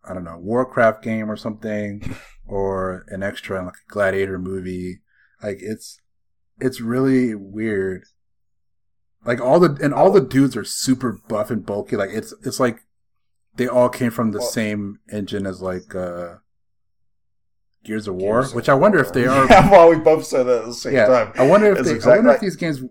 I 0.07 0.13
don't 0.13 0.23
know 0.23 0.37
Warcraft 0.37 1.03
game 1.03 1.29
or 1.29 1.35
something, 1.35 2.15
or 2.47 3.03
an 3.09 3.23
extra 3.23 3.59
in 3.59 3.65
like 3.65 3.75
a 3.75 3.91
Gladiator 3.91 4.39
movie. 4.39 5.01
Like 5.43 5.57
it's 5.59 5.99
it's 6.59 6.81
really 6.81 7.35
weird. 7.35 8.03
Like 9.25 9.41
all 9.41 9.59
the 9.59 9.77
and 9.83 9.93
all 9.93 10.11
the 10.11 10.21
dudes 10.21 10.55
are 10.55 10.63
super 10.63 11.19
buff 11.27 11.49
and 11.51 11.65
bulky. 11.65 11.95
Like 11.95 12.11
it's 12.11 12.33
it's 12.45 12.59
like 12.59 12.79
they 13.55 13.67
all 13.67 13.89
came 13.89 14.11
from 14.11 14.31
the 14.31 14.39
Well- 14.39 14.47
same 14.47 14.99
engine 15.11 15.45
as 15.45 15.61
like 15.61 15.95
uh 15.95 16.35
Gears 17.83 18.07
of 18.07 18.15
War, 18.15 18.41
Gears 18.41 18.53
which 18.55 18.69
I 18.69 18.73
wonder 18.73 18.99
if 18.99 19.13
they 19.13 19.25
are 19.27 19.45
Yeah, 19.49 19.69
well, 19.69 19.89
we 19.89 19.97
both 19.97 20.25
said 20.25 20.43
that 20.43 20.59
at 20.59 20.65
the 20.65 20.73
same 20.73 20.93
yeah, 20.93 21.07
time. 21.07 21.31
I 21.35 21.47
wonder 21.47 21.71
if 21.71 21.79
It's 21.79 22.05
they, 22.05 22.11
I 22.11 22.15
wonder 22.15 22.29
right. 22.29 22.35
if 22.35 22.41
these 22.41 22.55
games 22.55 22.81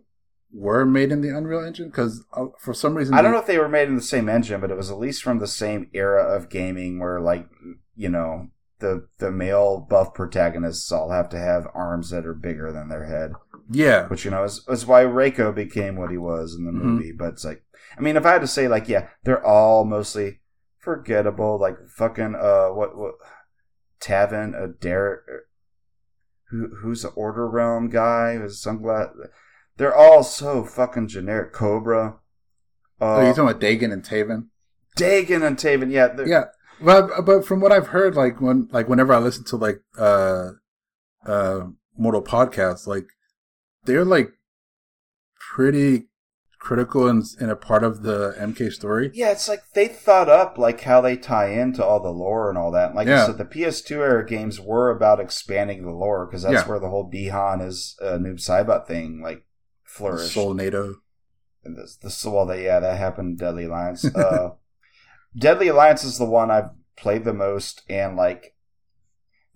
were 0.52 0.84
made 0.86 1.10
in 1.10 1.20
the 1.20 1.36
Unreal 1.36 1.64
Engine 1.64 1.88
because 1.88 2.24
uh, 2.32 2.46
for 2.60 2.72
some 2.72 2.94
reason 2.96 3.12
I 3.14 3.20
don't 3.22 3.32
they- 3.32 3.36
know 3.36 3.40
if 3.40 3.46
they 3.46 3.58
were 3.58 3.68
made 3.68 3.88
in 3.88 3.96
the 3.96 4.02
same 4.02 4.28
engine, 4.28 4.60
but 4.60 4.70
it 4.70 4.76
was 4.76 4.90
at 4.90 4.98
least 4.98 5.22
from 5.22 5.38
the 5.40 5.48
same 5.48 5.90
era 5.92 6.22
of 6.22 6.48
gaming 6.48 7.00
where, 7.00 7.20
like, 7.20 7.48
you 7.96 8.08
know, 8.08 8.48
the 8.78 9.08
the 9.18 9.32
male 9.32 9.78
buff 9.80 10.14
protagonists 10.14 10.90
all 10.92 11.10
have 11.10 11.28
to 11.30 11.38
have 11.38 11.66
arms 11.74 12.10
that 12.10 12.24
are 12.26 12.34
bigger 12.34 12.70
than 12.72 12.88
their 12.88 13.06
head, 13.06 13.32
Yeah, 13.70 14.08
which 14.08 14.24
you 14.24 14.30
know 14.30 14.44
is, 14.44 14.64
is 14.68 14.86
why 14.86 15.04
Reiko 15.04 15.54
became 15.54 15.96
what 15.96 16.10
he 16.10 16.18
was 16.18 16.54
in 16.54 16.64
the 16.64 16.70
Mhm. 16.72 16.82
movie. 16.82 17.12
But 17.12 17.34
it's 17.34 17.44
like, 17.44 17.62
I 17.96 18.00
mean, 18.00 18.16
if 18.16 18.26
I 18.26 18.32
had 18.32 18.40
to 18.42 18.46
say, 18.46 18.68
like, 18.68 18.88
yeah, 18.88 19.08
they're 19.24 19.44
all 19.44 19.84
mostly 19.84 20.40
forgettable. 20.78 21.58
Like 21.58 21.76
fucking 21.88 22.34
uh, 22.34 22.68
what 22.68 22.96
what 22.96 23.14
Taven, 24.00 24.54
a 24.54 24.68
Derek, 24.68 25.20
who 26.50 26.68
who's 26.82 27.02
the 27.02 27.08
Order 27.08 27.48
Realm 27.48 27.88
guy 27.88 28.36
with 28.38 28.54
sunglasses. 28.54 29.28
They're 29.76 29.94
all 29.94 30.22
so 30.22 30.64
fucking 30.64 31.08
generic. 31.08 31.52
Cobra. 31.52 32.16
oh, 33.00 33.06
Uh, 33.16 33.20
you're 33.22 33.34
talking 33.34 33.48
about 33.50 33.60
Daegon 33.60 33.92
and 33.92 34.04
Taven. 34.04 34.48
Daegon 34.96 35.42
and 35.42 35.56
Taven, 35.56 35.90
yeah, 35.90 36.14
Yeah, 36.24 36.44
but 36.80 37.24
but 37.24 37.44
from 37.44 37.60
what 37.60 37.72
I've 37.72 37.88
heard, 37.88 38.14
like 38.14 38.40
when 38.40 38.68
like 38.70 38.88
whenever 38.88 39.12
I 39.12 39.18
listen 39.18 39.44
to 39.46 39.56
like 39.56 39.80
uh 39.98 40.50
uh 41.26 41.66
Mortal 41.96 42.22
podcasts, 42.22 42.86
like 42.86 43.06
they're 43.84 44.04
like 44.04 44.30
pretty 45.38 46.06
critical 46.58 47.06
and 47.08 47.22
in 47.40 47.50
a 47.50 47.56
part 47.56 47.84
of 47.84 48.02
the 48.02 48.34
MK 48.38 48.72
story. 48.72 49.10
yeah. 49.12 49.30
It's 49.32 49.48
like 49.48 49.60
they 49.74 49.86
thought 49.86 50.30
up 50.30 50.56
like 50.56 50.80
how 50.82 51.00
they 51.02 51.16
tie 51.16 51.48
into 51.50 51.84
all 51.84 52.02
the 52.02 52.08
lore 52.10 52.48
and 52.48 52.56
all 52.56 52.70
that. 52.70 52.94
Like 52.94 53.06
Yeah. 53.06 53.24
I 53.24 53.26
said, 53.26 53.38
the 53.38 53.44
PS2 53.44 53.98
era 53.98 54.26
games 54.26 54.58
were 54.58 54.90
about 54.90 55.20
expanding 55.20 55.84
the 55.84 55.90
lore 55.92 56.26
because 56.26 56.42
that's 56.42 56.54
Yeah. 56.62 56.66
where 56.68 56.80
the 56.80 56.88
whole 56.88 57.10
Bihan 57.10 57.62
is 57.66 57.96
uh, 58.00 58.16
Noob 58.18 58.36
Saibot 58.40 58.86
thing 58.86 59.20
like 59.22 59.44
flourished. 59.84 60.34
Soulnado. 60.34 60.94
And 61.64 61.76
this, 61.76 61.96
this 61.96 62.24
well, 62.24 62.46
that 62.46 62.60
yeah, 62.60 62.80
that 62.80 62.98
happened. 62.98 63.28
in 63.32 63.36
Deadly 63.36 63.64
Alliance. 63.64 64.04
Uh, 64.06 64.50
Deadly 65.36 65.68
Alliance 65.68 66.02
is 66.04 66.16
the 66.18 66.24
one 66.24 66.50
I've 66.50 66.70
played 66.96 67.24
the 67.24 67.32
most, 67.34 67.82
and 67.88 68.16
like 68.16 68.54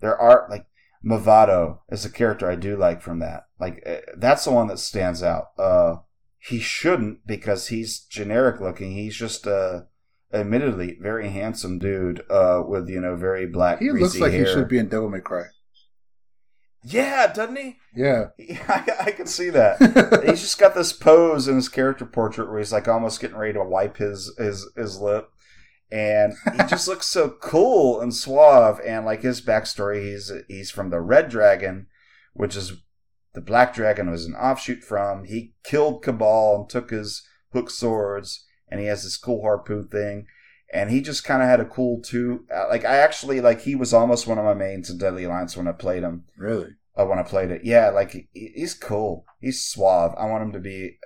there 0.01 0.17
are 0.17 0.47
like 0.49 0.65
Mavado 1.03 1.79
is 1.89 2.05
a 2.05 2.09
character 2.09 2.49
I 2.49 2.55
do 2.55 2.75
like 2.75 3.01
from 3.01 3.19
that. 3.19 3.45
Like 3.59 3.81
uh, 3.85 3.97
that's 4.17 4.45
the 4.45 4.51
one 4.51 4.67
that 4.67 4.79
stands 4.79 5.23
out. 5.23 5.47
Uh, 5.57 5.97
he 6.37 6.59
shouldn't 6.59 7.25
because 7.25 7.67
he's 7.67 7.99
generic 7.99 8.59
looking. 8.59 8.91
He's 8.91 9.15
just 9.15 9.45
a 9.47 9.87
admittedly 10.33 10.97
very 11.01 11.29
handsome 11.29 11.79
dude 11.79 12.23
uh, 12.29 12.63
with 12.65 12.89
you 12.89 12.99
know 13.01 13.15
very 13.15 13.45
black. 13.45 13.79
He 13.79 13.91
looks 13.91 14.19
like 14.19 14.31
hair. 14.31 14.45
he 14.45 14.51
should 14.51 14.67
be 14.67 14.77
in 14.77 14.89
Devil 14.89 15.09
May 15.09 15.21
Cry. 15.21 15.45
Yeah, 16.83 17.27
doesn't 17.27 17.57
he? 17.57 17.77
Yeah. 17.93 18.27
I, 18.67 18.91
I 19.01 19.11
can 19.11 19.27
see 19.27 19.49
that. 19.49 20.23
he's 20.25 20.41
just 20.41 20.59
got 20.59 20.75
this 20.75 20.93
pose 20.93 21.47
in 21.47 21.55
his 21.55 21.67
character 21.67 22.05
portrait 22.05 22.49
where 22.49 22.59
he's 22.59 22.71
like 22.71 22.87
almost 22.87 23.19
getting 23.19 23.37
ready 23.37 23.53
to 23.53 23.63
wipe 23.63 23.97
his 23.97 24.33
his 24.37 24.69
his 24.75 24.99
lip 24.99 25.29
and 25.91 26.33
he 26.51 26.57
just 26.67 26.87
looks 26.87 27.07
so 27.07 27.29
cool 27.41 27.99
and 27.99 28.13
suave 28.13 28.79
and 28.85 29.05
like 29.05 29.21
his 29.21 29.41
backstory 29.41 30.03
he's 30.03 30.31
he's 30.47 30.71
from 30.71 30.89
the 30.89 31.01
red 31.01 31.29
dragon 31.29 31.87
which 32.33 32.55
is 32.55 32.73
the 33.33 33.41
black 33.41 33.73
dragon 33.73 34.09
was 34.09 34.25
an 34.25 34.35
offshoot 34.35 34.83
from 34.83 35.25
he 35.25 35.53
killed 35.63 36.03
Kabal 36.03 36.55
and 36.55 36.69
took 36.69 36.91
his 36.91 37.27
hook 37.53 37.69
swords 37.69 38.45
and 38.67 38.79
he 38.79 38.85
has 38.85 39.03
this 39.03 39.17
cool 39.17 39.41
harpoon 39.41 39.87
thing 39.87 40.27
and 40.71 40.91
he 40.91 41.01
just 41.01 41.23
kind 41.23 41.41
of 41.41 41.49
had 41.49 41.59
a 41.59 41.65
cool 41.65 42.01
too 42.01 42.45
uh, 42.55 42.67
like 42.69 42.85
i 42.85 42.97
actually 42.97 43.41
like 43.41 43.61
he 43.61 43.75
was 43.75 43.93
almost 43.93 44.27
one 44.27 44.37
of 44.37 44.45
my 44.45 44.53
mains 44.53 44.89
in 44.89 44.97
deadly 44.97 45.23
alliance 45.23 45.57
when 45.57 45.67
i 45.67 45.71
played 45.71 46.03
him 46.03 46.25
really? 46.37 46.75
uh, 46.99 47.05
when 47.05 47.19
I 47.19 47.23
played 47.23 47.51
it. 47.51 47.63
Yeah, 47.63 47.89
like 47.89 48.11
he, 48.11 48.27
he's 48.33 48.73
cool. 48.73 49.25
He's 49.39 49.61
suave. 49.61 50.13
I 50.17 50.25
want 50.25 50.43
him 50.43 50.51
to 50.53 50.59
be. 50.59 50.97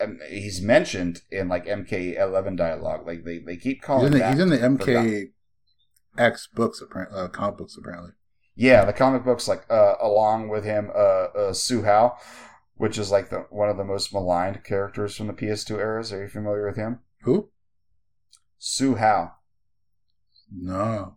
Um, 0.00 0.18
he's 0.28 0.60
mentioned 0.60 1.22
in 1.30 1.48
like 1.48 1.66
MK11 1.66 2.56
dialogue. 2.56 3.06
Like 3.06 3.24
they, 3.24 3.38
they 3.38 3.56
keep 3.56 3.78
He's 3.78 3.84
calling 3.84 4.12
in 4.12 4.18
the, 4.18 4.30
he's 4.30 4.38
in 4.38 4.50
the 4.50 4.58
MK 4.58 5.30
X 6.18 6.48
books, 6.54 6.80
apparently, 6.80 7.18
uh, 7.18 7.28
comic 7.28 7.58
books, 7.58 7.76
apparently. 7.76 8.12
Yeah, 8.54 8.84
the 8.84 8.92
comic 8.92 9.24
books 9.24 9.48
like 9.48 9.64
uh, 9.70 9.94
along 10.00 10.48
with 10.48 10.64
him, 10.64 10.90
uh, 10.94 11.28
uh, 11.36 11.52
Hsu 11.52 11.82
Hao, 11.82 12.16
which 12.74 12.98
is 12.98 13.10
like 13.10 13.28
the 13.28 13.46
one 13.50 13.68
of 13.68 13.76
the 13.76 13.84
most 13.84 14.12
maligned 14.12 14.64
characters 14.64 15.16
from 15.16 15.26
the 15.26 15.34
PS2 15.34 15.78
eras. 15.78 16.12
Are 16.12 16.22
you 16.22 16.28
familiar 16.28 16.66
with 16.66 16.76
him? 16.76 17.00
Who? 17.22 17.50
Hsu 18.58 18.96
Hao. 18.96 19.32
No. 20.50 21.16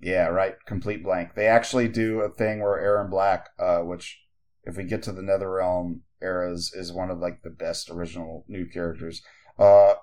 Yeah, 0.00 0.26
right. 0.26 0.54
Complete 0.66 1.02
blank. 1.02 1.34
They 1.34 1.48
actually 1.48 1.88
do 1.88 2.20
a 2.20 2.28
thing 2.28 2.60
where 2.60 2.80
Erron 2.80 3.10
Black, 3.10 3.48
uh, 3.58 3.78
which 3.78 4.20
if 4.62 4.76
we 4.76 4.84
get 4.84 5.02
to 5.04 5.12
the 5.12 5.22
NetherRealm 5.22 6.00
eras, 6.22 6.72
is 6.74 6.92
one 6.92 7.10
of 7.10 7.18
like 7.18 7.42
the 7.42 7.50
best 7.50 7.90
original 7.90 8.44
new 8.48 8.66
characters. 8.66 9.22
Uh, 9.58 9.94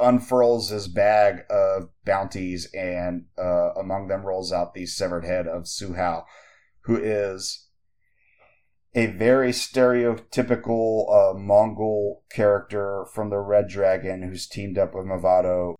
unfurls 0.00 0.70
his 0.70 0.88
bag 0.88 1.44
of 1.48 1.88
bounties, 2.04 2.68
and 2.74 3.26
uh, 3.38 3.72
among 3.74 4.08
them 4.08 4.24
rolls 4.24 4.52
out 4.52 4.74
the 4.74 4.86
severed 4.86 5.24
head 5.24 5.46
of 5.46 5.66
Hsu 5.66 5.94
Hao, 5.94 6.26
who 6.82 6.96
is 6.96 7.68
a 8.94 9.06
very 9.06 9.50
stereotypical 9.50 11.10
uh, 11.12 11.38
Mongol 11.38 12.22
character 12.30 13.04
from 13.12 13.30
the 13.30 13.38
Red 13.38 13.68
Dragon 13.68 14.22
who's 14.22 14.46
teamed 14.46 14.78
up 14.78 14.94
with 14.94 15.06
Mavado. 15.06 15.74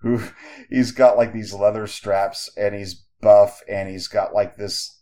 Who 0.00 0.20
he's 0.70 0.92
got 0.92 1.16
like 1.16 1.32
these 1.32 1.54
leather 1.54 1.86
straps 1.86 2.50
and 2.56 2.74
he's 2.74 3.06
buff 3.20 3.62
and 3.68 3.88
he's 3.88 4.08
got 4.08 4.34
like 4.34 4.56
this. 4.56 5.00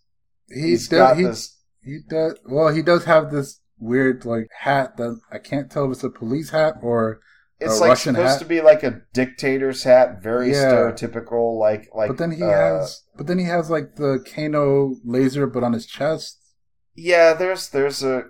He 0.48 0.70
he's 0.70 0.88
does, 0.88 0.98
got 0.98 1.16
he, 1.16 1.24
this. 1.24 1.58
he 1.82 1.98
does, 2.08 2.38
well, 2.46 2.68
he 2.68 2.82
does 2.82 3.04
have 3.04 3.30
this 3.30 3.60
weird, 3.78 4.24
like, 4.24 4.48
hat 4.60 4.96
that 4.96 5.20
I 5.30 5.38
can't 5.38 5.70
tell 5.70 5.86
if 5.86 5.92
it's 5.92 6.04
a 6.04 6.10
police 6.10 6.50
hat 6.50 6.74
or, 6.82 7.20
It's 7.60 7.80
like 7.80 7.90
Russian 7.90 8.14
supposed 8.14 8.32
hat. 8.34 8.38
to 8.40 8.44
be 8.46 8.60
like 8.60 8.82
a 8.82 9.02
dictator's 9.12 9.84
hat, 9.84 10.22
very 10.22 10.50
Yeah. 10.52 10.72
stereotypical. 10.72 11.58
Like 11.58 11.88
like. 11.94 12.08
but 12.08 12.18
then 12.18 12.32
he 12.32 12.42
uh, 12.42 12.50
has, 12.50 13.02
but 13.16 13.26
then 13.26 13.38
he 13.38 13.44
has, 13.46 13.70
like, 13.70 13.96
the 13.96 14.24
Kano 14.34 14.96
laser, 15.04 15.46
but 15.46 15.62
on 15.62 15.72
his 15.72 15.86
chest. 15.86 16.38
Yeah, 16.94 17.32
there's 17.34 17.68
there's 17.70 18.02
a 18.02 18.24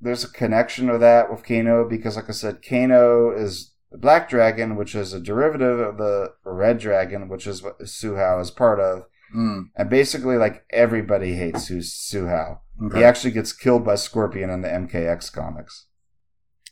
there's 0.00 0.24
a 0.24 0.28
connection 0.30 0.88
of 0.90 1.00
that 1.00 1.30
with 1.30 1.44
Kano 1.44 1.88
because, 1.88 2.16
like 2.16 2.28
I 2.28 2.32
said, 2.32 2.62
Kano 2.66 3.30
is 3.30 3.72
the 3.90 3.98
Black 3.98 4.28
Dragon, 4.28 4.76
which 4.76 4.94
is 4.94 5.12
a 5.12 5.20
derivative 5.20 5.78
of 5.80 5.96
the 5.96 6.32
Red 6.44 6.78
Dragon, 6.78 7.28
which 7.28 7.46
is 7.46 7.62
what 7.62 7.76
Hsu 7.86 8.16
Hao 8.16 8.38
is 8.40 8.50
part 8.50 8.78
of. 8.80 9.04
Mm, 9.34 9.70
And 9.76 9.90
basically, 9.90 10.36
like 10.36 10.64
everybody 10.70 11.34
hates 11.34 11.66
Su 11.68 11.80
Hsu 11.82 12.26
Hao. 12.26 12.60
okay. 12.86 12.98
He 12.98 13.04
actually 13.04 13.32
gets 13.32 13.52
killed 13.52 13.84
by 13.84 13.94
Scorpion 13.96 14.50
in 14.50 14.62
the 14.62 14.68
MKX 14.68 15.32
comics. 15.32 15.86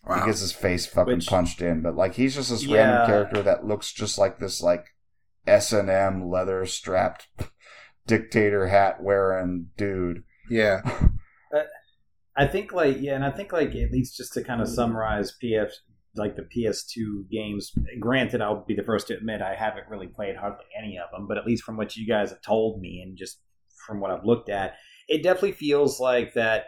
Wow. 0.06 0.20
He 0.20 0.26
gets 0.26 0.40
his 0.40 0.52
face 0.52 0.86
fucking 0.86 1.14
Which- 1.16 1.26
punched 1.26 1.60
in, 1.62 1.80
but 1.82 1.96
like 1.96 2.14
he's 2.14 2.34
just 2.34 2.50
this 2.50 2.64
Yeah. 2.64 2.78
random 2.78 3.06
character 3.06 3.42
that 3.42 3.64
looks 3.66 3.92
just 3.92 4.18
like 4.18 4.38
this 4.38 4.62
like 4.62 4.86
S 5.46 5.72
and 5.72 5.88
M 5.90 6.28
leather 6.30 6.64
strapped 6.66 7.28
dictator 8.06 8.68
hat 8.68 9.02
wearing 9.02 9.70
dude. 9.76 10.22
yeah. 10.50 10.80
I 12.36 12.46
think 12.48 12.72
like 12.72 12.96
yeah, 13.00 13.14
and 13.14 13.24
I 13.24 13.30
think 13.30 13.52
like 13.52 13.74
at 13.76 13.92
least 13.92 14.16
just 14.16 14.32
to 14.32 14.42
kind 14.42 14.60
of 14.60 14.68
summarize 14.68 15.36
PF 15.42 15.70
like 16.16 16.36
the 16.36 16.42
PS2 16.42 17.28
games. 17.30 17.72
Granted, 17.98 18.40
I'll 18.40 18.64
be 18.64 18.74
the 18.74 18.82
first 18.82 19.08
to 19.08 19.16
admit 19.16 19.42
I 19.42 19.54
haven't 19.54 19.88
really 19.88 20.06
played 20.06 20.36
hardly 20.36 20.64
any 20.78 20.98
of 20.98 21.10
them, 21.10 21.26
but 21.26 21.38
at 21.38 21.46
least 21.46 21.64
from 21.64 21.76
what 21.76 21.96
you 21.96 22.06
guys 22.06 22.30
have 22.30 22.42
told 22.42 22.80
me 22.80 23.00
and 23.02 23.16
just 23.16 23.40
from 23.86 24.00
what 24.00 24.10
I've 24.10 24.24
looked 24.24 24.48
at, 24.48 24.74
it 25.08 25.22
definitely 25.22 25.52
feels 25.52 26.00
like 26.00 26.34
that 26.34 26.66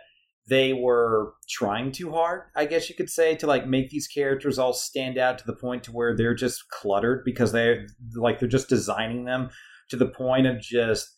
they 0.48 0.72
were 0.72 1.34
trying 1.48 1.90
too 1.90 2.12
hard, 2.12 2.42
I 2.54 2.66
guess 2.66 2.88
you 2.88 2.94
could 2.94 3.10
say, 3.10 3.34
to 3.36 3.46
like 3.46 3.66
make 3.66 3.90
these 3.90 4.06
characters 4.06 4.58
all 4.58 4.72
stand 4.72 5.18
out 5.18 5.38
to 5.38 5.46
the 5.46 5.56
point 5.56 5.84
to 5.84 5.92
where 5.92 6.16
they're 6.16 6.34
just 6.34 6.68
cluttered 6.70 7.22
because 7.24 7.50
they're 7.50 7.86
like 8.14 8.38
they're 8.38 8.48
just 8.48 8.68
designing 8.68 9.24
them 9.24 9.50
to 9.90 9.96
the 9.96 10.06
point 10.06 10.46
of 10.46 10.60
just 10.60 11.16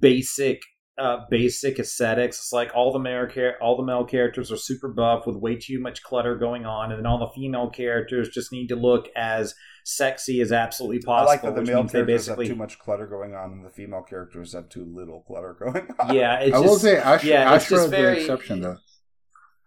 basic 0.00 0.60
uh, 0.98 1.18
basic 1.30 1.78
aesthetics. 1.78 2.38
It's 2.38 2.52
like 2.52 2.72
all 2.74 2.92
the 2.92 2.98
male 2.98 3.26
char- 3.26 3.56
all 3.60 3.76
the 3.76 3.82
male 3.84 4.04
characters 4.04 4.50
are 4.50 4.56
super 4.56 4.88
buff 4.88 5.26
with 5.26 5.36
way 5.36 5.56
too 5.56 5.80
much 5.80 6.02
clutter 6.02 6.36
going 6.36 6.66
on, 6.66 6.90
and 6.90 6.98
then 6.98 7.06
all 7.06 7.18
the 7.18 7.30
female 7.40 7.70
characters 7.70 8.28
just 8.28 8.52
need 8.52 8.68
to 8.68 8.76
look 8.76 9.08
as 9.16 9.54
sexy 9.84 10.40
as 10.40 10.52
absolutely 10.52 10.98
I 10.98 11.06
possible. 11.06 11.26
like 11.28 11.42
that 11.42 11.54
the 11.54 11.62
male 11.62 11.86
characters 11.88 12.06
basically 12.06 12.46
have 12.48 12.54
too 12.54 12.58
much 12.58 12.78
clutter 12.78 13.06
going 13.06 13.34
on, 13.34 13.52
and 13.52 13.64
the 13.64 13.70
female 13.70 14.02
characters 14.02 14.52
have 14.54 14.68
too 14.68 14.84
little 14.84 15.22
clutter 15.26 15.56
going 15.58 15.88
on. 16.00 16.14
yeah. 16.14 16.40
It's 16.40 16.54
I 16.54 16.58
just, 16.60 16.68
will 16.68 16.78
say 16.78 16.96
Ash- 16.98 17.24
yeah, 17.24 17.52
Ashrah 17.54 17.68
just 17.70 17.84
is 17.84 17.90
the 17.90 18.12
exception 18.20 18.60
though. 18.60 18.76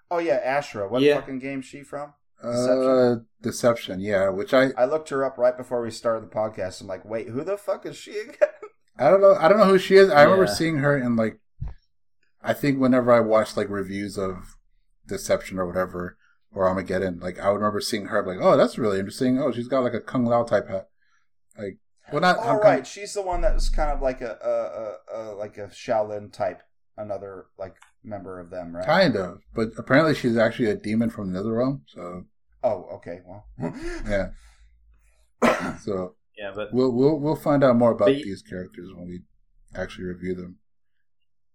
Oh 0.10 0.18
yeah, 0.20 0.40
Ashrah. 0.44 0.90
What 0.90 1.02
Yeah. 1.02 1.16
fucking 1.16 1.40
game 1.40 1.60
is 1.62 1.66
she 1.66 1.84
from? 1.84 2.14
Uh, 2.44 3.18
Deception, 3.42 4.00
yeah. 4.00 4.30
Which 4.30 4.54
I 4.54 4.72
I 4.78 4.86
looked 4.86 5.10
her 5.10 5.24
up 5.24 5.38
right 5.38 5.56
before 5.56 5.82
we 5.82 5.92
started 5.92 6.24
the 6.30 6.36
podcast. 6.36 6.82
I'm 6.82 6.88
like, 6.88 7.06
wait, 7.06 7.30
who 7.30 7.44
the 7.44 7.58
fuck 7.58 7.86
is 7.86 7.96
she 7.96 8.12
again? 8.20 8.50
I 8.98 9.10
don't 9.10 9.22
know. 9.22 9.36
I 9.36 9.48
don't 9.48 9.58
know 9.58 9.66
who 9.66 9.80
she 9.80 9.96
is. 9.96 10.10
I 10.10 10.24
remember 10.24 10.48
seeing 10.48 10.78
her 10.78 10.98
in 10.98 11.16
like, 11.16 11.40
I 12.44 12.54
think 12.54 12.80
whenever 12.80 13.12
I 13.12 13.20
watched 13.20 13.58
like 13.58 13.70
reviews 13.70 14.18
of 14.18 14.58
Deception 15.08 15.58
or 15.60 15.66
whatever 15.66 16.18
or 16.54 16.68
Armageddon, 16.68 17.20
like 17.20 17.40
I 17.40 17.50
would 17.50 17.58
remember 17.58 17.82
seeing 17.82 18.08
her 18.08 18.26
like, 18.26 18.38
oh, 18.42 18.58
that's 18.58 18.78
really 18.78 19.00
interesting. 19.00 19.42
Oh, 19.42 19.52
she's 19.52 19.68
got 19.68 19.84
like 19.84 19.94
a 19.94 20.02
Kung 20.02 20.26
Lao 20.26 20.44
type 20.44 20.68
hat. 20.68 20.90
Like, 21.58 21.78
well, 22.12 22.22
not 22.22 22.38
All 22.38 22.44
Hong 22.44 22.56
Kong- 22.58 22.64
right, 22.64 22.88
she's 22.88 23.14
the 23.14 23.22
one 23.22 23.42
that 23.42 23.54
was 23.54 23.70
kind 23.70 23.92
of 23.92 24.02
like 24.02 24.22
a, 24.22 24.38
a, 25.12 25.16
a, 25.18 25.22
a 25.22 25.36
like 25.36 25.58
a 25.58 25.68
Shaolin 25.68 26.32
type, 26.32 26.62
another 26.98 27.46
like 27.58 27.76
member 28.04 28.40
of 28.40 28.50
them, 28.50 28.76
right? 28.76 28.86
kind 28.86 29.16
of, 29.16 29.42
but 29.54 29.70
apparently 29.78 30.14
she's 30.16 30.38
actually 30.38 30.70
a 30.70 30.76
demon 30.76 31.10
from 31.10 31.32
the 31.32 31.40
Netherrealm. 31.40 31.82
So 31.88 32.26
Oh, 32.64 32.88
okay. 32.96 33.22
Well, 33.26 33.46
yeah, 34.08 34.30
so 35.80 36.16
yeah, 36.42 36.52
but 36.56 36.74
we'll 36.74 36.92
we'll 36.92 37.20
we'll 37.20 37.36
find 37.36 37.64
out 37.64 37.76
more 37.76 37.92
about 37.92 38.06
But 38.08 38.16
these 38.24 38.42
characters 38.42 38.90
when 38.96 39.08
we 39.08 39.22
actually 39.76 40.06
review 40.06 40.36
them. 40.36 40.58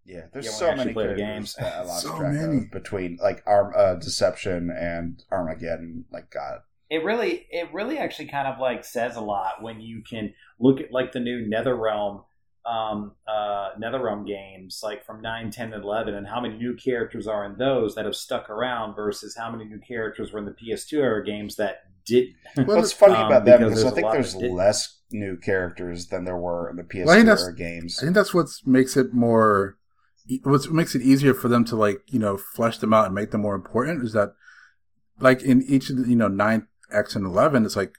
yeah. 0.05 0.27
There's 0.33 0.47
Yeah, 0.47 0.51
so 0.53 0.75
many 0.77 0.93
play 0.93 1.15
games. 1.17 1.57
I 1.59 1.83
lost 1.83 2.03
So 2.03 2.17
track 2.17 2.33
many. 2.35 2.59
of 2.59 2.71
between 2.71 3.19
like 3.23 3.43
Arm 3.47 3.73
uh, 3.77 3.95
Deception 3.95 4.71
and 4.71 5.23
Armageddon. 5.33 6.05
Like 6.13 6.31
God, 6.31 6.61
it 6.89 7.05
really 7.05 7.47
it 7.51 7.73
really 7.73 7.99
actually 7.99 8.29
kind 8.29 8.47
of 8.49 8.61
like 8.61 8.85
says 8.85 9.17
a 9.17 9.21
lot 9.21 9.63
when 9.63 9.81
you 9.81 10.03
can 10.09 10.35
look 10.59 10.81
at 10.81 10.93
like 10.93 11.13
the 11.13 11.21
new 11.21 11.45
netherrealm 11.47 12.25
um 12.65 13.13
uh 13.29 13.71
netherrealm 13.81 14.27
games 14.27 14.81
like 14.83 15.05
from 15.05 15.21
9 15.23 15.51
10 15.53 15.73
and 15.73 15.85
11 15.85 16.15
and 16.15 16.27
how 16.27 16.41
many 16.41 16.57
new 16.57 16.75
characters 16.75 17.29
are 17.29 17.45
in 17.45 17.57
those 17.59 17.95
that 17.95 18.05
have 18.05 18.17
stuck 18.17 18.51
around 18.51 18.97
versus 18.97 19.37
how 19.37 19.51
many 19.53 19.65
new 19.65 19.79
characters 19.79 20.33
were 20.33 20.41
in 20.41 20.45
the 20.47 20.51
ps2 20.51 20.95
era 20.99 21.25
games 21.25 21.55
that 21.57 21.85
did 22.07 22.29
Well, 22.57 22.77
what's 22.79 22.93
funny 22.93 23.15
um, 23.15 23.27
about 23.27 23.45
that 23.47 23.59
because 23.59 23.81
because 23.83 23.93
I 23.93 23.95
think 23.95 24.13
there's 24.13 24.33
that 24.35 24.41
did- 24.41 24.53
less 24.53 25.01
new 25.13 25.37
characters 25.37 26.07
than 26.09 26.25
there 26.25 26.37
were 26.37 26.69
in 26.71 26.77
the 26.77 26.83
PS2 26.83 27.07
Well, 27.07 27.15
I 27.21 27.23
think 27.47 27.57
games. 27.59 27.99
I 28.01 28.03
think 28.07 28.15
that's 28.15 28.35
what 28.35 28.47
makes 28.65 28.97
it 28.97 29.13
more. 29.15 29.77
What 30.43 30.69
makes 30.73 30.95
it 30.97 31.03
easier 31.03 31.35
for 31.35 31.49
them 31.49 31.65
to 31.67 31.77
like 31.77 32.01
you 32.09 32.19
know 32.19 32.37
flesh 32.37 32.79
them 32.79 32.93
out 32.93 33.07
and 33.07 33.15
make 33.15 33.31
them 33.31 33.43
more 33.43 33.55
important 33.55 34.03
is 34.03 34.13
that 34.15 34.33
like 35.21 35.43
in 35.43 35.63
each 35.63 35.89
of 35.91 35.97
the 35.99 36.09
you 36.09 36.17
know 36.17 36.29
nine 36.29 36.67
X 36.93 37.15
and 37.15 37.25
eleven, 37.27 37.65
it's 37.65 37.77
like 37.77 37.95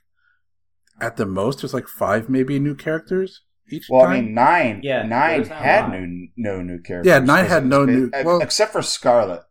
at 1.00 1.16
the 1.16 1.24
most 1.26 1.60
there's 1.60 1.72
like 1.74 1.88
five 1.88 2.28
maybe 2.28 2.58
new 2.58 2.74
characters 2.74 3.42
each 3.70 3.86
Well, 3.88 4.02
time. 4.02 4.10
I 4.10 4.20
mean, 4.20 4.34
nine, 4.34 4.80
Yeah, 4.82 5.02
nine 5.04 5.36
there's 5.38 5.48
not 5.50 5.60
a 5.60 5.64
had 5.64 5.90
new, 5.90 6.28
no 6.36 6.60
new 6.62 6.80
characters. 6.82 7.10
Yeah, 7.10 7.18
nine 7.20 7.46
had 7.46 7.64
no 7.66 7.86
ba- 7.86 7.92
new- 7.92 8.10
well- 8.24 8.40
except 8.40 8.72
for 8.72 8.80
Skarlet, 8.80 9.44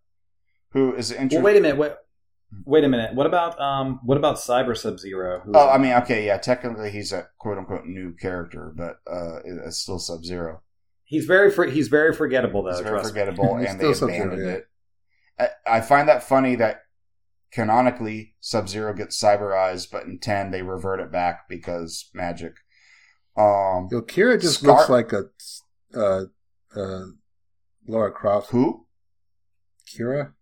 who 0.72 0.94
is 0.94 1.12
interesting. 1.12 1.38
well 1.42 1.46
wait 1.54 1.58
a 1.58 1.62
minute 1.62 1.78
wait, 1.78 1.92
wait 2.66 2.84
a 2.84 2.88
minute 2.88 3.14
what 3.14 3.26
about 3.28 3.60
um 3.60 4.00
what 4.04 4.18
about 4.18 4.38
cyber 4.38 4.76
sub 4.78 5.00
zero 5.00 5.44
Oh, 5.54 5.70
I 5.70 5.78
mean, 5.78 5.94
okay, 5.94 6.26
yeah, 6.26 6.38
technically 6.38 6.92
he's 6.92 7.12
a 7.12 7.28
quote 7.40 7.58
unquote 7.58 7.86
new 7.86 8.14
character, 8.16 8.74
but 8.76 8.98
uh, 9.12 9.40
it's 9.44 9.78
still 9.80 10.00
Sub 10.00 10.24
Zero. 10.24 10.62
he's 11.04 11.26
very 11.26 11.52
for, 11.52 11.66
he's 11.66 11.88
very 11.90 12.14
forgettable 12.14 12.64
though 12.64 12.70
It's 12.72 12.80
very 12.80 12.92
trust 13.00 13.06
me. 13.14 13.20
forgettable, 13.20 13.58
He's 13.60 13.70
and 13.70 13.80
they 13.80 13.92
abandoned 13.92 14.46
yeah. 14.46 14.52
it. 14.54 14.68
I, 15.40 15.78
I 15.78 15.82
find 15.82 16.08
that 16.10 16.24
funny 16.24 16.56
that 16.56 16.82
canonically 17.52 18.36
Sub 18.40 18.68
Zero 18.70 18.94
gets 18.94 19.22
cyberized, 19.22 19.92
but 19.92 20.04
in 20.04 20.20
ten 20.20 20.52
they 20.52 20.62
revert 20.62 21.00
it 21.00 21.12
back 21.12 21.48
because 21.50 22.10
magic. 22.14 22.54
Um, 23.38 23.88
Yo, 23.92 24.02
Kira 24.02 24.40
just 24.42 24.62
Scar- 24.62 24.78
looks 24.78 24.90
like 24.90 25.12
a 25.14 25.26
uh, 25.96 26.24
uh, 26.76 27.06
Lara 27.88 28.12
Croft. 28.12 28.50
who? 28.52 28.88
Kira? 29.88 30.34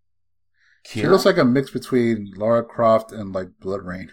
She 0.85 1.01
Kira? 1.01 1.09
looks 1.11 1.25
like 1.25 1.37
a 1.37 1.45
mix 1.45 1.71
between 1.71 2.31
Lara 2.35 2.63
Croft 2.63 3.11
and 3.11 3.33
like 3.33 3.49
BloodRayne. 3.61 4.09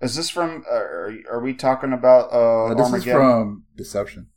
Is 0.00 0.14
this 0.16 0.28
from? 0.28 0.64
Uh, 0.70 0.74
are, 0.74 1.14
are 1.30 1.40
we 1.40 1.54
talking 1.54 1.92
about 1.92 2.30
uh, 2.32 2.66
Uh, 2.66 2.74
this 2.74 2.92
is 2.92 3.04
from 3.12 3.64
Deception. 3.74 4.28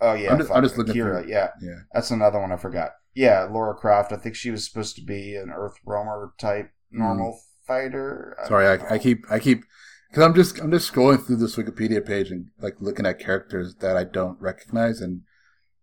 oh 0.00 0.14
yeah, 0.14 0.32
I'm 0.32 0.38
just- 0.38 0.50
I'm 0.50 0.62
just 0.62 0.76
looking 0.78 0.94
Kira. 0.94 1.22
for- 1.22 1.28
Yeah, 1.28 1.50
Yeah. 1.60 1.80
That's 1.92 2.10
another 2.10 2.40
one 2.40 2.50
I 2.52 2.56
forgot. 2.56 2.92
Yeah, 3.14 3.44
Lara 3.44 3.74
Croft. 3.74 4.12
I 4.12 4.16
think 4.16 4.34
she 4.34 4.50
was 4.50 4.64
supposed 4.64 4.96
to 4.96 5.02
be 5.02 5.36
an 5.36 5.50
Earth 5.50 5.74
roamer 5.84 6.32
type 6.38 6.70
normal 6.90 7.38
fighter. 7.66 8.36
I 8.38 8.42
Hmm. 8.42 8.48
Sorry, 8.48 8.66
I, 8.66 8.94
I 8.94 8.98
keep 8.98 9.24
I 9.30 9.38
keep 9.38 9.62
because 10.08 10.24
I'm 10.24 10.34
just 10.34 10.58
I'm 10.58 10.70
just 10.72 10.92
scrolling 10.92 11.24
through 11.24 11.36
this 11.36 11.56
Wikipedia 11.56 12.04
page 12.04 12.30
and 12.32 12.48
like 12.60 12.76
looking 12.80 13.06
at 13.06 13.18
characters 13.20 13.76
that 13.76 13.96
I 13.96 14.04
don't 14.04 14.40
recognize, 14.40 15.00
and 15.00 15.22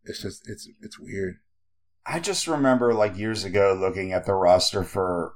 it's 0.04 0.22
just 0.22 0.50
it's 0.50 0.68
it's 0.82 1.00
weird. 1.00 1.36
I 2.08 2.20
just 2.20 2.48
remember 2.48 2.94
like 2.94 3.18
years 3.18 3.44
ago 3.44 3.78
looking 3.80 4.14
at 4.14 4.26
the 4.26 4.34
roster 4.34 4.84
for 4.84 5.34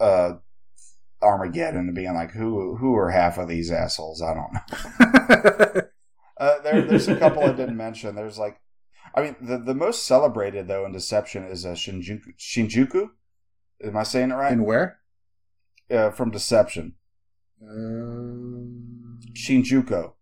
uh 0.00 0.34
Armageddon 1.22 1.86
and 1.86 1.94
being 1.94 2.14
like, 2.14 2.32
who 2.32 2.76
who 2.76 2.94
are 2.96 3.10
half 3.10 3.38
of 3.38 3.48
these 3.48 3.70
assholes? 3.70 4.20
I 4.22 4.34
don't 4.34 4.52
know. 4.52 5.80
Uh, 6.38 6.60
there, 6.60 6.82
there's 6.82 7.08
a 7.08 7.16
couple 7.16 7.42
I 7.42 7.52
didn't 7.52 7.78
mention. 7.78 8.14
There's 8.14 8.38
like, 8.38 8.60
I 9.14 9.22
mean, 9.22 9.36
the 9.40 9.56
the 9.56 9.74
most 9.74 10.04
celebrated 10.04 10.68
though 10.68 10.84
in 10.84 10.92
Deception 10.92 11.44
is 11.44 11.64
uh, 11.64 11.70
Shinjuku. 11.70 12.34
Shinjuku. 12.38 13.08
Am 13.82 13.96
I 13.96 14.02
saying 14.02 14.32
it 14.32 14.34
right? 14.34 14.52
and 14.52 14.66
where? 14.66 14.98
uh, 15.90 16.10
from 16.10 16.30
Deception. 16.30 16.94
Um, 17.62 19.18
Shinjuku. 19.32 20.12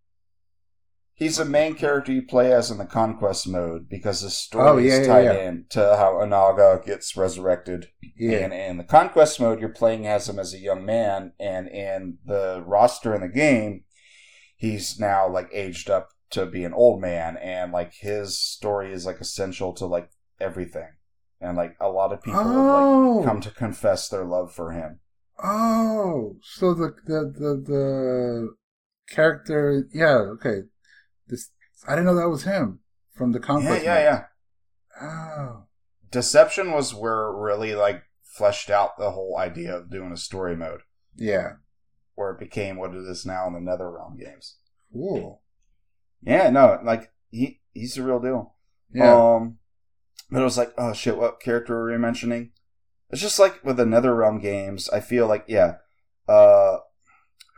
He's 1.17 1.37
the 1.37 1.45
main 1.45 1.75
character 1.77 2.11
you 2.13 2.23
play 2.23 2.53
as 2.53 2.73
in 2.73 2.79
the 2.79 2.85
conquest 2.85 3.47
mode 3.47 3.89
because 3.89 4.21
the 4.23 4.31
story 4.31 4.69
Oh, 4.69 4.77
yeah, 4.79 4.95
is 4.95 5.07
tied 5.07 5.25
yeah. 5.27 5.49
in 5.49 5.67
to 5.71 5.97
how 5.97 6.15
Onaga 6.15 6.85
gets 6.85 7.17
resurrected. 7.17 7.87
yeah, 8.17 8.39
And 8.39 8.53
in 8.53 8.79
the 8.79 8.85
conquest 8.85 9.39
mode, 9.41 9.61
you're 9.61 9.69
playing 9.69 10.07
as 10.09 10.29
him 10.29 10.41
as 10.41 10.53
a 10.53 10.59
young 10.59 10.85
man, 10.85 11.33
and 11.39 11.69
in 11.69 12.19
the 12.25 12.65
roster 12.67 13.15
in 13.15 13.21
the 13.21 13.29
game, 13.29 13.85
he's 14.57 14.99
now 14.99 15.29
like 15.29 15.49
aged 15.53 15.89
up 15.89 16.09
to 16.31 16.47
be 16.47 16.65
an 16.65 16.75
old 16.75 17.01
man, 17.01 17.37
and 17.37 17.71
like 17.71 17.95
his 17.95 18.37
story 18.37 18.93
is 18.93 19.07
like 19.07 19.21
essential 19.21 19.73
to 19.75 19.87
like 19.87 20.11
everything, 20.41 20.89
and 21.41 21.57
like 21.57 21.77
a 21.81 21.89
lot 21.89 22.13
of 22.13 22.23
people 22.23 22.43
have 22.43 22.49
Oh. 22.57 23.17
like 23.19 23.27
come 23.27 23.41
to 23.41 23.51
confess 23.51 24.09
their 24.09 24.25
love 24.25 24.53
for 24.53 24.73
him. 24.73 24.99
oh, 25.45 26.37
so 26.43 26.75
the 26.75 26.93
the 27.07 27.21
the 27.39 27.63
the 27.67 28.55
character, 29.09 29.87
yeah, 29.93 30.17
okay. 30.35 30.63
This 31.27 31.51
I 31.87 31.91
didn't 31.93 32.07
know 32.07 32.15
that 32.17 32.29
was 32.29 32.45
him 32.45 32.81
from 33.15 33.33
the 33.33 33.39
Yeah, 33.39 33.47
conquest. 33.47 33.85
yeah, 33.85 33.95
mode. 33.95 34.03
yeah. 34.05 34.25
Oh, 35.01 35.65
Deception 36.11 36.71
was 36.73 36.95
where 36.95 37.25
it 37.29 37.37
really 37.41 37.75
like 37.75 38.03
fleshed 38.23 38.71
out 38.71 38.97
the 38.99 39.11
whole 39.13 39.37
idea 39.39 39.77
of 39.77 39.91
doing 39.91 40.13
a 40.13 40.17
story 40.17 40.57
mode, 40.57 40.81
yeah, 41.17 41.55
where 42.15 42.31
it 42.31 42.39
became 42.39 42.77
what 42.77 42.95
it 42.95 42.99
is 43.09 43.27
now 43.27 43.47
in 43.47 43.53
the 43.55 43.61
NetherRealm 43.61 44.19
games. 44.19 44.57
cool. 44.93 45.43
Yeah, 46.23 46.51
no, 46.51 46.79
like 46.85 47.13
he 47.31 47.61
he's 47.73 47.95
the 47.95 48.03
real 48.03 48.21
deal. 48.21 48.55
Yeah, 48.93 49.35
Um, 49.35 49.59
but 50.31 50.41
it 50.41 50.45
was 50.45 50.57
like, 50.59 50.73
oh 50.79 50.93
shit, 50.93 51.17
what 51.17 51.41
character 51.41 51.75
were 51.75 51.91
we 51.91 51.99
mentioning? 51.99 52.53
It's 53.11 53.21
just 53.21 53.39
like 53.39 53.63
with 53.65 53.77
the 53.77 53.85
NetherRealm 53.85 54.41
games. 54.41 54.89
I 54.91 55.01
feel 55.01 55.27
like, 55.27 55.45
yeah, 55.49 55.77
uh, 56.29 56.79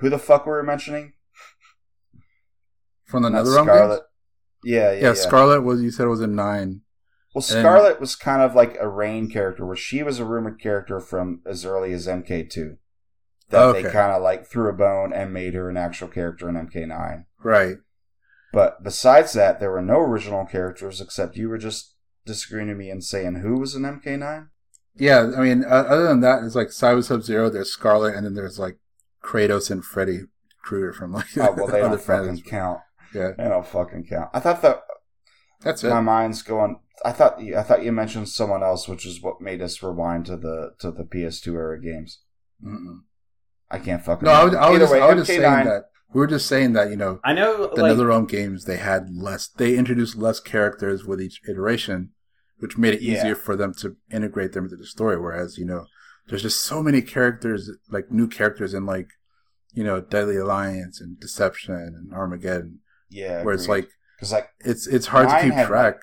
who 0.00 0.08
the 0.10 0.18
fuck 0.18 0.46
were 0.46 0.60
we 0.60 0.66
mentioning? 0.66 1.12
From 3.06 3.22
the 3.22 3.30
Not 3.30 3.44
Netherrealm 3.44 3.66
Skarlet. 3.66 4.00
Yeah, 4.64 4.92
yeah, 4.92 4.92
Yeah, 4.92 5.00
yeah. 5.08 5.12
Skarlet 5.12 5.62
was 5.62 5.80
you 5.82 5.90
said 5.90 6.06
it 6.06 6.10
was 6.10 6.20
in 6.20 6.34
nine. 6.34 6.82
Well, 7.34 7.44
And- 7.50 7.64
Skarlet 7.66 8.00
was 8.00 8.16
kind 8.16 8.42
of 8.42 8.54
like 8.54 8.76
a 8.80 8.88
Rain 8.88 9.30
character, 9.30 9.64
where 9.64 9.76
she 9.76 10.02
was 10.02 10.18
a 10.18 10.24
rumored 10.24 10.60
character 10.60 11.00
from 11.00 11.42
as 11.46 11.64
early 11.64 11.92
as 11.92 12.06
MK2. 12.06 12.78
That 13.50 13.72
they 13.74 13.82
kind 13.84 14.12
of 14.12 14.22
like 14.22 14.46
threw 14.46 14.68
a 14.68 14.72
bone 14.72 15.12
and 15.12 15.32
made 15.32 15.54
her 15.54 15.70
an 15.70 15.76
actual 15.76 16.08
character 16.08 16.48
in 16.48 16.56
MK9. 16.56 17.26
Right. 17.44 17.76
But 18.52 18.82
besides 18.82 19.34
that, 19.34 19.60
there 19.60 19.70
were 19.70 19.82
no 19.82 20.00
original 20.00 20.46
characters 20.46 21.00
except 21.00 21.36
you 21.36 21.48
were 21.48 21.58
just 21.58 21.94
disagreeing 22.24 22.68
with 22.68 22.78
me 22.78 22.90
and 22.90 23.04
saying 23.04 23.36
who 23.36 23.58
was 23.60 23.76
in 23.76 23.82
MK9. 23.82 24.48
Yeah, 24.96 25.30
I 25.36 25.42
mean, 25.42 25.62
uh, 25.62 25.68
other 25.88 26.08
than 26.08 26.20
that, 26.22 26.42
it's 26.42 26.54
like 26.56 26.68
Cyber 26.68 27.04
Sub 27.04 27.22
Zero, 27.22 27.50
there's 27.50 27.76
Skarlet, 27.76 28.16
and 28.16 28.24
then 28.26 28.34
there's 28.34 28.58
like 28.58 28.78
Kratos 29.22 29.70
and 29.70 29.84
Freddy 29.84 30.22
Krueger 30.62 30.92
from 30.92 31.12
like 31.12 31.26
Oh 31.36 31.52
well, 31.56 31.66
they 31.66 31.80
other 31.82 31.96
don't 31.98 32.02
fucking 32.02 32.42
count. 32.42 32.80
Yeah, 33.16 33.30
They 33.36 33.48
don't 33.48 33.66
fucking 33.66 34.06
count. 34.08 34.30
I 34.34 34.40
thought 34.40 34.62
that 34.62 34.82
that's 35.62 35.82
it. 35.84 35.90
my 35.90 36.00
mind's 36.00 36.42
going. 36.42 36.80
I 37.04 37.12
thought 37.12 37.40
you, 37.40 37.56
I 37.56 37.62
thought 37.62 37.84
you 37.84 37.92
mentioned 37.92 38.28
someone 38.28 38.62
else, 38.62 38.88
which 38.88 39.06
is 39.06 39.22
what 39.22 39.40
made 39.40 39.60
us 39.62 39.82
rewind 39.82 40.26
to 40.26 40.36
the 40.36 40.72
to 40.80 40.90
the 40.90 41.04
PS2 41.04 41.54
era 41.54 41.80
games. 41.80 42.20
Mm-mm. 42.64 43.00
I 43.70 43.78
can't 43.78 44.04
fucking. 44.04 44.26
No, 44.26 44.32
I 44.32 44.44
was, 44.44 44.54
I 44.54 44.70
was 44.70 44.78
just, 44.80 44.92
way, 44.92 45.00
I 45.00 45.06
was 45.14 45.16
just 45.26 45.28
saying 45.28 45.64
that 45.66 45.84
we 46.12 46.20
were 46.20 46.26
just 46.26 46.46
saying 46.46 46.72
that 46.74 46.90
you 46.90 46.96
know 46.96 47.20
I 47.24 47.32
know, 47.32 47.66
the 47.74 47.82
like, 47.82 47.92
NetherRealm 47.92 48.28
games 48.28 48.64
they 48.64 48.76
had 48.76 49.08
less, 49.14 49.48
they 49.48 49.76
introduced 49.76 50.16
less 50.16 50.40
characters 50.40 51.04
with 51.04 51.20
each 51.20 51.40
iteration, 51.48 52.10
which 52.58 52.78
made 52.78 52.94
it 52.94 53.02
Yeah. 53.02 53.18
easier 53.18 53.34
for 53.34 53.56
them 53.56 53.74
to 53.80 53.96
integrate 54.10 54.52
them 54.52 54.64
into 54.64 54.76
the 54.76 54.86
story. 54.86 55.18
Whereas 55.20 55.58
you 55.58 55.64
know, 55.66 55.86
there's 56.28 56.42
just 56.42 56.62
so 56.62 56.82
many 56.82 57.02
characters, 57.02 57.70
like 57.90 58.10
new 58.10 58.28
characters 58.28 58.72
in 58.72 58.86
like 58.86 59.08
you 59.74 59.84
know 59.84 60.00
Deadly 60.00 60.36
Alliance 60.36 61.00
and 61.00 61.18
Deception 61.20 61.74
and 61.74 62.12
Armageddon, 62.14 62.78
Yeah, 63.08 63.42
where 63.42 63.54
it's 63.54 63.68
like 63.68 63.88
because 64.16 64.32
like 64.32 64.48
it's 64.60 64.86
it's 64.86 65.06
hard 65.06 65.28
to 65.28 65.40
keep 65.40 65.52
had, 65.54 65.66
track. 65.66 65.96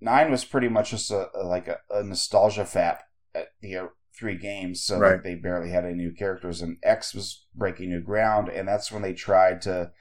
nine 0.00 0.30
was 0.30 0.44
pretty 0.44 0.68
much 0.68 0.90
just 0.90 1.10
a, 1.10 1.28
a 1.34 1.42
like 1.44 1.68
a, 1.68 1.78
a 1.90 2.02
nostalgia 2.02 2.62
fap 2.64 2.98
at 3.34 3.48
the 3.60 3.76
uh, 3.76 3.86
three 4.18 4.36
games, 4.36 4.82
so 4.82 4.98
Right. 4.98 5.12
like 5.12 5.22
they 5.22 5.34
barely 5.36 5.70
had 5.70 5.84
any 5.84 5.94
new 5.94 6.12
characters. 6.12 6.60
And 6.62 6.78
X 6.82 7.14
was 7.14 7.46
breaking 7.54 7.90
new 7.90 8.00
ground, 8.00 8.48
and 8.48 8.66
that's 8.66 8.90
when 8.90 9.02
they 9.02 9.12
tried 9.14 9.62
to 9.62 9.92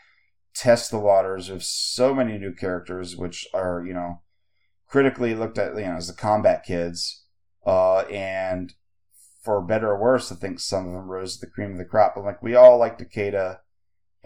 test 0.56 0.90
the 0.90 1.00
waters 1.00 1.50
of 1.50 1.64
so 1.64 2.16
many 2.16 2.38
new 2.40 2.54
characters, 2.54 3.16
which 3.16 3.48
are 3.54 3.84
you 3.86 3.94
know 3.94 4.22
critically 4.88 5.36
looked 5.36 5.58
at 5.58 5.76
you 5.76 5.86
know 5.86 5.98
as 5.98 6.08
the 6.08 6.14
combat 6.14 6.64
kids, 6.64 7.26
uh, 7.66 8.00
and 8.10 8.74
for 9.44 9.62
better 9.62 9.92
or 9.92 10.00
worse, 10.02 10.32
I 10.32 10.36
think 10.36 10.60
some 10.60 10.88
of 10.88 10.94
them 10.94 11.10
rose 11.10 11.36
to 11.38 11.46
the 11.46 11.52
cream 11.52 11.72
of 11.74 11.78
the 11.78 11.86
crop. 11.86 12.16
But 12.16 12.26
like 12.26 12.42
we 12.42 12.56
all 12.56 12.78
like 12.78 12.98
Takeda 12.98 13.60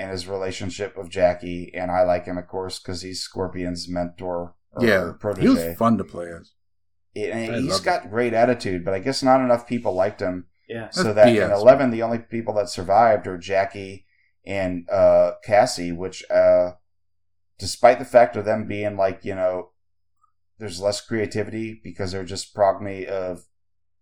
and 0.01 0.11
his 0.11 0.27
relationship 0.27 0.97
with 0.97 1.09
Jackie, 1.09 1.71
and 1.73 1.91
I 1.91 2.03
like 2.03 2.25
him 2.25 2.37
of 2.37 2.47
course 2.47 2.79
because 2.79 3.01
he's 3.01 3.21
Scorpion's 3.21 3.87
mentor. 3.87 4.55
Or 4.73 4.85
Yeah, 4.85 5.11
protege. 5.19 5.41
he 5.41 5.47
was 5.67 5.77
fun 5.77 5.97
to 5.97 6.03
play 6.03 6.27
as. 6.31 6.51
And 7.15 7.51
I 7.55 7.59
he's 7.59 7.71
love 7.71 7.83
got 7.83 8.09
great 8.09 8.33
attitude, 8.33 8.85
but 8.85 8.93
I 8.93 8.99
guess 8.99 9.21
not 9.21 9.41
enough 9.41 9.67
people 9.67 9.93
liked 9.93 10.21
him. 10.21 10.47
yeah. 10.67 10.89
So 10.89 11.03
That's 11.13 11.15
that 11.15 11.27
in 11.29 11.49
BS. 11.49 11.61
eleven, 11.61 11.91
the 11.91 12.03
only 12.03 12.19
people 12.19 12.53
that 12.55 12.69
survived 12.69 13.27
are 13.27 13.37
Jackie 13.37 14.05
and 14.45 14.89
uh, 14.89 15.33
Cassie, 15.43 15.91
which, 15.91 16.23
uh, 16.29 16.71
despite 17.59 17.99
the 17.99 18.05
fact 18.05 18.35
of 18.35 18.45
them 18.45 18.67
being 18.67 18.95
like 18.97 19.25
you 19.25 19.35
know, 19.35 19.71
there's 20.57 20.79
less 20.81 21.01
creativity 21.05 21.79
because 21.83 22.11
they're 22.11 22.23
just 22.23 22.55
progeny 22.55 23.05
of 23.05 23.43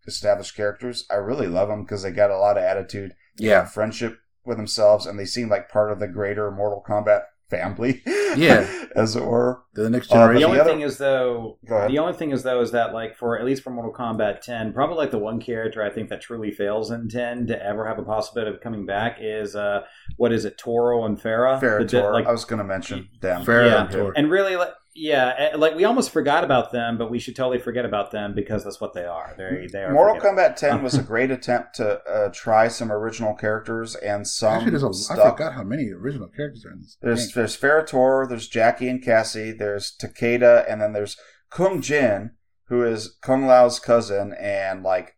established 0.07 0.55
characters. 0.55 1.05
I 1.09 1.15
really 1.15 1.47
love 1.47 1.67
them 1.69 1.83
because 1.83 2.03
they 2.03 2.11
got 2.11 2.31
a 2.31 2.37
lot 2.37 2.57
of 2.57 2.63
attitude, 2.63 3.15
Yeah, 3.37 3.65
friendship 3.65 4.19
with 4.45 4.57
themselves, 4.57 5.05
and 5.05 5.19
they 5.19 5.25
seem 5.25 5.49
like 5.49 5.69
part 5.69 5.91
of 5.91 5.99
the 5.99 6.07
greater 6.07 6.49
Mortal 6.51 6.83
Kombat 6.87 7.21
family. 7.49 8.03
Yeah. 8.37 8.67
as 8.95 9.15
it 9.15 9.23
were. 9.25 9.63
the 9.73 9.89
next 9.89 10.11
Uh, 10.11 10.15
The 10.17 10.19
generation. 10.21 10.45
only 10.49 10.59
other- 10.59 10.69
thing 10.69 10.81
is 10.81 10.99
though, 10.99 11.57
the 11.63 11.97
only 11.97 12.13
thing 12.13 12.29
is 12.29 12.43
though 12.43 12.61
is 12.61 12.69
that 12.73 12.93
like 12.93 13.15
for 13.17 13.39
at 13.39 13.43
least 13.43 13.63
for 13.63 13.71
Mortal 13.71 13.91
Kombat 13.91 14.41
10, 14.41 14.71
probably 14.71 14.97
like 14.97 15.09
the 15.09 15.17
one 15.17 15.39
character 15.41 15.81
I 15.83 15.89
think 15.89 16.09
that 16.09 16.21
truly 16.21 16.51
fails 16.51 16.91
in 16.91 17.09
10 17.09 17.47
to 17.47 17.59
ever 17.65 17.87
have 17.87 17.97
a 17.97 18.03
possibility 18.03 18.53
of 18.55 18.61
coming 18.61 18.85
back 18.85 19.17
is 19.19 19.55
uh 19.55 19.81
what 20.17 20.31
is 20.31 20.45
it 20.45 20.59
Toro 20.59 21.05
and 21.05 21.19
Ferra? 21.19 21.59
The 21.59 21.85
di- 21.85 21.91
Ferritor. 21.97 22.13
like 22.13 22.27
I 22.27 22.31
was 22.31 22.45
going 22.45 22.59
to 22.59 22.63
mention 22.65 23.09
them. 23.19 23.43
Ferra 23.43 23.65
Yeah. 23.71 23.81
and 23.81 23.89
Torr. 23.91 24.13
and 24.15 24.29
really 24.29 24.55
like 24.55 24.69
yeah, 24.99 25.33
eh, 25.37 25.57
like 25.57 25.75
we 25.75 25.85
almost 25.85 26.11
forgot 26.11 26.43
about 26.43 26.71
them, 26.71 26.97
but 26.97 27.09
we 27.09 27.19
should 27.19 27.35
totally 27.35 27.59
forget 27.59 27.85
about 27.85 28.11
them 28.11 28.33
because 28.35 28.63
that's 28.63 28.81
what 28.81 28.93
they 28.93 29.05
are. 29.05 29.33
They 29.37 29.67
they 29.71 29.83
are 29.83 29.93
Mortal. 29.93 30.19
Kombat 30.19 30.55
10 30.57 30.83
was 30.83 30.95
a 30.95 31.03
great 31.13 31.31
attempt 31.31 31.75
to 31.75 31.99
uh, 32.03 32.29
try 32.33 32.67
some 32.67 32.91
original 32.91 33.33
characters 33.33 33.95
and 33.95 34.27
some 34.27 34.53
Actually, 34.55 34.71
there's 34.71 34.83
a, 34.83 34.87
I 34.87 34.91
stuff. 34.91 35.37
forgot 35.37 35.53
how 35.53 35.63
many 35.63 35.89
original 35.91 36.27
characters 36.27 36.65
are 36.65 36.71
in 36.71 36.81
this. 36.81 36.97
There's 37.01 37.25
game. 37.27 37.31
there's 37.35 37.55
Ferritor, 37.55 38.27
there's 38.27 38.47
Jackie 38.47 38.89
and 38.89 39.01
Cassie, 39.03 39.51
there's 39.51 39.95
Takeda, 39.95 40.65
and 40.71 40.81
then 40.81 40.93
there's 40.93 41.15
Kung 41.49 41.81
Jin, 41.81 42.31
who 42.67 42.83
is 42.83 43.17
Kung 43.21 43.45
Lao's 43.47 43.79
cousin. 43.79 44.33
And 44.39 44.83
like, 44.83 45.15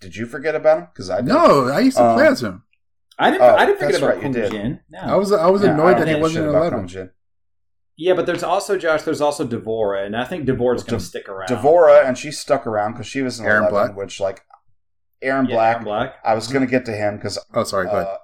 did 0.00 0.16
you 0.16 0.26
forget 0.26 0.54
about 0.56 0.78
him? 0.78 0.88
Because 0.92 1.10
I 1.10 1.16
did. 1.20 1.26
No, 1.28 1.68
I 1.68 1.80
used 1.80 1.96
to 1.96 2.04
Um, 2.04 2.16
play 2.16 2.26
as 2.26 2.42
him. 2.42 2.64
I 3.18 3.30
didn't 3.30 3.42
Oh, 3.42 3.54
I 3.54 3.66
didn't 3.66 3.78
forget 3.78 3.92
that's 3.92 4.02
about 4.02 4.08
right, 4.08 4.16
you 4.16 4.22
Kung 4.22 4.32
did. 4.32 4.50
Jin. 4.50 4.80
No. 4.90 4.98
I 5.00 5.14
was 5.14 5.30
I 5.32 5.48
was 5.48 5.62
Yeah, 5.62 5.74
annoyed 5.74 5.92
don't 5.92 6.00
that 6.00 6.08
he 6.08 6.14
give 6.14 6.18
a 6.18 6.22
wasn't 6.22 6.36
shit 6.36 6.42
in 6.44 6.48
about 6.48 6.72
eleven. 6.72 6.86
Kung 8.02 8.04
Jin. 8.04 8.08
yeah, 8.08 8.14
but 8.14 8.26
there's 8.26 8.42
also 8.42 8.76
Josh. 8.78 9.02
There's 9.02 9.20
also 9.20 9.46
D'Vorah, 9.46 10.04
and 10.04 10.16
I 10.16 10.24
think 10.24 10.44
D'Vorah's 10.46 10.82
going 10.82 10.98
Dev- 10.98 11.00
to 11.00 11.04
stick 11.06 11.28
around. 11.28 11.48
D'Vorah, 11.48 12.06
and 12.06 12.16
she 12.18 12.30
stuck 12.32 12.66
around 12.66 12.92
because 12.92 13.06
she 13.06 13.22
was 13.22 13.38
in 13.40 13.46
Erron 13.46 13.68
11, 13.68 13.70
Black? 13.70 13.96
which 13.96 14.20
like 14.20 14.40
Erron 15.22 15.48
Yeah, 15.48 15.54
Black. 15.54 15.78
Erron 15.80 15.84
Black. 15.84 16.14
I 16.24 16.34
was 16.34 16.48
gonna 16.48 16.66
get 16.66 16.84
to 16.86 16.92
him 16.92 17.16
because 17.16 17.38
Oh, 17.54 17.64
sorry. 17.64 17.88
Uh, 17.88 18.16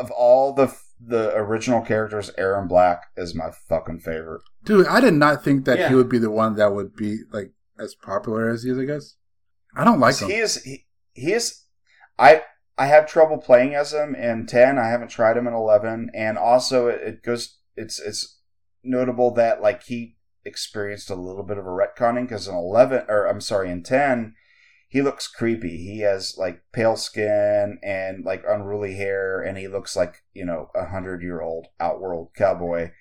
of 0.00 0.10
all 0.10 0.52
the 0.52 0.74
the 1.00 1.32
original 1.36 1.80
characters, 1.80 2.30
Erron 2.38 2.68
Black 2.68 3.04
is 3.16 3.34
my 3.34 3.50
fucking 3.68 4.00
favorite. 4.00 4.42
Dude, 4.64 4.86
I 4.86 5.00
did 5.00 5.14
not 5.14 5.44
think 5.44 5.64
that 5.64 5.78
Yeah. 5.78 5.88
he 5.88 5.94
would 5.94 6.08
be 6.08 6.18
the 6.18 6.30
one 6.30 6.56
that 6.56 6.72
would 6.74 6.94
be 6.96 7.18
like 7.32 7.52
as 7.78 7.94
popular 7.94 8.48
as 8.48 8.62
he 8.64 8.70
is. 8.70 8.78
I 8.78 8.84
guess 8.84 9.14
I 9.76 9.84
don't 9.84 10.00
like 10.00 10.18
him. 10.18 10.28
he 10.28 10.36
is 10.36 10.62
he, 10.62 10.86
he 11.14 11.32
is 11.32 11.62
I 12.18 12.42
I 12.76 12.86
have 12.86 13.06
trouble 13.06 13.38
playing 13.38 13.74
as 13.74 13.92
him 13.92 14.14
in 14.14 14.46
ten. 14.46 14.78
I 14.78 14.88
haven't 14.88 15.08
tried 15.08 15.36
him 15.36 15.46
in 15.48 15.54
eleven, 15.54 16.10
and 16.14 16.36
also 16.38 16.88
it, 16.88 17.00
it 17.02 17.22
goes. 17.22 17.58
It's 17.76 17.98
it's 18.00 18.37
notable 18.88 19.32
that 19.34 19.62
like 19.62 19.84
he 19.84 20.16
experienced 20.44 21.10
a 21.10 21.14
little 21.14 21.42
bit 21.42 21.58
of 21.58 21.66
a 21.66 21.68
retconning 21.68 22.22
because 22.22 22.48
in 22.48 22.54
eleven 22.54 23.04
or 23.08 23.26
I'm 23.26 23.40
sorry 23.40 23.70
in 23.70 23.82
ten 23.82 24.34
he 24.88 25.02
looks 25.02 25.28
creepy. 25.28 25.76
He 25.76 26.00
has 26.00 26.36
like 26.38 26.62
pale 26.72 26.96
skin 26.96 27.78
and 27.82 28.24
like 28.24 28.42
unruly 28.48 28.94
hair, 28.94 29.40
and 29.40 29.58
he 29.58 29.68
looks 29.68 29.94
like 29.94 30.22
you 30.32 30.46
know 30.46 30.70
a 30.74 30.86
hundred 30.86 31.22
year 31.22 31.42
old 31.42 31.66
outworld 31.78 32.30
cowboy. 32.34 32.92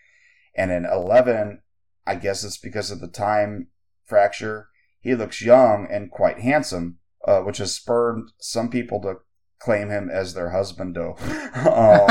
And 0.54 0.70
in 0.72 0.86
eleven, 0.86 1.62
I 2.06 2.16
guess 2.16 2.44
it's 2.44 2.58
because 2.58 2.92
of 2.92 3.00
the 3.00 3.08
time 3.08 3.70
fracture. 4.06 4.68
He 5.00 5.16
looks 5.16 5.42
young 5.42 5.88
and 5.90 6.12
quite 6.12 6.40
handsome, 6.40 6.98
uh, 7.26 7.40
which 7.42 7.60
has 7.60 7.74
spurred 7.74 8.20
some 8.38 8.70
people 8.70 9.02
to 9.04 9.20
claim 9.60 9.90
him 9.90 10.10
as 10.10 10.34
their 10.34 10.50
husband. 10.52 10.96
Though, 10.96 11.16
um, 11.20 12.06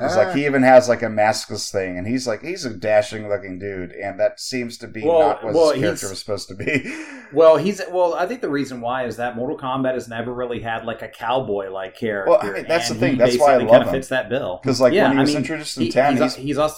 it's 0.00 0.16
like 0.16 0.34
he 0.34 0.46
even 0.46 0.62
has 0.62 0.88
like 0.88 1.02
a 1.02 1.06
maskless 1.06 1.70
thing, 1.70 1.96
and 1.98 2.06
he's 2.06 2.26
like 2.26 2.42
he's 2.42 2.64
a 2.64 2.74
dashing 2.74 3.28
looking 3.28 3.58
dude, 3.58 3.92
and 3.92 4.18
that 4.20 4.40
seems 4.40 4.76
to 4.78 4.88
be 4.88 5.04
Well- 5.04 5.20
not 5.20 5.44
what 5.44 5.54
well, 5.54 5.70
his 5.72 5.80
character 5.82 6.08
was 6.10 6.18
supposed 6.18 6.48
to 6.48 6.54
be. 6.54 7.06
Well, 7.32 7.56
he's 7.58 7.80
well. 7.92 8.14
I 8.14 8.26
think 8.26 8.40
the 8.40 8.48
reason 8.50 8.80
why 8.80 9.04
is 9.06 9.16
that 9.18 9.36
Mortal 9.36 9.56
Kombat 9.56 9.94
has 9.94 10.08
never 10.08 10.34
really 10.34 10.60
had 10.60 10.84
like 10.84 11.00
a 11.02 11.08
cowboy 11.08 11.70
like 11.70 11.96
character. 11.96 12.30
Well, 12.30 12.40
I 12.42 12.50
mean, 12.52 12.64
that's 12.66 12.88
the 12.88 12.96
thing. 12.96 13.18
That's 13.18 13.38
why 13.38 13.54
I 13.54 13.58
love 13.58 13.84
him. 13.86 13.92
Fits 13.92 14.08
that 14.08 14.28
bill 14.28 14.58
Because 14.62 14.80
like 14.80 14.92
Yeah, 14.92 15.04
when 15.04 15.12
he 15.12 15.18
I 15.18 15.20
was 15.20 15.28
mean, 15.30 15.36
introduced 15.38 15.76
in 15.76 15.84
He- 15.84 15.90
ten, 15.92 16.16
he's, 16.16 16.34
he's 16.34 16.44
he's 16.44 16.58
also 16.58 16.76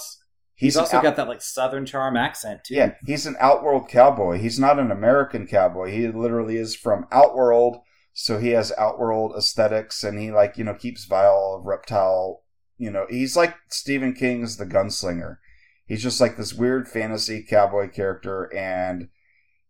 he's, 0.53 0.73
he's 0.73 0.77
also 0.77 0.97
out- 0.97 1.03
got 1.03 1.15
that 1.15 1.27
like 1.27 1.41
Southern 1.41 1.87
charm 1.87 2.15
accent 2.17 2.65
too. 2.65 2.75
yeah 2.75 2.91
he's 3.03 3.25
an 3.25 3.35
outworld 3.39 3.89
cowboy. 3.89 4.37
He's 4.37 4.59
not 4.59 4.77
an 4.77 4.91
American 4.91 5.47
cowboy. 5.47 5.89
He 5.91 6.07
literally 6.07 6.57
is 6.57 6.75
from 6.75 7.07
outworld, 7.11 7.77
so 8.13 8.37
he 8.37 8.49
has 8.49 8.71
outworld 8.77 9.33
aesthetics, 9.37 10.03
and 10.03 10.19
he 10.19 10.31
like 10.31 10.57
you 10.57 10.63
know 10.63 10.75
keeps 10.75 11.05
Vile 11.05 11.57
of 11.59 11.65
reptile. 11.65 12.43
You 12.77 12.91
know, 12.91 13.05
he's 13.09 13.35
like 13.35 13.55
Stephen 13.69 14.13
King's 14.13 14.57
The 14.57 14.65
Gunslinger. 14.65 15.37
He's 15.85 16.03
just 16.03 16.21
like 16.21 16.37
this 16.37 16.53
weird 16.53 16.87
fantasy 16.87 17.43
cowboy 17.47 17.89
character, 17.89 18.53
and 18.55 19.09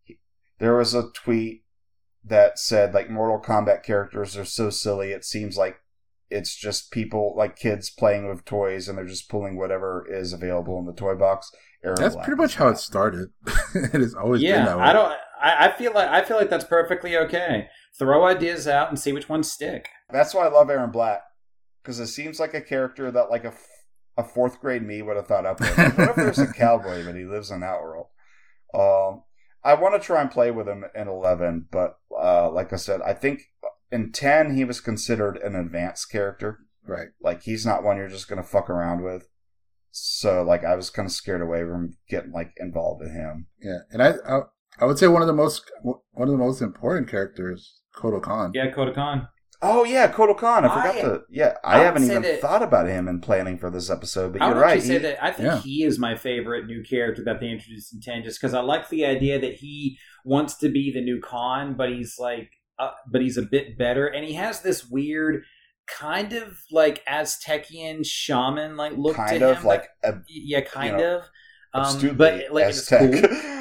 he- 0.03 0.19
there 0.59 0.75
was 0.75 0.93
a 0.93 1.09
tweet 1.11 1.63
that 2.23 2.59
said 2.59 2.93
like 2.93 3.09
Mortal 3.09 3.41
Kombat 3.41 3.83
characters 3.83 4.37
are 4.37 4.45
so 4.45 4.69
silly. 4.69 5.11
It 5.11 5.25
seems 5.25 5.57
like 5.57 5.77
it's 6.29 6.55
just 6.55 6.91
people 6.91 7.33
like 7.37 7.55
kids 7.55 7.89
playing 7.89 8.27
with 8.27 8.45
toys, 8.45 8.87
and 8.87 8.97
they're 8.97 9.05
just 9.05 9.29
pulling 9.29 9.57
whatever 9.57 10.05
is 10.09 10.33
available 10.33 10.79
in 10.79 10.85
the 10.85 10.93
toy 10.93 11.15
box. 11.15 11.51
Erron 11.85 11.97
That's 11.97 12.15
pretty 12.15 12.35
much 12.35 12.51
is 12.51 12.55
how 12.55 12.69
it 12.69 12.77
started. 12.77 13.29
it 13.75 14.01
has 14.01 14.15
always 14.15 14.41
been 14.41 14.65
that 14.65 14.77
way. 14.77 14.83
I 14.83 14.93
don't. 14.93 15.13
I, 15.41 15.67
I 15.67 15.71
feel 15.77 15.93
like 15.93 16.09
I 16.09 16.23
feel 16.23 16.37
like 16.37 16.49
that's 16.49 16.63
perfectly 16.63 17.17
okay. 17.17 17.67
Throw 17.97 18.25
ideas 18.25 18.67
out 18.67 18.89
and 18.89 18.99
see 18.99 19.13
which 19.13 19.29
ones 19.29 19.51
stick. 19.51 19.87
That's 20.09 20.33
why 20.33 20.45
I 20.45 20.51
love 20.51 20.67
Erron 20.67 20.91
Black 20.91 21.21
because 21.83 21.99
it 21.99 22.07
seems 22.07 22.39
like 22.39 22.53
a 22.53 22.61
character 22.61 23.11
that 23.11 23.29
like 23.29 23.43
a, 23.43 23.49
f- 23.49 23.67
a 24.17 24.23
fourth 24.23 24.59
grade 24.59 24.83
me 24.83 25.01
would 25.01 25.17
have 25.17 25.27
thought 25.27 25.45
up 25.45 25.59
with. 25.59 25.77
Like, 25.77 25.97
what 25.97 26.09
if 26.09 26.15
there's 26.15 26.39
a 26.39 26.53
cowboy 26.53 27.05
but 27.05 27.15
he 27.15 27.25
lives 27.25 27.51
in 27.51 27.61
Outworld? 27.61 28.07
Um, 28.73 29.23
I 29.63 29.75
want 29.75 29.93
to 29.93 30.05
try 30.05 30.21
and 30.21 30.31
play 30.31 30.51
with 30.51 30.67
him 30.67 30.85
in 30.95 31.07
eleven, 31.07 31.67
but 31.71 31.97
uh, 32.17 32.49
like 32.51 32.73
I 32.73 32.77
said, 32.77 33.01
I 33.01 33.13
think 33.13 33.43
in 33.91 34.11
ten 34.11 34.55
he 34.55 34.65
was 34.65 34.81
considered 34.81 35.37
an 35.37 35.55
advanced 35.55 36.09
character. 36.11 36.59
Right. 36.85 37.09
Like 37.21 37.43
he's 37.43 37.65
not 37.65 37.83
one 37.83 37.97
you're 37.97 38.09
just 38.09 38.27
gonna 38.27 38.43
fuck 38.43 38.69
around 38.69 39.03
with. 39.03 39.27
So 39.91 40.41
like 40.41 40.65
I 40.65 40.75
was 40.75 40.89
kind 40.89 41.05
of 41.05 41.11
scared 41.11 41.41
away 41.41 41.59
from 41.59 41.97
getting 42.09 42.31
like 42.31 42.53
involved 42.57 43.01
with 43.01 43.11
him. 43.11 43.47
Yeah, 43.61 43.79
and 43.91 44.01
I, 44.01 44.13
I 44.27 44.39
I 44.79 44.85
would 44.85 44.97
say 44.97 45.07
one 45.07 45.21
of 45.21 45.27
the 45.27 45.33
most 45.33 45.69
one 45.83 46.27
of 46.27 46.31
the 46.31 46.37
most 46.37 46.61
important 46.61 47.07
characters, 47.09 47.81
Kotal 47.95 48.21
Kahn. 48.21 48.51
Yeah, 48.53 48.71
Kotal 48.71 48.93
Kahn. 48.93 49.27
Oh 49.61 49.85
yeah, 49.85 50.11
Kotal 50.11 50.35
Kahn. 50.37 50.65
I 50.65 50.67
forgot 50.69 50.95
I- 50.97 51.01
to. 51.01 51.21
Yeah, 51.29 51.53
I 51.63 51.79
I, 51.79 51.83
haven't 51.83 52.03
even 52.03 52.21
that- 52.23 52.41
thought 52.41 52.61
about 52.61 52.87
him 52.87 53.07
in 53.07 53.21
planning 53.21 53.57
for 53.57 53.69
this 53.69 53.89
episode. 53.89 54.33
But 54.33 54.41
I 54.41 54.47
you're 54.47 54.55
would 54.55 54.61
right. 54.61 54.81
say 54.83 54.93
he- 54.93 54.97
that 54.99 55.23
I 55.23 55.31
think 55.31 55.47
yeah. 55.47 55.59
he 55.61 55.83
is 55.83 55.97
my 55.99 56.15
favorite 56.15 56.65
new 56.65 56.83
character 56.83 57.23
that 57.23 57.39
they 57.39 57.49
introduced 57.49 57.93
in 57.93 58.01
ten, 58.01 58.23
just 58.23 58.41
because 58.41 58.53
I 58.53 58.59
like 58.61 58.89
the 58.89 59.05
idea 59.05 59.39
that 59.39 59.55
he 59.55 59.97
wants 60.25 60.55
to 60.57 60.69
be 60.69 60.91
the 60.91 61.01
new 61.01 61.21
Kahn, 61.21 61.75
but 61.75 61.89
he's 61.89 62.15
like, 62.19 62.49
uh, 62.79 62.91
but 63.09 63.21
he's 63.21 63.37
a 63.37 63.41
bit 63.43 63.77
better, 63.77 64.07
and 64.07 64.25
he 64.25 64.33
has 64.33 64.61
this 64.61 64.85
weird 64.85 65.43
kind 65.85 66.33
of 66.33 66.57
like 66.71 67.03
Aztecian 67.05 68.05
shaman 68.05 68.75
like 68.77 68.93
look 68.97 69.15
to 69.15 69.21
kind 69.21 69.41
him. 69.43 69.49
of 69.49 69.63
like 69.63 69.87
a 70.03 70.13
yeah, 70.27 70.61
kind 70.61 70.97
know, 70.97 71.17
of. 71.17 71.23
Um, 71.75 72.15
but 72.17 72.51
like 72.51 72.69
it's 72.69 72.87
cool. 72.89 72.99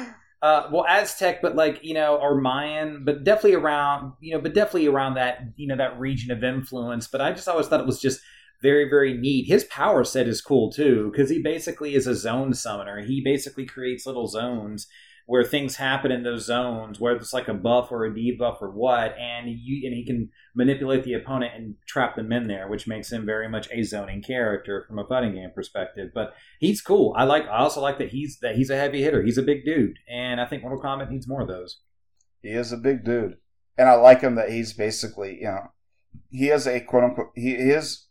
Uh, 0.43 0.67
well, 0.73 0.85
Aztec, 0.85 1.41
but 1.41 1.55
like 1.55 1.79
you 1.83 1.93
know, 1.93 2.17
or 2.17 2.35
Mayan, 2.35 3.05
but 3.05 3.23
definitely 3.23 3.53
around 3.55 4.11
you 4.19 4.33
know, 4.33 4.41
but 4.41 4.53
definitely 4.53 4.87
around 4.87 5.13
that 5.13 5.39
you 5.55 5.67
know 5.67 5.77
that 5.77 5.97
region 5.97 6.31
of 6.31 6.43
influence. 6.43 7.07
But 7.07 7.21
I 7.21 7.31
just 7.31 7.47
always 7.47 7.67
thought 7.67 7.79
it 7.79 7.85
was 7.85 8.01
just 8.01 8.19
very 8.61 8.89
very 8.89 9.13
neat. 9.13 9.47
His 9.47 9.63
power 9.63 10.03
set 10.03 10.27
is 10.27 10.41
cool 10.41 10.69
too 10.69 11.09
because 11.11 11.29
he 11.29 11.41
basically 11.41 11.95
is 11.95 12.07
a 12.07 12.13
zone 12.13 12.53
summoner. 12.53 12.99
He 12.99 13.21
basically 13.23 13.65
creates 13.65 14.05
little 14.05 14.27
zones 14.27 14.87
where 15.25 15.43
things 15.43 15.77
happen 15.77 16.11
in 16.11 16.23
those 16.23 16.45
zones, 16.45 16.99
whether 16.99 17.17
it's 17.17 17.33
like 17.33 17.47
a 17.47 17.53
buff 17.53 17.91
or 17.91 18.05
a 18.05 18.11
debuff 18.11 18.61
or 18.61 18.69
what, 18.69 19.15
and 19.17 19.49
you 19.49 19.87
and 19.87 19.95
he 19.95 20.05
can 20.05 20.29
manipulate 20.53 21.03
the 21.03 21.13
opponent 21.13 21.53
and 21.55 21.75
trap 21.87 22.15
them 22.15 22.31
in 22.33 22.47
there, 22.47 22.67
which 22.67 22.87
makes 22.87 23.11
him 23.11 23.25
very 23.25 23.47
much 23.47 23.69
a 23.71 23.83
zoning 23.83 24.21
character 24.21 24.83
from 24.87 24.99
a 24.99 25.07
fighting 25.07 25.33
game 25.33 25.51
perspective. 25.55 26.11
But 26.13 26.33
he's 26.59 26.81
cool. 26.81 27.13
I 27.17 27.23
like. 27.23 27.43
I 27.43 27.59
also 27.59 27.81
like 27.81 27.99
that 27.99 28.09
he's 28.09 28.39
that 28.41 28.55
he's 28.55 28.69
a 28.69 28.75
heavy 28.75 29.01
hitter. 29.01 29.23
He's 29.23 29.37
a 29.37 29.43
big 29.43 29.63
dude, 29.63 29.97
and 30.09 30.41
I 30.41 30.45
think 30.45 30.61
Mortal 30.61 30.81
Kombat 30.81 31.09
needs 31.09 31.27
more 31.27 31.41
of 31.41 31.47
those. 31.47 31.79
He 32.41 32.49
is 32.49 32.73
a 32.73 32.77
big 32.77 33.05
dude, 33.05 33.37
and 33.77 33.87
I 33.87 33.93
like 33.93 34.21
him 34.21 34.35
that 34.35 34.51
he's 34.51 34.73
basically 34.73 35.37
you 35.39 35.47
know 35.47 35.71
he 36.29 36.49
is 36.49 36.67
a 36.67 36.81
quote 36.81 37.03
unquote 37.05 37.31
he 37.35 37.53
is 37.53 38.07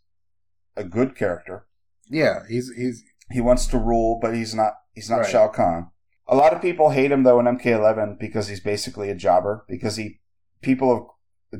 a 0.75 0.83
good 0.83 1.15
character. 1.15 1.67
Yeah, 2.09 2.39
he's 2.49 2.71
he's 2.75 3.03
He 3.31 3.41
wants 3.41 3.67
to 3.67 3.77
rule, 3.77 4.19
but 4.21 4.33
he's 4.33 4.55
not 4.55 4.73
he's 4.93 5.09
not 5.09 5.19
Right. 5.19 5.29
Shao 5.29 5.47
Kahn. 5.49 5.91
A 6.27 6.35
lot 6.35 6.53
of 6.53 6.61
people 6.61 6.91
hate 6.91 7.11
him 7.11 7.23
though 7.23 7.39
in 7.39 7.45
MK11 7.45 8.19
because 8.19 8.47
he's 8.47 8.61
basically 8.61 9.09
a 9.09 9.15
jobber 9.15 9.65
because 9.67 9.97
he 9.97 10.19
people 10.61 10.95
have 10.95 11.07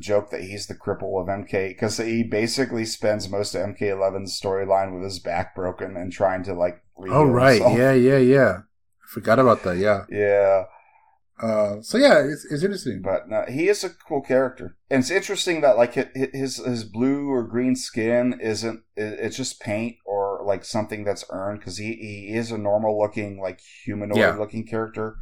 joke 0.00 0.30
that 0.30 0.42
he's 0.42 0.66
the 0.66 0.74
cripple 0.74 1.20
of 1.20 1.28
MK 1.28 1.68
because 1.68 1.98
he 1.98 2.22
basically 2.22 2.84
spends 2.84 3.28
most 3.28 3.54
of 3.54 3.62
MK11's 3.62 4.38
storyline 4.40 4.92
with 4.94 5.04
his 5.04 5.18
back 5.18 5.54
broken 5.54 5.96
and 5.96 6.12
trying 6.12 6.42
to 6.44 6.54
like 6.54 6.82
oh 6.98 7.24
right, 7.24 7.60
himself. 7.60 7.78
yeah, 7.78 7.92
yeah, 7.92 8.18
yeah. 8.18 8.58
I 8.58 9.06
forgot 9.06 9.38
about 9.38 9.62
that. 9.62 9.76
Yeah. 9.76 10.04
yeah 10.08 10.64
Uh, 11.40 11.82
so 11.82 11.98
yeah, 11.98 12.20
it's 12.20 12.44
it's 12.44 12.62
interesting. 12.62 13.02
But 13.02 13.28
no, 13.28 13.44
he 13.48 13.68
is 13.68 13.84
a 13.84 13.90
cool 13.90 14.20
character, 14.20 14.76
and 14.90 15.00
it's 15.00 15.10
interesting 15.10 15.60
that 15.62 15.76
like 15.76 15.94
his 15.94 16.56
his 16.56 16.84
blue 16.84 17.28
or 17.28 17.42
green 17.42 17.76
skin 17.76 18.38
isn't 18.40 18.82
it's 18.96 19.36
just 19.36 19.60
paint 19.60 19.96
or 20.06 20.23
like 20.54 20.64
something 20.64 21.04
that's 21.04 21.24
earned 21.30 21.58
because 21.60 21.78
he 21.78 21.90
he 21.94 22.34
is 22.40 22.50
a 22.52 22.58
normal 22.58 22.98
looking 23.02 23.40
like 23.46 23.60
humanoid 23.84 24.18
Yeah. 24.18 24.36
looking 24.36 24.64
character, 24.66 25.16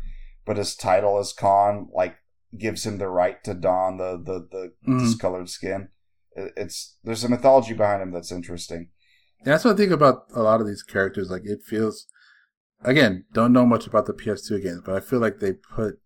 but 0.47 0.57
his 0.59 0.75
title 0.77 1.19
as 1.19 1.33
Kahn 1.33 1.89
like 1.93 2.17
gives 2.65 2.85
him 2.87 2.99
the 2.99 3.09
right 3.09 3.43
to 3.45 3.55
don 3.55 3.97
the 3.97 4.13
the 4.29 4.37
the 4.55 4.65
Mhm. 4.91 5.01
discolored 5.01 5.49
skin. 5.49 5.89
It- 6.41 6.53
It's 6.63 6.99
there's 7.05 7.25
a 7.25 7.29
mythology 7.29 7.75
behind 7.75 8.03
him 8.03 8.13
that's 8.13 8.33
interesting. 8.41 8.91
That's 9.45 9.65
what 9.65 9.75
I 9.75 9.77
think 9.77 9.93
about 9.93 10.27
a 10.35 10.43
lot 10.43 10.61
of 10.61 10.67
these 10.67 10.83
characters. 10.95 11.31
Like 11.31 11.45
it 11.45 11.63
feels, 11.65 12.07
again, 12.83 13.25
don't 13.33 13.53
know 13.53 13.67
much 13.67 13.87
about 13.87 14.07
the 14.07 14.13
PS2 14.15 14.61
games, 14.63 14.83
but 14.85 14.95
I 14.95 15.01
feel 15.01 15.19
like 15.19 15.39
they 15.41 15.53
put 15.55 15.99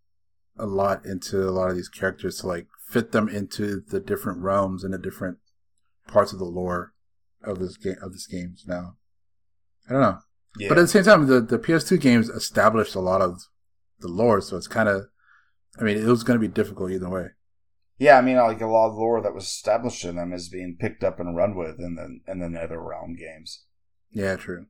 a 0.59 0.67
lot 0.67 1.05
into 1.05 1.37
a 1.49 1.53
lot 1.59 1.69
of 1.71 1.77
these 1.77 1.89
characters 2.01 2.39
to 2.41 2.47
like 2.47 2.67
fit 2.93 3.13
them 3.13 3.29
into 3.29 3.81
the 3.93 4.01
different 4.01 4.39
realms 4.41 4.85
and 4.85 4.95
the 4.95 4.99
different 5.09 5.39
parts 6.07 6.33
of 6.33 6.39
the 6.39 6.53
lore 6.61 6.95
of 7.43 7.59
this 7.59 7.77
game 7.77 7.97
of 8.01 8.13
this 8.13 8.27
games. 8.27 8.65
Now, 8.67 8.97
I 9.89 9.93
don't 9.93 10.03
know, 10.03 10.19
Yeah, 10.59 10.69
but 10.69 10.79
at 10.79 10.83
the 10.83 10.89
same 10.89 11.05
time, 11.05 11.27
the 11.27 11.41
the 11.41 11.59
PS2 11.59 12.01
games 12.01 12.29
established 12.29 12.95
a 12.95 13.01
lot 13.01 13.21
of 13.23 13.43
the 14.01 14.09
lore, 14.09 14.41
so 14.41 14.57
it's 14.57 14.69
kind 14.69 14.89
of, 14.89 15.07
I 15.79 15.85
mean, 15.85 15.97
it 15.97 16.05
was 16.07 16.23
going 16.25 16.39
to 16.41 16.47
be 16.49 16.53
difficult 16.53 16.91
either 16.91 17.09
way. 17.09 17.29
yeah. 17.99 18.19
I 18.19 18.21
mean, 18.21 18.37
like 18.37 18.61
a 18.61 18.67
lot 18.67 18.89
of 18.89 18.95
lore 18.97 19.21
that 19.23 19.35
was 19.35 19.45
established 19.45 20.05
in 20.05 20.17
them 20.17 20.33
is 20.33 20.49
being 20.49 20.77
picked 20.79 21.03
up 21.05 21.19
and 21.21 21.37
run 21.37 21.55
with 21.57 21.79
in 21.79 21.95
the 21.95 22.19
in 22.31 22.41
the 22.41 22.47
NetherRealm 22.49 23.17
games. 23.19 23.65
Yeah, 24.11 24.37
true. 24.37 24.67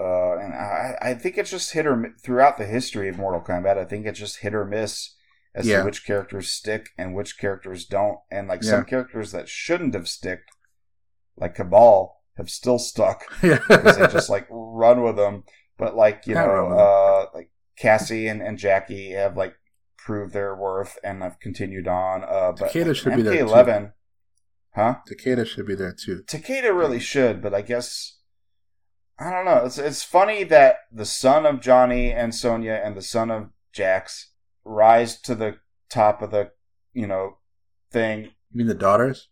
uh, 0.00 0.34
and 0.38 0.54
I, 0.54 0.96
I 1.00 1.14
think 1.14 1.36
it's 1.38 1.50
just 1.50 1.72
hit 1.72 1.86
or 1.86 2.14
throughout 2.22 2.56
the 2.58 2.66
history 2.66 3.08
of 3.08 3.18
Mortal 3.18 3.40
Kombat. 3.40 3.76
I 3.78 3.84
think 3.84 4.06
it's 4.06 4.18
just 4.18 4.38
hit 4.38 4.54
or 4.54 4.64
miss 4.64 5.14
as 5.54 5.66
Yeah. 5.66 5.78
to 5.80 5.84
which 5.86 6.04
characters 6.06 6.50
stick 6.50 6.90
and 6.98 7.14
which 7.14 7.38
characters 7.38 7.84
don't. 7.86 8.18
And 8.30 8.48
like 8.48 8.62
Yeah. 8.62 8.70
some 8.70 8.84
characters 8.84 9.32
that 9.32 9.48
shouldn't 9.48 9.94
have 9.94 10.08
stick, 10.08 10.40
like 11.36 11.54
Kabal, 11.56 12.17
have 12.38 12.48
still 12.48 12.78
stuck 12.78 13.24
Yeah, 13.42 13.58
because 13.68 13.98
they 13.98 14.06
just 14.06 14.30
like 14.30 14.46
run 14.50 15.02
with 15.02 15.16
them. 15.16 15.44
But 15.76 15.94
like 15.94 16.26
you 16.26 16.34
know, 16.34 16.68
uh, 16.70 17.26
like 17.34 17.50
Cassie 17.76 18.26
and, 18.26 18.40
and 18.42 18.58
Jacqui 18.58 19.12
have 19.12 19.36
like 19.36 19.54
proved 19.98 20.32
their 20.32 20.56
worth 20.56 20.98
and 21.04 21.22
have 21.22 21.38
continued 21.38 21.86
on. 21.86 22.24
Uh, 22.24 22.52
but 22.58 22.72
Takeda 22.72 22.96
should 22.96 23.14
be 23.14 23.22
there, 23.22 23.38
too. 23.38 23.44
MK11, 23.44 23.92
huh? 24.74 24.94
Takeda 25.08 25.46
should 25.46 25.66
be 25.66 25.74
there 25.74 25.92
too. 25.92 26.22
Takeda 26.26 26.76
really 26.76 26.98
should, 26.98 27.42
but 27.42 27.54
I 27.54 27.60
guess 27.60 28.18
I 29.18 29.30
don't 29.30 29.44
know. 29.44 29.64
It's 29.64 29.78
it's 29.78 30.02
funny 30.02 30.44
that 30.44 30.78
the 30.92 31.04
son 31.04 31.44
of 31.44 31.60
Johnny 31.60 32.12
and 32.12 32.34
Sonya 32.34 32.80
and 32.82 32.96
the 32.96 33.02
son 33.02 33.30
of 33.30 33.50
Jax 33.72 34.30
rise 34.64 35.20
to 35.22 35.34
the 35.34 35.58
top 35.90 36.22
of 36.22 36.30
the 36.30 36.52
you 36.92 37.06
know 37.06 37.38
thing 37.90 38.24
You 38.24 38.58
mean 38.58 38.66
the 38.66 38.74
daughters? 38.74 39.28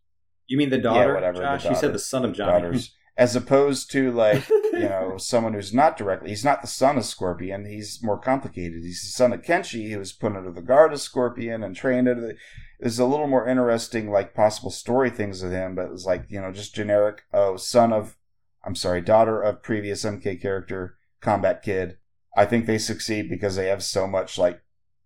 You 0.48 0.58
mean 0.58 0.70
the 0.70 0.78
daughter, 0.78 1.08
Yeah, 1.08 1.14
whatever, 1.14 1.38
the 1.38 1.44
Josh? 1.44 1.64
You 1.64 1.74
said 1.76 1.92
the 1.92 1.98
son 1.98 2.24
of 2.24 2.32
Johnny. 2.32 2.52
daughters, 2.62 2.94
as 3.16 3.34
opposed 3.34 3.90
to 3.92 4.12
like 4.12 4.48
you 4.72 4.80
know 4.88 5.16
someone 5.18 5.54
who's 5.54 5.74
not 5.74 5.96
directly. 5.96 6.30
He's 6.30 6.44
not 6.44 6.60
the 6.60 6.68
son 6.68 6.96
of 6.96 7.04
Scorpion. 7.04 7.64
He's 7.66 8.00
more 8.02 8.18
complicated. 8.18 8.82
He's 8.82 9.02
the 9.02 9.08
son 9.08 9.32
of 9.32 9.42
Kenshi, 9.42 9.90
who 9.90 9.98
was 9.98 10.12
put 10.12 10.36
under 10.36 10.52
the 10.52 10.62
guard 10.62 10.92
of 10.92 11.00
Scorpion 11.00 11.62
and 11.62 11.74
trained 11.74 12.08
under 12.08 12.20
the. 12.28 12.36
There's 12.78 12.98
a 12.98 13.06
little 13.06 13.26
more 13.26 13.48
interesting, 13.48 14.10
like 14.10 14.34
possible 14.34 14.70
story 14.70 15.08
things 15.10 15.42
with 15.42 15.50
him, 15.52 15.74
but 15.74 15.86
it 15.86 15.90
was 15.92 16.04
like 16.06 16.26
you 16.28 16.40
know 16.40 16.52
just 16.52 16.74
generic. 16.74 17.22
Oh, 17.32 17.56
son 17.56 17.92
of, 17.92 18.16
I'm 18.64 18.74
sorry, 18.76 19.00
daughter 19.00 19.40
of 19.40 19.62
previous 19.62 20.04
MK 20.04 20.40
character, 20.42 20.96
Combat 21.20 21.62
Kid. 21.62 21.96
I 22.36 22.44
think 22.44 22.66
they 22.66 22.76
succeed 22.78 23.30
because 23.30 23.56
they 23.56 23.68
have 23.68 23.82
so 23.82 24.06
much 24.06 24.36
like 24.36 24.60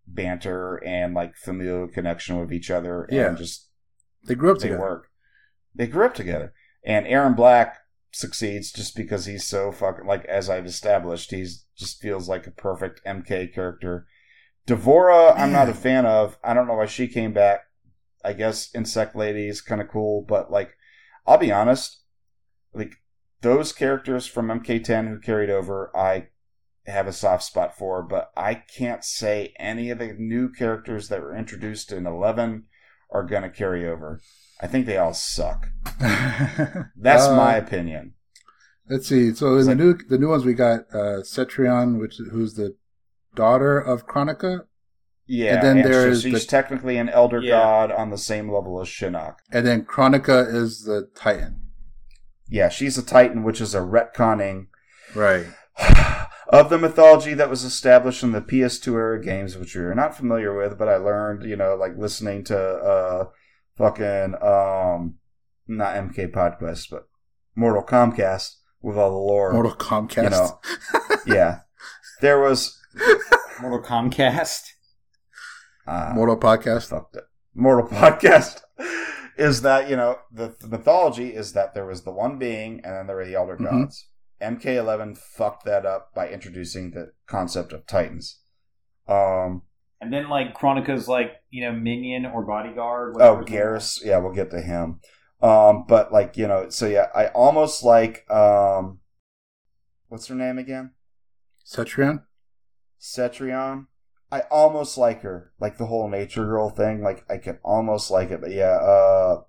banter 0.06 0.82
and 0.84 1.14
like 1.14 1.36
familial 1.36 1.86
connection 1.86 2.40
with 2.40 2.52
each 2.52 2.70
other, 2.70 3.04
and 3.04 3.16
Yeah. 3.16 3.34
just 3.34 3.68
They 4.26 4.34
grew 4.34 4.50
up 4.50 4.58
they 4.58 4.62
together. 4.62 4.80
work. 4.80 5.09
They 5.74 5.86
grew 5.86 6.06
up 6.06 6.14
together. 6.14 6.52
And 6.84 7.06
Erron 7.06 7.36
Black 7.36 7.78
succeeds 8.12 8.72
just 8.72 8.96
because 8.96 9.26
he's 9.26 9.46
so 9.46 9.70
fucking 9.70 10.06
like 10.06 10.24
as 10.24 10.50
I've 10.50 10.66
established, 10.66 11.30
he's 11.30 11.66
just 11.76 12.00
feels 12.00 12.28
like 12.28 12.46
a 12.46 12.52
perfect 12.52 13.04
MK 13.04 13.54
character. 13.54 14.06
D'Vorah, 14.66 15.34
I'm 15.36 15.52
not 15.52 15.68
a 15.68 15.74
fan 15.74 16.06
of. 16.06 16.38
I 16.44 16.54
don't 16.54 16.66
know 16.66 16.74
why 16.74 16.86
she 16.86 17.08
came 17.08 17.32
back. 17.32 17.60
I 18.24 18.34
guess 18.34 18.70
Insect 18.74 19.16
Lady 19.16 19.48
is 19.48 19.60
kind 19.60 19.80
of 19.80 19.88
cool, 19.88 20.22
but 20.22 20.50
like, 20.50 20.76
I'll 21.26 21.38
be 21.38 21.52
honest, 21.52 22.02
like 22.74 22.96
those 23.40 23.72
characters 23.72 24.26
from 24.26 24.48
MK10 24.48 25.08
who 25.08 25.18
carried 25.18 25.50
over, 25.50 25.90
I 25.96 26.28
have 26.86 27.06
a 27.06 27.12
soft 27.12 27.44
spot 27.44 27.76
for, 27.76 28.02
but 28.02 28.30
I 28.36 28.54
can't 28.54 29.04
say 29.04 29.54
any 29.58 29.90
of 29.90 29.98
the 29.98 30.14
new 30.18 30.50
characters 30.50 31.08
that 31.08 31.20
were 31.20 31.36
introduced 31.36 31.92
in 31.92 32.06
11 32.06 32.64
are 33.10 33.24
going 33.24 33.42
to 33.42 33.50
carry 33.50 33.86
over. 33.86 34.20
I 34.62 34.66
think 34.66 34.86
they 34.86 34.96
all 34.98 35.14
suck. 35.14 35.68
That's 36.00 37.24
Uh, 37.26 37.36
my 37.36 37.56
opinion. 37.56 38.14
Let's 38.88 39.06
see. 39.08 39.32
So 39.34 39.52
in 39.54 39.58
It's 39.58 39.68
the 39.68 39.74
new 39.74 39.94
the 40.08 40.18
new 40.18 40.28
ones 40.28 40.44
we 40.44 40.54
got 40.54 40.80
uh 40.92 41.22
Cetrion, 41.22 41.98
which 42.00 42.18
who's 42.32 42.54
the 42.54 42.76
daughter 43.34 43.78
of 43.78 44.06
Kronika, 44.06 44.62
Yeah, 45.26 45.54
and 45.54 45.62
then 45.62 45.76
and 45.78 45.86
there 45.86 46.04
she- 46.06 46.10
is 46.12 46.22
she's 46.22 46.44
the- 46.44 46.50
technically 46.50 46.96
an 46.98 47.08
elder 47.08 47.40
Yeah. 47.40 47.52
god 47.52 47.92
on 47.92 48.10
the 48.10 48.18
same 48.18 48.50
level 48.52 48.80
as 48.80 48.88
Shinnok. 48.88 49.36
and 49.52 49.66
then 49.66 49.84
Kronika 49.84 50.52
is 50.52 50.84
the 50.84 51.08
Titan. 51.14 51.60
Yeah, 52.48 52.68
she's 52.68 52.98
a 52.98 53.02
Titan, 53.02 53.44
which 53.44 53.60
is 53.60 53.74
a 53.74 53.80
retconning 53.80 54.66
Right. 55.14 55.46
of 56.48 56.68
the 56.68 56.78
mythology 56.78 57.32
that 57.34 57.48
was 57.48 57.62
established 57.62 58.24
in 58.24 58.32
the 58.32 58.40
PS2 58.42 58.92
era 58.94 59.22
games, 59.22 59.56
which 59.56 59.76
we 59.76 59.82
are 59.82 59.94
not 59.94 60.16
familiar 60.16 60.52
with, 60.54 60.76
but 60.76 60.88
I 60.88 60.96
learned, 60.96 61.44
you 61.48 61.54
know, 61.56 61.76
like 61.76 61.96
listening 61.96 62.42
to 62.44 62.58
uh 62.58 63.24
fucking 63.80 64.34
um 64.42 65.14
not 65.66 65.94
MK 65.94 66.32
Podcast, 66.32 66.90
but 66.90 67.08
Mortal 67.56 67.82
Comcast 67.82 68.56
with 68.82 68.96
all 68.96 69.10
the 69.10 69.16
lore. 69.16 69.52
Mortal 69.52 69.74
Comcast. 69.74 70.24
You 70.24 70.30
know. 70.30 70.60
yeah. 71.26 71.60
There 72.20 72.40
was 72.40 72.78
Mortal 73.60 73.80
Comcast. 73.82 74.60
uh, 75.86 76.12
Mortal 76.14 76.36
Podcast. 76.36 76.90
fucked 76.90 77.16
it. 77.16 77.24
Mortal 77.54 77.88
Podcast 77.88 78.60
is 79.38 79.62
that 79.62 79.88
you 79.88 79.96
know 79.96 80.18
the, 80.30 80.54
the 80.60 80.68
mythology 80.68 81.28
is 81.34 81.52
that 81.54 81.72
there 81.74 81.86
was 81.86 82.02
the 82.02 82.12
one 82.12 82.38
being 82.38 82.80
and 82.84 82.94
then 82.94 83.06
there 83.06 83.16
were 83.16 83.24
the 83.24 83.34
elder 83.34 83.56
Mhm. 83.56 83.70
gods. 83.70 84.06
MK11 84.42 85.16
fucked 85.18 85.64
that 85.66 85.84
up 85.86 86.14
by 86.14 86.28
introducing 86.28 86.90
the 86.92 87.12
concept 87.26 87.72
of 87.74 87.86
titans. 87.86 88.40
Um, 89.06 89.62
And 90.00 90.12
then 90.12 90.28
like 90.28 90.56
Kronika's 90.56 91.08
like 91.08 91.42
you 91.50 91.64
know 91.64 91.72
minion 91.72 92.26
or 92.26 92.44
bodyguard. 92.44 93.16
Oh, 93.20 93.34
whatever 93.34 93.44
Geras. 93.44 94.04
Yeah, 94.04 94.18
we'll 94.18 94.32
get 94.32 94.50
to 94.50 94.60
him. 94.60 95.00
Um, 95.42 95.84
but 95.86 96.12
like 96.12 96.36
you 96.36 96.46
know, 96.46 96.68
so 96.68 96.86
yeah, 96.86 97.06
I 97.14 97.26
almost 97.28 97.82
like 97.82 98.30
um, 98.30 99.00
what's 100.08 100.26
her 100.28 100.34
name 100.34 100.58
again? 100.58 100.92
Cetrion? 101.66 102.24
Cetrion. 103.00 103.86
I 104.32 104.42
almost 104.50 104.96
like 104.96 105.22
her, 105.22 105.52
like 105.58 105.78
the 105.78 105.86
whole 105.86 106.08
nature 106.08 106.44
girl 106.44 106.70
thing. 106.70 107.02
Like 107.02 107.24
I 107.28 107.38
can 107.38 107.58
almost 107.64 108.10
like 108.10 108.30
it, 108.30 108.40
but 108.40 108.52
yeah, 108.52 108.76
uh, 108.76 109.42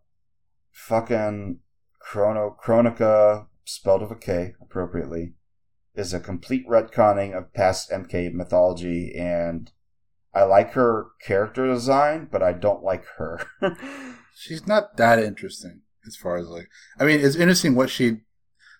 fucking 0.71 1.59
Chrono 1.99 2.51
Chronica, 2.59 3.47
spelled 3.63 4.01
with 4.01 4.11
a 4.11 4.15
K 4.15 4.55
appropriately, 4.61 5.33
is 5.93 6.13
a 6.13 6.19
complete 6.19 6.67
retconning 6.67 7.37
of 7.37 7.53
past 7.53 7.91
MK 7.91 8.33
mythology, 8.33 9.13
and 9.15 9.71
I 10.33 10.43
like 10.43 10.71
her 10.71 11.07
character 11.21 11.67
design, 11.67 12.29
but 12.31 12.41
I 12.41 12.53
don't 12.53 12.83
like 12.83 13.05
her. 13.17 13.41
She's 14.35 14.65
not 14.65 14.97
that 14.97 15.19
interesting 15.19 15.81
as 16.07 16.15
far 16.15 16.37
as 16.37 16.47
like. 16.47 16.67
I 16.99 17.05
mean, 17.05 17.19
it's 17.19 17.35
interesting 17.35 17.75
what 17.75 17.89
she. 17.89 18.21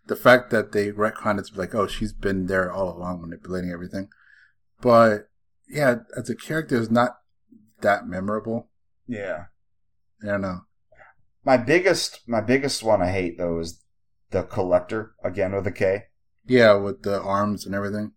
The 0.07 0.15
fact 0.15 0.49
that 0.49 0.71
they 0.71 0.91
retcon 0.91 1.37
it's 1.39 1.55
like, 1.55 1.75
oh, 1.75 1.85
she's 1.87 2.11
been 2.11 2.47
there 2.47 2.71
all 2.71 2.89
along 2.89 3.21
manipulating 3.21 3.69
everything. 3.71 4.09
But 4.81 5.29
yeah, 5.69 5.97
as 6.17 6.29
a 6.29 6.35
character, 6.35 6.75
is 6.75 6.89
not 6.89 7.17
that 7.81 8.07
memorable. 8.07 8.69
yeah. 9.07 9.45
I 10.23 10.27
don't 10.27 10.41
know. 10.41 10.61
My 11.43 11.57
biggest, 11.57 12.21
my 12.27 12.41
biggest 12.41 12.83
one 12.83 13.01
I 13.01 13.11
hate 13.11 13.37
though 13.37 13.59
is 13.59 13.83
the 14.31 14.43
collector 14.43 15.13
again 15.23 15.53
with 15.53 15.67
a 15.67 15.71
K. 15.71 16.05
Yeah, 16.45 16.73
with 16.73 17.03
the 17.03 17.21
arms 17.21 17.65
and 17.65 17.75
everything. 17.75 18.13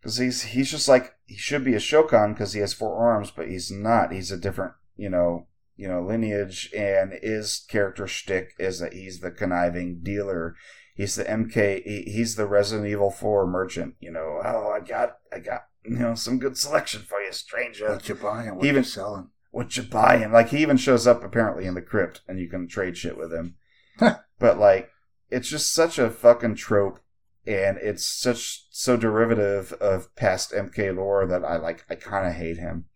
because 0.00 0.16
he's 0.18 0.42
he's 0.42 0.70
just 0.70 0.88
like 0.88 1.13
he 1.26 1.36
should 1.36 1.64
be 1.64 1.74
a 1.74 1.78
Shokan 1.78 2.34
because 2.34 2.52
he 2.52 2.60
has 2.60 2.72
four 2.72 2.96
arms, 2.96 3.30
but 3.30 3.48
he's 3.48 3.70
not. 3.70 4.12
He's 4.12 4.30
a 4.30 4.36
different 4.36 4.74
you 4.96 5.08
know 5.08 5.46
you 5.76 5.88
know 5.88 6.02
lineage, 6.02 6.70
and 6.76 7.12
his 7.22 7.64
character 7.68 8.06
shtick 8.06 8.54
is 8.58 8.78
that 8.80 8.92
he's 8.92 9.20
the 9.20 9.30
conniving 9.30 10.00
dealer. 10.02 10.54
He's 10.94 11.16
the 11.16 11.24
MK. 11.24 11.82
He, 11.84 12.02
he's 12.02 12.36
the 12.36 12.46
Resident 12.46 12.88
Evil 12.88 13.10
Four 13.10 13.46
merchant. 13.46 13.94
You 14.00 14.12
know, 14.12 14.40
oh, 14.44 14.70
I 14.70 14.80
got 14.80 15.18
I 15.32 15.40
got 15.40 15.66
you 15.84 15.96
know 15.98 16.14
some 16.14 16.38
good 16.38 16.56
selection 16.56 17.02
for 17.02 17.20
you, 17.20 17.32
stranger. 17.32 17.88
What 17.88 18.08
you 18.08 18.14
buying? 18.14 18.56
What 18.56 18.64
Even- 18.64 18.76
you 18.82 18.84
selling? 18.84 19.30
What 19.50 19.76
you 19.76 19.84
buying? 19.84 20.32
Like 20.32 20.48
he 20.48 20.62
even 20.62 20.76
shows 20.76 21.06
up 21.06 21.22
apparently 21.22 21.64
in 21.66 21.74
the 21.74 21.82
crypt, 21.82 22.22
and 22.26 22.40
you 22.40 22.48
can 22.48 22.66
trade 22.66 22.96
shit 22.96 23.16
with 23.16 23.32
him. 23.32 23.54
but 23.98 24.58
like, 24.58 24.90
it's 25.30 25.48
just 25.48 25.72
such 25.72 25.96
a 25.96 26.10
fucking 26.10 26.56
trope, 26.56 26.98
and 27.46 27.78
it's 27.78 28.04
such 28.04 28.66
so 28.70 28.96
derivative 28.96 29.72
of 29.74 30.14
past 30.16 30.52
MK 30.52 30.96
lore 30.96 31.26
that 31.26 31.44
I 31.44 31.56
like. 31.56 31.84
I 31.90 31.94
kind 31.94 32.26
of 32.26 32.34
hate 32.34 32.58
him. 32.58 32.86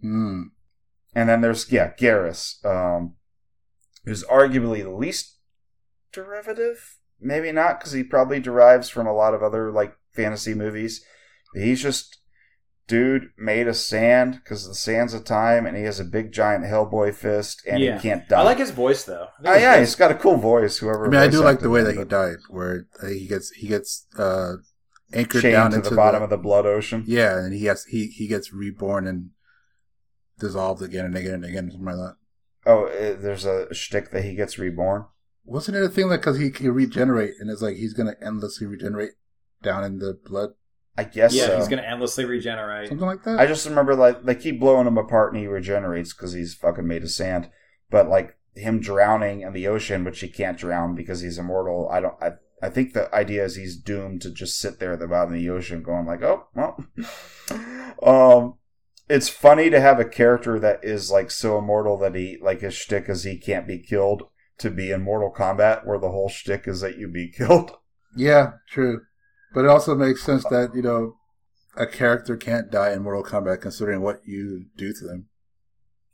Hmm. 0.00 0.42
And 1.14 1.28
then 1.28 1.40
there's 1.40 1.70
yeah, 1.72 1.92
Geras, 1.94 2.64
um, 2.64 3.14
who's 4.04 4.24
arguably 4.24 4.82
the 4.82 4.90
least 4.90 5.38
derivative. 6.12 6.98
Maybe 7.20 7.50
not 7.50 7.80
because 7.80 7.92
he 7.92 8.04
probably 8.04 8.38
derives 8.38 8.88
from 8.88 9.06
a 9.06 9.14
lot 9.14 9.34
of 9.34 9.42
other 9.42 9.72
like 9.72 9.96
fantasy 10.12 10.54
movies. 10.54 11.04
He's 11.54 11.82
just 11.82 12.18
dude 12.88 13.30
made 13.38 13.68
of 13.68 13.76
sand 13.76 14.40
because 14.42 14.66
the 14.66 14.74
sand's 14.74 15.14
of 15.14 15.24
time, 15.24 15.66
and 15.66 15.76
he 15.76 15.84
has 15.84 16.00
a 16.00 16.04
big 16.04 16.32
giant 16.32 16.64
Hellboy 16.64 17.14
fist, 17.14 17.62
and 17.66 17.80
Yeah. 17.80 17.96
he 17.98 18.02
can't 18.08 18.28
die. 18.28 18.40
I 18.40 18.42
like 18.42 18.58
his 18.58 18.72
voice 18.72 19.04
though. 19.04 19.28
Oh 19.44 19.54
yeah, 19.54 19.78
he's 19.78 19.94
got 19.94 20.10
a 20.10 20.14
cool 20.16 20.36
voice. 20.38 20.78
Whoever. 20.78 21.06
I 21.06 21.08
mean, 21.10 21.20
I 21.20 21.28
do 21.28 21.40
like 21.44 21.60
the 21.60 21.70
way 21.70 21.82
that 21.82 21.96
he 21.96 22.04
died, 22.04 22.38
where 22.48 22.86
uh, 23.02 23.06
he 23.06 23.26
gets 23.28 23.50
he 23.50 23.68
gets 23.68 24.06
uh, 24.18 24.54
anchored 25.12 25.42
chained 25.42 25.52
down 25.52 25.70
to 25.70 25.76
into 25.76 25.90
the 25.90 25.96
bottom 25.96 26.22
of 26.22 26.30
the 26.30 26.36
blood 26.38 26.66
ocean. 26.66 27.04
Yeah, 27.06 27.38
and 27.38 27.52
he 27.54 27.66
has 27.66 27.84
he 27.84 28.06
he 28.08 28.26
gets 28.26 28.52
reborn 28.52 29.06
and 29.06 29.30
dissolved 30.38 30.82
again 30.82 31.04
and 31.04 31.16
again 31.16 31.34
and 31.34 31.44
again, 31.44 31.70
something 31.70 31.86
like 31.86 31.96
that. 31.96 32.16
Oh, 32.66 32.86
uh, 32.86 33.16
there's 33.20 33.44
a 33.44 33.72
shtick 33.74 34.10
that 34.10 34.24
he 34.24 34.34
gets 34.34 34.58
reborn. 34.58 35.06
Wasn't 35.44 35.76
it 35.76 35.82
a 35.82 35.88
thing 35.88 36.08
like 36.08 36.20
because 36.20 36.38
he 36.38 36.50
can 36.50 36.70
regenerate 36.72 37.34
and 37.40 37.50
it's 37.50 37.62
like 37.62 37.76
he's 37.76 37.94
gonna 37.94 38.16
endlessly 38.20 38.66
regenerate 38.66 39.12
down 39.62 39.82
in 39.84 39.98
the 39.98 40.18
blood, 40.24 40.50
I 40.98 41.04
guess 41.04 41.32
yeah, 41.32 41.46
so. 41.46 41.56
he's 41.56 41.68
gonna 41.68 41.82
endlessly 41.82 42.24
regenerate. 42.24 42.88
something 42.88 43.06
like 43.06 43.22
that? 43.22 43.38
I 43.38 43.46
just 43.46 43.64
remember 43.68 43.94
like 43.94 44.24
they 44.24 44.34
keep 44.34 44.58
blowing 44.58 44.88
him 44.88 44.98
apart 44.98 45.32
and 45.32 45.40
he 45.40 45.46
regenerates 45.46 46.12
because 46.12 46.32
he's 46.32 46.54
fucking 46.54 46.88
made 46.88 47.04
of 47.04 47.10
sand. 47.10 47.50
But 47.88 48.08
like 48.08 48.36
him 48.56 48.80
drowning 48.80 49.42
in 49.42 49.52
the 49.52 49.68
ocean, 49.68 50.02
which 50.02 50.18
he 50.18 50.28
can't 50.28 50.58
drown 50.58 50.96
because 50.96 51.20
he's 51.20 51.38
immortal. 51.38 51.88
I 51.88 52.00
don't. 52.00 52.20
I 52.20 52.32
I 52.60 52.68
think 52.68 52.92
the 52.92 53.14
idea 53.14 53.44
is 53.44 53.54
he's 53.54 53.76
doomed 53.76 54.22
to 54.22 54.30
just 54.32 54.58
sit 54.58 54.80
there 54.80 54.94
at 54.94 54.98
the 54.98 55.06
bottom 55.06 55.34
of 55.34 55.38
the 55.38 55.48
ocean, 55.48 55.84
going 55.84 56.04
like, 56.04 56.22
oh 56.22 56.48
well. 56.52 56.84
um, 58.02 58.54
it's 59.08 59.28
funny 59.28 59.70
to 59.70 59.80
have 59.80 60.00
a 60.00 60.04
character 60.04 60.58
that 60.58 60.80
is 60.82 61.12
like 61.12 61.30
so 61.30 61.58
immortal 61.58 61.96
that 61.98 62.16
he 62.16 62.38
like 62.42 62.60
his 62.60 62.74
shtick 62.74 63.08
is 63.08 63.22
he 63.22 63.38
can't 63.38 63.68
be 63.68 63.78
killed 63.78 64.24
to 64.58 64.70
be 64.70 64.90
in 64.90 65.02
Mortal 65.02 65.32
Kombat, 65.32 65.86
where 65.86 66.00
the 66.00 66.10
whole 66.10 66.28
shtick 66.28 66.66
is 66.66 66.80
that 66.80 66.98
you 66.98 67.06
be 67.06 67.30
killed. 67.36 67.70
yeah, 68.16 68.54
true, 68.68 69.02
but 69.54 69.64
it 69.64 69.70
also 69.70 69.94
makes 69.94 70.22
sense 70.22 70.44
that 70.44 70.70
you 70.74 70.82
know 70.82 71.16
a 71.76 71.86
character 71.86 72.36
can't 72.36 72.70
die 72.70 72.92
in 72.92 73.02
Mortal 73.02 73.22
Kombat 73.24 73.60
considering 73.60 74.00
what 74.02 74.20
you 74.24 74.66
do 74.76 74.92
to 74.92 75.04
them. 75.06 75.26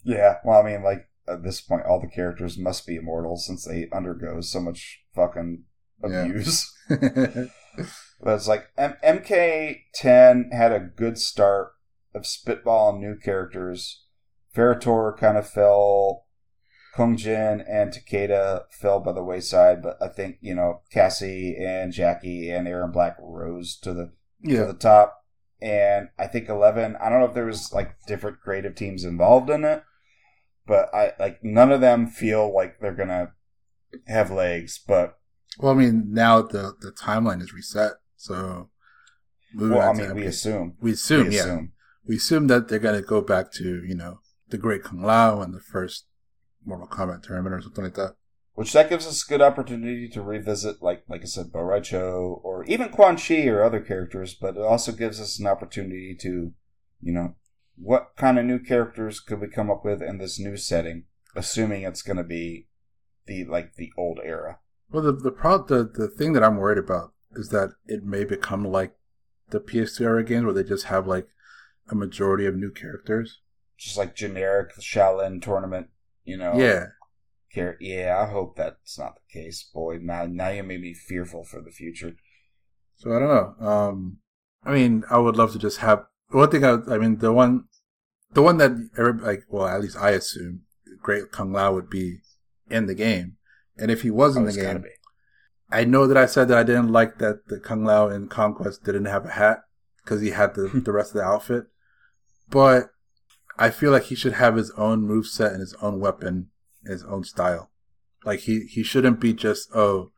Yeah, 0.05 0.35
well, 0.45 0.61
I 0.61 0.65
mean, 0.71 0.83
like 0.83 1.09
at 1.27 1.43
this 1.43 1.61
point, 1.61 1.87
all 1.89 2.01
the 2.01 2.07
characters 2.09 2.59
must 2.59 2.87
be 2.87 2.97
immortal 2.97 3.37
since 3.37 3.65
they 3.65 3.89
undergo 3.93 4.41
so 4.43 4.61
much 4.61 5.01
fucking 5.15 5.65
Yeah. 6.07 6.25
abuse. 6.27 6.71
But 8.21 8.35
it's 8.37 8.47
like 8.47 8.67
M- 8.79 8.95
MK10 9.05 10.53
had 10.53 10.71
a 10.73 10.79
good 10.81 11.19
start 11.19 11.73
of 12.15 12.25
spitball 12.27 12.99
new 12.99 13.17
characters. 13.19 14.05
Ferra 14.55 14.81
Torr 14.81 15.17
kind 15.19 15.37
of 15.37 15.49
fell. 15.49 16.24
Kung 16.95 17.17
Jin 17.17 17.61
and 17.69 17.93
Takeda 17.93 18.65
fell 18.71 19.01
by 19.01 19.13
the 19.13 19.23
wayside, 19.23 19.83
but 19.83 19.97
I 20.01 20.09
think 20.09 20.39
you 20.41 20.55
know 20.55 20.83
Cassie 20.93 21.57
and 21.57 21.93
Jacqui 21.93 22.51
and 22.51 22.69
Erron 22.69 22.93
Black 22.93 23.17
rose 23.21 23.77
to 23.83 23.93
the 23.93 24.13
to 24.45 24.53
yeah, 24.53 24.65
the 24.65 24.75
top. 24.75 25.25
And 25.61 26.09
I 26.19 26.27
think 26.27 26.49
Eleven. 26.49 26.97
I 26.97 27.09
don't 27.09 27.21
know 27.21 27.27
if 27.27 27.35
there 27.35 27.47
was 27.47 27.73
like 27.73 27.97
different 28.07 28.41
creative 28.41 28.75
teams 28.75 29.03
involved 29.03 29.51
in 29.51 29.65
it, 29.65 29.83
but 30.67 30.89
I 30.95 31.13
like 31.19 31.43
none 31.43 31.73
of 31.73 31.81
them 31.81 32.07
feel 32.07 32.55
like 32.55 32.79
they're 32.81 32.95
gonna 32.95 33.33
have 34.07 34.31
legs. 34.31 34.79
But 34.87 35.19
well, 35.59 35.73
I 35.73 35.75
mean 35.75 36.13
now 36.13 36.43
the 36.43 36.75
the 36.81 36.93
timeline 36.93 37.43
is 37.43 37.53
reset, 37.53 37.93
so 38.17 38.71
well, 39.57 39.81
I 39.81 39.93
mean, 39.95 40.15
we 40.15 40.27
assume. 40.27 40.77
we 40.81 40.93
assume 40.93 41.29
we 41.29 41.37
yeah 41.37 41.43
assume. 41.43 41.73
we 42.07 42.17
assume 42.17 42.47
that 42.49 42.69
they're 42.69 42.79
gonna 42.79 43.03
go 43.03 43.21
back 43.21 43.51
to 43.55 43.83
you 43.85 43.97
know 43.97 44.21
the 44.49 44.59
Great 44.59 44.85
Kung 44.85 45.03
Lao 45.03 45.41
and 45.41 45.53
the 45.53 45.61
first 45.61 46.07
Mortal 46.65 46.87
Kombat 46.87 47.23
tournament 47.23 47.55
or 47.55 47.63
something 47.63 47.85
like 47.85 47.95
that. 47.95 48.17
Which 48.55 48.73
that 48.73 48.89
gives 48.89 49.07
us 49.07 49.25
a 49.25 49.29
good 49.29 49.43
opportunity 49.43 50.09
to 50.09 50.23
revisit, 50.23 50.81
like 50.81 51.05
like 51.09 51.23
I 51.23 51.27
said, 51.27 51.53
Bo 51.53 51.81
Cho 51.81 52.41
or 52.45 52.65
even 52.65 52.89
Quan 52.91 53.17
Chi 53.17 53.47
or 53.47 53.63
other 53.65 53.81
characters. 53.81 54.35
But 54.35 54.57
it 54.57 54.63
also 54.63 54.93
gives 54.93 55.21
us 55.21 55.41
an 55.41 55.47
opportunity 55.47 56.17
to, 56.21 56.53
you 57.01 57.13
know, 57.13 57.35
what 57.77 58.13
kind 58.17 58.39
of 58.39 58.45
new 58.45 58.61
characters 58.61 59.19
could 59.19 59.41
we 59.41 59.49
come 59.49 59.71
up 59.71 59.85
with 59.85 60.01
in 60.01 60.19
this 60.19 60.39
new 60.39 60.57
setting, 60.57 61.05
assuming 61.35 61.83
it's 61.83 62.03
going 62.03 62.17
to 62.17 62.23
be 62.25 62.69
the 63.27 63.45
like 63.45 63.75
the 63.75 63.91
old 63.99 64.21
era. 64.25 64.61
Well, 64.91 65.03
the 65.03 65.13
the 65.13 65.33
pro- 65.33 65.65
the 65.65 65.91
the 65.93 66.09
thing 66.09 66.33
that 66.35 66.45
I'm 66.45 66.57
worried 66.57 66.79
about 66.79 67.13
is 67.33 67.49
that 67.49 67.71
it 67.87 68.05
may 68.05 68.25
become 68.25 68.65
like 68.65 68.95
the 69.51 69.59
PS2 69.59 70.01
era 70.03 70.25
games 70.25 70.45
where 70.45 70.55
they 70.55 70.63
just 70.63 70.87
have 70.87 71.07
like 71.09 71.27
a 71.91 71.95
majority 71.97 72.47
of 72.47 72.55
new 72.55 72.71
characters. 72.71 73.41
just 73.77 73.99
like 73.99 74.15
generic 74.15 74.75
Shaolin 74.77 75.43
tournament, 75.43 75.89
you 76.25 76.37
know. 76.37 76.53
Yeah, 76.57 76.87
Char- 77.53 77.77
yeah, 77.81 78.25
I 78.27 78.31
hope 78.31 78.57
that's 78.57 78.99
not 78.99 79.15
the 79.17 79.41
case. 79.41 79.63
Boy, 79.73 79.99
now 80.03 80.27
now 80.27 80.49
you 80.49 80.63
made 80.63 80.81
me 80.81 80.95
fearful 80.95 81.45
for 81.45 81.61
the 81.61 81.71
future. 81.71 82.15
so 82.97 83.15
I 83.15 83.19
don't 83.19 83.29
know. 83.61 83.67
Um, 83.67 84.19
I 84.65 84.73
mean, 84.73 85.05
I 85.11 85.19
would 85.19 85.37
love 85.37 85.53
to 85.53 85.59
just 85.59 85.79
have 85.79 86.05
one 86.31 86.51
thing. 86.51 86.65
I, 86.65 86.79
I 86.89 86.99
mean, 86.99 87.19
the 87.19 87.33
one, 87.33 87.65
the 88.33 88.43
one 88.43 88.59
that 88.59 88.73
every- 88.99 89.21
like, 89.21 89.43
well, 89.49 89.67
at 89.67 89.81
least 89.81 89.97
I 89.97 90.11
assume 90.11 90.63
Great 91.03 91.31
Kung 91.33 91.53
Lao 91.53 91.73
would 91.75 91.91
be 91.91 92.19
in 92.71 92.87
the 92.87 92.95
game, 92.95 93.37
and 93.77 93.91
if 93.91 94.03
he 94.03 94.11
was 94.11 94.37
in 94.37 94.45
Oh, 94.45 94.47
the 94.51 94.53
game. 94.61 94.85
I 95.71 95.85
know 95.85 96.07
that 96.07 96.17
I 96.17 96.27
said 96.27 96.49
that 96.49 96.59
I 96.59 96.63
didn't 96.63 96.93
like 96.93 97.19
that 97.19 97.49
the 97.49 97.59
Kung 97.59 97.85
Lao 97.85 98.09
in 98.09 98.29
Conquest 98.29 98.85
didn't 98.85 99.07
have 99.07 99.25
a 99.27 99.31
hat 99.31 99.65
because 100.05 100.21
he 100.21 100.31
had 100.31 100.55
the, 100.55 100.69
the 100.85 100.93
rest 100.93 101.11
of 101.11 101.17
the 101.17 101.23
outfit. 101.25 101.65
But 102.49 102.91
I 103.59 103.71
feel 103.71 103.91
like 103.93 104.05
he 104.05 104.15
should 104.15 104.33
have 104.35 104.57
his 104.57 104.71
own 104.73 105.03
move 105.03 105.27
set 105.27 105.53
and 105.53 105.61
his 105.61 105.75
own 105.83 106.01
weapon, 106.01 106.49
and 106.83 106.93
his 106.93 107.05
own 107.05 107.25
style. 107.25 107.71
Like 108.25 108.41
he, 108.41 108.61
he 108.61 108.83
shouldn't 108.83 109.21
be 109.21 109.33
just 109.33 109.69
oh, 109.75 110.11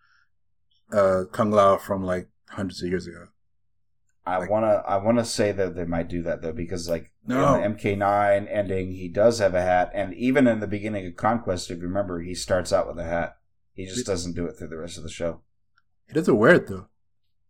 uh, 0.93 1.25
Kung 1.33 1.51
Lao 1.51 1.77
from 1.77 2.03
like 2.05 2.29
hundreds 2.51 2.83
of 2.83 2.89
years 2.89 3.07
ago. 3.07 3.27
I 4.25 4.39
Like- 4.39 4.51
wanna 4.51 4.83
I 4.87 4.97
wanna 4.97 5.25
say 5.25 5.53
that 5.53 5.75
they 5.77 5.85
might 5.85 6.09
do 6.09 6.23
that 6.23 6.43
though 6.43 6.53
because 6.53 6.89
like 6.89 7.13
No. 7.27 7.55
in 7.57 7.61
the 7.73 7.79
MK9 7.79 8.49
ending 8.51 8.93
he 8.93 9.09
does 9.09 9.39
have 9.39 9.55
a 9.55 9.63
hat 9.63 9.91
and 9.95 10.15
even 10.15 10.47
in 10.49 10.59
the 10.61 10.67
beginning 10.67 11.07
of 11.07 11.15
Conquest 11.17 11.71
if 11.71 11.79
you 11.79 11.85
remember 11.85 12.21
he 12.21 12.35
starts 12.35 12.73
out 12.73 12.89
with 12.89 12.99
a 12.99 13.05
hat. 13.05 13.37
He 13.73 13.85
just 13.85 14.07
doesn't 14.07 14.35
do 14.35 14.47
it 14.47 14.57
through 14.59 14.69
the 14.69 14.79
rest 14.79 14.97
of 14.97 15.03
the 15.05 15.11
show. 15.11 15.43
He 16.09 16.15
doesn't 16.15 16.37
wear 16.39 16.55
it 16.55 16.67
though. 16.67 16.89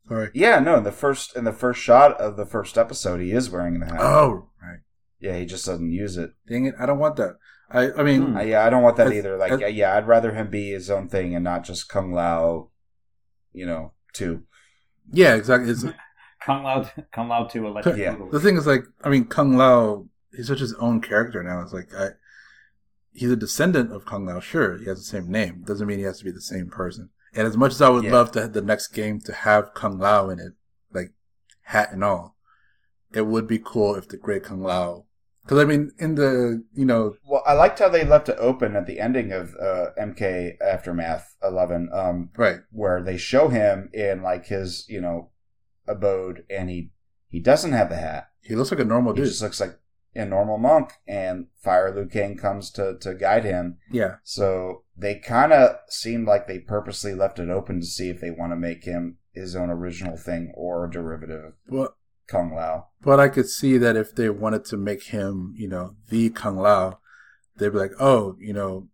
Sorry. 0.09 0.31
Yeah, 0.35 0.59
no, 0.59 0.77
in 0.77 0.85
the 0.85 0.93
first 0.93 1.35
in 1.37 1.45
the 1.45 1.53
first 1.53 1.81
shot 1.81 2.13
of 2.21 2.37
the 2.37 2.47
first 2.47 2.77
episode 2.77 3.21
he 3.21 3.33
is 3.33 3.49
wearing 3.51 3.79
the 3.81 3.87
hat. 3.87 4.01
Oh, 4.01 4.51
right. 4.63 4.81
Yeah, 5.21 5.37
he 5.39 5.47
just 5.47 5.65
doesn't 5.67 5.91
use 5.93 6.17
it. 6.17 6.33
Dang 6.49 6.67
it! 6.67 6.75
I 6.79 6.87
don't 6.87 6.99
want 6.99 7.17
that. 7.17 7.37
I 7.71 7.91
I 7.93 8.03
mean, 8.03 8.23
Hmm. 8.23 8.37
Uh, 8.37 8.43
yeah, 8.43 8.65
I 8.65 8.71
don't 8.71 8.83
want 8.83 8.97
that 8.99 9.09
As- 9.09 9.13
either. 9.15 9.37
Like, 9.37 9.53
as- 9.53 9.63
uh, 9.63 9.67
yeah, 9.67 9.97
I'd 9.97 10.07
rather 10.07 10.33
him 10.35 10.51
be 10.51 10.71
his 10.71 10.91
own 10.91 11.09
thing 11.09 11.35
and 11.35 11.43
not 11.45 11.65
just 11.65 11.89
Kung 11.89 12.13
Lao. 12.13 12.71
You 13.53 13.65
know, 13.67 13.93
too. 14.13 14.43
yeah, 15.11 15.35
exactly. 15.35 15.71
It's, 15.71 15.85
Kung 16.45 16.63
Lao, 16.63 16.89
Kung 17.13 17.29
Lao 17.29 17.45
Two 17.45 17.67
Electric 17.67 17.97
Yeah. 17.97 18.17
The 18.31 18.39
thing 18.39 18.57
is, 18.59 18.67
like, 18.67 18.85
I 19.03 19.09
mean, 19.09 19.25
Kung 19.25 19.57
Lao, 19.57 20.07
he's 20.37 20.49
such 20.49 20.61
his 20.61 20.75
own 20.75 21.01
character 21.01 21.43
now. 21.43 21.63
It's 21.63 21.73
like, 21.73 21.89
I, 21.95 22.11
he's 23.13 23.31
a 23.31 23.37
descendant 23.37 23.93
of 23.93 24.05
Kung 24.05 24.27
Lao. 24.27 24.39
Sure, 24.41 24.77
he 24.79 24.85
has 24.85 24.99
the 24.99 25.05
same 25.05 25.31
name. 25.31 25.63
Doesn't 25.67 25.87
mean 25.87 25.99
he 25.99 26.05
has 26.05 26.19
to 26.19 26.25
be 26.25 26.31
the 26.31 26.41
same 26.43 26.69
person. 26.69 27.09
And 27.35 27.47
as 27.49 27.57
much 27.57 27.73
as 27.73 27.81
I 27.83 27.89
would 27.89 28.05
Yeah. 28.05 28.13
love 28.13 28.31
to 28.33 28.47
the 28.47 28.61
next 28.63 28.89
game 28.89 29.19
to 29.21 29.33
have 29.33 29.73
Kung 29.75 29.99
Lao 29.99 30.29
in 30.29 30.39
it, 30.39 30.53
like 30.93 31.15
hat 31.63 31.91
and 31.93 32.05
all, 32.05 32.37
it 33.15 33.23
would 33.23 33.47
be 33.49 33.59
cool 33.59 33.95
if 33.97 34.07
the 34.07 34.19
Great 34.19 34.45
Kung 34.45 34.61
Lao. 34.63 35.06
Because 35.47 35.59
I 35.61 35.65
mean, 35.65 35.93
in 35.99 36.17
the 36.17 36.65
you 36.75 36.85
know, 36.85 37.15
Well, 37.25 37.43
I 37.47 37.53
liked 37.53 37.79
how 37.79 37.89
they 37.89 38.05
left 38.05 38.29
it 38.29 38.37
open 38.39 38.75
at 38.75 38.87
the 38.87 38.99
ending 38.99 39.31
of 39.33 39.55
uh, 39.63 39.91
MK 39.99 40.61
Aftermath 40.61 41.37
11, 41.43 41.89
um, 41.93 42.31
right? 42.37 42.61
where 42.73 43.01
they 43.01 43.17
show 43.17 43.49
him 43.49 43.89
in 43.93 44.23
like 44.23 44.47
his, 44.47 44.85
you 44.89 45.01
know, 45.01 45.31
abode, 45.87 46.45
and 46.51 46.69
he 46.69 46.91
he 47.29 47.41
doesn't 47.41 47.73
have 47.73 47.89
the 47.91 47.97
hat. 47.97 48.29
He 48.41 48.55
looks 48.57 48.71
like 48.71 48.81
a 48.81 48.85
normal 48.85 49.13
He 49.15 49.21
dude. 49.21 49.29
just 49.29 49.43
looks 49.43 49.61
like 49.61 49.79
a 50.15 50.25
normal 50.25 50.59
monk, 50.59 50.95
and 51.07 51.47
Fire 51.63 51.95
Liu 51.95 52.07
Kang 52.07 52.37
comes 52.37 52.71
to 52.73 52.97
to 53.01 53.15
guide 53.15 53.45
him. 53.45 53.79
yeah, 53.91 54.17
So 54.25 54.83
they 54.97 55.17
kind 55.17 55.53
of 55.53 55.77
seemed 55.89 56.27
like 56.27 56.47
they 56.49 56.59
purposely 56.59 57.15
left 57.15 57.39
it 57.39 57.51
open 57.51 57.81
to 57.81 57.87
see 57.87 58.09
if 58.09 58.21
they 58.21 58.31
want 58.31 58.51
to 58.53 58.57
make 58.57 58.85
him 58.85 59.19
his 59.33 59.55
own 59.55 59.69
original 59.71 60.17
thing 60.17 60.51
or 60.57 60.87
a 60.87 60.91
derivative 60.91 61.53
well, 61.69 61.95
Kung 62.27 62.55
Lao. 62.55 62.89
But 63.03 63.21
I 63.21 63.29
could 63.29 63.49
see 63.49 63.79
that 63.79 63.97
if 63.97 64.15
they 64.15 64.29
wanted 64.31 64.65
to 64.67 64.77
make 64.77 65.05
him, 65.05 65.55
you 65.57 65.69
know, 65.69 65.95
the 66.09 66.31
Kung 66.31 66.57
Lao, 66.57 66.99
they'd 67.57 67.71
be 67.73 67.79
like, 67.79 67.93
oh, 68.01 68.37
you 68.41 68.53
know, 68.53 68.89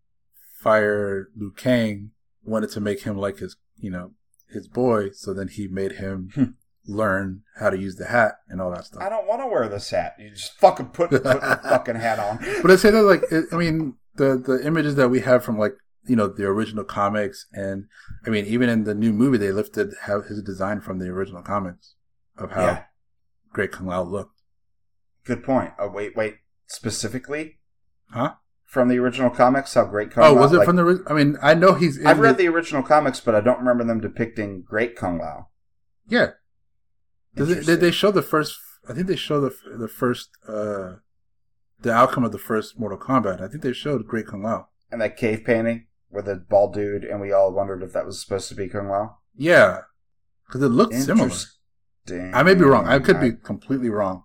Fire 0.58 1.28
Liu 1.36 1.52
Kang 1.56 2.10
wanted 2.44 2.70
to 2.70 2.80
make 2.80 3.02
him 3.02 3.16
like 3.16 3.38
his, 3.38 3.56
you 3.76 3.90
know, 3.90 4.12
his 4.50 4.68
boy, 4.68 5.10
so 5.12 5.32
then 5.32 5.48
he 5.48 5.66
made 5.68 5.92
Hmm. 5.98 6.04
him 6.04 6.56
learn 6.84 7.42
how 7.60 7.70
to 7.70 7.78
use 7.78 7.94
the 7.94 8.06
hat 8.06 8.32
and 8.48 8.60
all 8.60 8.70
that 8.72 8.84
stuff. 8.84 9.00
I 9.02 9.08
don't 9.08 9.26
want 9.28 9.40
to 9.40 9.46
wear 9.46 9.68
this 9.68 9.88
hat. 9.90 10.16
You 10.18 10.30
just 10.30 10.58
fucking 10.58 10.86
put, 10.86 11.10
put 11.10 11.22
the 11.22 11.60
fucking 11.62 11.94
hat 11.94 12.18
on. 12.18 12.38
But 12.60 12.72
I 12.72 12.76
say 12.76 12.90
that 12.90 13.02
like, 13.02 13.22
it, 13.30 13.44
I 13.52 13.56
mean, 13.56 13.94
the 14.16 14.36
the 14.36 14.66
images 14.66 14.96
that 14.96 15.08
we 15.08 15.20
have 15.20 15.44
from 15.44 15.58
like, 15.58 15.74
you 16.06 16.16
know, 16.16 16.26
the 16.26 16.44
original 16.44 16.82
comics, 16.84 17.46
and 17.52 17.84
I 18.26 18.30
mean, 18.30 18.46
even 18.46 18.68
in 18.68 18.82
the 18.84 18.94
new 18.94 19.12
movie, 19.12 19.38
they 19.38 19.52
lifted 19.52 19.94
how 20.02 20.22
his 20.22 20.42
design 20.42 20.80
from 20.80 20.98
the 20.98 21.06
original 21.08 21.42
comics 21.42 21.94
of 22.36 22.50
how 22.50 22.62
Yeah. 22.66 22.82
Great 23.52 23.72
Kung 23.72 23.86
Lao 23.86 24.02
looked. 24.02 24.40
Good 25.24 25.44
point. 25.44 25.72
Oh 25.78 25.88
wait, 25.88 26.16
wait. 26.16 26.36
Specifically 26.66 27.58
Huh? 28.10 28.34
from 28.64 28.88
the 28.88 28.98
original 28.98 29.28
comics, 29.30 29.74
how 29.74 29.84
great 29.84 30.10
Kung 30.10 30.22
Lao. 30.24 30.30
Oh, 30.30 30.34
Lao. 30.34 30.40
was 30.40 30.52
it 30.52 30.56
like, 30.58 30.66
from 30.66 30.76
the? 30.76 31.04
I 31.06 31.12
mean, 31.12 31.36
I 31.42 31.54
know 31.54 31.74
he's. 31.74 32.04
I've 32.04 32.18
read 32.20 32.38
the 32.38 32.48
original 32.48 32.82
comics, 32.82 33.20
but 33.20 33.34
I 33.34 33.40
don't 33.40 33.58
remember 33.58 33.84
them 33.84 34.00
depicting 34.00 34.62
great 34.62 34.96
Kung 34.96 35.18
Lao. 35.18 35.48
Yeah. 36.08 36.30
It, 37.36 37.66
did 37.66 37.80
they 37.80 37.90
show 37.90 38.10
the 38.10 38.22
first? 38.22 38.58
I 38.88 38.94
think 38.94 39.06
they 39.06 39.16
show 39.16 39.40
the 39.40 39.54
the 39.78 39.88
first 39.88 40.30
uh 40.48 40.94
the 41.80 41.92
outcome 41.92 42.24
of 42.24 42.32
the 42.32 42.38
first 42.38 42.78
Mortal 42.78 42.98
Kombat. 42.98 43.40
I 43.42 43.48
think 43.48 43.62
they 43.62 43.72
showed 43.72 44.06
Great 44.06 44.26
Kung 44.26 44.42
Lao. 44.42 44.68
And 44.90 45.00
that 45.00 45.16
cave 45.16 45.42
painting 45.44 45.86
with 46.10 46.26
the 46.26 46.36
bald 46.36 46.74
dude, 46.74 47.04
and 47.04 47.20
we 47.20 47.32
all 47.32 47.52
wondered 47.52 47.82
if 47.82 47.92
that 47.92 48.06
was 48.06 48.20
supposed 48.20 48.48
to 48.48 48.54
be 48.54 48.68
Kung 48.68 48.88
Lao. 48.88 49.18
Yeah, 49.36 49.80
because 50.46 50.62
it 50.62 50.68
looked 50.68 50.94
similar. 50.94 51.30
I 52.10 52.42
may 52.42 52.54
be 52.54 52.64
wrong. 52.64 52.86
I 52.88 52.98
could 52.98 53.20
be 53.20 53.32
completely 53.32 53.88
wrong. 53.88 54.24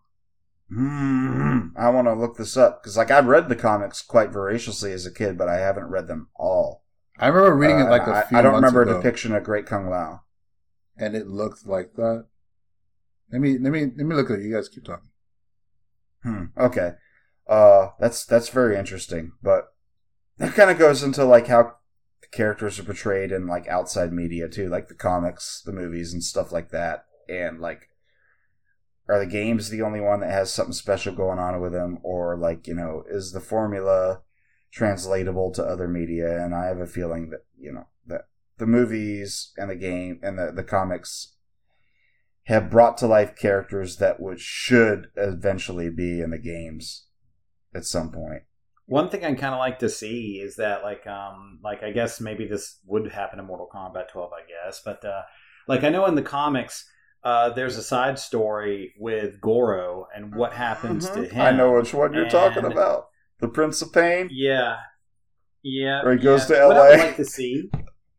Mm, 0.72 1.72
I 1.78 1.90
want 1.90 2.08
to 2.08 2.14
look 2.14 2.38
this 2.38 2.58
up 2.58 2.82
because, 2.82 2.98
like, 2.98 3.12
I've 3.12 3.28
read 3.28 3.48
the 3.49 3.56
comics 3.56 4.02
quite 4.02 4.32
voraciously 4.32 4.91
as 4.91 5.06
a 5.06 5.12
kid, 5.14 5.38
but 5.38 5.48
I 5.48 5.58
haven't 5.58 5.86
read 5.90 6.08
them 6.08 6.28
all. 6.36 6.84
I 7.18 7.28
remember 7.28 7.56
reading 7.56 7.80
it 7.80 7.84
Uh, 7.88 7.90
like 7.90 8.06
a 8.08 8.12
I- 8.16 8.24
few 8.24 8.38
I, 8.38 8.41
don't 8.41 8.56
remember 8.56 8.82
ago, 8.82 8.91
a 8.91 9.02
depiction 9.02 9.34
of 9.34 9.44
Great 9.44 9.66
Kung 9.66 9.90
Lao. 9.90 10.22
and 10.98 11.16
it 11.16 11.28
looked 11.28 11.66
like 11.66 11.94
that. 11.95 12.26
Let 13.32 13.41
me 13.41 13.58
let 13.58 13.72
me 13.72 13.82
let 13.86 14.06
me 14.06 14.16
look 14.16 14.30
at 14.32 14.40
it. 14.40 14.44
You 14.45 14.54
guys 14.54 14.70
keep 14.70 14.86
talking. 14.86 15.10
Hmm. 16.24 16.45
Okay. 16.58 16.94
Uh, 17.48 17.90
that's 17.99 18.26
that's 18.26 18.49
very 18.49 18.78
interesting, 18.78 19.34
but 19.44 19.74
that 20.38 20.54
kind 20.54 20.70
of 20.72 20.78
goes 20.78 21.04
into 21.04 21.24
like 21.26 21.48
how 21.48 21.76
the 22.22 22.28
characters 22.32 22.80
are 22.80 22.84
portrayed 22.84 23.32
in 23.32 23.45
like 23.48 23.68
outside 23.68 24.14
media 24.14 24.48
too, 24.48 24.70
like 24.70 24.88
the 24.88 24.94
comics, 24.95 25.62
the 25.66 25.72
movies, 25.74 26.14
and 26.14 26.24
stuff 26.24 26.52
like 26.52 26.70
that. 26.72 27.06
And 27.30 27.60
like, 27.60 27.90
are 29.10 29.20
the 29.20 29.26
games 29.26 29.70
the 29.70 29.82
only 29.82 30.02
one 30.02 30.20
that 30.20 30.32
has 30.32 30.52
something 30.52 30.74
special 30.74 31.14
going 31.14 31.40
on 31.40 31.60
with 31.62 31.72
them, 31.72 31.99
or 32.04 32.38
like 32.38 32.68
you 32.68 32.74
know, 32.74 33.04
is 33.10 33.32
the 33.32 33.40
formula 33.40 34.22
translatable 34.72 35.52
to 35.54 35.64
other 35.64 35.88
media? 35.88 36.44
And 36.44 36.54
I 36.54 36.66
have 36.66 36.80
a 36.80 36.88
feeling 36.88 37.30
that 37.30 37.45
you 37.58 37.72
know 37.72 37.88
that 38.06 38.28
the 38.58 38.68
movies 38.68 39.54
and 39.58 39.70
the 39.70 39.76
game 39.76 40.20
and 40.24 40.38
the 40.38 40.52
the 40.54 40.64
comics 40.64 41.36
have 42.48 42.70
brought 42.70 42.98
to 42.98 43.08
life 43.08 43.36
characters 43.36 43.98
that 43.98 44.22
would 44.22 44.40
should 44.40 45.08
eventually 45.18 45.90
be 45.90 46.22
in 46.22 46.30
the 46.30 46.38
games 46.38 47.08
at 47.76 47.84
some 47.86 48.10
point. 48.10 48.44
One 48.86 49.10
thing 49.10 49.26
I 49.26 49.34
kind 49.34 49.54
of 49.54 49.60
like 49.60 49.80
to 49.80 49.90
see 49.90 50.40
is 50.41 50.56
that, 50.56 50.82
like, 50.82 51.06
um, 51.08 51.60
like 51.62 51.84
I 51.84 51.91
guess 51.91 52.22
maybe 52.22 52.48
this 52.48 52.80
would 52.86 53.12
happen 53.12 53.38
in 53.38 53.45
Mortal 53.45 53.70
Kombat 53.74 54.08
12, 54.10 54.32
I 54.32 54.48
guess, 54.48 54.82
but 54.84 55.04
uh, 55.04 55.24
like 55.68 55.84
I 55.84 55.90
know 55.90 56.06
in 56.06 56.16
the 56.16 56.22
comics, 56.22 56.90
uh, 57.28 57.49
there's 57.49 57.76
a 57.76 57.84
side 57.84 58.18
story 58.18 58.94
with 58.98 59.41
Goro 59.41 60.08
and 60.16 60.34
what 60.34 60.54
happens 60.54 61.10
to 61.10 61.24
him. 61.24 61.26
Mm-hmm. 61.26 61.41
I 61.41 61.52
know 61.52 61.74
which 61.74 61.94
one 61.94 62.14
you're 62.14 62.30
talking 62.30 62.64
about. 62.64 63.10
The 63.41 63.49
Prince 63.49 63.82
of 63.82 63.91
Pain. 63.91 64.30
Yeah, 64.32 64.78
yeah. 65.62 66.04
Or 66.04 66.14
he 66.14 66.20
goes 66.20 66.49
yeah. 66.49 66.60
to 66.60 66.68
What 66.68 66.78
I 66.78 66.90
would 66.91 66.99
like 66.99 67.16
to 67.18 67.26
see. 67.26 67.70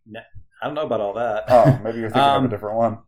No, 0.07 0.21
I 0.61 0.67
don't 0.67 0.75
know 0.75 0.85
about 0.85 1.01
all 1.01 1.15
that. 1.15 1.45
Oh, 1.49 1.81
maybe 1.83 2.01
you're 2.01 2.11
thinking 2.11 2.21
of 2.23 2.37
Um, 2.37 2.45
a 2.45 2.49
different 2.49 2.77
one. 2.77 2.99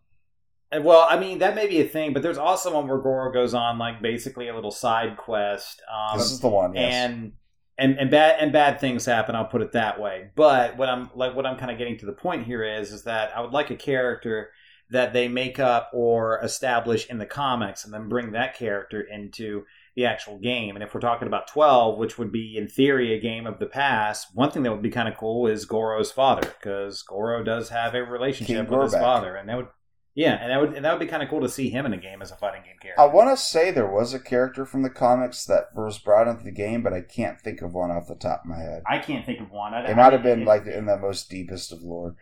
And, 0.72 0.84
Well, 0.84 1.06
I 1.08 1.18
mean 1.20 1.38
that 1.40 1.54
may 1.54 1.66
be 1.66 1.82
a 1.82 1.86
thing, 1.86 2.14
but 2.14 2.22
there's 2.22 2.38
also 2.38 2.74
one 2.74 2.88
where 2.88 2.98
Goro 2.98 3.30
goes 3.30 3.52
on 3.52 3.78
like 3.78 4.00
basically 4.00 4.48
a 4.48 4.54
little 4.54 4.70
side 4.70 5.18
quest. 5.18 5.82
Um, 5.94 6.16
This 6.18 6.32
is 6.32 6.40
the 6.40 6.48
one. 6.48 6.74
Yes. 6.74 6.94
and 6.94 7.32
and 7.76 7.98
and 7.98 8.10
bad 8.10 8.40
and 8.40 8.52
bad 8.52 8.80
things 8.80 9.04
happen. 9.04 9.34
I'll 9.34 9.44
put 9.44 9.60
it 9.60 9.72
that 9.72 10.00
way. 10.00 10.30
But 10.34 10.78
what 10.78 10.88
I'm 10.88 11.10
like, 11.14 11.36
what 11.36 11.44
I'm 11.44 11.58
kind 11.58 11.70
of 11.70 11.76
getting 11.76 11.98
to 11.98 12.06
the 12.06 12.12
point 12.12 12.46
here 12.46 12.64
is, 12.64 12.90
is 12.90 13.04
that 13.04 13.36
I 13.36 13.42
would 13.42 13.52
like 13.52 13.70
a 13.70 13.76
character 13.76 14.50
that 14.90 15.12
they 15.12 15.28
make 15.28 15.58
up 15.58 15.90
or 15.92 16.40
establish 16.42 17.08
in 17.08 17.18
the 17.18 17.26
comics, 17.26 17.84
and 17.84 17.92
then 17.94 18.08
bring 18.08 18.32
that 18.32 18.56
character 18.56 19.00
into 19.00 19.64
the 19.96 20.04
actual 20.06 20.38
game. 20.38 20.76
And 20.76 20.82
if 20.82 20.94
we're 20.94 21.00
talking 21.00 21.28
about 21.28 21.48
12, 21.48 21.98
which 21.98 22.18
would 22.18 22.30
be 22.32 22.56
in 22.56 22.68
theory 22.68 23.12
a 23.14 23.20
game 23.20 23.46
of 23.46 23.58
the 23.58 23.66
past, 23.66 24.28
one 24.34 24.50
thing 24.50 24.62
that 24.62 24.72
would 24.72 24.82
be 24.82 24.90
kind 24.90 25.08
of 25.08 25.16
cool 25.16 25.46
is 25.46 25.64
Goro's 25.64 26.12
father, 26.12 26.42
because 26.42 27.02
Goro 27.02 27.42
does 27.42 27.68
have 27.70 27.94
a 27.94 28.02
relationship 28.04 28.56
King 28.68 28.78
with 28.78 28.92
his 28.92 28.94
father, 29.00 29.36
and 29.36 29.48
that 29.48 29.56
would. 29.56 29.68
Yeah, 30.12 30.34
and 30.42 30.50
that 30.50 30.60
would 30.60 30.74
and 30.74 30.84
that 30.84 30.90
would 30.92 30.98
be 31.04 31.06
kind 31.10 31.22
of 31.22 31.28
cool 31.28 31.40
to 31.40 31.48
see 31.48 31.70
him 31.70 31.86
in 31.86 31.92
a 31.92 31.96
game 31.96 32.20
as 32.20 32.32
a 32.32 32.36
fighting 32.36 32.62
game 32.64 32.74
character. 32.82 33.00
I 33.00 33.06
want 33.06 33.30
to 33.30 33.36
say 33.36 33.70
there 33.70 33.86
was 33.90 34.12
a 34.12 34.18
character 34.18 34.66
from 34.66 34.82
the 34.82 34.90
comics 34.90 35.44
that 35.46 35.66
was 35.74 36.00
brought 36.00 36.26
into 36.26 36.42
the 36.42 36.50
game, 36.50 36.82
but 36.82 36.92
I 36.92 37.00
can't 37.00 37.40
think 37.40 37.62
of 37.62 37.74
one 37.74 37.92
off 37.92 38.08
the 38.08 38.16
top 38.16 38.40
of 38.44 38.50
my 38.50 38.58
head. 38.58 38.82
I 38.90 38.98
can't 38.98 39.24
think 39.24 39.40
of 39.40 39.52
one. 39.52 39.72
I, 39.72 39.88
It 39.88 39.96
might 39.96 40.12
have 40.12 40.24
been 40.24 40.42
it- 40.42 40.46
like 40.48 40.66
in 40.66 40.86
the 40.86 40.98
most 40.98 41.30
deepest 41.30 41.72
of 41.72 41.80
lore. 41.82 42.16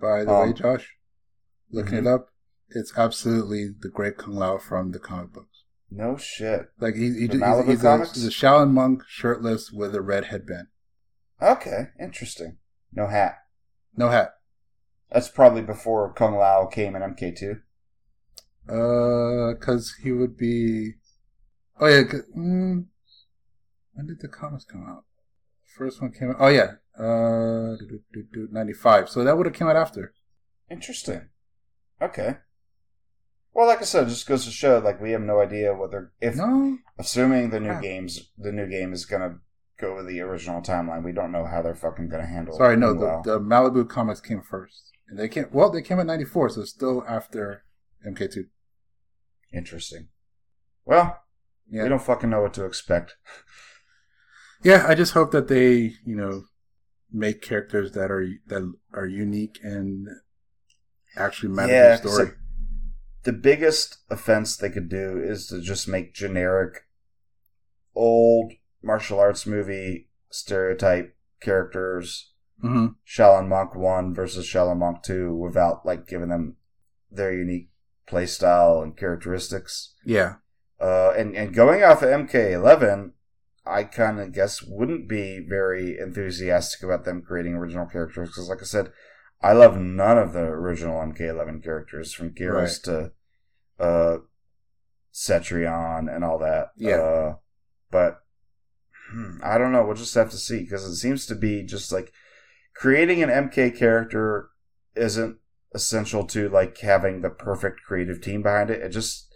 By 0.00 0.24
the 0.24 0.30
Um, 0.32 0.48
way, 0.48 0.52
Josh, 0.54 0.94
looking 1.74 1.94
mhm. 1.94 2.00
it 2.02 2.06
up, 2.06 2.28
it's 2.70 2.96
absolutely 2.96 3.68
the 3.78 3.88
Great 3.88 4.16
Kung 4.16 4.34
Lao 4.36 4.58
from 4.58 4.92
the 4.92 4.98
comic 4.98 5.32
books. 5.32 5.64
No 5.90 6.16
shit. 6.16 6.70
Like 6.80 6.94
he, 6.94 7.12
he, 7.12 7.26
The 7.26 7.38
he's, 7.38 7.66
he's, 7.66 7.84
a, 7.84 7.98
he's 7.98 8.26
a 8.26 8.30
Shaolin 8.30 8.70
monk, 8.70 9.02
shirtless, 9.06 9.70
with 9.70 9.94
a 9.94 10.00
red 10.02 10.26
headband, 10.26 10.68
Okay, 11.40 11.88
interesting. 12.00 12.58
No 12.92 13.06
hat. 13.08 13.36
no 13.96 14.08
hat. 14.08 14.34
That's 15.10 15.28
probably 15.28 15.62
before 15.62 16.12
Kung 16.12 16.36
Lao 16.36 16.66
came 16.66 16.96
in 16.96 17.02
MK2. 17.02 17.60
Uh, 18.68 19.54
because 19.54 19.94
he 20.02 20.10
would 20.10 20.36
be. 20.36 20.94
Oh 21.78 21.86
yeah. 21.86 22.02
'cause- 22.04 22.24
Mm, 22.36 22.86
when 23.92 24.06
did 24.06 24.20
the 24.20 24.28
comics 24.28 24.64
come 24.64 24.86
out? 24.88 25.04
First 25.76 26.00
one 26.00 26.12
came 26.12 26.30
out. 26.30 26.36
Oh 26.40 26.48
yeah. 26.48 26.72
Uh, 26.98 27.76
ninety 28.50 28.72
five. 28.72 29.08
So 29.08 29.22
that 29.22 29.36
would 29.36 29.46
have 29.46 29.54
came 29.54 29.68
out 29.68 29.76
after. 29.76 30.14
Interesting. 30.70 31.28
Okay. 32.02 32.36
Well, 33.52 33.66
like 33.68 33.80
I 33.80 33.84
said, 33.84 34.04
it 34.06 34.10
just 34.10 34.26
goes 34.26 34.44
to 34.44 34.50
show 34.50 34.78
like 34.78 35.00
we 35.00 35.12
have 35.12 35.20
no 35.20 35.40
idea 35.40 35.74
whether 35.74 36.12
if 36.20 36.34
No. 36.36 36.78
assuming 36.98 37.50
the 37.50 37.60
new 37.60 37.68
Yeah. 37.68 37.80
games 37.80 38.32
the 38.36 38.50
new 38.52 38.66
game 38.68 38.92
is 38.92 39.06
gonna 39.06 39.38
go 39.78 39.94
with 39.96 40.06
the 40.08 40.20
original 40.20 40.60
timeline, 40.60 41.04
we 41.04 41.12
don't 41.12 41.30
know 41.32 41.44
how 41.44 41.62
they're 41.62 41.74
fucking 41.74 42.08
gonna 42.08 42.26
handle. 42.26 42.54
It. 42.54 42.58
Sorry, 42.58 42.76
no. 42.76 42.94
Kung 42.94 43.00
Lao. 43.02 43.22
The, 43.22 43.38
the 43.38 43.40
Malibu 43.40 43.88
comics 43.88 44.20
came 44.20 44.42
first, 44.42 44.92
and 45.08 45.18
they 45.18 45.28
came. 45.28 45.46
Well, 45.52 45.70
they 45.70 45.82
came 45.82 46.00
in 46.00 46.06
ninety 46.08 46.24
four, 46.24 46.48
so 46.48 46.62
it's 46.62 46.70
still 46.70 47.04
after 47.06 47.64
MK 48.06 48.26
two. 48.32 48.46
Interesting. 49.52 50.08
Well, 50.84 51.22
Yeah. 51.68 51.84
we 51.84 51.88
don't 51.88 52.02
fucking 52.02 52.30
know 52.30 52.42
what 52.42 52.54
to 52.54 52.64
expect. 52.64 53.16
Yeah, 54.62 54.86
I 54.88 54.94
just 54.94 55.12
hope 55.12 55.30
that 55.32 55.48
they, 55.48 55.92
you 56.06 56.16
know, 56.16 56.44
make 57.12 57.42
characters 57.42 57.92
that 57.92 58.10
are 58.10 58.26
that 58.46 58.72
are 58.94 59.04
unique 59.06 59.58
and 59.62 60.08
actually 61.16 61.50
matter 61.50 61.72
Yeah, 61.72 61.96
to 61.96 62.02
the 62.02 62.08
story. 62.08 62.30
the 63.24 63.32
biggest 63.32 63.98
offense 64.10 64.56
they 64.56 64.70
could 64.70 64.88
do 64.88 65.18
is 65.22 65.46
to 65.48 65.60
just 65.60 65.88
make 65.88 66.14
generic 66.14 66.86
old 67.94 68.52
martial 68.82 69.20
arts 69.20 69.46
movie 69.46 70.08
stereotype 70.30 71.16
characters, 71.40 72.32
hmm 72.60 72.88
Shaolin 73.06 73.48
Monk 73.48 73.74
1 73.74 74.14
versus 74.14 74.46
Shaolin 74.46 74.78
Monk 74.78 75.02
2, 75.02 75.34
without 75.34 75.84
like 75.86 76.06
giving 76.06 76.28
them 76.28 76.56
their 77.10 77.32
unique 77.32 77.70
play 78.06 78.26
style 78.26 78.80
and 78.82 78.96
characteristics. 78.96 79.94
Yeah. 80.04 80.36
Uh, 80.80 81.12
and, 81.16 81.36
and 81.36 81.54
going 81.54 81.82
off 81.82 82.02
of 82.02 82.08
MK11, 82.10 83.12
I 83.64 83.84
kind 83.84 84.20
of 84.20 84.32
guess 84.32 84.60
wouldn't 84.62 85.08
be 85.08 85.38
very 85.48 85.98
enthusiastic 85.98 86.82
about 86.82 87.04
them 87.04 87.22
creating 87.22 87.54
original 87.54 87.86
characters 87.86 88.28
because, 88.30 88.48
like 88.48 88.60
I 88.60 88.64
said, 88.64 88.92
I 89.44 89.52
love 89.52 89.76
none 89.76 90.16
of 90.16 90.32
the 90.32 90.40
original 90.40 90.96
MK11 91.00 91.62
characters 91.62 92.14
from 92.14 92.30
Geras 92.30 92.82
to 92.84 93.12
uh, 93.78 94.18
Cetrion 95.12 96.08
and 96.14 96.24
all 96.24 96.38
that. 96.38 96.68
Yeah. 96.78 96.96
Uh, 96.96 97.34
but 97.90 98.22
hmm, 99.10 99.36
I 99.42 99.58
don't 99.58 99.70
know. 99.70 99.84
We'll 99.84 99.96
just 99.96 100.14
have 100.14 100.30
to 100.30 100.38
see 100.38 100.60
because 100.60 100.84
it 100.84 100.96
seems 100.96 101.26
to 101.26 101.34
be 101.34 101.62
just 101.62 101.92
like 101.92 102.10
creating 102.74 103.22
an 103.22 103.28
MK 103.28 103.76
character 103.76 104.48
isn't 104.96 105.36
essential 105.74 106.24
to 106.28 106.48
like 106.48 106.78
having 106.78 107.20
the 107.20 107.28
perfect 107.28 107.82
creative 107.86 108.22
team 108.22 108.42
behind 108.42 108.70
it. 108.70 108.80
It 108.80 108.90
just 108.92 109.30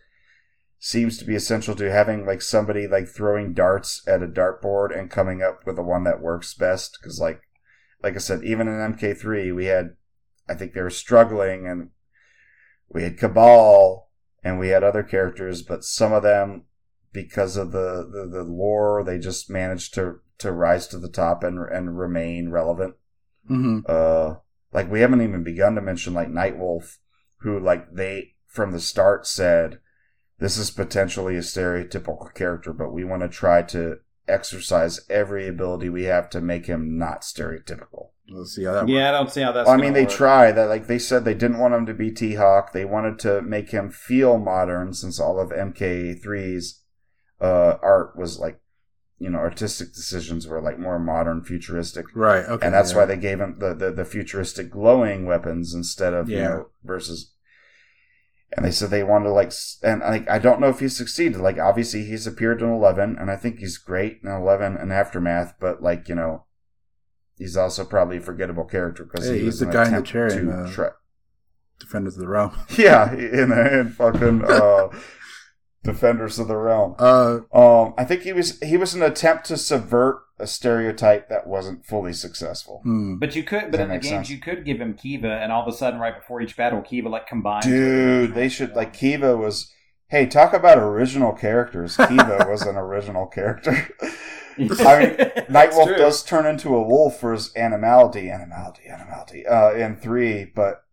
seems 0.79 1.19
to 1.19 1.27
be 1.27 1.35
essential 1.35 1.75
to 1.75 1.93
having 1.93 2.25
like 2.25 2.41
somebody 2.41 2.87
like 2.87 3.09
throwing 3.09 3.53
darts 3.53 4.03
at 4.09 4.23
a 4.23 4.27
dartboard 4.27 4.99
and 4.99 5.11
coming 5.11 5.43
up 5.43 5.67
with 5.67 5.77
the 5.77 5.83
one 5.83 6.05
that 6.05 6.23
works 6.23 6.55
best 6.55 6.97
because 6.99 7.21
like 7.21 7.43
like 8.03 8.15
i 8.15 8.19
said 8.19 8.43
even 8.45 8.69
in 8.69 8.75
mk3 8.75 9.55
we 9.55 9.67
had 9.67 9.97
i 10.49 10.55
think 10.55 10.73
they 10.73 10.83
were 10.83 10.91
struggling 10.91 11.67
and 11.67 11.91
we 12.89 13.03
had 13.03 13.19
Kabal 13.19 14.09
and 14.43 14.59
we 14.59 14.69
had 14.69 14.83
other 14.83 15.03
characters 15.03 15.63
but 15.63 15.85
some 15.85 16.13
of 16.13 16.23
them 16.23 16.65
because 17.13 17.57
of 17.57 17.73
the 17.73 18.09
the, 18.11 18.29
the 18.31 18.45
lore 18.45 19.03
they 19.05 19.19
just 19.19 19.51
managed 19.51 19.95
to 19.95 20.21
to 20.39 20.53
rise 20.53 20.87
to 20.89 20.99
the 20.99 21.09
top 21.09 21.43
and 21.43 21.59
and 21.71 21.99
remain 21.99 22.51
relevant. 22.51 22.95
Hmm 23.47 23.81
uh 23.87 24.35
like 24.73 24.91
we 24.91 25.01
haven't 25.01 25.23
even 25.23 25.43
begun 25.43 25.75
to 25.75 25.81
mention 25.81 26.15
like 26.15 26.29
nightwolf 26.29 26.99
who 27.39 27.59
like 27.59 27.93
they 27.93 28.35
from 28.47 28.73
the 28.73 28.81
start 28.81 29.27
said 29.27 29.79
this 30.39 30.57
is 30.57 30.71
potentially 30.71 31.37
a 31.37 31.41
stereotypical 31.41 32.33
character 32.35 32.73
but 32.73 32.93
we 32.93 33.05
want 33.05 33.23
to 33.23 33.29
try 33.29 33.63
to 33.63 33.99
exercise 34.29 35.01
every 35.09 35.49
ability 35.49 35.89
we 35.89 36.05
have 36.05 36.29
to 36.31 36.41
make 36.41 36.67
him 36.67 36.99
not 36.99 37.23
stereotypical 37.23 38.11
Let's 38.31 38.55
see 38.55 38.65
how 38.65 38.73
that 38.75 38.89
Yeah, 38.89 39.09
I 39.09 39.13
don't 39.13 39.31
see 39.31 39.41
how 39.41 39.53
that's. 39.53 39.67
well, 39.67 39.79
i 39.79 39.81
mean 39.81 39.95
they 39.95 40.05
work. 40.05 40.13
try 40.13 40.53
that 40.53 40.69
like 40.69 40.87
they 40.87 40.99
said 40.99 41.25
they 41.25 41.35
didn't 41.35 41.59
want 41.59 41.75
him 41.75 41.87
to 41.87 41.95
be 41.95 42.11
t-hawk 42.11 42.73
they 42.73 42.85
wanted 42.85 43.19
to 43.21 43.41
make 43.43 43.71
him 43.71 43.91
feel 43.91 44.39
modern 44.39 44.93
since 44.93 45.19
all 45.19 45.41
of 45.41 45.51
mk3's 45.51 46.83
uh 47.41 47.77
art 47.83 48.17
was 48.17 48.39
like 48.39 48.61
you 49.19 49.31
know 49.31 49.39
artistic 49.39 49.93
decisions 49.93 50.47
were 50.47 50.61
like 50.61 50.79
more 50.79 50.99
modern 50.99 51.43
futuristic. 51.43 52.07
Right. 52.15 52.45
Okay. 52.45 52.65
and 52.65 52.75
that's 52.75 52.93
yeah. 52.93 52.99
why 52.99 53.05
they 53.05 53.17
gave 53.17 53.41
him 53.41 53.57
the, 53.59 53.75
the, 53.75 53.91
the 53.91 54.05
futuristic 54.05 54.71
glowing 54.71 55.27
weapons 55.27 55.75
instead 55.75 56.15
of 56.15 56.29
you 56.31 56.39
know 56.39 56.69
versus 56.85 57.33
and 58.57 58.65
they 58.65 58.71
said 58.71 58.91
they 58.91 59.03
wanted 59.03 59.27
to 59.27 59.33
like 59.33 59.53
and 59.83 60.01
like 60.01 60.29
i 60.29 60.39
don't 60.39 60.61
know 60.61 60.69
if 60.69 60.81
he 60.81 60.89
succeeded 60.89 61.39
like 61.41 61.59
obviously 61.59 62.05
he's 62.05 62.27
appeared 62.27 62.63
in 62.63 62.69
11 62.69 63.17
and 63.19 63.31
i 63.31 63.37
think 63.37 63.59
he's 63.59 63.77
great 63.79 64.21
in 64.23 64.31
11 64.31 64.77
and 64.77 64.93
aftermath 64.93 65.55
but 65.61 65.83
like 65.83 66.09
you 66.09 66.15
know 66.15 66.45
he's 67.37 67.57
also 67.57 67.85
probably 67.85 68.17
a 68.17 68.21
forgettable 68.21 68.65
character 68.65 69.05
because 69.05 69.27
Hey, 69.29 69.39
he 69.39 69.45
he's 69.45 69.61
the 69.61 69.67
guy 69.67 69.87
in 69.87 69.95
the 69.95 70.03
chair 70.03 70.27
in, 70.29 70.49
uh, 70.49 70.91
Defenders 71.79 72.15
of 72.17 72.23
the 72.23 72.29
Realm. 72.29 72.51
yeah 72.77 73.13
in, 73.15 73.53
in 73.53 73.91
fucking 73.91 74.45
uh 74.49 74.89
defenders 75.85 76.39
of 76.39 76.49
the 76.49 76.57
realm 76.57 76.95
Uh, 76.99 77.39
um 77.53 77.95
i 77.97 78.05
think 78.05 78.23
he 78.23 78.33
was 78.33 78.59
he 78.61 78.77
was 78.77 78.95
an 78.95 79.03
attempt 79.03 79.45
to 79.47 79.57
subvert 79.57 80.23
a 80.41 80.47
stereotype 80.47 81.29
that 81.29 81.47
wasn't 81.47 81.85
fully 81.85 82.13
successful 82.13 82.81
hmm. 82.85 83.17
But 83.17 83.35
you 83.35 83.43
could, 83.43 83.71
Does 83.71 83.71
but 83.73 83.81
in 83.81 83.89
the 83.89 83.95
games, 83.95 84.07
sense? 84.09 84.31
you 84.31 84.39
could 84.39 84.65
give 84.65 84.81
him 84.81 84.95
Kiva, 84.95 85.29
and 85.29 85.51
all 85.51 85.63
of 85.67 85.73
a 85.73 85.77
sudden, 85.77 85.99
right 85.99 86.17
before 86.17 86.41
each 86.41 86.57
battle, 86.57 86.81
Kiva 86.81 87.09
like 87.09 87.27
combines. 87.27 87.65
Dude, 87.65 88.31
original 88.31 88.35
they 88.37 88.49
should 88.49 88.77
like. 88.77 88.93
Kiva 88.93 89.37
was. 89.37 89.73
Hey, 90.09 90.27
talk 90.27 90.53
about 90.55 90.79
original 90.79 91.33
characters. 91.33 91.97
Kiva 92.09 92.47
was 92.49 92.63
an 92.63 92.77
original 92.77 93.27
character. 93.27 93.89
I 94.59 94.61
mean, 94.61 94.77
Nightwolf 95.49 95.87
true. 95.87 95.97
does 95.97 96.23
turn 96.23 96.47
into 96.47 96.75
a 96.75 96.83
wolf 96.83 97.19
for 97.19 97.33
his 97.33 97.55
animality, 97.57 98.31
animality, 98.31 98.83
animality. 98.89 99.45
Uh, 99.45 99.73
in 99.73 99.97
three, 99.97 100.45
but 100.45 100.85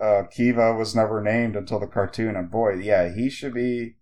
uh, 0.00 0.24
Kiva 0.30 0.74
was 0.74 0.94
never 0.94 1.22
named 1.22 1.56
until 1.56 1.80
the 1.80 1.86
cartoon. 1.86 2.36
And 2.36 2.50
boy, 2.50 2.74
yeah, 2.74 3.10
he 3.14 3.30
should 3.30 3.54
be. 3.54 3.96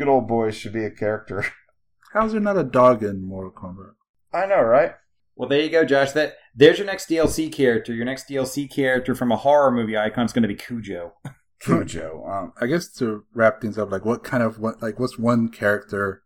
Good 0.00 0.08
old 0.08 0.26
boy 0.28 0.50
should 0.50 0.72
be 0.72 0.86
a 0.86 0.90
character. 0.90 1.44
How's 2.14 2.32
there 2.32 2.40
not 2.40 2.56
a 2.56 2.64
dog 2.64 3.02
in 3.02 3.22
Mortal 3.22 3.52
Kombat? 3.52 3.92
I 4.32 4.46
know, 4.46 4.62
right? 4.62 4.94
Well, 5.36 5.46
there 5.46 5.60
you 5.60 5.68
go, 5.68 5.84
Josh. 5.84 6.12
That 6.12 6.38
there's 6.54 6.78
your 6.78 6.86
next 6.86 7.10
DLC 7.10 7.52
character. 7.52 7.92
Your 7.92 8.06
next 8.06 8.26
DLC 8.26 8.70
character 8.70 9.14
from 9.14 9.30
a 9.30 9.36
horror 9.36 9.70
movie 9.70 9.98
icon 9.98 10.24
is 10.24 10.32
going 10.32 10.40
to 10.40 10.48
be 10.48 10.54
Cujo. 10.54 11.12
Cujo. 11.60 12.24
Um, 12.26 12.54
I 12.58 12.64
guess 12.64 12.90
to 12.94 13.24
wrap 13.34 13.60
things 13.60 13.76
up, 13.76 13.92
like 13.92 14.06
what 14.06 14.24
kind 14.24 14.42
of 14.42 14.58
what 14.58 14.80
like 14.80 14.98
what's 14.98 15.18
one 15.18 15.50
character, 15.50 16.22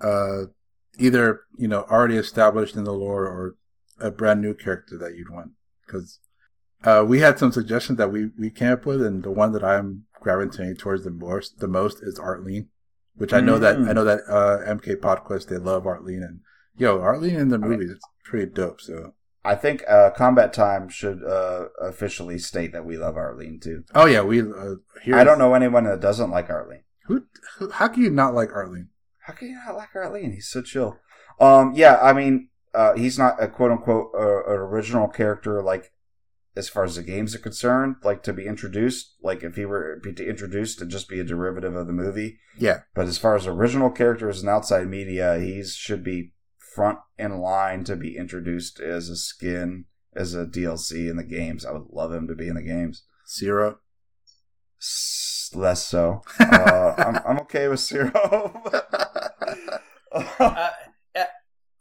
uh, 0.00 0.46
either 0.98 1.42
you 1.56 1.68
know 1.68 1.82
already 1.82 2.16
established 2.16 2.74
in 2.74 2.82
the 2.82 2.92
lore 2.92 3.24
or 3.24 3.54
a 4.00 4.10
brand 4.10 4.42
new 4.42 4.52
character 4.52 4.98
that 4.98 5.14
you'd 5.16 5.30
want? 5.30 5.52
Because 5.86 6.18
uh, 6.82 7.04
we 7.06 7.20
had 7.20 7.38
some 7.38 7.52
suggestions 7.52 7.98
that 7.98 8.10
we 8.10 8.30
we 8.36 8.50
came 8.50 8.72
up 8.72 8.84
with, 8.84 9.00
and 9.00 9.22
the 9.22 9.30
one 9.30 9.52
that 9.52 9.62
I'm 9.62 10.06
gravitating 10.24 10.76
towards 10.76 11.04
the 11.04 11.10
most 11.10 11.60
the 11.60 11.68
most 11.68 12.02
is 12.02 12.18
Arlene, 12.18 12.68
which 13.14 13.32
I 13.32 13.40
know 13.40 13.58
that 13.58 13.76
Mm. 13.76 13.88
I 13.88 13.92
know 13.92 14.04
that 14.04 14.20
uh, 14.28 14.58
MK 14.66 14.96
Podquest 14.96 15.48
they 15.48 15.58
love 15.58 15.86
Arlene, 15.86 16.22
and 16.22 16.40
yo 16.76 17.00
Arlene 17.00 17.36
in 17.36 17.48
the 17.50 17.58
movies 17.58 17.90
it's 17.90 18.04
pretty 18.24 18.50
dope. 18.50 18.80
So 18.80 19.14
I 19.44 19.54
think 19.54 19.84
uh, 19.88 20.10
Combat 20.10 20.52
Time 20.52 20.88
should 20.88 21.22
uh, 21.22 21.66
officially 21.80 22.38
state 22.38 22.72
that 22.72 22.86
we 22.86 22.96
love 22.96 23.16
Arlene 23.16 23.60
too. 23.60 23.84
oh 23.94 24.06
yeah, 24.06 24.22
we 24.22 24.40
uh, 24.40 24.76
here 25.02 25.14
I 25.14 25.22
don't 25.22 25.38
know 25.38 25.54
anyone 25.54 25.84
that 25.84 26.00
doesn't 26.00 26.30
like 26.30 26.50
Arlene. 26.50 26.84
who, 27.06 27.26
who 27.58 27.70
how 27.70 27.88
can 27.88 28.02
you 28.02 28.10
not 28.10 28.34
like 28.34 28.50
Arlene. 28.52 28.88
How 29.26 29.32
can 29.34 29.48
you 29.48 29.58
not 29.64 29.76
like 29.76 29.94
Arlene? 29.94 30.32
He's 30.32 30.48
so 30.48 30.60
chill. 30.62 30.98
Um, 31.40 31.72
yeah, 31.74 31.98
I 32.02 32.12
mean, 32.12 32.48
uh, 32.74 32.94
he's 32.94 33.18
not 33.18 33.42
a 33.42 33.48
quote 33.48 33.70
unquote 33.70 34.10
uh, 34.14 34.44
an 34.52 34.58
original 34.60 35.08
character, 35.08 35.62
like 35.62 35.92
as 36.56 36.68
far 36.68 36.84
as 36.84 36.96
the 36.96 37.02
games 37.02 37.34
are 37.34 37.40
concerned, 37.40 37.96
like 38.04 38.22
to 38.22 38.32
be 38.32 38.46
introduced. 38.46 39.14
Like 39.22 39.42
if 39.42 39.56
he 39.56 39.64
were 39.64 40.00
be 40.02 40.12
to 40.12 40.28
introduced 40.28 40.78
to 40.78 40.86
just 40.86 41.08
be 41.08 41.20
a 41.20 41.24
derivative 41.24 41.74
of 41.74 41.86
the 41.86 41.92
movie. 41.92 42.38
Yeah. 42.56 42.80
But 42.94 43.06
as 43.06 43.18
far 43.18 43.34
as 43.34 43.46
original 43.46 43.90
characters 43.90 44.40
and 44.40 44.48
outside 44.48 44.88
media, 44.88 45.38
he 45.38 45.64
should 45.64 46.04
be 46.04 46.32
front 46.74 46.98
in 47.18 47.38
line 47.38 47.84
to 47.84 47.96
be 47.96 48.16
introduced 48.16 48.80
as 48.80 49.08
a 49.08 49.16
skin 49.16 49.86
as 50.14 50.34
a 50.34 50.46
DLC 50.46 51.10
in 51.10 51.16
the 51.16 51.24
games. 51.24 51.64
I 51.64 51.72
would 51.72 51.86
love 51.90 52.12
him 52.12 52.28
to 52.28 52.34
be 52.34 52.48
in 52.48 52.54
the 52.54 52.62
games. 52.62 53.02
Zero. 53.28 53.78
S- 54.80 55.50
less 55.54 55.86
so. 55.86 56.22
Uh, 56.40 56.94
I'm 56.98 57.16
I'm 57.26 57.38
okay 57.40 57.68
with 57.68 57.80
Zero. 57.80 58.12
uh, 60.12 60.70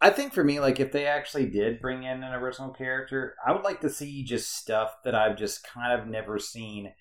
I 0.03 0.09
think 0.09 0.33
for 0.33 0.43
me, 0.43 0.59
like 0.59 0.81
if 0.81 0.91
they 0.91 1.05
actually 1.05 1.45
did 1.45 1.79
bring 1.79 2.03
in 2.03 2.23
an 2.23 2.33
original 2.33 2.71
character, 2.71 3.35
I 3.45 3.53
would 3.53 3.63
like 3.63 3.79
to 3.81 3.89
see 3.89 4.21
just 4.21 4.53
stuff 4.53 4.97
that 5.05 5.15
I've 5.15 5.37
just 5.37 5.65
kind 5.65 5.97
of 5.97 6.09
never 6.09 6.37
seen 6.39 6.91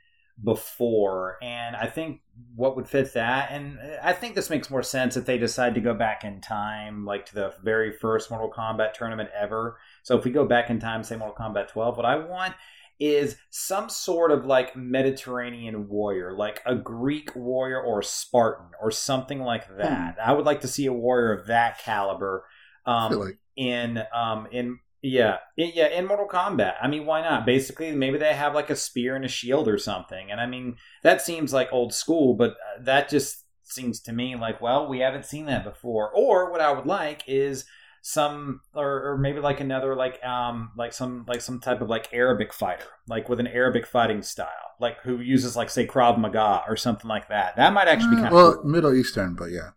before. 0.42 1.36
And 1.42 1.74
I 1.74 1.86
think 1.86 2.20
what 2.54 2.76
would 2.76 2.88
fit 2.88 3.12
that, 3.14 3.50
and 3.50 3.76
I 4.00 4.12
think 4.12 4.36
this 4.36 4.50
makes 4.50 4.70
more 4.70 4.84
sense 4.84 5.16
if 5.16 5.26
they 5.26 5.36
decide 5.36 5.74
to 5.74 5.80
go 5.80 5.94
back 5.94 6.22
in 6.22 6.40
time, 6.40 7.04
like 7.04 7.26
to 7.26 7.34
the 7.34 7.54
very 7.64 7.92
first 7.92 8.30
Mortal 8.30 8.52
Kombat 8.52 8.94
tournament 8.94 9.30
ever. 9.36 9.78
So 10.04 10.16
if 10.16 10.24
we 10.24 10.30
go 10.30 10.46
back 10.46 10.70
in 10.70 10.78
time, 10.78 11.02
say 11.02 11.16
Mortal 11.16 11.34
Kombat 11.34 11.68
12, 11.68 11.96
what 11.96 12.06
I 12.06 12.18
want 12.18 12.54
is 13.00 13.36
some 13.50 13.88
sort 13.88 14.30
of 14.30 14.46
like 14.46 14.76
Mediterranean 14.76 15.88
warrior, 15.88 16.32
like 16.32 16.62
a 16.64 16.76
Greek 16.76 17.34
warrior 17.34 17.82
or 17.82 17.98
a 17.98 18.04
Spartan 18.04 18.68
or 18.80 18.92
something 18.92 19.40
like 19.40 19.66
hmm. 19.66 19.78
that. 19.78 20.18
I 20.24 20.32
would 20.32 20.46
like 20.46 20.60
to 20.60 20.68
see 20.68 20.86
a 20.86 20.92
warrior 20.92 21.32
of 21.32 21.48
that 21.48 21.80
caliber 21.80 22.44
um, 22.86 23.12
like 23.12 23.38
in 23.56 24.02
um 24.14 24.46
in 24.52 24.78
yeah 25.02 25.38
yeah 25.56 25.88
in 25.88 26.06
Mortal 26.06 26.28
Kombat. 26.28 26.74
I 26.82 26.88
mean, 26.88 27.06
why 27.06 27.20
not? 27.22 27.44
Basically, 27.46 27.92
maybe 27.92 28.18
they 28.18 28.34
have 28.34 28.54
like 28.54 28.70
a 28.70 28.76
spear 28.76 29.16
and 29.16 29.24
a 29.24 29.28
shield 29.28 29.68
or 29.68 29.78
something. 29.78 30.30
And 30.30 30.40
I 30.40 30.46
mean, 30.46 30.76
that 31.02 31.20
seems 31.22 31.52
like 31.52 31.68
old 31.72 31.92
school, 31.94 32.34
but 32.34 32.50
uh, 32.52 32.82
that 32.82 33.08
just 33.08 33.44
seems 33.64 34.00
to 34.00 34.12
me 34.12 34.36
like 34.36 34.60
well, 34.60 34.88
we 34.88 35.00
haven't 35.00 35.24
seen 35.26 35.46
that 35.46 35.64
before. 35.64 36.10
Or 36.14 36.50
what 36.50 36.60
I 36.60 36.72
would 36.72 36.86
like 36.86 37.22
is 37.26 37.64
some 38.04 38.60
or, 38.74 39.12
or 39.12 39.18
maybe 39.18 39.38
like 39.38 39.60
another 39.60 39.94
like 39.94 40.22
um 40.24 40.72
like 40.76 40.92
some 40.92 41.24
like 41.28 41.40
some 41.40 41.60
type 41.60 41.80
of 41.80 41.88
like 41.88 42.08
Arabic 42.12 42.52
fighter 42.52 42.88
like 43.06 43.28
with 43.28 43.38
an 43.38 43.46
Arabic 43.46 43.86
fighting 43.86 44.22
style 44.22 44.48
like 44.80 45.00
who 45.02 45.20
uses 45.20 45.54
like 45.54 45.70
say 45.70 45.86
Krav 45.86 46.18
Maga 46.18 46.64
or 46.66 46.76
something 46.76 47.08
like 47.08 47.28
that 47.28 47.54
that 47.54 47.72
might 47.72 47.86
actually 47.86 48.16
be 48.16 48.22
Uh, 48.22 48.22
kind 48.22 48.34
well, 48.34 48.48
of 48.48 48.54
cool. 48.56 48.64
Middle 48.70 48.94
Eastern, 48.94 49.34
but 49.34 49.52
yeah. 49.52 49.70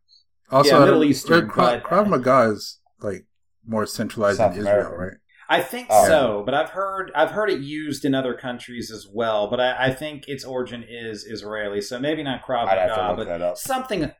Also, 0.50 0.80
Yeah, 0.80 0.86
Middle 0.86 1.04
Eastern, 1.04 1.48
Krav, 1.48 1.56
but- 1.56 1.84
Krav 1.84 2.08
Maga 2.08 2.52
is 2.54 2.80
like 3.02 3.26
more 3.66 3.86
centralized 3.86 4.38
South 4.38 4.54
in 4.54 4.60
Israel, 4.60 4.74
America. 4.88 4.98
right? 4.98 5.18
I 5.48 5.62
think 5.62 5.88
Oh. 5.92 6.08
so, 6.08 6.44
but 6.46 6.54
I've 6.56 6.70
heard 6.72 7.12
I've 7.16 7.32
heard 7.32 7.50
it 7.52 7.60
used 7.62 8.04
in 8.06 8.16
other 8.16 8.34
countries 8.34 8.90
as 8.92 9.08
well. 9.12 9.48
But 9.50 9.60
I, 9.60 9.88
I 9.88 9.94
think 9.94 10.28
its 10.28 10.44
origin 10.44 10.84
is 10.88 11.24
Israeli, 11.26 11.82
so 11.82 12.00
maybe 12.00 12.24
not 12.24 12.44
Krav 12.44 12.68
I'd 12.68 12.78
have 12.80 12.96
to 12.96 13.02
Maga, 13.02 13.16
but 13.18 13.28
that 13.28 13.42
up. 13.42 13.58
something 13.58 14.12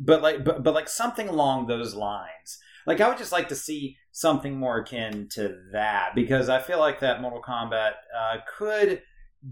but 0.00 0.22
like 0.22 0.44
but, 0.44 0.62
but 0.64 0.74
like 0.74 0.88
something 0.88 1.28
along 1.28 1.66
those 1.68 1.94
lines. 1.94 2.58
Like 2.84 3.00
I 3.00 3.08
would 3.08 3.18
just 3.18 3.30
like 3.30 3.48
to 3.50 3.54
see 3.54 3.96
something 4.10 4.58
more 4.58 4.78
akin 4.78 5.28
to 5.32 5.56
that 5.72 6.16
because 6.16 6.48
I 6.48 6.60
feel 6.60 6.80
like 6.80 6.98
that 7.00 7.20
Mortal 7.22 7.40
Kombat 7.40 7.92
uh, 8.18 8.38
could 8.58 9.02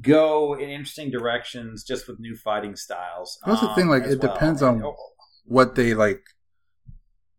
go 0.00 0.54
in 0.54 0.68
interesting 0.68 1.10
directions 1.12 1.84
just 1.84 2.08
with 2.08 2.18
new 2.18 2.34
fighting 2.36 2.74
styles. 2.74 3.38
That's 3.46 3.60
the 3.60 3.68
um, 3.68 3.74
thing, 3.76 3.88
like, 3.88 4.02
as 4.02 4.14
it 4.14 4.20
depends 4.20 4.62
And- 4.62 4.84
on- 4.84 4.94
what 5.44 5.74
they 5.76 5.94
like 5.94 6.22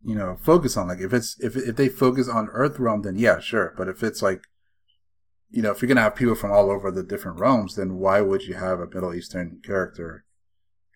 you 0.04 0.14
know 0.14 0.36
focus 0.40 0.76
on 0.76 0.88
like 0.88 0.98
if 1.00 1.12
it's 1.12 1.36
if 1.40 1.56
if 1.56 1.76
they 1.76 1.88
focus 1.88 2.28
on 2.28 2.48
earth 2.52 2.78
realm 2.78 3.02
then 3.02 3.16
yeah 3.16 3.38
sure 3.40 3.72
but 3.76 3.88
if 3.88 4.02
it's 4.02 4.20
like 4.22 4.42
you 5.50 5.62
know 5.62 5.70
if 5.70 5.80
you're 5.80 5.88
gonna 5.88 6.00
have 6.00 6.14
people 6.16 6.34
from 6.34 6.50
all 6.50 6.70
over 6.70 6.90
the 6.90 7.02
different 7.02 7.38
realms 7.38 7.76
then 7.76 7.94
why 7.96 8.20
would 8.20 8.42
you 8.42 8.54
have 8.54 8.80
a 8.80 8.86
middle 8.92 9.14
eastern 9.14 9.60
character 9.64 10.24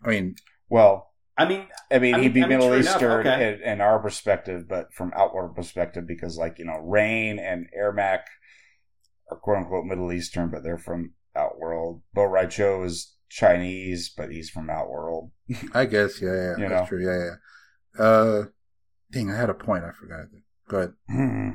i 0.05 0.09
mean 0.09 0.35
Well, 0.69 1.13
I 1.39 1.45
mean, 1.47 1.67
I 1.93 1.99
mean, 1.99 2.15
I 2.15 2.21
he'd 2.23 2.25
mean- 2.25 2.33
be 2.35 2.43
I 2.45 2.49
mean, 2.49 2.59
Middle 2.59 2.71
true 2.71 2.79
Eastern 2.81 3.27
okay. 3.27 3.55
in, 3.63 3.73
in 3.75 3.81
our 3.83 3.99
perspective, 3.99 4.67
but 4.67 4.93
from 4.95 5.13
outward 5.15 5.55
perspective, 5.55 6.07
because 6.07 6.39
like 6.39 6.59
you 6.59 6.65
know, 6.65 6.79
Rain 6.79 7.39
and 7.39 7.67
Ermac 7.79 8.21
are 9.31 9.37
quote 9.37 9.59
unquote 9.59 9.85
Middle 9.85 10.11
Eastern, 10.13 10.51
but 10.51 10.63
they're 10.65 10.79
from 10.79 11.13
Outworld. 11.37 12.01
Bo 12.15 12.25
Rai 12.25 12.49
Cho 12.49 12.83
is 12.85 13.15
Chinese, 13.29 14.11
but 14.17 14.31
he's 14.33 14.49
from 14.49 14.71
Outworld. 14.71 15.31
i 15.75 15.85
guess 15.85 16.23
yeah 16.23 16.33
yeah 16.33 16.53
You 16.57 16.69
that's 16.69 16.73
know. 16.73 16.87
true 16.89 17.05
yeah 17.05 17.25
yeah 17.29 18.03
uh 18.05 18.45
dang 19.11 19.31
i 19.31 19.37
had 19.37 19.51
a 19.51 19.55
point 19.55 19.85
i 19.85 19.91
forgot 19.93 20.21
it 20.21 20.29
go 20.69 20.79
ahead 20.79 20.93
Hmm. 21.09 21.51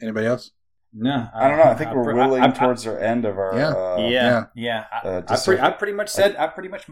anybody 0.00 0.26
else 0.26 0.50
no, 0.98 1.28
I 1.34 1.48
don't 1.48 1.58
know. 1.58 1.64
I 1.64 1.74
think 1.74 1.92
we're 1.94 2.04
pre- 2.04 2.14
willing 2.14 2.42
I- 2.42 2.46
I- 2.46 2.50
towards 2.52 2.86
our 2.86 2.98
end 2.98 3.26
of 3.26 3.36
our. 3.36 3.54
Yeah. 3.54 3.68
Uh, 3.68 3.96
yeah, 4.08 4.44
yeah. 4.54 4.84
I, 4.90 5.06
Uh, 5.06 5.16
I, 5.18 5.20
just 5.34 5.44
pre- 5.44 5.60
I 5.60 5.70
pretty 5.72 5.92
much 5.92 6.08
said 6.08 6.34
I 6.36 6.46
pretty 6.46 6.70
much 6.70 6.86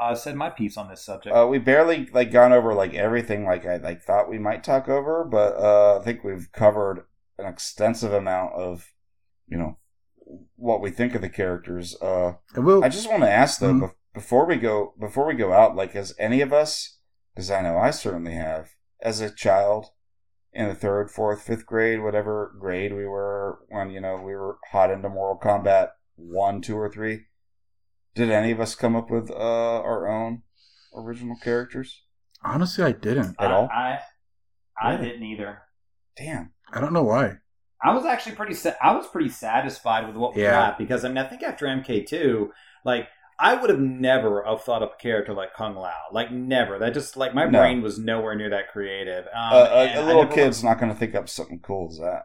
uh, 0.00 0.14
said 0.14 0.34
my 0.34 0.48
piece 0.48 0.78
on 0.78 0.88
this 0.88 1.04
subject. 1.04 1.36
Uh, 1.36 1.46
we 1.46 1.58
barely 1.58 2.08
like 2.10 2.30
gone 2.32 2.54
over 2.54 2.72
like 2.72 2.94
everything 2.94 3.44
like 3.44 3.66
I 3.66 3.76
like 3.76 4.00
thought 4.00 4.30
we 4.30 4.38
might 4.38 4.64
talk 4.64 4.88
over, 4.88 5.24
but 5.24 5.56
uh, 5.58 5.98
I 6.00 6.02
think 6.04 6.24
we've 6.24 6.48
covered 6.52 7.04
an 7.38 7.44
extensive 7.44 8.14
amount 8.14 8.54
of 8.54 8.86
you 9.46 9.58
know 9.58 9.76
what 10.56 10.80
we 10.80 10.90
think 10.90 11.14
of 11.14 11.20
the 11.20 11.28
characters. 11.28 12.00
Uh, 12.00 12.34
we'll 12.56 12.82
I 12.82 12.88
just 12.88 13.10
want 13.10 13.24
to 13.24 13.30
ask 13.30 13.60
though 13.60 13.74
Mhm. 13.74 13.80
bef- 13.90 13.94
before 14.14 14.46
we 14.46 14.56
go 14.56 14.94
before 14.98 15.26
we 15.26 15.34
go 15.34 15.52
out, 15.52 15.76
like 15.76 15.92
has 15.92 16.14
any 16.18 16.40
of 16.40 16.54
us, 16.54 16.98
because 17.34 17.50
I 17.50 17.60
know 17.60 17.76
I 17.76 17.90
certainly 17.90 18.32
have, 18.34 18.70
as 19.02 19.20
a 19.20 19.30
child 19.34 19.86
in 20.52 20.68
the 20.68 20.74
third, 20.74 21.10
fourth, 21.10 21.42
fifth 21.42 21.64
grade, 21.66 22.02
whatever 22.02 22.54
grade 22.60 22.92
we 22.94 23.06
were 23.06 23.60
when 23.68 23.90
you 23.90 24.00
know 24.00 24.16
we 24.16 24.34
were 24.34 24.58
hot 24.72 24.90
into 24.90 25.08
Mortal 25.08 25.40
Kombat 25.40 25.90
one, 26.16 26.60
two, 26.60 26.76
or 26.76 26.90
three. 26.90 27.22
Did 28.14 28.30
any 28.30 28.50
of 28.50 28.60
us 28.60 28.74
come 28.74 28.96
up 28.96 29.10
with 29.10 29.30
uh, 29.30 29.34
our 29.80 30.08
own 30.08 30.42
original 30.96 31.36
characters? 31.42 32.02
honestly 32.42 32.82
i 32.82 32.90
didn't 32.90 33.36
at 33.38 33.50
I, 33.50 33.54
all? 33.54 33.68
I, 33.70 33.98
I 34.82 34.94
Really? 34.94 35.08
didn't 35.10 35.22
either. 35.24 35.58
Damn. 36.16 36.52
i 36.72 36.80
don't 36.80 36.92
know 36.94 37.02
why 37.02 37.36
I 37.82 37.94
was 37.94 38.04
actually 38.04 38.34
pretty. 38.36 38.52
Sa- 38.54 38.74
I 38.82 38.94
was 38.94 39.06
pretty 39.06 39.30
satisfied 39.30 40.06
with 40.06 40.14
what 40.16 40.34
we 40.34 40.42
Yeah. 40.42 40.50
got 40.52 40.78
because 40.78 41.02
I 41.04 41.08
mean 41.08 41.16
I 41.18 41.26
think 41.26 41.42
after 41.42 41.64
MK 41.66 42.06
two, 42.06 42.50
like 42.84 43.08
I 43.40 43.54
would 43.54 43.70
have 43.70 43.80
never 43.80 44.44
have 44.44 44.62
thought 44.62 44.82
up 44.82 44.94
a 44.98 45.02
character 45.02 45.32
like 45.32 45.54
Kung 45.54 45.74
Lao, 45.74 45.94
like 46.12 46.30
never. 46.30 46.78
That 46.78 46.92
just 46.94 47.16
like 47.16 47.34
my 47.34 47.46
No. 47.46 47.58
brain 47.60 47.80
was 47.82 47.98
nowhere 47.98 48.34
near 48.36 48.50
that 48.50 48.68
creative. 48.70 49.24
Um, 49.26 49.52
Uh, 49.52 49.68
a, 49.72 50.00
a 50.00 50.04
little 50.04 50.26
kid's 50.26 50.62
not 50.62 50.78
going 50.78 50.92
to 50.92 50.98
think 50.98 51.14
up 51.14 51.28
something 51.28 51.60
cool 51.60 51.88
as 51.90 51.98
that. 51.98 52.24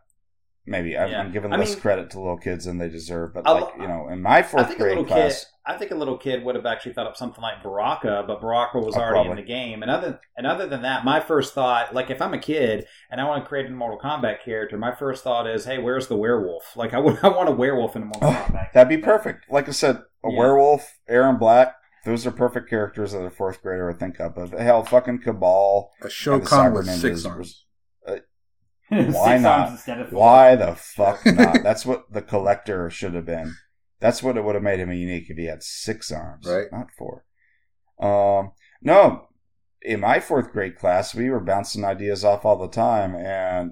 Maybe 0.68 0.98
I'm, 0.98 1.10
Yeah. 1.12 1.20
I'm 1.20 1.32
giving 1.32 1.54
I 1.54 1.58
less 1.58 1.74
mean- 1.74 1.80
credit 1.82 2.10
to 2.12 2.20
little 2.20 2.38
kids 2.40 2.66
than 2.66 2.80
they 2.80 2.90
deserve, 2.90 3.34
but 3.36 3.48
A 3.48 3.54
like 3.54 3.76
you 3.80 3.88
know, 3.88 4.10
in 4.10 4.22
my 4.22 4.40
I 4.40 4.44
fourth 4.44 4.68
think 4.68 4.80
a 4.80 4.84
grade 4.84 4.98
little 4.98 5.06
class, 5.06 5.46
kid. 5.46 5.52
I 5.68 5.78
think 5.78 5.92
a 5.92 5.96
little 5.96 6.18
kid 6.18 6.44
would 6.44 6.56
have 6.56 6.66
actually 6.66 6.94
thought 6.94 7.06
up 7.08 7.16
something 7.18 7.42
like 7.42 7.62
Baraka, 7.64 8.24
but 8.28 8.42
Baraka 8.42 8.80
was 8.80 8.96
Oh, 8.98 9.02
already 9.02 9.30
in 9.30 9.36
the 9.36 9.42
game. 9.44 9.84
And 9.84 9.92
other 9.92 10.20
and 10.36 10.46
other 10.48 10.66
than 10.68 10.82
that, 10.82 11.06
my 11.06 11.20
first 11.20 11.54
thought, 11.54 11.94
like 11.94 12.10
if 12.10 12.20
I'm 12.22 12.34
a 12.34 12.40
kid 12.40 12.88
and 13.12 13.22
I 13.22 13.26
want 13.26 13.44
to 13.44 13.48
create 13.48 13.68
a 13.68 13.70
Mortal 13.70 14.00
Kombat 14.00 14.42
character, 14.44 14.76
my 14.78 14.94
first 14.94 15.24
thought 15.24 15.48
is, 15.48 15.66
hey, 15.66 15.78
where's 15.78 16.08
the 16.08 16.18
werewolf? 16.18 16.76
Like 16.76 16.94
I 16.96 17.00
would, 17.00 17.20
I 17.24 17.28
want 17.30 17.48
a 17.50 17.52
werewolf 17.54 17.96
in 17.96 18.02
a 18.02 18.06
Mortal 18.06 18.30
Oh, 18.30 18.34
Kombat. 18.34 18.74
that'd 18.74 18.90
be 18.90 18.98
perfect. 18.98 19.52
Like 19.52 19.68
I 19.70 19.72
said, 19.72 20.02
a 20.26 20.32
Yeah. 20.32 20.38
werewolf, 20.40 20.98
Erron 21.10 21.40
Black. 21.40 21.76
Those 22.06 22.28
are 22.28 22.32
perfect 22.32 22.70
characters 22.70 23.14
that 23.14 23.24
a 23.24 23.30
fourth 23.32 23.62
grader 23.62 23.88
would 23.88 24.00
think 24.00 24.20
up 24.20 24.38
of. 24.38 24.52
Hell, 24.52 24.84
fucking 24.84 25.20
Kabal. 25.22 25.92
a 26.04 26.10
show 26.10 26.40
the 26.40 26.46
con 26.46 26.72
Cyber 26.72 26.76
with 26.76 26.88
six 26.90 27.22
Ninjas 27.22 27.30
arms 27.30 27.66
Six 28.90 29.16
Why 29.16 29.32
arms 29.34 29.44
not? 29.44 29.70
instead 29.72 30.00
of 30.02 30.10
four. 30.10 30.20
Why 30.20 30.56
the 30.56 30.76
fuck 30.76 31.26
not? 31.26 31.64
That's 31.64 31.86
what 31.88 32.12
the 32.14 32.22
collector 32.22 32.90
should 32.92 33.16
have 33.16 33.26
been. 33.26 33.56
That's 34.00 34.22
what 34.22 34.38
it 34.38 34.44
would 34.44 34.54
have 34.54 34.64
made 34.64 34.80
him 34.80 34.92
unique 34.92 35.30
if 35.30 35.38
he 35.38 35.46
had 35.46 35.64
six 35.64 36.12
arms, 36.12 36.46
Right. 36.48 36.68
Not 36.72 36.92
four. 36.96 37.26
Um, 38.00 38.52
no, 38.82 39.28
in 39.82 40.02
my 40.02 40.20
fourth 40.20 40.52
grade 40.52 40.76
class, 40.78 41.16
we 41.16 41.30
were 41.32 41.40
bouncing 41.40 41.84
ideas 41.84 42.24
off 42.24 42.46
all 42.46 42.58
the 42.58 42.68
time, 42.68 43.16
and 43.16 43.72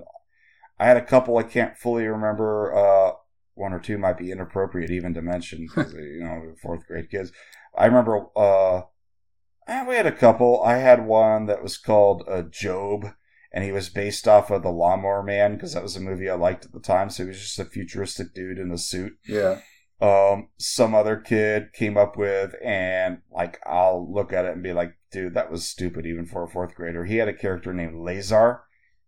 I 0.79 0.87
had 0.87 0.97
a 0.97 1.05
couple 1.05 1.37
I 1.37 1.43
can't 1.43 1.77
fully 1.77 2.05
remember. 2.07 2.73
Uh, 2.75 3.11
one 3.55 3.73
or 3.73 3.79
two 3.79 3.97
might 3.97 4.17
be 4.17 4.31
inappropriate 4.31 4.91
even 4.91 5.13
to 5.13 5.21
mention 5.21 5.67
because 5.67 5.93
you 5.93 6.23
know 6.23 6.53
fourth 6.61 6.85
grade 6.87 7.09
kids. 7.09 7.31
I 7.77 7.85
remember. 7.85 8.27
Uh, 8.35 8.81
eh, 9.67 9.85
we 9.87 9.95
had 9.95 10.05
a 10.05 10.11
couple. 10.11 10.61
I 10.63 10.77
had 10.77 11.05
one 11.05 11.45
that 11.47 11.63
was 11.63 11.77
called 11.77 12.23
uh, 12.27 12.43
Job 12.43 13.05
and 13.53 13.63
he 13.63 13.71
was 13.71 13.89
based 13.89 14.27
off 14.27 14.49
of 14.49 14.63
the 14.63 14.71
Lawnmower 14.71 15.21
Man 15.21 15.53
because 15.53 15.73
that 15.73 15.83
was 15.83 15.95
a 15.95 16.01
movie 16.01 16.29
I 16.29 16.33
liked 16.33 16.65
at 16.65 16.73
the 16.73 16.79
time. 16.79 17.09
So 17.09 17.23
he 17.23 17.29
was 17.29 17.39
just 17.39 17.59
a 17.59 17.65
futuristic 17.65 18.33
dude 18.33 18.57
in 18.57 18.71
a 18.71 18.77
suit. 18.77 19.13
yeah 19.27 19.59
Um, 20.01 20.49
some 20.57 20.95
other 20.95 21.17
kid 21.17 21.71
came 21.71 21.95
up 21.95 22.17
with, 22.17 22.55
and 22.63 23.19
like 23.31 23.59
I'll 23.65 24.11
look 24.11 24.33
at 24.33 24.45
it 24.45 24.53
and 24.53 24.63
be 24.63 24.73
like, 24.73 24.97
dude, 25.11 25.35
that 25.35 25.51
was 25.51 25.67
stupid 25.67 26.05
even 26.07 26.25
for 26.25 26.43
a 26.43 26.49
fourth 26.49 26.73
grader. 26.73 27.05
He 27.05 27.17
had 27.17 27.27
a 27.27 27.33
character 27.33 27.73
named 27.73 27.95
Lazar, 27.95 28.63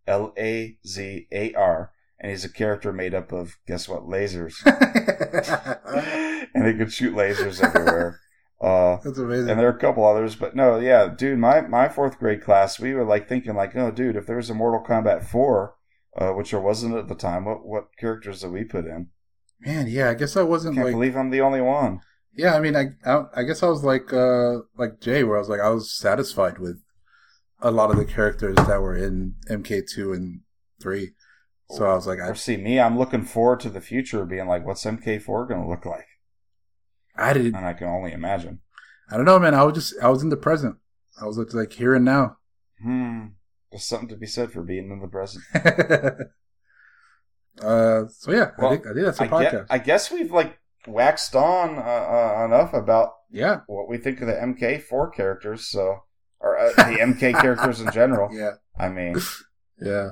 L 0.05 0.31
A 0.37 0.77
Z 0.85 1.27
A 1.31 1.53
R, 1.55 1.91
and 2.25 2.31
he's 2.31 2.43
a 2.43 2.49
character 2.49 2.91
made 2.91 3.13
up 3.13 3.31
of 3.31 3.55
guess 3.67 3.87
what 3.87 4.07
lasers, 4.07 4.55
and 6.55 6.65
he 6.65 6.73
could 6.73 6.91
shoot 6.91 7.15
lasers 7.15 7.63
everywhere. 7.63 8.19
Uh, 8.61 8.97
that's 9.03 9.17
amazing 9.17 9.49
and 9.49 9.59
there 9.59 9.67
are 9.67 9.75
a 9.75 9.79
couple 9.79 10.07
others, 10.07 10.33
but 10.37 10.55
no, 10.55 10.79
yeah, 10.79 11.07
dude, 11.07 11.37
my, 11.37 11.59
my 11.59 11.89
fourth 11.89 12.17
grade 12.17 12.41
class, 12.41 12.79
we 12.79 12.93
were 12.93 13.03
like 13.03 13.27
thinking 13.27 13.53
like, 13.53 13.75
oh, 13.75 13.91
dude, 13.91 14.15
if 14.15 14.25
there 14.25 14.37
was 14.37 14.49
a 14.49 14.53
Mortal 14.53 14.81
Kombat 14.81 15.25
four, 15.25 15.75
uh, 16.17 16.29
which 16.29 16.51
there 16.51 16.61
wasn't 16.61 16.95
at 16.95 17.09
the 17.09 17.15
time, 17.15 17.43
what 17.43 17.65
what 17.65 17.89
characters 17.99 18.41
did 18.41 18.51
we 18.51 18.63
put 18.63 18.85
in? 18.85 19.09
man 19.59 19.87
yeah 19.87 20.09
i 20.09 20.13
guess 20.13 20.37
i 20.37 20.41
wasn't 20.41 20.73
I 20.73 20.75
Can't 20.75 20.85
like 20.85 20.93
believe 20.93 21.17
I'm 21.17 21.31
the 21.31 21.41
only 21.41 21.61
one. 21.61 21.99
Yeah, 22.33 22.55
I 22.55 22.61
mean, 22.61 22.75
I, 22.77 22.85
I 23.05 23.25
I 23.35 23.43
guess 23.43 23.61
I 23.61 23.67
was 23.67 23.83
like 23.83 24.13
uh 24.13 24.59
like 24.77 25.01
Jay, 25.01 25.23
where 25.25 25.35
I 25.35 25.39
was 25.39 25.49
like 25.49 25.61
I 25.61 25.69
was 25.69 25.93
satisfied 25.93 26.57
with 26.57 26.81
a 27.59 27.71
lot 27.71 27.91
of 27.91 27.97
the 27.97 28.05
characters 28.05 28.55
that 28.55 28.81
were 28.81 28.95
in 28.95 29.35
MK 29.49 29.83
two 29.93 30.13
and 30.13 30.41
three. 30.81 31.11
So 31.69 31.85
I 31.85 31.95
was 31.95 32.05
like, 32.05 32.19
I 32.19 32.33
see 32.33 32.57
me, 32.57 32.79
I'm 32.79 32.97
looking 32.97 33.23
forward 33.23 33.59
to 33.61 33.69
the 33.69 33.81
future, 33.81 34.23
being 34.25 34.47
like, 34.47 34.65
what's 34.65 34.85
MK4 34.85 35.49
going 35.49 35.63
to 35.63 35.67
look 35.67 35.85
like? 35.85 36.05
I 37.17 37.33
didn't 37.33 37.55
And 37.55 37.65
I 37.65 37.73
can 37.73 37.87
only 37.87 38.11
imagine. 38.11 38.59
I 39.09 39.17
don't 39.17 39.25
know, 39.25 39.39
man. 39.39 39.53
I 39.53 39.63
was 39.63 39.73
just 39.75 39.93
I 40.01 40.09
was 40.09 40.21
in 40.23 40.29
the 40.29 40.37
present. 40.37 40.75
I 41.21 41.25
was 41.25 41.37
like 41.37 41.73
here 41.73 41.95
and 41.95 42.03
now. 42.03 42.37
Hmm, 42.81 43.27
there's 43.71 43.85
something 43.85 44.09
to 44.09 44.17
be 44.17 44.25
said 44.25 44.51
for 44.51 44.63
being 44.63 44.91
in 44.91 44.99
the 44.99 45.07
present. 45.07 45.43
uh, 47.61 48.07
so 48.09 48.31
yeah, 48.31 48.51
I 48.57 48.69
think 48.69 48.87
I 48.87 48.93
think 48.93 49.05
that's 49.05 49.19
a 49.19 49.27
podcast. 49.27 49.51
gue- 49.51 49.65
I 49.69 49.77
guess 49.77 50.11
we've 50.11 50.31
like 50.31 50.59
waxed 50.87 51.35
on 51.35 51.77
uh, 51.77 51.81
uh, 51.81 52.45
enough 52.45 52.73
about 52.73 53.13
yeah, 53.31 53.61
what 53.67 53.87
we 53.87 53.97
think 53.97 54.21
of 54.21 54.27
the 54.27 54.33
MK4 54.33 55.13
characters, 55.13 55.67
so 55.67 55.99
or 56.39 56.57
uh, 56.57 56.73
the 56.75 56.97
MK 56.99 57.39
characters 57.41 57.79
in 57.81 57.91
general. 57.91 58.29
yeah, 58.33 58.55
I 58.77 58.89
mean, 58.89 59.15
yeah. 59.79 60.11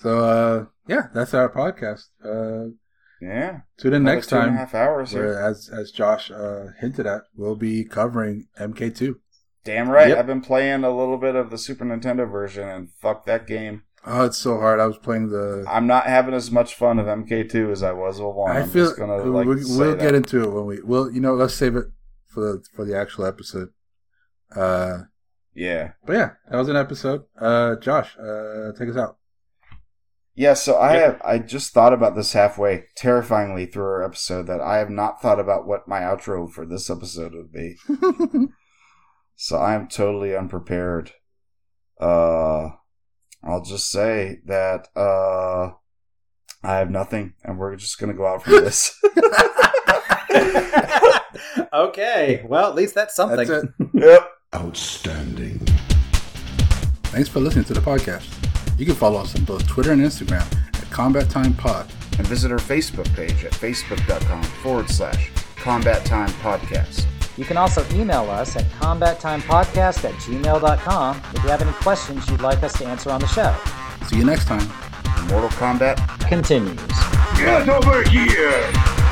So 0.00 0.24
uh, 0.24 0.64
yeah, 0.88 1.08
that's 1.14 1.34
our 1.34 1.48
podcast. 1.52 2.06
Uh, 2.24 2.72
yeah. 3.20 3.60
tune 3.78 3.92
in 3.92 4.02
Another 4.02 4.14
next 4.16 4.28
two 4.30 4.36
and 4.36 4.44
a 4.44 4.48
time. 4.48 4.56
half 4.56 4.74
hours 4.74 5.10
here. 5.12 5.26
Where, 5.34 5.46
as 5.50 5.68
as 5.68 5.90
Josh 5.90 6.30
uh, 6.30 6.68
hinted 6.80 7.06
at, 7.06 7.22
we'll 7.36 7.54
be 7.56 7.84
covering 7.84 8.46
MK 8.58 8.96
two. 8.96 9.20
Damn 9.62 9.90
right. 9.90 10.08
Yep. 10.08 10.18
I've 10.18 10.26
been 10.26 10.40
playing 10.40 10.84
a 10.84 10.90
little 10.96 11.18
bit 11.18 11.36
of 11.36 11.50
the 11.50 11.58
Super 11.58 11.84
Nintendo 11.84 12.30
version, 12.30 12.66
and 12.66 12.90
fuck 12.90 13.26
that 13.26 13.46
game. 13.46 13.82
Oh, 14.06 14.24
it's 14.24 14.38
so 14.38 14.58
hard. 14.58 14.80
I 14.80 14.86
was 14.86 14.96
playing 14.96 15.28
the. 15.28 15.66
I'm 15.68 15.86
not 15.86 16.06
having 16.06 16.32
as 16.32 16.50
much 16.50 16.74
fun 16.74 16.98
of 16.98 17.04
MK2 17.04 17.70
as 17.70 17.82
I 17.82 17.92
was 17.92 18.18
with 18.18 18.34
one. 18.34 18.56
I 18.56 18.60
I'm 18.60 18.70
feel 18.70 18.86
just 18.86 18.98
gonna 18.98 19.16
we'll, 19.22 19.32
like 19.34 19.46
we'll, 19.46 19.58
we'll 19.78 19.90
that. 19.96 20.00
get 20.00 20.14
into 20.14 20.42
it 20.42 20.50
when 20.50 20.64
we. 20.64 20.80
Well, 20.82 21.10
you 21.10 21.20
know, 21.20 21.34
let's 21.34 21.52
save 21.54 21.76
it 21.76 21.88
for 22.26 22.40
the 22.40 22.64
for 22.74 22.86
the 22.86 22.96
actual 22.96 23.26
episode. 23.26 23.68
Uh, 24.56 25.00
Yeah, 25.52 25.92
but 26.06 26.14
yeah, 26.14 26.30
that 26.50 26.56
was 26.56 26.68
an 26.70 26.76
episode. 26.76 27.24
Uh, 27.38 27.76
Josh, 27.76 28.16
uh, 28.18 28.72
take 28.78 28.88
us 28.88 28.96
out. 28.96 29.18
Yeah. 30.40 30.54
So 30.54 30.76
I 30.76 30.94
Yep. 30.94 31.02
have 31.04 31.22
I 31.24 31.38
just 31.38 31.72
thought 31.74 31.92
about 31.92 32.16
this 32.16 32.32
halfway, 32.32 32.84
terrifyingly 32.96 33.66
through 33.66 33.84
our 33.84 34.02
episode 34.02 34.46
that 34.46 34.60
I 34.60 34.78
have 34.78 34.88
not 34.90 35.20
thought 35.20 35.38
about 35.38 35.66
what 35.66 35.86
my 35.86 36.00
outro 36.00 36.50
for 36.50 36.64
this 36.66 36.88
episode 36.90 37.34
would 37.34 37.52
be. 37.52 37.76
So 39.42 39.56
I 39.56 39.72
am 39.74 39.88
totally 39.88 40.36
unprepared. 40.36 41.12
Uh, 41.98 42.72
I'll 43.42 43.62
just 43.64 43.90
say 43.90 44.40
that 44.44 44.88
uh, 44.94 45.70
I 46.62 46.76
have 46.76 46.90
nothing, 46.90 47.32
and 47.42 47.58
we're 47.58 47.74
just 47.76 47.98
gonna 47.98 48.12
go 48.12 48.26
out 48.26 48.42
from 48.42 48.52
this. 48.64 48.94
okay, 51.72 52.44
well, 52.46 52.68
at 52.68 52.74
least 52.74 52.94
that's 52.94 53.14
something. 53.14 53.48
That's 53.48 53.64
it. 53.64 53.70
yep. 53.94 54.30
Outstanding. 54.54 55.58
Thanks 57.04 57.30
for 57.30 57.40
listening 57.40 57.64
to 57.64 57.72
the 57.74 57.80
podcast. 57.80 58.28
You 58.80 58.86
can 58.86 58.94
follow 58.94 59.20
us 59.20 59.36
on 59.36 59.44
both 59.44 59.66
Twitter 59.68 59.92
and 59.92 60.00
Instagram 60.00 60.50
at 60.68 60.90
Combat 60.90 61.28
Time 61.28 61.52
Pod. 61.52 61.86
And 62.16 62.26
visit 62.26 62.50
our 62.50 62.56
Facebook 62.56 63.14
page 63.14 63.44
at 63.44 63.52
facebook.com 63.52 64.42
forward 64.42 64.88
slash 64.88 65.30
combat 65.56 66.02
time 66.06 66.30
podcast. 66.40 67.04
You 67.36 67.44
can 67.44 67.58
also 67.58 67.84
email 67.92 68.30
us 68.30 68.56
at 68.56 68.64
combattimepodcast 68.80 70.04
at 70.08 70.14
gmail.com 70.14 71.22
if 71.34 71.42
you 71.44 71.50
have 71.50 71.60
any 71.60 71.72
questions 71.72 72.26
you'd 72.30 72.40
like 72.40 72.62
us 72.62 72.72
to 72.78 72.86
answer 72.86 73.10
on 73.10 73.20
the 73.20 73.26
show. 73.26 73.54
See 74.06 74.16
you 74.16 74.24
next 74.24 74.46
time. 74.46 74.66
Mortal 75.28 75.50
Kombat 75.50 75.98
Continues. 76.26 76.80
Get 77.36 77.68
over 77.68 78.02
here! 78.08 79.09